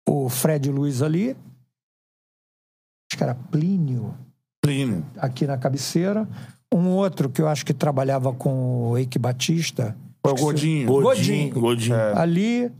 o 0.08 0.28
Fred 0.28 0.70
Luiz 0.70 1.02
ali, 1.02 1.30
acho 1.30 3.16
que 3.16 3.22
era 3.22 3.34
Plínio. 3.34 4.16
Plínio. 4.62 5.04
Aqui 5.18 5.46
na 5.46 5.58
cabeceira. 5.58 6.28
Um 6.76 6.88
outro 6.90 7.28
que 7.30 7.40
eu 7.40 7.46
acho 7.48 7.64
que 7.64 7.72
trabalhava 7.72 8.32
com 8.32 8.90
o 8.90 8.98
Eike 8.98 9.18
Batista. 9.18 9.96
Foi 10.20 10.32
o 10.32 10.34
Esqueci- 10.34 10.44
Godinho. 10.86 11.02
Godinho. 11.02 11.60
Godinho. 11.60 11.94
É. 11.94 12.18
Ali, 12.18 12.72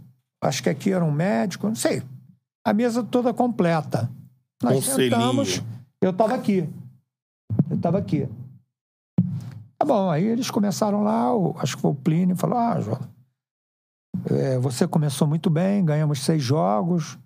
acho 0.43 0.63
que 0.63 0.69
aqui 0.69 0.93
era 0.93 1.05
um 1.05 1.13
médico, 1.13 1.69
não 1.69 1.75
sei. 1.75 2.03
A 2.67 2.73
mesa 2.73 3.03
toda 3.05 3.33
completa. 3.33 4.11
Nós 4.63 4.75
Conselhinho. 4.87 5.11
sentamos, 5.13 5.63
eu 6.01 6.11
estava 6.11 6.35
aqui. 6.35 6.69
Eu 7.71 7.77
estava 7.77 7.99
aqui. 7.99 8.27
Tá 9.79 9.85
bom, 9.87 10.11
aí 10.11 10.25
eles 10.25 10.51
começaram 10.51 11.03
lá, 11.03 11.35
o- 11.37 11.55
acho 11.59 11.77
que 11.77 11.83
foi 11.83 11.91
o 11.91 11.95
Plínio, 11.95 12.35
falou: 12.37 12.57
Ah, 12.59 12.81
João, 12.81 13.01
é, 14.31 14.59
você 14.59 14.87
começou 14.89 15.29
muito 15.29 15.51
bem, 15.51 15.85
ganhamos 15.85 16.21
seis 16.25 16.43
jogos, 16.43 17.19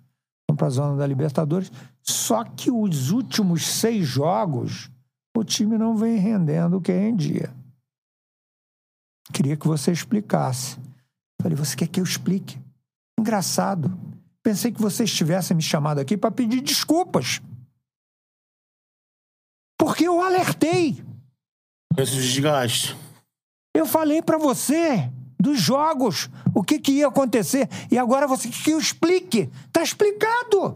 vamos 0.49 0.57
para 0.57 0.67
a 0.67 0.71
zona 0.71 0.97
da 0.97 1.07
Libertadores. 1.07 1.71
Só 2.03 2.43
que 2.43 2.69
os 2.69 3.11
últimos 3.11 3.65
seis 3.65 4.05
jogos, 4.07 4.89
o 5.39 5.43
time 5.43 5.77
não 5.77 5.95
vem 5.95 6.17
rendendo 6.17 6.77
o 6.77 6.81
que 6.81 6.91
rendia. 6.91 7.53
Queria 9.33 9.55
que 9.55 9.67
você 9.67 9.91
explicasse. 9.91 10.77
Falei, 11.41 11.55
você 11.55 11.75
quer 11.75 11.87
que 11.87 11.99
eu 11.99 12.03
explique? 12.03 12.59
Engraçado. 13.17 13.97
Pensei 14.43 14.71
que 14.71 14.81
vocês 14.81 15.13
tivessem 15.13 15.55
me 15.55 15.63
chamado 15.63 15.99
aqui 15.99 16.17
para 16.17 16.31
pedir 16.31 16.61
desculpas. 16.61 17.41
Porque 19.77 20.07
eu 20.07 20.21
alertei. 20.21 21.03
Esse 21.97 22.15
desgaste. 22.15 22.97
Eu 23.73 23.85
falei 23.85 24.21
para 24.21 24.37
você 24.37 25.09
dos 25.39 25.59
jogos, 25.61 26.29
o 26.53 26.61
que, 26.63 26.79
que 26.79 26.91
ia 26.93 27.07
acontecer. 27.07 27.69
E 27.89 27.97
agora 27.97 28.27
você 28.27 28.49
quer 28.49 28.63
que 28.63 28.71
eu 28.71 28.79
explique. 28.79 29.49
Tá 29.71 29.81
explicado. 29.81 30.75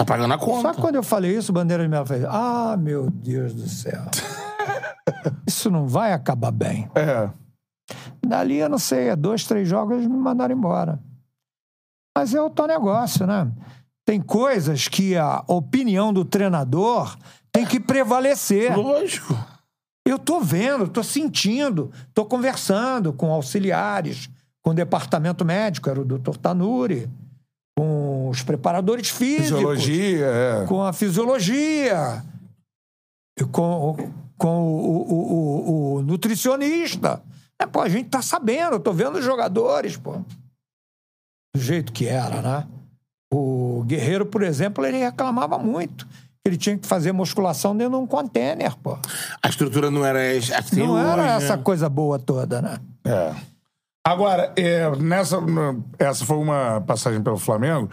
Tá 0.00 0.04
pagando 0.06 0.32
a 0.32 0.38
Só 0.38 0.46
conta. 0.46 0.74
que 0.74 0.80
quando 0.80 0.94
eu 0.94 1.02
falei 1.02 1.36
isso, 1.36 1.52
o 1.52 1.54
Bandeira 1.54 1.82
de 1.82 1.88
Melo 1.90 2.06
fez: 2.06 2.24
Ah, 2.24 2.74
meu 2.78 3.10
Deus 3.10 3.52
do 3.52 3.68
céu. 3.68 4.02
isso 5.46 5.70
não 5.70 5.86
vai 5.86 6.14
acabar 6.14 6.50
bem. 6.50 6.90
É. 6.94 7.28
Dali, 8.26 8.56
eu 8.56 8.70
não 8.70 8.78
sei, 8.78 9.08
é 9.08 9.16
dois, 9.16 9.44
três 9.44 9.68
jogos, 9.68 9.98
eles 9.98 10.06
me 10.06 10.16
mandaram 10.16 10.54
embora. 10.56 10.98
Mas 12.16 12.34
é 12.34 12.40
o 12.40 12.48
teu 12.48 12.66
negócio, 12.66 13.26
né? 13.26 13.52
Tem 14.06 14.22
coisas 14.22 14.88
que 14.88 15.18
a 15.18 15.44
opinião 15.46 16.14
do 16.14 16.24
treinador 16.24 17.14
tem 17.52 17.66
que 17.66 17.78
prevalecer. 17.78 18.74
Lógico. 18.74 19.36
Eu 20.06 20.18
tô 20.18 20.40
vendo, 20.40 20.88
tô 20.88 21.02
sentindo, 21.02 21.92
tô 22.14 22.24
conversando 22.24 23.12
com 23.12 23.30
auxiliares, 23.30 24.30
com 24.62 24.70
o 24.70 24.74
departamento 24.74 25.44
médico, 25.44 25.90
era 25.90 26.00
o 26.00 26.06
doutor 26.06 26.38
Tanuri, 26.38 27.06
com 28.30 28.32
os 28.32 28.42
preparadores 28.44 29.08
físicos 29.08 29.48
Fisiologia, 29.50 30.26
é. 30.26 30.64
com 30.66 30.82
a 30.84 30.92
fisiologia, 30.92 32.22
com, 33.50 33.96
com 34.38 34.62
o, 34.62 35.12
o- 35.12 35.32
o- 35.32 35.94
o 35.96 36.02
nutricionista. 36.02 37.20
É, 37.60 37.66
pô, 37.66 37.80
a 37.80 37.88
gente 37.88 38.08
tá 38.08 38.22
sabendo, 38.22 38.74
eu 38.76 38.80
tô 38.80 38.92
vendo 38.92 39.18
os 39.18 39.24
jogadores, 39.24 39.96
pô. 39.96 40.18
Do 41.54 41.60
jeito 41.60 41.92
que 41.92 42.06
era, 42.06 42.40
né? 42.40 42.66
O 43.34 43.82
Guerreiro, 43.84 44.24
por 44.24 44.42
exemplo, 44.44 44.86
ele 44.86 44.98
reclamava 44.98 45.58
muito. 45.58 46.06
Ele 46.46 46.56
tinha 46.56 46.78
que 46.78 46.86
fazer 46.86 47.10
musculação 47.12 47.76
dentro 47.76 47.98
de 47.98 48.02
um 48.04 48.06
container, 48.06 48.76
pô. 48.76 48.96
A 49.42 49.48
estrutura 49.48 49.90
não 49.90 50.04
era 50.06 50.20
essa. 50.22 50.56
a 50.56 50.62
que 50.62 50.70
tem 50.70 50.86
Não 50.86 50.96
era 50.96 51.22
hoje, 51.36 51.44
essa 51.44 51.56
né? 51.56 51.62
coisa 51.64 51.88
boa 51.88 52.18
toda, 52.18 52.62
né? 52.62 52.78
É. 53.04 53.34
Agora, 54.06 54.52
é, 54.56 54.88
nessa, 54.96 55.36
essa 55.98 56.24
foi 56.24 56.38
uma 56.38 56.80
passagem 56.80 57.20
pelo 57.22 57.36
Flamengo. 57.36 57.90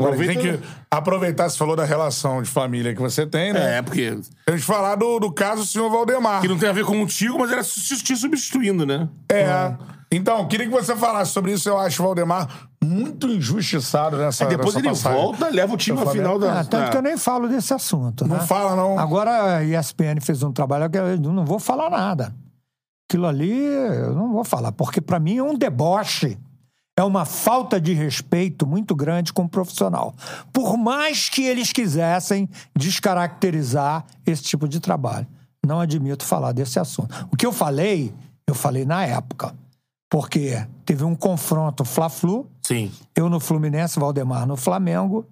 Agora, 0.00 0.16
tem 0.16 0.28
Aproveita- 0.30 0.58
que 0.58 0.68
aproveitar, 0.90 1.48
você 1.48 1.58
falou 1.58 1.74
da 1.74 1.84
relação 1.84 2.40
de 2.40 2.48
família 2.48 2.94
que 2.94 3.00
você 3.00 3.26
tem, 3.26 3.52
né? 3.52 3.78
É, 3.78 3.82
porque. 3.82 4.10
Temos 4.46 4.60
que 4.60 4.66
falar 4.66 4.94
do, 4.94 5.18
do 5.18 5.32
caso 5.32 5.62
do 5.62 5.66
senhor 5.66 5.90
Valdemar. 5.90 6.40
Que 6.40 6.46
não 6.46 6.56
tem 6.56 6.68
a 6.68 6.72
ver 6.72 6.84
contigo, 6.84 7.36
mas 7.38 7.50
era 7.50 7.62
te 7.64 8.16
substituindo, 8.16 8.86
né? 8.86 9.08
É. 9.28 9.74
Então, 10.10 10.46
queria 10.46 10.66
que 10.66 10.72
você 10.72 10.94
falasse 10.96 11.32
sobre 11.32 11.52
isso. 11.52 11.68
Eu 11.68 11.76
acho 11.78 12.00
o 12.00 12.06
Valdemar 12.06 12.48
muito 12.82 13.26
injustiçado 13.26 14.16
nessa 14.16 14.44
Aí 14.44 14.50
depois 14.50 14.68
nessa 14.74 14.78
ele 14.78 14.88
passagem. 14.88 15.18
volta, 15.20 15.48
leva 15.50 15.74
o 15.74 15.76
time 15.76 15.98
à 15.98 16.02
Flamengo. 16.02 16.22
final 16.24 16.38
da. 16.38 16.60
Ah, 16.60 16.64
tanto 16.64 16.84
da- 16.84 16.90
que 16.90 16.96
eu 16.96 17.02
nem 17.02 17.18
falo 17.18 17.48
desse 17.48 17.74
assunto, 17.74 18.24
Não 18.26 18.36
né? 18.36 18.46
fala, 18.46 18.76
não. 18.76 18.98
Agora 18.98 19.56
a 19.56 19.64
ESPN 19.64 20.20
fez 20.22 20.42
um 20.44 20.52
trabalho 20.52 20.88
que 20.88 20.96
eu 20.96 21.18
não 21.18 21.44
vou 21.44 21.58
falar 21.58 21.90
nada. 21.90 22.32
Aquilo 23.10 23.26
ali 23.26 23.50
eu 23.52 24.14
não 24.14 24.32
vou 24.32 24.44
falar, 24.44 24.70
porque 24.70 25.00
para 25.00 25.18
mim 25.18 25.38
é 25.38 25.42
um 25.42 25.54
deboche. 25.58 26.38
É 26.98 27.04
uma 27.04 27.24
falta 27.24 27.80
de 27.80 27.92
respeito 27.92 28.66
muito 28.66 28.92
grande 28.92 29.32
com 29.32 29.44
o 29.44 29.48
profissional. 29.48 30.12
Por 30.52 30.76
mais 30.76 31.28
que 31.28 31.44
eles 31.44 31.70
quisessem 31.70 32.48
descaracterizar 32.76 34.04
esse 34.26 34.42
tipo 34.42 34.68
de 34.68 34.80
trabalho. 34.80 35.24
Não 35.64 35.78
admito 35.78 36.24
falar 36.24 36.50
desse 36.50 36.76
assunto. 36.80 37.14
O 37.30 37.36
que 37.36 37.46
eu 37.46 37.52
falei, 37.52 38.12
eu 38.48 38.54
falei 38.54 38.84
na 38.84 39.06
época. 39.06 39.54
Porque 40.10 40.66
teve 40.84 41.04
um 41.04 41.14
confronto 41.14 41.84
Fla-Flu. 41.84 42.50
Sim. 42.66 42.90
Eu 43.14 43.28
no 43.28 43.38
Fluminense, 43.38 44.00
Valdemar 44.00 44.44
no 44.44 44.56
Flamengo. 44.56 45.24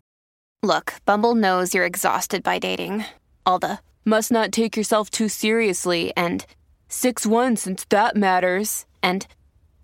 Look, 0.64 0.92
Bumble 1.04 1.34
knows 1.34 1.74
you're 1.74 1.90
exhausted 1.92 2.44
by 2.44 2.60
dating. 2.60 3.04
All 3.44 3.58
the 3.58 3.80
must 4.04 4.32
not 4.32 4.52
take 4.52 4.78
yourself 4.78 5.10
too 5.10 5.28
seriously 5.28 6.12
and 6.16 6.46
6-1 6.88 7.58
since 7.58 7.84
that 7.88 8.14
matters. 8.14 8.86
And 9.02 9.26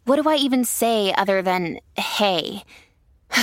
what 0.04 0.22
do 0.22 0.28
I 0.28 0.36
even 0.36 0.64
say 0.64 1.12
other 1.16 1.42
than 1.42 1.78
hey? 1.96 2.64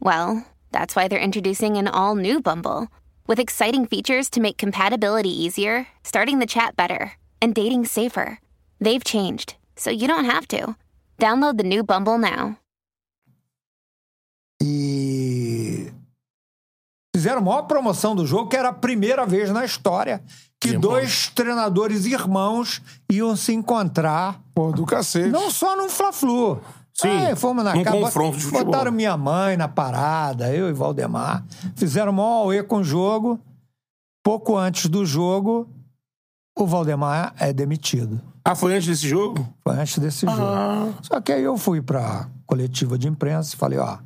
well, 0.00 0.46
that's 0.72 0.94
why 0.94 1.08
they're 1.08 1.18
introducing 1.18 1.76
an 1.76 1.88
all 1.88 2.14
new 2.14 2.40
Bumble 2.40 2.88
with 3.26 3.40
exciting 3.40 3.86
features 3.86 4.28
to 4.30 4.40
make 4.40 4.58
compatibility 4.58 5.30
easier, 5.30 5.86
starting 6.04 6.38
the 6.38 6.46
chat 6.46 6.76
better, 6.76 7.12
and 7.40 7.54
dating 7.54 7.86
safer. 7.86 8.38
They've 8.80 9.04
changed, 9.04 9.56
so 9.76 9.90
you 9.90 10.08
don't 10.08 10.24
have 10.24 10.46
to. 10.48 10.76
Download 11.18 11.56
the 11.56 11.64
new 11.64 11.82
Bumble 11.82 12.18
now. 12.18 12.58
E 14.62 15.90
fizeram 17.14 17.38
a 17.38 17.44
maior 17.44 17.62
promoção 17.62 18.14
do 18.14 18.26
jogo, 18.26 18.48
que 18.48 18.56
era 18.56 18.70
a 18.70 18.72
primeira 18.72 19.26
vez 19.26 19.50
na 19.50 19.64
história 19.64 20.22
que 20.60 20.76
dois 20.76 21.28
treinadores 21.28 22.04
irmãos 22.04 22.82
iam 23.10 23.34
se 23.34 23.52
encontrar. 23.54 24.40
Pô, 24.54 24.70
do 24.72 24.84
cacete. 24.84 25.28
Não 25.30 25.50
só 25.50 25.74
num 25.76 25.88
Fla-Flu. 25.88 26.60
Sim, 26.92 27.08
É, 27.08 27.34
fomos 27.34 27.64
na 27.64 27.74
num 27.74 27.82
casa, 27.82 27.96
confronto 27.98 28.36
de 28.36 28.42
futebol. 28.44 28.66
Botaram 28.66 28.92
minha 28.92 29.16
mãe 29.16 29.56
na 29.56 29.66
parada, 29.68 30.54
eu 30.54 30.68
e 30.68 30.72
Valdemar. 30.72 31.42
Fizeram 31.74 32.12
maior 32.12 32.42
auê 32.42 32.62
com 32.62 32.76
o 32.76 32.84
jogo. 32.84 33.40
Pouco 34.22 34.54
antes 34.56 34.86
do 34.86 35.06
jogo, 35.06 35.66
o 36.58 36.66
Valdemar 36.66 37.32
é 37.38 37.54
demitido. 37.54 38.20
Ah, 38.44 38.54
foi 38.54 38.74
antes 38.76 38.86
desse 38.86 39.08
jogo? 39.08 39.48
Foi 39.62 39.78
antes 39.78 39.98
desse 39.98 40.26
Ah. 40.28 40.30
jogo. 40.36 40.94
Só 41.02 41.20
que 41.22 41.32
aí 41.32 41.42
eu 41.42 41.56
fui 41.56 41.80
pra 41.80 42.28
coletiva 42.46 42.98
de 42.98 43.08
imprensa 43.08 43.54
e 43.54 43.58
falei, 43.58 43.78
ó, 43.78 43.96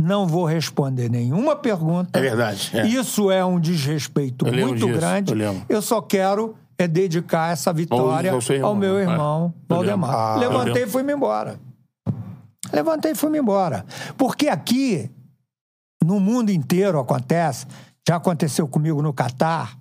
não 0.00 0.26
vou 0.26 0.44
responder 0.44 1.08
nenhuma 1.10 1.56
pergunta. 1.56 2.18
É 2.18 2.22
verdade. 2.22 2.70
é. 2.74 2.86
Isso 2.86 3.30
é 3.30 3.44
um 3.44 3.58
desrespeito 3.58 4.46
Eu 4.46 4.52
muito 4.52 4.86
disso, 4.86 4.98
grande. 4.98 5.32
eu. 5.32 5.62
Eu 5.68 5.82
só 5.82 6.00
quero 6.00 6.54
é 6.78 6.86
dedicar 6.86 7.52
essa 7.52 7.72
vitória 7.72 8.32
Ao- 8.32 8.40
seu 8.40 8.54
ao, 8.56 8.58
irmão, 8.58 8.74
meu 8.74 8.98
é. 8.98 9.02
irmão, 9.02 9.54
Eu 9.68 9.76
Valdemar. 9.76 10.14
Ah, 10.14 10.36
Levantei 10.36 10.82
e 10.82 10.86
fui-me 10.86 11.12
embora. 11.14 11.58
Levantei 12.72 13.12
e 13.12 13.14
fui-me 13.14 13.38
embora. 13.38 13.86
Porque 14.18 14.48
aqui, 14.48 15.10
no 16.04 16.20
mundo 16.20 16.50
inteiro 16.50 16.98
acontece, 16.98 17.66
já 18.06 18.16
aconteceu 18.16 18.68
comigo 18.68 19.00
no 19.00 19.12
Catar, 19.12 19.78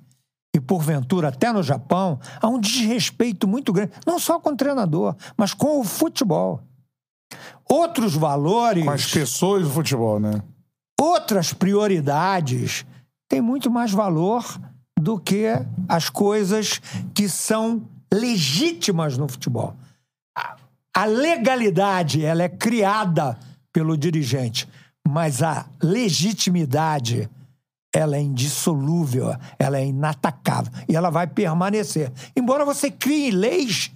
e 0.56 0.60
porventura 0.62 1.28
até 1.28 1.52
no 1.52 1.62
Japão, 1.62 2.18
há 2.42 2.48
um 2.48 2.58
desrespeito 2.58 3.46
muito 3.46 3.74
grande, 3.74 3.92
não 4.08 4.18
só 4.18 4.40
com 4.40 4.52
o 4.52 4.56
treinador, 4.56 5.14
mas 5.36 5.54
com 5.54 5.82
o 5.82 5.84
futebol. 5.84 6.62
Outros 7.70 8.14
valores. 8.16 8.84
Com 8.84 8.92
as 8.92 9.06
pessoas 9.12 9.64
do 9.64 9.70
futebol, 9.70 10.20
né? 10.20 10.42
outras 11.00 11.52
prioridades 11.54 12.86
têm 13.30 13.42
muito 13.42 13.70
mais 13.70 13.92
valor 13.92 14.44
do 15.00 15.20
que 15.20 15.46
as 15.90 16.10
coisas 16.10 16.82
que 17.14 17.28
são 17.28 17.82
legítimas 18.14 19.18
no 19.18 19.28
futebol. 19.28 19.76
A- 20.38 20.56
A 20.96 21.06
legalidade, 21.06 22.24
ela 22.24 22.44
é 22.44 22.50
criada 22.50 23.38
pelo 23.74 23.98
dirigente, 23.98 24.68
mas 25.06 25.44
a 25.44 25.66
legitimidade, 25.84 27.30
ela 27.94 28.16
é 28.16 28.22
indissolúvel, 28.22 29.36
ela 29.60 29.78
é 29.78 29.86
inatacável 29.86 30.72
e 30.88 30.96
ela 30.96 31.10
vai 31.10 31.28
permanecer. 31.28 32.12
Embora 32.36 32.64
você 32.66 32.90
crie 32.90 33.32
leis 33.32 33.92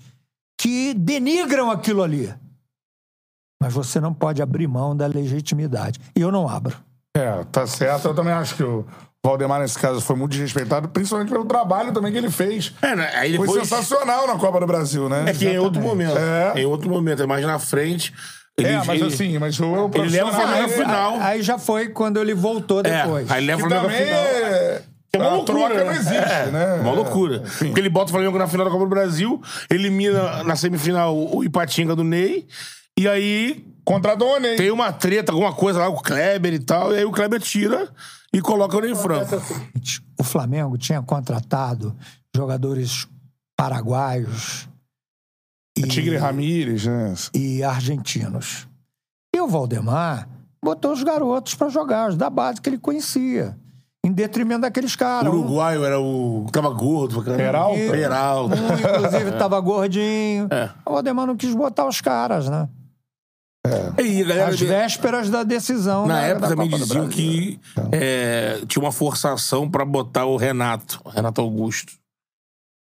que 0.59 0.93
denigram 0.93 1.71
aquilo 1.71 2.03
ali. 2.03 2.33
Mas 3.61 3.73
você 3.73 3.99
não 3.99 4.13
pode 4.13 4.41
abrir 4.41 4.67
mão 4.67 4.95
da 4.95 5.05
legitimidade. 5.07 5.99
E 6.15 6.21
eu 6.21 6.31
não 6.31 6.47
abro. 6.47 6.75
É, 7.15 7.43
tá 7.51 7.67
certo. 7.67 8.07
Eu 8.07 8.13
também 8.15 8.31
acho 8.33 8.55
que 8.55 8.63
o 8.63 8.85
Valdemar, 9.25 9.59
nesse 9.59 9.77
caso, 9.77 9.99
foi 9.99 10.15
muito 10.15 10.31
desrespeitado, 10.31 10.87
principalmente 10.89 11.29
pelo 11.29 11.43
trabalho 11.45 11.91
também 11.91 12.11
que 12.11 12.17
ele 12.17 12.31
fez. 12.31 12.73
É, 12.81 12.95
né? 12.95 13.09
Aí 13.15 13.35
Foi 13.35 13.47
depois- 13.47 13.67
sensacional 13.67 14.25
na 14.27 14.35
Copa 14.35 14.59
do 14.61 14.67
Brasil, 14.67 15.09
né? 15.09 15.25
É 15.27 15.33
que 15.33 15.47
é 15.47 15.59
outro 15.59 15.81
Exatamente. 15.81 16.07
momento. 16.09 16.17
É. 16.55 16.61
É 16.61 16.67
outro 16.67 16.89
momento. 16.89 17.23
É 17.23 17.27
mais 17.27 17.45
na 17.45 17.59
frente. 17.59 18.13
Ele, 18.57 18.69
É, 18.69 18.77
mas 18.77 19.01
ele- 19.01 19.13
assim, 19.13 19.37
mas 19.39 19.59
o 19.59 19.89
Ele 19.93 20.09
leva 20.09 20.29
o 20.29 20.33
Flamengo 20.33 20.65
à 20.65 20.69
final. 20.69 21.17
Aí 21.19 21.41
já 21.41 21.57
foi 21.57 21.89
quando 21.89 22.17
ele 22.17 22.33
voltou 22.33 22.79
É, 22.79 22.83
depois. 23.03 23.29
aí 23.31 23.45
leva 23.45 23.57
o 23.65 23.67
Flamengo 23.67 23.87
à 23.87 23.89
também 23.91 24.05
final. 24.05 24.21
é... 24.23 24.81
É 25.11 25.17
uma 25.17 25.25
a 25.25 25.33
loucura, 25.33 25.57
troca 25.59 25.73
né? 25.75 25.83
não 25.85 25.91
existe, 25.91 26.15
é, 26.15 26.45
né? 26.51 26.73
Uma 26.81 26.91
loucura. 26.91 27.39
Porque 27.57 27.79
ele 27.79 27.89
bota 27.89 28.05
o 28.05 28.11
Flamengo 28.11 28.37
na 28.37 28.47
final 28.47 28.63
da 28.63 28.71
Copa 28.71 28.83
do 28.83 28.89
Brasil, 28.91 29.41
elimina 29.67 30.43
na 30.43 30.55
semifinal 30.55 31.17
o 31.17 31.43
Ipatinga 31.43 31.95
do 31.95 32.03
Ney, 32.03 32.45
e 33.01 33.07
aí. 33.07 33.65
Contratou 33.85 34.35
o 34.35 34.39
Ney. 34.39 34.55
Tem 34.55 34.69
uma 34.69 34.91
treta, 34.93 35.31
alguma 35.31 35.51
coisa 35.51 35.79
lá, 35.79 35.87
com 35.87 35.97
o 35.97 36.01
Kleber 36.03 36.53
e 36.53 36.59
tal, 36.59 36.93
e 36.93 36.97
aí 36.97 37.05
o 37.05 37.11
Kleber 37.11 37.41
tira 37.41 37.89
e 38.31 38.39
coloca 38.39 38.77
o 38.77 38.81
Ney 38.81 38.93
Franco. 38.93 39.35
O 40.19 40.23
Flamengo 40.23 40.77
tinha 40.77 41.01
contratado 41.01 41.95
jogadores 42.35 43.07
paraguaios 43.57 44.69
e, 45.75 45.81
Tigre 45.83 46.17
Ramírez, 46.17 46.85
né? 46.85 47.15
e 47.33 47.63
argentinos. 47.63 48.67
E 49.35 49.41
o 49.41 49.47
Valdemar 49.47 50.29
botou 50.63 50.91
os 50.91 51.01
garotos 51.01 51.55
para 51.55 51.69
jogar, 51.69 52.09
os 52.09 52.15
da 52.17 52.29
base 52.29 52.61
que 52.61 52.69
ele 52.69 52.77
conhecia. 52.77 53.57
Em 54.05 54.11
detrimento 54.11 54.61
daqueles 54.61 54.93
O 54.93 54.97
caras. 54.97 55.33
Um- 55.33 55.37
uruguaio 55.37 55.83
era 55.83 55.99
o. 55.99 56.45
Tava 56.51 56.69
gordo, 56.69 57.21
cara. 57.23 57.35
Peralta? 57.37 57.75
Peralta. 57.91 58.55
Um, 58.55 58.67
inclusive, 58.97 59.31
tava 59.39 59.59
gordinho. 59.59 60.47
É. 60.51 60.69
O 60.85 60.93
Valdemar 60.93 61.25
não 61.27 61.35
quis 61.35 61.53
botar 61.53 61.87
os 61.87 61.99
caras, 61.99 62.47
né? 62.47 62.69
E 64.01 64.21
a 64.21 64.25
galera 64.25 64.47
Às 64.49 64.59
vésperas 64.59 65.29
da 65.29 65.43
decisão 65.43 66.05
Na 66.07 66.21
época 66.21 66.47
da 66.47 66.55
também 66.55 66.69
Copa 66.69 66.83
diziam 66.83 67.07
que 67.07 67.59
é, 67.91 68.61
tinha 68.67 68.83
uma 68.83 68.91
forçação 68.91 69.69
pra 69.69 69.83
botar 69.85 70.25
o 70.25 70.35
Renato, 70.37 70.99
o 71.03 71.09
Renato 71.09 71.41
Augusto, 71.41 71.93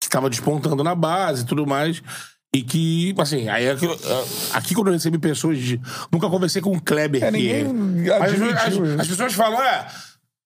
que 0.01 0.07
estava 0.07 0.29
despontando 0.29 0.83
na 0.83 0.95
base 0.95 1.43
e 1.43 1.45
tudo 1.45 1.65
mais. 1.67 2.01
E 2.55 2.63
que, 2.63 3.13
assim, 3.19 3.47
aí 3.47 3.65
é 3.67 3.75
que 3.75 3.85
eu- 3.85 3.99
aqui 4.53 4.73
quando 4.73 4.87
eu 4.87 4.93
recebi 4.93 5.19
pessoas 5.19 5.59
de. 5.59 5.79
Nunca 6.11 6.27
conversei 6.29 6.61
com 6.61 6.71
o 6.71 6.81
Kleber. 6.81 7.23
É, 7.23 7.31
que- 7.31 7.37
ninguém 7.37 8.09
as, 8.11 8.21
as- 8.31 8.99
as 9.01 9.07
pessoas 9.07 9.33
falam, 9.33 9.61
é, 9.61 9.85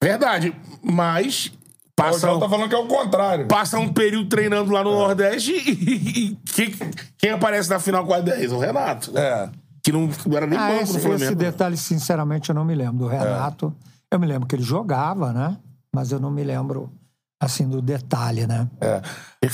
verdade, 0.03 0.53
mas. 0.81 1.47
O 1.47 1.95
Passa, 1.95 2.19
João 2.21 2.39
tá 2.39 2.49
falando 2.49 2.67
que 2.67 2.75
é 2.75 2.77
o 2.79 2.87
contrário. 2.87 3.45
passa 3.47 3.77
um 3.77 3.87
período 3.87 4.27
treinando 4.27 4.71
lá 4.71 4.83
no 4.83 4.91
Nordeste 4.91 5.51
e, 5.53 6.31
e 6.31 6.37
quem, 6.43 6.73
quem 7.19 7.29
aparece 7.29 7.69
na 7.69 7.79
final 7.79 8.03
com 8.03 8.13
a 8.15 8.19
10? 8.19 8.51
O 8.51 8.57
Renato. 8.57 9.11
né? 9.13 9.21
É. 9.21 9.49
Que 9.83 9.91
não, 9.91 10.09
não 10.25 10.37
era 10.37 10.47
nem 10.47 10.57
Ah, 10.57 10.69
banco 10.69 10.83
esse, 10.83 10.93
do 10.93 10.99
Flamengo. 10.99 11.23
esse 11.23 11.35
detalhe, 11.35 11.75
sinceramente, 11.77 12.49
eu 12.49 12.55
não 12.55 12.63
me 12.63 12.73
lembro. 12.73 12.99
Do 12.99 13.07
Renato, 13.07 13.75
eu 14.09 14.19
me 14.19 14.25
lembro 14.25 14.47
que 14.47 14.55
ele 14.55 14.63
jogava, 14.63 15.33
né? 15.33 15.57
Mas 15.93 16.11
eu 16.11 16.19
não 16.19 16.31
me 16.31 16.43
lembro, 16.43 16.89
assim, 17.39 17.67
do 17.67 17.81
detalhe, 17.81 18.47
né? 18.47 18.67
É. 18.79 19.01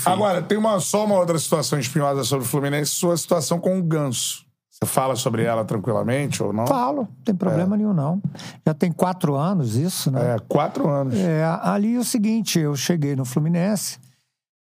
Agora, 0.06 0.42
tem 0.42 0.58
uma, 0.58 0.80
só 0.80 1.04
uma 1.06 1.16
outra 1.16 1.38
situação 1.40 1.80
espinhosa 1.80 2.24
sobre 2.24 2.46
o 2.46 2.48
Fluminense, 2.48 2.92
sua 2.92 3.18
situação 3.18 3.60
com 3.60 3.80
o 3.80 3.84
Ganso. 3.84 4.46
Você 4.70 4.86
fala 4.86 5.16
sobre 5.18 5.44
ela 5.44 5.66
tranquilamente 5.66 6.42
ou 6.42 6.54
não? 6.54 6.66
Falo, 6.66 7.02
não 7.02 7.24
tem 7.26 7.36
problema 7.36 7.76
nenhum, 7.76 7.94
não. 7.94 8.22
Já 8.66 8.74
tem 8.74 8.92
quatro 8.94 9.36
anos 9.36 9.76
isso, 9.76 10.10
né? 10.10 10.36
É, 10.36 10.40
quatro 10.48 10.88
anos. 10.88 11.16
É, 11.16 11.44
ali 11.64 11.96
é 11.96 12.00
o 12.00 12.04
seguinte, 12.04 12.60
eu 12.60 12.74
cheguei 12.78 13.14
no 13.16 13.26
Fluminense 13.26 13.98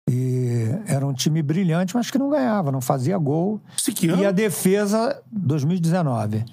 e 0.10 0.66
era 0.88 1.06
um 1.06 1.14
time 1.14 1.42
brilhante, 1.42 1.96
mas 1.96 2.12
que 2.12 2.18
não 2.18 2.30
ganhava, 2.30 2.72
não 2.72 2.82
fazia 2.82 3.18
gol. 3.18 3.62
E 4.02 4.26
a 4.26 4.32
defesa, 4.32 5.22
2019. 5.32 6.44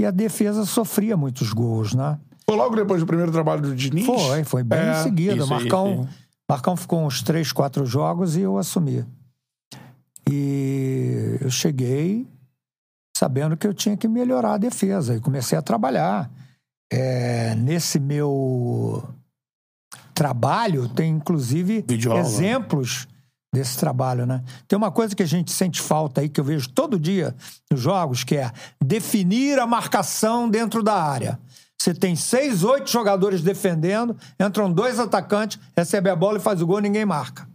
E 0.00 0.06
a 0.06 0.10
defesa 0.10 0.64
sofria 0.64 1.16
muitos 1.16 1.52
gols, 1.52 1.94
né? 1.94 2.18
Foi 2.48 2.56
logo 2.56 2.74
depois 2.74 3.00
do 3.00 3.06
primeiro 3.06 3.30
trabalho 3.30 3.62
do 3.62 3.74
Diniz? 3.76 4.06
Foi, 4.06 4.44
foi 4.44 4.62
bem 4.62 4.78
É, 4.78 4.92
em 4.92 5.02
seguida. 5.02 5.42
aí, 5.44 5.48
Marcão, 5.48 6.02
sim. 6.04 6.08
Marcão 6.48 6.76
ficou 6.76 7.04
uns 7.04 7.22
três, 7.22 7.52
quatro 7.52 7.84
jogos 7.84 8.36
e 8.36 8.40
eu 8.40 8.56
assumi. 8.58 9.04
E 10.28 11.38
eu 11.40 11.50
cheguei 11.50 12.26
sabendo 13.16 13.56
que 13.56 13.66
eu 13.66 13.74
tinha 13.74 13.96
que 13.96 14.08
melhorar 14.08 14.54
a 14.54 14.58
defesa 14.58 15.16
e 15.16 15.20
comecei 15.20 15.56
a 15.58 15.62
trabalhar. 15.62 16.30
É, 16.92 17.54
nesse 17.54 18.00
meu 18.00 19.04
trabalho 20.14 20.88
tem 20.88 21.10
inclusive 21.10 21.84
Videoaula. 21.86 22.22
exemplos 22.22 23.06
desse 23.52 23.76
trabalho, 23.78 24.26
né? 24.26 24.42
Tem 24.68 24.76
uma 24.76 24.90
coisa 24.90 25.14
que 25.14 25.22
a 25.22 25.26
gente 25.26 25.50
sente 25.50 25.80
falta 25.80 26.20
aí 26.20 26.28
que 26.28 26.40
eu 26.40 26.44
vejo 26.44 26.68
todo 26.68 26.98
dia 26.98 27.34
nos 27.70 27.80
jogos, 27.80 28.22
que 28.22 28.36
é 28.36 28.52
definir 28.82 29.58
a 29.58 29.66
marcação 29.66 30.48
dentro 30.48 30.82
da 30.82 30.94
área. 30.94 31.38
Você 31.80 31.94
tem 31.94 32.14
seis, 32.14 32.62
oito 32.62 32.90
jogadores 32.90 33.42
defendendo, 33.42 34.16
entram 34.38 34.70
dois 34.70 34.98
atacantes, 35.00 35.58
recebe 35.76 36.10
a 36.10 36.14
bola 36.14 36.38
e 36.38 36.40
faz 36.40 36.60
o 36.60 36.66
gol, 36.66 36.78
ninguém 36.78 37.06
marca. 37.06 37.49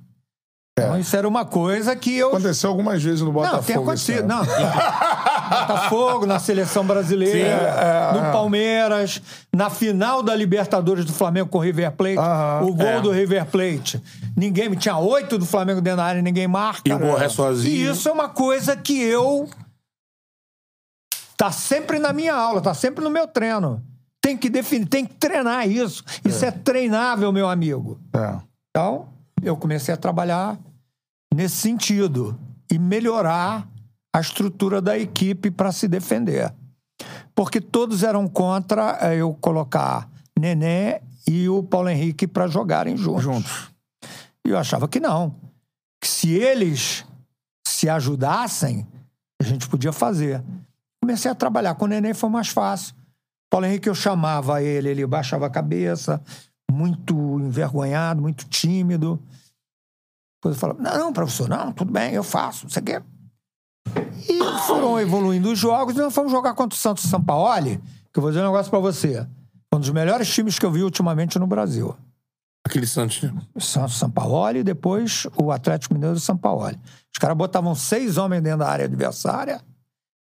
Então 0.78 1.00
isso 1.00 1.16
era 1.16 1.26
uma 1.26 1.46
coisa 1.46 1.96
que 1.96 2.18
eu 2.18 2.28
Aconteceu 2.30 2.70
algumas 2.70 3.02
vezes 3.02 3.22
no 3.22 3.32
Botafogo. 3.32 3.58
não, 3.58 3.64
tem 3.64 3.76
acontecido. 3.78 4.28
Não, 4.28 4.44
Botafogo, 4.44 6.26
na 6.26 6.38
seleção 6.38 6.86
brasileira, 6.86 7.40
Sim, 7.40 7.46
é, 7.46 8.12
no 8.14 8.28
é. 8.28 8.32
Palmeiras, 8.34 9.22
na 9.54 9.70
final 9.70 10.22
da 10.22 10.36
Libertadores 10.36 11.06
do 11.06 11.14
Flamengo 11.14 11.48
com 11.48 11.60
o 11.60 11.62
River 11.62 11.94
Plate, 11.94 12.18
Aham, 12.18 12.66
o 12.66 12.74
gol 12.74 12.88
é. 12.88 13.02
do 13.02 13.10
River 13.10 13.46
Plate. 13.46 14.04
Ninguém 14.36 14.70
tinha 14.72 14.98
oito 14.98 15.38
do 15.38 15.46
Flamengo 15.46 15.80
dentro 15.80 15.98
da 15.98 16.04
área, 16.04 16.22
ninguém 16.22 16.48
marca. 16.48 16.82
E 16.84 16.92
o 16.92 17.00
Borré 17.00 17.30
sozinho. 17.30 17.74
E 17.74 17.90
isso 17.90 18.10
é 18.10 18.12
uma 18.12 18.28
coisa 18.28 18.76
que 18.76 19.02
eu 19.02 19.48
Tá 21.38 21.52
sempre 21.52 22.00
na 22.00 22.14
minha 22.14 22.34
aula, 22.34 22.62
tá 22.62 22.74
sempre 22.74 23.04
no 23.04 23.10
meu 23.10 23.28
treino. 23.28 23.84
Tem 24.22 24.38
que 24.38 24.50
definir, 24.50 24.88
tem 24.88 25.06
que 25.06 25.14
treinar 25.16 25.70
isso. 25.70 26.04
Isso 26.24 26.44
é, 26.44 26.52
treinável, 26.52 27.32
meu 27.32 27.48
amigo. 27.48 28.00
É. 28.14 28.38
Então, 28.70 29.10
eu 29.46 29.56
comecei 29.56 29.94
a 29.94 29.98
trabalhar 29.98 30.60
nesse 31.34 31.58
sentido 31.58 32.38
e 32.72 32.80
melhorar 32.80 33.70
a 34.14 34.20
estrutura 34.20 34.82
da 34.82 34.98
equipe 34.98 35.52
para 35.52 35.72
se 35.72 35.88
defender. 35.88 36.54
Porque 37.36 37.62
todos 37.62 38.02
eram 38.04 38.28
contra 38.28 38.98
eh, 39.02 39.18
eu 39.18 39.34
colocar 39.34 40.10
Nenê 40.40 41.02
e 41.28 41.48
o 41.50 41.62
Paulo 41.62 41.90
Henrique 41.90 42.26
para 42.26 42.48
jogarem 42.48 42.98
juntos. 42.98 43.24
Juntos. 43.24 43.72
E 44.46 44.50
eu 44.50 44.58
achava 44.58 44.88
que 44.88 45.00
não. 45.00 45.36
Que 46.02 46.08
se 46.08 46.32
eles 46.32 47.06
se 47.68 47.90
ajudassem, 47.90 48.88
a 49.42 49.44
gente 49.44 49.68
podia 49.68 49.92
fazer. 49.92 50.44
Comecei 51.04 51.30
a 51.30 51.36
trabalhar 51.36 51.76
com 51.76 51.86
o 51.86 51.88
Nenê, 51.88 52.14
foi 52.14 52.30
mais 52.30 52.48
fácil. 52.48 52.96
Paulo 53.52 53.68
Henrique, 53.68 53.90
eu 53.90 53.96
chamava 53.96 54.62
ele, 54.62 54.90
ele 54.90 55.06
baixava 55.06 55.46
a 55.46 55.50
cabeça, 55.50 56.22
muito 56.72 57.14
envergonhado, 57.40 58.22
muito 58.22 58.46
tímido. 58.46 59.20
Depois 60.38 60.56
eu 60.56 60.60
falava, 60.60 60.82
não, 60.82 60.98
não, 60.98 61.14
professor, 61.14 61.48
não, 61.48 61.72
tudo 61.72 61.92
bem, 61.92 62.14
eu 62.14 62.24
faço, 62.24 62.70
você 62.70 62.82
quer? 62.82 63.04
E 64.28 64.40
foram 64.68 65.00
evoluindo 65.00 65.52
os 65.52 65.60
jogos, 65.60 65.96
e 65.96 66.00
nós 66.00 66.14
fomos 66.14 66.32
jogar 66.32 66.54
contra 66.54 66.76
o 66.76 66.80
Santos 66.80 67.04
Sampaoli, 67.04 67.82
que 68.12 68.20
eu 68.20 68.22
vou 68.22 68.32
dizer 68.32 68.42
um 68.44 68.48
negócio 68.48 68.70
pra 68.70 68.80
você. 68.80 69.28
Um 69.74 69.80
dos 69.80 69.90
melhores 69.90 70.32
times 70.34 70.58
que 70.58 70.66
eu 70.66 70.72
vi 70.72 70.84
ultimamente 70.84 71.38
no 71.38 71.48
Brasil. 71.48 71.96
Aquele 72.66 72.88
Santos. 72.88 73.22
né? 73.22 73.34
Santos 73.60 73.98
Sampaoli 73.98 74.60
e 74.60 74.64
depois 74.64 75.28
o 75.36 75.52
Atlético 75.52 75.94
Mineiro 75.94 76.16
do 76.16 76.20
Sampaoli. 76.20 76.80
Os 77.14 77.20
caras 77.20 77.38
botavam 77.38 77.76
seis 77.76 78.18
homens 78.18 78.42
dentro 78.42 78.60
da 78.60 78.70
área 78.70 78.86
adversária. 78.86 79.62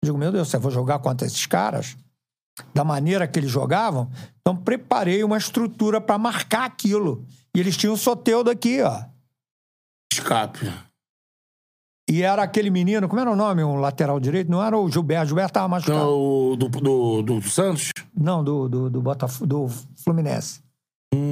Eu 0.03 0.07
digo, 0.07 0.19
meu 0.19 0.31
Deus, 0.31 0.53
eu 0.53 0.61
vou 0.61 0.71
jogar 0.71 0.99
contra 0.99 1.27
esses 1.27 1.47
caras? 1.47 1.97
Da 2.73 2.84
maneira 2.84 3.26
que 3.26 3.39
eles 3.39 3.50
jogavam? 3.50 4.10
Então 4.41 4.57
preparei 4.57 5.24
uma 5.24 5.36
estrutura 5.36 6.00
para 6.00 6.18
marcar 6.18 6.65
aquilo. 6.65 7.24
E 7.55 7.60
eles 7.60 7.76
tinham 7.76 7.94
o 7.94 7.99
Soteudo 7.99 8.50
aqui, 8.50 8.81
ó. 8.83 9.05
Escape. 10.12 10.70
E 12.08 12.23
era 12.23 12.42
aquele 12.42 12.70
menino, 12.70 13.08
como 13.08 13.20
era 13.20 13.31
o 13.31 13.36
nome? 13.36 13.65
Um 13.65 13.76
lateral 13.76 14.20
direito? 14.20 14.50
Não 14.50 14.62
era 14.62 14.78
o 14.78 14.91
Gilberto. 14.91 15.28
Gilberto 15.28 15.55
tava 15.55 15.68
machucado. 15.68 15.99
Então, 15.99 16.52
o 16.52 16.57
do, 16.57 16.68
do, 16.68 17.23
do 17.23 17.42
Santos? 17.42 17.92
Não, 18.15 18.44
do, 18.44 18.68
do, 18.68 18.91
do, 18.91 19.00
Botaf... 19.00 19.44
do 19.44 19.68
Fluminense. 19.97 20.60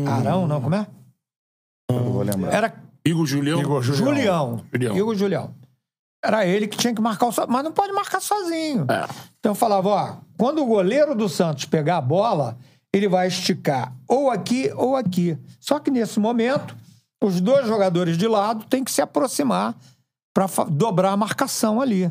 Arão, 0.06 0.46
não, 0.46 0.60
como 0.60 0.74
é? 0.74 0.86
Eu 1.90 2.12
vou 2.12 2.22
lembrar. 2.22 2.52
Era 2.52 2.74
Igor 3.04 3.26
Julião. 3.26 3.60
Igor 3.60 3.82
Julião. 3.82 4.06
Julião. 4.06 4.64
Julião. 4.72 4.96
Igor 4.96 5.14
Julião. 5.14 5.54
Era 6.24 6.46
ele 6.46 6.68
que 6.68 6.76
tinha 6.76 6.94
que 6.94 7.00
marcar 7.00 7.26
o 7.26 7.32
mas 7.48 7.64
não 7.64 7.72
pode 7.72 7.92
marcar 7.92 8.20
sozinho. 8.20 8.86
É. 8.88 9.08
Então 9.40 9.52
eu 9.52 9.56
falava, 9.56 9.88
ó, 9.88 10.16
quando 10.38 10.62
o 10.62 10.66
goleiro 10.66 11.14
do 11.14 11.28
Santos 11.28 11.64
pegar 11.64 11.96
a 11.96 12.00
bola, 12.00 12.56
ele 12.92 13.08
vai 13.08 13.26
esticar 13.26 13.92
ou 14.06 14.30
aqui 14.30 14.70
ou 14.76 14.94
aqui. 14.94 15.36
Só 15.58 15.80
que 15.80 15.90
nesse 15.90 16.20
momento, 16.20 16.76
os 17.22 17.40
dois 17.40 17.66
jogadores 17.66 18.16
de 18.16 18.28
lado 18.28 18.66
têm 18.66 18.84
que 18.84 18.92
se 18.92 19.02
aproximar 19.02 19.76
para 20.32 20.46
dobrar 20.70 21.12
a 21.12 21.16
marcação 21.16 21.80
ali. 21.80 22.10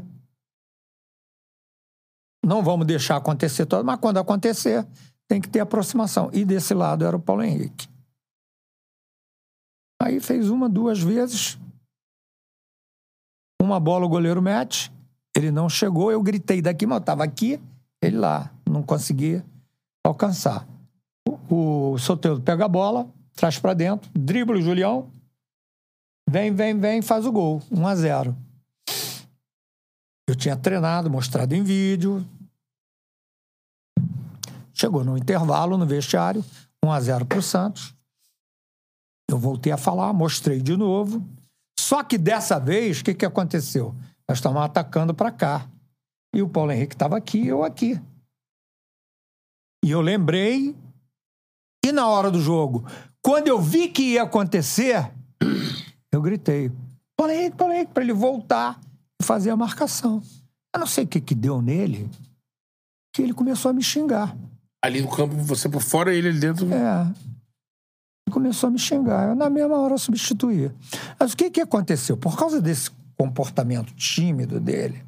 Não 2.43 2.63
vamos 2.63 2.87
deixar 2.87 3.17
acontecer 3.17 3.65
todo, 3.65 3.85
mas 3.85 3.99
quando 3.99 4.17
acontecer, 4.17 4.85
tem 5.27 5.39
que 5.39 5.47
ter 5.47 5.59
aproximação. 5.59 6.29
E 6.33 6.43
desse 6.43 6.73
lado 6.73 7.05
era 7.05 7.15
o 7.15 7.21
Paulo 7.21 7.43
Henrique. 7.43 7.87
Aí 10.01 10.19
fez 10.19 10.49
uma, 10.49 10.67
duas 10.67 10.99
vezes. 10.99 11.57
Uma 13.61 13.79
bola 13.79 14.05
o 14.05 14.09
goleiro 14.09 14.41
mete. 14.41 14.91
Ele 15.35 15.51
não 15.51 15.69
chegou, 15.69 16.11
eu 16.11 16.21
gritei 16.21 16.61
daqui, 16.63 16.87
mas 16.87 16.95
eu 16.95 17.01
estava 17.01 17.23
aqui, 17.23 17.61
ele 18.01 18.17
lá. 18.17 18.51
Não 18.67 18.81
consegui 18.81 19.43
alcançar. 20.03 20.67
O, 21.47 21.91
o 21.91 21.97
Soteldo 21.99 22.41
pega 22.41 22.65
a 22.65 22.67
bola, 22.67 23.07
traz 23.35 23.59
para 23.59 23.75
dentro, 23.75 24.09
dribla 24.15 24.57
o 24.57 24.61
Julião. 24.61 25.11
Vem, 26.27 26.51
vem, 26.51 26.77
vem, 26.77 27.01
faz 27.03 27.25
o 27.25 27.31
gol. 27.31 27.61
1 27.71 27.87
a 27.87 27.95
0 27.95 28.35
Eu 30.27 30.35
tinha 30.35 30.57
treinado, 30.57 31.09
mostrado 31.09 31.53
em 31.53 31.61
vídeo. 31.63 32.25
Chegou 34.73 35.03
no 35.03 35.17
intervalo, 35.17 35.77
no 35.77 35.85
vestiário, 35.85 36.43
1 36.83 36.91
a 36.91 36.99
0 36.99 37.25
para 37.27 37.37
o 37.37 37.43
Santos. 37.43 37.93
Eu 39.29 39.37
voltei 39.37 39.71
a 39.71 39.77
falar, 39.77 40.11
mostrei 40.13 40.59
de 40.59 40.75
novo. 40.75 41.23
Só 41.91 42.01
que 42.05 42.17
dessa 42.17 42.57
vez, 42.57 43.01
o 43.01 43.03
que, 43.03 43.13
que 43.13 43.25
aconteceu? 43.25 43.93
Nós 44.25 44.37
estávamos 44.37 44.63
atacando 44.63 45.13
para 45.13 45.29
cá. 45.29 45.69
E 46.33 46.41
o 46.41 46.47
Paulo 46.47 46.71
Henrique 46.71 46.95
estava 46.95 47.17
aqui 47.17 47.39
e 47.39 47.47
eu 47.49 47.65
aqui. 47.65 47.99
E 49.83 49.91
eu 49.91 49.99
lembrei. 49.99 50.73
E 51.85 51.91
na 51.91 52.07
hora 52.07 52.31
do 52.31 52.39
jogo, 52.39 52.85
quando 53.21 53.49
eu 53.49 53.59
vi 53.59 53.89
que 53.89 54.13
ia 54.13 54.23
acontecer, 54.23 55.11
eu 56.13 56.21
gritei: 56.21 56.71
Paulo 57.17 57.33
Henrique, 57.33 57.57
Paulo 57.57 57.73
Henrique, 57.73 57.91
para 57.91 58.03
ele 58.03 58.13
voltar 58.13 58.79
e 59.21 59.25
fazer 59.25 59.49
a 59.49 59.57
marcação. 59.57 60.23
Eu 60.73 60.79
não 60.79 60.87
sei 60.87 61.03
o 61.03 61.07
que, 61.07 61.19
que 61.19 61.35
deu 61.35 61.61
nele, 61.61 62.09
que 63.13 63.21
ele 63.21 63.33
começou 63.33 63.69
a 63.69 63.73
me 63.73 63.83
xingar. 63.83 64.33
Ali 64.81 65.01
no 65.01 65.09
campo, 65.09 65.35
você 65.35 65.67
por 65.67 65.81
fora, 65.81 66.15
ele 66.15 66.29
ali 66.29 66.39
dentro. 66.39 66.73
É. 66.73 67.30
Começou 68.41 68.69
a 68.69 68.71
me 68.71 68.79
xingar. 68.79 69.29
Eu, 69.29 69.35
na 69.35 69.51
mesma 69.51 69.77
hora, 69.77 69.99
substituí. 69.99 70.71
Mas 71.19 71.33
o 71.33 71.37
que, 71.37 71.51
que 71.51 71.61
aconteceu? 71.61 72.17
Por 72.17 72.35
causa 72.35 72.59
desse 72.59 72.89
comportamento 73.15 73.93
tímido 73.93 74.59
dele, 74.59 75.05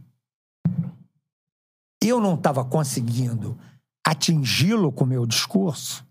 eu 2.00 2.22
não 2.22 2.36
estava 2.36 2.64
conseguindo 2.64 3.58
atingi-lo 4.06 4.92
com 4.92 5.04
o 5.04 5.08
meu 5.08 5.26
discurso, 5.26 6.06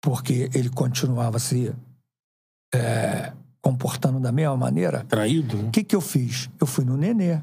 porque 0.00 0.48
ele 0.54 0.70
continuava 0.70 1.40
se 1.40 1.74
é, 2.72 3.32
comportando 3.60 4.20
da 4.20 4.30
mesma 4.30 4.56
maneira. 4.56 5.04
Traído, 5.06 5.56
né? 5.56 5.68
O 5.68 5.70
que, 5.72 5.82
que 5.82 5.96
eu 5.96 6.00
fiz? 6.00 6.48
Eu 6.60 6.68
fui 6.68 6.84
no 6.84 6.96
Nenê, 6.96 7.42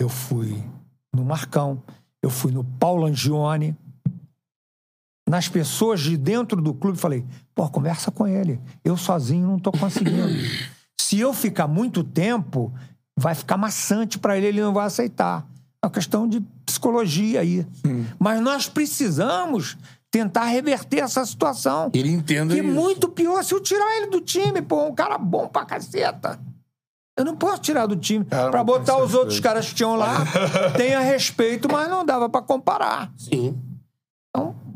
eu 0.00 0.08
fui 0.08 0.64
no 1.14 1.22
Marcão, 1.22 1.82
eu 2.22 2.30
fui 2.30 2.50
no 2.50 2.64
Paulo 2.64 3.04
Angione, 3.04 3.76
nas 5.30 5.48
pessoas 5.48 6.00
de 6.00 6.16
dentro 6.16 6.60
do 6.60 6.74
clube, 6.74 6.98
falei, 6.98 7.24
pô, 7.54 7.68
conversa 7.70 8.10
com 8.10 8.26
ele. 8.26 8.60
Eu 8.84 8.96
sozinho 8.96 9.46
não 9.46 9.60
tô 9.60 9.70
conseguindo. 9.70 10.28
Se 11.00 11.20
eu 11.20 11.32
ficar 11.32 11.68
muito 11.68 12.02
tempo, 12.02 12.72
vai 13.16 13.34
ficar 13.36 13.56
maçante 13.56 14.18
para 14.18 14.36
ele, 14.36 14.48
ele 14.48 14.60
não 14.60 14.72
vai 14.72 14.86
aceitar. 14.86 15.46
É 15.80 15.86
uma 15.86 15.92
questão 15.92 16.28
de 16.28 16.40
psicologia 16.66 17.40
aí. 17.40 17.64
Mas 18.18 18.40
nós 18.40 18.68
precisamos 18.68 19.78
tentar 20.10 20.46
reverter 20.46 20.98
essa 20.98 21.24
situação. 21.24 21.90
Ele 21.94 22.10
entende 22.10 22.54
Que 22.54 22.60
isso. 22.60 22.68
muito 22.74 23.08
pior 23.08 23.44
se 23.44 23.54
eu 23.54 23.60
tirar 23.60 23.98
ele 23.98 24.06
do 24.08 24.20
time, 24.20 24.60
pô, 24.60 24.84
um 24.84 24.94
cara 24.94 25.16
bom 25.16 25.46
pra 25.46 25.64
caceta. 25.64 26.40
Eu 27.16 27.24
não 27.24 27.36
posso 27.36 27.60
tirar 27.60 27.86
do 27.86 27.94
time 27.96 28.24
pra 28.24 28.64
botar 28.64 28.98
os 28.98 29.14
outros 29.14 29.38
caras 29.38 29.68
que 29.68 29.76
tinham 29.76 29.94
lá. 29.94 30.24
Tenha 30.76 30.98
respeito, 31.00 31.70
mas 31.70 31.88
não 31.88 32.04
dava 32.04 32.28
pra 32.28 32.42
comparar. 32.42 33.12
Sim. 33.16 33.56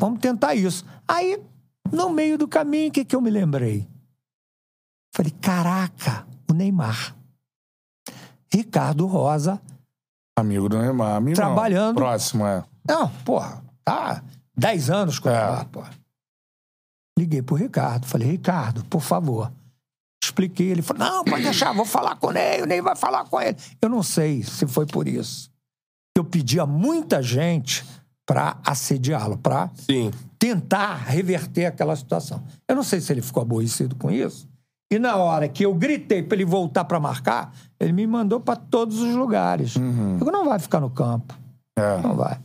Vamos 0.04 0.20
tentar 0.20 0.54
isso. 0.54 0.84
Aí, 1.08 1.42
no 1.90 2.10
meio 2.10 2.36
do 2.36 2.46
caminho, 2.46 2.90
o 2.90 2.92
que, 2.92 3.06
que 3.06 3.16
eu 3.16 3.22
me 3.22 3.30
lembrei? 3.30 3.88
Falei, 5.16 5.32
caraca, 5.40 6.26
o 6.46 6.52
Neymar. 6.52 7.16
Ricardo 8.52 9.06
Rosa. 9.06 9.58
Amigo 10.38 10.68
do 10.68 10.78
Neymar. 10.78 11.16
Amigo 11.16 11.40
não. 11.40 11.46
Trabalhando. 11.46 11.96
Próximo, 11.96 12.46
é. 12.46 12.62
Não, 12.86 13.08
porra, 13.24 13.64
tá 13.82 14.22
10 14.54 14.90
anos 14.90 15.18
com 15.18 15.30
o 15.30 15.32
Neymar, 15.32 15.68
porra. 15.70 15.90
Liguei 17.18 17.40
pro 17.40 17.56
Ricardo. 17.56 18.04
Falei, 18.04 18.28
Ricardo, 18.28 18.84
por 18.84 19.00
favor. 19.00 19.50
Expliquei. 20.22 20.70
Ele 20.70 20.82
falou, 20.82 21.02
não, 21.02 21.24
pode 21.24 21.44
deixar, 21.44 21.72
vou 21.72 21.86
falar 21.86 22.16
com 22.16 22.26
o 22.26 22.30
Ney, 22.30 22.60
o 22.60 22.66
Ney 22.66 22.82
vai 22.82 22.94
falar 22.94 23.24
com 23.24 23.40
ele. 23.40 23.56
Eu 23.80 23.88
não 23.88 24.02
sei 24.02 24.42
se 24.42 24.66
foi 24.66 24.84
por 24.84 25.08
isso. 25.08 25.50
Eu 26.14 26.26
pedi 26.26 26.60
a 26.60 26.66
muita 26.66 27.22
gente 27.22 27.86
para 28.26 28.56
assediá-lo, 28.64 29.36
para 29.36 29.70
tentar 30.38 30.94
reverter 30.96 31.66
aquela 31.66 31.94
situação. 31.96 32.42
Eu 32.68 32.76
não 32.76 32.82
sei 32.82 33.00
se 33.00 33.12
ele 33.12 33.22
ficou 33.22 33.42
aborrecido 33.42 33.96
com 33.96 34.10
isso. 34.10 34.48
E 34.92 34.98
na 34.98 35.16
hora 35.16 35.48
que 35.48 35.64
eu 35.64 35.74
gritei 35.74 36.22
para 36.22 36.36
ele 36.36 36.44
voltar 36.44 36.84
para 36.84 37.00
marcar, 37.00 37.52
ele 37.80 37.92
me 37.92 38.06
mandou 38.06 38.40
para 38.40 38.56
todos 38.56 39.00
os 39.00 39.14
lugares. 39.14 39.74
Eu 39.76 40.18
digo, 40.18 40.30
não 40.30 40.44
vai 40.44 40.58
ficar 40.58 40.80
no 40.80 40.90
campo. 40.90 41.34
Não 42.02 42.14
vai. 42.14 42.38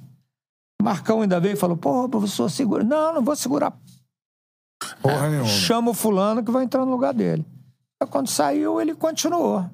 Marcão 0.82 1.22
ainda 1.22 1.40
veio 1.40 1.54
e 1.54 1.58
falou: 1.58 1.78
pô, 1.78 2.08
professor, 2.08 2.50
segura. 2.50 2.84
Não, 2.84 3.14
não 3.14 3.22
vou 3.22 3.36
segurar. 3.36 3.78
Porra 5.02 5.30
nenhuma. 5.30 5.48
Chama 5.48 5.92
o 5.92 5.94
fulano 5.94 6.44
que 6.44 6.52
vai 6.52 6.64
entrar 6.64 6.86
no 6.86 6.92
lugar 6.92 7.14
dele. 7.14 7.46
Aí, 8.02 8.08
Quando 8.08 8.28
saiu, 8.30 8.80
ele 8.80 8.96
continuou. 8.96 9.70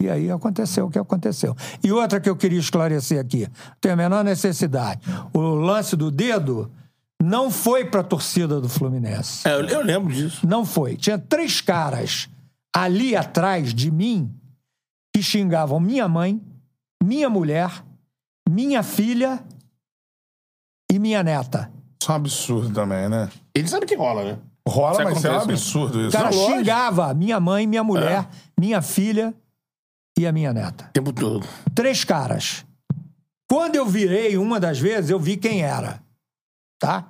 E 0.00 0.08
aí 0.08 0.30
aconteceu 0.30 0.86
o 0.86 0.90
que 0.90 0.98
aconteceu. 0.98 1.54
E 1.84 1.92
outra 1.92 2.18
que 2.18 2.28
eu 2.28 2.34
queria 2.34 2.58
esclarecer 2.58 3.20
aqui, 3.20 3.46
tem 3.80 3.92
a 3.92 3.96
menor 3.96 4.24
necessidade. 4.24 5.00
O 5.34 5.40
lance 5.40 5.94
do 5.94 6.10
dedo 6.10 6.70
não 7.22 7.50
foi 7.50 7.84
para 7.84 8.00
a 8.00 8.04
torcida 8.04 8.60
do 8.60 8.68
Fluminense. 8.68 9.46
É, 9.46 9.52
eu, 9.52 9.82
lembro 9.84 10.12
disso. 10.12 10.46
Não 10.46 10.64
foi. 10.64 10.96
Tinha 10.96 11.18
três 11.18 11.60
caras 11.60 12.28
ali 12.74 13.14
atrás 13.14 13.74
de 13.74 13.90
mim 13.90 14.32
que 15.14 15.22
xingavam 15.22 15.78
minha 15.78 16.08
mãe, 16.08 16.40
minha 17.02 17.28
mulher, 17.28 17.84
minha 18.48 18.82
filha 18.82 19.44
e 20.90 20.98
minha 20.98 21.22
neta. 21.22 21.70
Isso 22.00 22.10
é 22.10 22.14
um 22.14 22.16
absurdo 22.16 22.70
também, 22.72 23.06
né? 23.08 23.28
Ele 23.54 23.68
sabe 23.68 23.84
que 23.84 23.94
rola, 23.94 24.24
né? 24.24 24.38
Rola, 24.66 24.92
Isso 24.92 25.02
mas 25.04 25.18
isso 25.18 25.26
é 25.26 25.30
um 25.30 25.34
acontece, 25.34 25.46
né? 25.48 25.54
absurdo 25.54 25.98
O 25.98 26.02
isso. 26.06 26.16
cara 26.16 26.30
Não, 26.30 26.36
lógico. 26.38 26.58
xingava 26.58 27.14
minha 27.14 27.38
mãe, 27.40 27.66
minha 27.66 27.84
mulher, 27.84 28.28
minha 28.58 28.80
filha 28.80 29.34
e 30.18 30.26
a 30.26 30.32
minha 30.32 30.52
neta. 30.52 30.86
O 30.88 30.92
tempo 30.92 31.12
todo. 31.12 31.46
Três 31.74 32.04
caras. 32.04 32.64
Quando 33.48 33.74
eu 33.76 33.86
virei 33.86 34.36
uma 34.36 34.60
das 34.60 34.78
vezes, 34.78 35.10
eu 35.10 35.18
vi 35.18 35.36
quem 35.36 35.62
era. 35.62 36.02
Tá? 36.78 37.06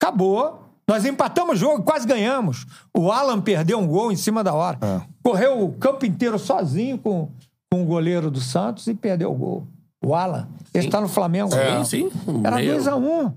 Acabou. 0.00 0.62
Nós 0.88 1.04
empatamos 1.04 1.54
o 1.56 1.58
jogo, 1.60 1.82
quase 1.82 2.06
ganhamos. 2.06 2.66
O 2.94 3.10
Alan 3.10 3.40
perdeu 3.40 3.78
um 3.78 3.86
gol 3.86 4.12
em 4.12 4.16
cima 4.16 4.44
da 4.44 4.52
hora. 4.52 4.78
Correu 5.22 5.64
o 5.64 5.72
campo 5.74 6.04
inteiro 6.04 6.38
sozinho 6.38 6.98
com, 6.98 7.30
com 7.72 7.82
o 7.82 7.86
goleiro 7.86 8.30
do 8.30 8.40
Santos 8.40 8.86
e 8.86 8.94
perdeu 8.94 9.32
o 9.32 9.34
gol. 9.34 9.66
O 10.04 10.14
Alan. 10.14 10.48
Ele 10.74 10.86
está 10.86 11.00
no 11.00 11.08
Flamengo. 11.08 11.54
É. 11.54 11.82
Sim, 11.84 12.10
sim. 12.10 12.40
Era 12.44 12.56
Meio- 12.56 12.72
2 12.72 12.86
a 12.88 12.96
1 12.96 13.32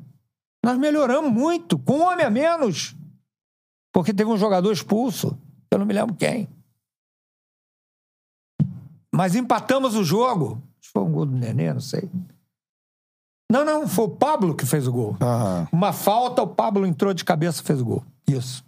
Nós 0.65 0.77
melhoramos 0.77 1.31
muito, 1.31 1.77
com 1.79 1.99
um 1.99 2.03
homem 2.03 2.25
a 2.25 2.29
menos. 2.29 2.93
Porque 3.93 4.13
teve 4.13 4.29
um 4.29 4.37
jogador 4.37 4.71
expulso. 4.71 5.37
Eu 5.71 5.79
não 5.79 5.85
me 5.85 5.93
lembro 5.93 6.15
quem. 6.15 6.49
Mas 9.17 9.33
empatamos 9.33 9.95
o 9.95 10.03
jogo. 10.03 10.61
Acho 10.79 10.89
que 10.89 10.93
foi 10.93 11.01
um 11.01 11.11
gol 11.11 11.25
do 11.25 11.35
Nenê, 11.35 11.73
não 11.73 11.81
sei. 11.81 12.07
Não, 13.51 13.65
não, 13.65 13.87
foi 13.87 14.05
o 14.05 14.09
Pablo 14.09 14.55
que 14.55 14.63
fez 14.63 14.85
o 14.85 14.91
gol. 14.91 15.17
Uma 15.71 15.91
falta, 15.91 16.43
o 16.43 16.47
Pablo 16.47 16.85
entrou 16.85 17.15
de 17.15 17.25
cabeça 17.25 17.63
e 17.63 17.65
fez 17.65 17.81
o 17.81 17.85
gol. 17.85 18.03
Isso. 18.27 18.63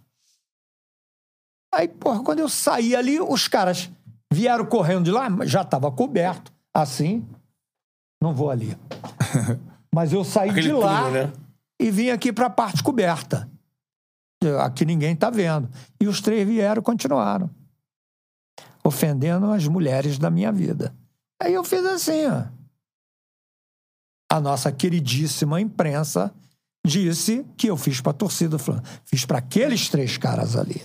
Aí, 1.72 1.86
porra, 1.86 2.24
quando 2.24 2.40
eu 2.40 2.48
saí 2.48 2.96
ali, 2.96 3.20
os 3.20 3.46
caras 3.46 3.92
vieram 4.32 4.66
correndo 4.66 5.04
de 5.04 5.12
lá, 5.12 5.28
já 5.46 5.62
estava 5.62 5.88
coberto, 5.92 6.52
assim. 6.74 7.24
Não 8.20 8.34
vou 8.34 8.50
ali. 8.50 8.76
Mas 9.94 10.12
eu 10.12 10.24
saí 10.24 10.52
de 10.52 10.72
lá 10.72 11.10
né? 11.10 11.32
e 11.80 11.92
vim 11.92 12.10
aqui 12.10 12.32
para 12.32 12.46
a 12.46 12.50
parte 12.50 12.82
coberta. 12.82 13.48
Aqui 14.64 14.84
ninguém 14.84 15.14
tá 15.14 15.30
vendo. 15.30 15.70
E 16.00 16.08
os 16.08 16.20
três 16.20 16.44
vieram 16.48 16.80
e 16.80 16.84
continuaram. 16.84 17.48
Ofendendo 18.84 19.50
as 19.50 19.66
mulheres 19.66 20.18
da 20.18 20.30
minha 20.30 20.50
vida. 20.50 20.94
Aí 21.42 21.54
eu 21.54 21.64
fiz 21.64 21.84
assim, 21.84 22.26
ó. 22.26 22.44
A 24.32 24.40
nossa 24.40 24.70
queridíssima 24.70 25.60
imprensa 25.60 26.32
disse 26.86 27.44
que 27.56 27.68
eu 27.68 27.76
fiz 27.76 28.00
pra 28.00 28.12
torcida 28.12 28.50
do 28.50 28.58
Flamengo. 28.58 28.86
Fiz 29.04 29.24
pra 29.24 29.38
aqueles 29.38 29.88
três 29.88 30.16
caras 30.16 30.56
ali. 30.56 30.82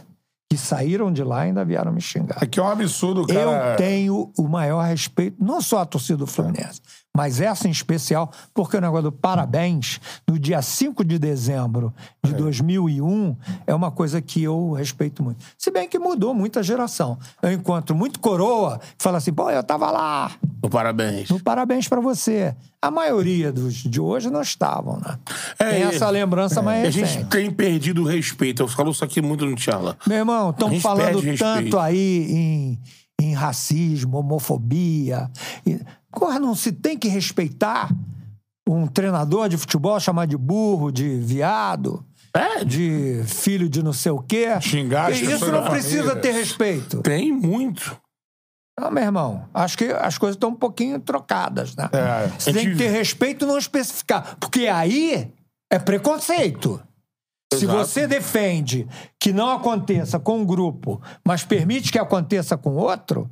Que 0.49 0.57
saíram 0.57 1.11
de 1.11 1.23
lá 1.23 1.45
e 1.45 1.49
ainda 1.49 1.65
vieram 1.65 1.91
me 1.91 2.01
xingar. 2.01 2.37
Aqui 2.43 2.59
é 2.59 2.63
um 2.63 2.67
absurdo, 2.67 3.25
cara. 3.25 3.71
Eu 3.71 3.77
tenho 3.77 4.31
o 4.37 4.47
maior 4.47 4.81
respeito, 4.81 5.43
não 5.43 5.61
só 5.61 5.79
à 5.79 5.85
torcida 5.85 6.17
do 6.17 6.27
Fluminense, 6.27 6.81
mas 7.15 7.39
essa 7.39 7.67
em 7.67 7.71
especial, 7.71 8.29
porque 8.53 8.75
o 8.77 8.81
negócio 8.81 9.03
do 9.03 9.11
parabéns, 9.11 9.99
no 10.27 10.37
dia 10.37 10.61
5 10.61 11.03
de 11.05 11.17
dezembro 11.17 11.93
de 12.23 12.33
2001, 12.33 13.35
é 13.65 13.73
uma 13.73 13.89
coisa 13.91 14.21
que 14.21 14.43
eu 14.43 14.71
respeito 14.73 15.23
muito. 15.23 15.43
Se 15.57 15.71
bem 15.71 15.87
que 15.87 15.97
mudou 15.97 16.33
muita 16.33 16.61
geração. 16.61 17.17
Eu 17.41 17.51
encontro 17.51 17.95
muito 17.95 18.19
coroa 18.19 18.79
que 18.79 18.85
fala 19.03 19.17
assim, 19.17 19.31
pô, 19.33 19.49
eu 19.49 19.63
tava 19.63 19.89
lá, 19.91 20.31
No 20.61 20.69
parabéns. 20.69 21.29
no 21.29 21.39
parabéns 21.39 21.87
pra 21.87 22.01
você. 22.01 22.55
A 22.81 22.91
maioria 22.91 23.51
dos 23.51 23.75
de 23.75 23.99
hoje 23.99 24.29
não 24.29 24.41
estavam, 24.41 24.97
né? 24.99 25.17
É, 25.57 25.69
Tem 25.71 25.81
essa 25.83 26.09
lembrança 26.09 26.61
mais 26.61 26.81
A 26.83 26.85
recente. 26.87 27.07
gente 27.07 27.25
tem 27.29 27.49
perdido 27.49 28.03
o 28.03 28.05
respeito. 28.05 28.61
Eu 28.61 28.67
falo 28.67 28.91
isso 28.91 29.03
aqui 29.03 29.21
muito 29.21 29.45
no 29.45 29.55
Tchala. 29.55 29.97
Meu 30.05 30.17
irmão, 30.17 30.49
A 30.49 30.51
estão 30.51 30.79
falando 30.79 31.21
tanto 31.37 31.79
aí 31.79 32.27
em, 32.31 32.79
em 33.19 33.33
racismo, 33.33 34.17
homofobia. 34.19 35.29
E, 35.65 35.79
porra, 36.17 36.39
não 36.39 36.55
se 36.55 36.71
tem 36.71 36.97
que 36.97 37.07
respeitar 37.07 37.89
um 38.67 38.87
treinador 38.87 39.47
de 39.47 39.57
futebol 39.57 39.99
chamado 39.99 40.29
de 40.29 40.37
burro, 40.37 40.91
de 40.91 41.19
viado, 41.19 42.03
de 42.65 43.23
filho 43.27 43.69
de 43.69 43.83
não 43.83 43.93
sei 43.93 44.11
o 44.11 44.19
quê. 44.19 44.59
Xingar 44.59 45.11
as 45.11 45.19
Isso 45.19 45.51
não 45.51 45.65
precisa 45.65 46.03
família. 46.03 46.21
ter 46.21 46.31
respeito. 46.31 47.01
Tem 47.01 47.31
muito. 47.31 47.95
Não, 48.79 48.91
meu 48.91 49.03
irmão, 49.03 49.47
acho 49.53 49.77
que 49.77 49.85
as 49.85 50.17
coisas 50.17 50.35
estão 50.35 50.49
um 50.49 50.55
pouquinho 50.55 50.99
trocadas, 50.99 51.75
né? 51.75 51.89
É. 51.93 52.27
Você 52.27 52.51
tem 52.51 52.71
que 52.71 52.75
ter 52.75 52.89
respeito 52.89 53.45
e 53.45 53.47
não 53.47 53.57
especificar. 53.57 54.35
Porque 54.37 54.67
aí 54.67 55.31
é 55.71 55.79
preconceito. 55.79 56.81
Se 57.53 57.63
Exato. 57.63 57.77
você 57.77 58.07
defende 58.07 58.85
que 59.17 59.31
não 59.31 59.49
aconteça 59.49 60.19
com 60.19 60.39
um 60.39 60.45
grupo, 60.45 61.01
mas 61.25 61.45
permite 61.45 61.89
que 61.89 61.99
aconteça 61.99 62.57
com 62.57 62.75
outro, 62.75 63.29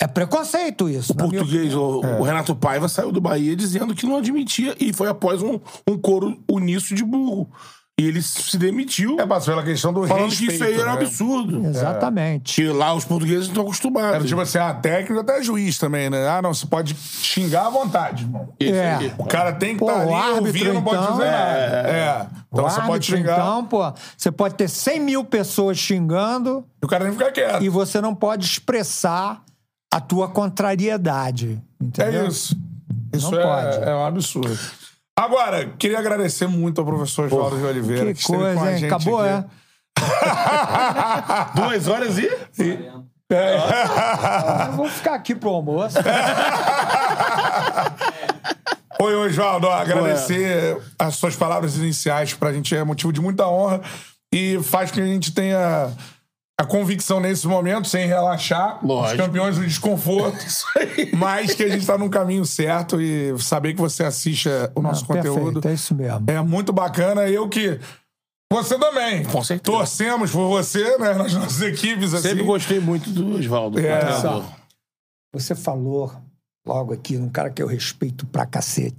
é 0.00 0.06
preconceito 0.06 0.88
isso. 0.88 1.14
minha 1.14 1.28
Português, 1.28 1.74
o, 1.74 2.00
o 2.00 2.22
Renato 2.22 2.54
Paiva 2.54 2.88
saiu 2.88 3.10
do 3.10 3.20
Bahia 3.20 3.56
dizendo 3.56 3.94
que 3.94 4.06
não 4.06 4.16
admitia 4.16 4.76
e 4.78 4.92
foi 4.92 5.08
após 5.08 5.42
um, 5.42 5.58
um 5.88 5.96
coro 5.96 6.38
uníssono 6.50 6.96
de 6.96 7.04
burro. 7.04 7.50
E 7.98 8.04
ele 8.04 8.20
se 8.20 8.58
demitiu. 8.58 9.18
É, 9.18 9.24
mas 9.24 9.46
pela 9.46 9.62
questão 9.62 9.90
do 9.90 10.06
falando 10.06 10.28
respeito. 10.28 10.50
que 10.50 10.54
isso 10.54 10.64
aí 10.64 10.74
era 10.74 10.90
um 10.92 10.96
né? 10.96 11.00
absurdo. 11.00 11.66
Exatamente. 11.66 12.54
Que 12.56 12.68
lá 12.68 12.92
os 12.92 13.06
portugueses 13.06 13.44
não 13.44 13.52
estão 13.52 13.62
acostumados. 13.62 14.16
Era 14.16 14.24
tipo 14.24 14.38
assim, 14.38 14.58
ah, 14.58 14.74
técnico 14.74 15.18
até 15.18 15.42
juiz 15.42 15.78
também, 15.78 16.10
né? 16.10 16.28
Ah, 16.28 16.42
não, 16.42 16.52
você 16.52 16.66
pode 16.66 16.94
xingar 16.94 17.68
à 17.68 17.70
vontade, 17.70 18.24
irmão. 18.24 18.50
É. 18.60 19.14
O 19.16 19.24
cara 19.24 19.50
tem 19.54 19.72
que 19.72 19.78
Pô, 19.78 19.90
estar 19.90 20.00
o 20.00 20.02
ali, 20.02 20.12
árbitro, 20.12 20.46
ouvir, 20.46 20.74
não 20.74 20.82
pode 20.82 21.02
então, 21.02 21.12
dizer 21.12 21.24
é. 21.24 21.30
nada. 21.30 21.88
É. 21.88 22.26
Então 22.52 22.64
o 22.66 22.68
você 22.68 22.80
pode 22.82 22.92
árbitro, 22.92 23.16
xingar. 23.16 23.32
então, 23.32 23.64
pô, 23.64 23.92
você 24.14 24.30
pode 24.30 24.54
ter 24.56 24.68
100 24.68 25.00
mil 25.00 25.24
pessoas 25.24 25.78
xingando 25.78 26.66
E 26.82 26.84
o 26.84 26.88
cara 26.88 27.04
nem 27.04 27.14
fica 27.14 27.32
quieto. 27.32 27.62
e 27.62 27.70
você 27.70 27.98
não 28.02 28.14
pode 28.14 28.44
expressar 28.44 29.42
a 29.92 30.00
tua 30.00 30.28
contrariedade. 30.28 31.60
Entendeu? 31.80 32.24
É 32.24 32.28
isso. 32.28 32.56
Isso 33.14 33.30
Não 33.30 33.40
é, 33.40 33.42
pode. 33.42 33.88
é 33.88 33.94
um 33.94 34.04
absurdo. 34.06 34.58
Agora, 35.18 35.66
queria 35.78 35.98
agradecer 35.98 36.46
muito 36.46 36.80
ao 36.80 36.86
professor 36.86 37.26
Oswaldo 37.26 37.56
de 37.58 37.64
Oliveira. 37.64 38.12
Que 38.12 38.22
a 38.22 38.26
coisa, 38.26 38.70
hein? 38.72 38.78
gente 38.78 38.92
Acabou, 38.92 39.18
aqui. 39.20 39.28
é? 39.30 39.44
Duas 41.56 41.88
horas 41.88 42.18
e. 42.18 42.28
Eu 43.28 44.72
vou 44.72 44.88
ficar 44.88 45.14
aqui 45.14 45.34
pro 45.34 45.48
almoço. 45.50 45.96
Oi, 49.00 49.14
Oswaldo, 49.14 49.66
ó, 49.66 49.72
agradecer 49.74 50.78
as 50.98 51.16
suas 51.16 51.36
palavras 51.36 51.76
iniciais 51.76 52.32
pra 52.32 52.52
gente 52.52 52.74
é 52.74 52.82
motivo 52.82 53.12
de 53.12 53.20
muita 53.20 53.46
honra 53.46 53.82
e 54.32 54.58
faz 54.62 54.90
que 54.90 55.00
a 55.00 55.04
gente 55.06 55.32
tenha 55.32 55.90
a 56.58 56.64
convicção 56.64 57.20
nesse 57.20 57.46
momento, 57.46 57.86
sem 57.86 58.06
relaxar, 58.06 58.78
Lógico. 58.82 59.20
os 59.20 59.26
campeões 59.26 59.56
do 59.56 59.66
desconforto, 59.66 60.38
mas 61.14 61.54
que 61.54 61.62
a 61.62 61.68
gente 61.68 61.86
tá 61.86 61.98
no 61.98 62.08
caminho 62.08 62.46
certo 62.46 63.00
e 63.00 63.38
saber 63.38 63.74
que 63.74 63.80
você 63.80 64.04
assiste 64.04 64.48
o 64.74 64.80
nosso 64.80 65.02
Não, 65.02 65.16
conteúdo 65.16 65.60
Perfeito, 65.60 65.68
é 65.68 65.74
isso 65.74 65.94
mesmo. 65.94 66.24
é 66.30 66.40
muito 66.40 66.72
bacana. 66.72 67.28
Eu 67.28 67.48
que. 67.48 67.78
Você 68.50 68.78
também. 68.78 69.24
Com 69.24 69.42
certeza. 69.42 69.76
Torcemos 69.76 70.30
por 70.30 70.48
você, 70.48 70.96
né? 70.98 71.14
Nas 71.14 71.34
nossas 71.34 71.60
equipes, 71.60 72.14
assim. 72.14 72.28
Sempre 72.28 72.44
gostei 72.44 72.80
muito 72.80 73.10
do 73.10 73.34
Oswaldo. 73.36 73.78
É. 73.78 74.00
Você 75.34 75.54
falou 75.54 76.12
logo 76.66 76.94
aqui, 76.94 77.16
um 77.18 77.28
cara 77.28 77.50
que 77.50 77.62
eu 77.62 77.66
respeito 77.66 78.24
pra 78.26 78.46
cacete. 78.46 78.96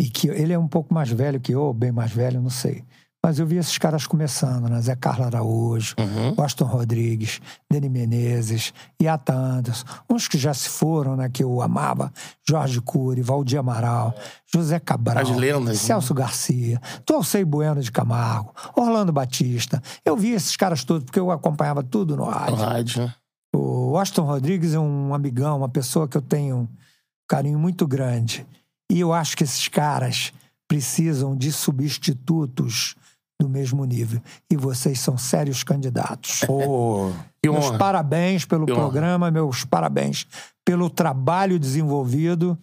E 0.00 0.08
que 0.08 0.28
ele 0.28 0.52
é 0.52 0.58
um 0.58 0.68
pouco 0.68 0.92
mais 0.92 1.10
velho 1.10 1.40
que 1.40 1.52
eu, 1.52 1.62
ou 1.62 1.74
bem 1.74 1.90
mais 1.90 2.12
velho, 2.12 2.40
não 2.40 2.50
sei. 2.50 2.84
Mas 3.24 3.38
eu 3.38 3.46
vi 3.46 3.56
esses 3.56 3.78
caras 3.78 4.04
começando, 4.04 4.68
né? 4.68 4.80
Zé 4.80 4.96
Carlos 4.96 5.26
Araújo, 5.28 5.94
Washington 6.36 6.64
Rodrigues, 6.64 7.40
Deni 7.70 7.88
Menezes, 7.88 8.74
Yata 9.00 9.32
Anderson, 9.32 9.84
uns 10.10 10.26
que 10.26 10.36
já 10.36 10.52
se 10.52 10.68
foram, 10.68 11.14
né? 11.14 11.28
Que 11.28 11.44
eu 11.44 11.62
amava, 11.62 12.12
Jorge 12.46 12.80
Cury, 12.80 13.22
Valdir 13.22 13.60
Amaral, 13.60 14.12
José 14.52 14.80
Cabral, 14.80 15.22
As 15.22 15.30
lendas, 15.30 15.64
né? 15.68 15.74
Celso 15.74 16.12
Garcia, 16.12 16.80
Torcei 17.06 17.44
Bueno 17.44 17.80
de 17.80 17.92
Camargo, 17.92 18.52
Orlando 18.76 19.12
Batista. 19.12 19.80
Eu 20.04 20.16
vi 20.16 20.32
esses 20.32 20.56
caras 20.56 20.82
todos, 20.82 21.04
porque 21.04 21.20
eu 21.20 21.30
acompanhava 21.30 21.82
tudo 21.84 22.16
no 22.16 22.24
No 22.24 22.30
rádio. 22.30 22.56
rádio, 22.56 23.02
né? 23.04 23.14
O 23.54 23.92
Washington 23.92 24.22
Rodrigues 24.24 24.74
é 24.74 24.80
um 24.80 25.14
amigão, 25.14 25.58
uma 25.58 25.68
pessoa 25.68 26.08
que 26.08 26.16
eu 26.16 26.22
tenho 26.22 26.56
um 26.56 26.68
carinho 27.28 27.58
muito 27.58 27.86
grande. 27.86 28.44
E 28.90 28.98
eu 28.98 29.12
acho 29.12 29.36
que 29.36 29.44
esses 29.44 29.68
caras 29.68 30.32
precisam 30.66 31.36
de 31.36 31.52
substitutos 31.52 32.96
do 33.42 33.48
mesmo 33.48 33.84
nível. 33.84 34.22
E 34.48 34.56
vocês 34.56 35.00
são 35.00 35.18
sérios 35.18 35.64
candidatos. 35.64 36.40
Que 37.42 37.50
Meus 37.50 37.66
honra. 37.66 37.78
parabéns 37.78 38.44
pelo 38.44 38.64
Que 38.66 38.72
honra. 38.72 38.82
programa, 38.82 39.30
meus 39.32 39.64
parabéns 39.64 40.26
pelo 40.64 40.88
trabalho 40.88 41.58
desenvolvido 41.58 42.56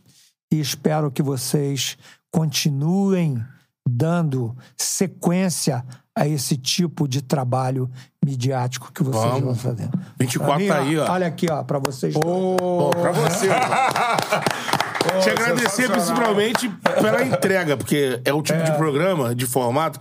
e 0.49 0.58
espero 0.58 1.11
que 1.11 1.22
vocês 1.22 1.98
continuem 2.32 3.43
dando 3.88 4.56
sequência 4.77 5.83
a 6.16 6.25
esse 6.25 6.56
tipo 6.56 7.08
de 7.09 7.22
trabalho 7.22 7.90
midiático 8.24 8.90
que 8.93 9.03
vocês 9.03 9.24
Vamos. 9.24 9.41
vão 9.41 9.56
fazendo. 9.56 9.99
24 10.17 10.66
Pra 10.66 10.82
mim, 10.82 10.88
aí, 10.90 10.98
ó. 10.98 11.11
Olha 11.11 11.27
aqui, 11.27 11.48
ó, 11.51 11.61
pra 11.64 11.80
vocês. 11.80 12.14
Bom, 12.14 12.90
pra 12.91 13.11
você. 13.11 13.48
Te 15.24 15.30
agradecer 15.30 15.90
principalmente 15.90 16.69
pela 17.01 17.24
entrega, 17.24 17.75
porque 17.75 18.22
é 18.24 18.33
o 18.33 18.41
tipo 18.41 18.61
de 18.64 18.72
programa, 18.74 19.33
de 19.33 19.45
formato, 19.45 19.99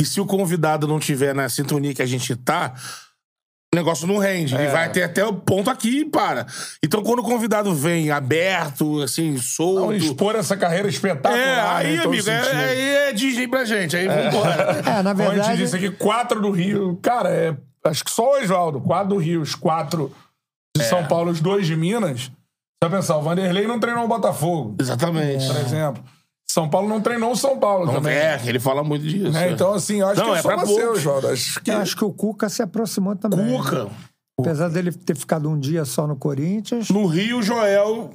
e 0.00 0.04
se 0.04 0.20
o 0.20 0.26
convidado 0.26 0.86
não 0.86 0.98
tiver 0.98 1.34
na 1.34 1.48
sintonia 1.48 1.94
que 1.94 2.02
a 2.02 2.06
gente 2.06 2.34
tá, 2.36 2.74
O 3.72 3.76
negócio 3.76 4.06
não 4.06 4.16
rende. 4.16 4.54
Ele 4.54 4.62
É. 4.62 4.70
vai 4.70 4.86
até, 4.86 5.02
até 5.02 5.24
o 5.26 5.32
ponto 5.34 5.68
aqui 5.68 6.00
e 6.00 6.04
para. 6.04 6.46
Então, 6.82 7.02
quando 7.02 7.18
o 7.18 7.22
convidado 7.24 7.74
vem 7.74 8.10
aberto, 8.12 9.02
assim, 9.02 9.36
solto. 9.38 9.80
Não, 9.80 9.92
expor 9.92 10.36
essa 10.36 10.56
carreira 10.56 10.88
espetacular. 10.88 11.36
É, 11.36 11.60
aí, 11.60 11.86
né, 11.88 11.94
em 11.94 11.96
todo 12.02 12.08
amigo, 12.14 12.30
é, 12.30 12.64
aí 12.64 12.80
é 13.08 13.12
Disney 13.12 13.48
pra 13.48 13.64
gente. 13.64 13.96
Aí 13.96 14.06
vambora. 14.06 14.82
É, 14.86 15.02
na 15.02 15.10
Como 15.10 15.22
a 15.22 15.24
gente 15.26 15.34
verdade- 15.34 15.56
disse 15.58 15.76
aqui, 15.76 15.90
quatro 15.90 16.40
do 16.40 16.50
Rio. 16.52 16.96
Cara, 17.02 17.28
é, 17.28 17.56
acho 17.84 18.04
que 18.04 18.10
só 18.10 18.34
o 18.34 18.40
Oswaldo. 18.40 18.80
Quatro 18.80 19.08
do 19.10 19.16
Rio, 19.18 19.42
os 19.42 19.54
quatro 19.56 20.14
de 20.74 20.82
É. 20.82 20.86
São 20.86 21.04
Paulo, 21.06 21.30
os 21.32 21.40
dois 21.40 21.66
de 21.66 21.74
Minas. 21.76 22.20
Você 22.20 22.88
vai 22.88 22.90
pensar, 23.00 23.16
o 23.18 23.22
Vanderlei 23.22 23.66
não 23.66 23.80
treinou 23.80 24.04
o 24.04 24.08
Botafogo. 24.08 24.76
Exatamente. 24.80 25.44
Por 25.46 25.56
exemplo. 25.56 26.04
São 26.56 26.70
Paulo 26.70 26.88
não 26.88 27.02
treinou 27.02 27.32
o 27.32 27.36
São 27.36 27.58
Paulo 27.58 27.84
Não, 27.84 27.92
também. 27.96 28.14
é, 28.14 28.40
ele 28.46 28.58
fala 28.58 28.82
muito 28.82 29.06
disso. 29.06 29.30
Né? 29.30 29.52
Então, 29.52 29.74
assim, 29.74 30.00
eu 30.00 30.06
acho 30.06 30.22
Não, 30.22 30.32
que 30.32 30.38
é 30.38 30.42
só 30.42 30.56
você. 30.56 30.86
Oswaldo. 30.86 31.28
Acho 31.28 31.60
que... 31.62 31.70
Eu 31.70 31.76
acho 31.76 31.94
que 31.94 32.02
o 32.02 32.10
Cuca 32.10 32.48
se 32.48 32.62
aproximou 32.62 33.14
também. 33.14 33.54
Cuca. 33.58 33.84
né? 33.84 33.90
Apesar 34.40 34.70
dele 34.70 34.90
ter 34.90 35.14
ficado 35.14 35.50
um 35.50 35.60
dia 35.60 35.84
só 35.84 36.06
no 36.06 36.16
Corinthians. 36.16 36.88
No 36.88 37.04
Rio, 37.04 37.40
o 37.40 37.42
Joel 37.42 38.08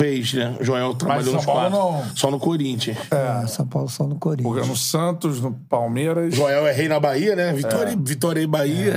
fez, 0.00 0.34
né? 0.34 0.54
O 0.60 0.64
Joel 0.64 0.94
trabalhou 0.94 1.24
São 1.24 1.34
nos 1.34 1.44
Paulo 1.46 1.60
quatro. 1.70 1.78
não. 1.78 2.04
Só 2.16 2.30
no 2.30 2.38
Corinthians. 2.38 2.98
É, 3.10 3.46
São 3.46 3.66
Paulo 3.66 3.88
só 3.88 4.04
no 4.04 4.16
Corinthians. 4.16 4.54
Porque 4.54 4.68
no 4.68 4.76
Santos, 4.76 5.40
no 5.40 5.52
Palmeiras. 5.70 6.34
Joel 6.34 6.66
é 6.66 6.72
rei 6.72 6.86
na 6.86 7.00
Bahia, 7.00 7.34
né? 7.34 7.52
Vitória, 7.54 7.92
É. 7.92 7.96
Vitória 7.96 8.40
e 8.40 8.46
Bahia. 8.46 8.92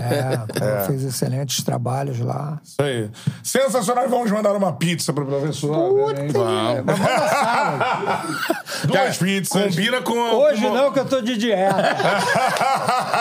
É, 0.61 0.85
fez 0.87 1.03
excelentes 1.03 1.63
trabalhos 1.63 2.19
lá. 2.19 2.59
Isso 2.63 2.75
aí. 2.81 3.09
Sensacional. 3.41 4.09
Vamos 4.09 4.29
mandar 4.29 4.53
uma 4.55 4.73
pizza 4.73 5.13
pro 5.13 5.25
professor. 5.25 5.71
obviamente. 5.73 6.33
Vamos. 6.33 6.99
Duas 8.85 9.17
pizzas. 9.17 9.75
Combina 9.75 10.01
com. 10.01 10.13
Hoje 10.13 10.61
com- 10.67 10.73
não, 10.73 10.91
que 10.91 10.99
eu 10.99 11.05
tô 11.05 11.21
de 11.21 11.37
dieta. 11.37 11.75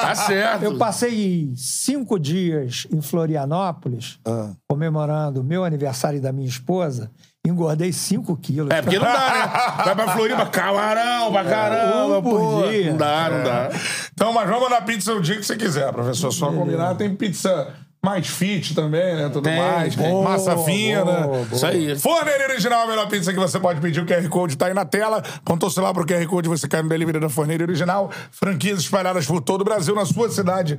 Tá 0.08 0.14
certo. 0.14 0.62
Eu 0.64 0.78
passei 0.78 1.52
cinco 1.56 2.18
dias 2.18 2.86
em 2.90 3.00
Florianópolis, 3.02 4.18
comemorando 4.66 5.40
o 5.40 5.44
meu 5.44 5.64
aniversário 5.64 6.16
e 6.18 6.20
da 6.20 6.32
minha 6.32 6.48
esposa. 6.48 7.10
Engordei 7.48 7.92
5 7.92 8.36
quilos. 8.36 8.70
É, 8.70 8.82
porque 8.82 8.98
não 8.98 9.04
dá, 9.04 9.12
né? 9.12 9.82
Vai 9.84 9.94
pra 9.94 10.08
Floripa, 10.12 10.46
camarão 10.46 11.32
pra 11.32 11.44
caramba, 11.44 12.18
Um 12.18 12.22
por 12.22 12.40
pô. 12.40 12.68
dia. 12.68 12.90
Não 12.90 12.96
dá, 12.96 13.30
não 13.30 13.44
dá. 13.44 13.70
Então, 14.12 14.32
mas 14.32 14.48
vamos 14.48 14.64
mandar 14.64 14.84
pizza 14.84 15.12
o 15.14 15.20
dia 15.20 15.36
que 15.36 15.42
você 15.44 15.56
quiser, 15.56 15.92
professor. 15.92 16.30
Só 16.32 16.52
combinar. 16.52 16.94
Tem 16.94 17.14
pizza 17.14 17.68
mais 18.04 18.28
fit 18.28 18.74
também, 18.74 19.16
né? 19.16 19.28
Tudo 19.28 19.42
Tem, 19.42 19.58
mais. 19.58 19.94
boa, 19.94 20.30
Massa 20.30 20.54
boa, 20.54 20.64
fina. 20.66 21.04
boa. 21.04 21.46
Isso 21.52 21.66
aí. 21.66 21.98
Forneira 21.98 22.44
Original, 22.48 22.82
a 22.84 22.86
melhor 22.86 23.08
pizza 23.08 23.32
que 23.32 23.38
você 23.38 23.58
pode 23.58 23.80
pedir. 23.80 24.00
O 24.00 24.06
QR 24.06 24.26
Code 24.28 24.56
tá 24.56 24.66
aí 24.66 24.74
na 24.74 24.84
tela. 24.84 25.22
Apontou 25.38 25.68
o 25.68 25.80
lá 25.80 25.92
pro 25.92 26.06
QR 26.06 26.24
Code, 26.26 26.48
você 26.48 26.68
cai 26.68 26.82
no 26.82 26.88
delivery 26.88 27.18
da 27.20 27.28
Forneira 27.28 27.64
Original. 27.64 28.10
Franquias 28.30 28.78
espalhadas 28.80 29.26
por 29.26 29.40
todo 29.40 29.62
o 29.62 29.64
Brasil, 29.64 29.94
na 29.94 30.04
sua 30.06 30.30
cidade. 30.30 30.78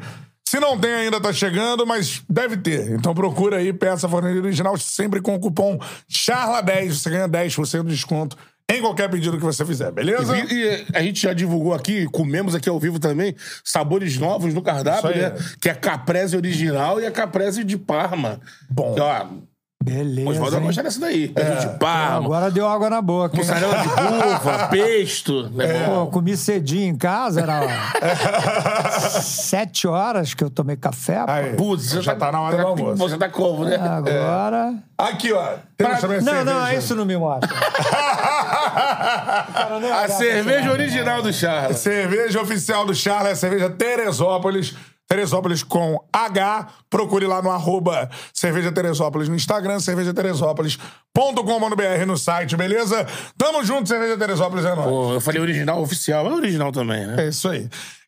Se 0.50 0.60
não 0.60 0.76
tem 0.80 0.92
ainda, 0.92 1.22
tá 1.22 1.32
chegando, 1.32 1.86
mas 1.86 2.24
deve 2.28 2.58
ter. 2.58 2.90
Então 2.94 3.14
procura 3.14 3.58
aí, 3.58 3.72
peça 3.72 4.08
a 4.08 4.10
Forneira 4.10 4.40
Original, 4.40 4.76
sempre 4.80 5.22
com 5.22 5.36
o 5.36 5.40
cupom 5.40 5.78
CHARLA10. 6.12 6.90
Você 6.90 7.10
ganha 7.12 7.30
10% 7.30 7.84
de 7.84 7.90
desconto 7.92 8.36
em 8.68 8.82
qualquer 8.82 9.12
pedido 9.12 9.38
que 9.38 9.44
você 9.44 9.64
fizer, 9.64 9.92
beleza? 9.92 10.36
E, 10.36 10.52
e 10.52 10.88
a 10.92 11.04
gente 11.04 11.22
já 11.22 11.34
divulgou 11.34 11.72
aqui, 11.72 12.08
comemos 12.08 12.56
aqui 12.56 12.68
ao 12.68 12.80
vivo 12.80 12.98
também, 12.98 13.36
sabores 13.64 14.18
novos 14.18 14.52
no 14.52 14.64
cardápio, 14.64 15.16
né? 15.16 15.36
Que 15.62 15.70
é 15.70 15.72
a 15.72 15.76
caprese 15.76 16.36
original 16.36 17.00
e 17.00 17.06
a 17.06 17.12
caprese 17.12 17.64
de 17.64 17.78
Parma. 17.78 18.42
Bom. 18.68 18.96
Que, 18.96 19.02
ó, 19.02 19.28
Beleza. 19.82 20.30
Oswaldo 20.32 20.58
vai 20.58 20.66
gostar 20.66 20.82
dessa 20.84 21.00
daí. 21.00 21.32
É. 21.36 21.56
de 21.56 21.68
Parma, 21.80 22.18
Agora 22.26 22.52
deu 22.52 22.68
água 22.68 22.90
na 22.90 23.02
boca. 23.02 23.38
mussarela 23.38 23.78
de 23.78 23.88
bufa, 23.88 24.68
pesto. 24.72 25.50
Né? 25.52 25.86
Pô, 25.86 26.08
comi 26.08 26.36
cedinho 26.36 26.84
em 26.92 26.98
casa, 26.98 27.40
era 27.42 27.62
sete 29.22 29.88
horas 29.88 30.34
que 30.34 30.44
eu 30.44 30.50
tomei 30.50 30.76
café. 30.76 31.24
pô. 31.26 31.32
Aí, 31.32 31.54
Putz, 31.56 31.86
você 31.92 32.02
já 32.02 32.14
tá 32.14 32.30
na 32.30 32.42
hora 32.42 32.58
do 32.58 32.68
almoço. 32.68 32.98
Você 32.98 33.18
tá 33.18 33.30
como, 33.30 33.64
né? 33.64 33.78
Agora. 33.78 34.74
Aqui, 34.98 35.32
ó. 35.32 35.54
Temos 35.78 36.00
também 36.02 36.18
a 36.18 36.22
Não, 36.24 36.34
não, 36.44 36.54
cerveja. 36.66 36.74
isso 36.78 36.96
não 36.96 37.06
me 37.06 37.16
mostra. 37.16 37.50
A 40.04 40.08
cerveja 40.10 40.72
original 40.72 41.22
do 41.22 41.32
Charles. 41.32 41.78
Cerveja 41.78 42.42
oficial 42.42 42.86
do 42.86 42.94
Charles, 42.94 43.30
é 43.30 43.32
a 43.32 43.36
cerveja 43.36 43.70
Teresópolis. 43.70 44.76
Teresópolis 45.10 45.64
com 45.64 46.00
H. 46.14 46.68
Procure 46.90 47.26
lá 47.26 47.42
no 47.42 47.50
arroba 47.50 48.10
Cerveja 48.32 48.72
Teresópolis 48.72 49.28
no 49.28 49.36
Instagram, 49.36 49.80
cervejateresópolis.com.br 49.80 52.06
no 52.06 52.16
site, 52.18 52.56
beleza? 52.56 53.08
Tamo 53.38 53.64
junto, 53.64 53.90
Cerveja 53.90 54.16
Teresópolis 54.18 54.66
é 54.66 54.76
nóis. 54.76 54.88
Pô, 54.88 55.14
eu 55.14 55.22
falei 55.22 55.42
original, 55.42 55.82
oficial. 55.82 56.28
É 56.28 56.34
original 56.34 56.72
também, 56.72 57.08
né? 57.08 57.26
É 57.26 57.30
isso 57.30 57.50
aí. 57.50 57.68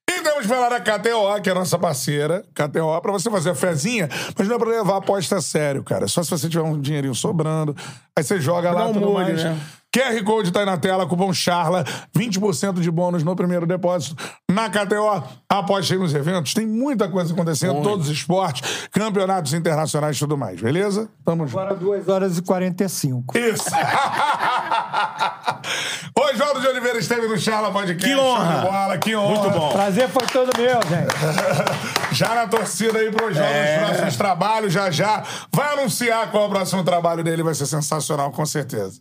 E 0.09 0.21
temos 0.21 0.41
que 0.41 0.47
falar 0.47 0.69
da 0.69 0.79
KTO, 0.79 1.41
que 1.41 1.49
é 1.49 1.53
a 1.53 1.55
nossa 1.55 1.79
parceira. 1.79 2.43
KTO, 2.53 3.01
pra 3.01 3.11
você 3.11 3.29
fazer 3.31 3.49
a 3.51 3.55
fezinha, 3.55 4.07
mas 4.37 4.47
não 4.47 4.55
é 4.55 4.59
pra 4.59 4.69
levar 4.69 4.93
a 4.95 4.97
aposta 4.97 5.37
a 5.37 5.41
sério, 5.41 5.83
cara. 5.83 6.07
Só 6.07 6.21
se 6.21 6.29
você 6.29 6.47
tiver 6.49 6.63
um 6.63 6.79
dinheirinho 6.79 7.15
sobrando. 7.15 7.75
Aí 8.15 8.23
você 8.23 8.39
joga 8.39 8.69
Pra 8.71 8.81
lá 8.81 8.87
um 8.89 8.93
tudo 8.93 9.07
molho, 9.07 9.25
mais. 9.27 9.43
né? 9.43 9.57
QR 9.93 10.23
Code 10.23 10.51
tá 10.51 10.61
aí 10.61 10.65
na 10.65 10.77
tela, 10.77 11.05
cupom 11.05 11.33
CHARLA, 11.33 11.83
20% 12.17 12.79
de 12.79 12.89
bônus 12.89 13.23
no 13.23 13.35
primeiro 13.35 13.65
depósito. 13.67 14.15
Na 14.49 14.69
KTO, 14.69 15.23
aposte 15.49 15.93
aí 15.93 15.99
nos 15.99 16.13
eventos. 16.13 16.53
Tem 16.53 16.65
muita 16.65 17.09
coisa 17.09 17.33
acontecendo, 17.33 17.73
Muito. 17.73 17.89
todos 17.89 18.07
os 18.09 18.13
esportes, 18.17 18.87
campeonatos 18.91 19.53
internacionais 19.53 20.15
e 20.15 20.19
tudo 20.19 20.37
mais, 20.37 20.61
beleza? 20.61 21.09
Tamo 21.25 21.45
junto. 21.45 21.59
Agora 21.59 21.75
2 21.75 22.07
horas 22.07 22.37
e 22.37 22.41
45. 22.41 23.37
Isso. 23.37 23.65
Oswaldo 26.17 26.61
de 26.61 26.67
Oliveira 26.67 26.97
esteve 26.97 27.27
no 27.27 27.37
Charla 27.37 27.71
Podcast. 27.71 28.03
Que 28.05 28.15
honra. 28.15 28.61
Bola, 28.61 28.97
que 28.97 29.15
honra. 29.15 29.39
Muito 29.41 29.59
bom. 29.59 29.71
Prazer 29.71 30.09
foi 30.09 30.25
todo 30.27 30.51
meu, 30.57 30.79
gente. 30.83 31.11
Já 32.15 32.35
na 32.35 32.47
torcida 32.47 32.99
aí 32.99 33.09
pros 33.11 33.35
jogos, 33.35 33.51
É. 33.51 33.79
próximos 33.79 34.17
trabalhos, 34.17 34.73
já 34.73 34.91
já. 34.91 35.23
Vai 35.53 35.73
anunciar 35.73 36.29
qual 36.29 36.43
é 36.43 36.47
o 36.47 36.49
próximo 36.49 36.83
trabalho 36.83 37.23
dele, 37.23 37.41
vai 37.41 37.53
ser 37.53 37.65
sensacional, 37.65 38.31
com 38.31 38.45
certeza. 38.45 38.99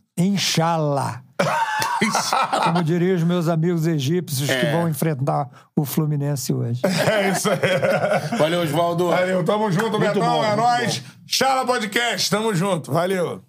Inshallah. 0.80 1.22
Como 2.64 2.82
diriam 2.82 3.16
os 3.16 3.22
meus 3.22 3.48
amigos 3.48 3.86
egípcios 3.86 4.48
que 4.48 4.54
É. 4.66 4.72
vão 4.72 4.88
enfrentar 4.88 5.48
o 5.76 5.84
Fluminense 5.84 6.52
hoje. 6.52 6.80
É 6.84 7.30
isso 7.30 7.48
aí. 7.50 7.58
Valeu, 8.38 8.62
Oswaldo. 8.62 9.08
Valeu, 9.08 9.44
tamo 9.44 9.70
junto, 9.70 9.98
Muito 9.98 10.14
Betão, 10.14 10.20
bom, 10.22 10.44
é 10.44 10.56
nóis. 10.56 11.02
Charla 11.26 11.64
Podcast, 11.66 12.30
tamo 12.30 12.54
junto, 12.54 12.92
valeu. 12.92 13.42